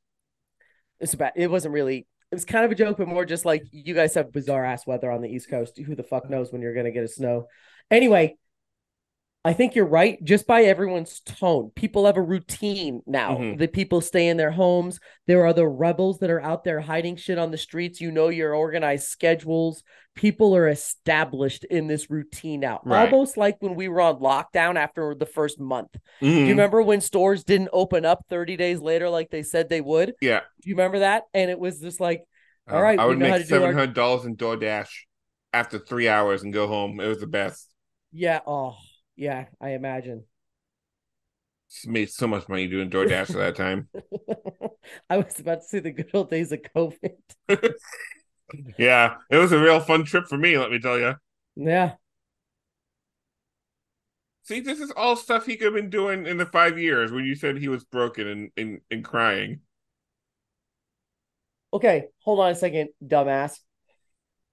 it's 0.99 1.13
about 1.13 1.33
it 1.35 1.47
wasn't 1.47 1.73
really 1.73 2.07
it 2.31 2.35
was 2.35 2.45
kind 2.45 2.65
of 2.65 2.71
a 2.71 2.75
joke, 2.75 2.97
but 2.97 3.07
more 3.07 3.25
just 3.25 3.45
like 3.45 3.63
you 3.71 3.93
guys 3.93 4.15
have 4.15 4.31
bizarre 4.31 4.65
ass 4.65 4.85
weather 4.87 5.11
on 5.11 5.21
the 5.21 5.29
East 5.29 5.49
Coast. 5.49 5.77
Who 5.77 5.95
the 5.95 6.03
fuck 6.03 6.29
knows 6.29 6.51
when 6.51 6.61
you're 6.61 6.73
gonna 6.73 6.91
get 6.91 7.03
a 7.03 7.07
snow? 7.07 7.47
Anyway, 7.91 8.37
I 9.45 9.53
think 9.53 9.73
you're 9.73 9.85
right. 9.85 10.21
Just 10.23 10.45
by 10.45 10.63
everyone's 10.63 11.21
tone, 11.21 11.71
people 11.73 12.05
have 12.05 12.17
a 12.17 12.21
routine 12.21 13.01
now. 13.07 13.37
Mhm. 13.37 13.57
The 13.57 13.69
people 13.69 14.01
stay 14.01 14.27
in 14.27 14.35
their 14.35 14.51
homes. 14.51 14.99
There 15.27 15.45
are 15.45 15.53
the 15.53 15.65
rebels 15.67 16.19
that 16.19 16.29
are 16.29 16.41
out 16.41 16.65
there 16.65 16.81
hiding 16.81 17.15
shit 17.15 17.37
on 17.37 17.49
the 17.51 17.57
streets. 17.57 18.01
You 18.01 18.11
know 18.11 18.27
your 18.27 18.53
organized 18.53 19.07
schedules. 19.07 19.81
People 20.13 20.53
are 20.57 20.67
established 20.67 21.63
in 21.63 21.87
this 21.87 22.09
routine 22.09 22.59
now, 22.59 22.81
Right. 22.83 23.11
almost 23.11 23.37
like 23.37 23.55
when 23.61 23.75
we 23.75 23.87
were 23.87 24.01
on 24.01 24.17
lockdown 24.19 24.75
after 24.75 25.15
the 25.15 25.25
first 25.25 25.57
month. 25.57 25.93
Do 26.19 26.27
Mhm. 26.27 26.39
you 26.41 26.47
remember 26.49 26.81
when 26.81 26.99
stores 26.99 27.45
didn't 27.45 27.69
open 27.71 28.03
up 28.03 28.25
30 28.29 28.57
days 28.57 28.81
later 28.81 29.09
like 29.09 29.29
they 29.29 29.43
said 29.43 29.69
they 29.69 29.79
would? 29.81 30.15
Yeah. 30.19 30.41
Do 30.61 30.69
you 30.69 30.75
remember 30.75 30.99
that? 30.99 31.23
And 31.33 31.49
it 31.49 31.59
was 31.59 31.79
just 31.79 31.99
like, 32.01 32.23
Uh, 32.69 32.75
All 32.75 32.81
right, 32.83 32.99
I 32.99 33.05
we 33.05 33.09
would 33.09 33.19
know 33.19 33.25
how 33.29 33.31
make 33.37 33.43
to 33.43 33.47
do 33.47 33.55
our- 33.55 33.61
seven 33.61 33.75
hundred 33.75 33.93
dollars 33.95 34.25
in 34.25 34.35
DoorDash 34.35 34.89
after 35.53 35.79
three 35.79 36.07
hours 36.07 36.43
and 36.43 36.53
go 36.53 36.67
home. 36.67 36.99
It 36.99 37.07
was 37.07 37.19
the 37.19 37.25
best. 37.25 37.67
yeah, 38.11 38.41
oh, 38.45 38.75
yeah, 39.19 39.45
I 39.59 39.71
imagine. 39.71 40.23
Just 41.69 41.87
made 41.87 42.09
so 42.09 42.25
much 42.25 42.47
money 42.47 42.67
doing 42.67 42.89
DoorDash 42.89 43.29
at 43.29 43.35
that 43.35 43.55
time. 43.55 43.89
I 45.09 45.17
was 45.17 45.39
about 45.39 45.61
to 45.61 45.67
say 45.67 45.79
the 45.79 45.91
good 45.91 46.09
old 46.13 46.29
days 46.29 46.51
of 46.51 46.61
COVID. 46.75 47.17
Yeah, 48.79 49.17
it 49.29 49.37
was 49.37 49.51
a 49.51 49.59
real 49.59 49.79
fun 49.79 50.05
trip 50.05 50.25
for 50.27 50.35
me. 50.35 50.57
Let 50.57 50.71
me 50.71 50.79
tell 50.79 50.97
you. 50.97 51.13
Yeah. 51.55 51.93
See, 54.41 54.59
this 54.59 54.79
is 54.79 54.89
all 54.89 55.15
stuff 55.15 55.45
he 55.45 55.55
could 55.55 55.65
have 55.65 55.75
been 55.75 55.91
doing 55.91 56.25
in 56.25 56.37
the 56.37 56.47
five 56.47 56.79
years 56.79 57.11
when 57.11 57.25
you 57.25 57.35
said 57.35 57.59
he 57.59 57.67
was 57.67 57.83
broken 57.83 58.27
and 58.27 58.49
and, 58.57 58.81
and 58.89 59.05
crying. 59.05 59.59
Okay, 61.71 62.05
hold 62.23 62.39
on 62.39 62.49
a 62.49 62.55
second, 62.55 62.89
dumbass. 63.05 63.59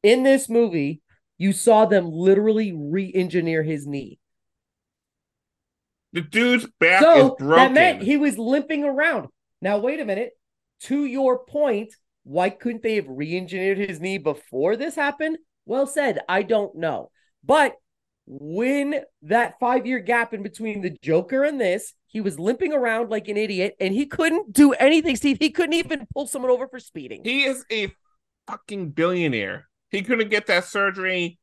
In 0.02 0.24
this 0.24 0.50
movie, 0.50 1.00
you 1.38 1.54
saw 1.54 1.86
them 1.86 2.10
literally 2.10 2.74
re-engineer 2.76 3.62
his 3.62 3.86
knee. 3.86 4.18
The 6.12 6.20
dude's 6.22 6.66
back 6.80 7.02
is 7.02 7.06
So 7.06 7.36
broken. 7.36 7.56
that 7.56 7.72
meant 7.72 8.02
he 8.02 8.16
was 8.16 8.38
limping 8.38 8.84
around. 8.84 9.28
Now, 9.60 9.78
wait 9.78 10.00
a 10.00 10.04
minute. 10.04 10.30
To 10.82 11.04
your 11.04 11.44
point, 11.44 11.94
why 12.24 12.50
couldn't 12.50 12.82
they 12.82 12.96
have 12.96 13.06
re 13.08 13.36
engineered 13.36 13.78
his 13.78 14.00
knee 14.00 14.18
before 14.18 14.76
this 14.76 14.94
happened? 14.94 15.38
Well 15.64 15.86
said. 15.86 16.20
I 16.28 16.42
don't 16.42 16.76
know. 16.76 17.10
But 17.44 17.74
when 18.26 19.00
that 19.22 19.54
five 19.60 19.86
year 19.86 20.00
gap 20.00 20.34
in 20.34 20.42
between 20.42 20.80
the 20.82 20.96
Joker 21.02 21.44
and 21.44 21.60
this, 21.60 21.92
he 22.06 22.20
was 22.20 22.38
limping 22.38 22.72
around 22.72 23.10
like 23.10 23.28
an 23.28 23.36
idiot 23.36 23.74
and 23.80 23.94
he 23.94 24.06
couldn't 24.06 24.52
do 24.52 24.72
anything, 24.72 25.16
Steve. 25.16 25.38
He 25.40 25.50
couldn't 25.50 25.74
even 25.74 26.06
pull 26.12 26.26
someone 26.26 26.50
over 26.50 26.66
for 26.68 26.80
speeding. 26.80 27.22
He 27.24 27.44
is 27.44 27.64
a 27.70 27.92
fucking 28.48 28.90
billionaire. 28.90 29.68
He 29.90 30.02
couldn't 30.02 30.30
get 30.30 30.46
that 30.46 30.64
surgery 30.64 31.38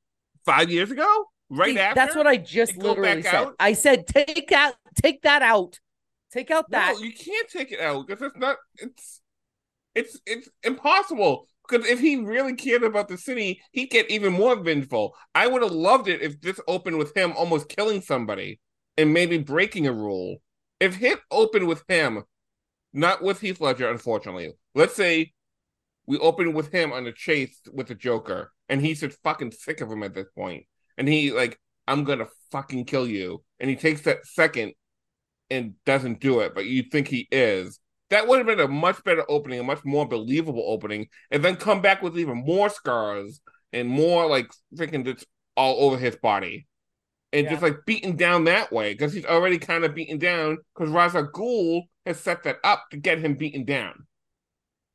five 0.46 0.70
years 0.70 0.92
ago. 0.92 1.26
Right 1.54 1.74
See, 1.74 1.80
after. 1.80 1.96
That's 1.96 2.16
what 2.16 2.28
I 2.28 2.38
just 2.38 2.78
literally 2.78 3.22
said. 3.24 3.36
out? 3.36 3.56
I 3.60 3.74
said 3.74 4.08
take 4.08 4.52
out 4.52 4.76
take 4.96 5.22
that 5.24 5.42
out. 5.42 5.80
Take 6.32 6.52
out 6.52 6.70
that. 6.72 6.96
No, 6.96 7.04
you 7.04 7.14
can't 7.14 7.48
take 7.48 7.72
it 7.72 7.80
out 7.80 8.08
because 8.08 8.22
it's 8.22 8.38
not. 8.38 8.58
It's 8.78 9.22
it's 9.96 10.20
it's 10.26 10.50
impossible. 10.64 11.48
Because 11.68 11.88
if 11.88 12.00
he 12.00 12.18
really 12.18 12.56
cared 12.56 12.84
about 12.84 13.08
the 13.08 13.18
city, 13.18 13.62
he'd 13.72 13.90
get 13.90 14.12
even 14.12 14.34
more 14.34 14.56
vengeful. 14.56 15.16
I 15.34 15.48
would 15.48 15.62
have 15.62 15.72
loved 15.72 16.10
it 16.10 16.22
if 16.22 16.42
this 16.42 16.60
opened 16.68 16.98
with 16.98 17.16
him 17.16 17.34
almost 17.38 17.70
killing 17.70 18.02
somebody 18.02 18.60
and 18.98 19.14
maybe 19.14 19.38
breaking 19.38 19.88
a 19.88 19.94
rule. 19.94 20.42
If 20.82 20.96
hit 20.96 21.20
opened 21.32 21.68
with 21.68 21.84
him, 21.88 22.24
not 22.92 23.22
with 23.22 23.40
Heath 23.40 23.62
Ledger, 23.62 23.90
unfortunately. 23.90 24.52
Let's 24.76 24.96
say 24.96 25.32
we 26.06 26.18
open 26.18 26.54
with 26.54 26.72
him 26.72 26.92
on 26.92 27.06
the 27.06 27.14
chase 27.14 27.58
with 27.72 27.88
the 27.88 27.96
Joker, 27.96 28.52
and 28.68 28.82
he's 28.82 29.00
just 29.00 29.22
fucking 29.24 29.52
sick 29.52 29.82
of 29.82 29.90
him 29.90 30.04
at 30.04 30.14
this 30.14 30.28
point, 30.36 30.66
and 30.98 31.08
he 31.08 31.32
like, 31.32 31.60
I'm 31.88 32.04
gonna 32.04 32.28
fucking 32.52 32.86
kill 32.86 33.08
you, 33.08 33.44
and 33.60 33.70
he 33.70 33.76
takes 33.76 34.02
that 34.02 34.26
second 34.26 34.74
and 35.50 35.74
doesn't 35.86 36.20
do 36.20 36.40
it, 36.42 36.56
but 36.56 36.66
you 36.66 36.84
think 36.84 37.08
he 37.08 37.28
is. 37.32 37.80
That 38.10 38.28
would 38.28 38.38
have 38.38 38.48
been 38.48 38.60
a 38.60 38.68
much 38.68 39.04
better 39.04 39.24
opening, 39.30 39.60
a 39.60 39.64
much 39.64 39.84
more 39.84 40.08
believable 40.08 40.64
opening, 40.68 41.08
and 41.32 41.44
then 41.44 41.56
come 41.56 41.82
back 41.82 42.02
with 42.02 42.18
even 42.18 42.38
more 42.46 42.70
scars 42.70 43.42
and 43.72 43.90
more 43.90 44.28
like 44.28 44.52
freaking 44.76 45.04
just 45.06 45.26
all 45.58 45.86
over 45.86 45.98
his 45.98 46.16
body. 46.16 46.68
And 47.32 47.46
Yeah. 47.46 47.52
just 47.52 47.64
like 47.64 47.86
beaten 47.86 48.16
down 48.16 48.44
that 48.44 48.72
way 48.72 48.94
because 48.94 49.12
he's 49.14 49.26
already 49.26 49.58
kind 49.58 49.84
of 49.84 49.96
beaten 49.96 50.20
down 50.20 50.60
because 50.76 50.94
Ra's 50.94 51.16
Al 51.16 51.32
Ghul 51.32 51.84
has 52.06 52.20
set 52.20 52.44
that 52.44 52.58
up 52.64 52.84
to 52.92 52.98
get 52.98 53.18
him 53.18 53.34
beaten 53.34 53.66
down. 53.66 54.06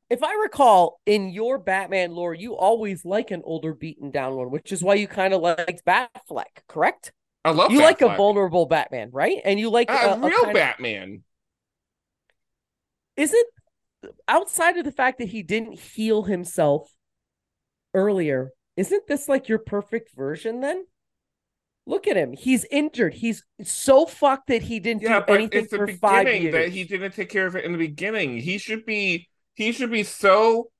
If 0.09 0.23
I 0.23 0.33
recall, 0.41 0.99
in 1.05 1.29
your 1.29 1.59
Batman 1.59 2.11
lore, 2.13 2.33
you 2.33 2.55
always 2.55 3.05
like 3.05 3.29
an 3.31 3.41
older, 3.43 3.73
beaten 3.73 4.09
down 4.11 4.35
one, 4.35 4.49
which 4.49 4.71
is 4.71 4.83
why 4.83 4.95
you 4.95 5.07
kind 5.07 5.33
of 5.33 5.41
liked 5.41 5.85
Batfleck, 5.85 6.65
correct? 6.67 7.13
I 7.45 7.51
love 7.51 7.71
you 7.71 7.79
like 7.81 8.01
a 8.01 8.15
vulnerable 8.15 8.65
Batman, 8.65 9.09
right? 9.13 9.37
And 9.45 9.59
you 9.59 9.69
like 9.69 9.89
a, 9.89 9.93
a, 9.93 10.13
a 10.15 10.19
real 10.19 10.45
of- 10.45 10.53
Batman. 10.53 11.23
is 13.15 13.33
it 13.33 13.47
outside 14.27 14.77
of 14.77 14.85
the 14.85 14.91
fact 14.91 15.19
that 15.19 15.27
he 15.29 15.43
didn't 15.43 15.79
heal 15.79 16.23
himself 16.23 16.89
earlier 17.93 18.51
isn't 18.77 19.07
this 19.07 19.27
like 19.27 19.49
your 19.49 19.59
perfect 19.59 20.15
version 20.15 20.61
then 20.61 20.85
look 21.85 22.07
at 22.07 22.15
him 22.17 22.33
he's 22.33 22.65
injured 22.71 23.13
he's 23.15 23.43
so 23.63 24.05
fucked 24.05 24.47
that 24.47 24.61
he 24.63 24.79
didn't 24.79 25.01
Yeah, 25.01 25.19
do 25.19 25.25
but 25.27 25.33
anything 25.35 25.63
it's 25.63 25.71
the 25.71 25.77
for 25.77 25.87
five 25.87 26.25
beginning 26.25 26.41
years 26.43 26.53
that 26.53 26.69
he 26.69 26.83
didn't 26.83 27.13
take 27.13 27.29
care 27.29 27.47
of 27.47 27.55
it 27.55 27.65
in 27.65 27.71
the 27.71 27.77
beginning. 27.77 28.37
He 28.37 28.57
should 28.57 28.85
be 28.85 29.28
he 29.59 29.71
should 29.73 29.91
be 29.91 30.03
so 30.03 30.71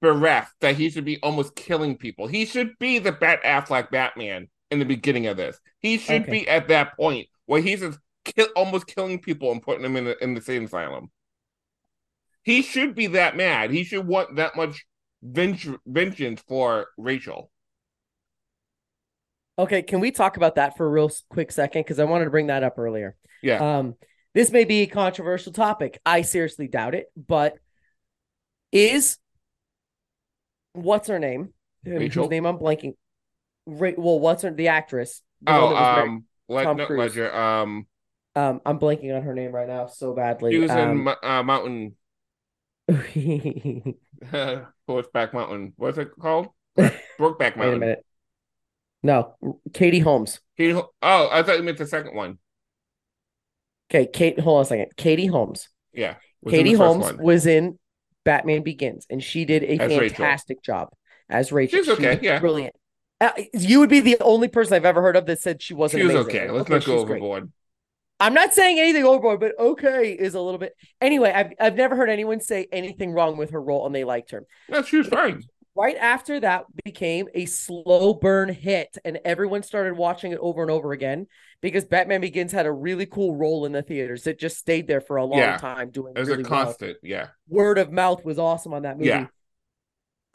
bereft 0.00 0.52
that 0.60 0.76
he 0.76 0.88
should 0.88 1.04
be 1.04 1.18
almost 1.22 1.54
killing 1.56 1.96
people. 1.96 2.26
He 2.28 2.44
should 2.46 2.78
be 2.78 2.98
the 3.00 3.10
Bat 3.12 3.42
Affleck 3.42 3.90
Batman 3.90 4.48
in 4.70 4.78
the 4.78 4.84
beginning 4.84 5.26
of 5.26 5.36
this. 5.36 5.58
He 5.80 5.98
should 5.98 6.22
Okay. 6.22 6.30
be 6.30 6.48
at 6.48 6.68
that 6.68 6.96
point 6.96 7.26
where 7.46 7.60
he's 7.60 7.80
just 7.80 7.98
kill, 8.24 8.46
almost 8.54 8.86
killing 8.86 9.18
people 9.18 9.50
and 9.50 9.60
putting 9.60 9.82
them 9.82 9.96
in 9.96 10.04
the 10.04 10.22
in 10.22 10.34
the 10.34 10.40
same 10.40 10.64
asylum. 10.66 11.10
He 12.42 12.62
should 12.62 12.94
be 12.94 13.08
that 13.08 13.36
mad. 13.36 13.70
He 13.70 13.82
should 13.84 14.06
want 14.06 14.36
that 14.36 14.54
much 14.54 14.86
venge- 15.22 15.68
vengeance 15.86 16.40
for 16.46 16.86
Rachel. 16.96 17.50
okay 19.58 19.82
can 19.82 20.00
we 20.00 20.10
talk 20.10 20.36
about 20.36 20.56
that 20.56 20.76
for 20.76 20.84
a 20.84 20.88
real 20.88 21.10
quick 21.30 21.52
second 21.52 21.82
because 21.82 21.98
i 22.00 22.04
wanted 22.04 22.24
to 22.24 22.30
bring 22.30 22.48
that 22.48 22.64
up 22.64 22.76
earlier 22.78 23.14
Yeah. 23.42 23.78
um 23.78 23.94
this 24.34 24.50
may 24.50 24.64
be 24.64 24.82
a 24.82 24.86
controversial 24.86 25.52
topic 25.52 26.00
i 26.04 26.22
seriously 26.22 26.66
doubt 26.66 26.94
it 26.96 27.06
but 27.16 27.56
is 28.74 29.16
what's 30.74 31.08
her 31.08 31.18
name 31.18 31.54
Whose 31.84 31.98
Rachel? 32.00 32.28
name 32.28 32.44
i'm 32.46 32.58
blanking 32.58 32.94
Ra- 33.66 33.92
well 33.96 34.18
what's 34.20 34.42
her 34.42 34.50
the 34.52 34.68
actress 34.68 35.22
The 35.42 35.52
oh, 35.52 35.54
that 35.54 35.74
was 35.74 35.96
married- 35.96 36.08
um, 36.08 36.24
Le- 36.48 36.62
Tom 36.64 36.76
not 36.76 36.86
Cruise. 36.88 36.98
Ledger. 37.16 37.34
Um, 37.34 37.86
Um, 38.36 38.60
I'm 38.66 38.78
blanking 38.78 39.16
on 39.16 39.22
her 39.22 39.32
name 39.34 39.52
right 39.52 39.68
now 39.68 39.86
so 39.86 40.12
badly. 40.12 40.52
he 40.52 40.58
was 40.58 40.70
in 40.70 40.78
um, 40.78 41.04
Mo- 41.04 41.16
uh, 41.22 41.42
Mountain 41.42 41.94
Horseback 44.86 45.32
Mountain. 45.32 45.72
What's 45.76 45.96
it 45.98 46.10
called? 46.20 46.48
Brokeback 46.78 47.38
Wait 47.38 47.54
a 47.54 47.58
Mountain. 47.58 47.80
minute. 47.80 48.04
No, 49.02 49.36
Katie 49.72 50.00
Holmes. 50.00 50.40
Katie, 50.58 50.74
oh, 50.74 50.88
I 51.02 51.42
thought 51.42 51.56
you 51.56 51.62
meant 51.62 51.78
the 51.78 51.86
second 51.86 52.14
one. 52.14 52.38
Okay, 53.90 54.06
Kate. 54.12 54.40
Hold 54.40 54.58
on 54.58 54.62
a 54.62 54.64
second. 54.66 54.86
Katie 54.96 55.26
Holmes. 55.26 55.68
Yeah, 55.92 56.16
Katie 56.48 56.72
Holmes 56.72 57.04
one. 57.04 57.18
was 57.22 57.46
in 57.46 57.78
Batman 58.24 58.62
Begins, 58.62 59.06
and 59.10 59.22
she 59.22 59.44
did 59.44 59.62
a 59.64 59.78
As 59.78 59.96
Rachel. 59.96 60.16
fantastic 60.16 60.62
job 60.62 60.90
as 61.28 61.52
Rachel. 61.52 61.80
She's 61.80 61.88
She 61.88 61.92
okay, 61.92 62.10
was 62.10 62.18
yeah. 62.22 62.38
brilliant. 62.38 62.74
Uh, 63.20 63.30
you 63.52 63.80
would 63.80 63.90
be 63.90 64.00
the 64.00 64.16
only 64.20 64.48
person 64.48 64.74
I've 64.74 64.84
ever 64.84 65.02
heard 65.02 65.16
of 65.16 65.26
that 65.26 65.40
said 65.40 65.62
she 65.62 65.74
wasn't. 65.74 66.00
She 66.00 66.04
was 66.04 66.14
amazing. 66.14 66.26
okay. 66.26 66.50
Let's 66.50 66.68
Okay, 66.70 66.74
not 66.74 66.84
go 66.84 66.92
she's 66.92 67.04
great. 67.04 67.24
overboard. 67.24 67.52
I'm 68.20 68.34
not 68.34 68.54
saying 68.54 68.78
anything 68.78 69.04
overboard, 69.04 69.40
but 69.40 69.58
okay 69.58 70.12
is 70.12 70.34
a 70.34 70.40
little 70.40 70.58
bit. 70.58 70.74
Anyway, 71.00 71.32
I've 71.32 71.52
I've 71.60 71.76
never 71.76 71.96
heard 71.96 72.10
anyone 72.10 72.40
say 72.40 72.66
anything 72.72 73.12
wrong 73.12 73.36
with 73.36 73.50
her 73.50 73.60
role, 73.60 73.86
and 73.86 73.94
they 73.94 74.04
liked 74.04 74.30
her. 74.30 74.46
No, 74.68 74.82
she 74.82 74.98
was 74.98 75.08
fine. 75.08 75.42
Right 75.76 75.96
after 75.96 76.40
that 76.40 76.64
became 76.84 77.28
a 77.34 77.46
slow 77.46 78.14
burn 78.14 78.48
hit 78.48 78.96
and 79.04 79.18
everyone 79.24 79.62
started 79.62 79.96
watching 79.96 80.32
it 80.32 80.38
over 80.40 80.62
and 80.62 80.70
over 80.70 80.92
again 80.92 81.26
because 81.60 81.84
batman 81.84 82.20
begins 82.20 82.52
had 82.52 82.66
a 82.66 82.72
really 82.72 83.06
cool 83.06 83.34
role 83.34 83.66
in 83.66 83.72
the 83.72 83.82
theaters 83.82 84.26
it 84.26 84.38
just 84.38 84.56
stayed 84.56 84.86
there 84.86 85.00
for 85.00 85.16
a 85.16 85.24
long 85.24 85.38
Yeah. 85.38 85.56
time 85.56 85.90
doing 85.90 86.12
It 86.16 86.20
was 86.20 86.28
really 86.28 86.42
a 86.44 86.48
well. 86.48 86.64
constant. 86.64 86.98
Yeah. 87.02 87.28
word 87.48 87.78
of 87.78 87.90
mouth 87.92 88.24
was 88.24 88.38
awesome 88.38 88.72
on 88.74 88.82
that 88.82 88.96
movie 88.96 89.08
Yeah. 89.08 89.26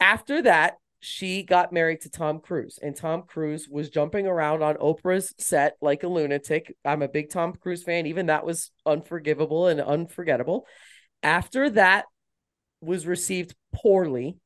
after 0.00 0.42
that 0.42 0.76
she 1.02 1.42
got 1.42 1.72
married 1.72 2.02
to 2.02 2.10
tom 2.10 2.40
cruise 2.40 2.78
and 2.82 2.94
tom 2.94 3.22
cruise 3.22 3.66
was 3.70 3.88
jumping 3.88 4.26
around 4.26 4.62
on 4.62 4.74
oprah's 4.76 5.34
set 5.38 5.76
like 5.80 6.02
a 6.02 6.08
lunatic 6.08 6.76
i'm 6.84 7.00
a 7.00 7.08
big 7.08 7.30
tom 7.30 7.54
cruise 7.54 7.82
fan 7.82 8.06
even 8.06 8.26
that 8.26 8.44
was 8.44 8.70
unforgivable 8.84 9.66
and 9.68 9.80
unforgettable 9.80 10.66
after 11.22 11.70
that 11.70 12.04
was 12.82 13.06
received 13.06 13.54
poorly 13.74 14.36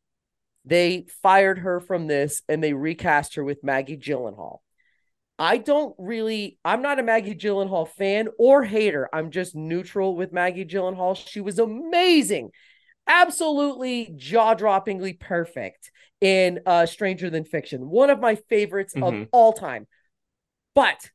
they 0.64 1.06
fired 1.22 1.58
her 1.58 1.80
from 1.80 2.06
this 2.06 2.42
and 2.48 2.62
they 2.62 2.72
recast 2.72 3.34
her 3.34 3.44
with 3.44 3.62
Maggie 3.62 3.98
Gyllenhaal. 3.98 4.58
I 5.38 5.58
don't 5.58 5.94
really, 5.98 6.58
I'm 6.64 6.80
not 6.80 6.98
a 7.00 7.02
Maggie 7.02 7.34
Gyllenhaal 7.34 7.88
fan 7.88 8.28
or 8.38 8.62
hater. 8.62 9.08
I'm 9.12 9.30
just 9.30 9.54
neutral 9.54 10.16
with 10.16 10.32
Maggie 10.32 10.64
Gyllenhaal. 10.64 11.16
She 11.16 11.40
was 11.40 11.58
amazing, 11.58 12.50
absolutely 13.06 14.12
jaw 14.16 14.54
droppingly 14.54 15.18
perfect 15.18 15.90
in 16.20 16.60
uh, 16.66 16.86
Stranger 16.86 17.30
Than 17.30 17.44
Fiction, 17.44 17.90
one 17.90 18.10
of 18.10 18.20
my 18.20 18.36
favorites 18.36 18.94
of 18.94 19.12
Mhm. 19.12 19.28
all 19.32 19.52
time. 19.52 19.86
But 20.74 21.10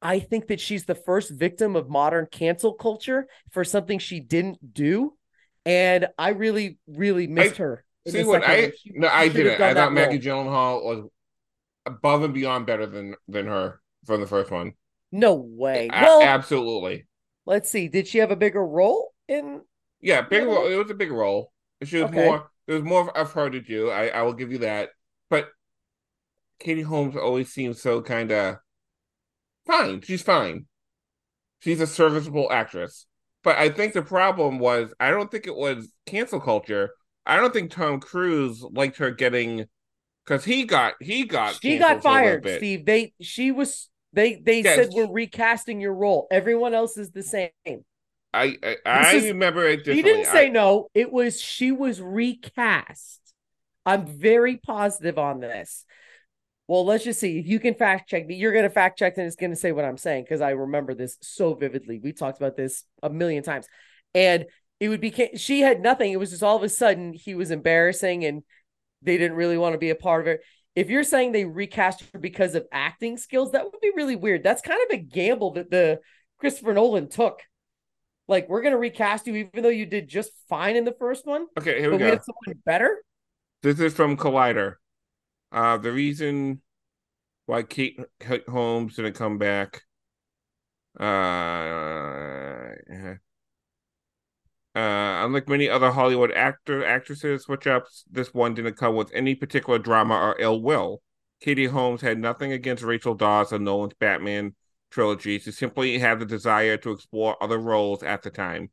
I 0.00 0.20
think 0.20 0.48
that 0.48 0.60
she's 0.60 0.84
the 0.84 0.94
first 0.94 1.30
victim 1.30 1.76
of 1.76 1.88
modern 1.88 2.26
cancel 2.30 2.74
culture 2.74 3.26
for 3.50 3.64
something 3.64 3.98
she 3.98 4.20
didn't 4.20 4.74
do. 4.74 5.16
And 5.64 6.08
I 6.18 6.30
really, 6.30 6.78
really 6.86 7.26
missed 7.26 7.56
her. 7.56 7.83
See 8.06 8.24
what 8.24 8.42
second 8.42 8.64
I. 8.66 8.72
She- 8.76 8.92
no, 8.94 9.08
she 9.08 9.12
I 9.14 9.28
didn't. 9.28 9.60
I 9.60 9.74
thought 9.74 9.92
Maggie. 9.92 10.18
Gyllenhaal 10.18 10.84
was 10.84 11.08
above 11.86 12.22
and 12.22 12.34
beyond 12.34 12.66
better 12.66 12.86
than 12.86 13.14
than 13.28 13.46
her 13.46 13.80
from 14.04 14.20
the 14.20 14.26
first 14.26 14.50
one. 14.50 14.72
No 15.12 15.34
way. 15.34 15.88
A- 15.92 16.02
Well, 16.02 16.22
absolutely. 16.22 17.06
let's 17.46 17.70
see. 17.70 17.88
Did 17.88 18.06
she 18.08 18.18
have 18.18 18.30
a 18.30 18.36
bigger 18.36 18.64
role 18.64 19.12
in? 19.28 19.62
Yeah, 20.00 20.20
big 20.22 20.44
role. 20.44 20.66
It 20.66 20.76
was 20.76 20.90
a 20.90 20.94
big 20.94 21.10
role. 21.10 21.52
She 21.82 21.96
was 21.96 22.10
Okay. 22.10 22.24
more. 22.24 22.50
There 22.66 22.76
was 22.76 22.84
more 22.84 23.16
of 23.16 23.32
her 23.32 23.48
to 23.50 23.60
do. 23.60 23.90
I 23.90 24.08
I 24.08 24.22
will 24.22 24.32
give 24.34 24.52
you 24.52 24.58
that. 24.58 24.90
But 25.30 25.48
Katie 26.58 26.82
Holmes 26.82 27.16
always 27.16 27.52
seems 27.52 27.80
so 27.80 28.02
kind 28.02 28.30
of 28.32 28.56
fine. 29.66 30.00
She's 30.02 30.22
fine. 30.22 30.66
She's 31.60 31.80
a 31.80 31.86
serviceable 31.86 32.50
actress. 32.52 33.06
But 33.42 33.56
I 33.58 33.68
think 33.70 33.92
the 33.92 34.02
problem 34.02 34.58
was 34.58 34.92
I 35.00 35.10
don't 35.10 35.30
think 35.30 35.46
it 35.46 35.54
was 35.56 35.90
cancel 36.06 36.40
culture. 36.40 36.90
I 37.26 37.36
don't 37.36 37.52
think 37.52 37.70
Tom 37.70 38.00
Cruise 38.00 38.62
liked 38.62 38.98
her 38.98 39.10
getting 39.10 39.66
because 40.24 40.44
he 40.44 40.64
got 40.64 40.94
he 41.00 41.24
got 41.24 41.58
She 41.60 41.78
got 41.78 42.02
for 42.02 42.08
a 42.08 42.12
little 42.12 42.40
fired. 42.42 42.56
Steve. 42.58 42.84
They 42.84 43.12
she 43.20 43.50
was 43.52 43.88
they 44.12 44.36
they 44.36 44.62
Yes. 44.62 44.76
said 44.76 44.88
we're 44.92 45.10
recasting 45.10 45.80
your 45.80 45.94
role. 45.94 46.26
Everyone 46.30 46.74
else 46.74 46.96
is 46.98 47.10
the 47.10 47.22
same. 47.22 47.50
I 48.32 48.56
I, 48.62 48.76
I 48.84 49.14
is- 49.14 49.24
remember 49.24 49.64
it 49.64 49.78
differently. 49.84 50.02
didn't 50.02 50.26
say 50.26 50.46
I- 50.46 50.50
no. 50.50 50.88
It 50.94 51.10
was 51.12 51.40
she 51.40 51.72
was 51.72 52.00
recast. 52.00 53.20
I'm 53.86 54.06
very 54.06 54.56
positive 54.56 55.18
on 55.18 55.40
this. 55.40 55.84
Well, 56.66 56.86
let's 56.86 57.04
just 57.04 57.20
see 57.20 57.38
if 57.38 57.46
you 57.46 57.60
can 57.60 57.74
fact 57.74 58.08
check 58.08 58.26
me. 58.26 58.36
You're 58.36 58.52
going 58.52 58.64
to 58.64 58.70
fact 58.70 58.98
check 58.98 59.18
and 59.18 59.26
it's 59.26 59.36
going 59.36 59.50
to 59.50 59.56
say 59.56 59.72
what 59.72 59.84
I'm 59.84 59.98
saying 59.98 60.24
because 60.24 60.40
I 60.40 60.50
remember 60.50 60.94
this 60.94 61.18
so 61.20 61.52
vividly. 61.52 61.98
We 62.02 62.12
talked 62.14 62.38
about 62.38 62.56
this 62.56 62.84
a 63.02 63.10
million 63.10 63.42
times, 63.42 63.66
and 64.14 64.46
it 64.80 64.88
would 64.88 65.00
be 65.00 65.30
she 65.36 65.60
had 65.60 65.80
nothing. 65.80 66.12
It 66.12 66.18
was 66.18 66.30
just 66.30 66.42
all 66.42 66.56
of 66.56 66.62
a 66.62 66.68
sudden 66.68 67.12
he 67.12 67.34
was 67.34 67.50
embarrassing 67.50 68.24
and 68.24 68.42
they 69.02 69.16
didn't 69.18 69.36
really 69.36 69.58
want 69.58 69.74
to 69.74 69.78
be 69.78 69.90
a 69.90 69.94
part 69.94 70.22
of 70.22 70.26
it. 70.28 70.40
If 70.74 70.90
you're 70.90 71.04
saying 71.04 71.32
they 71.32 71.44
recast 71.44 72.02
her 72.12 72.18
because 72.18 72.54
of 72.54 72.66
acting 72.72 73.16
skills, 73.16 73.52
that 73.52 73.64
would 73.64 73.80
be 73.80 73.92
really 73.94 74.16
weird. 74.16 74.42
That's 74.42 74.62
kind 74.62 74.80
of 74.82 74.94
a 74.94 75.00
gamble 75.00 75.52
that 75.52 75.70
the 75.70 76.00
Christopher 76.38 76.74
Nolan 76.74 77.08
took. 77.08 77.40
Like, 78.26 78.48
we're 78.48 78.62
gonna 78.62 78.78
recast 78.78 79.26
you 79.26 79.36
even 79.36 79.62
though 79.62 79.68
you 79.68 79.86
did 79.86 80.08
just 80.08 80.32
fine 80.48 80.76
in 80.76 80.84
the 80.84 80.94
first 80.98 81.26
one, 81.26 81.46
Okay, 81.58 81.78
here 81.80 81.90
we 81.90 81.98
but 81.98 82.00
we 82.00 82.06
go. 82.06 82.10
had 82.10 82.24
someone 82.24 82.60
better. 82.64 83.02
This 83.62 83.78
is 83.80 83.94
from 83.94 84.16
Collider. 84.16 84.76
Uh, 85.52 85.78
the 85.78 85.92
reason 85.92 86.60
why 87.46 87.62
Kate 87.62 88.00
Kate 88.20 88.48
Holmes 88.48 88.96
didn't 88.96 89.14
come 89.14 89.38
back. 89.38 89.82
Uh, 90.98 92.74
uh, 94.74 95.22
unlike 95.24 95.48
many 95.48 95.68
other 95.68 95.92
Hollywood 95.92 96.32
actor 96.32 96.84
actresses 96.84 97.44
switch 97.44 97.66
ups, 97.66 98.04
this 98.10 98.34
one 98.34 98.54
didn't 98.54 98.76
come 98.76 98.96
with 98.96 99.12
any 99.14 99.34
particular 99.34 99.78
drama 99.78 100.14
or 100.14 100.36
ill 100.40 100.60
will. 100.60 101.00
Katie 101.40 101.66
Holmes 101.66 102.00
had 102.00 102.18
nothing 102.18 102.52
against 102.52 102.82
Rachel 102.82 103.14
Dawes 103.14 103.52
and 103.52 103.64
Nolan's 103.64 103.94
Batman 103.94 104.54
trilogy. 104.90 105.38
She 105.38 105.52
simply 105.52 105.98
had 105.98 106.18
the 106.18 106.26
desire 106.26 106.76
to 106.78 106.90
explore 106.90 107.40
other 107.42 107.58
roles 107.58 108.02
at 108.02 108.22
the 108.22 108.30
time. 108.30 108.70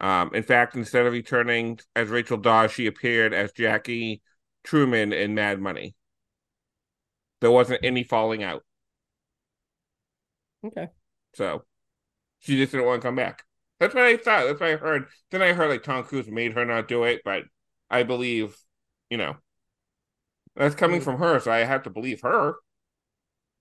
Um, 0.00 0.30
in 0.32 0.44
fact, 0.44 0.76
instead 0.76 1.06
of 1.06 1.12
returning 1.12 1.80
as 1.96 2.08
Rachel 2.08 2.36
Dawes, 2.36 2.70
she 2.70 2.86
appeared 2.86 3.34
as 3.34 3.52
Jackie 3.52 4.22
Truman 4.62 5.12
in 5.12 5.34
Mad 5.34 5.60
Money. 5.60 5.94
There 7.40 7.50
wasn't 7.50 7.84
any 7.84 8.04
falling 8.04 8.42
out. 8.42 8.64
Okay. 10.64 10.88
So 11.34 11.64
she 12.38 12.56
just 12.56 12.72
didn't 12.72 12.86
want 12.86 13.02
to 13.02 13.06
come 13.06 13.16
back. 13.16 13.44
That's 13.80 13.94
what 13.94 14.04
I 14.04 14.16
thought. 14.16 14.46
That's 14.46 14.60
what 14.60 14.70
I 14.70 14.76
heard. 14.76 15.06
Then 15.30 15.42
I 15.42 15.52
heard 15.52 15.70
like 15.70 15.82
Tom 15.82 16.04
Cruise 16.04 16.28
made 16.28 16.52
her 16.54 16.64
not 16.64 16.88
do 16.88 17.04
it, 17.04 17.22
but 17.24 17.44
I 17.90 18.02
believe, 18.02 18.56
you 19.10 19.16
know, 19.18 19.36
that's 20.56 20.74
coming 20.74 21.00
Mm. 21.00 21.04
from 21.04 21.18
her, 21.20 21.40
so 21.40 21.50
I 21.50 21.58
have 21.60 21.84
to 21.84 21.90
believe 21.90 22.20
her. 22.22 22.56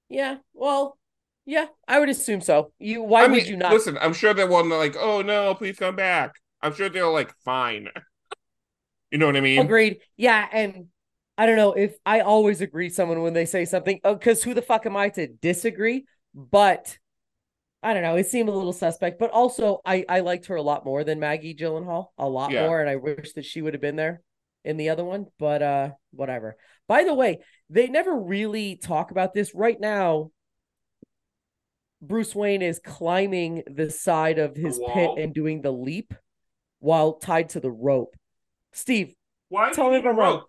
Yeah. 0.10 0.38
Well, 0.54 0.98
yeah, 1.46 1.68
I 1.88 2.00
would 2.00 2.10
assume 2.10 2.42
so. 2.42 2.72
You 2.80 3.04
why 3.04 3.24
I 3.24 3.28
would 3.28 3.38
mean, 3.38 3.46
you 3.46 3.58
not 3.58 3.72
listen? 3.72 3.98
I'm 4.00 4.14
sure 4.14 4.34
they 4.34 4.46
won't 4.46 4.70
like, 4.70 4.96
oh 4.98 5.22
no, 5.22 5.54
please 5.56 5.78
come 5.78 5.96
back. 5.96 6.36
I'm 6.62 6.74
sure 6.74 6.90
they're 6.90 7.08
like, 7.08 7.34
fine. 7.46 7.90
you 9.12 9.18
know 9.18 9.28
what 9.28 9.38
I 9.38 9.42
mean? 9.42 9.60
Agreed. 9.62 10.00
Yeah, 10.18 10.48
and 10.52 10.88
I 11.38 11.46
don't 11.46 11.56
know 11.56 11.74
if 11.74 11.96
I 12.06 12.22
always 12.22 12.62
agree 12.62 12.90
someone 12.90 13.22
when 13.22 13.34
they 13.34 13.46
say 13.46 13.66
something 13.66 14.00
because 14.04 14.44
who 14.44 14.54
the 14.54 14.62
fuck 14.62 14.86
am 14.86 14.98
I 14.98 15.10
to 15.10 15.28
disagree? 15.28 16.06
But 16.34 16.98
I 17.88 17.94
don't 17.94 18.04
know. 18.04 18.18
It 18.18 18.28
seemed 18.28 18.50
a 18.50 18.52
little 18.52 18.74
suspect, 18.74 19.18
but 19.18 19.32
also 19.32 19.80
I 19.86 20.04
I 20.10 20.20
liked 20.20 20.48
her 20.48 20.56
a 20.58 20.62
lot 20.62 20.84
more 20.84 21.06
than 21.06 21.22
Maggie 21.22 21.56
Gyllenhaal, 21.56 22.08
a 22.18 22.28
lot 22.28 22.52
Yeah. 22.52 22.66
more, 22.66 22.82
and 22.82 22.90
I 22.90 22.98
wish 22.98 23.32
that 23.34 23.46
she 23.46 23.62
would 23.62 23.74
have 23.74 23.82
been 23.82 23.96
there 23.96 24.22
in 24.66 24.76
the 24.76 24.90
other 24.90 25.06
one. 25.06 25.28
But 25.40 25.62
uh, 25.62 25.90
whatever. 26.12 26.58
By 26.90 27.06
the 27.06 27.14
way, 27.14 27.40
they 27.70 27.88
never 27.88 28.14
really 28.14 28.76
talk 28.76 29.12
about 29.12 29.34
this 29.34 29.56
right 29.56 29.80
now. 29.80 30.32
Bruce 32.02 32.36
Wayne 32.36 32.62
is 32.62 32.80
climbing 32.80 33.64
the 33.68 33.90
side 33.90 34.38
of 34.38 34.56
his 34.58 34.80
pit 34.94 35.12
and 35.18 35.34
doing 35.34 35.62
the 35.62 35.72
leap 35.72 36.14
while 36.80 37.14
tied 37.14 37.50
to 37.50 37.60
the 37.62 37.72
rope. 37.72 38.16
Steve, 38.74 39.16
Why? 39.50 39.72
Tell 39.72 39.90
me 39.92 39.98
if 39.98 40.06
I'm 40.06 40.18
wrong. 40.18 40.34
rope? 40.40 40.46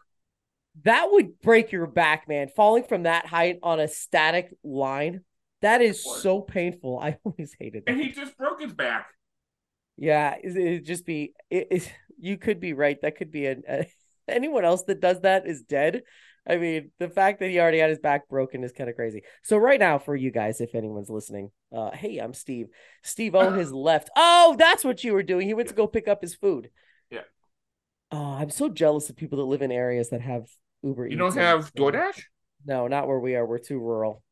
that 0.82 1.08
would 1.10 1.40
break 1.40 1.70
your 1.72 1.86
back, 1.86 2.28
man. 2.28 2.48
Falling 2.48 2.82
from 2.84 3.04
that 3.04 3.26
height 3.26 3.58
on 3.62 3.80
a 3.80 3.88
static 3.88 4.52
line. 4.62 5.22
That 5.62 5.80
is 5.82 6.02
so 6.04 6.40
painful. 6.40 6.98
I 7.00 7.18
always 7.24 7.54
hated 7.58 7.84
that. 7.86 7.92
And 7.92 8.00
he 8.00 8.10
just 8.10 8.36
broke 8.36 8.60
his 8.60 8.72
back. 8.72 9.08
yeah, 9.96 10.36
it- 10.42 10.84
just 10.84 11.04
be 11.06 11.34
it, 11.50 11.68
it- 11.70 11.92
you 12.20 12.36
could 12.36 12.58
be 12.60 12.72
right. 12.72 13.00
That 13.02 13.16
could 13.16 13.30
be 13.30 13.46
a, 13.46 13.56
a 13.68 13.86
anyone 14.28 14.64
else 14.64 14.82
that 14.84 15.00
does 15.00 15.20
that 15.20 15.46
is 15.46 15.62
dead. 15.62 16.02
I 16.48 16.56
mean, 16.56 16.90
the 16.98 17.08
fact 17.10 17.40
that 17.40 17.50
he 17.50 17.60
already 17.60 17.78
had 17.78 17.90
his 17.90 17.98
back 17.98 18.28
broken 18.28 18.64
is 18.64 18.72
kind 18.72 18.88
of 18.88 18.96
crazy. 18.96 19.22
So 19.44 19.56
right 19.58 19.78
now, 19.78 19.98
for 19.98 20.16
you 20.16 20.30
guys, 20.30 20.60
if 20.62 20.74
anyone's 20.74 21.10
listening, 21.10 21.50
uh, 21.76 21.90
hey, 21.92 22.16
I'm 22.18 22.32
Steve. 22.32 22.68
Steve 23.02 23.34
on 23.34 23.58
his 23.58 23.70
left. 23.88 24.08
Oh, 24.16 24.56
that's 24.58 24.82
what 24.82 25.04
you 25.04 25.12
were 25.12 25.22
doing. 25.22 25.46
He 25.46 25.52
went 25.54 25.68
to 25.68 25.74
go 25.74 25.86
pick 25.86 26.08
up 26.08 26.22
his 26.22 26.34
food. 26.34 26.70
Yeah. 27.10 27.20
Oh, 28.10 28.32
I'm 28.32 28.48
so 28.50 28.68
jealous 28.70 29.10
of 29.10 29.16
people 29.16 29.38
that 29.38 29.44
live 29.44 29.60
in 29.62 29.70
areas 29.70 30.08
that 30.08 30.22
have 30.22 30.46
Uber. 30.82 31.06
You 31.08 31.18
don't 31.18 31.36
have 31.36 31.72
DoorDash? 31.74 32.22
No, 32.64 32.86
not 32.88 33.06
where 33.08 33.20
we 33.20 33.34
are. 33.36 33.44
We're 33.46 33.58
too 33.58 33.78
rural. 33.78 34.22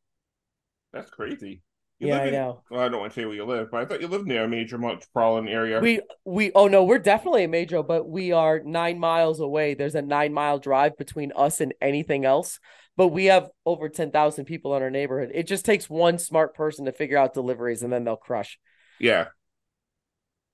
That's 0.93 1.09
crazy. 1.09 1.61
You 1.99 2.07
yeah, 2.07 2.13
live 2.13 2.21
I 2.21 2.27
in- 2.27 2.33
know. 2.33 2.61
Well, 2.69 2.81
I 2.81 2.89
don't 2.89 2.99
want 2.99 3.13
to 3.13 3.19
say 3.19 3.25
where 3.25 3.35
you 3.35 3.45
live, 3.45 3.69
but 3.71 3.81
I 3.81 3.85
thought 3.85 4.01
you 4.01 4.07
lived 4.07 4.27
near 4.27 4.43
a 4.43 4.47
major 4.47 4.77
metropolitan 4.77 5.49
area. 5.49 5.79
We 5.81 6.01
we 6.25 6.51
oh 6.53 6.67
no, 6.67 6.83
we're 6.83 6.99
definitely 6.99 7.43
a 7.43 7.47
metro, 7.47 7.81
but 7.83 8.07
we 8.07 8.31
are 8.31 8.59
nine 8.59 8.99
miles 8.99 9.39
away. 9.39 9.73
There's 9.73 9.95
a 9.95 10.01
nine 10.01 10.33
mile 10.33 10.59
drive 10.59 10.97
between 10.97 11.31
us 11.35 11.59
and 11.59 11.73
anything 11.81 12.25
else. 12.25 12.59
But 12.95 13.09
we 13.09 13.25
have 13.25 13.49
over 13.65 13.89
ten 13.89 14.11
thousand 14.11 14.45
people 14.45 14.75
in 14.75 14.83
our 14.83 14.89
neighborhood. 14.91 15.31
It 15.33 15.47
just 15.47 15.65
takes 15.65 15.89
one 15.89 16.19
smart 16.19 16.55
person 16.55 16.85
to 16.85 16.91
figure 16.91 17.17
out 17.17 17.33
deliveries, 17.33 17.81
and 17.83 17.91
then 17.91 18.03
they'll 18.03 18.15
crush. 18.15 18.59
yeah. 18.99 19.27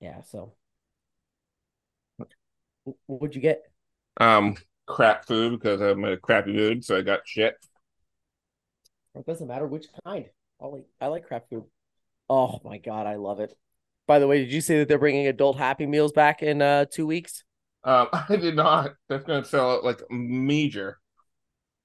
Yeah. 0.00 0.22
So, 0.22 0.54
what'd 3.06 3.34
you 3.34 3.40
get? 3.42 3.62
Um, 4.20 4.56
crap 4.86 5.26
food 5.26 5.58
because 5.58 5.80
I'm 5.80 6.04
in 6.04 6.12
a 6.12 6.16
crappy 6.16 6.52
mood, 6.52 6.84
so 6.84 6.96
I 6.96 7.02
got 7.02 7.20
shit. 7.24 7.56
It 9.14 9.26
doesn't 9.26 9.46
matter 9.46 9.66
which 9.66 9.86
kind. 10.04 10.26
I 10.60 10.66
like 10.66 10.84
I 11.00 11.06
like 11.06 11.26
crap 11.26 11.48
food. 11.48 11.64
Oh 12.28 12.60
my 12.64 12.78
god, 12.78 13.06
I 13.06 13.16
love 13.16 13.40
it. 13.40 13.54
By 14.06 14.18
the 14.18 14.26
way, 14.26 14.38
did 14.38 14.52
you 14.52 14.60
see 14.60 14.78
that 14.78 14.88
they're 14.88 14.98
bringing 14.98 15.26
adult 15.26 15.56
Happy 15.56 15.86
Meals 15.86 16.12
back 16.12 16.42
in 16.42 16.62
uh 16.62 16.86
two 16.90 17.06
weeks? 17.06 17.44
Um, 17.84 18.08
I 18.12 18.36
did 18.36 18.56
not. 18.56 18.94
That's 19.08 19.24
gonna 19.24 19.44
sell 19.44 19.72
out 19.72 19.84
like 19.84 20.00
major. 20.10 20.98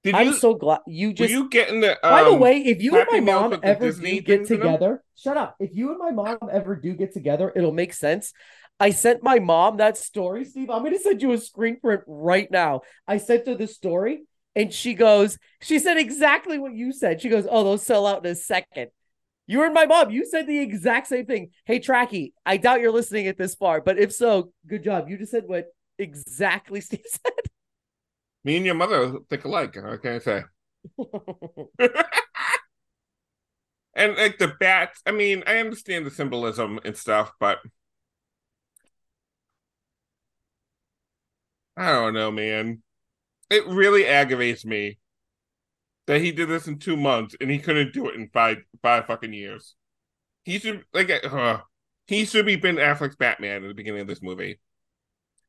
Did 0.02 0.14
I'm 0.14 0.28
you? 0.28 0.34
so 0.34 0.54
glad 0.54 0.80
you 0.86 1.12
just 1.12 1.30
you 1.30 1.48
getting 1.50 1.80
the? 1.80 1.98
By 2.02 2.24
the 2.24 2.30
um, 2.30 2.40
way, 2.40 2.58
if 2.58 2.82
you 2.82 2.98
and 2.98 3.06
my 3.10 3.20
mom 3.20 3.60
ever 3.62 3.92
do 3.92 4.00
get 4.00 4.26
things 4.26 4.50
in 4.50 4.60
them? 4.60 4.66
together, 4.66 5.04
shut 5.16 5.36
up. 5.36 5.56
If 5.60 5.70
you 5.74 5.90
and 5.90 5.98
my 5.98 6.10
mom 6.10 6.38
ever 6.50 6.74
do 6.74 6.94
get 6.94 7.12
together, 7.12 7.52
it'll 7.54 7.72
make 7.72 7.92
sense. 7.92 8.32
I 8.80 8.90
sent 8.90 9.22
my 9.22 9.38
mom 9.40 9.76
that 9.76 9.98
story, 9.98 10.46
Steve. 10.46 10.70
I'm 10.70 10.80
going 10.80 10.94
to 10.94 10.98
send 10.98 11.20
you 11.20 11.32
a 11.32 11.38
screen 11.38 11.78
print 11.78 12.00
right 12.06 12.50
now. 12.50 12.80
I 13.06 13.18
sent 13.18 13.46
her 13.46 13.54
the 13.54 13.66
story 13.66 14.22
and 14.56 14.72
she 14.72 14.94
goes, 14.94 15.38
she 15.60 15.78
said 15.78 15.96
exactly 15.96 16.58
what 16.58 16.74
you 16.74 16.92
said. 16.92 17.20
She 17.20 17.28
goes, 17.28 17.46
Oh, 17.48 17.64
those 17.64 17.84
sell 17.84 18.06
out 18.06 18.24
in 18.24 18.32
a 18.32 18.34
second. 18.34 18.90
You 19.46 19.64
and 19.64 19.74
my 19.74 19.86
mom, 19.86 20.10
you 20.10 20.24
said 20.26 20.46
the 20.46 20.60
exact 20.60 21.08
same 21.08 21.26
thing. 21.26 21.50
Hey, 21.64 21.80
Tracky, 21.80 22.32
I 22.46 22.56
doubt 22.56 22.80
you're 22.80 22.92
listening 22.92 23.26
at 23.26 23.36
this 23.36 23.54
far, 23.54 23.80
but 23.80 23.98
if 23.98 24.12
so, 24.12 24.52
good 24.66 24.84
job. 24.84 25.08
You 25.08 25.18
just 25.18 25.32
said 25.32 25.44
what 25.46 25.66
exactly 25.98 26.80
Steve 26.80 27.04
said. 27.04 27.32
me 28.44 28.56
and 28.56 28.66
your 28.66 28.74
mother 28.74 29.18
think 29.28 29.44
alike. 29.44 29.76
What 29.76 30.02
can 30.02 30.14
I 30.14 30.18
say? 30.18 30.42
And 33.94 34.16
like 34.16 34.38
the 34.38 34.48
bats, 34.48 35.02
I 35.04 35.10
mean, 35.10 35.42
I 35.46 35.58
understand 35.58 36.06
the 36.06 36.10
symbolism 36.10 36.78
and 36.84 36.96
stuff, 36.96 37.32
but 37.40 37.58
I 41.76 41.90
don't 41.92 42.14
know, 42.14 42.30
man. 42.30 42.82
It 43.50 43.66
really 43.66 44.06
aggravates 44.06 44.64
me 44.64 44.98
that 46.06 46.20
he 46.20 46.32
did 46.32 46.48
this 46.48 46.66
in 46.66 46.78
two 46.78 46.96
months 46.96 47.34
and 47.40 47.50
he 47.50 47.58
couldn't 47.58 47.92
do 47.92 48.08
it 48.08 48.14
in 48.14 48.28
five 48.32 48.58
five 48.82 49.06
fucking 49.06 49.32
years. 49.32 49.74
He 50.44 50.58
should 50.58 50.84
like 50.94 51.10
uh, 51.10 51.58
he 52.06 52.24
should 52.24 52.46
be 52.46 52.56
Ben 52.56 52.76
Affleck's 52.76 53.16
Batman 53.16 53.62
at 53.64 53.68
the 53.68 53.74
beginning 53.74 54.00
of 54.00 54.06
this 54.06 54.22
movie. 54.22 54.60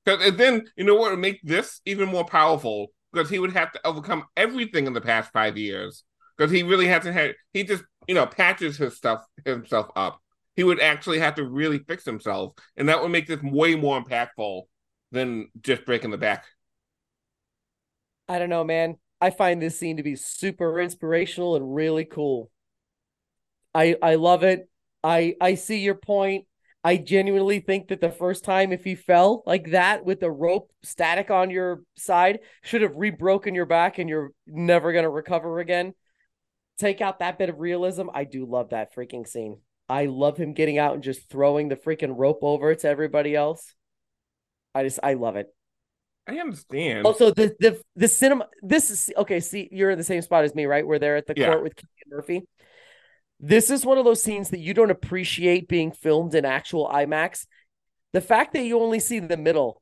Because 0.04 0.36
then 0.36 0.66
you 0.76 0.84
know 0.84 0.96
what 0.96 1.12
would 1.12 1.20
make 1.20 1.42
this 1.44 1.82
even 1.86 2.10
more 2.10 2.26
powerful 2.26 2.88
because 3.12 3.30
he 3.30 3.40
would 3.40 3.54
have 3.54 3.72
to 3.74 3.88
overcome 3.88 4.26
everything 4.36 4.88
in 4.88 4.94
the 4.94 5.02
past 5.02 5.32
five 5.32 5.58
years 5.58 6.04
because 6.38 6.52
he 6.52 6.64
really 6.64 6.88
hasn't 6.88 7.14
had 7.14 7.36
he 7.54 7.64
just 7.64 7.84
you 8.08 8.16
know 8.16 8.26
patches 8.26 8.78
his 8.78 8.98
stuff 8.98 9.24
himself 9.46 9.88
up 9.96 10.20
he 10.56 10.64
would 10.64 10.80
actually 10.80 11.20
have 11.20 11.36
to 11.36 11.48
really 11.48 11.80
fix 11.80 12.06
himself 12.06 12.54
and 12.78 12.90
that 12.90 13.02
would 13.02 13.12
make 13.12 13.28
this 13.28 13.42
way 13.44 13.76
more 13.76 14.02
impactful 14.02 14.64
than 15.12 15.50
just 15.62 15.86
breaking 15.86 16.12
the 16.12 16.18
back 16.18 16.46
I 18.32 18.40
don't 18.40 18.50
know, 18.50 18.64
man. 18.64 18.96
I 19.20 19.30
find 19.30 19.62
this 19.62 19.78
scene 19.78 19.98
to 19.98 20.04
be 20.04 20.16
super 20.16 20.80
inspirational 20.80 21.58
and 21.58 21.76
really 21.76 22.06
cool. 22.06 22.50
I 23.76 23.98
I 24.02 24.16
love 24.16 24.44
it. 24.44 24.70
I 25.04 25.36
I 25.42 25.56
see 25.56 25.80
your 25.80 25.96
point. 25.96 26.46
I 26.82 26.96
genuinely 26.96 27.60
think 27.60 27.90
that 27.90 28.00
the 28.00 28.10
first 28.10 28.46
time 28.46 28.72
if 28.72 28.86
he 28.86 28.96
fell 28.96 29.44
like 29.46 29.72
that 29.72 30.06
with 30.06 30.22
the 30.22 30.32
rope 30.32 30.72
static 30.82 31.30
on 31.30 31.50
your 31.50 31.82
side 31.98 32.40
should 32.64 32.84
have 32.84 32.94
rebroken 32.94 33.54
your 33.54 33.66
back 33.66 34.00
and 34.00 34.08
you're 34.08 34.32
never 34.48 34.94
going 34.94 35.04
to 35.04 35.10
recover 35.10 35.60
again. 35.60 35.94
Take 36.80 37.02
out 37.02 37.20
that 37.20 37.38
bit 37.38 37.50
of 37.50 37.60
realism. 37.60 38.08
I 38.14 38.24
do 38.24 38.46
love 38.46 38.70
that 38.70 38.96
freaking 38.96 39.28
scene. 39.28 39.58
I 39.90 40.06
love 40.06 40.38
him 40.38 40.54
getting 40.54 40.78
out 40.78 40.94
and 40.94 41.04
just 41.04 41.30
throwing 41.30 41.68
the 41.68 41.76
freaking 41.76 42.14
rope 42.18 42.40
over 42.44 42.74
to 42.76 42.88
everybody 42.88 43.36
else. 43.36 43.76
I 44.74 44.84
just 44.84 45.02
I 45.04 45.16
love 45.16 45.36
it. 45.36 45.54
I 46.28 46.38
understand 46.38 47.06
Also, 47.06 47.32
the 47.32 47.56
the 47.60 47.82
the 47.96 48.08
cinema. 48.08 48.48
This 48.62 48.90
is 48.90 49.10
okay. 49.18 49.40
See, 49.40 49.68
you're 49.72 49.92
in 49.92 49.98
the 49.98 50.04
same 50.04 50.22
spot 50.22 50.44
as 50.44 50.54
me, 50.54 50.66
right? 50.66 50.86
Where 50.86 51.00
they're 51.00 51.18
at 51.18 51.28
the 51.28 51.34
Yeah. 51.36 51.48
court 51.48 51.64
with 51.64 51.76
Cillian 51.76 52.10
Murphy. 52.10 52.42
This 53.40 53.72
is 53.72 53.86
one 53.86 53.98
of 53.98 54.06
those 54.06 54.22
scenes 54.22 54.52
that 54.52 54.60
you 54.60 54.74
don't 54.74 54.92
appreciate 54.92 55.68
being 55.68 55.92
filmed 55.92 56.36
in 56.36 56.46
actual 56.46 56.88
IMAX. 56.88 57.48
The 58.14 58.22
fact 58.22 58.54
that 58.54 58.64
you 58.64 58.80
only 58.80 59.00
see 59.00 59.20
the 59.20 59.38
middle 59.38 59.82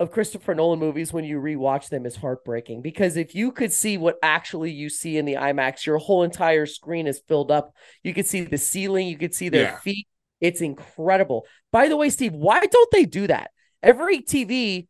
of 0.00 0.10
Christopher 0.10 0.54
Nolan 0.54 0.78
movies 0.78 1.12
when 1.12 1.24
you 1.24 1.40
rewatch 1.40 1.88
them 1.88 2.04
is 2.04 2.16
heartbreaking 2.16 2.82
because 2.82 3.16
if 3.16 3.34
you 3.34 3.52
could 3.52 3.72
see 3.72 3.96
what 3.96 4.16
actually 4.22 4.70
you 4.72 4.90
see 4.90 5.16
in 5.16 5.24
the 5.24 5.34
IMAX, 5.34 5.86
your 5.86 5.98
whole 5.98 6.22
entire 6.22 6.66
screen 6.66 7.06
is 7.06 7.22
filled 7.28 7.50
up. 7.50 7.72
You 8.02 8.12
could 8.12 8.26
see 8.26 8.42
the 8.42 8.58
ceiling, 8.58 9.06
you 9.06 9.16
could 9.16 9.34
see 9.34 9.48
their 9.48 9.62
Yeah. 9.62 9.78
feet. 9.78 10.08
It's 10.40 10.60
incredible. 10.60 11.46
By 11.72 11.88
the 11.88 11.96
way, 11.96 12.10
Steve, 12.10 12.34
why 12.34 12.66
don't 12.66 12.90
they 12.90 13.06
do 13.06 13.26
that? 13.28 13.52
Every 13.82 14.20
TV, 14.20 14.88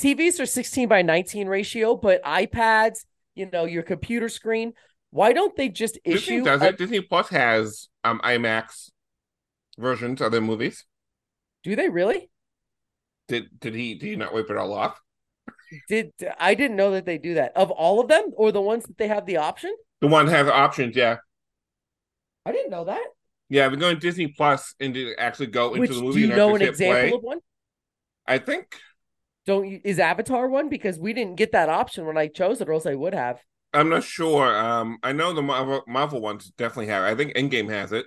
TVs 0.00 0.40
are 0.40 0.46
16 0.46 0.88
by 0.88 1.02
19 1.02 1.46
ratio, 1.48 1.96
but 1.96 2.22
iPads, 2.24 3.04
you 3.34 3.48
know, 3.50 3.64
your 3.64 3.82
computer 3.82 4.28
screen, 4.28 4.72
Why 5.10 5.32
don't 5.32 5.54
they 5.56 5.68
just 5.68 5.98
issue? 6.04 6.18
Disney 6.18 6.40
does 6.42 6.62
a- 6.62 6.68
it. 6.68 6.78
Disney 6.78 7.00
Plus 7.00 7.28
has 7.28 7.88
um 8.02 8.20
IMAX 8.24 8.90
versions 9.78 10.20
of 10.20 10.32
their 10.32 10.40
movies. 10.40 10.84
do 11.62 11.76
they 11.76 11.88
really? 11.88 12.30
Did 13.28 13.48
did 13.60 13.74
he 13.74 13.94
did 13.94 14.06
he 14.06 14.16
not 14.16 14.34
wipe 14.34 14.50
it 14.50 14.56
all 14.56 14.72
off? 14.74 15.00
Did 15.88 16.12
I 16.38 16.54
didn't 16.54 16.76
know 16.76 16.90
that 16.92 17.06
they 17.06 17.18
do 17.18 17.34
that 17.34 17.52
of 17.56 17.70
all 17.70 18.00
of 18.00 18.08
them 18.08 18.30
or 18.36 18.52
the 18.52 18.60
ones 18.60 18.84
that 18.84 18.98
they 18.98 19.08
have 19.08 19.24
the 19.26 19.36
option? 19.38 19.74
The 20.00 20.08
one 20.08 20.26
that 20.26 20.32
has 20.32 20.48
options, 20.48 20.94
yeah. 20.96 21.16
I 22.44 22.52
didn't 22.52 22.70
know 22.70 22.84
that. 22.84 23.04
Yeah, 23.48 23.68
we're 23.68 23.76
going 23.76 23.98
Disney 23.98 24.28
Plus 24.28 24.74
and 24.80 24.92
to 24.94 25.14
actually 25.18 25.46
go 25.46 25.68
into 25.74 25.80
Which 25.80 25.90
the 25.90 25.96
do 25.96 26.02
movie. 26.02 26.20
you 26.22 26.26
and 26.28 26.36
know 26.36 26.54
an 26.54 26.62
example 26.62 27.08
play. 27.08 27.16
of 27.16 27.22
one? 27.22 27.38
I 28.26 28.38
think 28.38 28.76
Don't 29.46 29.68
you 29.68 29.80
is 29.84 29.98
Avatar 29.98 30.48
one? 30.48 30.68
Because 30.68 30.98
we 30.98 31.12
didn't 31.12 31.36
get 31.36 31.52
that 31.52 31.68
option 31.68 32.06
when 32.06 32.16
I 32.16 32.28
chose 32.28 32.60
it, 32.60 32.68
or 32.68 32.72
else 32.72 32.86
I 32.86 32.94
would 32.94 33.14
have. 33.14 33.40
I'm 33.72 33.88
not 33.88 34.04
sure. 34.04 34.56
Um, 34.56 34.98
I 35.02 35.12
know 35.12 35.32
the 35.32 35.42
Marvel, 35.42 35.82
Marvel 35.88 36.20
ones 36.20 36.50
definitely 36.56 36.86
have. 36.86 37.02
I 37.04 37.14
think 37.14 37.34
Endgame 37.34 37.68
has 37.70 37.92
it. 37.92 38.06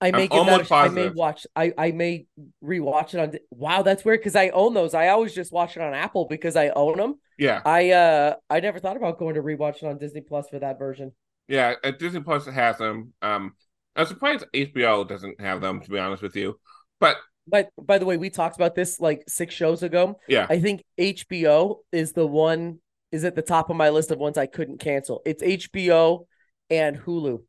I 0.00 0.10
may 0.10 0.28
I'm 0.30 0.44
that. 0.46 0.58
almost 0.58 0.70
a- 0.70 0.74
I 0.74 0.88
may 0.88 1.08
watch. 1.08 1.46
I 1.54 1.72
I 1.78 1.92
may 1.92 2.26
rewatch 2.64 3.14
it 3.14 3.20
on. 3.20 3.32
Wow, 3.50 3.82
that's 3.82 4.04
weird 4.04 4.20
because 4.20 4.34
I 4.34 4.48
own 4.48 4.74
those. 4.74 4.94
I 4.94 5.08
always 5.08 5.32
just 5.34 5.52
watch 5.52 5.76
it 5.76 5.82
on 5.82 5.94
Apple 5.94 6.26
because 6.28 6.56
I 6.56 6.70
own 6.70 6.96
them. 6.98 7.20
Yeah, 7.38 7.62
I 7.64 7.90
uh 7.90 8.34
I 8.50 8.60
never 8.60 8.80
thought 8.80 8.96
about 8.96 9.18
going 9.18 9.34
to 9.36 9.42
rewatch 9.42 9.76
it 9.76 9.84
on 9.84 9.98
Disney 9.98 10.20
Plus 10.22 10.48
for 10.48 10.58
that 10.58 10.78
version. 10.78 11.12
yeah. 11.48 11.74
uh, 11.84 11.92
Disney 11.92 12.20
Plus 12.20 12.46
has 12.46 12.78
them. 12.78 13.12
Um, 13.22 13.54
I'm 13.94 14.06
surprised 14.06 14.44
HBO 14.54 15.06
doesn't 15.06 15.40
have 15.40 15.60
them. 15.60 15.80
To 15.80 15.90
be 15.90 15.98
honest 15.98 16.22
with 16.22 16.34
you, 16.34 16.58
but 16.98 17.16
But 17.46 17.70
by 17.80 17.98
the 17.98 18.06
way, 18.06 18.16
we 18.16 18.30
talked 18.30 18.56
about 18.56 18.74
this 18.74 19.00
like 19.00 19.24
six 19.28 19.54
shows 19.54 19.82
ago. 19.82 20.18
yeah, 20.28 20.46
I 20.48 20.60
think 20.60 20.82
HBO 20.98 21.78
is 21.90 22.12
the 22.12 22.26
one 22.26 22.78
is 23.10 23.24
at 23.24 23.34
the 23.36 23.42
top 23.42 23.68
of 23.70 23.76
my 23.76 23.90
list 23.90 24.10
of 24.10 24.18
ones 24.18 24.38
I 24.38 24.46
couldn't 24.46 24.78
cancel. 24.80 25.22
It's 25.26 25.42
HBO 25.42 26.26
and 26.70 26.96
Hulu. 26.98 27.42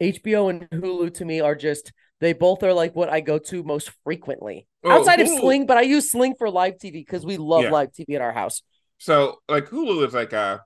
HBO 0.00 0.50
and 0.50 0.68
Hulu 0.70 1.12
to 1.14 1.24
me 1.24 1.40
are 1.40 1.54
just 1.54 1.92
they 2.20 2.32
both 2.32 2.62
are 2.62 2.72
like 2.74 2.94
what 2.94 3.08
I 3.08 3.20
go 3.20 3.38
to 3.38 3.62
most 3.62 3.90
frequently. 4.04 4.66
Well, 4.82 4.98
Outside 4.98 5.20
of 5.20 5.28
Sling, 5.28 5.66
but 5.66 5.76
I 5.76 5.82
use 5.82 6.10
Sling 6.10 6.34
for 6.38 6.50
live 6.50 6.74
TV 6.74 6.92
because 6.92 7.24
we 7.24 7.36
love 7.36 7.64
Yeah. 7.64 7.70
live 7.70 7.92
TV 7.92 8.14
at 8.16 8.20
our 8.22 8.32
house. 8.32 8.62
So 8.98 9.38
like 9.48 9.66
Hulu 9.68 10.06
is 10.06 10.14
like 10.14 10.32
a 10.32 10.62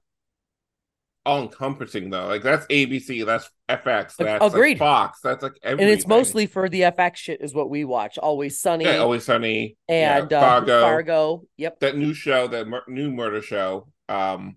all 1.26 1.42
encompassing 1.42 2.10
though. 2.10 2.26
Like 2.26 2.42
that's 2.42 2.66
ABC, 2.66 3.24
that's 3.24 3.50
FX, 3.68 4.16
that's 4.16 4.54
like. 4.54 4.78
Fox, 4.78 5.20
that's 5.22 5.42
like 5.42 5.54
And 5.62 5.80
it's 5.80 6.06
mostly 6.06 6.46
for 6.46 6.68
the 6.68 6.82
FX 6.82 7.16
shit 7.16 7.40
is 7.40 7.54
what 7.54 7.70
we 7.70 7.84
watch. 7.84 8.18
Always 8.18 8.60
Sunny 8.60 8.84
yeah, 8.84 8.98
Always 8.98 9.24
Sunny 9.24 9.76
and 9.88 10.30
yeah, 10.30 10.38
uh, 10.38 10.40
Fargo, 10.40 10.80
Fargo. 10.82 11.42
Yep. 11.56 11.80
that 11.80 11.96
new 11.96 12.14
show, 12.14 12.46
that 12.48 12.68
mur- 12.68 12.84
new 12.88 13.10
murder 13.10 13.40
show, 13.40 13.88
um, 14.08 14.56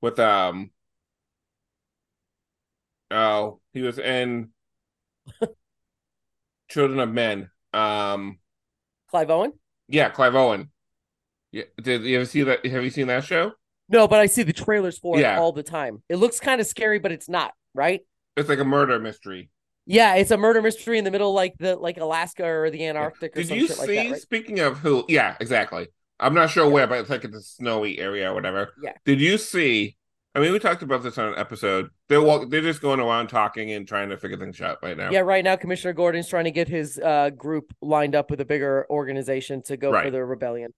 with 0.00 0.18
um, 0.18 0.70
oh, 3.10 3.60
he 3.72 3.82
was 3.82 3.98
in 3.98 4.50
Children 6.68 7.00
of 7.00 7.10
Men. 7.10 7.50
Um, 7.72 8.38
Clive 9.08 9.30
Owen? 9.30 9.52
yeah, 9.88 10.10
Clive 10.10 10.34
Owen. 10.34 10.70
Yeah, 11.50 11.64
did 11.80 12.02
you 12.02 12.16
ever 12.16 12.26
see 12.26 12.42
that? 12.42 12.66
Have 12.66 12.84
you 12.84 12.90
seen 12.90 13.06
that 13.06 13.24
show? 13.24 13.52
No, 13.88 14.08
but 14.08 14.18
I 14.20 14.26
see 14.26 14.42
the 14.42 14.52
trailers 14.52 14.98
for 14.98 15.18
Yeah. 15.18 15.36
it 15.36 15.38
all 15.38 15.52
the 15.52 15.62
time. 15.62 16.02
It 16.08 16.16
looks 16.16 16.40
kind 16.40 16.60
of 16.60 16.66
scary, 16.66 16.98
but 16.98 17.12
it's 17.12 17.28
not, 17.28 17.52
right? 17.74 18.00
It's 18.36 18.48
like 18.48 18.58
a 18.58 18.64
murder 18.64 18.98
mystery. 18.98 19.50
Yeah, 19.86 20.14
it's 20.14 20.30
a 20.30 20.38
murder 20.38 20.62
mystery 20.62 20.96
in 20.98 21.04
the 21.04 21.10
middle, 21.10 21.34
like 21.34 21.54
the 21.58 21.76
like 21.76 21.98
Alaska 21.98 22.44
or 22.46 22.70
the 22.70 22.86
Antarctic 22.86 23.36
or 23.36 23.40
Did 23.40 23.48
some 23.48 23.58
you 23.58 23.66
shit 23.66 23.76
see? 23.76 23.80
like 23.80 23.88
that. 24.06 24.10
Right? 24.12 24.20
Speaking 24.20 24.60
of 24.60 24.78
who, 24.78 25.04
yeah, 25.08 25.36
exactly. 25.40 25.88
I'm 26.18 26.32
not 26.32 26.48
sure 26.48 26.68
where, 26.68 26.86
but 26.86 27.00
it's 27.00 27.10
like 27.10 27.24
it's 27.24 27.36
a 27.36 27.42
snowy 27.42 27.98
area 27.98 28.30
or 28.30 28.34
whatever. 28.34 28.72
Yeah. 28.82 28.92
Did 29.04 29.20
you 29.20 29.36
see? 29.36 29.96
I 30.34 30.40
mean, 30.40 30.52
we 30.52 30.58
talked 30.58 30.82
about 30.82 31.02
this 31.02 31.16
on 31.18 31.28
an 31.28 31.38
episode. 31.38 31.90
They're 32.08 32.22
walk, 32.22 32.50
they're 32.50 32.60
just 32.62 32.80
going 32.80 32.98
around 32.98 33.28
talking 33.28 33.70
and 33.72 33.86
trying 33.86 34.08
to 34.08 34.16
figure 34.16 34.36
things 34.38 34.60
out 34.60 34.78
right 34.82 34.96
now. 34.96 35.10
Yeah, 35.10 35.20
right 35.20 35.44
now 35.44 35.54
Commissioner 35.54 35.92
Gordon's 35.92 36.28
trying 36.28 36.44
to 36.44 36.50
get 36.50 36.66
his 36.66 36.98
uh 36.98 37.30
group 37.30 37.72
lined 37.82 38.14
up 38.14 38.30
with 38.30 38.40
a 38.40 38.44
bigger 38.44 38.86
organization 38.90 39.62
to 39.64 39.76
go 39.76 39.92
for 39.92 40.10
the 40.10 40.24
rebellion. 40.24 40.72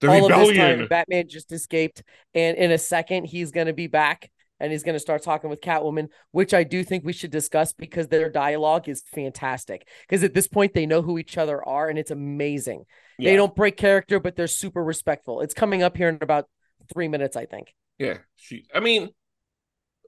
The 0.00 0.08
all 0.08 0.32
of 0.32 0.46
this 0.48 0.56
time, 0.56 0.86
Batman 0.88 1.28
just 1.28 1.52
escaped, 1.52 2.02
and 2.34 2.56
in 2.56 2.70
a 2.70 2.78
second 2.78 3.24
he's 3.24 3.50
gonna 3.50 3.72
be 3.74 3.86
back 3.86 4.30
and 4.58 4.72
he's 4.72 4.82
gonna 4.82 4.98
start 4.98 5.22
talking 5.22 5.48
with 5.50 5.60
Catwoman, 5.60 6.08
which 6.32 6.52
I 6.54 6.64
do 6.64 6.82
think 6.84 7.04
we 7.04 7.12
should 7.12 7.30
discuss 7.30 7.72
because 7.72 8.08
their 8.08 8.28
dialogue 8.30 8.88
is 8.88 9.02
fantastic. 9.14 9.86
Because 10.08 10.22
at 10.24 10.34
this 10.34 10.48
point 10.48 10.74
they 10.74 10.86
know 10.86 11.02
who 11.02 11.18
each 11.18 11.36
other 11.38 11.62
are, 11.66 11.88
and 11.88 11.98
it's 11.98 12.10
amazing. 12.10 12.84
yeah. 13.18 13.30
They 13.30 13.36
don't 13.36 13.54
break 13.54 13.76
character, 13.76 14.20
but 14.20 14.36
they're 14.36 14.46
super 14.46 14.82
respectful. 14.82 15.40
It's 15.42 15.54
coming 15.54 15.82
up 15.82 15.96
here 15.96 16.08
in 16.08 16.18
about 16.20 16.46
three 16.92 17.08
minutes, 17.08 17.36
I 17.36 17.44
think. 17.46 17.74
Yeah, 17.98 18.18
she. 18.36 18.64
I 18.74 18.80
mean, 18.80 19.10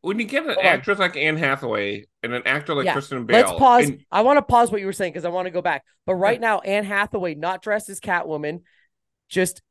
when 0.00 0.18
you 0.18 0.24
get 0.24 0.42
an 0.44 0.54
Hold 0.54 0.58
on. 0.58 0.64
actress 0.66 0.98
like 0.98 1.16
Anne 1.16 1.36
Hathaway 1.36 2.06
and 2.22 2.32
an 2.32 2.42
actor 2.46 2.74
like 2.74 2.86
Yeah, 2.86 2.94
Christian 2.94 3.24
Bale, 3.26 3.36
Let's 3.36 3.52
pause. 3.52 3.88
and- 3.90 4.04
I 4.10 4.22
want 4.22 4.38
to 4.38 4.42
pause 4.42 4.70
what 4.72 4.80
you 4.80 4.86
were 4.86 4.92
saying 4.92 5.12
because 5.12 5.24
I 5.26 5.28
want 5.28 5.46
to 5.46 5.50
go 5.50 5.62
back. 5.62 5.84
But 6.06 6.14
right 6.16 6.40
now, 6.40 6.60
Anne 6.60 6.84
Hathaway, 6.84 7.34
not 7.34 7.62
dressed 7.62 7.88
as 7.88 8.00
Catwoman, 8.00 8.62
just 9.28 9.62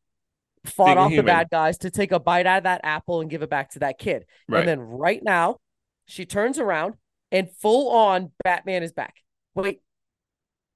fought 0.66 0.98
off 0.98 1.12
the 1.12 1.24
bad 1.24 1.50
guys 1.50 1.78
to 1.80 1.90
take 1.90 2.12
a 2.12 2.20
bite 2.20 2.46
out 2.46 2.60
of 2.60 2.64
that 2.64 2.82
apple 2.84 3.22
and 3.22 3.30
give 3.30 3.42
it 3.42 3.50
back 3.50 3.72
to 3.72 3.80
that 3.80 3.98
kid. 3.98 4.26
right? 4.48 4.60
And 4.60 4.68
then 4.68 4.80
right 4.80 5.22
now, 5.24 5.58
she 6.06 6.26
turns 6.26 6.60
around 6.60 6.96
and 7.32 7.50
full 7.50 7.90
on 7.92 8.32
Batman 8.44 8.84
is 8.84 8.92
back. 8.92 9.16
Wait, 9.56 9.82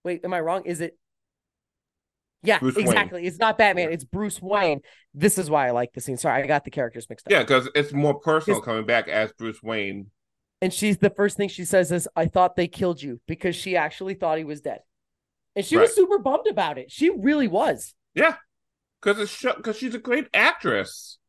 wait, 0.03 0.22
am 0.24 0.34
I 0.34 0.40
wrong? 0.40 0.64
Is 0.66 0.82
it? 0.82 0.98
Yeah, 2.44 2.60
Bruce 2.60 2.76
Wayne. 2.76 2.86
exactly. 2.88 3.26
It's 3.26 3.40
not 3.40 3.57
Batman. 3.57 3.91
It's 3.91 4.03
Bruce 4.03 4.40
Wayne. 4.41 4.82
This 5.14 5.38
is 5.38 5.49
why 5.49 5.68
I 5.68 5.72
like 5.72 5.94
the 5.94 6.02
scene. 6.02 6.18
Sorry, 6.18 6.44
I 6.44 6.45
got 6.45 6.64
the 6.64 6.72
characters 6.72 7.07
mixed 7.10 7.28
up. 7.28 7.32
yeah, 7.32 7.40
because 7.40 7.68
it's 7.74 7.91
more 7.91 8.20
personal 8.20 8.62
coming 8.62 8.86
back 8.86 9.07
as 9.07 9.32
Bruce 9.34 9.64
Wayne. 9.64 10.12
And 10.62 10.72
she's 10.72 10.98
the 10.98 11.10
first 11.10 11.38
thing 11.38 11.49
she 11.49 11.66
says 11.66 11.91
is, 11.91 12.07
I 12.16 12.28
thought 12.28 12.56
they 12.56 12.68
killed 12.68 13.02
you 13.02 13.20
because 13.28 13.56
she 13.56 13.76
actually 13.76 14.14
thought 14.14 14.38
he 14.38 14.44
was 14.44 14.62
dead. 14.62 14.80
And 15.56 15.66
she 15.66 15.78
was 15.78 15.95
super 15.95 16.20
bummed 16.20 16.48
about 16.48 16.78
it. 16.78 16.91
She 16.91 17.10
really 17.10 17.48
was. 17.48 17.94
Yeah, 18.14 18.36
because 19.06 19.22
it's 19.22 19.56
because 19.56 19.77
she's 19.77 19.94
a 19.94 19.99
great 19.99 20.27
actress. 20.34 21.19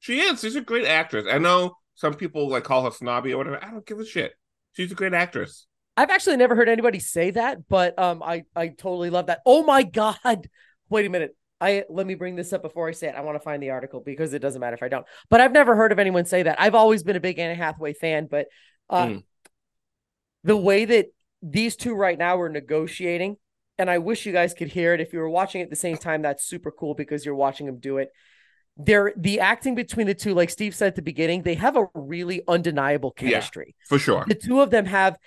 She 0.00 0.20
is. 0.20 0.40
She's 0.40 0.56
a 0.56 0.60
great 0.60 0.86
actress. 0.86 1.26
I 1.30 1.38
know 1.38 1.76
some 1.94 2.14
people 2.14 2.48
like 2.48 2.64
call 2.64 2.84
her 2.84 2.90
snobby 2.90 3.32
or 3.32 3.38
whatever. 3.38 3.62
I 3.62 3.70
don't 3.70 3.86
give 3.86 4.00
a 4.00 4.04
shit. 4.04 4.32
She's 4.72 4.90
a 4.90 4.96
great 4.96 5.14
actress. 5.14 5.66
I've 5.96 6.10
actually 6.10 6.38
never 6.38 6.56
heard 6.56 6.68
anybody 6.68 6.98
say 6.98 7.30
that, 7.32 7.68
but 7.68 7.98
um 7.98 8.22
I 8.22 8.44
I 8.56 8.68
totally 8.68 9.10
love 9.10 9.26
that. 9.26 9.40
Oh 9.46 9.62
my 9.62 9.82
god. 9.82 10.48
Wait 10.88 11.06
a 11.06 11.08
minute. 11.08 11.36
I 11.60 11.84
let 11.88 12.06
me 12.06 12.14
bring 12.14 12.36
this 12.36 12.52
up 12.52 12.62
before 12.62 12.88
I 12.88 12.92
say 12.92 13.08
it. 13.08 13.14
I 13.14 13.20
want 13.20 13.36
to 13.36 13.44
find 13.44 13.62
the 13.62 13.70
article 13.70 14.00
because 14.00 14.32
it 14.32 14.40
doesn't 14.40 14.60
matter 14.60 14.74
if 14.74 14.82
I 14.82 14.88
don't. 14.88 15.06
But 15.28 15.40
I've 15.40 15.52
never 15.52 15.76
heard 15.76 15.92
of 15.92 15.98
anyone 15.98 16.24
say 16.24 16.42
that. 16.42 16.60
I've 16.60 16.74
always 16.74 17.02
been 17.04 17.16
a 17.16 17.20
big 17.20 17.38
Anne 17.38 17.54
Hathaway 17.54 17.92
fan, 17.92 18.26
but 18.30 18.46
uh 18.88 19.06
Mm. 19.06 19.24
the 20.42 20.56
way 20.56 20.84
that 20.86 21.06
these 21.42 21.76
two 21.76 21.94
right 21.94 22.18
now 22.18 22.40
are 22.40 22.48
negotiating, 22.48 23.36
and 23.80 23.90
I 23.90 23.98
wish 23.98 24.26
you 24.26 24.32
guys 24.32 24.54
could 24.54 24.68
hear 24.68 24.94
it. 24.94 25.00
If 25.00 25.12
you 25.12 25.18
were 25.18 25.28
watching 25.30 25.62
at 25.62 25.70
the 25.70 25.76
same 25.76 25.96
time, 25.96 26.22
that's 26.22 26.44
super 26.44 26.70
cool 26.70 26.94
because 26.94 27.24
you're 27.24 27.34
watching 27.34 27.66
them 27.66 27.78
do 27.78 27.98
it. 27.98 28.10
They're 28.76 29.12
the 29.16 29.40
acting 29.40 29.74
between 29.74 30.06
the 30.06 30.14
two, 30.14 30.34
like 30.34 30.50
Steve 30.50 30.74
said 30.74 30.88
at 30.88 30.96
the 30.96 31.02
beginning, 31.02 31.42
they 31.42 31.54
have 31.54 31.76
a 31.76 31.86
really 31.94 32.42
undeniable 32.46 33.12
Yeah. 33.20 33.30
chemistry. 33.30 33.74
For 33.88 33.98
sure. 33.98 34.24
The 34.28 34.34
two 34.36 34.60
of 34.60 34.70
them 34.70 34.86
have 34.86 35.18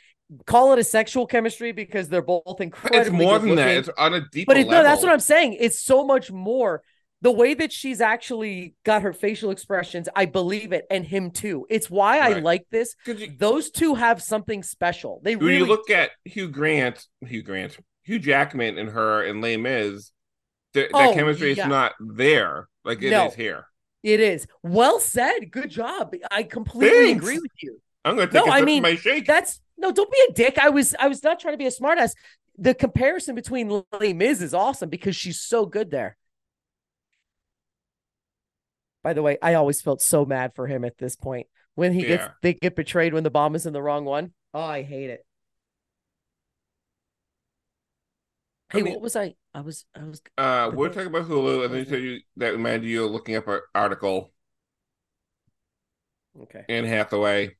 call 0.45 0.73
it 0.73 0.79
a 0.79 0.83
sexual 0.83 1.27
chemistry 1.27 1.71
because 1.73 2.09
they're 2.09 2.21
both 2.23 2.59
incredible. 2.61 3.01
It's 3.01 3.09
more 3.11 3.37
than 3.39 3.55
that. 3.55 3.77
It's 3.77 3.89
on 3.97 4.13
a 4.13 4.21
deep. 4.31 4.47
but 4.47 4.57
it, 4.57 4.67
no, 4.67 4.81
that's 4.81 5.03
what 5.03 5.11
I'm 5.11 5.19
saying. 5.19 5.57
It's 5.59 5.79
so 5.79 6.03
much 6.05 6.31
more. 6.31 6.81
The 7.21 7.31
way 7.31 7.53
that 7.53 7.71
she's 7.71 8.01
actually 8.01 8.75
got 8.83 9.03
her 9.03 9.13
facial 9.13 9.49
expressions, 9.51 10.09
I 10.13 10.25
believe 10.25 10.73
it, 10.73 10.85
and 10.89 11.05
him 11.05 11.31
too. 11.31 11.65
It's 11.69 11.89
why 11.89 12.19
I 12.19 12.39
like 12.39 12.65
this. 12.69 12.95
you- 13.05 13.31
Those 13.37 13.69
two 13.69 13.95
have 13.95 14.21
something 14.21 14.61
special. 14.61 15.21
They 15.23 15.35
when 15.37 15.45
really 15.45 15.59
you 15.59 15.65
look 15.65 15.89
at 15.89 16.11
Hugh 16.25 16.49
Grant, 16.49 17.05
Hugh 17.25 17.41
Grant, 17.43 17.77
Hugh 18.03 18.19
Jackman, 18.19 18.77
and 18.77 18.89
her 18.89 19.23
and 19.23 19.41
Les 19.41 19.57
Mis, 19.57 20.11
the, 20.73 20.89
Oh, 20.93 20.99
that 20.99 21.13
chemistry 21.15 21.53
yeah. 21.53 21.63
is 21.63 21.69
not 21.69 21.93
there 21.99 22.67
like 22.83 22.99
it 22.99 23.05
is 23.05 23.11
No. 23.11 23.29
here. 23.29 23.65
it 24.03 24.19
is. 24.19 24.45
Well 24.61 24.99
said. 24.99 25.51
Good 25.51 25.69
job. 25.69 26.13
I 26.29 26.43
completely 26.43 27.13
Thanks. 27.13 27.23
agree 27.23 27.39
with 27.39 27.51
you. 27.61 27.79
I'm 28.05 28.15
going 28.15 28.27
to 28.27 28.33
take 28.33 28.45
No, 28.45 28.51
I 28.51 28.61
mean, 28.63 28.79
of 28.79 28.83
my 28.91 28.95
shake. 28.95 29.25
That's 29.25 29.61
no, 29.77 29.91
don't 29.91 30.11
be 30.11 30.17
a 30.29 30.33
dick. 30.33 30.57
I 30.59 30.69
was 30.69 30.93
I 30.99 31.07
was 31.07 31.23
not 31.23 31.39
trying 31.39 31.53
to 31.53 31.57
be 31.57 31.65
a 31.67 31.71
smartass. 31.71 32.11
The 32.57 32.73
comparison 32.75 33.33
between 33.33 33.83
Les 33.99 34.13
Mis 34.13 34.41
is 34.41 34.53
awesome 34.53 34.89
because 34.89 35.15
she's 35.15 35.39
so 35.39 35.65
good 35.65 35.89
there. 35.89 36.17
By 39.03 39.13
the 39.13 39.21
way, 39.21 39.37
I 39.41 39.55
always 39.55 39.81
felt 39.81 40.01
so 40.01 40.25
mad 40.25 40.53
for 40.55 40.67
him 40.67 40.85
at 40.85 40.97
this 40.97 41.15
point 41.15 41.47
when 41.75 41.93
he 41.93 42.03
gets 42.03 42.27
they 42.41 42.53
get 42.53 42.75
betrayed 42.75 43.13
when 43.13 43.23
the 43.23 43.29
bomb 43.31 43.55
is 43.55 43.65
in 43.65 43.73
the 43.73 43.81
wrong 43.81 44.05
one. 44.05 44.33
Oh, 44.53 44.61
I 44.61 44.83
hate 44.83 45.09
it. 45.09 45.25
I 48.73 48.77
Hey, 48.77 48.83
mean- 48.83 48.93
what 48.93 49.01
was 49.03 49.15
I? 49.15 49.35
I 49.53 49.61
was 49.61 49.85
I 49.95 50.03
was 50.03 50.21
Uh, 50.37 50.71
we're 50.73 50.89
talking 50.89 51.07
about 51.07 51.27
Hulu, 51.27 51.65
and 51.65 51.73
then 51.73 51.79
you 51.81 51.85
said 51.85 52.01
you 52.01 52.19
that 52.37 52.53
reminded 52.53 52.89
you 52.89 53.05
of 53.05 53.11
looking 53.11 53.35
up 53.35 53.47
an 53.47 53.59
article 53.75 54.33
okay. 56.41 56.63
Anne 56.67 56.85
Hathaway. 56.85 57.55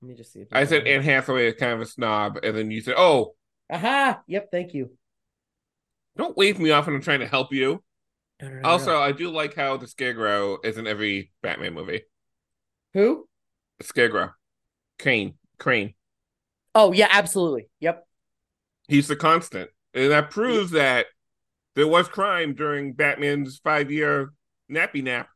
Let 0.00 0.08
me 0.08 0.14
just 0.14 0.32
see. 0.32 0.40
If 0.40 0.48
I 0.52 0.64
said 0.64 0.86
Anne 0.86 1.02
Hathaway 1.02 1.48
is 1.48 1.54
kind 1.56 1.72
of 1.72 1.80
a 1.80 1.86
snob, 1.86 2.38
and 2.42 2.56
then 2.56 2.70
you 2.70 2.80
said, 2.80 2.94
"Oh, 2.96 3.34
Aha! 3.70 4.22
Yep. 4.26 4.48
Thank 4.50 4.72
you. 4.74 4.90
don't 6.16 6.36
wave 6.36 6.58
me 6.58 6.70
off 6.70 6.86
when 6.86 6.94
I'm 6.96 7.02
trying 7.02 7.20
to 7.20 7.26
help 7.28 7.52
you." 7.52 7.82
No, 8.40 8.48
no, 8.48 8.54
no, 8.54 8.60
no. 8.60 8.68
Also, 8.68 8.98
I 8.98 9.12
do 9.12 9.30
like 9.30 9.54
how 9.54 9.76
the 9.76 9.88
Scarecrow 9.88 10.58
is 10.64 10.78
in 10.78 10.86
every 10.86 11.32
Batman 11.42 11.74
movie. 11.74 12.02
who? 12.94 13.28
Scarecrow, 13.82 14.30
Crane, 14.98 15.34
Crane. 15.58 15.94
Oh 16.74 16.92
yeah, 16.92 17.08
absolutely. 17.10 17.68
Yep. 17.80 18.07
He's 18.88 19.06
the 19.06 19.16
constant, 19.16 19.70
and 19.94 20.10
that 20.10 20.30
proves 20.30 20.72
that 20.72 21.06
there 21.74 21.86
was 21.86 22.08
crime 22.08 22.54
during 22.54 22.94
Batman's 22.94 23.58
five-year 23.58 24.32
nappy 24.70 25.02
nap. 25.02 25.28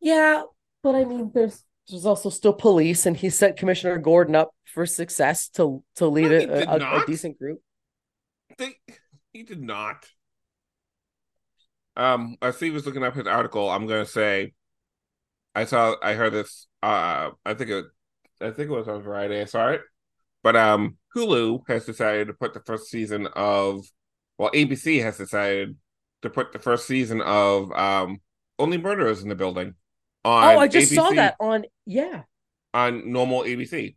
Yeah, 0.00 0.42
but 0.82 0.94
I 0.94 1.04
mean, 1.04 1.30
there's 1.32 1.64
there's 1.88 2.04
also 2.04 2.28
still 2.28 2.52
police, 2.52 3.06
and 3.06 3.16
he 3.16 3.30
set 3.30 3.56
Commissioner 3.56 3.98
Gordon 3.98 4.34
up 4.34 4.50
for 4.66 4.84
success 4.84 5.48
to 5.50 5.82
to 5.96 6.06
lead 6.08 6.30
No, 6.30 6.54
a, 6.54 6.64
a, 6.64 7.02
a 7.02 7.06
decent 7.06 7.38
group. 7.38 7.60
They, 8.58 8.74
he 9.32 9.42
did 9.44 9.62
not. 9.62 10.06
Um, 11.96 12.36
as 12.42 12.56
Steve 12.56 12.74
was 12.74 12.86
looking 12.86 13.02
up 13.02 13.14
his 13.14 13.26
article, 13.26 13.68
I'm 13.68 13.86
gonna 13.86 14.06
say, 14.06 14.52
I 15.54 15.64
saw, 15.64 15.96
I 16.02 16.14
heard 16.14 16.32
this. 16.32 16.66
Uh, 16.82 17.30
I 17.44 17.54
think 17.54 17.70
it, 17.70 17.84
I 18.40 18.50
think 18.50 18.70
it 18.70 18.74
was 18.74 18.88
on 18.88 19.02
Friday. 19.02 19.40
I 19.40 19.46
saw 19.46 19.68
it, 19.70 19.80
but 20.48 20.56
um, 20.56 20.96
Hulu 21.14 21.68
has 21.68 21.84
decided 21.84 22.28
to 22.28 22.32
put 22.32 22.54
the 22.54 22.60
first 22.60 22.88
season 22.88 23.26
of, 23.36 23.84
well, 24.38 24.50
ABC 24.52 25.02
has 25.02 25.18
decided 25.18 25.76
to 26.22 26.30
put 26.30 26.54
the 26.54 26.58
first 26.58 26.86
season 26.86 27.20
of 27.20 27.70
um, 27.72 28.22
Only 28.58 28.78
Murderers 28.78 29.22
in 29.22 29.28
the 29.28 29.34
Building. 29.34 29.74
On 30.24 30.56
Oh, 30.56 30.58
I 30.58 30.66
just 30.66 30.94
saw 30.94 31.10
that 31.10 31.36
on 31.38 31.66
yeah. 31.84 32.22
on 32.72 33.12
normal 33.12 33.42
ABC. 33.42 33.96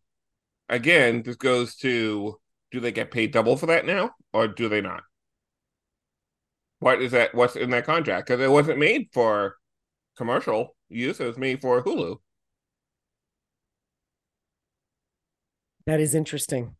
Again, 0.67 1.23
this 1.23 1.37
goes 1.37 1.77
to 1.77 2.37
do 2.69 2.81
they 2.81 2.91
get 2.91 3.11
paid 3.11 3.31
double 3.31 3.55
for 3.55 3.67
that 3.67 3.85
now 3.85 4.11
or 4.33 4.49
do 4.49 4.67
they 4.67 4.81
not? 4.81 5.03
What 6.79 7.01
is 7.01 7.13
that? 7.13 7.33
What's 7.33 7.55
in 7.55 7.69
that 7.69 7.85
contract? 7.85 8.27
Because 8.27 8.41
it 8.41 8.51
wasn't 8.51 8.77
made 8.77 9.07
for 9.13 9.55
commercial 10.17 10.75
use, 10.89 11.21
it 11.21 11.27
was 11.27 11.37
made 11.37 11.61
for 11.61 11.81
Hulu. 11.81 12.17
That 15.85 15.99
is 15.99 16.15
interesting. 16.15 16.75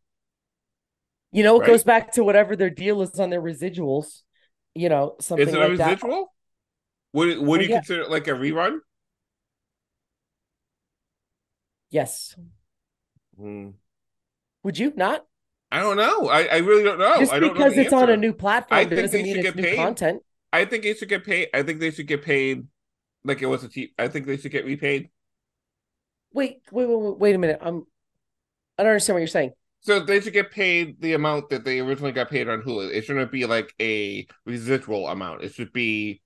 You 1.32 1.42
know, 1.42 1.56
it 1.56 1.60
Right. 1.60 1.66
goes 1.68 1.84
back 1.84 2.12
to 2.12 2.24
whatever 2.24 2.56
their 2.56 2.70
deal 2.70 3.00
is 3.02 3.18
on 3.18 3.30
their 3.30 3.40
residuals. 3.42 4.22
You 4.74 4.88
know, 4.88 5.16
something 5.20 5.48
Is 5.48 5.54
it 5.54 5.58
like 5.58 5.72
a 5.72 5.76
that. 5.76 5.88
residual? 6.02 6.32
Would 7.14 7.28
it, 7.28 7.40
would 7.40 7.48
Well, 7.48 7.62
you 7.62 7.68
yeah. 7.68 7.76
consider 7.78 8.02
it 8.02 8.10
like 8.10 8.26
a 8.28 8.32
rerun? 8.32 8.80
Yes. 11.90 12.34
Hmm. 13.36 13.70
Would 14.62 14.78
you 14.78 14.92
not? 14.96 15.26
I 15.70 15.80
don't 15.80 15.96
know. 15.96 16.28
I, 16.28 16.44
I 16.44 16.56
really 16.58 16.82
don't 16.84 16.98
know. 16.98 17.18
Just 17.18 17.32
I 17.32 17.40
don't 17.40 17.48
know 17.48 17.54
because 17.54 17.74
the 17.74 17.82
it's 17.82 17.92
on 17.92 18.10
a 18.10 18.16
new 18.16 18.32
platform 18.32 18.78
I 18.80 18.84
think 18.84 19.00
doesn't 19.00 19.22
they 19.22 19.32
should 19.32 19.42
get 19.42 19.56
paid. 19.56 19.76
content. 19.76 20.22
I 20.52 20.64
think 20.66 20.82
they 20.82 20.94
should 20.94 21.08
get 21.08 21.24
paid. 21.24 21.48
I 21.54 21.62
think 21.62 21.80
they 21.80 21.90
should 21.90 22.06
get 22.06 22.22
paid 22.22 22.66
like 23.24 23.40
it 23.42 23.46
was 23.46 23.64
a 23.64 23.68
cheap. 23.68 23.94
I 23.98 24.08
think 24.08 24.26
they 24.26 24.36
should 24.36 24.52
get 24.52 24.64
repaid. 24.66 25.10
Wait, 26.34 26.62
wait, 26.70 26.86
wait, 26.86 26.96
wait, 26.98 27.18
wait 27.18 27.34
a 27.34 27.38
minute. 27.38 27.58
I'm 27.62 27.86
I 28.82 28.84
don't 28.84 28.94
understand 28.94 29.14
what 29.14 29.20
you're 29.20 29.28
saying. 29.28 29.52
So 29.82 30.00
they 30.00 30.20
should 30.20 30.32
get 30.32 30.50
paid 30.50 31.00
the 31.00 31.12
amount 31.12 31.50
that 31.50 31.64
they 31.64 31.78
originally 31.78 32.10
got 32.10 32.28
paid 32.28 32.48
on 32.48 32.62
Hulu. 32.62 32.92
It 32.92 33.02
shouldn't 33.04 33.30
be 33.30 33.46
like 33.46 33.72
a 33.80 34.26
residual 34.44 35.06
amount. 35.06 35.44
It 35.44 35.54
should 35.54 35.72
be 35.72 36.20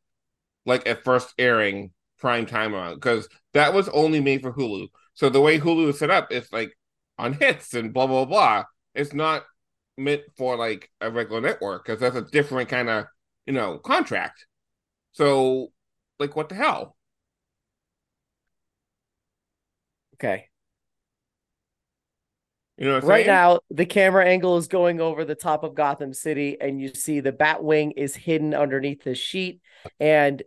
like 0.64 0.88
a 0.88 0.96
first 0.96 1.34
airing 1.38 1.92
prime 2.18 2.46
time 2.46 2.72
amount 2.72 2.96
because 2.96 3.28
that 3.52 3.74
was 3.74 3.90
only 3.90 4.20
made 4.20 4.40
for 4.40 4.54
Hulu. 4.54 4.88
So 5.12 5.28
the 5.28 5.42
way 5.42 5.58
Hulu 5.58 5.90
is 5.90 5.98
set 5.98 6.10
up, 6.10 6.28
it's 6.30 6.50
like 6.50 6.72
on 7.18 7.34
hits 7.34 7.74
and 7.74 7.92
blah 7.92 8.06
blah 8.06 8.24
blah. 8.24 8.64
It's 8.94 9.12
not 9.12 9.44
meant 9.98 10.22
for 10.38 10.56
like 10.56 10.90
a 11.02 11.10
regular 11.10 11.42
network 11.42 11.84
because 11.84 12.00
that's 12.00 12.16
a 12.16 12.22
different 12.22 12.70
kind 12.70 12.88
of 12.88 13.04
you 13.44 13.52
know 13.52 13.76
contract. 13.78 14.46
So 15.12 15.72
like 16.18 16.34
what 16.36 16.48
the 16.48 16.54
hell? 16.54 16.96
Okay. 20.14 20.48
You 22.78 22.86
know 22.88 23.00
Right 23.00 23.24
saying? 23.24 23.26
now, 23.26 23.60
the 23.70 23.86
camera 23.86 24.26
angle 24.26 24.56
is 24.56 24.68
going 24.68 25.00
over 25.00 25.24
the 25.24 25.34
top 25.34 25.64
of 25.64 25.74
Gotham 25.74 26.12
City, 26.12 26.56
and 26.60 26.80
you 26.80 26.88
see 26.88 27.20
the 27.20 27.32
Batwing 27.32 27.92
is 27.96 28.16
hidden 28.16 28.54
underneath 28.54 29.04
the 29.04 29.14
sheet, 29.14 29.60
and 30.00 30.42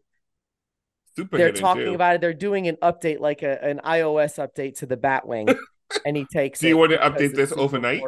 Super 1.15 1.37
they're 1.37 1.51
talking 1.51 1.83
too. 1.87 1.95
about 1.95 2.15
it. 2.15 2.21
They're 2.21 2.33
doing 2.33 2.67
an 2.67 2.77
update, 2.77 3.19
like 3.19 3.43
a, 3.43 3.63
an 3.63 3.79
iOS 3.85 4.37
update 4.45 4.77
to 4.79 4.85
the 4.85 4.97
Batwing, 4.97 5.55
and 6.05 6.17
he 6.17 6.25
takes. 6.25 6.59
Do 6.59 6.67
you 6.67 6.77
want 6.77 6.91
to 6.91 6.97
update 6.97 7.35
this 7.35 7.51
overnight? 7.51 8.03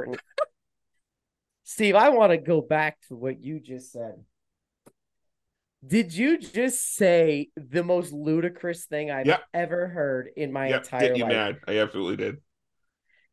Steve, 1.63 1.95
I 1.95 2.09
want 2.09 2.31
to 2.31 2.37
go 2.37 2.61
back 2.61 2.97
to 3.07 3.15
what 3.15 3.41
you 3.41 3.59
just 3.59 3.91
said. 3.91 4.23
Did 5.85 6.13
you 6.13 6.37
just 6.37 6.95
say 6.95 7.49
the 7.55 7.83
most 7.83 8.11
ludicrous 8.13 8.85
thing 8.85 9.09
I've 9.09 9.27
Yep. 9.27 9.43
ever 9.53 9.87
heard 9.87 10.29
in 10.35 10.51
my 10.51 10.67
Yep, 10.67 10.83
entire 10.83 11.09
get 11.09 11.17
you 11.17 11.23
life? 11.23 11.33
mad. 11.33 11.59
I 11.67 11.77
absolutely 11.79 12.17
did. 12.17 12.41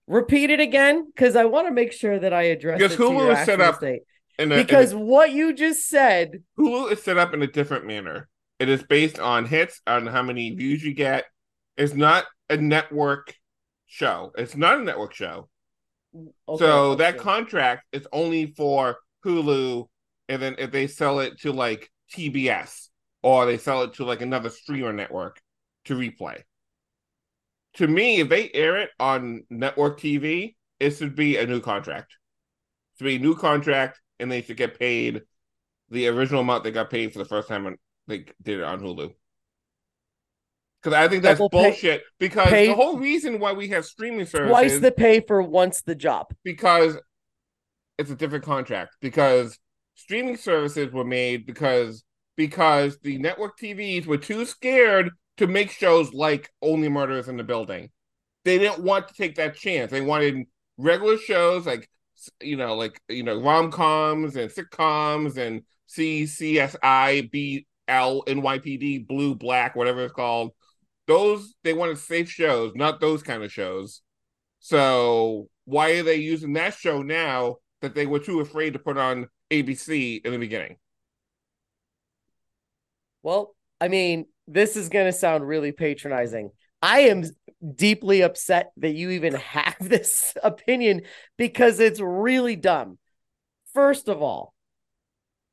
Repeat 0.08 0.48
it 0.48 0.58
again, 0.58 1.06
because 1.06 1.36
I 1.36 1.44
want 1.44 1.68
to 1.68 1.72
make 1.72 1.92
sure 1.92 2.18
that 2.18 2.32
I 2.32 2.44
address 2.44 2.78
Because 2.78 2.94
it 2.94 2.98
Hulu 2.98 3.38
is 3.38 3.44
set 3.44 3.60
up 3.60 3.76
state. 3.76 4.00
And 4.38 4.52
a- 4.52 4.56
Because 4.56 4.94
what 4.94 5.32
you 5.32 5.52
just 5.52 5.86
said, 5.86 6.42
Hulu 6.58 6.90
is 6.92 7.02
set 7.02 7.18
up 7.18 7.34
in 7.34 7.42
a 7.42 7.46
different 7.46 7.86
manner. 7.86 8.28
It 8.58 8.70
is 8.70 8.82
based 8.82 9.18
on 9.18 9.44
hits, 9.44 9.80
on 9.86 10.06
how 10.06 10.22
many 10.22 10.50
views 10.54 10.82
you 10.82 10.94
get. 10.94 11.26
It's 11.76 11.94
not 11.94 12.24
a 12.48 12.56
network 12.56 13.34
show. 13.86 14.32
It's 14.36 14.56
not 14.56 14.80
a 14.80 14.82
network 14.82 15.14
show. 15.14 15.48
okay, 16.14 16.58
so 16.58 16.94
that 16.96 17.18
contract 17.18 17.84
is 17.92 18.06
only 18.12 18.46
for 18.46 18.96
Hulu, 19.24 19.86
and 20.30 20.40
then 20.40 20.56
if 20.58 20.70
they 20.70 20.86
sell 20.86 21.20
it 21.20 21.38
to 21.42 21.52
like 21.52 21.90
TBS 22.14 22.88
or 23.22 23.44
they 23.44 23.58
sell 23.58 23.82
it 23.82 23.94
to 23.94 24.04
like 24.04 24.22
another 24.22 24.48
streamer 24.48 24.92
network 24.92 25.40
to 25.84 25.94
replay. 25.94 26.42
To 27.78 27.86
me, 27.88 28.20
if 28.20 28.28
they 28.28 28.50
air 28.52 28.76
it 28.76 28.90
on 29.00 29.44
network 29.50 30.00
TV, 30.00 30.56
it 30.80 30.90
should 30.90 31.14
be 31.14 31.36
a 31.36 31.46
new 31.46 31.60
contract. 31.60 32.12
It 32.12 32.98
should 32.98 33.04
be 33.06 33.16
a 33.16 33.20
new 33.20 33.36
contract, 33.36 34.00
and 34.18 34.30
they 34.30 34.42
should 34.42 34.56
get 34.56 34.78
paid 34.78 35.22
the 35.88 36.08
original 36.08 36.40
amount 36.40 36.64
they 36.64 36.70
got 36.72 36.90
paid 36.90 37.12
for 37.12 37.18
the 37.20 37.24
first 37.24 37.48
time 37.48 37.64
when 37.64 37.76
they 38.08 38.26
did 38.42 38.58
it 38.58 38.64
on 38.64 38.80
Hulu. 38.80 39.14
Because 40.82 40.94
I 40.96 41.08
think 41.08 41.22
that's 41.22 41.38
Double 41.38 41.50
pay- 41.50 41.70
bullshit. 41.70 42.02
because 42.18 42.48
pay- 42.48 42.68
the 42.68 42.74
whole 42.74 42.98
reason 42.98 43.38
why 43.38 43.52
we 43.52 43.68
have 43.68 43.84
streaming 43.84 44.26
services 44.26 44.50
twice 44.50 44.78
the 44.80 44.92
pay 44.92 45.20
for 45.20 45.42
once 45.42 45.82
the 45.82 45.94
job. 45.94 46.32
because 46.44 46.96
it's 47.96 48.10
a 48.10 48.14
different 48.16 48.44
contract 48.44 48.96
because 49.00 49.58
streaming 49.94 50.36
services 50.36 50.92
were 50.92 51.04
made 51.04 51.46
because 51.46 52.04
because 52.36 52.98
the 53.00 53.18
network 53.18 53.58
TVs 53.58 54.06
were 54.06 54.18
too 54.18 54.44
scared 54.44 55.10
to 55.38 55.46
make 55.46 55.70
shows 55.70 56.12
like 56.12 56.50
Only 56.60 56.88
Murders 56.88 57.28
in 57.28 57.36
the 57.36 57.44
Building. 57.44 57.90
They 58.44 58.58
didn't 58.58 58.84
want 58.84 59.08
to 59.08 59.14
take 59.14 59.36
that 59.36 59.56
chance. 59.56 59.90
They 59.90 60.00
wanted 60.00 60.46
regular 60.76 61.18
shows 61.18 61.66
like 61.66 61.88
you 62.40 62.56
know 62.56 62.74
like 62.74 63.00
you 63.08 63.22
know 63.22 63.40
rom-coms 63.40 64.36
and 64.36 64.50
sitcoms 64.50 65.36
and 65.36 65.62
CCSI 65.88 67.30
BL 67.30 69.06
Blue 69.06 69.34
Black 69.34 69.76
whatever 69.76 70.04
it's 70.04 70.12
called. 70.12 70.52
Those 71.06 71.54
they 71.64 71.72
wanted 71.72 71.98
safe 71.98 72.30
shows, 72.30 72.72
not 72.74 73.00
those 73.00 73.22
kind 73.22 73.42
of 73.42 73.52
shows. 73.52 74.02
So 74.60 75.48
why 75.64 75.92
are 75.92 76.02
they 76.02 76.16
using 76.16 76.52
that 76.54 76.74
show 76.74 77.02
now 77.02 77.56
that 77.80 77.94
they 77.94 78.06
were 78.06 78.18
too 78.18 78.40
afraid 78.40 78.72
to 78.72 78.78
put 78.78 78.98
on 78.98 79.28
ABC 79.50 80.24
in 80.24 80.32
the 80.32 80.38
beginning? 80.38 80.76
Well, 83.22 83.54
I 83.80 83.88
mean, 83.88 84.26
this 84.48 84.76
is 84.76 84.88
going 84.88 85.06
to 85.06 85.12
sound 85.12 85.46
really 85.46 85.72
patronizing. 85.72 86.50
I 86.82 87.00
am 87.00 87.24
deeply 87.74 88.22
upset 88.22 88.70
that 88.78 88.94
you 88.94 89.10
even 89.10 89.34
have 89.36 89.76
this 89.80 90.36
opinion 90.42 91.02
because 91.36 91.80
it's 91.80 92.00
really 92.00 92.56
dumb. 92.56 92.98
First 93.74 94.08
of 94.08 94.22
all, 94.22 94.54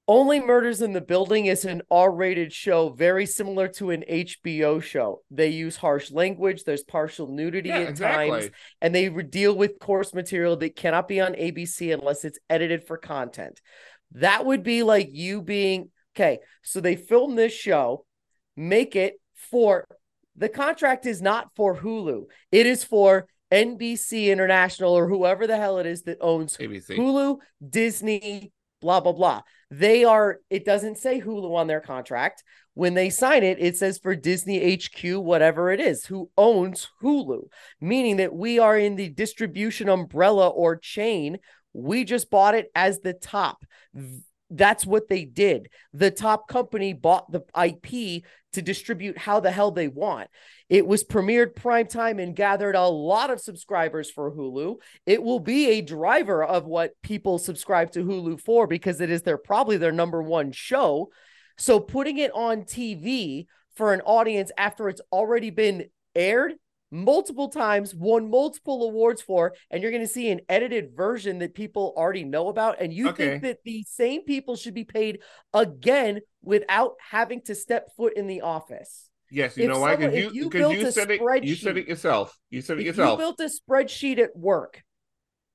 Only 0.07 0.39
Murders 0.39 0.83
in 0.83 0.93
the 0.93 1.01
Building 1.01 1.47
is 1.47 1.65
an 1.65 1.81
R 1.89 2.11
rated 2.11 2.53
show, 2.53 2.89
very 2.89 3.25
similar 3.25 3.67
to 3.69 3.89
an 3.89 4.03
HBO 4.07 4.79
show. 4.79 5.23
They 5.31 5.49
use 5.49 5.77
harsh 5.77 6.11
language, 6.11 6.63
there's 6.63 6.83
partial 6.83 7.27
nudity 7.27 7.69
Yeah, 7.69 7.79
at 7.79 7.89
exactly. 7.89 8.29
times, 8.29 8.49
and 8.81 8.93
they 8.93 9.09
deal 9.09 9.55
with 9.55 9.79
coarse 9.79 10.13
material 10.13 10.57
that 10.57 10.75
cannot 10.75 11.07
be 11.07 11.19
on 11.21 11.33
ABC 11.33 11.91
unless 11.91 12.23
it's 12.23 12.37
edited 12.51 12.85
for 12.85 12.97
content. 12.97 13.59
That 14.11 14.45
would 14.45 14.61
be 14.61 14.83
like 14.83 15.09
you 15.11 15.41
being 15.41 15.89
okay. 16.15 16.37
So 16.61 16.81
they 16.81 16.95
film 16.95 17.35
this 17.35 17.53
show, 17.53 18.04
make 18.55 18.95
it 18.95 19.15
for 19.33 19.87
the 20.35 20.49
contract 20.49 21.05
is 21.05 21.21
not 21.21 21.49
for 21.55 21.77
Hulu, 21.77 22.25
it 22.51 22.65
is 22.65 22.83
for 22.83 23.27
NBC 23.51 24.27
International 24.27 24.93
or 24.93 25.07
whoever 25.07 25.47
the 25.47 25.57
hell 25.57 25.77
it 25.77 25.85
is 25.85 26.03
that 26.03 26.17
owns 26.19 26.57
ABC. 26.57 26.97
Hulu, 26.97 27.37
Disney, 27.67 28.51
blah, 28.81 28.99
blah, 28.99 29.13
blah. 29.13 29.41
They 29.71 30.03
are, 30.03 30.39
it 30.49 30.65
doesn't 30.65 30.97
say 30.97 31.21
Hulu 31.21 31.55
on 31.55 31.67
their 31.67 31.81
contract. 31.81 32.43
When 32.73 32.93
they 32.93 33.09
sign 33.09 33.43
it, 33.43 33.57
it 33.59 33.77
says 33.77 33.97
for 33.97 34.15
Disney 34.15 34.75
HQ, 34.75 35.23
whatever 35.23 35.71
it 35.71 35.79
is, 35.79 36.05
who 36.05 36.29
owns 36.37 36.89
Hulu, 37.01 37.43
meaning 37.79 38.17
that 38.17 38.33
we 38.33 38.59
are 38.59 38.77
in 38.77 38.95
the 38.95 39.09
distribution 39.09 39.87
umbrella 39.87 40.49
or 40.49 40.75
chain. 40.75 41.37
We 41.71 42.03
just 42.03 42.29
bought 42.29 42.55
it 42.55 42.67
as 42.75 42.99
the 42.99 43.13
top. 43.13 43.63
That's 44.55 44.85
what 44.85 45.09
they 45.09 45.25
did. 45.25 45.69
The 45.93 46.11
top 46.11 46.47
company 46.47 46.93
bought 46.93 47.31
the 47.31 47.43
IP 47.55 48.23
to 48.53 48.61
distribute 48.61 49.17
how 49.17 49.41
the 49.41 49.51
hell 49.51 49.71
they 49.71 49.89
want. 49.89 50.29
It 50.69 50.87
was 50.87 51.03
premiered 51.03 51.55
prime 51.55 51.87
time 51.87 52.19
and 52.19 52.35
gathered 52.35 52.75
a 52.75 52.87
lot 52.87 53.29
of 53.29 53.41
subscribers 53.41 54.09
for 54.09 54.31
Hulu. 54.31 54.77
It 55.05 55.21
will 55.21 55.39
be 55.39 55.71
a 55.71 55.81
driver 55.81 56.43
of 56.43 56.65
what 56.65 56.93
people 57.03 57.37
subscribe 57.37 57.91
to 57.91 58.05
Hulu 58.05 58.39
for 58.39 58.65
because 58.65 59.01
it 59.01 59.09
is 59.09 59.23
their 59.23 59.37
probably 59.37 59.75
their 59.75 59.91
number 59.91 60.23
one 60.23 60.53
show. 60.53 61.09
So 61.57 61.79
putting 61.81 62.17
it 62.17 62.31
on 62.33 62.61
TV 62.61 63.47
for 63.75 63.93
an 63.93 64.01
audience 64.01 64.51
after 64.57 64.87
it's 64.87 65.01
already 65.11 65.49
been 65.49 65.85
aired 66.15 66.53
multiple 66.95 67.49
times, 67.49 67.93
won 67.93 68.29
multiple 68.29 68.83
awards 68.83 69.21
for, 69.21 69.53
and 69.69 69.81
you're 69.81 69.91
going 69.91 70.03
to 70.03 70.07
see 70.07 70.29
an 70.31 70.41
edited 70.49 70.95
version 70.95 71.39
that 71.39 71.53
people 71.53 71.93
already 71.97 72.23
know 72.23 72.47
about. 72.47 72.81
And 72.81 72.93
you 72.93 73.09
Okay. 73.09 73.27
think 73.27 73.41
that 73.41 73.57
the 73.65 73.83
same 73.87 74.23
people 74.23 74.55
should 74.55 74.73
be 74.73 74.83
paid 74.85 75.19
again 75.53 76.21
without 76.41 76.93
having 77.11 77.41
to 77.43 77.55
step 77.55 77.89
foot 77.97 78.13
in 78.15 78.27
the 78.27 78.41
office. 78.41 79.09
Yes, 79.31 79.57
you 79.57 79.63
If 79.63 79.73
know 79.73 79.79
why? 79.79 79.95
Because 79.95 80.15
you, 80.15 80.31
you 80.33 80.49
built 80.49 80.73
you 80.73 80.85
a 80.85 80.91
said 80.91 81.11
it. 81.11 81.21
You 81.43 81.55
said 81.55 81.77
it 81.77 81.87
yourself. 81.87 82.37
You 82.49 82.61
said 82.61 82.79
it 82.79 82.85
yourself. 82.85 83.19
you 83.19 83.25
built 83.25 83.39
a 83.39 83.49
spreadsheet 83.49 84.19
at 84.19 84.35
work 84.35 84.83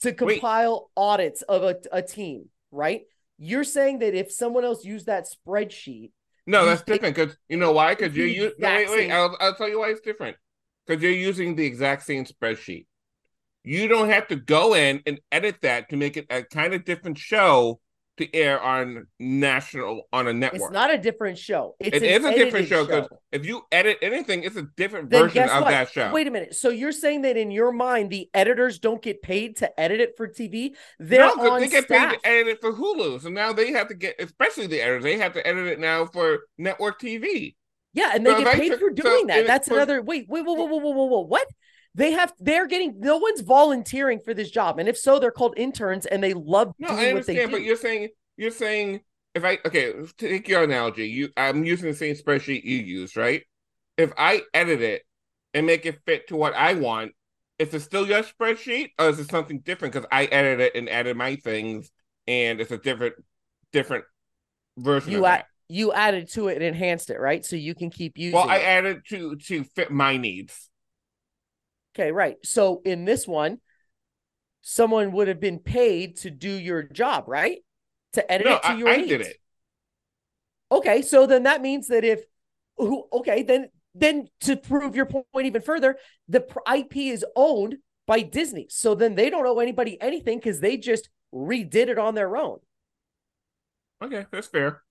to 0.02 0.12
compile 0.12 0.90
audits 0.96 1.42
of 1.42 1.62
a, 1.62 1.76
a 1.92 2.02
team, 2.02 2.48
right? 2.70 3.02
You're 3.38 3.64
saying 3.64 4.00
that 4.00 4.14
if 4.14 4.32
someone 4.32 4.64
else 4.64 4.84
used 4.84 5.06
that 5.06 5.26
spreadsheet, 5.26 6.10
No, 6.46 6.66
that's 6.66 6.82
different 6.82 7.14
because 7.14 7.36
you 7.48 7.56
know 7.56 7.72
why? 7.72 7.94
Because 7.94 8.12
the 8.12 8.22
using. 8.22 8.52
No, 8.58 8.74
wait, 8.74 8.90
wait. 8.90 9.10
I'll, 9.10 9.36
I'll 9.40 9.54
tell 9.54 9.68
you 9.68 9.78
why 9.80 9.90
it's 9.90 10.00
different. 10.00 10.36
Because 10.90 11.04
you're 11.04 11.12
using 11.12 11.54
the 11.54 11.64
exact 11.64 12.02
same 12.02 12.24
spreadsheet. 12.24 12.86
You 13.62 13.86
don't 13.86 14.08
have 14.08 14.26
to 14.26 14.34
go 14.34 14.74
in 14.74 15.02
and 15.06 15.20
edit 15.30 15.58
that 15.62 15.88
to 15.90 15.96
make 15.96 16.16
it 16.16 16.26
a 16.30 16.42
kind 16.42 16.74
of 16.74 16.84
different 16.84 17.16
show 17.16 17.78
to 18.16 18.34
air 18.34 18.60
on 18.60 19.06
national 19.20 20.02
on 20.12 20.26
a 20.26 20.32
network. 20.32 20.62
it's 20.62 20.70
not 20.72 20.92
a 20.92 20.98
different 20.98 21.38
show. 21.38 21.76
It's 21.78 21.96
It 21.96 22.02
is 22.02 22.24
a 22.24 22.34
different 22.34 22.66
show 22.66 22.84
because 22.84 23.08
if 23.30 23.46
you 23.46 23.62
edit 23.70 23.98
anything, 24.02 24.42
it's 24.42 24.56
a 24.56 24.66
different 24.76 25.10
Then 25.10 25.26
version 25.26 25.44
of 25.44 25.62
what? 25.62 25.70
that 25.70 25.92
show. 25.92 26.10
Wait 26.12 26.26
a 26.26 26.30
minute. 26.32 26.56
So 26.56 26.70
you're 26.70 26.90
saying 26.90 27.22
that 27.22 27.36
in 27.36 27.52
your 27.52 27.70
mind, 27.70 28.10
the 28.10 28.28
editors 28.34 28.80
don't 28.80 29.00
get 29.00 29.22
paid 29.22 29.58
to 29.58 29.80
edit 29.80 30.00
it 30.00 30.16
for 30.16 30.26
TV? 30.26 30.74
They're 30.98 31.20
no, 31.36 31.52
on 31.52 31.60
they 31.60 31.68
get 31.68 31.84
staff. 31.84 32.10
paid 32.10 32.18
to 32.18 32.26
edit 32.28 32.48
it 32.48 32.60
for 32.60 32.72
Hulu, 32.72 33.20
so 33.22 33.28
now 33.28 33.52
they 33.52 33.70
have 33.70 33.86
to 33.88 33.94
get, 33.94 34.16
especially 34.18 34.66
the 34.66 34.80
editors, 34.80 35.04
they 35.04 35.18
have 35.18 35.34
to 35.34 35.46
edit 35.46 35.68
it 35.68 35.78
now 35.78 36.04
for 36.06 36.40
network 36.58 37.00
TV. 37.00 37.54
Yeah, 37.92 38.12
and 38.14 38.24
they 38.24 38.32
So 38.32 38.44
get 38.44 38.56
paid 38.56 38.72
for 38.74 38.90
so 38.90 38.94
doing 38.94 39.26
that. 39.26 39.46
That's 39.46 39.68
another 39.68 40.02
wait, 40.02 40.26
wait, 40.28 40.44
whoa, 40.44 40.54
whoa, 40.54 40.64
whoa, 40.66 40.78
whoa, 40.78 40.90
whoa, 40.92 41.04
whoa. 41.06 41.20
What? 41.20 41.46
They 41.94 42.12
have 42.12 42.32
they're 42.38 42.68
getting 42.68 43.00
no 43.00 43.16
one's 43.18 43.40
volunteering 43.40 44.20
for 44.20 44.32
this 44.32 44.50
job. 44.50 44.78
And 44.78 44.88
if 44.88 44.96
so, 44.96 45.18
they're 45.18 45.32
called 45.32 45.54
interns 45.56 46.06
and 46.06 46.22
they 46.22 46.34
love 46.34 46.72
No, 46.78 46.88
doing 46.88 46.98
I 46.98 47.12
what 47.12 47.26
they 47.26 47.34
understand, 47.34 47.50
do. 47.50 47.56
but 47.56 47.62
you're 47.62 47.76
saying 47.76 48.08
you're 48.36 48.50
saying 48.52 49.00
if 49.34 49.44
I 49.44 49.58
okay, 49.66 49.92
take 50.16 50.48
your 50.48 50.62
analogy. 50.62 51.08
You 51.08 51.30
I'm 51.36 51.64
using 51.64 51.90
the 51.90 51.96
same 51.96 52.14
spreadsheet 52.14 52.62
you 52.64 52.76
use, 52.76 53.16
right? 53.16 53.42
If 53.96 54.12
I 54.16 54.42
edit 54.54 54.80
it 54.82 55.02
and 55.52 55.66
make 55.66 55.84
it 55.84 55.98
fit 56.06 56.28
to 56.28 56.36
what 56.36 56.54
I 56.54 56.74
want, 56.74 57.12
is 57.58 57.74
it 57.74 57.80
still 57.80 58.06
your 58.06 58.22
spreadsheet 58.22 58.90
or 58.98 59.08
is 59.08 59.18
it 59.18 59.28
something 59.30 59.60
different? 59.60 59.92
Because 59.94 60.06
I 60.12 60.26
edit 60.26 60.60
it 60.60 60.76
and 60.76 60.88
added 60.88 61.16
my 61.16 61.36
things, 61.36 61.90
and 62.28 62.60
it's 62.60 62.70
a 62.70 62.78
different 62.78 63.16
different 63.72 64.04
version 64.78 65.12
You 65.12 65.18
of 65.18 65.24
add- 65.24 65.40
that. 65.40 65.46
You 65.70 65.92
added 65.92 66.30
to 66.32 66.48
it 66.48 66.56
and 66.56 66.64
enhanced 66.64 67.10
it, 67.10 67.20
right? 67.20 67.44
So 67.44 67.56
you 67.56 67.74
can 67.74 67.90
keep 67.90 68.18
using 68.18 68.38
Well, 68.38 68.46
I 68.48 68.58
it. 68.58 68.62
added 68.64 69.02
to 69.10 69.36
to 69.36 69.64
fit 69.64 69.90
my 69.90 70.16
needs. 70.16 70.68
Okay, 71.94 72.12
right. 72.12 72.36
So 72.44 72.82
in 72.84 73.04
this 73.04 73.26
one, 73.26 73.58
someone 74.62 75.12
would 75.12 75.28
have 75.28 75.40
been 75.40 75.58
paid 75.58 76.16
to 76.18 76.30
do 76.30 76.50
your 76.50 76.82
job, 76.82 77.24
right? 77.26 77.58
To 78.14 78.30
edit 78.32 78.46
No, 78.46 78.52
it 78.52 78.62
to 78.64 78.72
I, 78.72 78.74
your 78.74 78.90
I 78.92 78.96
needs. 78.96 79.08
did 79.08 79.20
it. 79.22 79.36
Okay, 80.72 81.02
so 81.02 81.26
then 81.26 81.44
that 81.44 81.62
means 81.62 81.88
that 81.88 82.04
if 82.04 82.24
who 82.76 83.06
okay, 83.12 83.42
then 83.42 83.68
then 83.94 84.28
to 84.42 84.56
prove 84.56 84.94
your 84.94 85.06
point 85.06 85.26
even 85.46 85.62
further, 85.62 85.96
the 86.28 86.46
IP 86.72 86.96
is 87.10 87.24
owned 87.34 87.78
by 88.06 88.20
Disney. 88.22 88.66
So 88.70 88.94
then 88.94 89.14
they 89.16 89.30
don't 89.30 89.46
owe 89.46 89.58
anybody 89.58 90.00
anything 90.00 90.38
because 90.38 90.60
they 90.60 90.76
just 90.76 91.08
redid 91.34 91.88
it 91.88 91.98
on 91.98 92.14
their 92.14 92.36
own, 92.36 92.58
Okay, 94.02 94.26
that's 94.30 94.48
fair. 94.48 94.82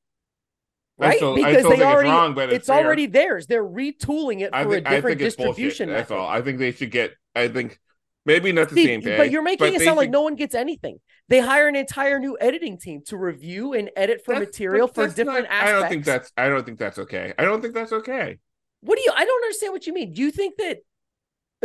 Right? 1.00 1.14
because 1.14 1.36
they 1.36 1.44
think 1.44 1.74
it's 1.74 1.82
already 1.82 2.10
wrong, 2.10 2.34
but 2.34 2.50
it's, 2.50 2.56
it's 2.56 2.70
already 2.70 3.06
theirs. 3.06 3.48
They're 3.48 3.64
retooling 3.64 4.42
it 4.42 4.52
for 4.52 4.70
think, 4.70 4.88
a 4.88 4.90
different 4.90 5.20
think 5.20 5.22
it's 5.22 5.36
bullshit. 5.38 5.56
distribution 5.56 5.90
That's 5.90 6.12
all. 6.12 6.28
I 6.28 6.42
think 6.42 6.60
they 6.60 6.72
should 6.72 6.92
get. 6.92 7.14
I 7.34 7.48
think 7.48 7.80
maybe 8.26 8.52
not 8.52 8.68
the 8.70 8.76
See, 8.76 8.86
same 8.86 9.02
pay, 9.02 9.16
but 9.16 9.32
you're 9.32 9.42
making 9.42 9.74
but 9.74 9.82
it 9.82 9.86
sound 9.86 9.96
like 9.96 10.10
no 10.10 10.22
one 10.22 10.36
gets 10.36 10.56
anything. 10.56 11.00
They 11.30 11.40
hire 11.40 11.68
an 11.70 11.76
entire 11.78 12.20
new 12.20 12.38
editing 12.42 12.78
team 12.78 13.02
to 13.06 13.18
review 13.18 13.74
and 13.74 13.90
edit 13.96 14.26
for 14.26 14.34
That's- 14.34 14.50
material 14.50 14.88
for 14.88 15.08
different 15.08 15.44
not- 15.44 15.52
aspects. 15.52 15.70
I 15.70 15.80
don't 15.80 15.90
think 15.90 16.06
that's. 16.06 16.32
I 16.36 16.50
don't 16.50 16.66
think 16.66 16.80
that's 16.80 17.00
okay. 17.00 17.34
I 17.38 17.46
don't 17.46 17.62
think 17.62 17.74
that's 17.74 17.94
okay. 17.94 18.40
What 18.82 18.98
do 18.98 19.02
you? 19.02 19.12
I 19.16 19.24
don't 19.24 19.44
understand 19.44 19.72
what 19.72 19.88
you 19.88 19.94
mean. 19.94 20.14
Do 20.14 20.22
you 20.22 20.32
think 20.32 20.58
that? 20.58 20.80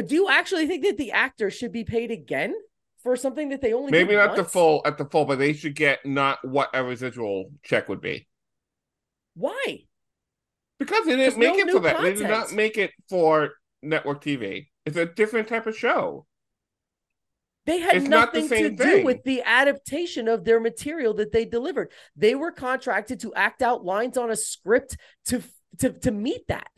Do 0.06 0.14
you 0.14 0.28
actually 0.28 0.66
think 0.68 0.84
that 0.84 0.96
the 0.96 1.12
actor 1.12 1.50
should 1.50 1.72
be 1.72 1.82
paid 1.84 2.10
again 2.12 2.54
for 3.02 3.16
something 3.16 3.48
that 3.48 3.60
they 3.60 3.72
only 3.72 3.90
Maybe 3.90 4.14
not 4.14 4.36
the 4.36 4.44
full 4.44 4.82
at 4.84 4.96
the 4.96 5.04
full, 5.04 5.24
but 5.24 5.38
they 5.38 5.52
should 5.54 5.74
get 5.74 6.06
not 6.06 6.38
what 6.46 6.70
a 6.72 6.84
residual 6.84 7.50
check 7.62 7.88
would 7.88 8.00
be 8.00 8.26
Why? 9.34 9.78
because 10.78 11.06
they 11.06 11.16
didn't 11.16 11.38
make 11.38 11.54
no 11.54 11.58
it 11.60 11.70
for 11.70 11.80
that. 11.80 12.02
They 12.02 12.14
did 12.14 12.28
not 12.28 12.52
make 12.52 12.76
it 12.76 12.90
for 13.08 13.52
network 13.82 14.22
TV. 14.22 14.66
It's 14.84 14.96
a 14.96 15.06
different 15.06 15.48
type 15.48 15.66
of 15.66 15.76
show. 15.76 16.26
They 17.66 17.78
had 17.78 17.96
It's 17.96 18.08
not 18.08 18.34
nothing 18.34 18.42
to 18.42 18.56
same 18.56 18.76
do 18.76 18.84
thing. 18.84 19.04
with 19.04 19.22
the 19.24 19.42
adaptation 19.42 20.28
of 20.28 20.44
their 20.44 20.60
material 20.60 21.14
that 21.14 21.32
they 21.32 21.44
delivered. 21.46 21.90
They 22.16 22.34
were 22.34 22.52
contracted 22.52 23.20
to 23.20 23.32
act 23.34 23.62
out 23.62 23.84
lines 23.84 24.18
on 24.18 24.30
a 24.30 24.36
script 24.36 24.96
to 25.26 25.42
to 25.78 25.90
to 25.90 26.10
meet 26.10 26.46
that. 26.48 26.68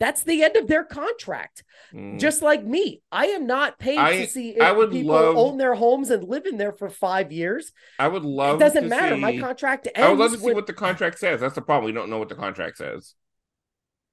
That's 0.00 0.22
the 0.24 0.42
end 0.42 0.56
of 0.56 0.66
their 0.66 0.82
contract. 0.82 1.62
Mm. 1.94 2.18
Just 2.18 2.40
like 2.42 2.64
me, 2.64 3.02
I 3.12 3.26
am 3.26 3.46
not 3.46 3.78
paid 3.78 3.98
I- 3.98 4.16
to 4.22 4.26
see 4.26 4.50
if 4.56 4.62
I 4.62 4.72
would 4.72 4.90
people 4.90 5.12
love- 5.14 5.36
own 5.36 5.58
their 5.58 5.74
homes 5.74 6.08
and 6.10 6.24
live 6.24 6.46
in 6.46 6.56
there 6.56 6.72
for 6.72 6.88
five 6.88 7.30
years. 7.30 7.70
I 7.98 8.08
would 8.08 8.24
love. 8.24 8.56
it 8.56 8.64
doesn't 8.64 8.84
to 8.84 8.88
matter. 8.88 9.14
See, 9.14 9.20
My 9.20 9.38
contract 9.38 9.86
ends. 9.94 9.98
I 9.98 10.08
would 10.08 10.18
love 10.18 10.32
to 10.32 10.38
see 10.38 10.52
what 10.54 10.66
the 10.66 10.72
contract 10.72 11.18
says. 11.18 11.40
That's 11.40 11.54
the 11.54 11.60
problem. 11.62 11.84
We 11.84 11.92
don't 11.92 12.08
know 12.10 12.18
what 12.18 12.30
the 12.30 12.34
contract 12.34 12.78
says. 12.78 13.14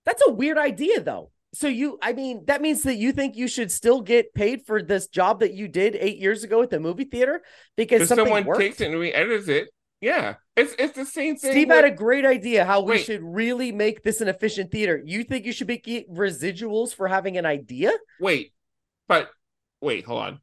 That's 0.06 0.22
a 0.28 0.32
weird 0.32 0.58
idea, 0.58 1.02
though. 1.02 1.32
So 1.54 1.68
you, 1.70 1.98
I 2.02 2.12
mean, 2.14 2.44
that 2.48 2.62
means 2.62 2.84
that 2.84 2.96
you 2.96 3.14
think 3.14 3.38
you 3.38 3.48
should 3.48 3.72
still 3.72 4.02
get 4.02 4.34
paid 4.34 4.66
for 4.66 4.82
this 4.84 5.08
job 5.08 5.40
that 5.40 5.54
you 5.54 5.70
did 5.70 5.96
eight 5.96 6.18
years 6.18 6.44
ago 6.44 6.62
at 6.62 6.70
the 6.70 6.80
movie 6.80 7.06
theater 7.06 7.42
because 7.78 8.08
something 8.10 8.26
someone 8.26 8.44
worked. 8.46 8.60
takes 8.60 8.82
it 8.82 8.92
and 8.92 9.00
re-edits 9.00 9.48
it, 9.48 9.70
yeah, 10.02 10.36
it's 10.56 10.76
it's 10.78 10.96
the 10.96 11.06
same 11.06 11.36
thing. 11.38 11.52
Steve 11.52 11.70
had 11.70 11.86
a 11.86 11.92
great 11.92 12.26
idea 12.26 12.66
how 12.66 12.82
we 12.82 12.98
should 12.98 13.22
really 13.24 13.72
make 13.72 14.04
this 14.04 14.22
an 14.22 14.28
efficient 14.28 14.72
theater. 14.72 15.02
You 15.04 15.24
think 15.24 15.46
you 15.46 15.52
should 15.52 15.68
be 15.68 15.78
get 15.78 16.12
residuals 16.12 16.94
for 16.94 17.08
having 17.08 17.38
an 17.38 17.46
idea, 17.46 17.92
Wait, 18.20 18.54
but 19.08 19.30
wait, 19.82 20.06
hold 20.06 20.22
on. 20.22 20.42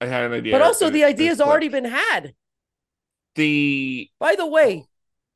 I 0.00 0.06
had 0.06 0.24
an 0.24 0.32
idea. 0.32 0.52
but 0.52 0.62
also 0.62 0.90
the 0.90 1.04
idea 1.04 1.28
has 1.28 1.40
already 1.40 1.68
been 1.68 1.84
had. 1.84 2.34
the 3.36 4.10
By 4.18 4.34
the 4.36 4.46
way, 4.46 4.86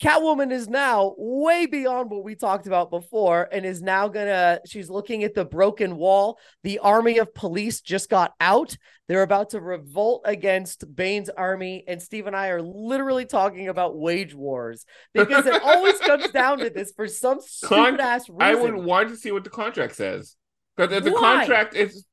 Catwoman 0.03 0.53
is 0.53 0.69
now 0.69 1.15
way 1.19 1.67
beyond 1.67 2.11
what 2.11 2.23
we 2.23 2.37
talked 2.37 2.69
about 2.69 2.91
before 2.91 3.49
and 3.51 3.67
is 3.67 3.83
now 3.83 4.07
gonna, 4.07 4.61
she's 4.65 4.89
looking 4.89 5.25
at 5.25 5.35
the 5.35 5.45
broken 5.45 5.97
wall. 5.97 6.39
The 6.63 6.79
army 6.79 7.19
of 7.19 7.35
police 7.35 7.81
just 7.81 8.09
got 8.09 8.33
out. 8.41 8.77
They're 9.09 9.23
about 9.23 9.51
to 9.51 9.61
revolt 9.61 10.23
against 10.25 10.85
Bane's 10.95 11.31
army. 11.31 11.83
And 11.89 12.01
Steve 12.01 12.29
and 12.29 12.37
I 12.37 12.49
are 12.49 12.63
literally 12.63 13.27
talking 13.27 13.69
about 13.69 13.99
wage 13.99 14.35
wars 14.35 14.85
because 15.15 15.47
it 15.47 15.63
always 15.63 15.99
comes 15.99 16.29
down 16.33 16.59
to 16.59 16.71
this 16.71 16.93
for 16.93 17.09
some 17.09 17.39
Con- 17.39 17.47
stupid 17.49 18.01
ass 18.01 18.29
reason. 18.29 18.43
I 18.43 18.55
would 18.55 18.77
want 18.77 19.09
to 19.09 19.17
see 19.17 19.33
what 19.33 19.43
the 19.43 19.51
contract 19.51 19.97
says 19.97 20.37
because 20.77 20.97
if 20.97 21.03
the 21.03 21.13
Why? 21.13 21.39
contract 21.39 21.75
is 21.75 22.05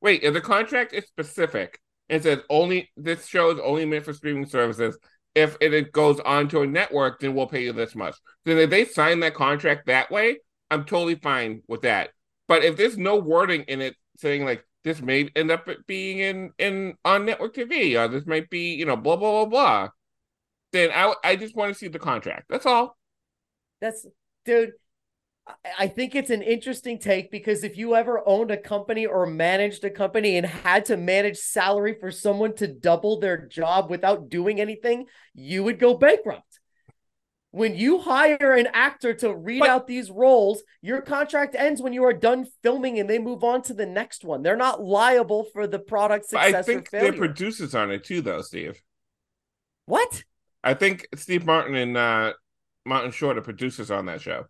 wait, 0.00 0.22
if 0.22 0.34
the 0.34 0.40
contract 0.40 0.92
is 0.92 1.04
specific 1.06 1.80
and 2.08 2.22
says 2.22 2.40
only 2.48 2.92
this 2.96 3.26
show 3.26 3.50
is 3.50 3.58
only 3.62 3.86
meant 3.86 4.04
for 4.04 4.12
streaming 4.12 4.46
services. 4.46 4.96
If 5.34 5.56
it, 5.60 5.92
goes 5.92 6.20
onto 6.20 6.62
a 6.62 6.66
network, 6.66 7.20
then 7.20 7.34
we'll 7.34 7.48
pay 7.48 7.64
you 7.64 7.72
this 7.72 7.94
much. 7.94 8.14
Then 8.44 8.58
if 8.58 8.70
they 8.70 8.84
sign 8.84 9.20
that 9.20 9.34
contract 9.34 9.86
that 9.86 10.10
way, 10.10 10.38
I'm 10.70 10.84
totally 10.84 11.16
fine 11.16 11.62
with 11.66 11.82
that. 11.82 12.10
But 12.46 12.64
if 12.64 12.76
there's 12.76 12.96
no 12.96 13.16
wording 13.16 13.62
in 13.62 13.80
it 13.80 13.96
saying 14.18 14.44
like 14.44 14.64
this 14.84 15.00
may 15.00 15.28
end 15.34 15.50
up 15.50 15.68
being 15.86 16.18
in 16.18 16.52
in 16.58 16.94
on 17.04 17.24
network 17.24 17.54
TV 17.54 17.98
or 17.98 18.06
this 18.06 18.26
might 18.26 18.50
be 18.50 18.74
you 18.74 18.84
know 18.84 18.96
blah 18.96 19.16
blah 19.16 19.44
blah 19.44 19.46
blah, 19.46 19.88
then 20.72 20.90
I 20.92 21.14
I 21.24 21.36
just 21.36 21.56
want 21.56 21.72
to 21.72 21.78
see 21.78 21.88
the 21.88 21.98
contract. 21.98 22.46
That's 22.48 22.66
all. 22.66 22.96
That's 23.80 24.06
dude. 24.44 24.72
I- 25.78 25.88
think 25.88 26.14
it's 26.14 26.30
an 26.30 26.42
interesting 26.42 26.98
take 26.98 27.30
because 27.30 27.64
if 27.64 27.76
you 27.76 27.94
ever 27.94 28.22
owned 28.26 28.50
a 28.50 28.56
company 28.56 29.04
or 29.06 29.26
managed 29.26 29.84
a 29.84 29.90
company 29.90 30.36
and 30.38 30.46
had 30.46 30.86
to 30.86 30.96
manage 30.96 31.36
salary 31.36 31.96
for 32.00 32.10
someone 32.10 32.54
to 32.56 32.66
double 32.66 33.20
their 33.20 33.46
job 33.46 33.90
without 33.90 34.28
doing 34.30 34.60
anything, 34.60 35.06
you 35.34 35.62
would 35.64 35.78
go 35.78 35.94
bankrupt. 35.94 36.60
When 37.50 37.76
you 37.76 37.98
hire 38.00 38.54
an 38.54 38.68
actor 38.72 39.14
to 39.14 39.32
read 39.34 39.60
But- 39.60 39.68
out 39.68 39.86
these 39.86 40.10
roles, 40.10 40.62
your 40.80 41.00
contract 41.02 41.54
ends 41.54 41.80
when 41.80 41.92
you 41.92 42.04
are 42.04 42.12
done 42.14 42.46
filming 42.62 42.98
and 42.98 43.08
they 43.08 43.18
move 43.18 43.44
on 43.44 43.62
to 43.62 43.74
the 43.74 43.86
next 43.86 44.24
one. 44.24 44.42
They're 44.42 44.56
not 44.56 44.82
liable 44.82 45.44
for 45.52 45.66
the 45.66 45.78
product 45.78 46.24
success 46.26 46.54
I 46.54 46.62
think 46.62 46.86
or 46.88 46.90
failure. 46.98 47.12
producers 47.12 47.74
on 47.74 47.90
it 47.90 48.02
too, 48.02 48.22
though, 48.22 48.40
Steve. 48.42 48.80
what? 49.86 50.24
I 50.64 50.72
think 50.74 51.06
Steve 51.14 51.44
Martin 51.44 51.74
and 51.76 51.96
uh, 51.96 52.32
Martin 52.86 53.10
Short 53.12 53.36
are 53.36 53.42
producers 53.42 53.90
on 53.90 54.06
that 54.06 54.22
show. 54.22 54.46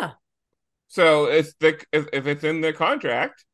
Yeah. 0.00 0.12
So 0.88 1.26
it's 1.26 1.54
the 1.60 1.80
if, 1.92 2.06
if 2.12 2.26
it's 2.26 2.44
in 2.44 2.60
the 2.60 2.72
contract, 2.72 3.44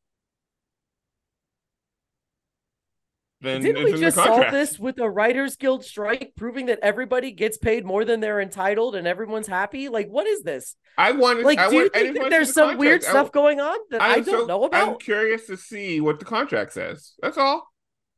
then 3.41 3.61
Didn't 3.61 3.83
we 3.83 3.99
just 3.99 4.15
solve 4.17 4.51
this 4.51 4.77
with 4.77 4.99
a 4.99 5.09
Writers 5.09 5.55
Guild 5.55 5.83
strike, 5.83 6.33
proving 6.37 6.67
that 6.67 6.77
everybody 6.83 7.31
gets 7.31 7.57
paid 7.57 7.83
more 7.85 8.05
than 8.05 8.19
they're 8.19 8.39
entitled 8.39 8.95
and 8.95 9.07
everyone's 9.07 9.47
happy? 9.47 9.89
Like, 9.89 10.07
what 10.09 10.27
is 10.27 10.43
this? 10.43 10.75
I 10.97 11.13
wanted. 11.13 11.45
Like, 11.45 11.57
I 11.57 11.69
do 11.69 11.75
you 11.75 11.81
want, 11.83 11.95
I 11.95 11.99
think 12.03 12.19
that 12.19 12.29
there's 12.29 12.49
the 12.49 12.53
some 12.53 12.77
weird 12.77 13.01
contract. 13.01 13.05
I- 13.05 13.19
stuff 13.23 13.31
going 13.31 13.59
on 13.59 13.77
that 13.89 14.01
I, 14.01 14.15
I'm 14.17 14.23
don't 14.23 14.41
so- 14.41 14.45
know 14.45 14.63
about? 14.65 14.87
I'm 14.89 14.97
curious 14.99 15.47
to 15.47 15.57
see 15.57 15.99
what 16.01 16.19
the 16.19 16.25
contract 16.25 16.73
says. 16.73 17.13
That's 17.21 17.37
all. 17.37 17.67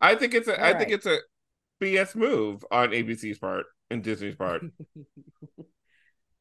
I 0.02 0.16
think 0.16 0.34
it's 0.34 0.50
a. 0.50 0.60
I 0.62 0.74
All 0.74 0.80
think 0.80 0.90
right. 0.90 0.94
it's 0.96 1.06
a 1.06 1.18
BS 1.82 2.16
move 2.16 2.66
on 2.70 2.90
ABC's 2.90 3.40
part 3.40 3.66
and 3.90 4.04
Disney's 4.04 4.36
part. 4.36 4.64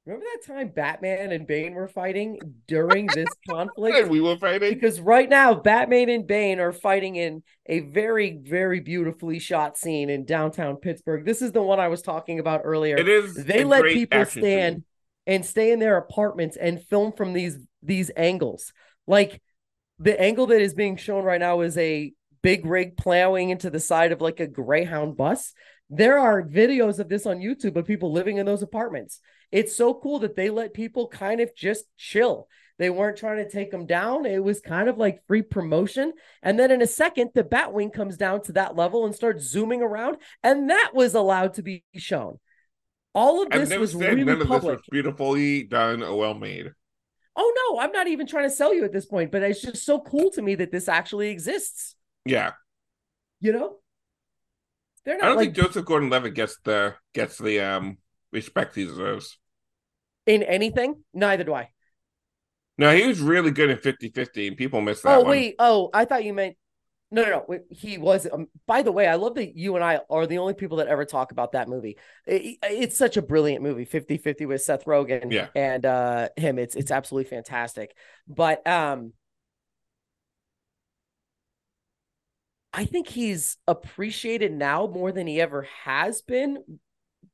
Remember 0.05 0.27
that 0.35 0.53
time 0.53 0.69
Batman 0.69 1.31
and 1.31 1.47
Bane 1.47 1.75
were 1.75 1.87
fighting 1.87 2.39
during 2.67 3.07
this 3.15 3.29
conflict? 3.49 4.09
we 4.09 4.21
were 4.21 4.37
fighting. 4.37 4.75
Because 4.75 5.01
right 5.01 5.29
now, 5.29 5.55
Batman 5.55 6.09
and 6.09 6.27
Bane 6.27 6.59
are 6.59 6.73
fighting 6.73 7.17
in 7.17 7.43
a 7.67 7.81
very, 7.81 8.39
very 8.43 8.81
beautifully 8.81 9.39
shot 9.39 9.79
scene 9.79 10.11
in 10.11 10.25
downtown 10.25 10.77
Pittsburgh. 10.77 11.25
This 11.25 11.41
is 11.41 11.53
the 11.53 11.63
one 11.63 11.79
I 11.79 11.89
was 11.89 12.03
talking 12.03 12.41
about 12.41 12.63
earlier. 12.65 12.97
It 12.97 13.09
is. 13.09 13.35
they 13.35 13.63
let 13.63 13.85
people 13.85 14.25
stand 14.25 14.77
scene. 14.77 14.85
and 15.29 15.47
stay 15.47 15.71
in 15.71 15.79
their 15.79 15.97
apartments 15.97 16.57
and 16.57 16.83
film 16.83 17.13
from 17.13 17.33
these 17.33 17.59
these 17.83 18.11
angles. 18.17 18.73
Like 19.07 19.41
the 20.01 20.21
angle 20.21 20.49
that 20.49 20.61
is 20.61 20.75
being 20.75 20.97
shown 20.97 21.23
right 21.25 21.41
now 21.41 21.61
is 21.61 21.79
a 21.79 22.13
big 22.43 22.67
rig 22.67 22.97
plowing 22.97 23.51
into 23.51 23.71
the 23.71 23.79
side 23.79 24.11
of 24.11 24.21
like 24.21 24.41
a 24.41 24.49
Greyhound 24.49 25.17
bus. 25.17 25.53
There 25.91 26.19
are 26.19 26.43
videos 26.43 26.99
of 26.99 27.09
this 27.09 27.25
on 27.25 27.39
YouTube 27.39 27.77
of 27.77 27.87
people 27.87 28.13
living 28.13 28.39
in 28.39 28.47
those 28.47 28.63
apartments. 28.63 29.21
It's 29.53 29.77
so 29.77 29.95
cool 29.95 30.19
that 30.21 30.35
they 30.35 30.51
let 30.51 30.75
people 30.75 31.07
kind 31.09 31.41
of 31.41 31.55
just 31.55 31.85
chill. 31.97 32.49
They 32.79 32.91
weren't 32.91 33.19
trying 33.19 33.37
to 33.37 33.49
take 33.49 33.71
them 33.71 33.87
down. 33.87 34.27
It 34.27 34.43
was 34.43 34.61
kind 34.61 34.89
of 34.89 34.97
like 34.99 35.25
free 35.29 35.43
promotion. 35.43 36.15
And 36.43 36.59
then 36.59 36.71
in 36.71 36.83
a 36.83 36.87
second, 36.87 37.31
the 37.35 37.45
Batwing 37.45 37.93
comes 37.93 38.17
down 38.17 38.43
to 38.45 38.53
that 38.53 38.75
level 38.75 39.05
and 39.05 39.15
starts 39.15 39.45
zooming 39.45 39.83
around. 39.83 40.17
And 40.43 40.71
that 40.71 40.93
was 40.95 41.15
allowed 41.15 41.55
to 41.55 41.63
be 41.63 41.85
shown. 41.95 42.41
All 43.15 43.43
of 43.43 43.51
this 43.51 43.77
was 43.77 43.95
really 43.95 44.25
none 44.25 44.41
of 44.41 44.49
public. 44.49 44.79
this 44.79 44.81
was 44.81 44.89
beautifully 44.91 45.65
done 45.65 46.01
well 46.01 46.35
made. 46.35 46.73
Oh 47.37 47.53
no, 47.75 47.81
I'm 47.81 47.93
not 47.93 48.09
even 48.09 48.27
trying 48.27 48.49
to 48.49 48.55
sell 48.55 48.75
you 48.75 48.85
at 48.85 48.93
this 48.93 49.07
point, 49.07 49.31
but 49.31 49.43
it's 49.43 49.63
just 49.63 49.85
so 49.85 50.01
cool 50.01 50.31
to 50.33 50.43
me 50.43 50.55
that 50.57 50.73
this 50.73 50.89
actually 50.89 51.29
exists. 51.29 51.95
Yeah, 52.25 52.53
You 53.41 53.53
know? 53.53 53.77
They're 55.05 55.17
not 55.17 55.25
I 55.25 55.29
don't 55.29 55.37
like 55.37 55.55
think 55.55 55.57
Joseph 55.57 55.85
Gordon-Levitt 55.85 56.35
gets 56.35 56.59
the 56.65 56.95
gets 57.13 57.37
the 57.39 57.61
um 57.61 57.99
respect 58.33 58.75
he 58.77 58.85
deserves. 58.85 59.39
In 60.26 60.42
anything. 60.42 61.02
Neither 61.12 61.44
do 61.44 61.55
I. 61.55 61.70
No, 62.78 62.94
he 62.94 63.07
was 63.07 63.20
really 63.20 63.51
good 63.51 63.70
in 63.70 63.76
50-50, 63.78 64.49
and 64.49 64.57
people 64.57 64.81
miss 64.81 65.02
that 65.02 65.18
Oh 65.18 65.20
one. 65.20 65.28
wait, 65.31 65.57
oh, 65.59 65.91
I 65.92 66.05
thought 66.05 66.25
you 66.25 66.33
meant 66.34 66.57
no, 67.10 67.25
no, 67.25 67.28
no. 67.28 67.44
wait, 67.47 67.60
He 67.68 67.99
was. 67.99 68.26
Um, 68.33 68.49
by 68.67 68.81
the 68.83 68.91
way, 68.91 69.07
I 69.07 69.17
love 69.17 69.34
that 69.34 69.55
you 69.55 69.75
and 69.76 69.84
I 69.84 70.01
are 70.09 70.26
the 70.26 70.39
only 70.39 70.55
people 70.55 70.78
that 70.78 70.86
ever 70.89 71.05
talk 71.05 71.31
about 71.31 71.52
that 71.52 71.68
movie. 71.68 71.99
It- 72.26 72.57
it's 72.62 72.97
such 72.97 73.18
a 73.18 73.23
brilliant 73.23 73.62
movie, 73.62 73.84
50-50 73.84 74.47
with 74.47 74.62
Seth 74.62 74.86
Rogen 74.86 75.31
Yeah. 75.31 75.49
and 75.55 75.84
uh 75.84 76.31
him. 76.36 76.59
It's 76.59 76.75
it's 76.75 76.91
absolutely 76.91 77.28
fantastic. 77.28 77.94
But 78.26 78.67
um 78.67 79.12
I 82.73 82.84
think 82.86 83.09
he's 83.09 83.59
appreciated 83.68 84.52
now 84.52 84.86
more 84.86 85.12
than 85.12 85.26
he 85.26 85.41
ever 85.41 85.62
has 85.84 86.23
been. 86.23 86.81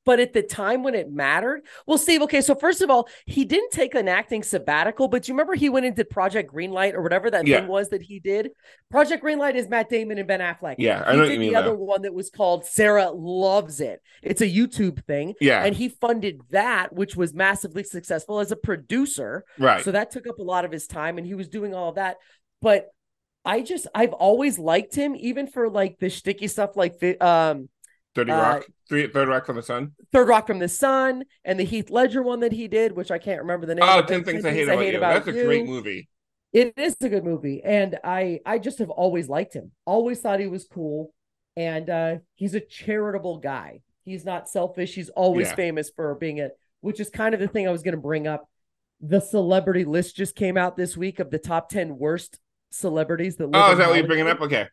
But 0.09 0.20
at 0.20 0.33
the 0.33 0.43
time 0.43 0.83
when 0.85 0.95
it 0.95 1.12
mattered, 1.12 1.67
well, 1.87 1.99
Steve, 1.99 2.23
okay, 2.23 2.41
so 2.41 2.55
first 2.55 2.81
of 2.81 2.89
all, 2.89 3.11
he 3.27 3.45
didn't 3.45 3.73
take 3.73 3.95
an 3.95 4.09
acting 4.09 4.43
sabbatical, 4.43 5.07
but 5.07 5.28
you 5.28 5.35
remember 5.35 5.55
he 5.55 5.69
went 5.69 5.85
into 5.85 6.03
Project 6.03 6.51
Greenlight 6.51 6.95
or 6.95 7.03
whatever 7.03 7.31
that 7.31 7.47
Yeah. 7.47 7.61
thing 7.61 7.69
was 7.69 7.91
that 7.91 8.01
he 8.01 8.19
did? 8.19 8.53
Project 8.91 9.23
Greenlight 9.23 9.55
is 9.55 9.69
Matt 9.69 9.91
Damon 9.91 10.17
and 10.17 10.27
Ben 10.27 10.41
Affleck. 10.41 10.77
Yeah, 10.78 11.03
I 11.07 11.11
he 11.11 11.17
know 11.19 11.23
what 11.25 11.28
did 11.28 11.35
you 11.35 11.41
mean, 11.41 11.53
the 11.53 11.59
other 11.59 11.69
though. 11.73 11.75
one 11.77 12.01
that 12.03 12.15
was 12.15 12.31
called 12.31 12.65
Sarah 12.65 13.11
Loves 13.11 13.83
It. 13.83 14.01
It's 14.23 14.41
a 14.41 14.49
YouTube 14.49 15.05
thing. 15.05 15.35
Yeah, 15.43 15.62
And 15.62 15.77
he 15.77 15.91
funded 15.91 16.41
that, 16.53 16.95
which 16.95 17.15
was 17.15 17.35
massively 17.35 17.85
successful 17.85 18.41
as 18.41 18.51
a 18.51 18.57
producer. 18.57 19.45
right. 19.59 19.85
So 19.85 19.93
that 19.93 20.11
took 20.11 20.27
up 20.27 20.39
a 20.39 20.43
lot 20.43 20.65
of 20.65 20.73
his 20.73 20.87
time 20.87 21.19
and 21.19 21.27
he 21.27 21.35
was 21.35 21.49
doing 21.49 21.75
all 21.75 21.91
of 21.91 21.97
that. 21.97 22.17
But 22.62 22.87
I 23.45 23.61
just 23.61 23.87
I've 23.95 24.15
always 24.15 24.59
liked 24.59 24.95
him, 24.95 25.15
even 25.17 25.49
for 25.49 25.69
like 25.69 25.99
the 25.99 26.09
sticky 26.09 26.49
stuff 26.49 26.77
like 26.78 26.99
fi- 26.99 27.19
um, 27.19 27.69
Dirty 28.25 28.33
uh, 28.33 28.41
Rock, 28.43 28.67
Three, 28.89 29.07
Third 29.07 29.29
Rock 29.29 29.47
from 29.47 29.57
the 29.57 29.63
Sun. 29.63 29.93
Third 30.13 30.29
Rock 30.29 30.47
from 30.47 30.59
the 30.59 30.69
Sun 30.69 31.25
and 31.45 31.59
the 31.59 31.65
Heath 31.65 31.91
Ledger 31.91 32.23
one 32.23 32.41
that 32.41 32.53
he 32.53 32.69
did, 32.69 32.93
which 32.93 33.11
I 33.11 33.19
can't 33.19 33.41
remember 33.41 33.67
the 33.67 33.75
name. 33.75 33.85
Oh, 33.87 34.01
of 34.01 34.07
10 34.07 34.21
it. 34.21 34.27
Things 34.27 34.45
I 34.45 34.51
Hate 34.53 34.69
About 34.69 34.85
You. 34.85 34.99
That's 35.01 35.27
a 35.29 35.33
great 35.33 35.67
movie. 35.67 36.09
It 36.53 36.75
is 36.77 36.97
a 37.03 37.09
good 37.09 37.25
movie, 37.25 37.63
and 37.63 37.99
I 38.03 38.41
I 38.47 38.59
just 38.59 38.79
have 38.79 38.91
always 38.91 39.29
liked 39.29 39.55
him. 39.55 39.73
Always 39.85 40.21
thought 40.21 40.41
he 40.41 40.47
was 40.47 40.65
cool, 40.67 41.13
and 41.57 41.91
uh, 41.91 42.17
he's 42.37 42.55
a 42.55 42.61
charitable 42.61 43.39
guy. 43.39 43.81
He's 44.05 44.25
not 44.25 44.49
selfish. 44.49 44.95
He's 44.95 45.11
always 45.11 45.49
Yeah. 45.49 45.55
famous 45.57 45.91
for 45.91 46.15
being 46.15 46.41
a, 46.41 46.49
which 46.81 47.01
is 47.01 47.11
kind 47.11 47.35
of 47.35 47.41
the 47.41 47.49
thing 47.49 47.69
I 47.69 47.71
was 47.71 47.83
going 47.83 47.95
to 47.97 48.01
bring 48.01 48.27
up. 48.27 48.49
The 49.03 49.21
celebrity 49.21 49.85
list 49.85 50.17
just 50.17 50.35
came 50.35 50.57
out 50.57 50.77
this 50.77 50.97
week 50.97 51.21
of 51.21 51.31
the 51.31 51.39
top 51.39 51.69
ten 51.69 51.99
worst 51.99 52.39
celebrities 52.71 53.37
that. 53.37 53.51
Live 53.51 53.63
Oh, 53.63 53.73
is 53.73 53.79
that 53.79 53.89
what 53.89 53.99
you're 53.99 54.07
bringing 54.07 54.27
up? 54.29 54.41
Okay. 54.41 54.69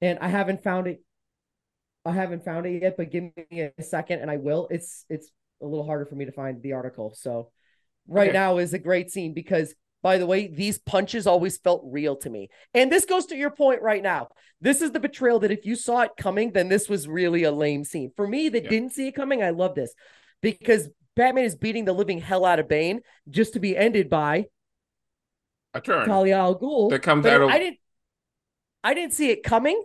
And 0.00 0.18
I 0.20 0.28
haven't 0.28 0.62
found 0.64 0.88
it. 0.88 1.02
I 2.04 2.12
haven't 2.12 2.44
found 2.44 2.66
it 2.66 2.82
yet, 2.82 2.96
but 2.96 3.10
give 3.10 3.24
me 3.50 3.70
a 3.76 3.82
second, 3.82 4.20
and 4.20 4.30
I 4.30 4.36
will. 4.38 4.68
It's 4.70 5.04
it's 5.08 5.30
a 5.62 5.66
little 5.66 5.84
harder 5.84 6.06
for 6.06 6.14
me 6.14 6.24
to 6.24 6.32
find 6.32 6.62
the 6.62 6.72
article. 6.72 7.14
So, 7.14 7.50
right 8.08 8.28
Okay. 8.28 8.32
now 8.38 8.58
is 8.58 8.72
a 8.72 8.78
great 8.78 9.10
scene 9.10 9.34
because, 9.34 9.74
by 10.02 10.16
the 10.16 10.24
way, 10.26 10.46
these 10.46 10.78
punches 10.78 11.26
always 11.26 11.58
felt 11.58 11.82
real 11.84 12.16
to 12.16 12.30
me. 12.30 12.48
And 12.72 12.90
this 12.90 13.04
goes 13.04 13.26
to 13.26 13.36
your 13.36 13.50
point 13.50 13.82
right 13.82 14.02
now. 14.02 14.28
This 14.62 14.80
is 14.80 14.92
the 14.92 15.00
betrayal 15.00 15.40
that 15.40 15.50
if 15.50 15.66
you 15.66 15.76
saw 15.76 16.00
it 16.02 16.12
coming, 16.16 16.52
then 16.52 16.68
this 16.68 16.88
was 16.88 17.06
really 17.06 17.42
a 17.44 17.52
lame 17.52 17.84
scene. 17.84 18.10
For 18.16 18.26
me, 18.26 18.48
that 18.48 18.64
Yeah. 18.64 18.70
didn't 18.70 18.92
see 18.92 19.08
it 19.08 19.12
coming, 19.12 19.42
I 19.42 19.50
love 19.50 19.74
this 19.74 19.94
because 20.40 20.88
Batman 21.16 21.44
is 21.44 21.54
beating 21.56 21.84
the 21.84 21.92
living 21.92 22.18
hell 22.18 22.46
out 22.46 22.58
of 22.58 22.68
Bane 22.68 23.02
just 23.28 23.52
to 23.52 23.60
be 23.60 23.76
ended 23.76 24.08
by 24.08 24.46
A 25.74 25.80
turn. 25.82 26.06
Talia 26.06 26.36
al 26.38 26.58
Ghul. 26.58 26.88
That 26.90 27.02
comes 27.02 27.24
But 27.24 27.32
out 27.34 27.42
of- 27.42 27.50
I 27.50 27.58
didn't. 27.58 27.78
I 28.82 28.94
didn't 28.94 29.12
see 29.12 29.28
it 29.28 29.42
coming. 29.42 29.82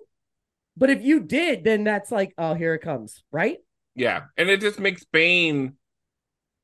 But 0.78 0.90
if 0.90 1.02
you 1.04 1.22
did, 1.22 1.64
then 1.64 1.84
that's 1.84 2.12
like, 2.12 2.34
oh, 2.38 2.54
here 2.54 2.74
it 2.74 2.80
comes, 2.80 3.24
right? 3.32 3.60
Yeah, 3.96 4.26
and 4.38 4.50
it 4.50 4.62
just 4.62 4.80
makes 4.80 5.04
Bane. 5.06 5.78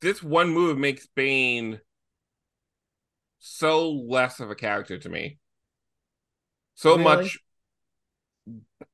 This 0.02 0.24
one 0.24 0.50
move 0.50 0.78
makes 0.78 1.08
Bane 1.08 1.82
so 3.40 3.92
less 3.92 4.40
of 4.40 4.50
a 4.52 4.56
character 4.56 4.98
to 4.98 5.10
me. 5.10 5.38
So 6.76 6.98
Really? 6.98 7.04
much, 7.04 7.40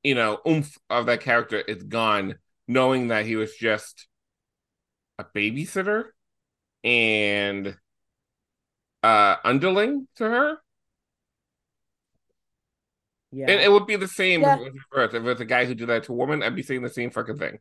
you 0.02 0.14
know, 0.14 0.40
oomph 0.46 0.76
of 0.90 1.06
that 1.06 1.20
character 1.20 1.60
is 1.60 1.82
gone, 1.82 2.36
knowing 2.66 3.08
that 3.08 3.26
he 3.26 3.36
was 3.36 3.54
just 3.54 4.06
a 5.18 5.24
babysitter 5.24 6.10
and 6.84 7.76
uh 9.02 9.36
underling 9.44 10.08
to 10.16 10.24
her. 10.24 10.58
Yeah. 13.30 13.50
And 13.50 13.60
it 13.60 13.70
would 13.70 13.86
be 13.86 13.96
the 13.96 14.08
same 14.08 14.40
Yeah. 14.40 14.54
if 14.60 14.66
it 14.68 14.72
was. 14.94 15.08
If 15.08 15.14
it 15.14 15.22
was 15.22 15.40
a 15.40 15.44
guy 15.44 15.64
who 15.66 15.74
did 15.74 15.88
that 15.88 16.04
to 16.04 16.12
a 16.12 16.16
woman, 16.16 16.42
I'd 16.42 16.54
be 16.56 16.62
saying 16.62 16.82
the 16.82 16.88
same 16.88 17.10
fucking 17.10 17.38
thing. 17.38 17.58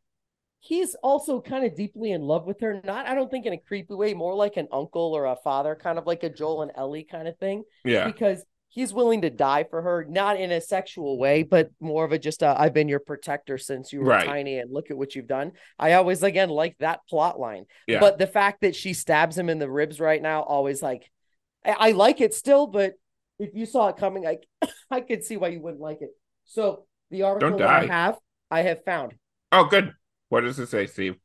He's 0.59 0.95
also 1.03 1.39
kind 1.39 1.65
of 1.65 1.75
deeply 1.75 2.11
in 2.11 2.21
love 2.21 2.45
with 2.45 2.59
her. 2.61 2.81
Not, 2.83 3.05
I 3.07 3.13
don't 3.15 3.29
think 3.29 3.45
in 3.45 3.53
a 3.53 3.57
creepy 3.57 3.93
way, 3.93 4.13
more 4.13 4.33
like 4.33 4.57
an 4.57 4.67
uncle 4.71 5.13
or 5.13 5.25
a 5.25 5.35
father, 5.35 5.75
kind 5.75 5.97
of 5.97 6.07
like 6.07 6.23
a 6.23 6.29
Joel 6.29 6.63
and 6.63 6.71
Ellie 6.75 7.03
kind 7.03 7.27
of 7.27 7.37
thing. 7.37 7.63
Yeah. 7.85 8.07
Because 8.07 8.43
he's 8.69 8.93
willing 8.93 9.21
to 9.21 9.29
die 9.29 9.63
for 9.69 9.81
her, 9.81 10.05
not 10.09 10.39
in 10.39 10.51
a 10.51 10.59
sexual 10.59 11.17
way, 11.17 11.43
but 11.43 11.69
more 11.79 12.03
of 12.05 12.11
a 12.11 12.19
just 12.19 12.43
I've 12.43 12.73
been 12.73 12.89
your 12.89 12.99
protector 12.99 13.57
since 13.57 13.93
you 13.93 13.99
were 14.01 14.07
Right. 14.07 14.25
tiny 14.25 14.57
and 14.59 14.71
look 14.71 14.89
at 14.91 14.97
what 14.97 15.15
you've 15.15 15.27
done. 15.27 15.51
I 15.77 15.93
always 15.93 16.23
again 16.23 16.49
like 16.49 16.75
that 16.79 17.01
plot 17.07 17.39
line. 17.39 17.65
Yeah. 17.87 17.99
But 17.99 18.17
the 18.17 18.27
fact 18.27 18.61
that 18.61 18.75
she 18.75 18.93
stabs 18.93 19.37
him 19.37 19.49
in 19.49 19.59
the 19.59 19.69
ribs 19.69 19.99
right 19.99 20.21
now, 20.21 20.41
always 20.41 20.81
like 20.81 21.09
I, 21.63 21.75
I 21.79 21.91
like 21.91 22.19
it 22.19 22.33
still, 22.33 22.67
but 22.67 22.93
if 23.39 23.51
you 23.53 23.65
saw 23.65 23.87
it 23.89 23.97
coming, 23.97 24.25
I 24.25 24.37
I 24.91 25.01
could 25.01 25.23
see 25.23 25.37
why 25.37 25.49
you 25.49 25.61
wouldn't 25.61 25.81
like 25.81 26.01
it. 26.01 26.11
So 26.45 26.85
the 27.11 27.23
article 27.23 27.63
I 27.63 27.85
have, 27.85 28.17
I 28.49 28.61
have 28.63 28.83
found. 28.83 29.13
Oh, 29.51 29.65
good. 29.65 29.93
What 30.29 30.41
does 30.41 30.59
it 30.59 30.67
say, 30.67 30.87
Steve? 30.87 31.15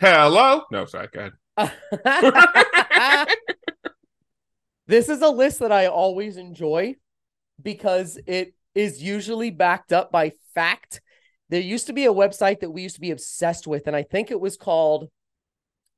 Hello? 0.00 0.62
No, 0.70 0.84
sorry, 0.84 1.08
go 1.12 1.20
ahead. 1.20 1.32
this 4.86 5.08
is 5.08 5.22
a 5.22 5.28
list 5.28 5.58
that 5.58 5.72
I 5.72 5.86
always 5.86 6.36
enjoy 6.36 6.94
because 7.60 8.18
it 8.26 8.54
is 8.74 9.02
usually 9.02 9.50
backed 9.50 9.92
up 9.92 10.12
by 10.12 10.32
fact. 10.54 11.00
There 11.48 11.60
used 11.60 11.88
to 11.88 11.92
be 11.92 12.04
a 12.04 12.12
website 12.12 12.60
that 12.60 12.70
we 12.70 12.82
used 12.82 12.94
to 12.96 13.00
be 13.00 13.10
obsessed 13.10 13.66
with, 13.66 13.86
and 13.86 13.96
I 13.96 14.04
think 14.04 14.30
it 14.30 14.40
was 14.40 14.56
called 14.56 15.08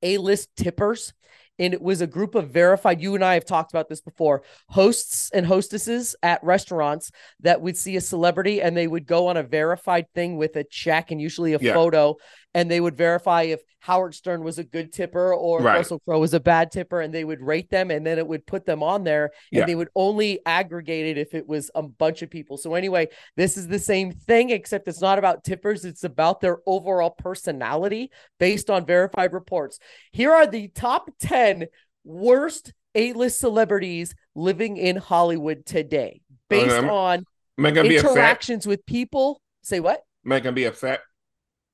A 0.02 0.16
List 0.16 0.48
Tippers. 0.56 1.12
And 1.60 1.74
it 1.74 1.82
was 1.82 2.00
a 2.00 2.06
group 2.06 2.34
of 2.34 2.50
verified, 2.50 3.00
you 3.02 3.14
and 3.14 3.22
I 3.24 3.34
have 3.34 3.44
talked 3.44 3.70
about 3.70 3.88
this 3.88 4.00
before, 4.00 4.42
hosts 4.68 5.30
and 5.32 5.46
hostesses 5.46 6.16
at 6.22 6.42
restaurants 6.42 7.12
that 7.40 7.60
would 7.60 7.76
see 7.76 7.96
a 7.96 8.00
celebrity 8.00 8.62
and 8.62 8.74
they 8.76 8.88
would 8.88 9.06
go 9.06 9.28
on 9.28 9.36
a 9.36 9.42
verified 9.42 10.06
thing 10.14 10.38
with 10.38 10.56
a 10.56 10.64
check 10.64 11.10
and 11.10 11.20
usually 11.20 11.52
a 11.52 11.58
Yeah. 11.60 11.74
photo. 11.74 12.16
And 12.54 12.70
they 12.70 12.80
would 12.80 12.96
verify 12.96 13.42
if 13.42 13.60
Howard 13.78 14.14
Stern 14.14 14.42
was 14.42 14.58
a 14.58 14.64
good 14.64 14.92
tipper 14.92 15.32
or 15.32 15.60
Right. 15.60 15.76
Russell 15.78 16.00
Crowe 16.00 16.18
was 16.18 16.34
a 16.34 16.40
bad 16.40 16.70
tipper, 16.70 17.00
and 17.00 17.14
they 17.14 17.24
would 17.24 17.40
rate 17.40 17.70
them, 17.70 17.90
and 17.90 18.04
then 18.06 18.18
it 18.18 18.26
would 18.26 18.46
put 18.46 18.66
them 18.66 18.82
on 18.82 19.04
there, 19.04 19.24
and 19.52 19.60
Yeah. 19.60 19.66
they 19.66 19.74
would 19.74 19.88
only 19.94 20.40
aggregate 20.44 21.06
it 21.16 21.18
if 21.18 21.34
it 21.34 21.46
was 21.46 21.70
a 21.74 21.82
bunch 21.82 22.22
of 22.22 22.30
people. 22.30 22.56
So 22.56 22.74
anyway, 22.74 23.08
this 23.36 23.56
is 23.56 23.68
the 23.68 23.78
same 23.78 24.10
thing, 24.12 24.50
except 24.50 24.88
it's 24.88 25.00
not 25.00 25.18
about 25.18 25.44
tippers; 25.44 25.84
it's 25.84 26.04
about 26.04 26.40
their 26.40 26.58
overall 26.66 27.10
personality 27.10 28.10
based 28.38 28.68
on 28.68 28.84
verified 28.84 29.32
reports. 29.32 29.78
Here 30.12 30.32
are 30.32 30.46
the 30.46 30.68
top 30.68 31.10
ten 31.20 31.66
worst 32.04 32.72
A-list 32.96 33.38
celebrities 33.38 34.14
living 34.34 34.76
in 34.76 34.96
Hollywood 34.96 35.64
today, 35.64 36.22
based 36.48 36.74
Um, 36.74 36.90
on 36.90 37.24
Am 37.56 37.66
I 37.66 37.70
gonna 37.70 37.88
be 37.88 37.96
upset? 37.98 38.10
interactions 38.10 38.66
with 38.66 38.84
people. 38.84 39.40
Say 39.62 39.78
what? 39.78 40.02
Am 40.26 40.32
I 40.32 40.40
gonna 40.40 40.54
be 40.54 40.64
upset? 40.64 41.00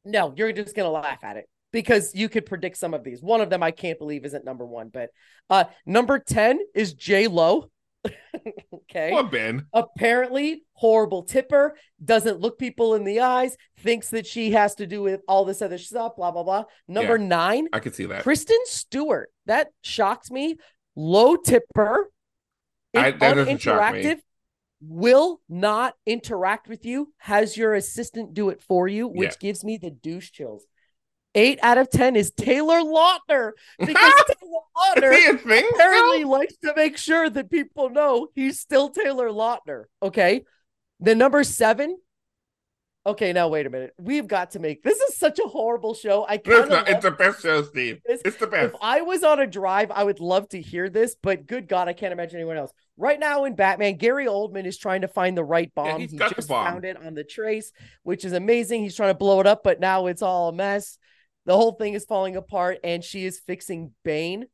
No, 0.07 0.33
you're 0.37 0.53
just 0.53 0.75
gonna 0.77 0.91
laugh 0.91 1.23
at 1.25 1.37
it 1.37 1.49
because 1.73 2.15
you 2.15 2.29
could 2.29 2.47
predict 2.47 2.79
some 2.79 2.95
of 2.95 3.05
these. 3.05 3.23
One 3.23 3.41
of 3.41 3.51
them 3.51 3.63
I 3.63 3.71
can't 3.73 3.99
believe 3.99 4.25
isn't 4.25 4.45
number 4.45 4.65
one, 4.65 4.89
but 4.89 5.11
uh 5.51 5.65
number 5.85 6.19
10 6.19 6.61
is 6.75 6.95
J 6.95 7.27
Lo. 7.27 7.71
okay. 8.75 9.21
Ben. 9.31 9.67
Apparently 9.73 10.63
horrible 10.75 11.25
tipper, 11.25 11.77
doesn't 12.03 12.39
look 12.41 12.57
people 12.59 12.95
in 12.95 13.03
the 13.03 13.21
eyes, 13.21 13.57
thinks 13.81 14.11
that 14.11 14.27
she 14.27 14.53
has 14.53 14.77
to 14.77 14.87
do 14.87 15.03
with 15.03 15.23
all 15.27 15.45
this 15.45 15.61
other 15.61 15.79
stuff, 15.79 16.15
blah 16.17 16.31
blah 16.31 16.45
blah. 16.45 16.65
Number 16.87 17.19
nine, 17.19 17.69
I 17.73 17.81
could 17.81 17.95
see 17.95 18.07
that. 18.07 18.23
Kristen 18.23 18.61
Stewart. 18.65 19.31
That 19.47 19.69
shocks 19.83 20.31
me. 20.31 20.57
Low 20.95 21.37
tipper. 21.37 22.11
I- 22.95 23.11
that 23.11 23.35
doesn't 23.35 23.59
shock 23.59 23.95
me. 23.95 24.17
Will 24.81 25.41
not 25.49 25.95
interact 26.05 26.69
with 26.69 26.85
you. 26.85 27.13
Has 27.19 27.57
your 27.57 27.75
assistant 27.75 28.35
do 28.35 28.51
it 28.51 28.63
for 28.63 28.87
you, 28.87 29.09
which 29.09 29.31
Yeah. 29.31 29.37
gives 29.41 29.65
me 29.65 29.79
the 29.79 29.91
douche 29.91 30.31
chills. 30.31 30.65
Eight 31.35 31.59
out 31.63 31.77
of 31.79 31.91
ten 31.91 32.17
is 32.17 32.31
Taylor 32.31 32.81
Lautner 32.81 33.53
because 33.79 33.97
Taylor 34.41 34.61
Lautner 34.77 35.13
Is 35.13 35.43
he 35.43 35.57
a 35.57 35.69
apparently 35.69 36.25
likes 36.25 36.57
to 36.65 36.73
make 36.75 36.97
sure 36.97 37.29
that 37.29 37.51
people 37.51 37.91
know 37.91 38.29
he's 38.35 38.59
still 38.61 38.89
Taylor 38.89 39.29
Lautner. 39.29 39.85
Okay. 40.03 40.45
The 41.01 41.15
number 41.15 41.45
seven. 41.45 41.99
Okay, 43.07 43.33
now 43.33 43.47
wait 43.47 43.67
a 43.67 43.71
minute. 43.71 43.95
We've 43.99 44.27
got 44.27 44.51
to 44.51 44.59
make 44.59 44.83
this 44.83 44.99
is 44.99 45.17
such 45.17 45.39
a 45.39 45.47
horrible 45.47 45.95
show. 45.95 46.27
I 46.29 46.39
kind 46.39 46.73
it's, 46.73 46.91
it's 46.91 47.05
the 47.05 47.13
best 47.13 47.41
show, 47.41 47.63
Steve. 47.63 48.01
this. 48.05 48.21
It's 48.25 48.37
the 48.37 48.49
best. 48.49 48.75
If 48.75 48.81
I 48.83 49.03
was 49.03 49.23
on 49.23 49.39
a 49.39 49.47
drive, 49.47 49.93
I 49.93 50.03
would 50.03 50.19
love 50.19 50.49
to 50.49 50.61
hear 50.61 50.91
this, 50.91 51.15
but 51.23 51.47
good 51.47 51.69
God, 51.69 51.87
I 51.87 51.93
can't 51.93 52.13
imagine 52.13 52.37
anyone 52.37 52.57
else. 52.57 52.73
Right 52.97 53.21
now 53.21 53.45
in 53.45 53.55
Batman, 53.55 53.97
Gary 53.97 54.27
Oldman 54.27 54.67
is 54.67 54.77
trying 54.77 55.03
to 55.03 55.09
find 55.09 55.37
the 55.37 55.45
right 55.45 55.73
bomb. 55.73 56.01
he's 56.01 56.11
he 56.11 56.17
got 56.17 56.31
the 56.31 56.35
just 56.35 56.49
bomb. 56.49 56.67
found 56.67 56.85
it 56.85 56.97
on 56.97 57.15
the 57.15 57.23
trace, 57.23 57.71
which 58.03 58.25
is 58.25 58.33
amazing. 58.33 58.83
He's 58.83 58.97
trying 58.97 59.11
to 59.11 59.19
blow 59.19 59.39
it 59.39 59.47
up, 59.47 59.63
but 59.63 59.79
now 59.79 60.07
it's 60.07 60.23
all 60.23 60.49
a 60.49 60.53
mess. 60.53 60.99
The 61.45 61.55
whole 61.55 61.73
thing 61.73 61.95
is 61.95 62.05
falling 62.05 62.35
apart, 62.35 62.79
and 62.83 63.05
she 63.05 63.25
is 63.25 63.39
fixing 63.39 63.93
Bane, 64.03 64.47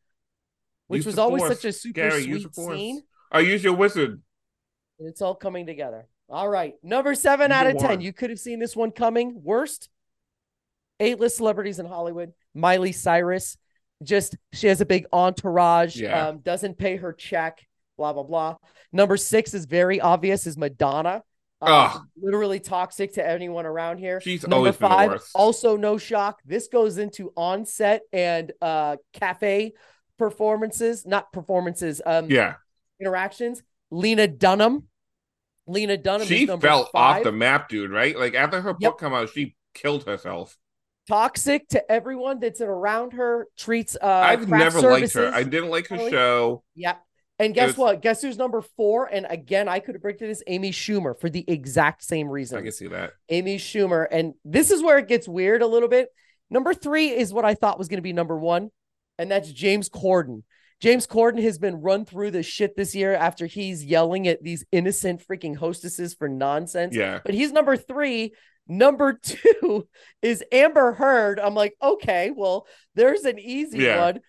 which 0.89 0.99
Use 0.99 1.07
was 1.07 1.19
always 1.19 1.41
force. 1.41 1.55
such 1.55 1.65
a 1.65 1.73
super 1.73 1.95
Gary, 1.95 2.23
sweet 2.25 2.55
scene. 2.55 3.03
I 3.31 3.41
use 3.41 3.65
your 3.65 3.73
wizard. 3.73 4.21
And 4.99 5.09
it's 5.09 5.23
all 5.23 5.35
coming 5.35 5.65
together. 5.65 6.07
All 6.29 6.49
right. 6.49 6.75
Number 6.83 7.15
seven 7.15 7.53
out 7.53 7.67
of 7.67 7.77
10. 7.79 7.89
wand. 7.89 8.03
You 8.03 8.13
could 8.13 8.31
have 8.31 8.39
seen 8.39 8.59
this 8.59 8.75
one 8.75 8.91
coming. 8.91 9.41
Worst 9.43 9.89
eight 11.01 11.19
list 11.19 11.37
celebrities 11.37 11.79
in 11.79 11.87
Hollywood. 11.87 12.33
Miley 12.55 12.93
Cyrus. 12.93 13.57
Just 14.03 14.37
she 14.53 14.67
has 14.67 14.81
a 14.81 14.87
big 14.87 15.07
entourage. 15.13 15.97
Yeah. 15.97 16.29
Um, 16.29 16.39
doesn't 16.39 16.79
pay 16.79 16.97
her 16.97 17.13
check. 17.13 17.67
Blah 17.97 18.13
blah 18.15 18.23
blah. 18.25 18.57
Number 18.93 19.17
six 19.17 19.55
is 19.55 19.65
very 19.67 20.01
obvious. 20.01 20.47
Is 20.47 20.57
Madonna. 20.57 21.23
Um, 21.61 22.09
literally 22.21 22.59
toxic 22.59 23.13
to 23.15 23.25
anyone 23.25 23.67
around 23.67 23.99
here. 23.99 24.21
She's 24.21 24.43
Number 24.43 24.57
always 24.57 24.77
been 24.77 24.89
the 24.89 24.95
five, 24.97 25.11
worst. 25.11 25.31
also 25.37 25.77
no 25.77 25.97
shock. 25.97 26.41
This 26.45 26.67
goes 26.67 26.99
into 26.99 27.33
on-set 27.37 28.03
and 28.13 28.51
uh 28.61 28.97
cafe 29.13 29.75
performances, 30.19 31.07
not 31.07 31.33
performances, 31.33 32.03
um 32.05 32.29
Yeah. 32.31 32.55
interactions. 33.01 33.63
Lena 33.93 34.27
Dunham. 34.27 34.89
Lena 35.67 35.97
Dunham 35.97 36.27
She 36.27 36.43
is 36.43 36.49
number 36.49 36.67
fell 36.67 36.85
five. 36.87 37.19
off 37.19 37.23
the 37.25 37.33
map, 37.33 37.69
dude, 37.69 37.91
right? 37.91 38.19
Like 38.19 38.35
after 38.35 38.61
her 38.61 38.71
Yep. 38.71 38.79
book 38.81 38.99
come 38.99 39.15
out, 39.15 39.31
she 39.31 39.55
killed 39.75 40.05
herself. 40.05 40.57
Toxic 41.09 41.69
to 41.71 41.91
everyone 41.91 42.39
that's 42.39 42.61
around 42.61 43.13
her. 43.15 43.49
Treats 43.57 43.97
uh 44.01 44.07
I've 44.07 44.49
never 44.49 44.81
liked 44.81 45.13
her. 45.15 45.33
I 45.33 45.43
didn't 45.43 45.71
like 45.71 45.89
her 45.89 45.97
Really? 45.97 46.11
show. 46.11 46.63
Yep. 46.77 47.01
And 47.39 47.55
guess 47.55 47.69
was- 47.71 47.77
what? 47.77 48.03
Guess 48.03 48.23
who's 48.23 48.39
number 48.39 48.61
four? 48.77 49.07
And 49.07 49.27
again, 49.29 49.69
I 49.69 49.81
could 49.81 49.95
have 49.97 50.03
predicted 50.03 50.31
this 50.31 50.43
Amy 50.47 50.71
Schumer 50.71 51.19
for 51.19 51.29
the 51.29 51.45
exact 51.49 52.05
same 52.05 52.29
reason. 52.29 52.59
I 52.59 52.63
can 52.63 52.71
see 52.73 52.87
that. 52.89 53.13
Amy 53.31 53.57
Schumer. 53.59 54.07
And 54.11 54.35
this 54.45 54.71
is 54.71 54.81
where 54.83 54.99
it 54.99 55.09
gets 55.09 55.27
weird 55.27 55.61
a 55.63 55.67
little 55.67 55.89
bit. 55.89 56.09
Number 56.51 56.73
three 56.75 57.09
is 57.11 57.33
what 57.33 57.45
I 57.45 57.55
thought 57.55 57.79
was 57.79 57.89
going 57.89 57.99
to 57.99 58.03
be 58.03 58.13
number 58.13 58.39
one, 58.39 58.71
and 59.19 59.31
that's 59.31 59.51
James 59.51 59.89
Corden. 59.89 60.43
James 60.83 61.07
Corden 61.07 61.41
has 61.45 61.59
been 61.59 61.77
run 61.81 62.05
through 62.05 62.33
the 62.33 62.43
shit 62.43 62.77
this 62.77 62.93
year 62.93 63.15
after 63.15 63.47
he's 63.47 63.85
yelling 63.85 64.27
at 64.27 64.43
these 64.43 64.65
innocent 64.73 65.25
freaking 65.25 65.57
hostesses 65.57 66.13
for 66.13 66.29
nonsense. 66.29 66.93
Yeah. 66.97 67.21
But 67.25 67.35
he's 67.35 67.53
number 67.53 67.77
three. 67.77 68.35
Number 68.67 69.13
two 69.23 69.87
is 70.23 70.43
Amber 70.51 70.93
Heard. 70.93 71.39
I'm 71.39 71.55
like, 71.55 71.77
okay, 71.81 72.33
well, 72.35 72.67
there's 72.97 73.23
an 73.23 73.39
easy 73.39 73.79
Yeah. 73.79 74.01
one. 74.07 74.21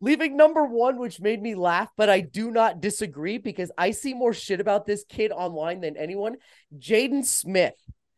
Leaving 0.00 0.36
number 0.36 0.64
one, 0.64 0.98
which 0.98 1.20
made 1.20 1.40
me 1.40 1.54
laugh, 1.54 1.88
but 1.96 2.10
I 2.10 2.20
do 2.20 2.50
not 2.50 2.80
disagree 2.80 3.38
because 3.38 3.70
I 3.78 3.92
see 3.92 4.12
more 4.12 4.32
shit 4.34 4.58
about 4.60 4.84
this 4.84 5.04
kid 5.08 5.30
online 5.30 5.82
than 5.82 5.96
anyone. 5.96 6.34
Jaden 6.76 7.24
Smith. 7.24 7.74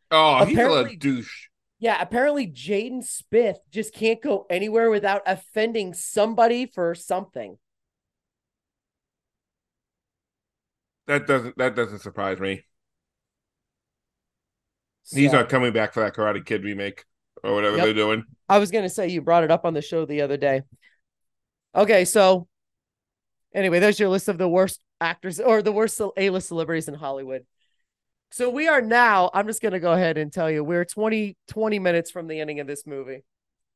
Oh, 0.09 0.43
he's 0.45 0.57
a 0.57 0.61
Apparently- 0.63 0.95
douche. 0.95 1.49
Yeah, 1.77 2.01
apparently 2.01 2.47
Jaden 2.47 3.03
Smith 3.03 3.59
just 3.69 3.93
can't 3.93 4.19
go 4.21 4.47
anywhere 4.49 4.89
without 4.89 5.21
offending 5.27 5.93
somebody 5.93 6.65
for 6.65 6.95
something. 6.95 7.57
That 11.07 11.27
doesn't 11.27 11.57
that 11.57 11.75
doesn't 11.75 11.99
surprise 11.99 12.39
me. 12.39 12.63
He's 15.13 15.31
So, 15.31 15.37
not 15.37 15.49
coming 15.49 15.71
back 15.71 15.93
for 15.93 15.99
that 16.01 16.15
Karate 16.15 16.43
Kid 16.45 16.63
remake 16.63 17.05
or 17.43 17.53
whatever 17.53 17.77
Yep. 17.77 17.85
they're 17.85 17.93
doing. 17.93 18.23
I 18.49 18.57
was 18.57 18.71
gonna 18.71 18.89
say 18.89 19.07
you 19.07 19.21
brought 19.21 19.43
it 19.43 19.51
up 19.51 19.65
on 19.65 19.73
the 19.73 19.81
show 19.81 20.05
the 20.05 20.21
other 20.21 20.37
day. 20.37 20.63
Okay, 21.75 22.05
so 22.05 22.47
anyway, 23.53 23.79
there's 23.79 23.99
your 23.99 24.09
list 24.09 24.27
of 24.29 24.37
the 24.37 24.49
worst 24.49 24.81
actors 24.99 25.39
or 25.39 25.61
the 25.61 25.71
worst 25.71 26.01
A-list 26.17 26.47
celebrities 26.47 26.87
in 26.87 26.93
Hollywood. 26.95 27.45
So 28.31 28.49
we 28.49 28.67
are 28.67 28.81
now, 28.81 29.29
I'm 29.33 29.45
just 29.47 29.61
gonna 29.61 29.79
go 29.79 29.93
ahead 29.93 30.17
and 30.17 30.33
tell 30.33 30.49
you, 30.49 30.63
we're 30.63 30.85
20, 30.85 31.37
20 31.47 31.79
minutes 31.79 32.09
from 32.09 32.27
the 32.27 32.39
ending 32.39 32.59
of 32.59 32.67
this 32.67 32.87
movie. 32.87 33.23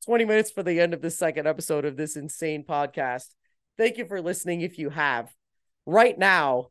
20 0.04 0.24
minutes 0.24 0.50
for 0.50 0.62
the 0.62 0.80
end 0.80 0.94
of 0.94 1.02
the 1.02 1.10
second 1.10 1.46
episode 1.46 1.84
of 1.84 1.96
this 1.96 2.16
insane 2.16 2.64
podcast. 2.64 3.34
Thank 3.78 3.98
you 3.98 4.06
for 4.06 4.20
listening 4.20 4.62
if 4.62 4.78
you 4.78 4.90
have. 4.90 5.30
Right 5.86 6.18
now, 6.18 6.70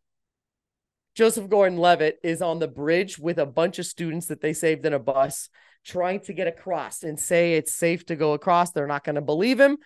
Joseph 1.20 1.50
Gordon 1.50 1.78
Levitt 1.78 2.18
is 2.24 2.42
on 2.42 2.60
the 2.60 2.68
bridge 2.70 3.20
with 3.20 3.40
a 3.40 3.46
bunch 3.46 3.78
of 3.78 3.86
students 3.86 4.28
that 4.28 4.40
they 4.40 4.54
saved 4.54 4.86
in 4.86 4.94
a 4.94 5.00
bus, 5.00 5.50
trying 5.84 6.22
to 6.22 6.32
get 6.32 6.48
across 6.48 7.04
and 7.04 7.20
say 7.20 7.56
it's 7.56 7.74
safe 7.74 8.06
to 8.06 8.16
go 8.16 8.32
across. 8.32 8.72
They're 8.72 8.88
not 8.88 9.04
going 9.04 9.16
to 9.16 9.22
believe 9.22 9.60
him. 9.60 9.80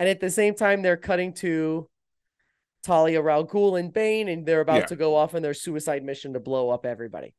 And 0.00 0.08
at 0.08 0.18
the 0.18 0.30
same 0.30 0.56
time, 0.56 0.82
they're 0.82 0.96
cutting 0.96 1.32
to 1.34 1.88
Talia 2.82 3.24
Al 3.24 3.46
Ghul 3.46 3.78
and 3.78 3.92
Bane, 3.92 4.26
and 4.26 4.44
they're 4.44 4.60
about 4.60 4.78
Yeah. 4.80 4.86
to 4.86 4.96
go 4.96 5.14
off 5.14 5.36
on 5.36 5.42
their 5.42 5.54
suicide 5.54 6.02
mission 6.02 6.32
to 6.32 6.40
blow 6.40 6.70
up 6.70 6.84
everybody. 6.84 7.34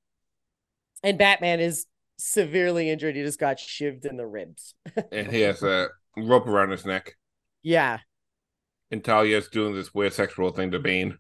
And 1.03 1.17
Batman 1.17 1.59
is 1.59 1.88
severely 2.17 2.89
injured. 2.89 3.17
He 3.17 3.23
just 3.23 3.38
got 3.38 3.57
shivved 3.57 4.06
in 4.06 4.15
the 4.15 4.25
ribs. 4.27 4.75
And 5.11 5.30
he 5.30 5.41
has 5.41 5.61
a 5.61 5.89
rope 6.15 6.48
around 6.48 6.69
his 6.69 6.85
neck. 6.85 7.17
Yeah. 7.64 7.99
And 8.91 9.03
Talia's 9.03 9.49
doing 9.49 9.75
this 9.75 9.93
weird 9.93 10.14
sexual 10.14 10.51
thing 10.51 10.72
to 10.72 10.80
Bane. 10.80 11.17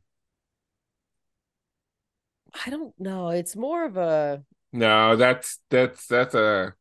I 2.65 2.69
don't 2.69 2.93
know. 2.99 3.29
It's 3.29 3.55
more 3.55 3.85
of 3.85 3.97
a 3.97 4.43
No, 4.71 5.15
that's 5.15 5.59
that's 5.69 6.07
that's 6.07 6.35
a 6.35 6.73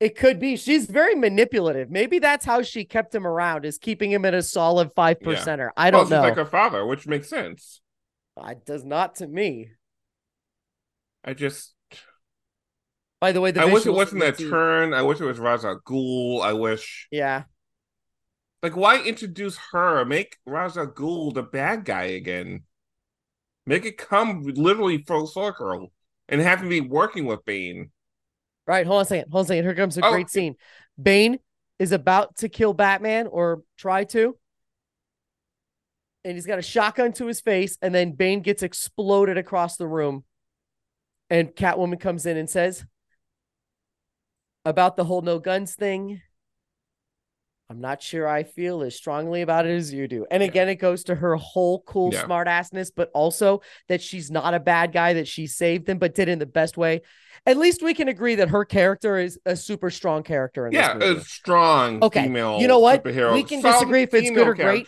It 0.00 0.16
could 0.16 0.38
be. 0.38 0.56
She's 0.56 0.86
very 0.86 1.14
manipulative. 1.14 1.90
Maybe 1.90 2.18
that's 2.18 2.44
how 2.44 2.62
she 2.62 2.84
kept 2.84 3.14
him 3.14 3.26
around, 3.26 3.64
is 3.64 3.78
keeping 3.78 4.10
him 4.12 4.24
at 4.24 4.34
a 4.34 4.42
solid 4.42 4.92
five 4.94 5.18
Yeah. 5.20 5.28
percenter. 5.28 5.70
I 5.76 5.90
don't 5.90 6.04
she's 6.04 6.10
know. 6.10 6.20
like 6.20 6.36
her 6.36 6.44
father, 6.46 6.84
which 6.86 7.06
makes 7.06 7.28
sense. 7.28 7.80
It 8.38 8.64
does 8.66 8.84
not 8.84 9.16
to 9.16 9.26
me. 9.26 9.70
I 11.24 11.34
just 11.34 11.74
By 13.20 13.32
the 13.32 13.40
way, 13.40 13.50
the 13.50 13.62
I 13.62 13.64
wish 13.64 13.86
it 13.86 13.90
wasn't 13.90 14.20
that 14.20 14.38
turn. 14.38 14.92
I 14.94 15.02
wish 15.02 15.20
it 15.20 15.24
was 15.24 15.38
Ra's 15.38 15.64
al 15.64 15.80
Ghul. 15.80 16.42
I 16.42 16.52
wish 16.52 17.08
Yeah, 17.10 17.44
like 18.62 18.76
why 18.76 19.02
introduce 19.02 19.56
her? 19.72 20.04
Make 20.04 20.36
Ra's 20.46 20.76
al 20.76 20.88
Ghul 20.88 21.32
the 21.34 21.42
bad 21.42 21.84
guy 21.84 22.04
again. 22.04 22.64
Make 23.66 23.84
it 23.84 23.98
come 23.98 24.42
literally 24.44 24.98
full 25.02 25.26
circle 25.26 25.92
and 26.28 26.40
have 26.40 26.60
him 26.62 26.68
be 26.68 26.80
working 26.80 27.24
with 27.26 27.44
Bane. 27.44 27.90
right. 28.66 28.86
Hold 28.86 28.98
on 28.98 29.02
a 29.02 29.06
second. 29.06 29.30
Hold 29.30 29.40
on 29.42 29.44
a 29.44 29.48
second. 29.48 29.64
Here 29.64 29.74
comes 29.74 29.98
a 29.98 30.04
Oh. 30.04 30.10
great 30.12 30.28
scene. 30.30 30.56
Bane 31.00 31.38
is 31.78 31.92
about 31.92 32.36
to 32.38 32.48
kill 32.48 32.72
Batman 32.74 33.26
or 33.26 33.62
try 33.76 34.04
to, 34.04 34.36
and 36.24 36.34
he's 36.34 36.46
got 36.46 36.58
a 36.58 36.62
shotgun 36.62 37.12
to 37.14 37.26
his 37.26 37.40
face, 37.40 37.76
and 37.82 37.94
then 37.94 38.12
Bane 38.12 38.40
gets 38.40 38.62
exploded 38.62 39.36
across 39.38 39.76
the 39.76 39.86
room, 39.86 40.24
and 41.30 41.50
Catwoman 41.54 42.00
comes 42.00 42.26
in 42.26 42.36
and 42.36 42.48
says, 42.50 42.84
about 44.64 44.96
the 44.96 45.04
whole 45.04 45.22
no 45.22 45.38
guns 45.38 45.74
thing. 45.76 46.20
I'm 47.68 47.80
not 47.80 48.00
sure 48.00 48.28
I 48.28 48.44
feel 48.44 48.82
as 48.82 48.94
strongly 48.94 49.42
about 49.42 49.66
it 49.66 49.70
as 49.76 49.92
you 49.92 50.06
do. 50.06 50.24
And 50.30 50.42
Yeah. 50.42 50.48
again, 50.50 50.68
it 50.68 50.76
goes 50.76 51.02
to 51.04 51.16
her 51.16 51.34
whole 51.34 51.80
cool 51.82 52.12
Yeah. 52.12 52.22
smart 52.22 52.46
assness, 52.46 52.92
but 52.94 53.10
also 53.12 53.60
that 53.88 54.00
she's 54.00 54.30
not 54.30 54.54
a 54.54 54.60
bad 54.60 54.92
guy, 54.92 55.14
that 55.14 55.26
she 55.26 55.48
saved 55.48 55.86
them, 55.86 55.98
but 55.98 56.14
did 56.14 56.28
it 56.28 56.32
in 56.32 56.38
the 56.38 56.46
best 56.46 56.76
way. 56.76 57.02
At 57.44 57.56
least 57.56 57.82
we 57.82 57.92
can 57.92 58.08
agree 58.08 58.36
that 58.36 58.50
her 58.50 58.64
character 58.64 59.18
is 59.18 59.38
a 59.44 59.56
super 59.56 59.90
strong 59.90 60.22
character 60.22 60.66
in 60.66 60.74
Yeah, 60.74 60.92
this 60.92 60.94
movie. 60.94 61.16
a 61.16 61.20
strong 61.22 62.02
Okay, 62.02 62.24
female. 62.24 62.60
you 62.60 62.68
know 62.68 62.78
what? 62.78 63.04
Superhero. 63.04 63.34
We 63.34 63.42
can 63.42 63.62
disagree 63.62 64.02
if 64.02 64.14
it's 64.14 64.30
good 64.30 64.46
or 64.48 64.54
great. 64.54 64.86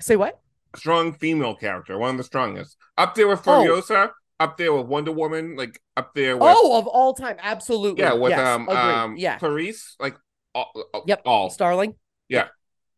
Say 0.00 0.16
what? 0.16 0.38
Strong 0.74 1.14
female 1.14 1.54
character, 1.54 1.98
one 1.98 2.10
of 2.12 2.16
the 2.16 2.24
strongest. 2.24 2.76
Up 2.96 3.14
there 3.14 3.28
with 3.28 3.46
Oh. 3.46 4.10
Up 4.40 4.56
there 4.56 4.72
with 4.72 4.86
Wonder 4.86 5.12
Woman, 5.12 5.54
like 5.54 5.80
up 5.96 6.14
there 6.14 6.36
with 6.36 6.46
Oh, 6.46 6.78
of 6.78 6.86
all 6.88 7.14
time, 7.14 7.36
absolutely. 7.40 8.02
yeah, 8.02 8.12
with 8.14 8.32
Yes, 8.32 8.48
um 8.48 8.62
agreed. 8.62 8.76
um 8.76 9.16
yeah, 9.16 9.38
Clarice, 9.38 9.96
like 10.00 10.16
all, 10.54 10.72
all- 10.92 11.04
Yep. 11.06 11.22
all 11.24 11.50
Starling. 11.50 11.94
Yeah. 12.28 12.48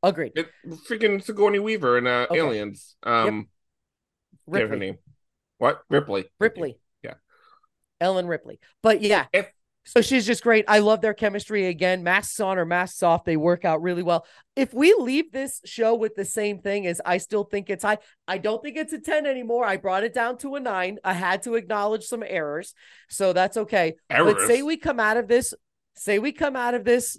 agreed. 0.02 0.32
it, 0.36 0.48
freaking 0.88 1.22
Sigourney 1.22 1.58
Weaver 1.58 1.98
and 1.98 2.06
uh, 2.06 2.26
Okay. 2.30 2.38
Aliens. 2.40 2.96
Um, 3.02 3.48
get 4.52 4.68
her 4.68 4.76
name. 4.76 4.98
What 5.58 5.82
Ripley? 5.88 6.26
Ripley. 6.38 6.78
Yeah. 7.02 7.14
Ellen 8.00 8.26
Ripley. 8.26 8.60
But 8.82 9.00
yeah. 9.02 9.26
If- 9.32 9.50
so 9.86 10.00
she's 10.00 10.24
just 10.24 10.42
great. 10.42 10.64
I 10.66 10.78
love 10.78 11.02
their 11.02 11.12
chemistry 11.12 11.66
again. 11.66 12.02
Masks 12.02 12.40
on 12.40 12.56
or 12.56 12.64
masks 12.64 13.02
off, 13.02 13.24
they 13.26 13.36
work 13.36 13.66
out 13.66 13.82
really 13.82 14.02
well. 14.02 14.24
If 14.56 14.72
we 14.72 14.94
leave 14.94 15.30
this 15.30 15.60
show 15.66 15.94
with 15.94 16.14
the 16.14 16.24
same 16.24 16.60
thing 16.60 16.86
as 16.86 17.02
I 17.04 17.18
still 17.18 17.44
think 17.44 17.68
it's 17.68 17.84
high, 17.84 17.98
I 18.26 18.38
don't 18.38 18.62
think 18.62 18.78
it's 18.78 18.94
a 18.94 18.98
10 18.98 19.26
anymore. 19.26 19.66
I 19.66 19.76
brought 19.76 20.02
it 20.02 20.14
down 20.14 20.38
to 20.38 20.54
a 20.54 20.60
nine. 20.60 21.00
I 21.04 21.12
had 21.12 21.42
to 21.42 21.54
acknowledge 21.56 22.04
some 22.04 22.24
errors. 22.26 22.72
So 23.10 23.34
that's 23.34 23.58
okay. 23.58 23.96
Errors. 24.08 24.32
But 24.38 24.46
say 24.46 24.62
we 24.62 24.78
come 24.78 24.98
out 24.98 25.18
of 25.18 25.28
this, 25.28 25.52
say 25.96 26.18
we 26.18 26.32
come 26.32 26.56
out 26.56 26.72
of 26.72 26.84
this 26.84 27.18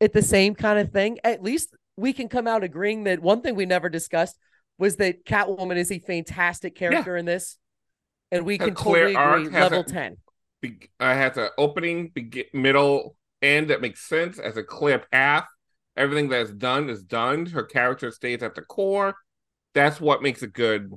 at 0.00 0.12
the 0.12 0.22
same 0.22 0.54
kind 0.54 0.78
of 0.78 0.92
thing, 0.92 1.18
at 1.24 1.42
least 1.42 1.74
we 1.96 2.12
can 2.12 2.28
come 2.28 2.46
out 2.46 2.62
agreeing 2.62 3.04
that 3.04 3.20
one 3.20 3.40
thing 3.40 3.54
we 3.54 3.66
never 3.66 3.88
discussed 3.88 4.36
was 4.78 4.96
that 4.96 5.24
Catwoman 5.24 5.76
is 5.76 5.90
a 5.90 5.98
fantastic 5.98 6.74
character 6.74 7.16
in 7.16 7.24
this. 7.24 7.56
And 8.30 8.44
we 8.44 8.58
Her 8.58 8.66
can 8.66 8.74
clear 8.74 9.12
totally 9.12 9.42
agree. 9.44 9.60
Level 9.60 9.80
a- 9.80 9.84
10. 9.84 10.16
Be- 10.60 10.90
uh, 10.98 11.14
has 11.14 11.36
an 11.36 11.48
opening, 11.58 12.08
begin, 12.08 12.44
middle, 12.52 13.16
end 13.40 13.68
that 13.70 13.80
makes 13.80 14.00
sense, 14.08 14.38
as 14.38 14.56
a 14.56 14.62
clear 14.62 14.98
path. 15.12 15.46
Everything 15.96 16.28
that's 16.28 16.50
done 16.50 16.90
is 16.90 17.02
done. 17.02 17.46
Her 17.46 17.62
character 17.62 18.10
stays 18.10 18.42
at 18.42 18.54
the 18.54 18.62
core. 18.62 19.14
That's 19.74 20.00
what 20.00 20.22
makes 20.22 20.42
a 20.42 20.46
good 20.46 20.92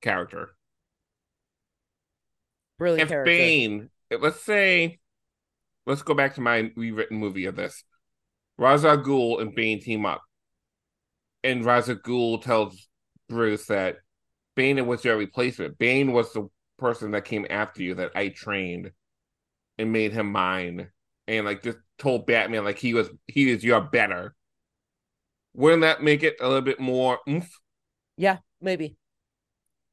character. 0.00 0.54
Brilliant 2.78 3.02
if 3.02 3.08
character. 3.08 3.30
Bane, 3.30 3.90
let's 4.18 4.40
say, 4.40 5.00
let's 5.86 6.02
go 6.02 6.14
back 6.14 6.34
to 6.36 6.40
my 6.40 6.70
rewritten 6.76 7.18
movie 7.18 7.46
of 7.46 7.56
this. 7.56 7.84
Ra's 8.60 8.84
al 8.84 8.98
Ghul 8.98 9.40
and 9.40 9.54
Bane 9.54 9.80
team 9.80 10.04
up, 10.04 10.22
and 11.42 11.64
Ra's 11.64 11.88
al 11.88 11.96
Ghul 11.96 12.42
tells 12.42 12.88
Bruce 13.28 13.66
that 13.66 13.96
Bane 14.54 14.86
was 14.86 15.02
your 15.02 15.16
replacement. 15.16 15.78
Bane 15.78 16.12
was 16.12 16.32
the 16.34 16.48
person 16.78 17.12
that 17.12 17.24
came 17.24 17.46
after 17.48 17.82
you 17.82 17.94
that 17.94 18.12
I 18.14 18.28
trained 18.28 18.90
and 19.78 19.92
made 19.92 20.12
him 20.12 20.30
mine, 20.30 20.90
and 21.26 21.46
like 21.46 21.62
just 21.62 21.78
told 21.98 22.26
Batman 22.26 22.64
like 22.64 22.78
he 22.78 22.92
was 22.92 23.08
he 23.26 23.50
is 23.50 23.64
your 23.64 23.80
better. 23.80 24.34
Wouldn't 25.54 25.82
that 25.82 26.02
make 26.02 26.22
it 26.22 26.36
a 26.38 26.46
little 26.46 26.60
bit 26.60 26.78
more 26.78 27.18
oomph? 27.26 27.50
Yeah, 28.18 28.38
maybe. 28.60 28.96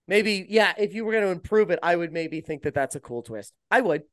Maybe, 0.10 0.46
yeah. 0.50 0.74
If 0.78 0.94
you 0.94 1.04
were 1.06 1.12
going 1.14 1.24
to 1.24 1.32
improve 1.32 1.70
it, 1.70 1.80
I 1.82 1.96
would 1.96 2.14
maybe 2.14 2.42
think 2.42 2.64
that 2.64 2.74
that's 2.74 2.96
a 2.96 3.00
cool 3.00 3.24
twist. 3.24 3.54
I 3.72 3.82
would. 3.82 4.04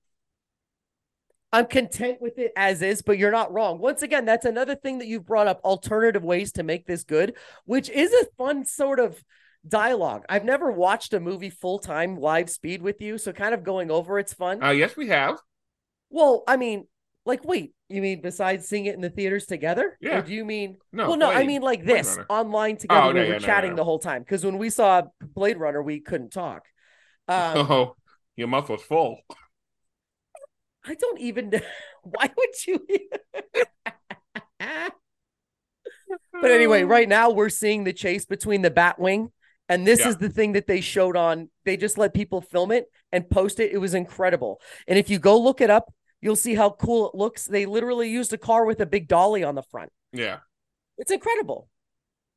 I'm 1.55 1.66
content 1.66 2.20
with 2.20 2.36
it 2.39 2.52
as 2.57 2.83
is, 2.83 3.00
but 3.00 3.16
you're 3.16 3.31
not 3.31 3.52
wrong. 3.52 3.78
Once 3.78 4.02
again, 4.02 4.24
that's 4.24 4.44
another 4.44 4.74
thing 4.74 4.99
that 4.99 5.07
you've 5.07 5.24
brought 5.24 5.47
up 5.47 5.60
alternative 5.62 6.24
ways 6.24 6.50
to 6.52 6.65
make 6.65 6.84
this 6.84 7.05
good, 7.05 7.34
which 7.65 7.89
is 7.89 8.12
a 8.12 8.26
fun 8.36 8.65
sort 8.65 8.99
of 8.99 9.23
dialogue. 9.66 10.24
I've 10.28 10.44
never 10.44 10.73
watched 10.73 11.15
a 11.15 11.20
movie 11.20 11.50
full 11.50 11.78
time 11.78 12.16
live 12.18 12.50
speed 12.50 12.83
with 12.83 13.00
you, 13.00 13.18
so 13.18 13.33
kind 13.33 13.55
of 13.55 13.62
going 13.62 13.92
over 13.92 14.18
it's 14.18 14.34
fun. 14.34 14.65
Uh, 14.65 14.70
yes, 14.70 14.97
we 14.97 15.08
have. 15.10 15.39
well, 16.10 16.42
I 16.49 16.57
mean, 16.57 16.89
like, 17.24 17.44
wait, 17.44 17.73
you 17.89 18.02
mean 18.02 18.20
besides 18.20 18.66
seeing 18.68 18.86
it 18.86 18.97
in 18.97 19.00
the 19.00 19.08
theaters 19.08 19.47
together? 19.47 19.97
Yeah. 20.00 20.18
Or 20.18 20.23
do 20.23 20.34
you 20.34 20.44
mean 20.44 20.78
No, 20.92 21.10
well, 21.10 21.16
no, 21.16 21.31
I 21.31 21.47
mean 21.47 21.62
like 21.62 21.84
this 21.84 22.18
online 22.28 22.78
together. 22.78 23.00
Oh, 23.00 23.08
we 23.08 23.15
no, 23.15 23.20
were 23.20 23.26
yeah, 23.26 23.33
no, 23.34 23.39
chatting 23.39 23.70
no. 23.70 23.76
the 23.76 23.84
whole 23.84 24.00
time 24.00 24.23
because 24.23 24.44
when 24.44 24.58
we 24.58 24.70
saw 24.70 25.02
Blade 25.20 25.58
Runner, 25.58 25.83
we 25.83 26.00
couldn't 26.00 26.31
talk. 26.31 26.65
Um, 27.26 27.57
oh, 27.57 27.97
your 28.36 28.49
mouth 28.49 28.68
was 28.68 28.83
full. 28.83 29.18
I 30.84 30.94
don't 30.94 31.20
even. 31.20 31.50
know. 31.50 31.60
Why 32.02 32.30
would 32.36 32.66
you? 32.66 32.86
but 36.32 36.50
anyway, 36.50 36.82
right 36.84 37.08
now 37.08 37.30
we're 37.30 37.48
seeing 37.48 37.84
the 37.84 37.92
chase 37.92 38.24
between 38.26 38.62
the 38.62 38.70
Batwing, 38.70 39.30
and 39.68 39.86
this 39.86 40.00
Yeah. 40.00 40.08
is 40.08 40.16
the 40.18 40.28
thing 40.28 40.52
that 40.52 40.66
they 40.66 40.80
showed 40.80 41.16
on. 41.16 41.50
They 41.64 41.76
just 41.76 41.98
let 41.98 42.14
people 42.14 42.40
film 42.40 42.70
it 42.72 42.86
and 43.12 43.28
post 43.28 43.60
it. 43.60 43.72
It 43.72 43.78
was 43.78 43.94
incredible. 43.94 44.60
And 44.86 44.98
if 44.98 45.08
you 45.10 45.18
go 45.18 45.40
look 45.40 45.60
it 45.60 45.70
up, 45.70 45.92
you'll 46.20 46.36
see 46.36 46.54
how 46.54 46.70
cool 46.70 47.08
it 47.10 47.14
looks. 47.14 47.44
They 47.46 47.66
literally 47.66 48.08
used 48.10 48.32
a 48.32 48.38
car 48.38 48.64
with 48.66 48.80
a 48.80 48.86
big 48.86 49.08
dolly 49.08 49.44
on 49.44 49.54
the 49.54 49.62
front. 49.62 49.90
Yeah, 50.12 50.38
It's 50.98 51.10
incredible. 51.10 51.68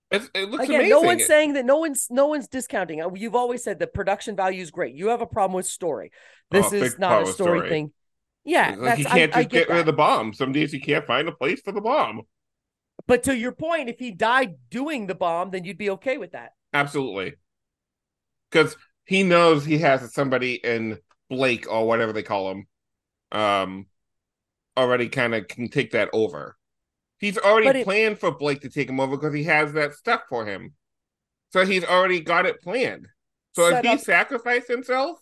it's, 0.10 0.30
it 0.34 0.50
looks 0.50 0.64
Again, 0.64 0.76
amazing. 0.80 0.90
no 0.90 1.02
one's 1.02 1.26
saying 1.26 1.54
that. 1.54 1.66
No 1.66 1.78
one's 1.78 2.08
no 2.10 2.28
one's 2.28 2.48
discounting. 2.48 3.02
Uh, 3.02 3.10
You've 3.14 3.36
always 3.36 3.64
said 3.64 3.78
the 3.78 3.88
production 3.88 4.36
value 4.36 4.62
is 4.62 4.72
great. 4.72 4.96
You 4.96 5.08
have 5.10 5.22
a 5.22 5.28
problem 5.28 5.56
with 5.56 5.66
story. 5.68 6.12
This 6.50 6.68
Oh, 6.72 6.76
is 6.76 6.98
not 6.98 7.24
a 7.24 7.26
story, 7.28 7.60
story. 7.60 7.70
thing. 7.70 7.92
Yeah, 8.48 8.76
Like 8.78 8.98
you 9.00 9.06
can't 9.06 9.36
I 9.36 9.42
just 9.42 9.52
get 9.52 9.68
get, 9.68 9.70
rid 9.70 9.80
of 9.82 9.86
the 9.86 9.94
bomb. 9.94 10.34
Some 10.34 10.54
days 10.54 10.74
you 10.74 10.80
can't 10.80 11.06
find 11.06 11.28
a 11.28 11.34
place 11.34 11.60
for 11.62 11.74
the 11.74 11.82
bomb. 11.82 12.22
But 13.06 13.24
to 13.24 13.38
your 13.38 13.52
point, 13.52 13.90
if 13.90 14.00
he 14.00 14.12
died 14.12 14.56
doing 14.72 15.06
the 15.06 15.16
bomb, 15.16 15.52
then 15.52 15.66
you'd 15.66 15.78
be 15.78 15.90
okay 15.92 16.18
with 16.18 16.32
that. 16.32 16.54
Absolutely, 16.74 17.34
because 18.50 18.78
he 19.06 19.24
knows 19.24 19.66
he 19.66 19.80
has 19.80 20.14
somebody 20.14 20.56
in 20.56 20.98
Blake 21.30 21.70
or 21.70 21.86
whatever 21.86 22.14
they 22.14 22.24
call 22.24 22.52
him, 22.52 22.68
um, 23.34 23.86
already 24.78 25.10
kind 25.10 25.36
of 25.36 25.48
can 25.50 25.68
take 25.68 25.92
that 25.92 26.10
over. 26.14 26.56
He's 27.20 27.38
already 27.38 27.80
it- 27.80 27.84
planned 27.84 28.18
for 28.18 28.32
Blake 28.32 28.62
to 28.62 28.70
take 28.70 28.90
him 28.90 29.02
over 29.02 29.18
because 29.18 29.34
he 29.34 29.44
has 29.44 29.74
that 29.74 29.94
stuff 29.94 30.22
for 30.30 30.46
him. 30.46 30.74
So 31.52 31.66
he's 31.66 31.84
already 31.84 32.22
got 32.22 32.46
it 32.46 32.62
planned. 32.62 33.08
So 33.56 33.68
if 33.68 33.84
he 33.84 33.90
up- 33.90 34.00
sacrificed 34.00 34.70
himself, 34.70 35.20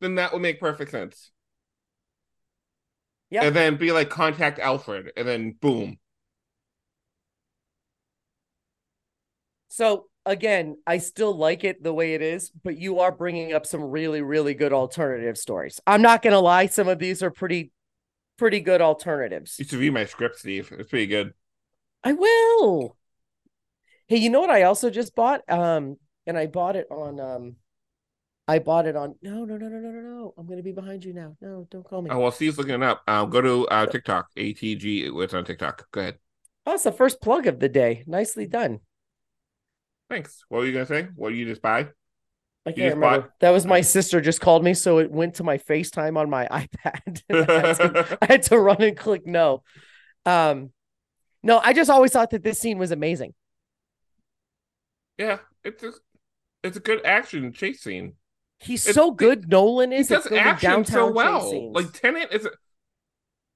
then 0.00 0.16
that 0.16 0.32
would 0.32 0.42
make 0.42 0.60
perfect 0.60 0.92
sense. 0.92 1.32
Yeah. 3.30 3.44
And 3.44 3.54
then 3.54 3.76
be 3.76 3.92
like 3.92 4.10
contact 4.10 4.58
Alfred, 4.58 5.12
and 5.16 5.26
then 5.26 5.52
boom. 5.60 5.98
So 9.68 10.06
again, 10.26 10.76
I 10.86 10.98
still 10.98 11.36
like 11.36 11.64
it 11.64 11.82
the 11.82 11.94
way 11.94 12.14
it 12.14 12.22
is, 12.22 12.50
but 12.50 12.76
you 12.76 13.00
are 13.00 13.12
bringing 13.12 13.52
up 13.52 13.66
some 13.66 13.82
really, 13.82 14.20
really 14.20 14.54
good 14.54 14.72
alternative 14.72 15.38
stories. 15.38 15.80
I'm 15.86 16.02
not 16.02 16.22
gonna 16.22 16.40
lie, 16.40 16.66
some 16.66 16.88
of 16.88 16.98
these 16.98 17.22
are 17.22 17.30
pretty, 17.30 17.72
pretty 18.36 18.60
good 18.60 18.80
alternatives. 18.80 19.56
You 19.58 19.64
should 19.64 19.78
read 19.78 19.94
my 19.94 20.06
script, 20.06 20.40
Steve. 20.40 20.72
It's 20.76 20.90
pretty 20.90 21.06
good. 21.06 21.32
I 22.02 22.12
will. 22.14 22.96
Hey, 24.08 24.16
you 24.16 24.28
know 24.28 24.40
what 24.40 24.50
I 24.50 24.64
also 24.64 24.90
just 24.90 25.14
bought? 25.14 25.42
Um, 25.48 25.98
and 26.26 26.36
I 26.36 26.46
bought 26.46 26.76
it 26.76 26.86
on 26.90 27.20
um 27.20 27.56
I 28.50 28.58
bought 28.58 28.86
it 28.86 28.96
on 28.96 29.14
no 29.22 29.44
no 29.44 29.56
no 29.56 29.68
no 29.68 29.78
no 29.78 29.90
no 29.90 30.00
no. 30.00 30.34
I'm 30.36 30.46
gonna 30.46 30.62
be 30.62 30.72
behind 30.72 31.04
you 31.04 31.12
now. 31.12 31.36
No, 31.40 31.66
don't 31.70 31.84
call 31.84 32.02
me. 32.02 32.10
Oh 32.10 32.18
well, 32.18 32.32
Steve's 32.32 32.58
looking 32.58 32.74
it 32.74 32.82
up. 32.82 33.02
Uh, 33.06 33.24
go 33.24 33.40
to 33.40 33.66
uh, 33.68 33.86
TikTok. 33.86 34.28
ATG. 34.36 35.10
It's 35.22 35.34
on 35.34 35.44
TikTok. 35.44 35.86
Go 35.92 36.00
ahead. 36.00 36.18
Oh, 36.66 36.74
it's 36.74 36.84
the 36.84 36.92
first 36.92 37.20
plug 37.20 37.46
of 37.46 37.60
the 37.60 37.68
day. 37.68 38.04
Nicely 38.06 38.46
done. 38.46 38.80
Thanks. 40.08 40.44
What 40.48 40.58
were 40.58 40.66
you 40.66 40.72
gonna 40.72 40.86
say? 40.86 41.08
What 41.14 41.30
did 41.30 41.38
you 41.38 41.46
just 41.46 41.62
buy? 41.62 41.88
I 42.66 42.72
can't 42.72 42.94
remember. 42.96 43.22
bought- 43.22 43.30
That 43.40 43.50
was 43.50 43.64
my 43.64 43.80
sister 43.80 44.20
just 44.20 44.40
called 44.40 44.62
me, 44.64 44.74
so 44.74 44.98
it 44.98 45.10
went 45.10 45.36
to 45.36 45.44
my 45.44 45.56
FaceTime 45.58 46.18
on 46.18 46.28
my 46.28 46.46
iPad. 46.50 47.22
I, 47.30 47.66
had 47.66 47.76
to, 47.76 48.18
I 48.22 48.26
had 48.26 48.42
to 48.44 48.58
run 48.58 48.82
and 48.82 48.96
click 48.96 49.26
no. 49.26 49.62
Um, 50.26 50.70
no, 51.42 51.58
I 51.58 51.72
just 51.72 51.88
always 51.88 52.12
thought 52.12 52.30
that 52.30 52.42
this 52.42 52.58
scene 52.58 52.76
was 52.78 52.90
amazing. 52.90 53.32
yeah, 55.16 55.38
it's 55.64 55.82
a, 55.82 55.92
it's 56.62 56.76
a 56.76 56.80
good 56.80 57.04
action 57.06 57.52
chase 57.54 57.80
scene. 57.80 58.14
He's 58.60 58.86
It's- 58.86 58.94
so 58.94 59.10
good. 59.10 59.48
Nolan 59.48 59.92
is 59.92 60.10
at 60.10 60.24
does 60.24 60.32
action 60.32 60.84
so 60.84 61.10
well. 61.10 61.72
Like 61.72 61.92
Tenet 61.92 62.32
is 62.32 62.46
a, 62.46 62.50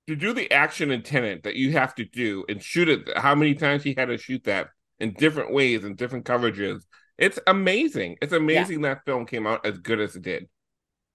to 0.06 0.16
do 0.16 0.32
the 0.32 0.50
action 0.50 0.90
in 0.90 1.02
Tenet 1.02 1.44
that 1.44 1.56
you 1.56 1.72
have 1.72 1.94
to 1.96 2.04
do 2.04 2.44
and 2.48 2.62
shoot 2.62 2.88
it. 2.88 3.16
How 3.16 3.34
many 3.34 3.54
times 3.54 3.82
he 3.82 3.94
had 3.96 4.08
to 4.08 4.18
shoot 4.18 4.44
that 4.44 4.68
in 4.98 5.12
different 5.12 5.52
ways 5.52 5.84
and 5.84 5.96
different 5.96 6.24
coverages. 6.24 6.82
It's 7.18 7.38
amazing. 7.46 8.16
It's 8.22 8.32
amazing 8.32 8.82
that 8.82 9.04
film 9.04 9.26
came 9.26 9.46
out 9.46 9.64
as 9.66 9.78
good 9.78 10.00
as 10.00 10.16
it 10.16 10.22
did. 10.22 10.48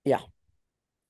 Yeah. 0.05 0.21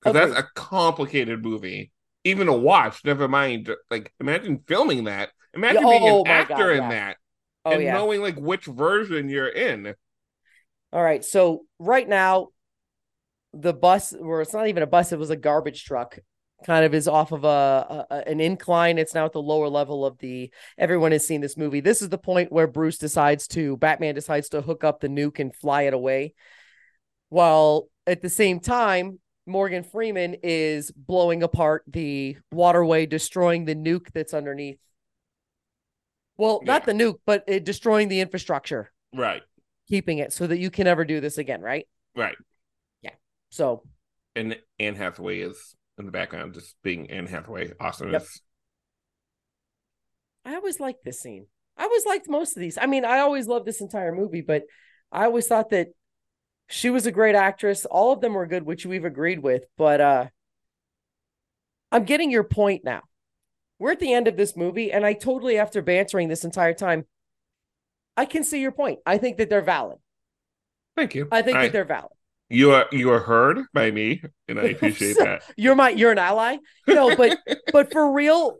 Because 0.00 0.14
that's 0.14 0.38
a 0.40 0.48
complicated 0.54 1.44
movie. 1.44 1.92
Even 2.24 2.46
to 2.48 2.52
watch, 2.52 3.04
never 3.04 3.28
mind. 3.28 3.70
Like, 3.90 4.12
imagine 4.20 4.62
filming 4.66 5.04
that. 5.04 5.30
Imagine 5.54 5.82
being 5.82 6.02
oh 6.02 6.22
an 6.22 6.28
my 6.28 6.30
actor 6.30 6.54
God, 6.54 6.70
in 6.70 6.82
yeah. 6.82 6.88
that 6.88 7.16
oh 7.64 7.72
and 7.72 7.82
yeah. 7.82 7.94
knowing 7.94 8.22
like 8.22 8.36
which 8.36 8.66
version 8.66 9.28
you're 9.28 9.48
in. 9.48 9.94
All 10.92 11.02
right. 11.02 11.24
So 11.24 11.62
right 11.78 12.08
now, 12.08 12.48
the 13.52 13.72
bus, 13.72 14.12
or 14.12 14.42
it's 14.42 14.52
not 14.52 14.68
even 14.68 14.82
a 14.82 14.86
bus, 14.86 15.12
it 15.12 15.18
was 15.18 15.30
a 15.30 15.36
garbage 15.36 15.84
truck, 15.84 16.18
kind 16.64 16.84
of 16.84 16.94
is 16.94 17.08
off 17.08 17.32
of 17.32 17.44
a, 17.44 18.06
a 18.10 18.28
an 18.28 18.40
incline. 18.40 18.98
It's 18.98 19.14
now 19.14 19.26
at 19.26 19.32
the 19.32 19.42
lower 19.42 19.68
level 19.68 20.04
of 20.04 20.18
the. 20.18 20.50
Everyone 20.78 21.12
has 21.12 21.26
seen 21.26 21.40
this 21.40 21.56
movie. 21.56 21.80
This 21.80 22.02
is 22.02 22.08
the 22.08 22.18
point 22.18 22.52
where 22.52 22.66
Bruce 22.66 22.98
decides 22.98 23.48
to 23.48 23.76
Batman 23.76 24.14
decides 24.14 24.50
to 24.50 24.60
hook 24.60 24.84
up 24.84 25.00
the 25.00 25.08
nuke 25.08 25.38
and 25.38 25.54
fly 25.54 25.82
it 25.82 25.94
away, 25.94 26.34
while 27.28 27.88
at 28.06 28.20
the 28.20 28.28
same 28.28 28.60
time 28.60 29.18
Morgan 29.46 29.82
Freeman 29.82 30.36
is 30.42 30.90
blowing 30.92 31.42
apart 31.42 31.84
the 31.86 32.36
waterway, 32.52 33.06
destroying 33.06 33.64
the 33.64 33.74
nuke 33.74 34.12
that's 34.12 34.34
underneath. 34.34 34.78
Well, 36.36 36.60
not 36.64 36.86
the 36.86 36.92
nuke, 36.92 37.18
but 37.26 37.44
it 37.46 37.64
destroying 37.64 38.08
the 38.08 38.20
infrastructure, 38.20 38.90
Right. 39.14 39.42
keeping 39.88 40.18
it 40.18 40.32
so 40.32 40.46
that 40.46 40.58
you 40.58 40.70
can 40.70 40.84
never 40.84 41.04
do 41.04 41.20
this 41.20 41.36
again, 41.36 41.60
right? 41.60 41.86
Right. 42.16 42.36
So 43.50 43.82
And 44.34 44.56
Anne 44.78 44.94
Hathaway 44.94 45.40
is 45.40 45.76
in 45.98 46.06
the 46.06 46.12
background, 46.12 46.54
just 46.54 46.74
being 46.82 47.10
Anne 47.10 47.26
Hathaway. 47.26 47.72
Awesome. 47.78 48.12
Yep. 48.12 48.26
I 50.44 50.54
always 50.54 50.80
liked 50.80 51.04
this 51.04 51.20
scene. 51.20 51.46
I 51.76 51.84
always 51.84 52.06
liked 52.06 52.28
most 52.28 52.56
of 52.56 52.60
these. 52.60 52.78
I 52.80 52.86
mean, 52.86 53.04
I 53.04 53.18
always 53.20 53.46
loved 53.46 53.66
this 53.66 53.80
entire 53.80 54.12
movie, 54.12 54.40
but 54.40 54.64
I 55.12 55.24
always 55.24 55.46
thought 55.46 55.70
that 55.70 55.88
she 56.68 56.90
was 56.90 57.06
a 57.06 57.12
great 57.12 57.34
actress. 57.34 57.84
All 57.84 58.12
of 58.12 58.20
them 58.20 58.34
were 58.34 58.46
good, 58.46 58.64
which 58.64 58.86
we've 58.86 59.04
agreed 59.04 59.40
with. 59.40 59.64
But 59.76 60.00
uh 60.00 60.26
I'm 61.92 62.04
getting 62.04 62.30
your 62.30 62.44
point 62.44 62.84
now. 62.84 63.02
We're 63.78 63.92
at 63.92 63.98
the 63.98 64.12
end 64.12 64.28
of 64.28 64.36
this 64.36 64.56
movie, 64.56 64.92
and 64.92 65.04
I 65.04 65.14
totally, 65.14 65.58
after 65.58 65.80
bantering 65.82 66.28
this 66.28 66.44
entire 66.44 66.74
time, 66.74 67.06
I 68.16 68.26
can 68.26 68.44
see 68.44 68.60
your 68.60 68.72
point. 68.72 68.98
I 69.06 69.16
think 69.18 69.38
that 69.38 69.48
they're 69.48 69.62
valid. 69.62 69.98
Thank 70.96 71.14
you. 71.14 71.28
I 71.32 71.42
think 71.42 71.56
that 71.56 71.72
they're 71.72 71.84
valid. 71.84 72.12
You 72.50 72.72
are 72.72 72.86
you 72.92 73.10
are 73.12 73.20
heard 73.20 73.60
by 73.72 73.90
me, 73.90 74.22
and 74.48 74.58
I 74.60 74.64
appreciate 74.74 75.16
that. 75.18 75.42
You're 75.56 75.74
my 75.76 75.90
you're 75.90 76.12
an 76.12 76.18
ally. 76.18 76.58
No, 76.86 77.16
but 77.16 77.38
but 77.72 77.92
for 77.92 78.12
real, 78.12 78.58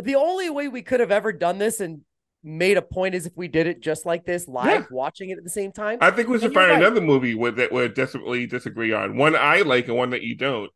the 0.00 0.14
only 0.14 0.48
way 0.50 0.68
we 0.68 0.82
could 0.82 1.00
have 1.00 1.10
ever 1.10 1.32
done 1.32 1.58
this 1.58 1.80
and 1.80 2.00
made 2.44 2.76
a 2.76 2.82
point 2.82 3.14
is 3.14 3.26
if 3.26 3.32
we 3.36 3.46
did 3.48 3.66
it 3.68 3.80
just 3.80 4.04
like 4.06 4.24
this 4.24 4.48
live, 4.48 4.66
Yeah. 4.66 4.84
watching 4.90 5.30
it 5.30 5.38
at 5.38 5.44
the 5.44 5.50
same 5.50 5.70
time. 5.72 5.98
I 6.00 6.10
think 6.10 6.28
we 6.28 6.38
should 6.38 6.46
And 6.46 6.54
find 6.54 6.70
right. 6.70 6.80
another 6.80 7.00
movie 7.00 7.34
with 7.36 7.56
that 7.56 7.72
we 7.72 7.86
desperately 7.88 8.46
disagree 8.46 8.92
on. 8.92 9.16
One 9.16 9.36
I 9.36 9.60
like 9.62 9.86
and 9.88 9.96
one 9.96 10.10
that 10.10 10.22
you 10.22 10.34
don't, 10.36 10.70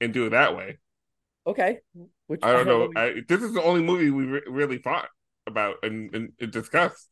and 0.00 0.12
do 0.14 0.26
it 0.26 0.30
that 0.30 0.56
way. 0.56 0.78
okay. 1.46 1.78
Which 2.28 2.40
I 2.42 2.52
don't 2.52 2.66
know. 2.66 2.86
know. 2.86 3.00
I, 3.00 3.14
this 3.28 3.42
is 3.42 3.52
the 3.52 3.62
only 3.62 3.82
movie 3.82 4.08
we 4.10 4.24
re- 4.24 4.40
really 4.48 4.78
thought 4.78 5.08
about 5.46 5.76
and, 5.82 6.14
and, 6.14 6.32
and 6.40 6.50
discussed. 6.50 7.08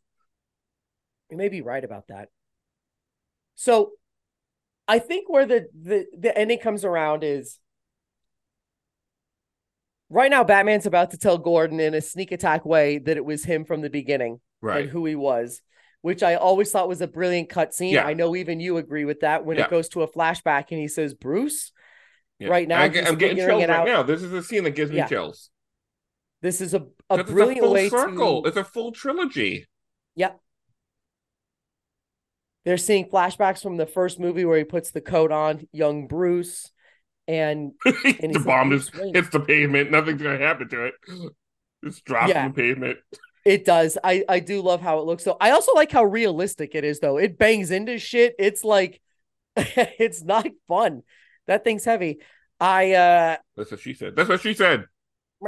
You 1.31 1.37
may 1.37 1.51
be 1.51 1.61
right 1.61 1.85
about 1.85 2.07
that. 2.09 2.29
So 3.57 3.91
I 4.91 4.99
think 4.99 5.28
where 5.28 5.47
the, 5.47 5.67
the 5.81 6.07
the 6.19 6.36
ending 6.36 6.59
comes 6.59 6.85
around 6.85 7.23
is 7.23 7.59
right 10.09 10.31
now 10.31 10.43
Batman's 10.44 10.86
about 10.86 11.12
to 11.12 11.19
tell 11.19 11.39
Gordon 11.39 11.81
in 11.81 11.94
a 11.94 12.01
sneak 12.01 12.33
attack 12.33 12.65
way 12.65 12.99
that 12.99 13.17
it 13.17 13.25
was 13.25 13.44
him 13.44 13.65
from 13.65 13.81
the 13.81 13.91
beginning 13.91 14.41
Right. 14.60 14.83
and 14.83 14.91
who 14.91 15.07
he 15.07 15.15
was, 15.15 15.62
which 16.02 16.23
I 16.23 16.35
always 16.35 16.70
thought 16.70 16.89
was 16.89 17.01
a 17.01 17.07
brilliant 17.07 17.49
cut 17.49 17.73
scene. 17.73 17.94
Yeah. 17.94 18.05
I 18.05 18.15
know 18.15 18.35
even 18.36 18.60
you 18.60 18.77
agree 18.77 19.05
with 19.05 19.20
that 19.20 19.44
when 19.44 19.57
Yeah. 19.57 19.65
it 19.65 19.70
goes 19.70 19.89
to 19.91 20.02
a 20.02 20.09
flashback 20.12 20.67
and 20.70 20.81
he 20.81 20.89
says 20.89 21.15
Bruce. 21.15 21.73
Yeah. 22.39 22.49
Right 22.49 22.67
now, 22.67 22.81
I, 22.81 22.86
am 22.86 23.17
getting 23.17 23.36
chills 23.36 23.49
right 23.49 23.70
out. 23.70 23.86
now. 23.86 24.02
This 24.02 24.23
is 24.23 24.33
a 24.33 24.43
scene 24.43 24.65
that 24.65 24.70
gives 24.73 24.91
me 24.91 25.05
chills. 25.09 25.51
This 26.43 26.60
is 26.60 26.75
a, 26.75 26.86
a 27.10 27.23
brilliant 27.23 27.59
a 27.60 27.62
full 27.65 27.73
way 27.75 27.89
circle. 27.91 28.43
to 28.43 28.49
It's 28.49 28.57
a 28.57 28.65
full 28.65 28.93
trilogy. 28.93 29.67
Yep. 30.17 30.41
They're 32.65 32.77
seeing 32.77 33.07
flashbacks 33.09 33.63
from 33.63 33.77
the 33.77 33.87
first 33.87 34.21
movie 34.21 34.45
where 34.45 34.59
he 34.59 34.65
puts 34.65 34.91
the 34.91 35.01
coat 35.01 35.33
on, 35.33 35.67
young 35.73 36.07
Bruce, 36.07 36.71
and 37.27 37.73
the 37.85 38.43
bomb 38.45 38.71
just 38.71 38.95
hits 38.95 39.31
the 39.31 39.41
pavement. 39.41 39.91
Nothing's 39.91 40.21
gonna 40.23 40.39
happen 40.39 40.69
to 40.69 40.87
it. 40.87 40.95
It's 41.83 42.01
drops 42.03 42.29
Yeah. 42.31 42.49
the 42.49 42.55
pavement. 42.55 42.99
it 43.47 43.65
does. 43.65 43.97
I 44.05 44.25
I 44.29 44.41
do 44.41 44.61
love 44.61 44.81
how 44.83 44.99
it 44.99 45.07
looks. 45.07 45.25
though. 45.25 45.37
I 45.41 45.53
also 45.53 45.73
like 45.75 45.91
how 45.91 46.05
realistic 46.05 46.75
it 46.75 46.85
is, 46.85 47.01
though. 47.01 47.17
It 47.17 47.39
bangs 47.39 47.71
into 47.71 47.99
shit. 47.99 48.35
It's 48.39 48.63
like 48.65 49.01
it's 49.57 50.23
not 50.23 50.47
fun. 50.69 51.03
That 51.47 51.65
thing's 51.65 51.85
heavy. 51.85 52.19
I 52.61 52.93
uh 52.93 53.37
That's 53.57 53.71
what 53.71 53.81
she 53.81 53.95
said. 53.95 54.15
That's 54.17 54.29
what 54.29 54.43
she 54.43 54.53
said. 54.55 54.85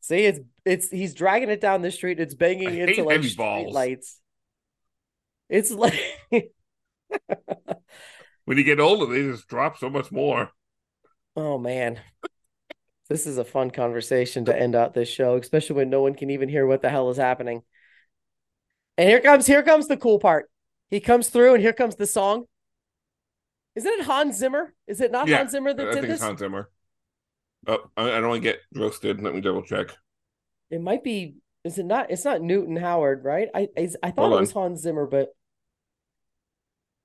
see 0.00 0.24
it's 0.26 0.40
it's 0.66 0.90
he's 0.90 1.14
dragging 1.14 1.50
it 1.50 1.60
down 1.62 1.82
the 1.82 1.90
street. 1.90 2.20
It's 2.20 2.34
banging 2.34 2.68
I 2.68 2.80
into 2.80 3.04
like 3.04 3.24
street 3.24 3.68
lights. 3.70 4.20
It's 5.48 5.70
like 5.70 5.94
When 8.46 8.56
you 8.56 8.64
get 8.64 8.80
older, 8.80 9.06
they 9.12 9.30
just 9.30 9.46
drop 9.48 9.76
so 9.76 9.90
much 9.90 10.10
more. 10.10 10.50
Oh 11.36 11.58
man. 11.58 12.00
This 13.08 13.26
is 13.26 13.38
a 13.38 13.44
fun 13.44 13.70
conversation 13.70 14.44
to 14.46 14.56
end 14.58 14.74
out 14.74 14.94
this 14.94 15.08
show, 15.08 15.36
especially 15.36 15.76
when 15.76 15.90
no 15.90 16.02
one 16.02 16.14
can 16.14 16.30
even 16.30 16.48
hear 16.48 16.66
what 16.66 16.82
the 16.82 16.90
hell 16.90 17.10
is 17.10 17.16
happening. 17.16 17.62
And 18.98 19.08
here 19.08 19.20
comes 19.20 19.46
here 19.46 19.62
comes 19.62 19.88
the 19.88 19.96
cool 19.96 20.18
part. 20.18 20.50
He 20.90 21.00
comes 21.00 21.28
through 21.28 21.54
and 21.54 21.62
here 21.62 21.72
comes 21.72 21.96
the 21.96 22.06
song. 22.06 22.46
Isn't 23.74 23.92
it 24.00 24.04
Hans 24.06 24.36
Zimmer? 24.38 24.74
Is 24.86 25.00
it 25.00 25.12
not 25.12 25.28
Yeah, 25.28 25.38
Hans 25.38 25.52
Zimmer 25.52 25.74
that 25.74 25.88
I 25.88 25.90
did 25.90 26.00
think 26.00 26.06
this? 26.06 26.16
it's 26.16 26.22
Hans 26.22 26.38
Zimmer. 26.40 26.70
Oh, 27.66 27.90
I, 27.96 28.04
I 28.04 28.20
don't 28.20 28.28
want 28.28 28.42
to 28.42 28.48
get 28.50 28.60
roasted. 28.74 29.20
Let 29.22 29.34
me 29.34 29.40
double 29.40 29.62
check. 29.62 29.88
It 30.70 30.80
might 30.80 31.04
be 31.04 31.36
is 31.64 31.78
it 31.78 31.84
not 31.86 32.10
it's 32.10 32.24
not 32.24 32.40
Newton 32.42 32.76
Howard, 32.76 33.24
right? 33.24 33.48
I 33.54 33.68
I, 33.76 33.88
I 34.02 34.10
thought 34.10 34.16
Hold 34.22 34.32
it 34.32 34.34
on. 34.36 34.40
was 34.40 34.52
Hans 34.52 34.80
Zimmer, 34.82 35.06
but 35.06 35.30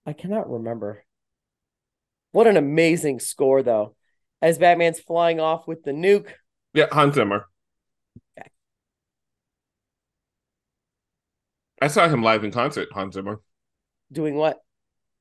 I 0.05 0.13
cannot 0.13 0.49
remember. 0.49 1.03
What 2.31 2.47
an 2.47 2.57
amazing 2.57 3.19
score 3.19 3.61
though. 3.63 3.95
As 4.41 4.57
Batman's 4.57 4.99
flying 4.99 5.39
off 5.39 5.67
with 5.67 5.83
the 5.83 5.91
nuke. 5.91 6.29
Yeah, 6.73 6.87
Hans 6.91 7.15
Zimmer. 7.15 7.45
Okay. 8.37 8.49
I 11.81 11.87
saw 11.87 12.07
him 12.07 12.23
live 12.23 12.43
in 12.43 12.51
concert, 12.51 12.89
Hans 12.93 13.15
Zimmer, 13.15 13.41
Doing 14.11 14.35
what? 14.35 14.61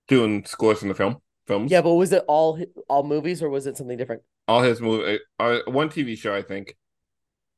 doing 0.08 0.44
scores 0.44 0.82
in 0.82 0.88
the 0.88 0.94
film 0.94 1.18
films. 1.46 1.70
Yeah, 1.70 1.82
but 1.82 1.94
was 1.94 2.12
it 2.12 2.24
all 2.26 2.58
all 2.88 3.02
movies 3.02 3.42
or 3.42 3.48
was 3.48 3.66
it 3.66 3.76
something 3.76 3.96
different? 3.96 4.22
all 4.48 4.62
his 4.62 4.80
movie, 4.80 5.18
uh, 5.38 5.58
one 5.66 5.88
TV 5.88 6.16
show, 6.16 6.34
I 6.34 6.42
think. 6.42 6.76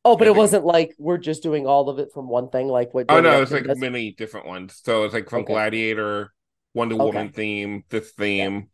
Oh, 0.05 0.17
but 0.17 0.27
it 0.27 0.35
wasn't 0.35 0.65
like 0.65 0.95
we're 0.99 1.19
just 1.19 1.43
doing 1.43 1.67
all 1.67 1.89
of 1.89 1.99
it 1.99 2.13
from 2.13 2.29
one 2.29 2.49
thing, 2.49 2.69
like 2.69 2.93
what? 2.93 3.07
Oh 3.09 3.21
no, 3.21 3.43
it's 3.43 3.53
like 3.53 3.65
does? 3.65 3.79
many 3.79 4.13
different 4.13 4.47
ones. 4.47 4.81
So 4.83 5.05
it's 5.05 5.15
like 5.15 5.31
from 5.31 5.43
Okay. 5.43 5.53
Gladiator, 5.53 6.33
Wonder 6.75 6.97
Okay. 6.97 7.05
Woman 7.05 7.29
theme, 7.31 7.85
this 7.89 8.11
theme. 8.13 8.69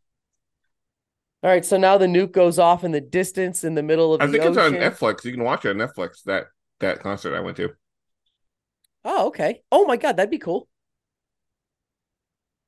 All 1.42 1.50
right, 1.50 1.64
so 1.64 1.76
now 1.76 1.98
the 1.98 2.06
nuke 2.06 2.32
goes 2.32 2.58
off 2.58 2.82
in 2.82 2.92
the 2.92 3.00
distance 3.00 3.62
in 3.62 3.74
the 3.74 3.82
middle 3.82 4.14
of 4.14 4.20
I 4.22 4.26
think 4.26 4.42
it's 4.44 4.56
on. 4.56 4.72
Netflix. 4.72 5.24
You 5.24 5.32
can 5.32 5.44
watch 5.44 5.64
it 5.64 5.70
on 5.70 5.76
Netflix. 5.76 6.22
That 6.24 6.46
that 6.80 7.00
concert 7.00 7.36
I 7.36 7.40
went 7.40 7.56
to. 7.58 7.70
Oh, 9.04 9.28
okay. 9.28 9.62
Oh 9.70 9.84
my 9.86 9.96
God, 9.96 10.16
that'd 10.16 10.30
be 10.30 10.38
cool. 10.38 10.68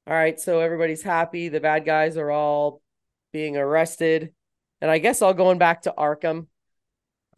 All 0.06 0.14
right, 0.14 0.38
so 0.38 0.60
everybody's 0.60 1.02
happy. 1.02 1.48
The 1.48 1.60
bad 1.60 1.84
guys 1.84 2.16
are 2.16 2.30
all 2.30 2.82
being 3.32 3.56
arrested, 3.56 4.32
and 4.80 4.90
I 4.90 4.98
guess 4.98 5.22
all 5.22 5.34
going 5.34 5.58
back 5.58 5.82
to 5.82 5.94
Arkham. 5.96 6.46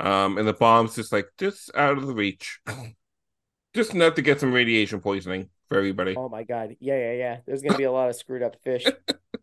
Um, 0.02 0.36
and 0.36 0.48
the 0.48 0.52
bomb's 0.52 0.96
just 0.96 1.12
like 1.12 1.28
just 1.38 1.70
out 1.76 1.96
of 1.96 2.06
the 2.08 2.14
reach, 2.14 2.60
just 3.74 3.94
enough 3.94 4.14
to 4.14 4.22
get 4.22 4.40
some 4.40 4.52
radiation 4.52 5.00
poisoning 5.00 5.48
for 5.68 5.78
everybody. 5.78 6.16
Oh 6.16 6.28
my 6.28 6.42
God, 6.42 6.76
yeah, 6.80 6.98
yeah, 6.98 7.12
yeah. 7.12 7.36
There's 7.46 7.62
gonna 7.62 7.78
be 7.78 7.84
a 7.84 7.92
lot 7.92 8.08
of 8.08 8.16
screwed 8.16 8.42
up 8.42 8.56
fish. 8.64 8.84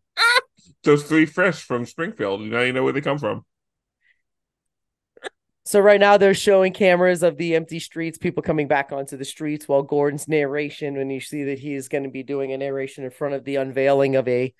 Those 0.84 1.04
three 1.04 1.26
fish 1.26 1.62
from 1.62 1.86
Springfield. 1.86 2.42
Now 2.42 2.60
you 2.60 2.74
know 2.74 2.84
where 2.84 2.92
they 2.92 3.00
come 3.00 3.18
from. 3.18 3.46
So 5.64 5.80
right 5.80 6.00
now 6.00 6.18
they're 6.18 6.34
showing 6.34 6.74
cameras 6.74 7.24
of 7.24 7.38
the 7.38 7.56
empty 7.56 7.80
streets, 7.80 8.18
people 8.18 8.44
coming 8.44 8.68
back 8.68 8.92
onto 8.92 9.16
the 9.16 9.24
streets 9.24 9.68
while 9.68 9.84
Gordon's 9.84 10.28
narration, 10.28 10.96
when 10.96 11.10
you 11.10 11.20
see 11.20 11.44
that 11.44 11.60
he 11.60 11.76
is 11.76 11.88
going 11.88 12.06
to 12.06 12.10
be 12.10 12.24
doing 12.24 12.52
a 12.52 12.58
narration 12.58 13.04
in 13.04 13.12
front 13.12 13.36
of 13.36 13.44
the 13.44 13.58
unveiling 13.58 14.16
of 14.16 14.28
a 14.28 14.54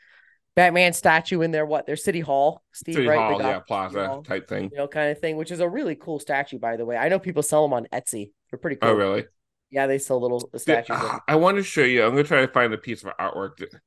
Batman 0.60 0.92
statue 0.92 1.40
in 1.40 1.52
their 1.52 1.66
what 1.66 1.86
their 1.86 1.96
city 1.96 2.20
hall, 2.20 2.62
Steve, 2.74 2.96
City 2.96 3.08
right? 3.08 3.18
Hall, 3.18 3.40
yeah, 3.40 3.60
plaza 3.60 4.06
Hall, 4.06 4.24
type 4.24 4.50
thing. 4.50 4.70
you 4.70 4.78
know, 4.78 4.90
kind 4.90 5.10
of 5.10 5.18
thing, 5.18 5.38
which 5.38 5.52
is 5.52 5.62
a 5.62 5.70
really 5.70 5.96
cool 5.96 6.20
statue, 6.20 6.60
by 6.60 6.76
the 6.76 6.86
way. 6.86 6.98
I 6.98 7.08
know 7.08 7.18
people 7.18 7.44
sell 7.44 7.64
them 7.64 7.72
on 7.72 7.88
Etsy. 7.94 8.32
They're 8.52 8.60
pretty 8.60 8.76
cool. 8.76 8.90
Oh, 8.90 8.94
really? 8.94 9.24
Yeah, 9.72 9.88
they 9.88 10.00
sell 10.00 10.20
little 10.20 10.50
statues. 10.58 10.98
of 10.98 11.02
ah, 11.02 11.22
I 11.30 11.36
want 11.38 11.56
to 11.56 11.64
show 11.64 11.84
you. 11.84 12.04
I'm 12.04 12.12
going 12.12 12.26
to 12.26 12.28
try 12.28 12.46
to 12.46 12.52
find 12.52 12.74
a 12.74 12.78
piece 12.78 13.06
of 13.06 13.16
artwork. 13.18 13.56
that- 13.60 13.80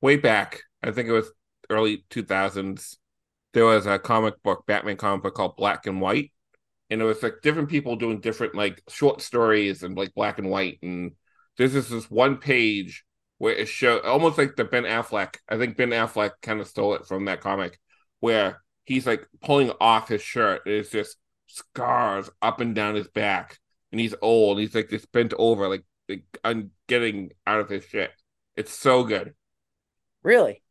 Way 0.00 0.16
back, 0.16 0.62
I 0.82 0.90
think 0.90 1.08
it 1.08 1.12
was 1.12 1.30
early 1.70 2.04
2000s. 2.10 2.96
There 3.52 3.64
was 3.64 3.86
a 3.86 4.00
comic 4.00 4.42
book, 4.42 4.64
Batman 4.66 4.96
comic 4.96 5.22
book 5.22 5.34
called 5.34 5.54
Black 5.56 5.86
and 5.86 6.00
White, 6.00 6.32
and 6.90 7.00
it 7.00 7.04
was 7.04 7.22
like 7.22 7.34
different 7.44 7.68
people 7.68 7.94
doing 7.94 8.18
different 8.18 8.56
like 8.56 8.82
short 8.88 9.20
stories 9.20 9.84
and 9.84 9.96
like 9.96 10.12
black 10.14 10.40
and 10.40 10.50
white. 10.50 10.80
And 10.82 11.12
this 11.58 11.76
is 11.76 11.88
this 11.90 12.10
one 12.10 12.38
page 12.38 13.04
where 13.42 13.54
it 13.56 13.66
show 13.66 13.98
almost 14.02 14.38
like 14.38 14.54
the 14.54 14.62
Ben 14.64 14.84
Affleck. 14.84 15.34
I 15.48 15.58
think 15.58 15.76
Ben 15.76 15.90
Affleck 15.90 16.30
kind 16.42 16.60
of 16.60 16.68
stole 16.68 16.94
it 16.94 17.06
from 17.08 17.24
that 17.24 17.40
comic, 17.40 17.76
where 18.20 18.62
he's 18.84 19.04
like 19.04 19.26
pulling 19.42 19.72
off 19.80 20.06
his 20.06 20.22
shirt. 20.22 20.62
It's 20.64 20.90
just 20.90 21.16
scars 21.48 22.30
up 22.40 22.60
and 22.60 22.72
down 22.72 22.94
his 22.94 23.08
back, 23.08 23.58
and 23.90 24.00
he's 24.00 24.14
old. 24.22 24.60
He's 24.60 24.76
like 24.76 24.88
this 24.90 25.06
bent 25.06 25.34
over, 25.36 25.66
like 25.66 25.82
like 26.08 26.22
I'm 26.44 26.70
getting 26.86 27.32
out 27.44 27.58
of 27.58 27.68
his 27.68 27.84
shit. 27.84 28.12
It's 28.54 28.72
so 28.72 29.02
good. 29.02 29.34
Really? 30.22 30.62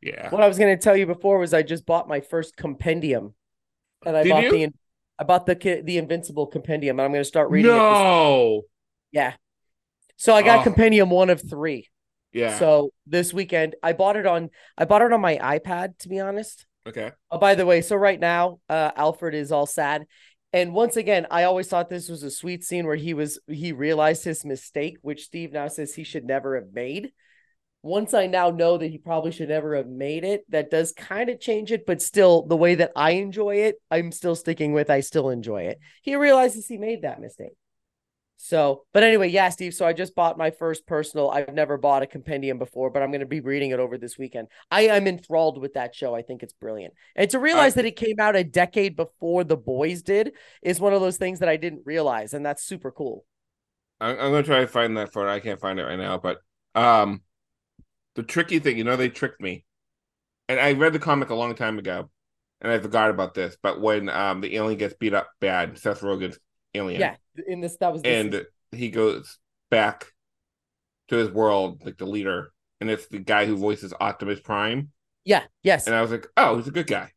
Yeah. 0.00 0.30
What 0.30 0.40
I 0.40 0.46
was 0.46 0.56
going 0.56 0.76
to 0.76 0.80
tell 0.80 0.96
you 0.96 1.06
before 1.06 1.40
was 1.40 1.52
I 1.52 1.62
just 1.62 1.84
bought 1.84 2.06
my 2.06 2.20
first 2.20 2.56
compendium, 2.56 3.34
and 4.06 4.16
I 4.16 4.22
Did 4.22 4.30
bought 4.30 4.44
you? 4.44 4.50
the 4.52 4.72
I 5.18 5.24
bought 5.24 5.46
the 5.46 5.82
the 5.84 5.98
Invincible 5.98 6.46
compendium, 6.46 7.00
and 7.00 7.04
I'm 7.06 7.10
going 7.10 7.22
to 7.22 7.28
start 7.28 7.50
reading 7.50 7.72
it. 7.72 7.74
No. 7.74 8.62
yeah. 9.10 9.34
So 10.16 10.32
I 10.32 10.42
got 10.42 10.60
Oh. 10.60 10.62
compendium 10.62 11.10
one 11.10 11.28
of 11.28 11.42
three. 11.42 11.88
Yeah. 12.32 12.58
So 12.58 12.90
this 13.06 13.32
weekend 13.32 13.74
I 13.82 13.92
bought 13.92 14.16
it 14.16 14.26
on 14.26 14.50
I 14.78 14.84
bought 14.84 15.02
it 15.02 15.12
on 15.12 15.20
my 15.20 15.36
iPad 15.36 15.98
to 15.98 16.08
be 16.08 16.20
honest. 16.20 16.66
okay. 16.86 17.12
Oh, 17.30 17.38
by 17.38 17.54
the 17.54 17.66
way, 17.66 17.80
so 17.80 17.96
right 17.96 18.18
now, 18.18 18.60
uh, 18.68 18.90
Alfred 18.96 19.34
is 19.34 19.52
all 19.52 19.66
sad. 19.66 20.06
And 20.52 20.74
once 20.74 20.96
again, 20.96 21.26
I 21.30 21.44
always 21.44 21.68
thought 21.68 21.88
this 21.88 22.08
was 22.08 22.22
a 22.22 22.30
sweet 22.30 22.64
scene 22.64 22.86
where 22.86 22.96
he 22.96 23.14
was 23.14 23.38
he 23.46 23.72
realized 23.72 24.24
his 24.24 24.44
mistake, 24.44 24.96
which 25.02 25.24
Steve 25.24 25.52
now 25.52 25.68
says 25.68 25.94
he 25.94 26.04
should 26.04 26.24
never 26.24 26.56
have 26.56 26.72
made. 26.72 27.12
Once 27.82 28.12
I 28.12 28.26
now 28.26 28.50
know 28.50 28.76
that 28.76 28.90
he 28.90 28.98
probably 28.98 29.32
should 29.32 29.48
never 29.48 29.74
have 29.74 29.86
made 29.86 30.22
it, 30.22 30.44
that 30.50 30.70
does 30.70 30.92
kind 30.92 31.30
of 31.30 31.40
change 31.40 31.72
it, 31.72 31.86
but 31.86 32.02
still 32.02 32.42
the 32.42 32.56
way 32.56 32.74
that 32.74 32.92
I 32.94 33.12
enjoy 33.12 33.56
it, 33.56 33.76
I'm 33.90 34.12
still 34.12 34.34
sticking 34.34 34.72
with 34.74 34.90
I 34.90 35.00
still 35.00 35.30
enjoy 35.30 35.62
it. 35.62 35.78
He 36.02 36.14
realizes 36.16 36.66
he 36.66 36.76
made 36.76 37.02
that 37.02 37.20
mistake. 37.20 37.52
So, 38.42 38.84
but 38.94 39.02
anyway, 39.02 39.28
yeah, 39.28 39.50
Steve. 39.50 39.74
So 39.74 39.84
I 39.84 39.92
just 39.92 40.14
bought 40.14 40.38
my 40.38 40.50
first 40.50 40.86
personal. 40.86 41.30
I've 41.30 41.52
never 41.52 41.76
bought 41.76 42.02
a 42.02 42.06
compendium 42.06 42.58
before, 42.58 42.88
but 42.88 43.02
I'm 43.02 43.10
going 43.10 43.20
to 43.20 43.26
be 43.26 43.40
reading 43.40 43.70
it 43.70 43.78
over 43.78 43.98
this 43.98 44.16
weekend. 44.16 44.48
I 44.70 44.86
am 44.86 45.06
enthralled 45.06 45.60
with 45.60 45.74
that 45.74 45.94
show. 45.94 46.14
I 46.14 46.22
think 46.22 46.42
it's 46.42 46.54
brilliant. 46.54 46.94
And 47.14 47.28
to 47.30 47.38
realize 47.38 47.74
that 47.74 47.84
it 47.84 47.96
came 47.96 48.18
out 48.18 48.36
a 48.36 48.42
decade 48.42 48.96
before 48.96 49.44
The 49.44 49.58
Boys 49.58 50.00
did 50.00 50.32
is 50.62 50.80
one 50.80 50.94
of 50.94 51.02
those 51.02 51.18
things 51.18 51.40
that 51.40 51.50
I 51.50 51.58
didn't 51.58 51.82
realize, 51.84 52.32
and 52.32 52.44
that's 52.44 52.64
super 52.64 52.90
cool. 52.90 53.26
I'm, 54.00 54.12
I'm 54.18 54.32
gonna 54.32 54.42
try 54.42 54.60
to 54.60 54.66
find 54.66 54.96
that 54.96 55.12
photo. 55.12 55.30
I 55.30 55.40
can't 55.40 55.60
find 55.60 55.78
it 55.78 55.84
right 55.84 55.98
now, 55.98 56.16
but 56.16 56.38
um, 56.74 57.20
the 58.14 58.22
tricky 58.22 58.58
thing, 58.58 58.78
you 58.78 58.84
know, 58.84 58.96
they 58.96 59.10
tricked 59.10 59.42
me, 59.42 59.66
and 60.48 60.58
I 60.58 60.72
read 60.72 60.94
the 60.94 60.98
comic 60.98 61.28
a 61.28 61.34
long 61.34 61.54
time 61.54 61.78
ago, 61.78 62.10
and 62.62 62.72
I 62.72 62.78
forgot 62.78 63.10
about 63.10 63.34
this. 63.34 63.58
But 63.62 63.82
when 63.82 64.08
um 64.08 64.40
the 64.40 64.56
alien 64.56 64.78
gets 64.78 64.94
beat 64.94 65.12
up 65.12 65.28
bad, 65.40 65.76
Seth 65.76 66.00
Rogen's 66.00 66.38
alien, 66.74 67.00
Yeah, 67.00 67.16
in 67.46 67.60
this 67.60 67.76
that 67.78 67.92
was 67.92 68.02
this 68.02 68.24
and 68.24 68.46
he 68.72 68.90
goes 68.90 69.38
back 69.70 70.12
to 71.08 71.16
his 71.16 71.30
world, 71.30 71.82
like 71.84 71.98
the 71.98 72.06
leader, 72.06 72.52
and 72.80 72.90
it's 72.90 73.06
the 73.06 73.18
guy 73.18 73.46
who 73.46 73.56
voices 73.56 73.92
Optimus 74.00 74.40
Prime, 74.40 74.90
yeah, 75.24 75.44
yes, 75.62 75.86
and 75.86 75.94
I 75.96 76.02
was 76.02 76.10
like, 76.10 76.26
oh, 76.36 76.56
he's 76.56 76.68
a 76.68 76.72
good 76.72 76.86
guy 76.86 77.10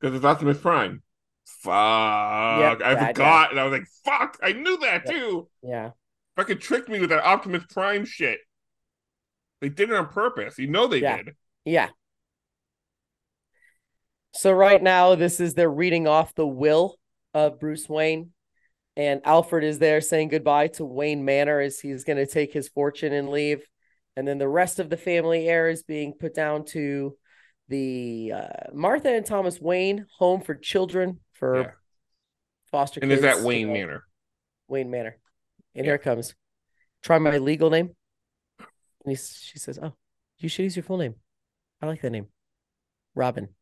because 0.00 0.14
it's 0.16 0.24
Optimus 0.24 0.58
Prime. 0.58 1.02
Fuck, 1.62 2.60
Yep, 2.60 2.82
I 2.84 2.94
bad 2.94 3.06
forgot, 3.16 3.50
and 3.50 3.58
I 3.60 3.64
was 3.64 3.72
like, 3.72 3.86
fuck, 4.04 4.38
I 4.42 4.52
knew 4.52 4.76
that 4.78 5.02
Yep. 5.06 5.14
too. 5.14 5.48
yeah. 5.62 5.90
fucking 6.36 6.58
tricked 6.58 6.88
me 6.88 7.00
with 7.00 7.10
that 7.10 7.24
Optimus 7.24 7.64
Prime 7.72 8.04
shit. 8.04 8.38
They 9.60 9.68
did 9.70 9.90
it 9.90 9.96
on 9.96 10.06
purpose. 10.08 10.56
You 10.58 10.68
know 10.68 10.86
they 10.86 11.00
Yeah. 11.00 11.16
did. 11.16 11.34
Yeah. 11.64 11.88
So 14.34 14.52
right 14.52 14.80
now, 14.80 15.14
this 15.16 15.40
is 15.40 15.54
they're 15.54 15.70
reading 15.70 16.06
off 16.06 16.34
the 16.34 16.46
will 16.46 16.96
of 17.34 17.58
Bruce 17.58 17.88
Wayne, 17.88 18.30
and 18.98 19.20
Alfred 19.24 19.62
is 19.62 19.78
there 19.78 20.00
saying 20.00 20.28
goodbye 20.28 20.66
to 20.66 20.84
Wayne 20.84 21.24
Manor 21.24 21.60
as 21.60 21.78
he's 21.78 22.02
going 22.02 22.16
to 22.18 22.26
take 22.26 22.52
his 22.52 22.68
fortune 22.68 23.12
and 23.12 23.30
leave, 23.30 23.64
and 24.16 24.26
then 24.26 24.38
the 24.38 24.48
rest 24.48 24.80
of 24.80 24.90
the 24.90 24.96
family 24.96 25.48
heir 25.48 25.68
is 25.68 25.84
being 25.84 26.12
put 26.12 26.34
down 26.34 26.64
to 26.66 27.16
the 27.68 28.32
uh, 28.34 28.72
Martha 28.74 29.08
and 29.14 29.24
Thomas 29.24 29.60
Wayne 29.60 30.06
Home 30.18 30.40
for 30.40 30.54
Children 30.56 31.20
for 31.32 31.60
Yeah. 31.60 31.70
foster 32.72 32.98
And 33.00 33.10
kids. 33.10 33.20
is 33.20 33.22
that 33.22 33.40
Wayne 33.46 33.72
Manor? 33.72 34.02
Wayne 34.66 34.90
Manor, 34.90 35.16
and 35.76 35.84
Yeah. 35.84 35.90
here 35.90 35.94
it 35.94 36.02
comes. 36.02 36.34
Try 37.02 37.18
my 37.18 37.38
legal 37.38 37.70
name. 37.70 37.94
And 39.04 39.12
he, 39.12 39.14
she 39.14 39.60
says, 39.60 39.78
"Oh, 39.80 39.94
you 40.38 40.48
should 40.48 40.64
use 40.64 40.76
your 40.76 40.82
full 40.82 40.98
name. 40.98 41.14
I 41.80 41.86
like 41.86 42.00
that 42.02 42.10
name, 42.10 42.26
Robin." 43.14 43.54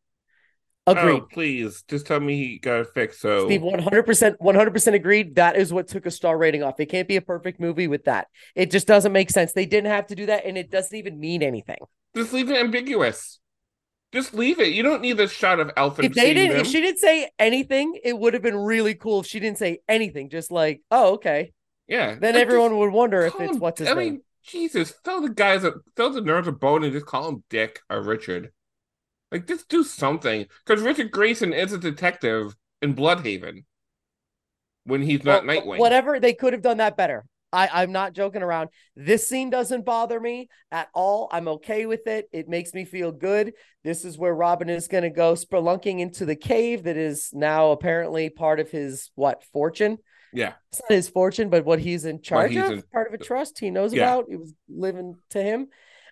Agreed. 0.89 1.23
Oh, 1.23 1.27
please, 1.33 1.83
just 1.89 2.07
tell 2.07 2.21
me 2.21 2.37
he 2.37 2.59
got 2.59 2.81
it 2.81 2.89
fixed. 2.95 3.21
So 3.21 3.47
Steve, 3.47 3.63
one 3.63 3.81
hundred 3.81 4.05
percent, 4.05 4.37
one 4.41 4.55
hundred 4.55 4.73
percent 4.73 4.95
agreed. 4.95 5.35
That 5.35 5.57
is 5.57 5.73
what 5.73 5.89
took 5.89 6.07
a 6.07 6.11
star 6.13 6.39
rating 6.39 6.63
off. 6.63 6.79
It 6.79 6.87
can't 6.87 7.09
be 7.09 7.17
a 7.17 7.21
perfect 7.21 7.59
movie 7.59 7.89
with 7.89 8.05
that. 8.05 8.29
It 8.55 8.71
just 8.71 8.87
doesn't 8.87 9.13
make 9.13 9.31
sense. 9.31 9.53
They 9.53 9.67
didn't 9.67 9.91
have 9.91 10.07
to 10.09 10.15
do 10.15 10.27
that, 10.27 10.45
and 10.47 10.57
it 10.57 10.71
doesn't 10.71 10.97
even 10.97 11.19
mean 11.19 11.43
anything. 11.43 11.79
just 12.15 12.33
leave 12.33 12.49
it 12.51 12.57
ambiguous. 12.57 13.41
Just 14.13 14.33
leave 14.33 14.61
it. 14.61 14.69
You 14.69 14.85
don't 14.85 15.03
need 15.03 15.17
this 15.17 15.33
shot 15.33 15.59
of 15.59 15.73
Alfred. 15.77 16.07
If 16.07 16.15
they 16.15 16.33
didn't, 16.33 16.53
them. 16.53 16.61
if 16.61 16.69
she 16.69 16.81
didn't 16.81 17.01
say 17.01 17.29
anything, 17.41 17.99
it 18.05 18.17
would 18.17 18.35
have 18.35 18.43
been 18.43 18.57
really 18.57 18.95
cool. 18.95 19.21
If 19.21 19.27
she 19.27 19.41
didn't 19.41 19.59
say 19.59 19.81
anything, 19.89 20.31
just 20.31 20.53
like, 20.53 20.83
"Oh, 20.93 21.15
okay," 21.15 21.53
yeah, 21.89 22.15
then 22.15 22.37
everyone 22.37 22.79
would 22.79 22.93
wonder 22.93 23.23
if 23.23 23.35
it's 23.41 23.55
him- 23.55 23.59
what's 23.59 23.81
his 23.81 23.89
I 23.89 23.95
name. 23.95 23.99
mean, 24.13 24.23
Jesus, 24.45 24.93
throw 25.05 25.21
the 25.21 25.31
guys, 25.31 25.63
throw 25.97 26.11
the 26.11 26.21
nerds 26.21 26.47
a 26.47 26.53
bone 26.53 26.85
and 26.85 26.93
just 26.93 27.07
call 27.07 27.29
him 27.29 27.43
Dick 27.51 27.81
or 27.91 28.01
Richard. 28.01 28.53
Like, 29.33 29.47
just 29.47 29.69
do 29.69 29.83
something. 29.83 30.47
Because 30.65 30.83
Richard 30.83 31.11
Grayson 31.11 31.53
is 31.53 31.73
a 31.73 31.79
detective 31.79 32.55
in 32.83 32.95
Blüdhaven 32.95 33.65
when 34.85 35.03
he's 35.03 35.25
not 35.25 35.45
Well, 35.47 35.57
Nightwing. 35.61 35.79
Whatever 35.79 36.21
they 36.21 36.33
could 36.35 36.53
have 36.53 36.63
done 36.63 36.79
that 36.79 36.97
better. 36.97 37.25
I, 37.53 37.69
I'm 37.73 37.93
not 37.93 38.13
joking 38.13 38.43
around. 38.43 38.71
This 38.97 39.27
scene 39.27 39.51
doesn't 39.51 39.85
bother 39.85 40.19
me 40.21 40.49
at 40.71 40.89
all. 40.95 41.29
I'm 41.31 41.49
okay 41.49 41.87
with 41.87 42.07
it. 42.07 42.29
It 42.33 42.49
makes 42.49 42.75
me 42.75 42.85
feel 42.85 43.13
good. 43.13 43.53
This 43.85 44.05
is 44.05 44.19
where 44.19 44.35
Robin 44.35 44.69
is 44.69 44.89
going 44.89 45.05
to 45.05 45.11
go 45.11 45.35
spelunking 45.35 46.01
into 46.01 46.27
the 46.27 46.37
cave 46.37 46.83
that 46.83 46.97
is 46.97 47.31
now 47.33 47.71
apparently 47.71 48.31
part 48.31 48.61
of 48.61 48.71
his 48.71 49.11
what 49.15 49.45
fortune. 49.53 49.99
Yeah. 50.33 50.55
It's 50.73 50.83
not 50.91 50.95
his 50.97 51.09
fortune, 51.09 51.49
but 51.49 51.65
what 51.65 51.79
he's 51.79 52.05
in 52.05 52.21
charge 52.21 52.51
he's 52.51 52.61
of, 52.63 52.73
in- 52.73 52.83
part 52.93 53.09
of 53.09 53.15
a 53.15 53.25
trust 53.25 53.59
he 53.61 53.71
knows 53.71 53.95
Yeah. 53.95 54.03
about. 54.03 54.27
It 54.29 54.39
was 54.39 54.53
living 54.69 55.15
to 55.31 55.43
him. 55.43 55.69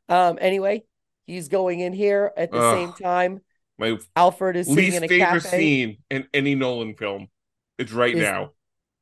Um. 0.09 0.39
Anyway, 0.41 0.85
he's 1.27 1.49
going 1.49 1.81
in 1.81 1.93
here 1.93 2.33
at 2.37 2.51
the 2.51 2.59
Ugh. 2.59 2.75
same 2.77 2.93
time. 2.93 3.41
My 3.79 3.99
Alfred 4.15 4.57
is 4.57 4.67
sitting 4.67 4.85
least 4.85 4.97
in 4.99 5.05
a 5.05 5.09
favorite 5.09 5.43
cafe. 5.43 5.59
scene 5.59 5.97
in 6.11 6.29
any 6.33 6.55
Nolan 6.55 6.95
film. 6.95 7.29
It's 7.79 7.93
right 7.93 8.15
Is- 8.15 8.23
now. 8.23 8.53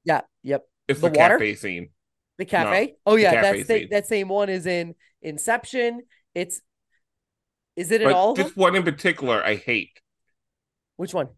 Yeah. 0.04 0.22
Yep. 0.42 0.66
It's 0.88 1.00
the 1.00 1.10
the, 1.10 1.18
water? 1.18 1.38
cafe 1.38 1.54
scene. 1.54 1.90
The 2.38 2.44
cafe. 2.44 2.96
oh 3.06 3.16
yeah, 3.16 3.34
cafe 3.34 3.56
that's 3.62 3.68
the, 3.68 3.86
that 3.90 4.06
same 4.06 4.28
one 4.28 4.48
is 4.48 4.66
in 4.66 4.94
Inception. 5.20 6.02
It's 6.34 6.60
is 7.76 7.90
it 7.90 8.02
in 8.02 8.08
But 8.08 8.16
all 8.16 8.32
of 8.32 8.36
this 8.36 8.56
one 8.56 8.74
in 8.74 8.82
particular, 8.82 9.44
I 9.44 9.54
hate. 9.54 10.00
Which 10.96 11.14
one? 11.14 11.28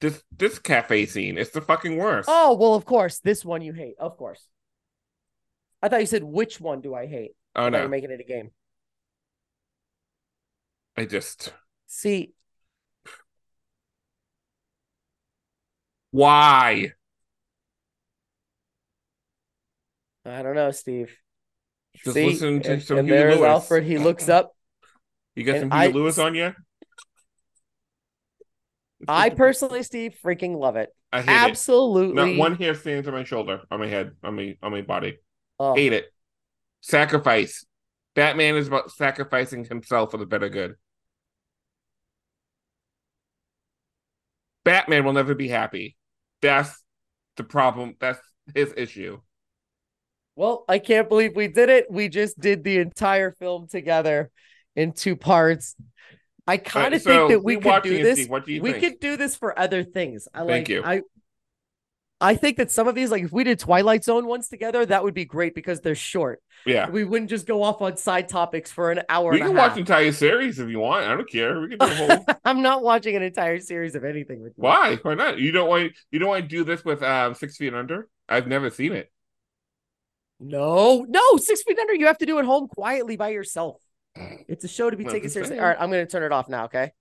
This 0.00 0.22
this 0.36 0.58
cafe 0.58 1.06
scene. 1.06 1.38
It's 1.38 1.50
the 1.50 1.60
fucking 1.60 1.96
worst. 1.96 2.28
Oh 2.30 2.54
well, 2.54 2.74
of 2.74 2.84
course, 2.84 3.20
this 3.20 3.44
one 3.44 3.62
you 3.62 3.72
hate. 3.72 3.94
Of 3.98 4.16
course. 4.16 4.48
I 5.80 5.88
thought 5.88 6.00
you 6.00 6.06
said 6.06 6.22
which 6.24 6.60
one 6.60 6.80
do 6.80 6.94
I 6.94 7.06
hate? 7.06 7.32
oh 7.56 7.68
no, 7.68 7.78
you're 7.78 7.88
making 7.88 8.10
it 8.10 8.20
a 8.20 8.24
game. 8.24 8.50
I 10.96 11.04
just 11.06 11.52
See, 11.86 12.32
why? 16.10 16.92
I 20.24 20.42
don't 20.42 20.54
know, 20.54 20.70
Steve. 20.70 21.16
Just 21.96 22.14
See, 22.14 22.26
listen 22.26 22.60
to 22.62 22.72
and, 22.72 22.82
some 22.82 22.98
and 22.98 23.08
Huey 23.08 23.18
there's 23.18 23.36
Lewis. 23.36 23.48
Alfred. 23.48 23.84
He 23.84 23.98
looks 23.98 24.28
up. 24.28 24.54
You 25.34 25.44
got 25.44 25.60
some 25.60 25.70
Huey 25.70 25.80
I- 25.82 25.86
Lewis 25.88 26.18
on 26.18 26.34
you? 26.34 26.54
I 29.08 29.30
personally, 29.30 29.82
Steve, 29.82 30.16
freaking 30.24 30.56
love 30.56 30.76
it. 30.76 30.88
I 31.12 31.22
hate 31.22 31.28
Absolutely. 31.28 32.12
it. 32.22 32.36
Not 32.36 32.38
one 32.38 32.54
hair 32.54 32.74
stands 32.74 33.08
on 33.08 33.14
my 33.14 33.24
shoulder, 33.24 33.62
on 33.70 33.80
my 33.80 33.88
head, 33.88 34.12
on 34.22 34.36
my 34.36 34.56
on 34.62 34.70
my 34.70 34.82
body. 34.82 35.18
Oh, 35.58 35.74
Hate 35.74 35.92
it. 35.92 36.06
Sacrifice. 36.82 37.66
Batman 38.14 38.56
is 38.56 38.68
about 38.68 38.90
sacrificing 38.90 39.64
himself 39.64 40.10
for 40.10 40.18
the 40.18 40.26
better 40.26 40.48
good. 40.48 40.74
Batman 44.64 45.04
will 45.04 45.12
never 45.12 45.34
be 45.34 45.48
happy. 45.48 45.96
That's 46.40 46.82
the 47.36 47.44
problem. 47.44 47.96
That's 48.00 48.20
his 48.54 48.72
issue. 48.76 49.20
Well, 50.36 50.64
I 50.68 50.78
can't 50.78 51.08
believe 51.08 51.36
we 51.36 51.48
did 51.48 51.68
it. 51.68 51.86
We 51.90 52.08
just 52.08 52.38
did 52.38 52.64
the 52.64 52.78
entire 52.78 53.32
film 53.32 53.66
together 53.68 54.30
in 54.76 54.92
two 54.92 55.16
parts. 55.16 55.74
I 56.46 56.56
kind 56.56 56.94
of 56.94 57.00
Alright, 57.00 57.02
so 57.02 57.28
think 57.28 57.30
that 57.30 57.44
we 57.44 57.56
could 57.56 57.82
do 57.82 58.02
this. 58.02 58.26
What 58.28 58.46
do 58.46 58.52
you 58.52 58.62
we 58.62 58.72
think? 58.72 58.84
could 58.84 59.00
do 59.00 59.16
this 59.16 59.36
for 59.36 59.56
other 59.58 59.84
things. 59.84 60.26
I 60.34 60.38
Thank 60.38 60.48
like 60.48 60.68
you. 60.68 60.82
I 60.84 61.02
I 62.22 62.36
think 62.36 62.56
that 62.58 62.70
some 62.70 62.86
of 62.86 62.94
these, 62.94 63.10
like 63.10 63.24
if 63.24 63.32
we 63.32 63.42
did 63.42 63.58
Twilight 63.58 64.04
Zone 64.04 64.26
ones 64.26 64.48
together, 64.48 64.86
that 64.86 65.02
would 65.02 65.12
be 65.12 65.24
great 65.24 65.54
because 65.54 65.80
they're 65.80 65.96
short. 65.96 66.40
Yeah. 66.64 66.88
We 66.88 67.02
wouldn't 67.02 67.30
just 67.30 67.46
go 67.46 67.62
off 67.62 67.82
on 67.82 67.96
side 67.96 68.28
topics 68.28 68.70
for 68.70 68.92
an 68.92 69.02
hour 69.08 69.32
We 69.32 69.40
can 69.40 69.56
watch 69.56 69.76
entire 69.76 70.12
series 70.12 70.60
if 70.60 70.68
you 70.68 70.78
want. 70.78 71.04
I 71.04 71.16
don't 71.16 71.28
care. 71.28 71.60
We 71.60 71.70
can 71.70 71.78
do 71.78 71.86
a 71.86 71.94
whole 71.94 72.24
I'm 72.44 72.62
not 72.62 72.82
watching 72.82 73.16
an 73.16 73.22
entire 73.22 73.58
series 73.58 73.96
of 73.96 74.04
anything 74.04 74.40
with 74.40 74.52
you. 74.56 74.62
Why? 74.62 74.96
Why 75.02 75.14
not? 75.14 75.38
You 75.38 75.50
don't 75.50 75.68
want 75.68 75.92
you 76.12 76.20
don't 76.20 76.28
want 76.28 76.42
to 76.42 76.48
do 76.48 76.62
this 76.62 76.84
with 76.84 77.02
um 77.02 77.34
six 77.34 77.56
feet 77.56 77.74
under? 77.74 78.08
I've 78.28 78.46
never 78.46 78.70
seen 78.70 78.92
it. 78.92 79.10
No, 80.38 81.04
no, 81.08 81.36
six 81.36 81.62
feet 81.62 81.78
under. 81.78 81.94
You 81.94 82.06
have 82.06 82.18
to 82.18 82.26
do 82.26 82.38
it 82.38 82.44
home 82.44 82.68
quietly 82.68 83.16
by 83.16 83.30
yourself. 83.30 83.80
It's 84.48 84.64
a 84.64 84.68
show 84.68 84.90
to 84.90 84.96
be 84.96 85.04
taken 85.04 85.30
seriously. 85.30 85.58
All 85.58 85.66
right, 85.66 85.76
I'm 85.78 85.90
going 85.90 86.04
to 86.04 86.10
turn 86.10 86.22
it 86.22 86.32
off 86.32 86.48
now. 86.48 86.64
Okay. 86.64 86.92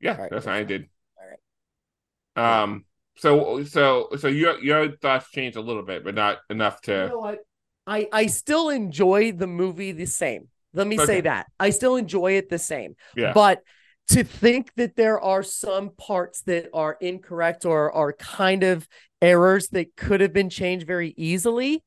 Yeah, 0.00 0.10
right, 0.12 0.30
that's 0.30 0.30
that's 0.30 0.46
what 0.46 0.54
I 0.54 0.64
did. 0.64 0.88
All 1.16 2.44
right. 2.44 2.62
Um. 2.62 2.84
So 3.18 3.64
so 3.64 4.08
so 4.18 4.28
your 4.28 4.58
your 4.62 4.96
thoughts 4.96 5.30
changed 5.30 5.56
a 5.56 5.60
little 5.60 5.82
bit, 5.82 6.04
but 6.04 6.14
not 6.14 6.38
enough 6.50 6.80
You 6.86 6.94
to. 6.94 7.08
know 7.08 7.18
what? 7.18 7.38
I 7.86 8.08
I 8.12 8.26
still 8.26 8.68
enjoy 8.68 9.32
the 9.32 9.46
movie 9.46 9.92
the 9.92 10.06
same. 10.06 10.48
Let 10.74 10.86
me 10.86 10.98
say 10.98 11.22
that 11.22 11.46
I 11.58 11.70
still 11.70 11.96
enjoy 11.96 12.32
it 12.32 12.50
the 12.50 12.58
same. 12.58 12.96
Yeah. 13.16 13.32
But 13.32 13.62
to 14.08 14.22
think 14.22 14.72
that 14.76 14.94
there 14.94 15.20
are 15.20 15.42
some 15.42 15.90
parts 15.96 16.42
that 16.42 16.68
are 16.74 16.96
incorrect 17.00 17.64
or 17.64 17.90
are 17.92 18.12
kind 18.12 18.62
of 18.62 18.86
errors 19.22 19.68
that 19.68 19.96
could 19.96 20.20
have 20.20 20.32
been 20.32 20.50
changed 20.50 20.86
very 20.86 21.14
easily, 21.16 21.82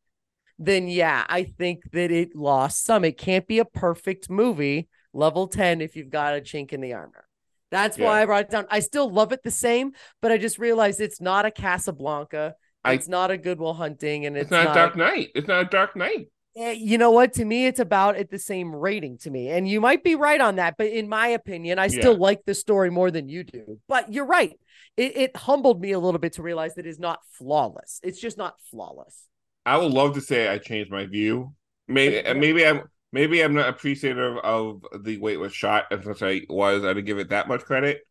then 0.57 0.87
yeah, 0.87 1.23
I 1.29 1.43
think 1.43 1.83
that 1.91 2.11
it 2.11 2.35
lost 2.35 2.83
some. 2.83 3.05
It 3.05 3.17
can't 3.17 3.47
be 3.47 3.59
a 3.59 3.65
perfect 3.65 4.29
movie, 4.29 4.89
level 5.13 5.47
10, 5.47 5.79
if 5.81 5.95
you've 5.95 6.09
got 6.09 6.35
a 6.35 6.41
chink 6.41 6.73
in 6.73 6.81
the 6.81 6.93
armor. 6.93 7.28
That's 7.71 7.97
Yeah. 7.97 8.05
why 8.05 8.21
I 8.21 8.25
brought 8.25 8.45
it 8.45 8.49
down. 8.49 8.65
I 8.69 8.79
still 8.79 9.09
love 9.11 9.31
it 9.31 9.43
the 9.43 9.51
same, 9.51 9.91
but 10.21 10.31
I 10.31 10.37
just 10.37 10.57
realized 10.57 10.99
it's 10.99 11.21
not 11.21 11.45
a 11.45 11.51
Casablanca. 11.51 12.55
I- 12.83 12.93
It's 12.93 13.07
not 13.07 13.29
a 13.31 13.37
Goodwill 13.37 13.73
Hunting, 13.73 14.25
and 14.25 14.35
It's, 14.35 14.43
it's, 14.43 14.51
not, 14.51 14.65
not 14.65 14.71
a 14.71 14.73
Dark 14.79 14.95
Knight. 14.95 15.29
It's 15.35 15.47
not 15.47 15.61
a 15.65 15.69
Dark 15.69 15.95
Knight. 15.95 16.27
Eh, 16.57 16.71
you 16.71 16.97
know 16.97 17.11
what? 17.11 17.33
To 17.33 17.45
me, 17.45 17.67
it's 17.67 17.79
about 17.79 18.15
at 18.15 18.31
the 18.31 18.39
same 18.39 18.73
rating 18.75 19.17
to 19.19 19.29
me. 19.29 19.49
And 19.49 19.67
you 19.67 19.79
might 19.79 20.03
be 20.03 20.15
right 20.15 20.41
on 20.41 20.55
that. 20.55 20.75
But 20.77 20.87
in 20.87 21.07
my 21.07 21.27
opinion, 21.27 21.77
I 21.77 21.87
still 21.87 22.13
Yeah. 22.13 22.19
like 22.19 22.45
the 22.45 22.55
story 22.55 22.89
more 22.89 23.11
than 23.11 23.29
you 23.29 23.43
do. 23.43 23.79
But 23.87 24.11
you're 24.11 24.25
right. 24.25 24.57
It, 24.97 25.15
it 25.15 25.35
humbled 25.37 25.79
me 25.79 25.91
a 25.91 25.99
little 25.99 26.19
bit 26.19 26.33
to 26.33 26.41
realize 26.41 26.75
that 26.75 26.87
it's 26.87 26.99
not 26.99 27.19
flawless. 27.33 27.99
It's 28.03 28.19
just 28.19 28.37
not 28.37 28.55
flawless. 28.71 29.25
I 29.65 29.77
would 29.77 29.91
love 29.91 30.15
to 30.15 30.21
say 30.21 30.47
I 30.47 30.57
changed 30.57 30.89
my 30.91 31.05
view. 31.05 31.53
Maybe 31.87 32.21
maybe 32.33 32.65
I'm 32.65 32.81
maybe 33.11 33.41
I'm 33.41 33.53
not 33.53 33.69
appreciative 33.69 34.37
of 34.37 34.83
the 35.01 35.17
way 35.17 35.33
it 35.33 35.39
was 35.39 35.53
shot 35.53 35.85
as 35.91 36.05
much 36.05 36.17
as 36.17 36.23
I 36.23 36.41
was. 36.49 36.83
I 36.83 36.93
didn't 36.93 37.05
give 37.05 37.19
it 37.19 37.29
that 37.29 37.47
much 37.47 37.61
credit. 37.61 38.01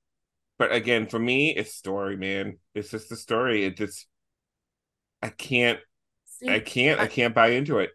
But 0.59 0.73
again, 0.73 1.07
for 1.07 1.18
me, 1.20 1.55
it's 1.55 1.75
story, 1.75 2.17
man. 2.17 2.59
It's 2.75 2.91
just 2.91 3.09
the 3.09 3.17
story. 3.17 3.65
It 3.65 3.77
just 3.77 4.07
I 5.23 5.28
can't 5.28 5.78
See, 6.27 6.49
I 6.49 6.60
can't 6.60 7.01
I 7.01 7.05
I- 7.05 7.07
can't 7.07 7.35
buy 7.35 7.49
into 7.51 7.78
it. 7.78 7.91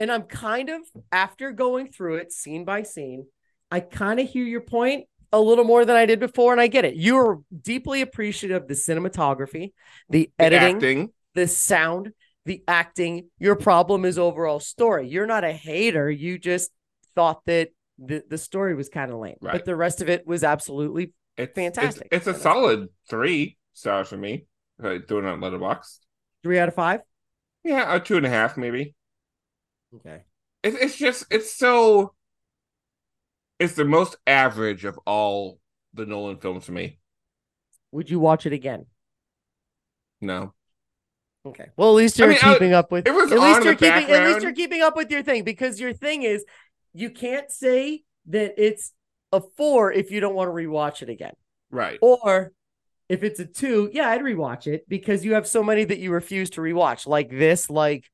and 0.00 0.10
I'm 0.10 0.22
kind 0.24 0.68
of, 0.70 0.80
after 1.10 1.52
going 1.52 1.88
through 1.92 2.16
it 2.16 2.32
scene 2.32 2.64
by 2.64 2.82
scene, 2.82 3.26
I 3.70 3.80
kind 3.80 4.18
of 4.20 4.28
hear 4.28 4.44
your 4.44 4.60
point 4.62 5.06
a 5.32 5.40
little 5.40 5.64
more 5.64 5.84
than 5.84 5.96
I 5.96 6.06
did 6.06 6.20
before. 6.20 6.52
And 6.52 6.60
I 6.60 6.66
get 6.66 6.84
it. 6.84 6.96
You're 6.96 7.40
deeply 7.62 8.02
appreciative 8.02 8.62
of 8.62 8.68
the 8.68 8.74
cinematography, 8.74 9.72
the 10.10 10.30
The 10.38 10.44
editing, 10.44 10.76
acting. 10.76 11.12
the 11.34 11.46
sound, 11.48 12.12
the 12.44 12.62
acting. 12.66 13.28
Your 13.38 13.56
problem 13.56 14.04
is 14.04 14.18
overall 14.18 14.60
story. 14.60 15.08
You're 15.08 15.26
not 15.26 15.44
a 15.44 15.52
hater. 15.52 16.10
You 16.10 16.38
just 16.38 16.70
thought 17.14 17.42
that 17.46 17.70
the, 17.98 18.22
the 18.28 18.38
story 18.38 18.74
was 18.74 18.88
kind 18.88 19.10
of 19.10 19.18
lame, 19.18 19.36
Right. 19.40 19.52
but 19.52 19.64
the 19.64 19.76
rest 19.76 20.00
of 20.02 20.08
it 20.08 20.26
was 20.26 20.42
absolutely 20.42 21.12
It's 21.36 21.54
fantastic. 21.54 22.08
It's, 22.10 22.26
it's 22.26 22.38
a 22.38 22.40
solid 22.40 22.88
three 23.08 23.56
stars 23.74 24.08
for 24.08 24.16
me. 24.16 24.46
Uh, 24.82 24.98
doing 25.06 25.24
it 25.24 25.28
on 25.28 25.40
Letterboxd, 25.40 25.98
three 26.42 26.58
out 26.58 26.66
of 26.68 26.74
five. 26.74 27.02
Yeah, 27.62 27.94
a 27.94 28.00
two 28.00 28.16
and 28.16 28.26
a 28.26 28.30
half 28.30 28.56
maybe. 28.56 28.94
Okay. 29.94 30.22
It, 30.64 30.74
it's 30.80 30.96
just 30.96 31.26
it's 31.30 31.54
so. 31.54 32.14
It's 33.60 33.74
the 33.74 33.84
most 33.84 34.16
average 34.26 34.84
of 34.84 34.98
all 35.06 35.60
the 35.94 36.04
Nolan 36.06 36.38
films 36.38 36.64
for 36.64 36.72
me. 36.72 36.98
Would 37.92 38.10
you 38.10 38.18
watch 38.18 38.44
it 38.46 38.52
again? 38.52 38.86
No, 40.20 40.54
Okay. 41.44 41.66
Well, 41.76 41.90
at 41.90 41.94
least 41.94 42.18
you're 42.18 42.28
mean, 42.28 42.38
I- 42.42 42.52
keeping 42.52 42.72
up 42.72 42.92
with. 42.92 43.06
it 43.06 43.14
was 43.14 43.32
at 43.32 43.38
least 43.38 43.64
you're 43.64 43.74
keeping. 43.74 44.10
At 44.10 44.28
least 44.28 44.42
you're 44.42 44.54
keeping 44.54 44.82
up 44.82 44.96
with 44.96 45.10
your 45.10 45.22
thing 45.22 45.44
because 45.44 45.80
your 45.80 45.92
thing 45.92 46.22
is 46.22 46.44
you 46.92 47.10
can't 47.10 47.50
say 47.50 48.02
that 48.26 48.54
it's 48.56 48.92
a 49.32 49.40
four 49.56 49.92
if 49.92 50.10
you 50.10 50.20
don't 50.20 50.34
want 50.34 50.48
to 50.48 50.52
rewatch 50.52 51.02
it 51.02 51.08
again, 51.08 51.32
right. 51.70 51.98
or 52.00 52.52
if 53.08 53.22
it's 53.22 53.40
a 53.40 53.46
two, 53.46 53.90
yeah, 53.92 54.08
I'd 54.08 54.20
rewatch 54.20 54.66
it 54.66 54.88
because 54.88 55.24
you 55.24 55.34
have 55.34 55.46
so 55.46 55.62
many 55.62 55.84
that 55.84 55.98
you 55.98 56.12
refuse 56.12 56.50
to 56.50 56.60
rewatch, 56.60 57.06
like 57.06 57.30
this, 57.30 57.68
like 57.68 58.08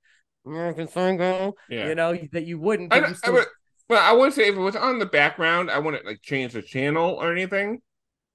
American 0.47 0.89
Psycho. 0.89 1.55
Yeah. 1.69 1.89
You 1.89 1.95
know 1.95 2.19
that 2.33 2.47
you 2.47 2.59
wouldn't. 2.59 2.93
I, 2.93 3.01
but 3.01 3.11
you 3.11 3.17
I 3.25 3.31
would, 3.31 3.47
well, 3.89 4.03
I 4.03 4.13
wouldn't 4.13 4.35
say 4.35 4.49
if 4.49 4.57
it 4.57 4.61
was 4.61 4.77
on 4.77 4.99
the 4.99 5.07
background, 5.07 5.71
I 5.71 5.79
wouldn't 5.79 6.07
like 6.07 6.23
change 6.23 6.55
the 6.55 6.63
channel 6.63 7.15
or 7.15 7.31
anything. 7.31 7.81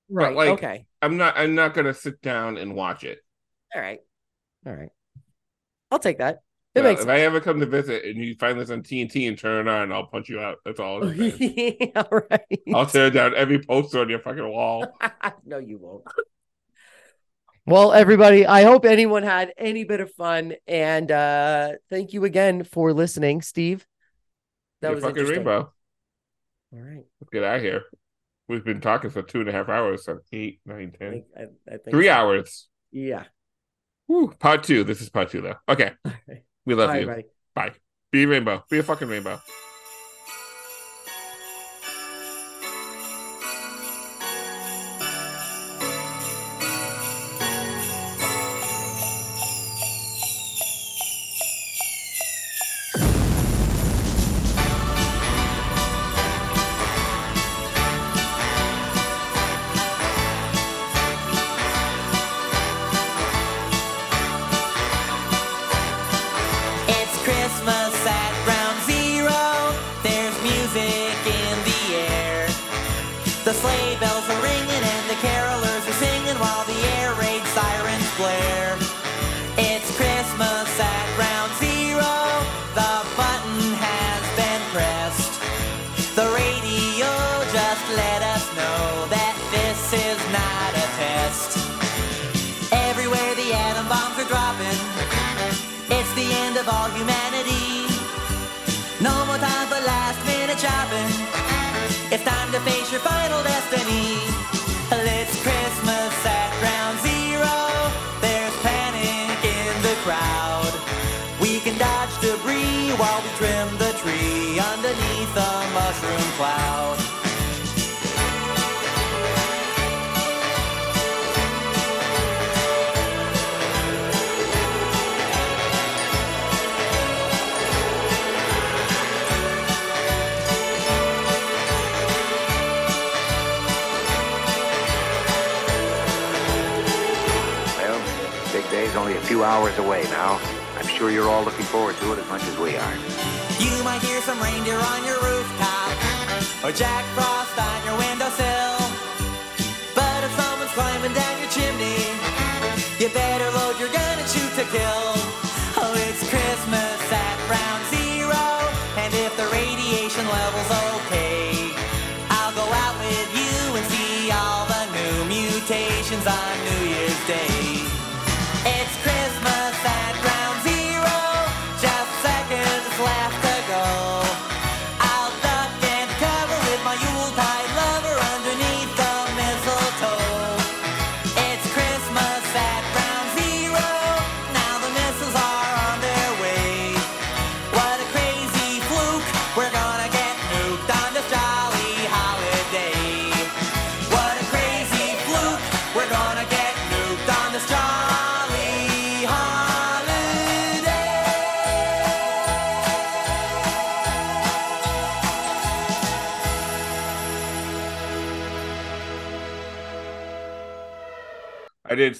right. 0.10 0.36
like, 0.36 0.50
okay. 0.50 0.86
I'm 1.02 1.18
not. 1.18 1.34
I'm 1.36 1.56
not 1.56 1.74
gonna 1.74 1.94
sit 1.94 2.22
down 2.22 2.58
and 2.58 2.76
watch 2.76 3.04
it. 3.04 3.20
All 3.76 3.82
right. 3.82 4.00
All 4.66 4.74
right. 4.74 4.90
I'll 5.92 6.00
take 6.00 6.20
that. 6.20 6.40
It 6.76 6.82
Well, 6.82 6.92
makes 6.92 7.04
if 7.04 7.08
I 7.08 7.20
ever 7.20 7.40
come 7.40 7.60
to 7.60 7.66
visit 7.68 8.04
and 8.04 8.18
you 8.18 8.36
find 8.36 8.60
this 8.60 8.72
on 8.72 8.82
TNT 8.82 9.28
and 9.28 9.38
turn 9.38 9.68
it 9.68 9.72
on, 9.72 9.92
I'll 9.92 10.08
punch 10.08 10.30
you 10.30 10.40
out. 10.40 10.58
That's 10.66 10.80
all. 10.80 11.04
I'm 11.04 11.16
saying. 11.16 11.38
sense. 11.38 11.92
All 11.96 12.22
right. 12.32 12.60
I'll 12.74 12.86
tear 12.88 13.12
down 13.12 13.36
every 13.36 13.60
poster 13.60 14.00
on 14.00 14.10
your 14.10 14.20
fucking 14.20 14.48
wall. 14.48 14.88
no, 15.46 15.60
you 15.60 15.78
won't. 15.78 16.04
Well, 17.66 17.94
everybody, 17.94 18.46
I 18.46 18.64
hope 18.64 18.86
anyone 18.86 19.24
had 19.24 19.54
any 19.58 19.84
bit 19.84 20.02
of 20.02 20.12
fun. 20.14 20.56
And 20.68 21.12
uh 21.12 21.74
thank 21.90 22.14
you 22.14 22.26
again 22.26 22.64
for 22.64 22.92
listening, 22.92 23.42
Steve. 23.42 23.86
That 24.82 24.90
Your 24.90 24.96
was 24.96 25.04
fucking 25.04 25.26
rainbow. 25.26 25.72
All 26.74 26.80
right. 26.80 27.04
Let's 27.22 27.30
get 27.32 27.44
out 27.44 27.58
of 27.58 27.62
here. 27.62 27.84
We've 28.48 28.66
been 28.66 28.82
talking 28.82 29.10
for 29.12 29.22
two 29.22 29.40
and 29.40 29.48
a 29.50 29.52
half 29.54 29.70
hours, 29.70 30.04
so 30.04 30.20
eight, 30.34 30.60
nine, 30.66 30.92
I 30.96 30.98
think, 30.98 31.26
I, 31.38 31.42
I 31.68 31.78
think 31.78 31.92
Three 31.92 32.08
so. 32.08 32.12
hours. 32.12 32.68
Yeah. 32.92 33.24
Whew. 34.08 34.34
Part 34.40 34.64
two. 34.64 34.84
This 34.84 35.02
is 35.02 35.10
part 35.10 35.30
two, 35.30 35.42
though. 35.42 35.56
Okay. 35.68 35.92
right. 36.06 36.44
We 36.66 36.76
love 36.76 36.92
Bye, 36.92 37.00
you. 37.00 37.24
Bye. 37.54 37.72
Be 38.14 38.26
rainbow. 38.26 38.64
Be 38.70 38.80
a 38.80 38.84
fucking 38.84 39.10
rainbow. 39.10 39.42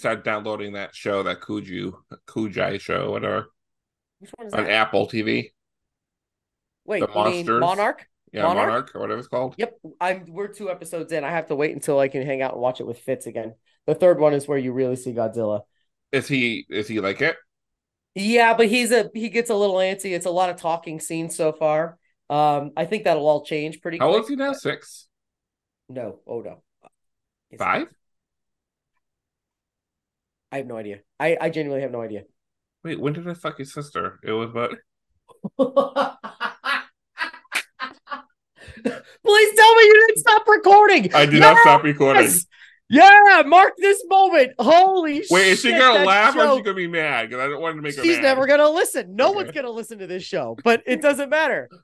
Start 0.04 0.26
downloading 0.26 0.74
that 0.74 0.94
show, 0.94 1.24
that 1.24 1.40
Kuju 1.40 1.94
Kujai 2.28 2.78
show, 2.78 3.12
whatever, 3.12 3.46
Which 4.20 4.32
one 4.36 4.48
is 4.48 4.54
on 4.54 4.66
that? 4.66 4.72
Apple 4.72 5.08
TV. 5.08 5.52
Wait, 6.84 7.00
the 7.00 7.08
Monsters? 7.08 7.62
Monarch? 7.62 8.06
Yeah, 8.34 8.44
Monarch? 8.44 8.68
Monarch, 8.68 8.96
or 8.96 9.00
whatever 9.00 9.20
it's 9.20 9.30
called. 9.30 9.56
Yep, 9.58 9.80
I'm. 10.02 10.26
We're 10.28 10.50
two 10.50 10.70
episodes 10.70 11.14
in. 11.14 11.24
I 11.24 11.30
have 11.30 11.48
to 11.48 11.56
wait 11.56 11.72
until 11.72 12.00
I 12.00 12.10
can 12.10 12.26
hang 12.26 12.42
out 12.42 12.52
and 12.52 12.62
watch 12.62 12.82
it 12.82 12.88
with 12.88 13.00
Fitz 13.00 13.28
again. 13.28 13.54
The 13.88 13.96
third 13.96 14.20
one 14.20 14.34
is 14.34 14.46
where 14.46 14.58
you 14.58 14.74
really 14.74 14.98
see 14.98 15.14
Godzilla. 15.14 15.62
Is 16.12 16.28
he 16.28 16.66
is 16.70 16.90
he 16.90 17.00
like 17.00 17.22
it? 17.22 17.38
Yeah, 18.14 18.56
but 18.56 18.68
he's 18.68 18.92
a 18.92 19.10
he 19.14 19.30
gets 19.30 19.50
a 19.50 19.56
little 19.56 19.78
antsy. 19.78 20.12
It's 20.12 20.26
a 20.26 20.32
lot 20.32 20.50
of 20.50 20.58
talking 20.58 21.00
scenes 21.00 21.38
so 21.38 21.54
far. 21.54 21.98
Um, 22.30 22.72
I 22.76 22.86
think 22.86 23.06
that'll 23.06 23.26
all 23.26 23.46
change 23.46 23.80
pretty. 23.80 24.00
How 24.00 24.10
old 24.10 24.24
is 24.24 24.28
he 24.28 24.36
now? 24.36 24.52
Six? 24.52 25.08
No, 25.88 26.20
oh 26.28 26.42
no, 26.42 26.62
Five? 27.58 27.88
I 30.54 30.58
have 30.58 30.68
no 30.68 30.78
idea. 30.78 31.00
I 31.20 31.36
I 31.42 31.50
genuinely 31.50 31.82
have 31.82 31.92
no 31.92 32.02
idea. 32.02 32.24
Wait, 32.84 33.00
when 33.00 33.14
did 33.14 33.28
I 33.28 33.34
fuck 33.34 33.58
your 33.58 33.66
sister? 33.66 34.20
It 34.24 34.32
was 34.34 34.54
what? 34.54 34.72
Please 39.26 39.56
tell 39.56 39.76
me 39.76 39.84
you 39.84 40.06
didn't 40.08 40.20
stop 40.20 40.48
recording. 40.48 41.14
I 41.16 41.26
did 41.26 41.40
not 41.40 41.58
stop 41.60 41.84
recording. 41.84 42.24
Yes! 42.24 42.46
Yeah, 42.90 43.42
mark 43.48 43.74
this 43.80 44.04
moment. 44.08 44.52
Holy 44.60 45.22
shit. 45.22 45.32
Wait, 45.32 45.48
is 45.54 45.62
she 45.62 45.72
gonna 45.72 46.06
laugh 46.06 46.36
or 46.36 46.46
is 46.46 46.58
she 46.58 46.62
gonna 46.64 46.76
be 46.76 46.88
mad? 46.88 47.30
Because 47.30 47.44
I 47.44 47.48
don't 47.48 47.62
want 47.62 47.78
to 47.78 47.82
make 47.82 47.96
her 47.96 48.04
She's 48.04 48.18
mad. 48.18 48.24
never 48.24 48.46
gonna 48.46 48.70
listen. 48.70 49.16
No 49.16 49.30
Okay. 49.30 49.36
one's 49.38 49.52
gonna 49.52 49.70
listen 49.72 49.98
to 50.00 50.08
this 50.08 50.22
show, 50.24 50.56
but 50.64 50.84
it 50.86 51.02
doesn't 51.02 51.30
matter. 51.30 51.70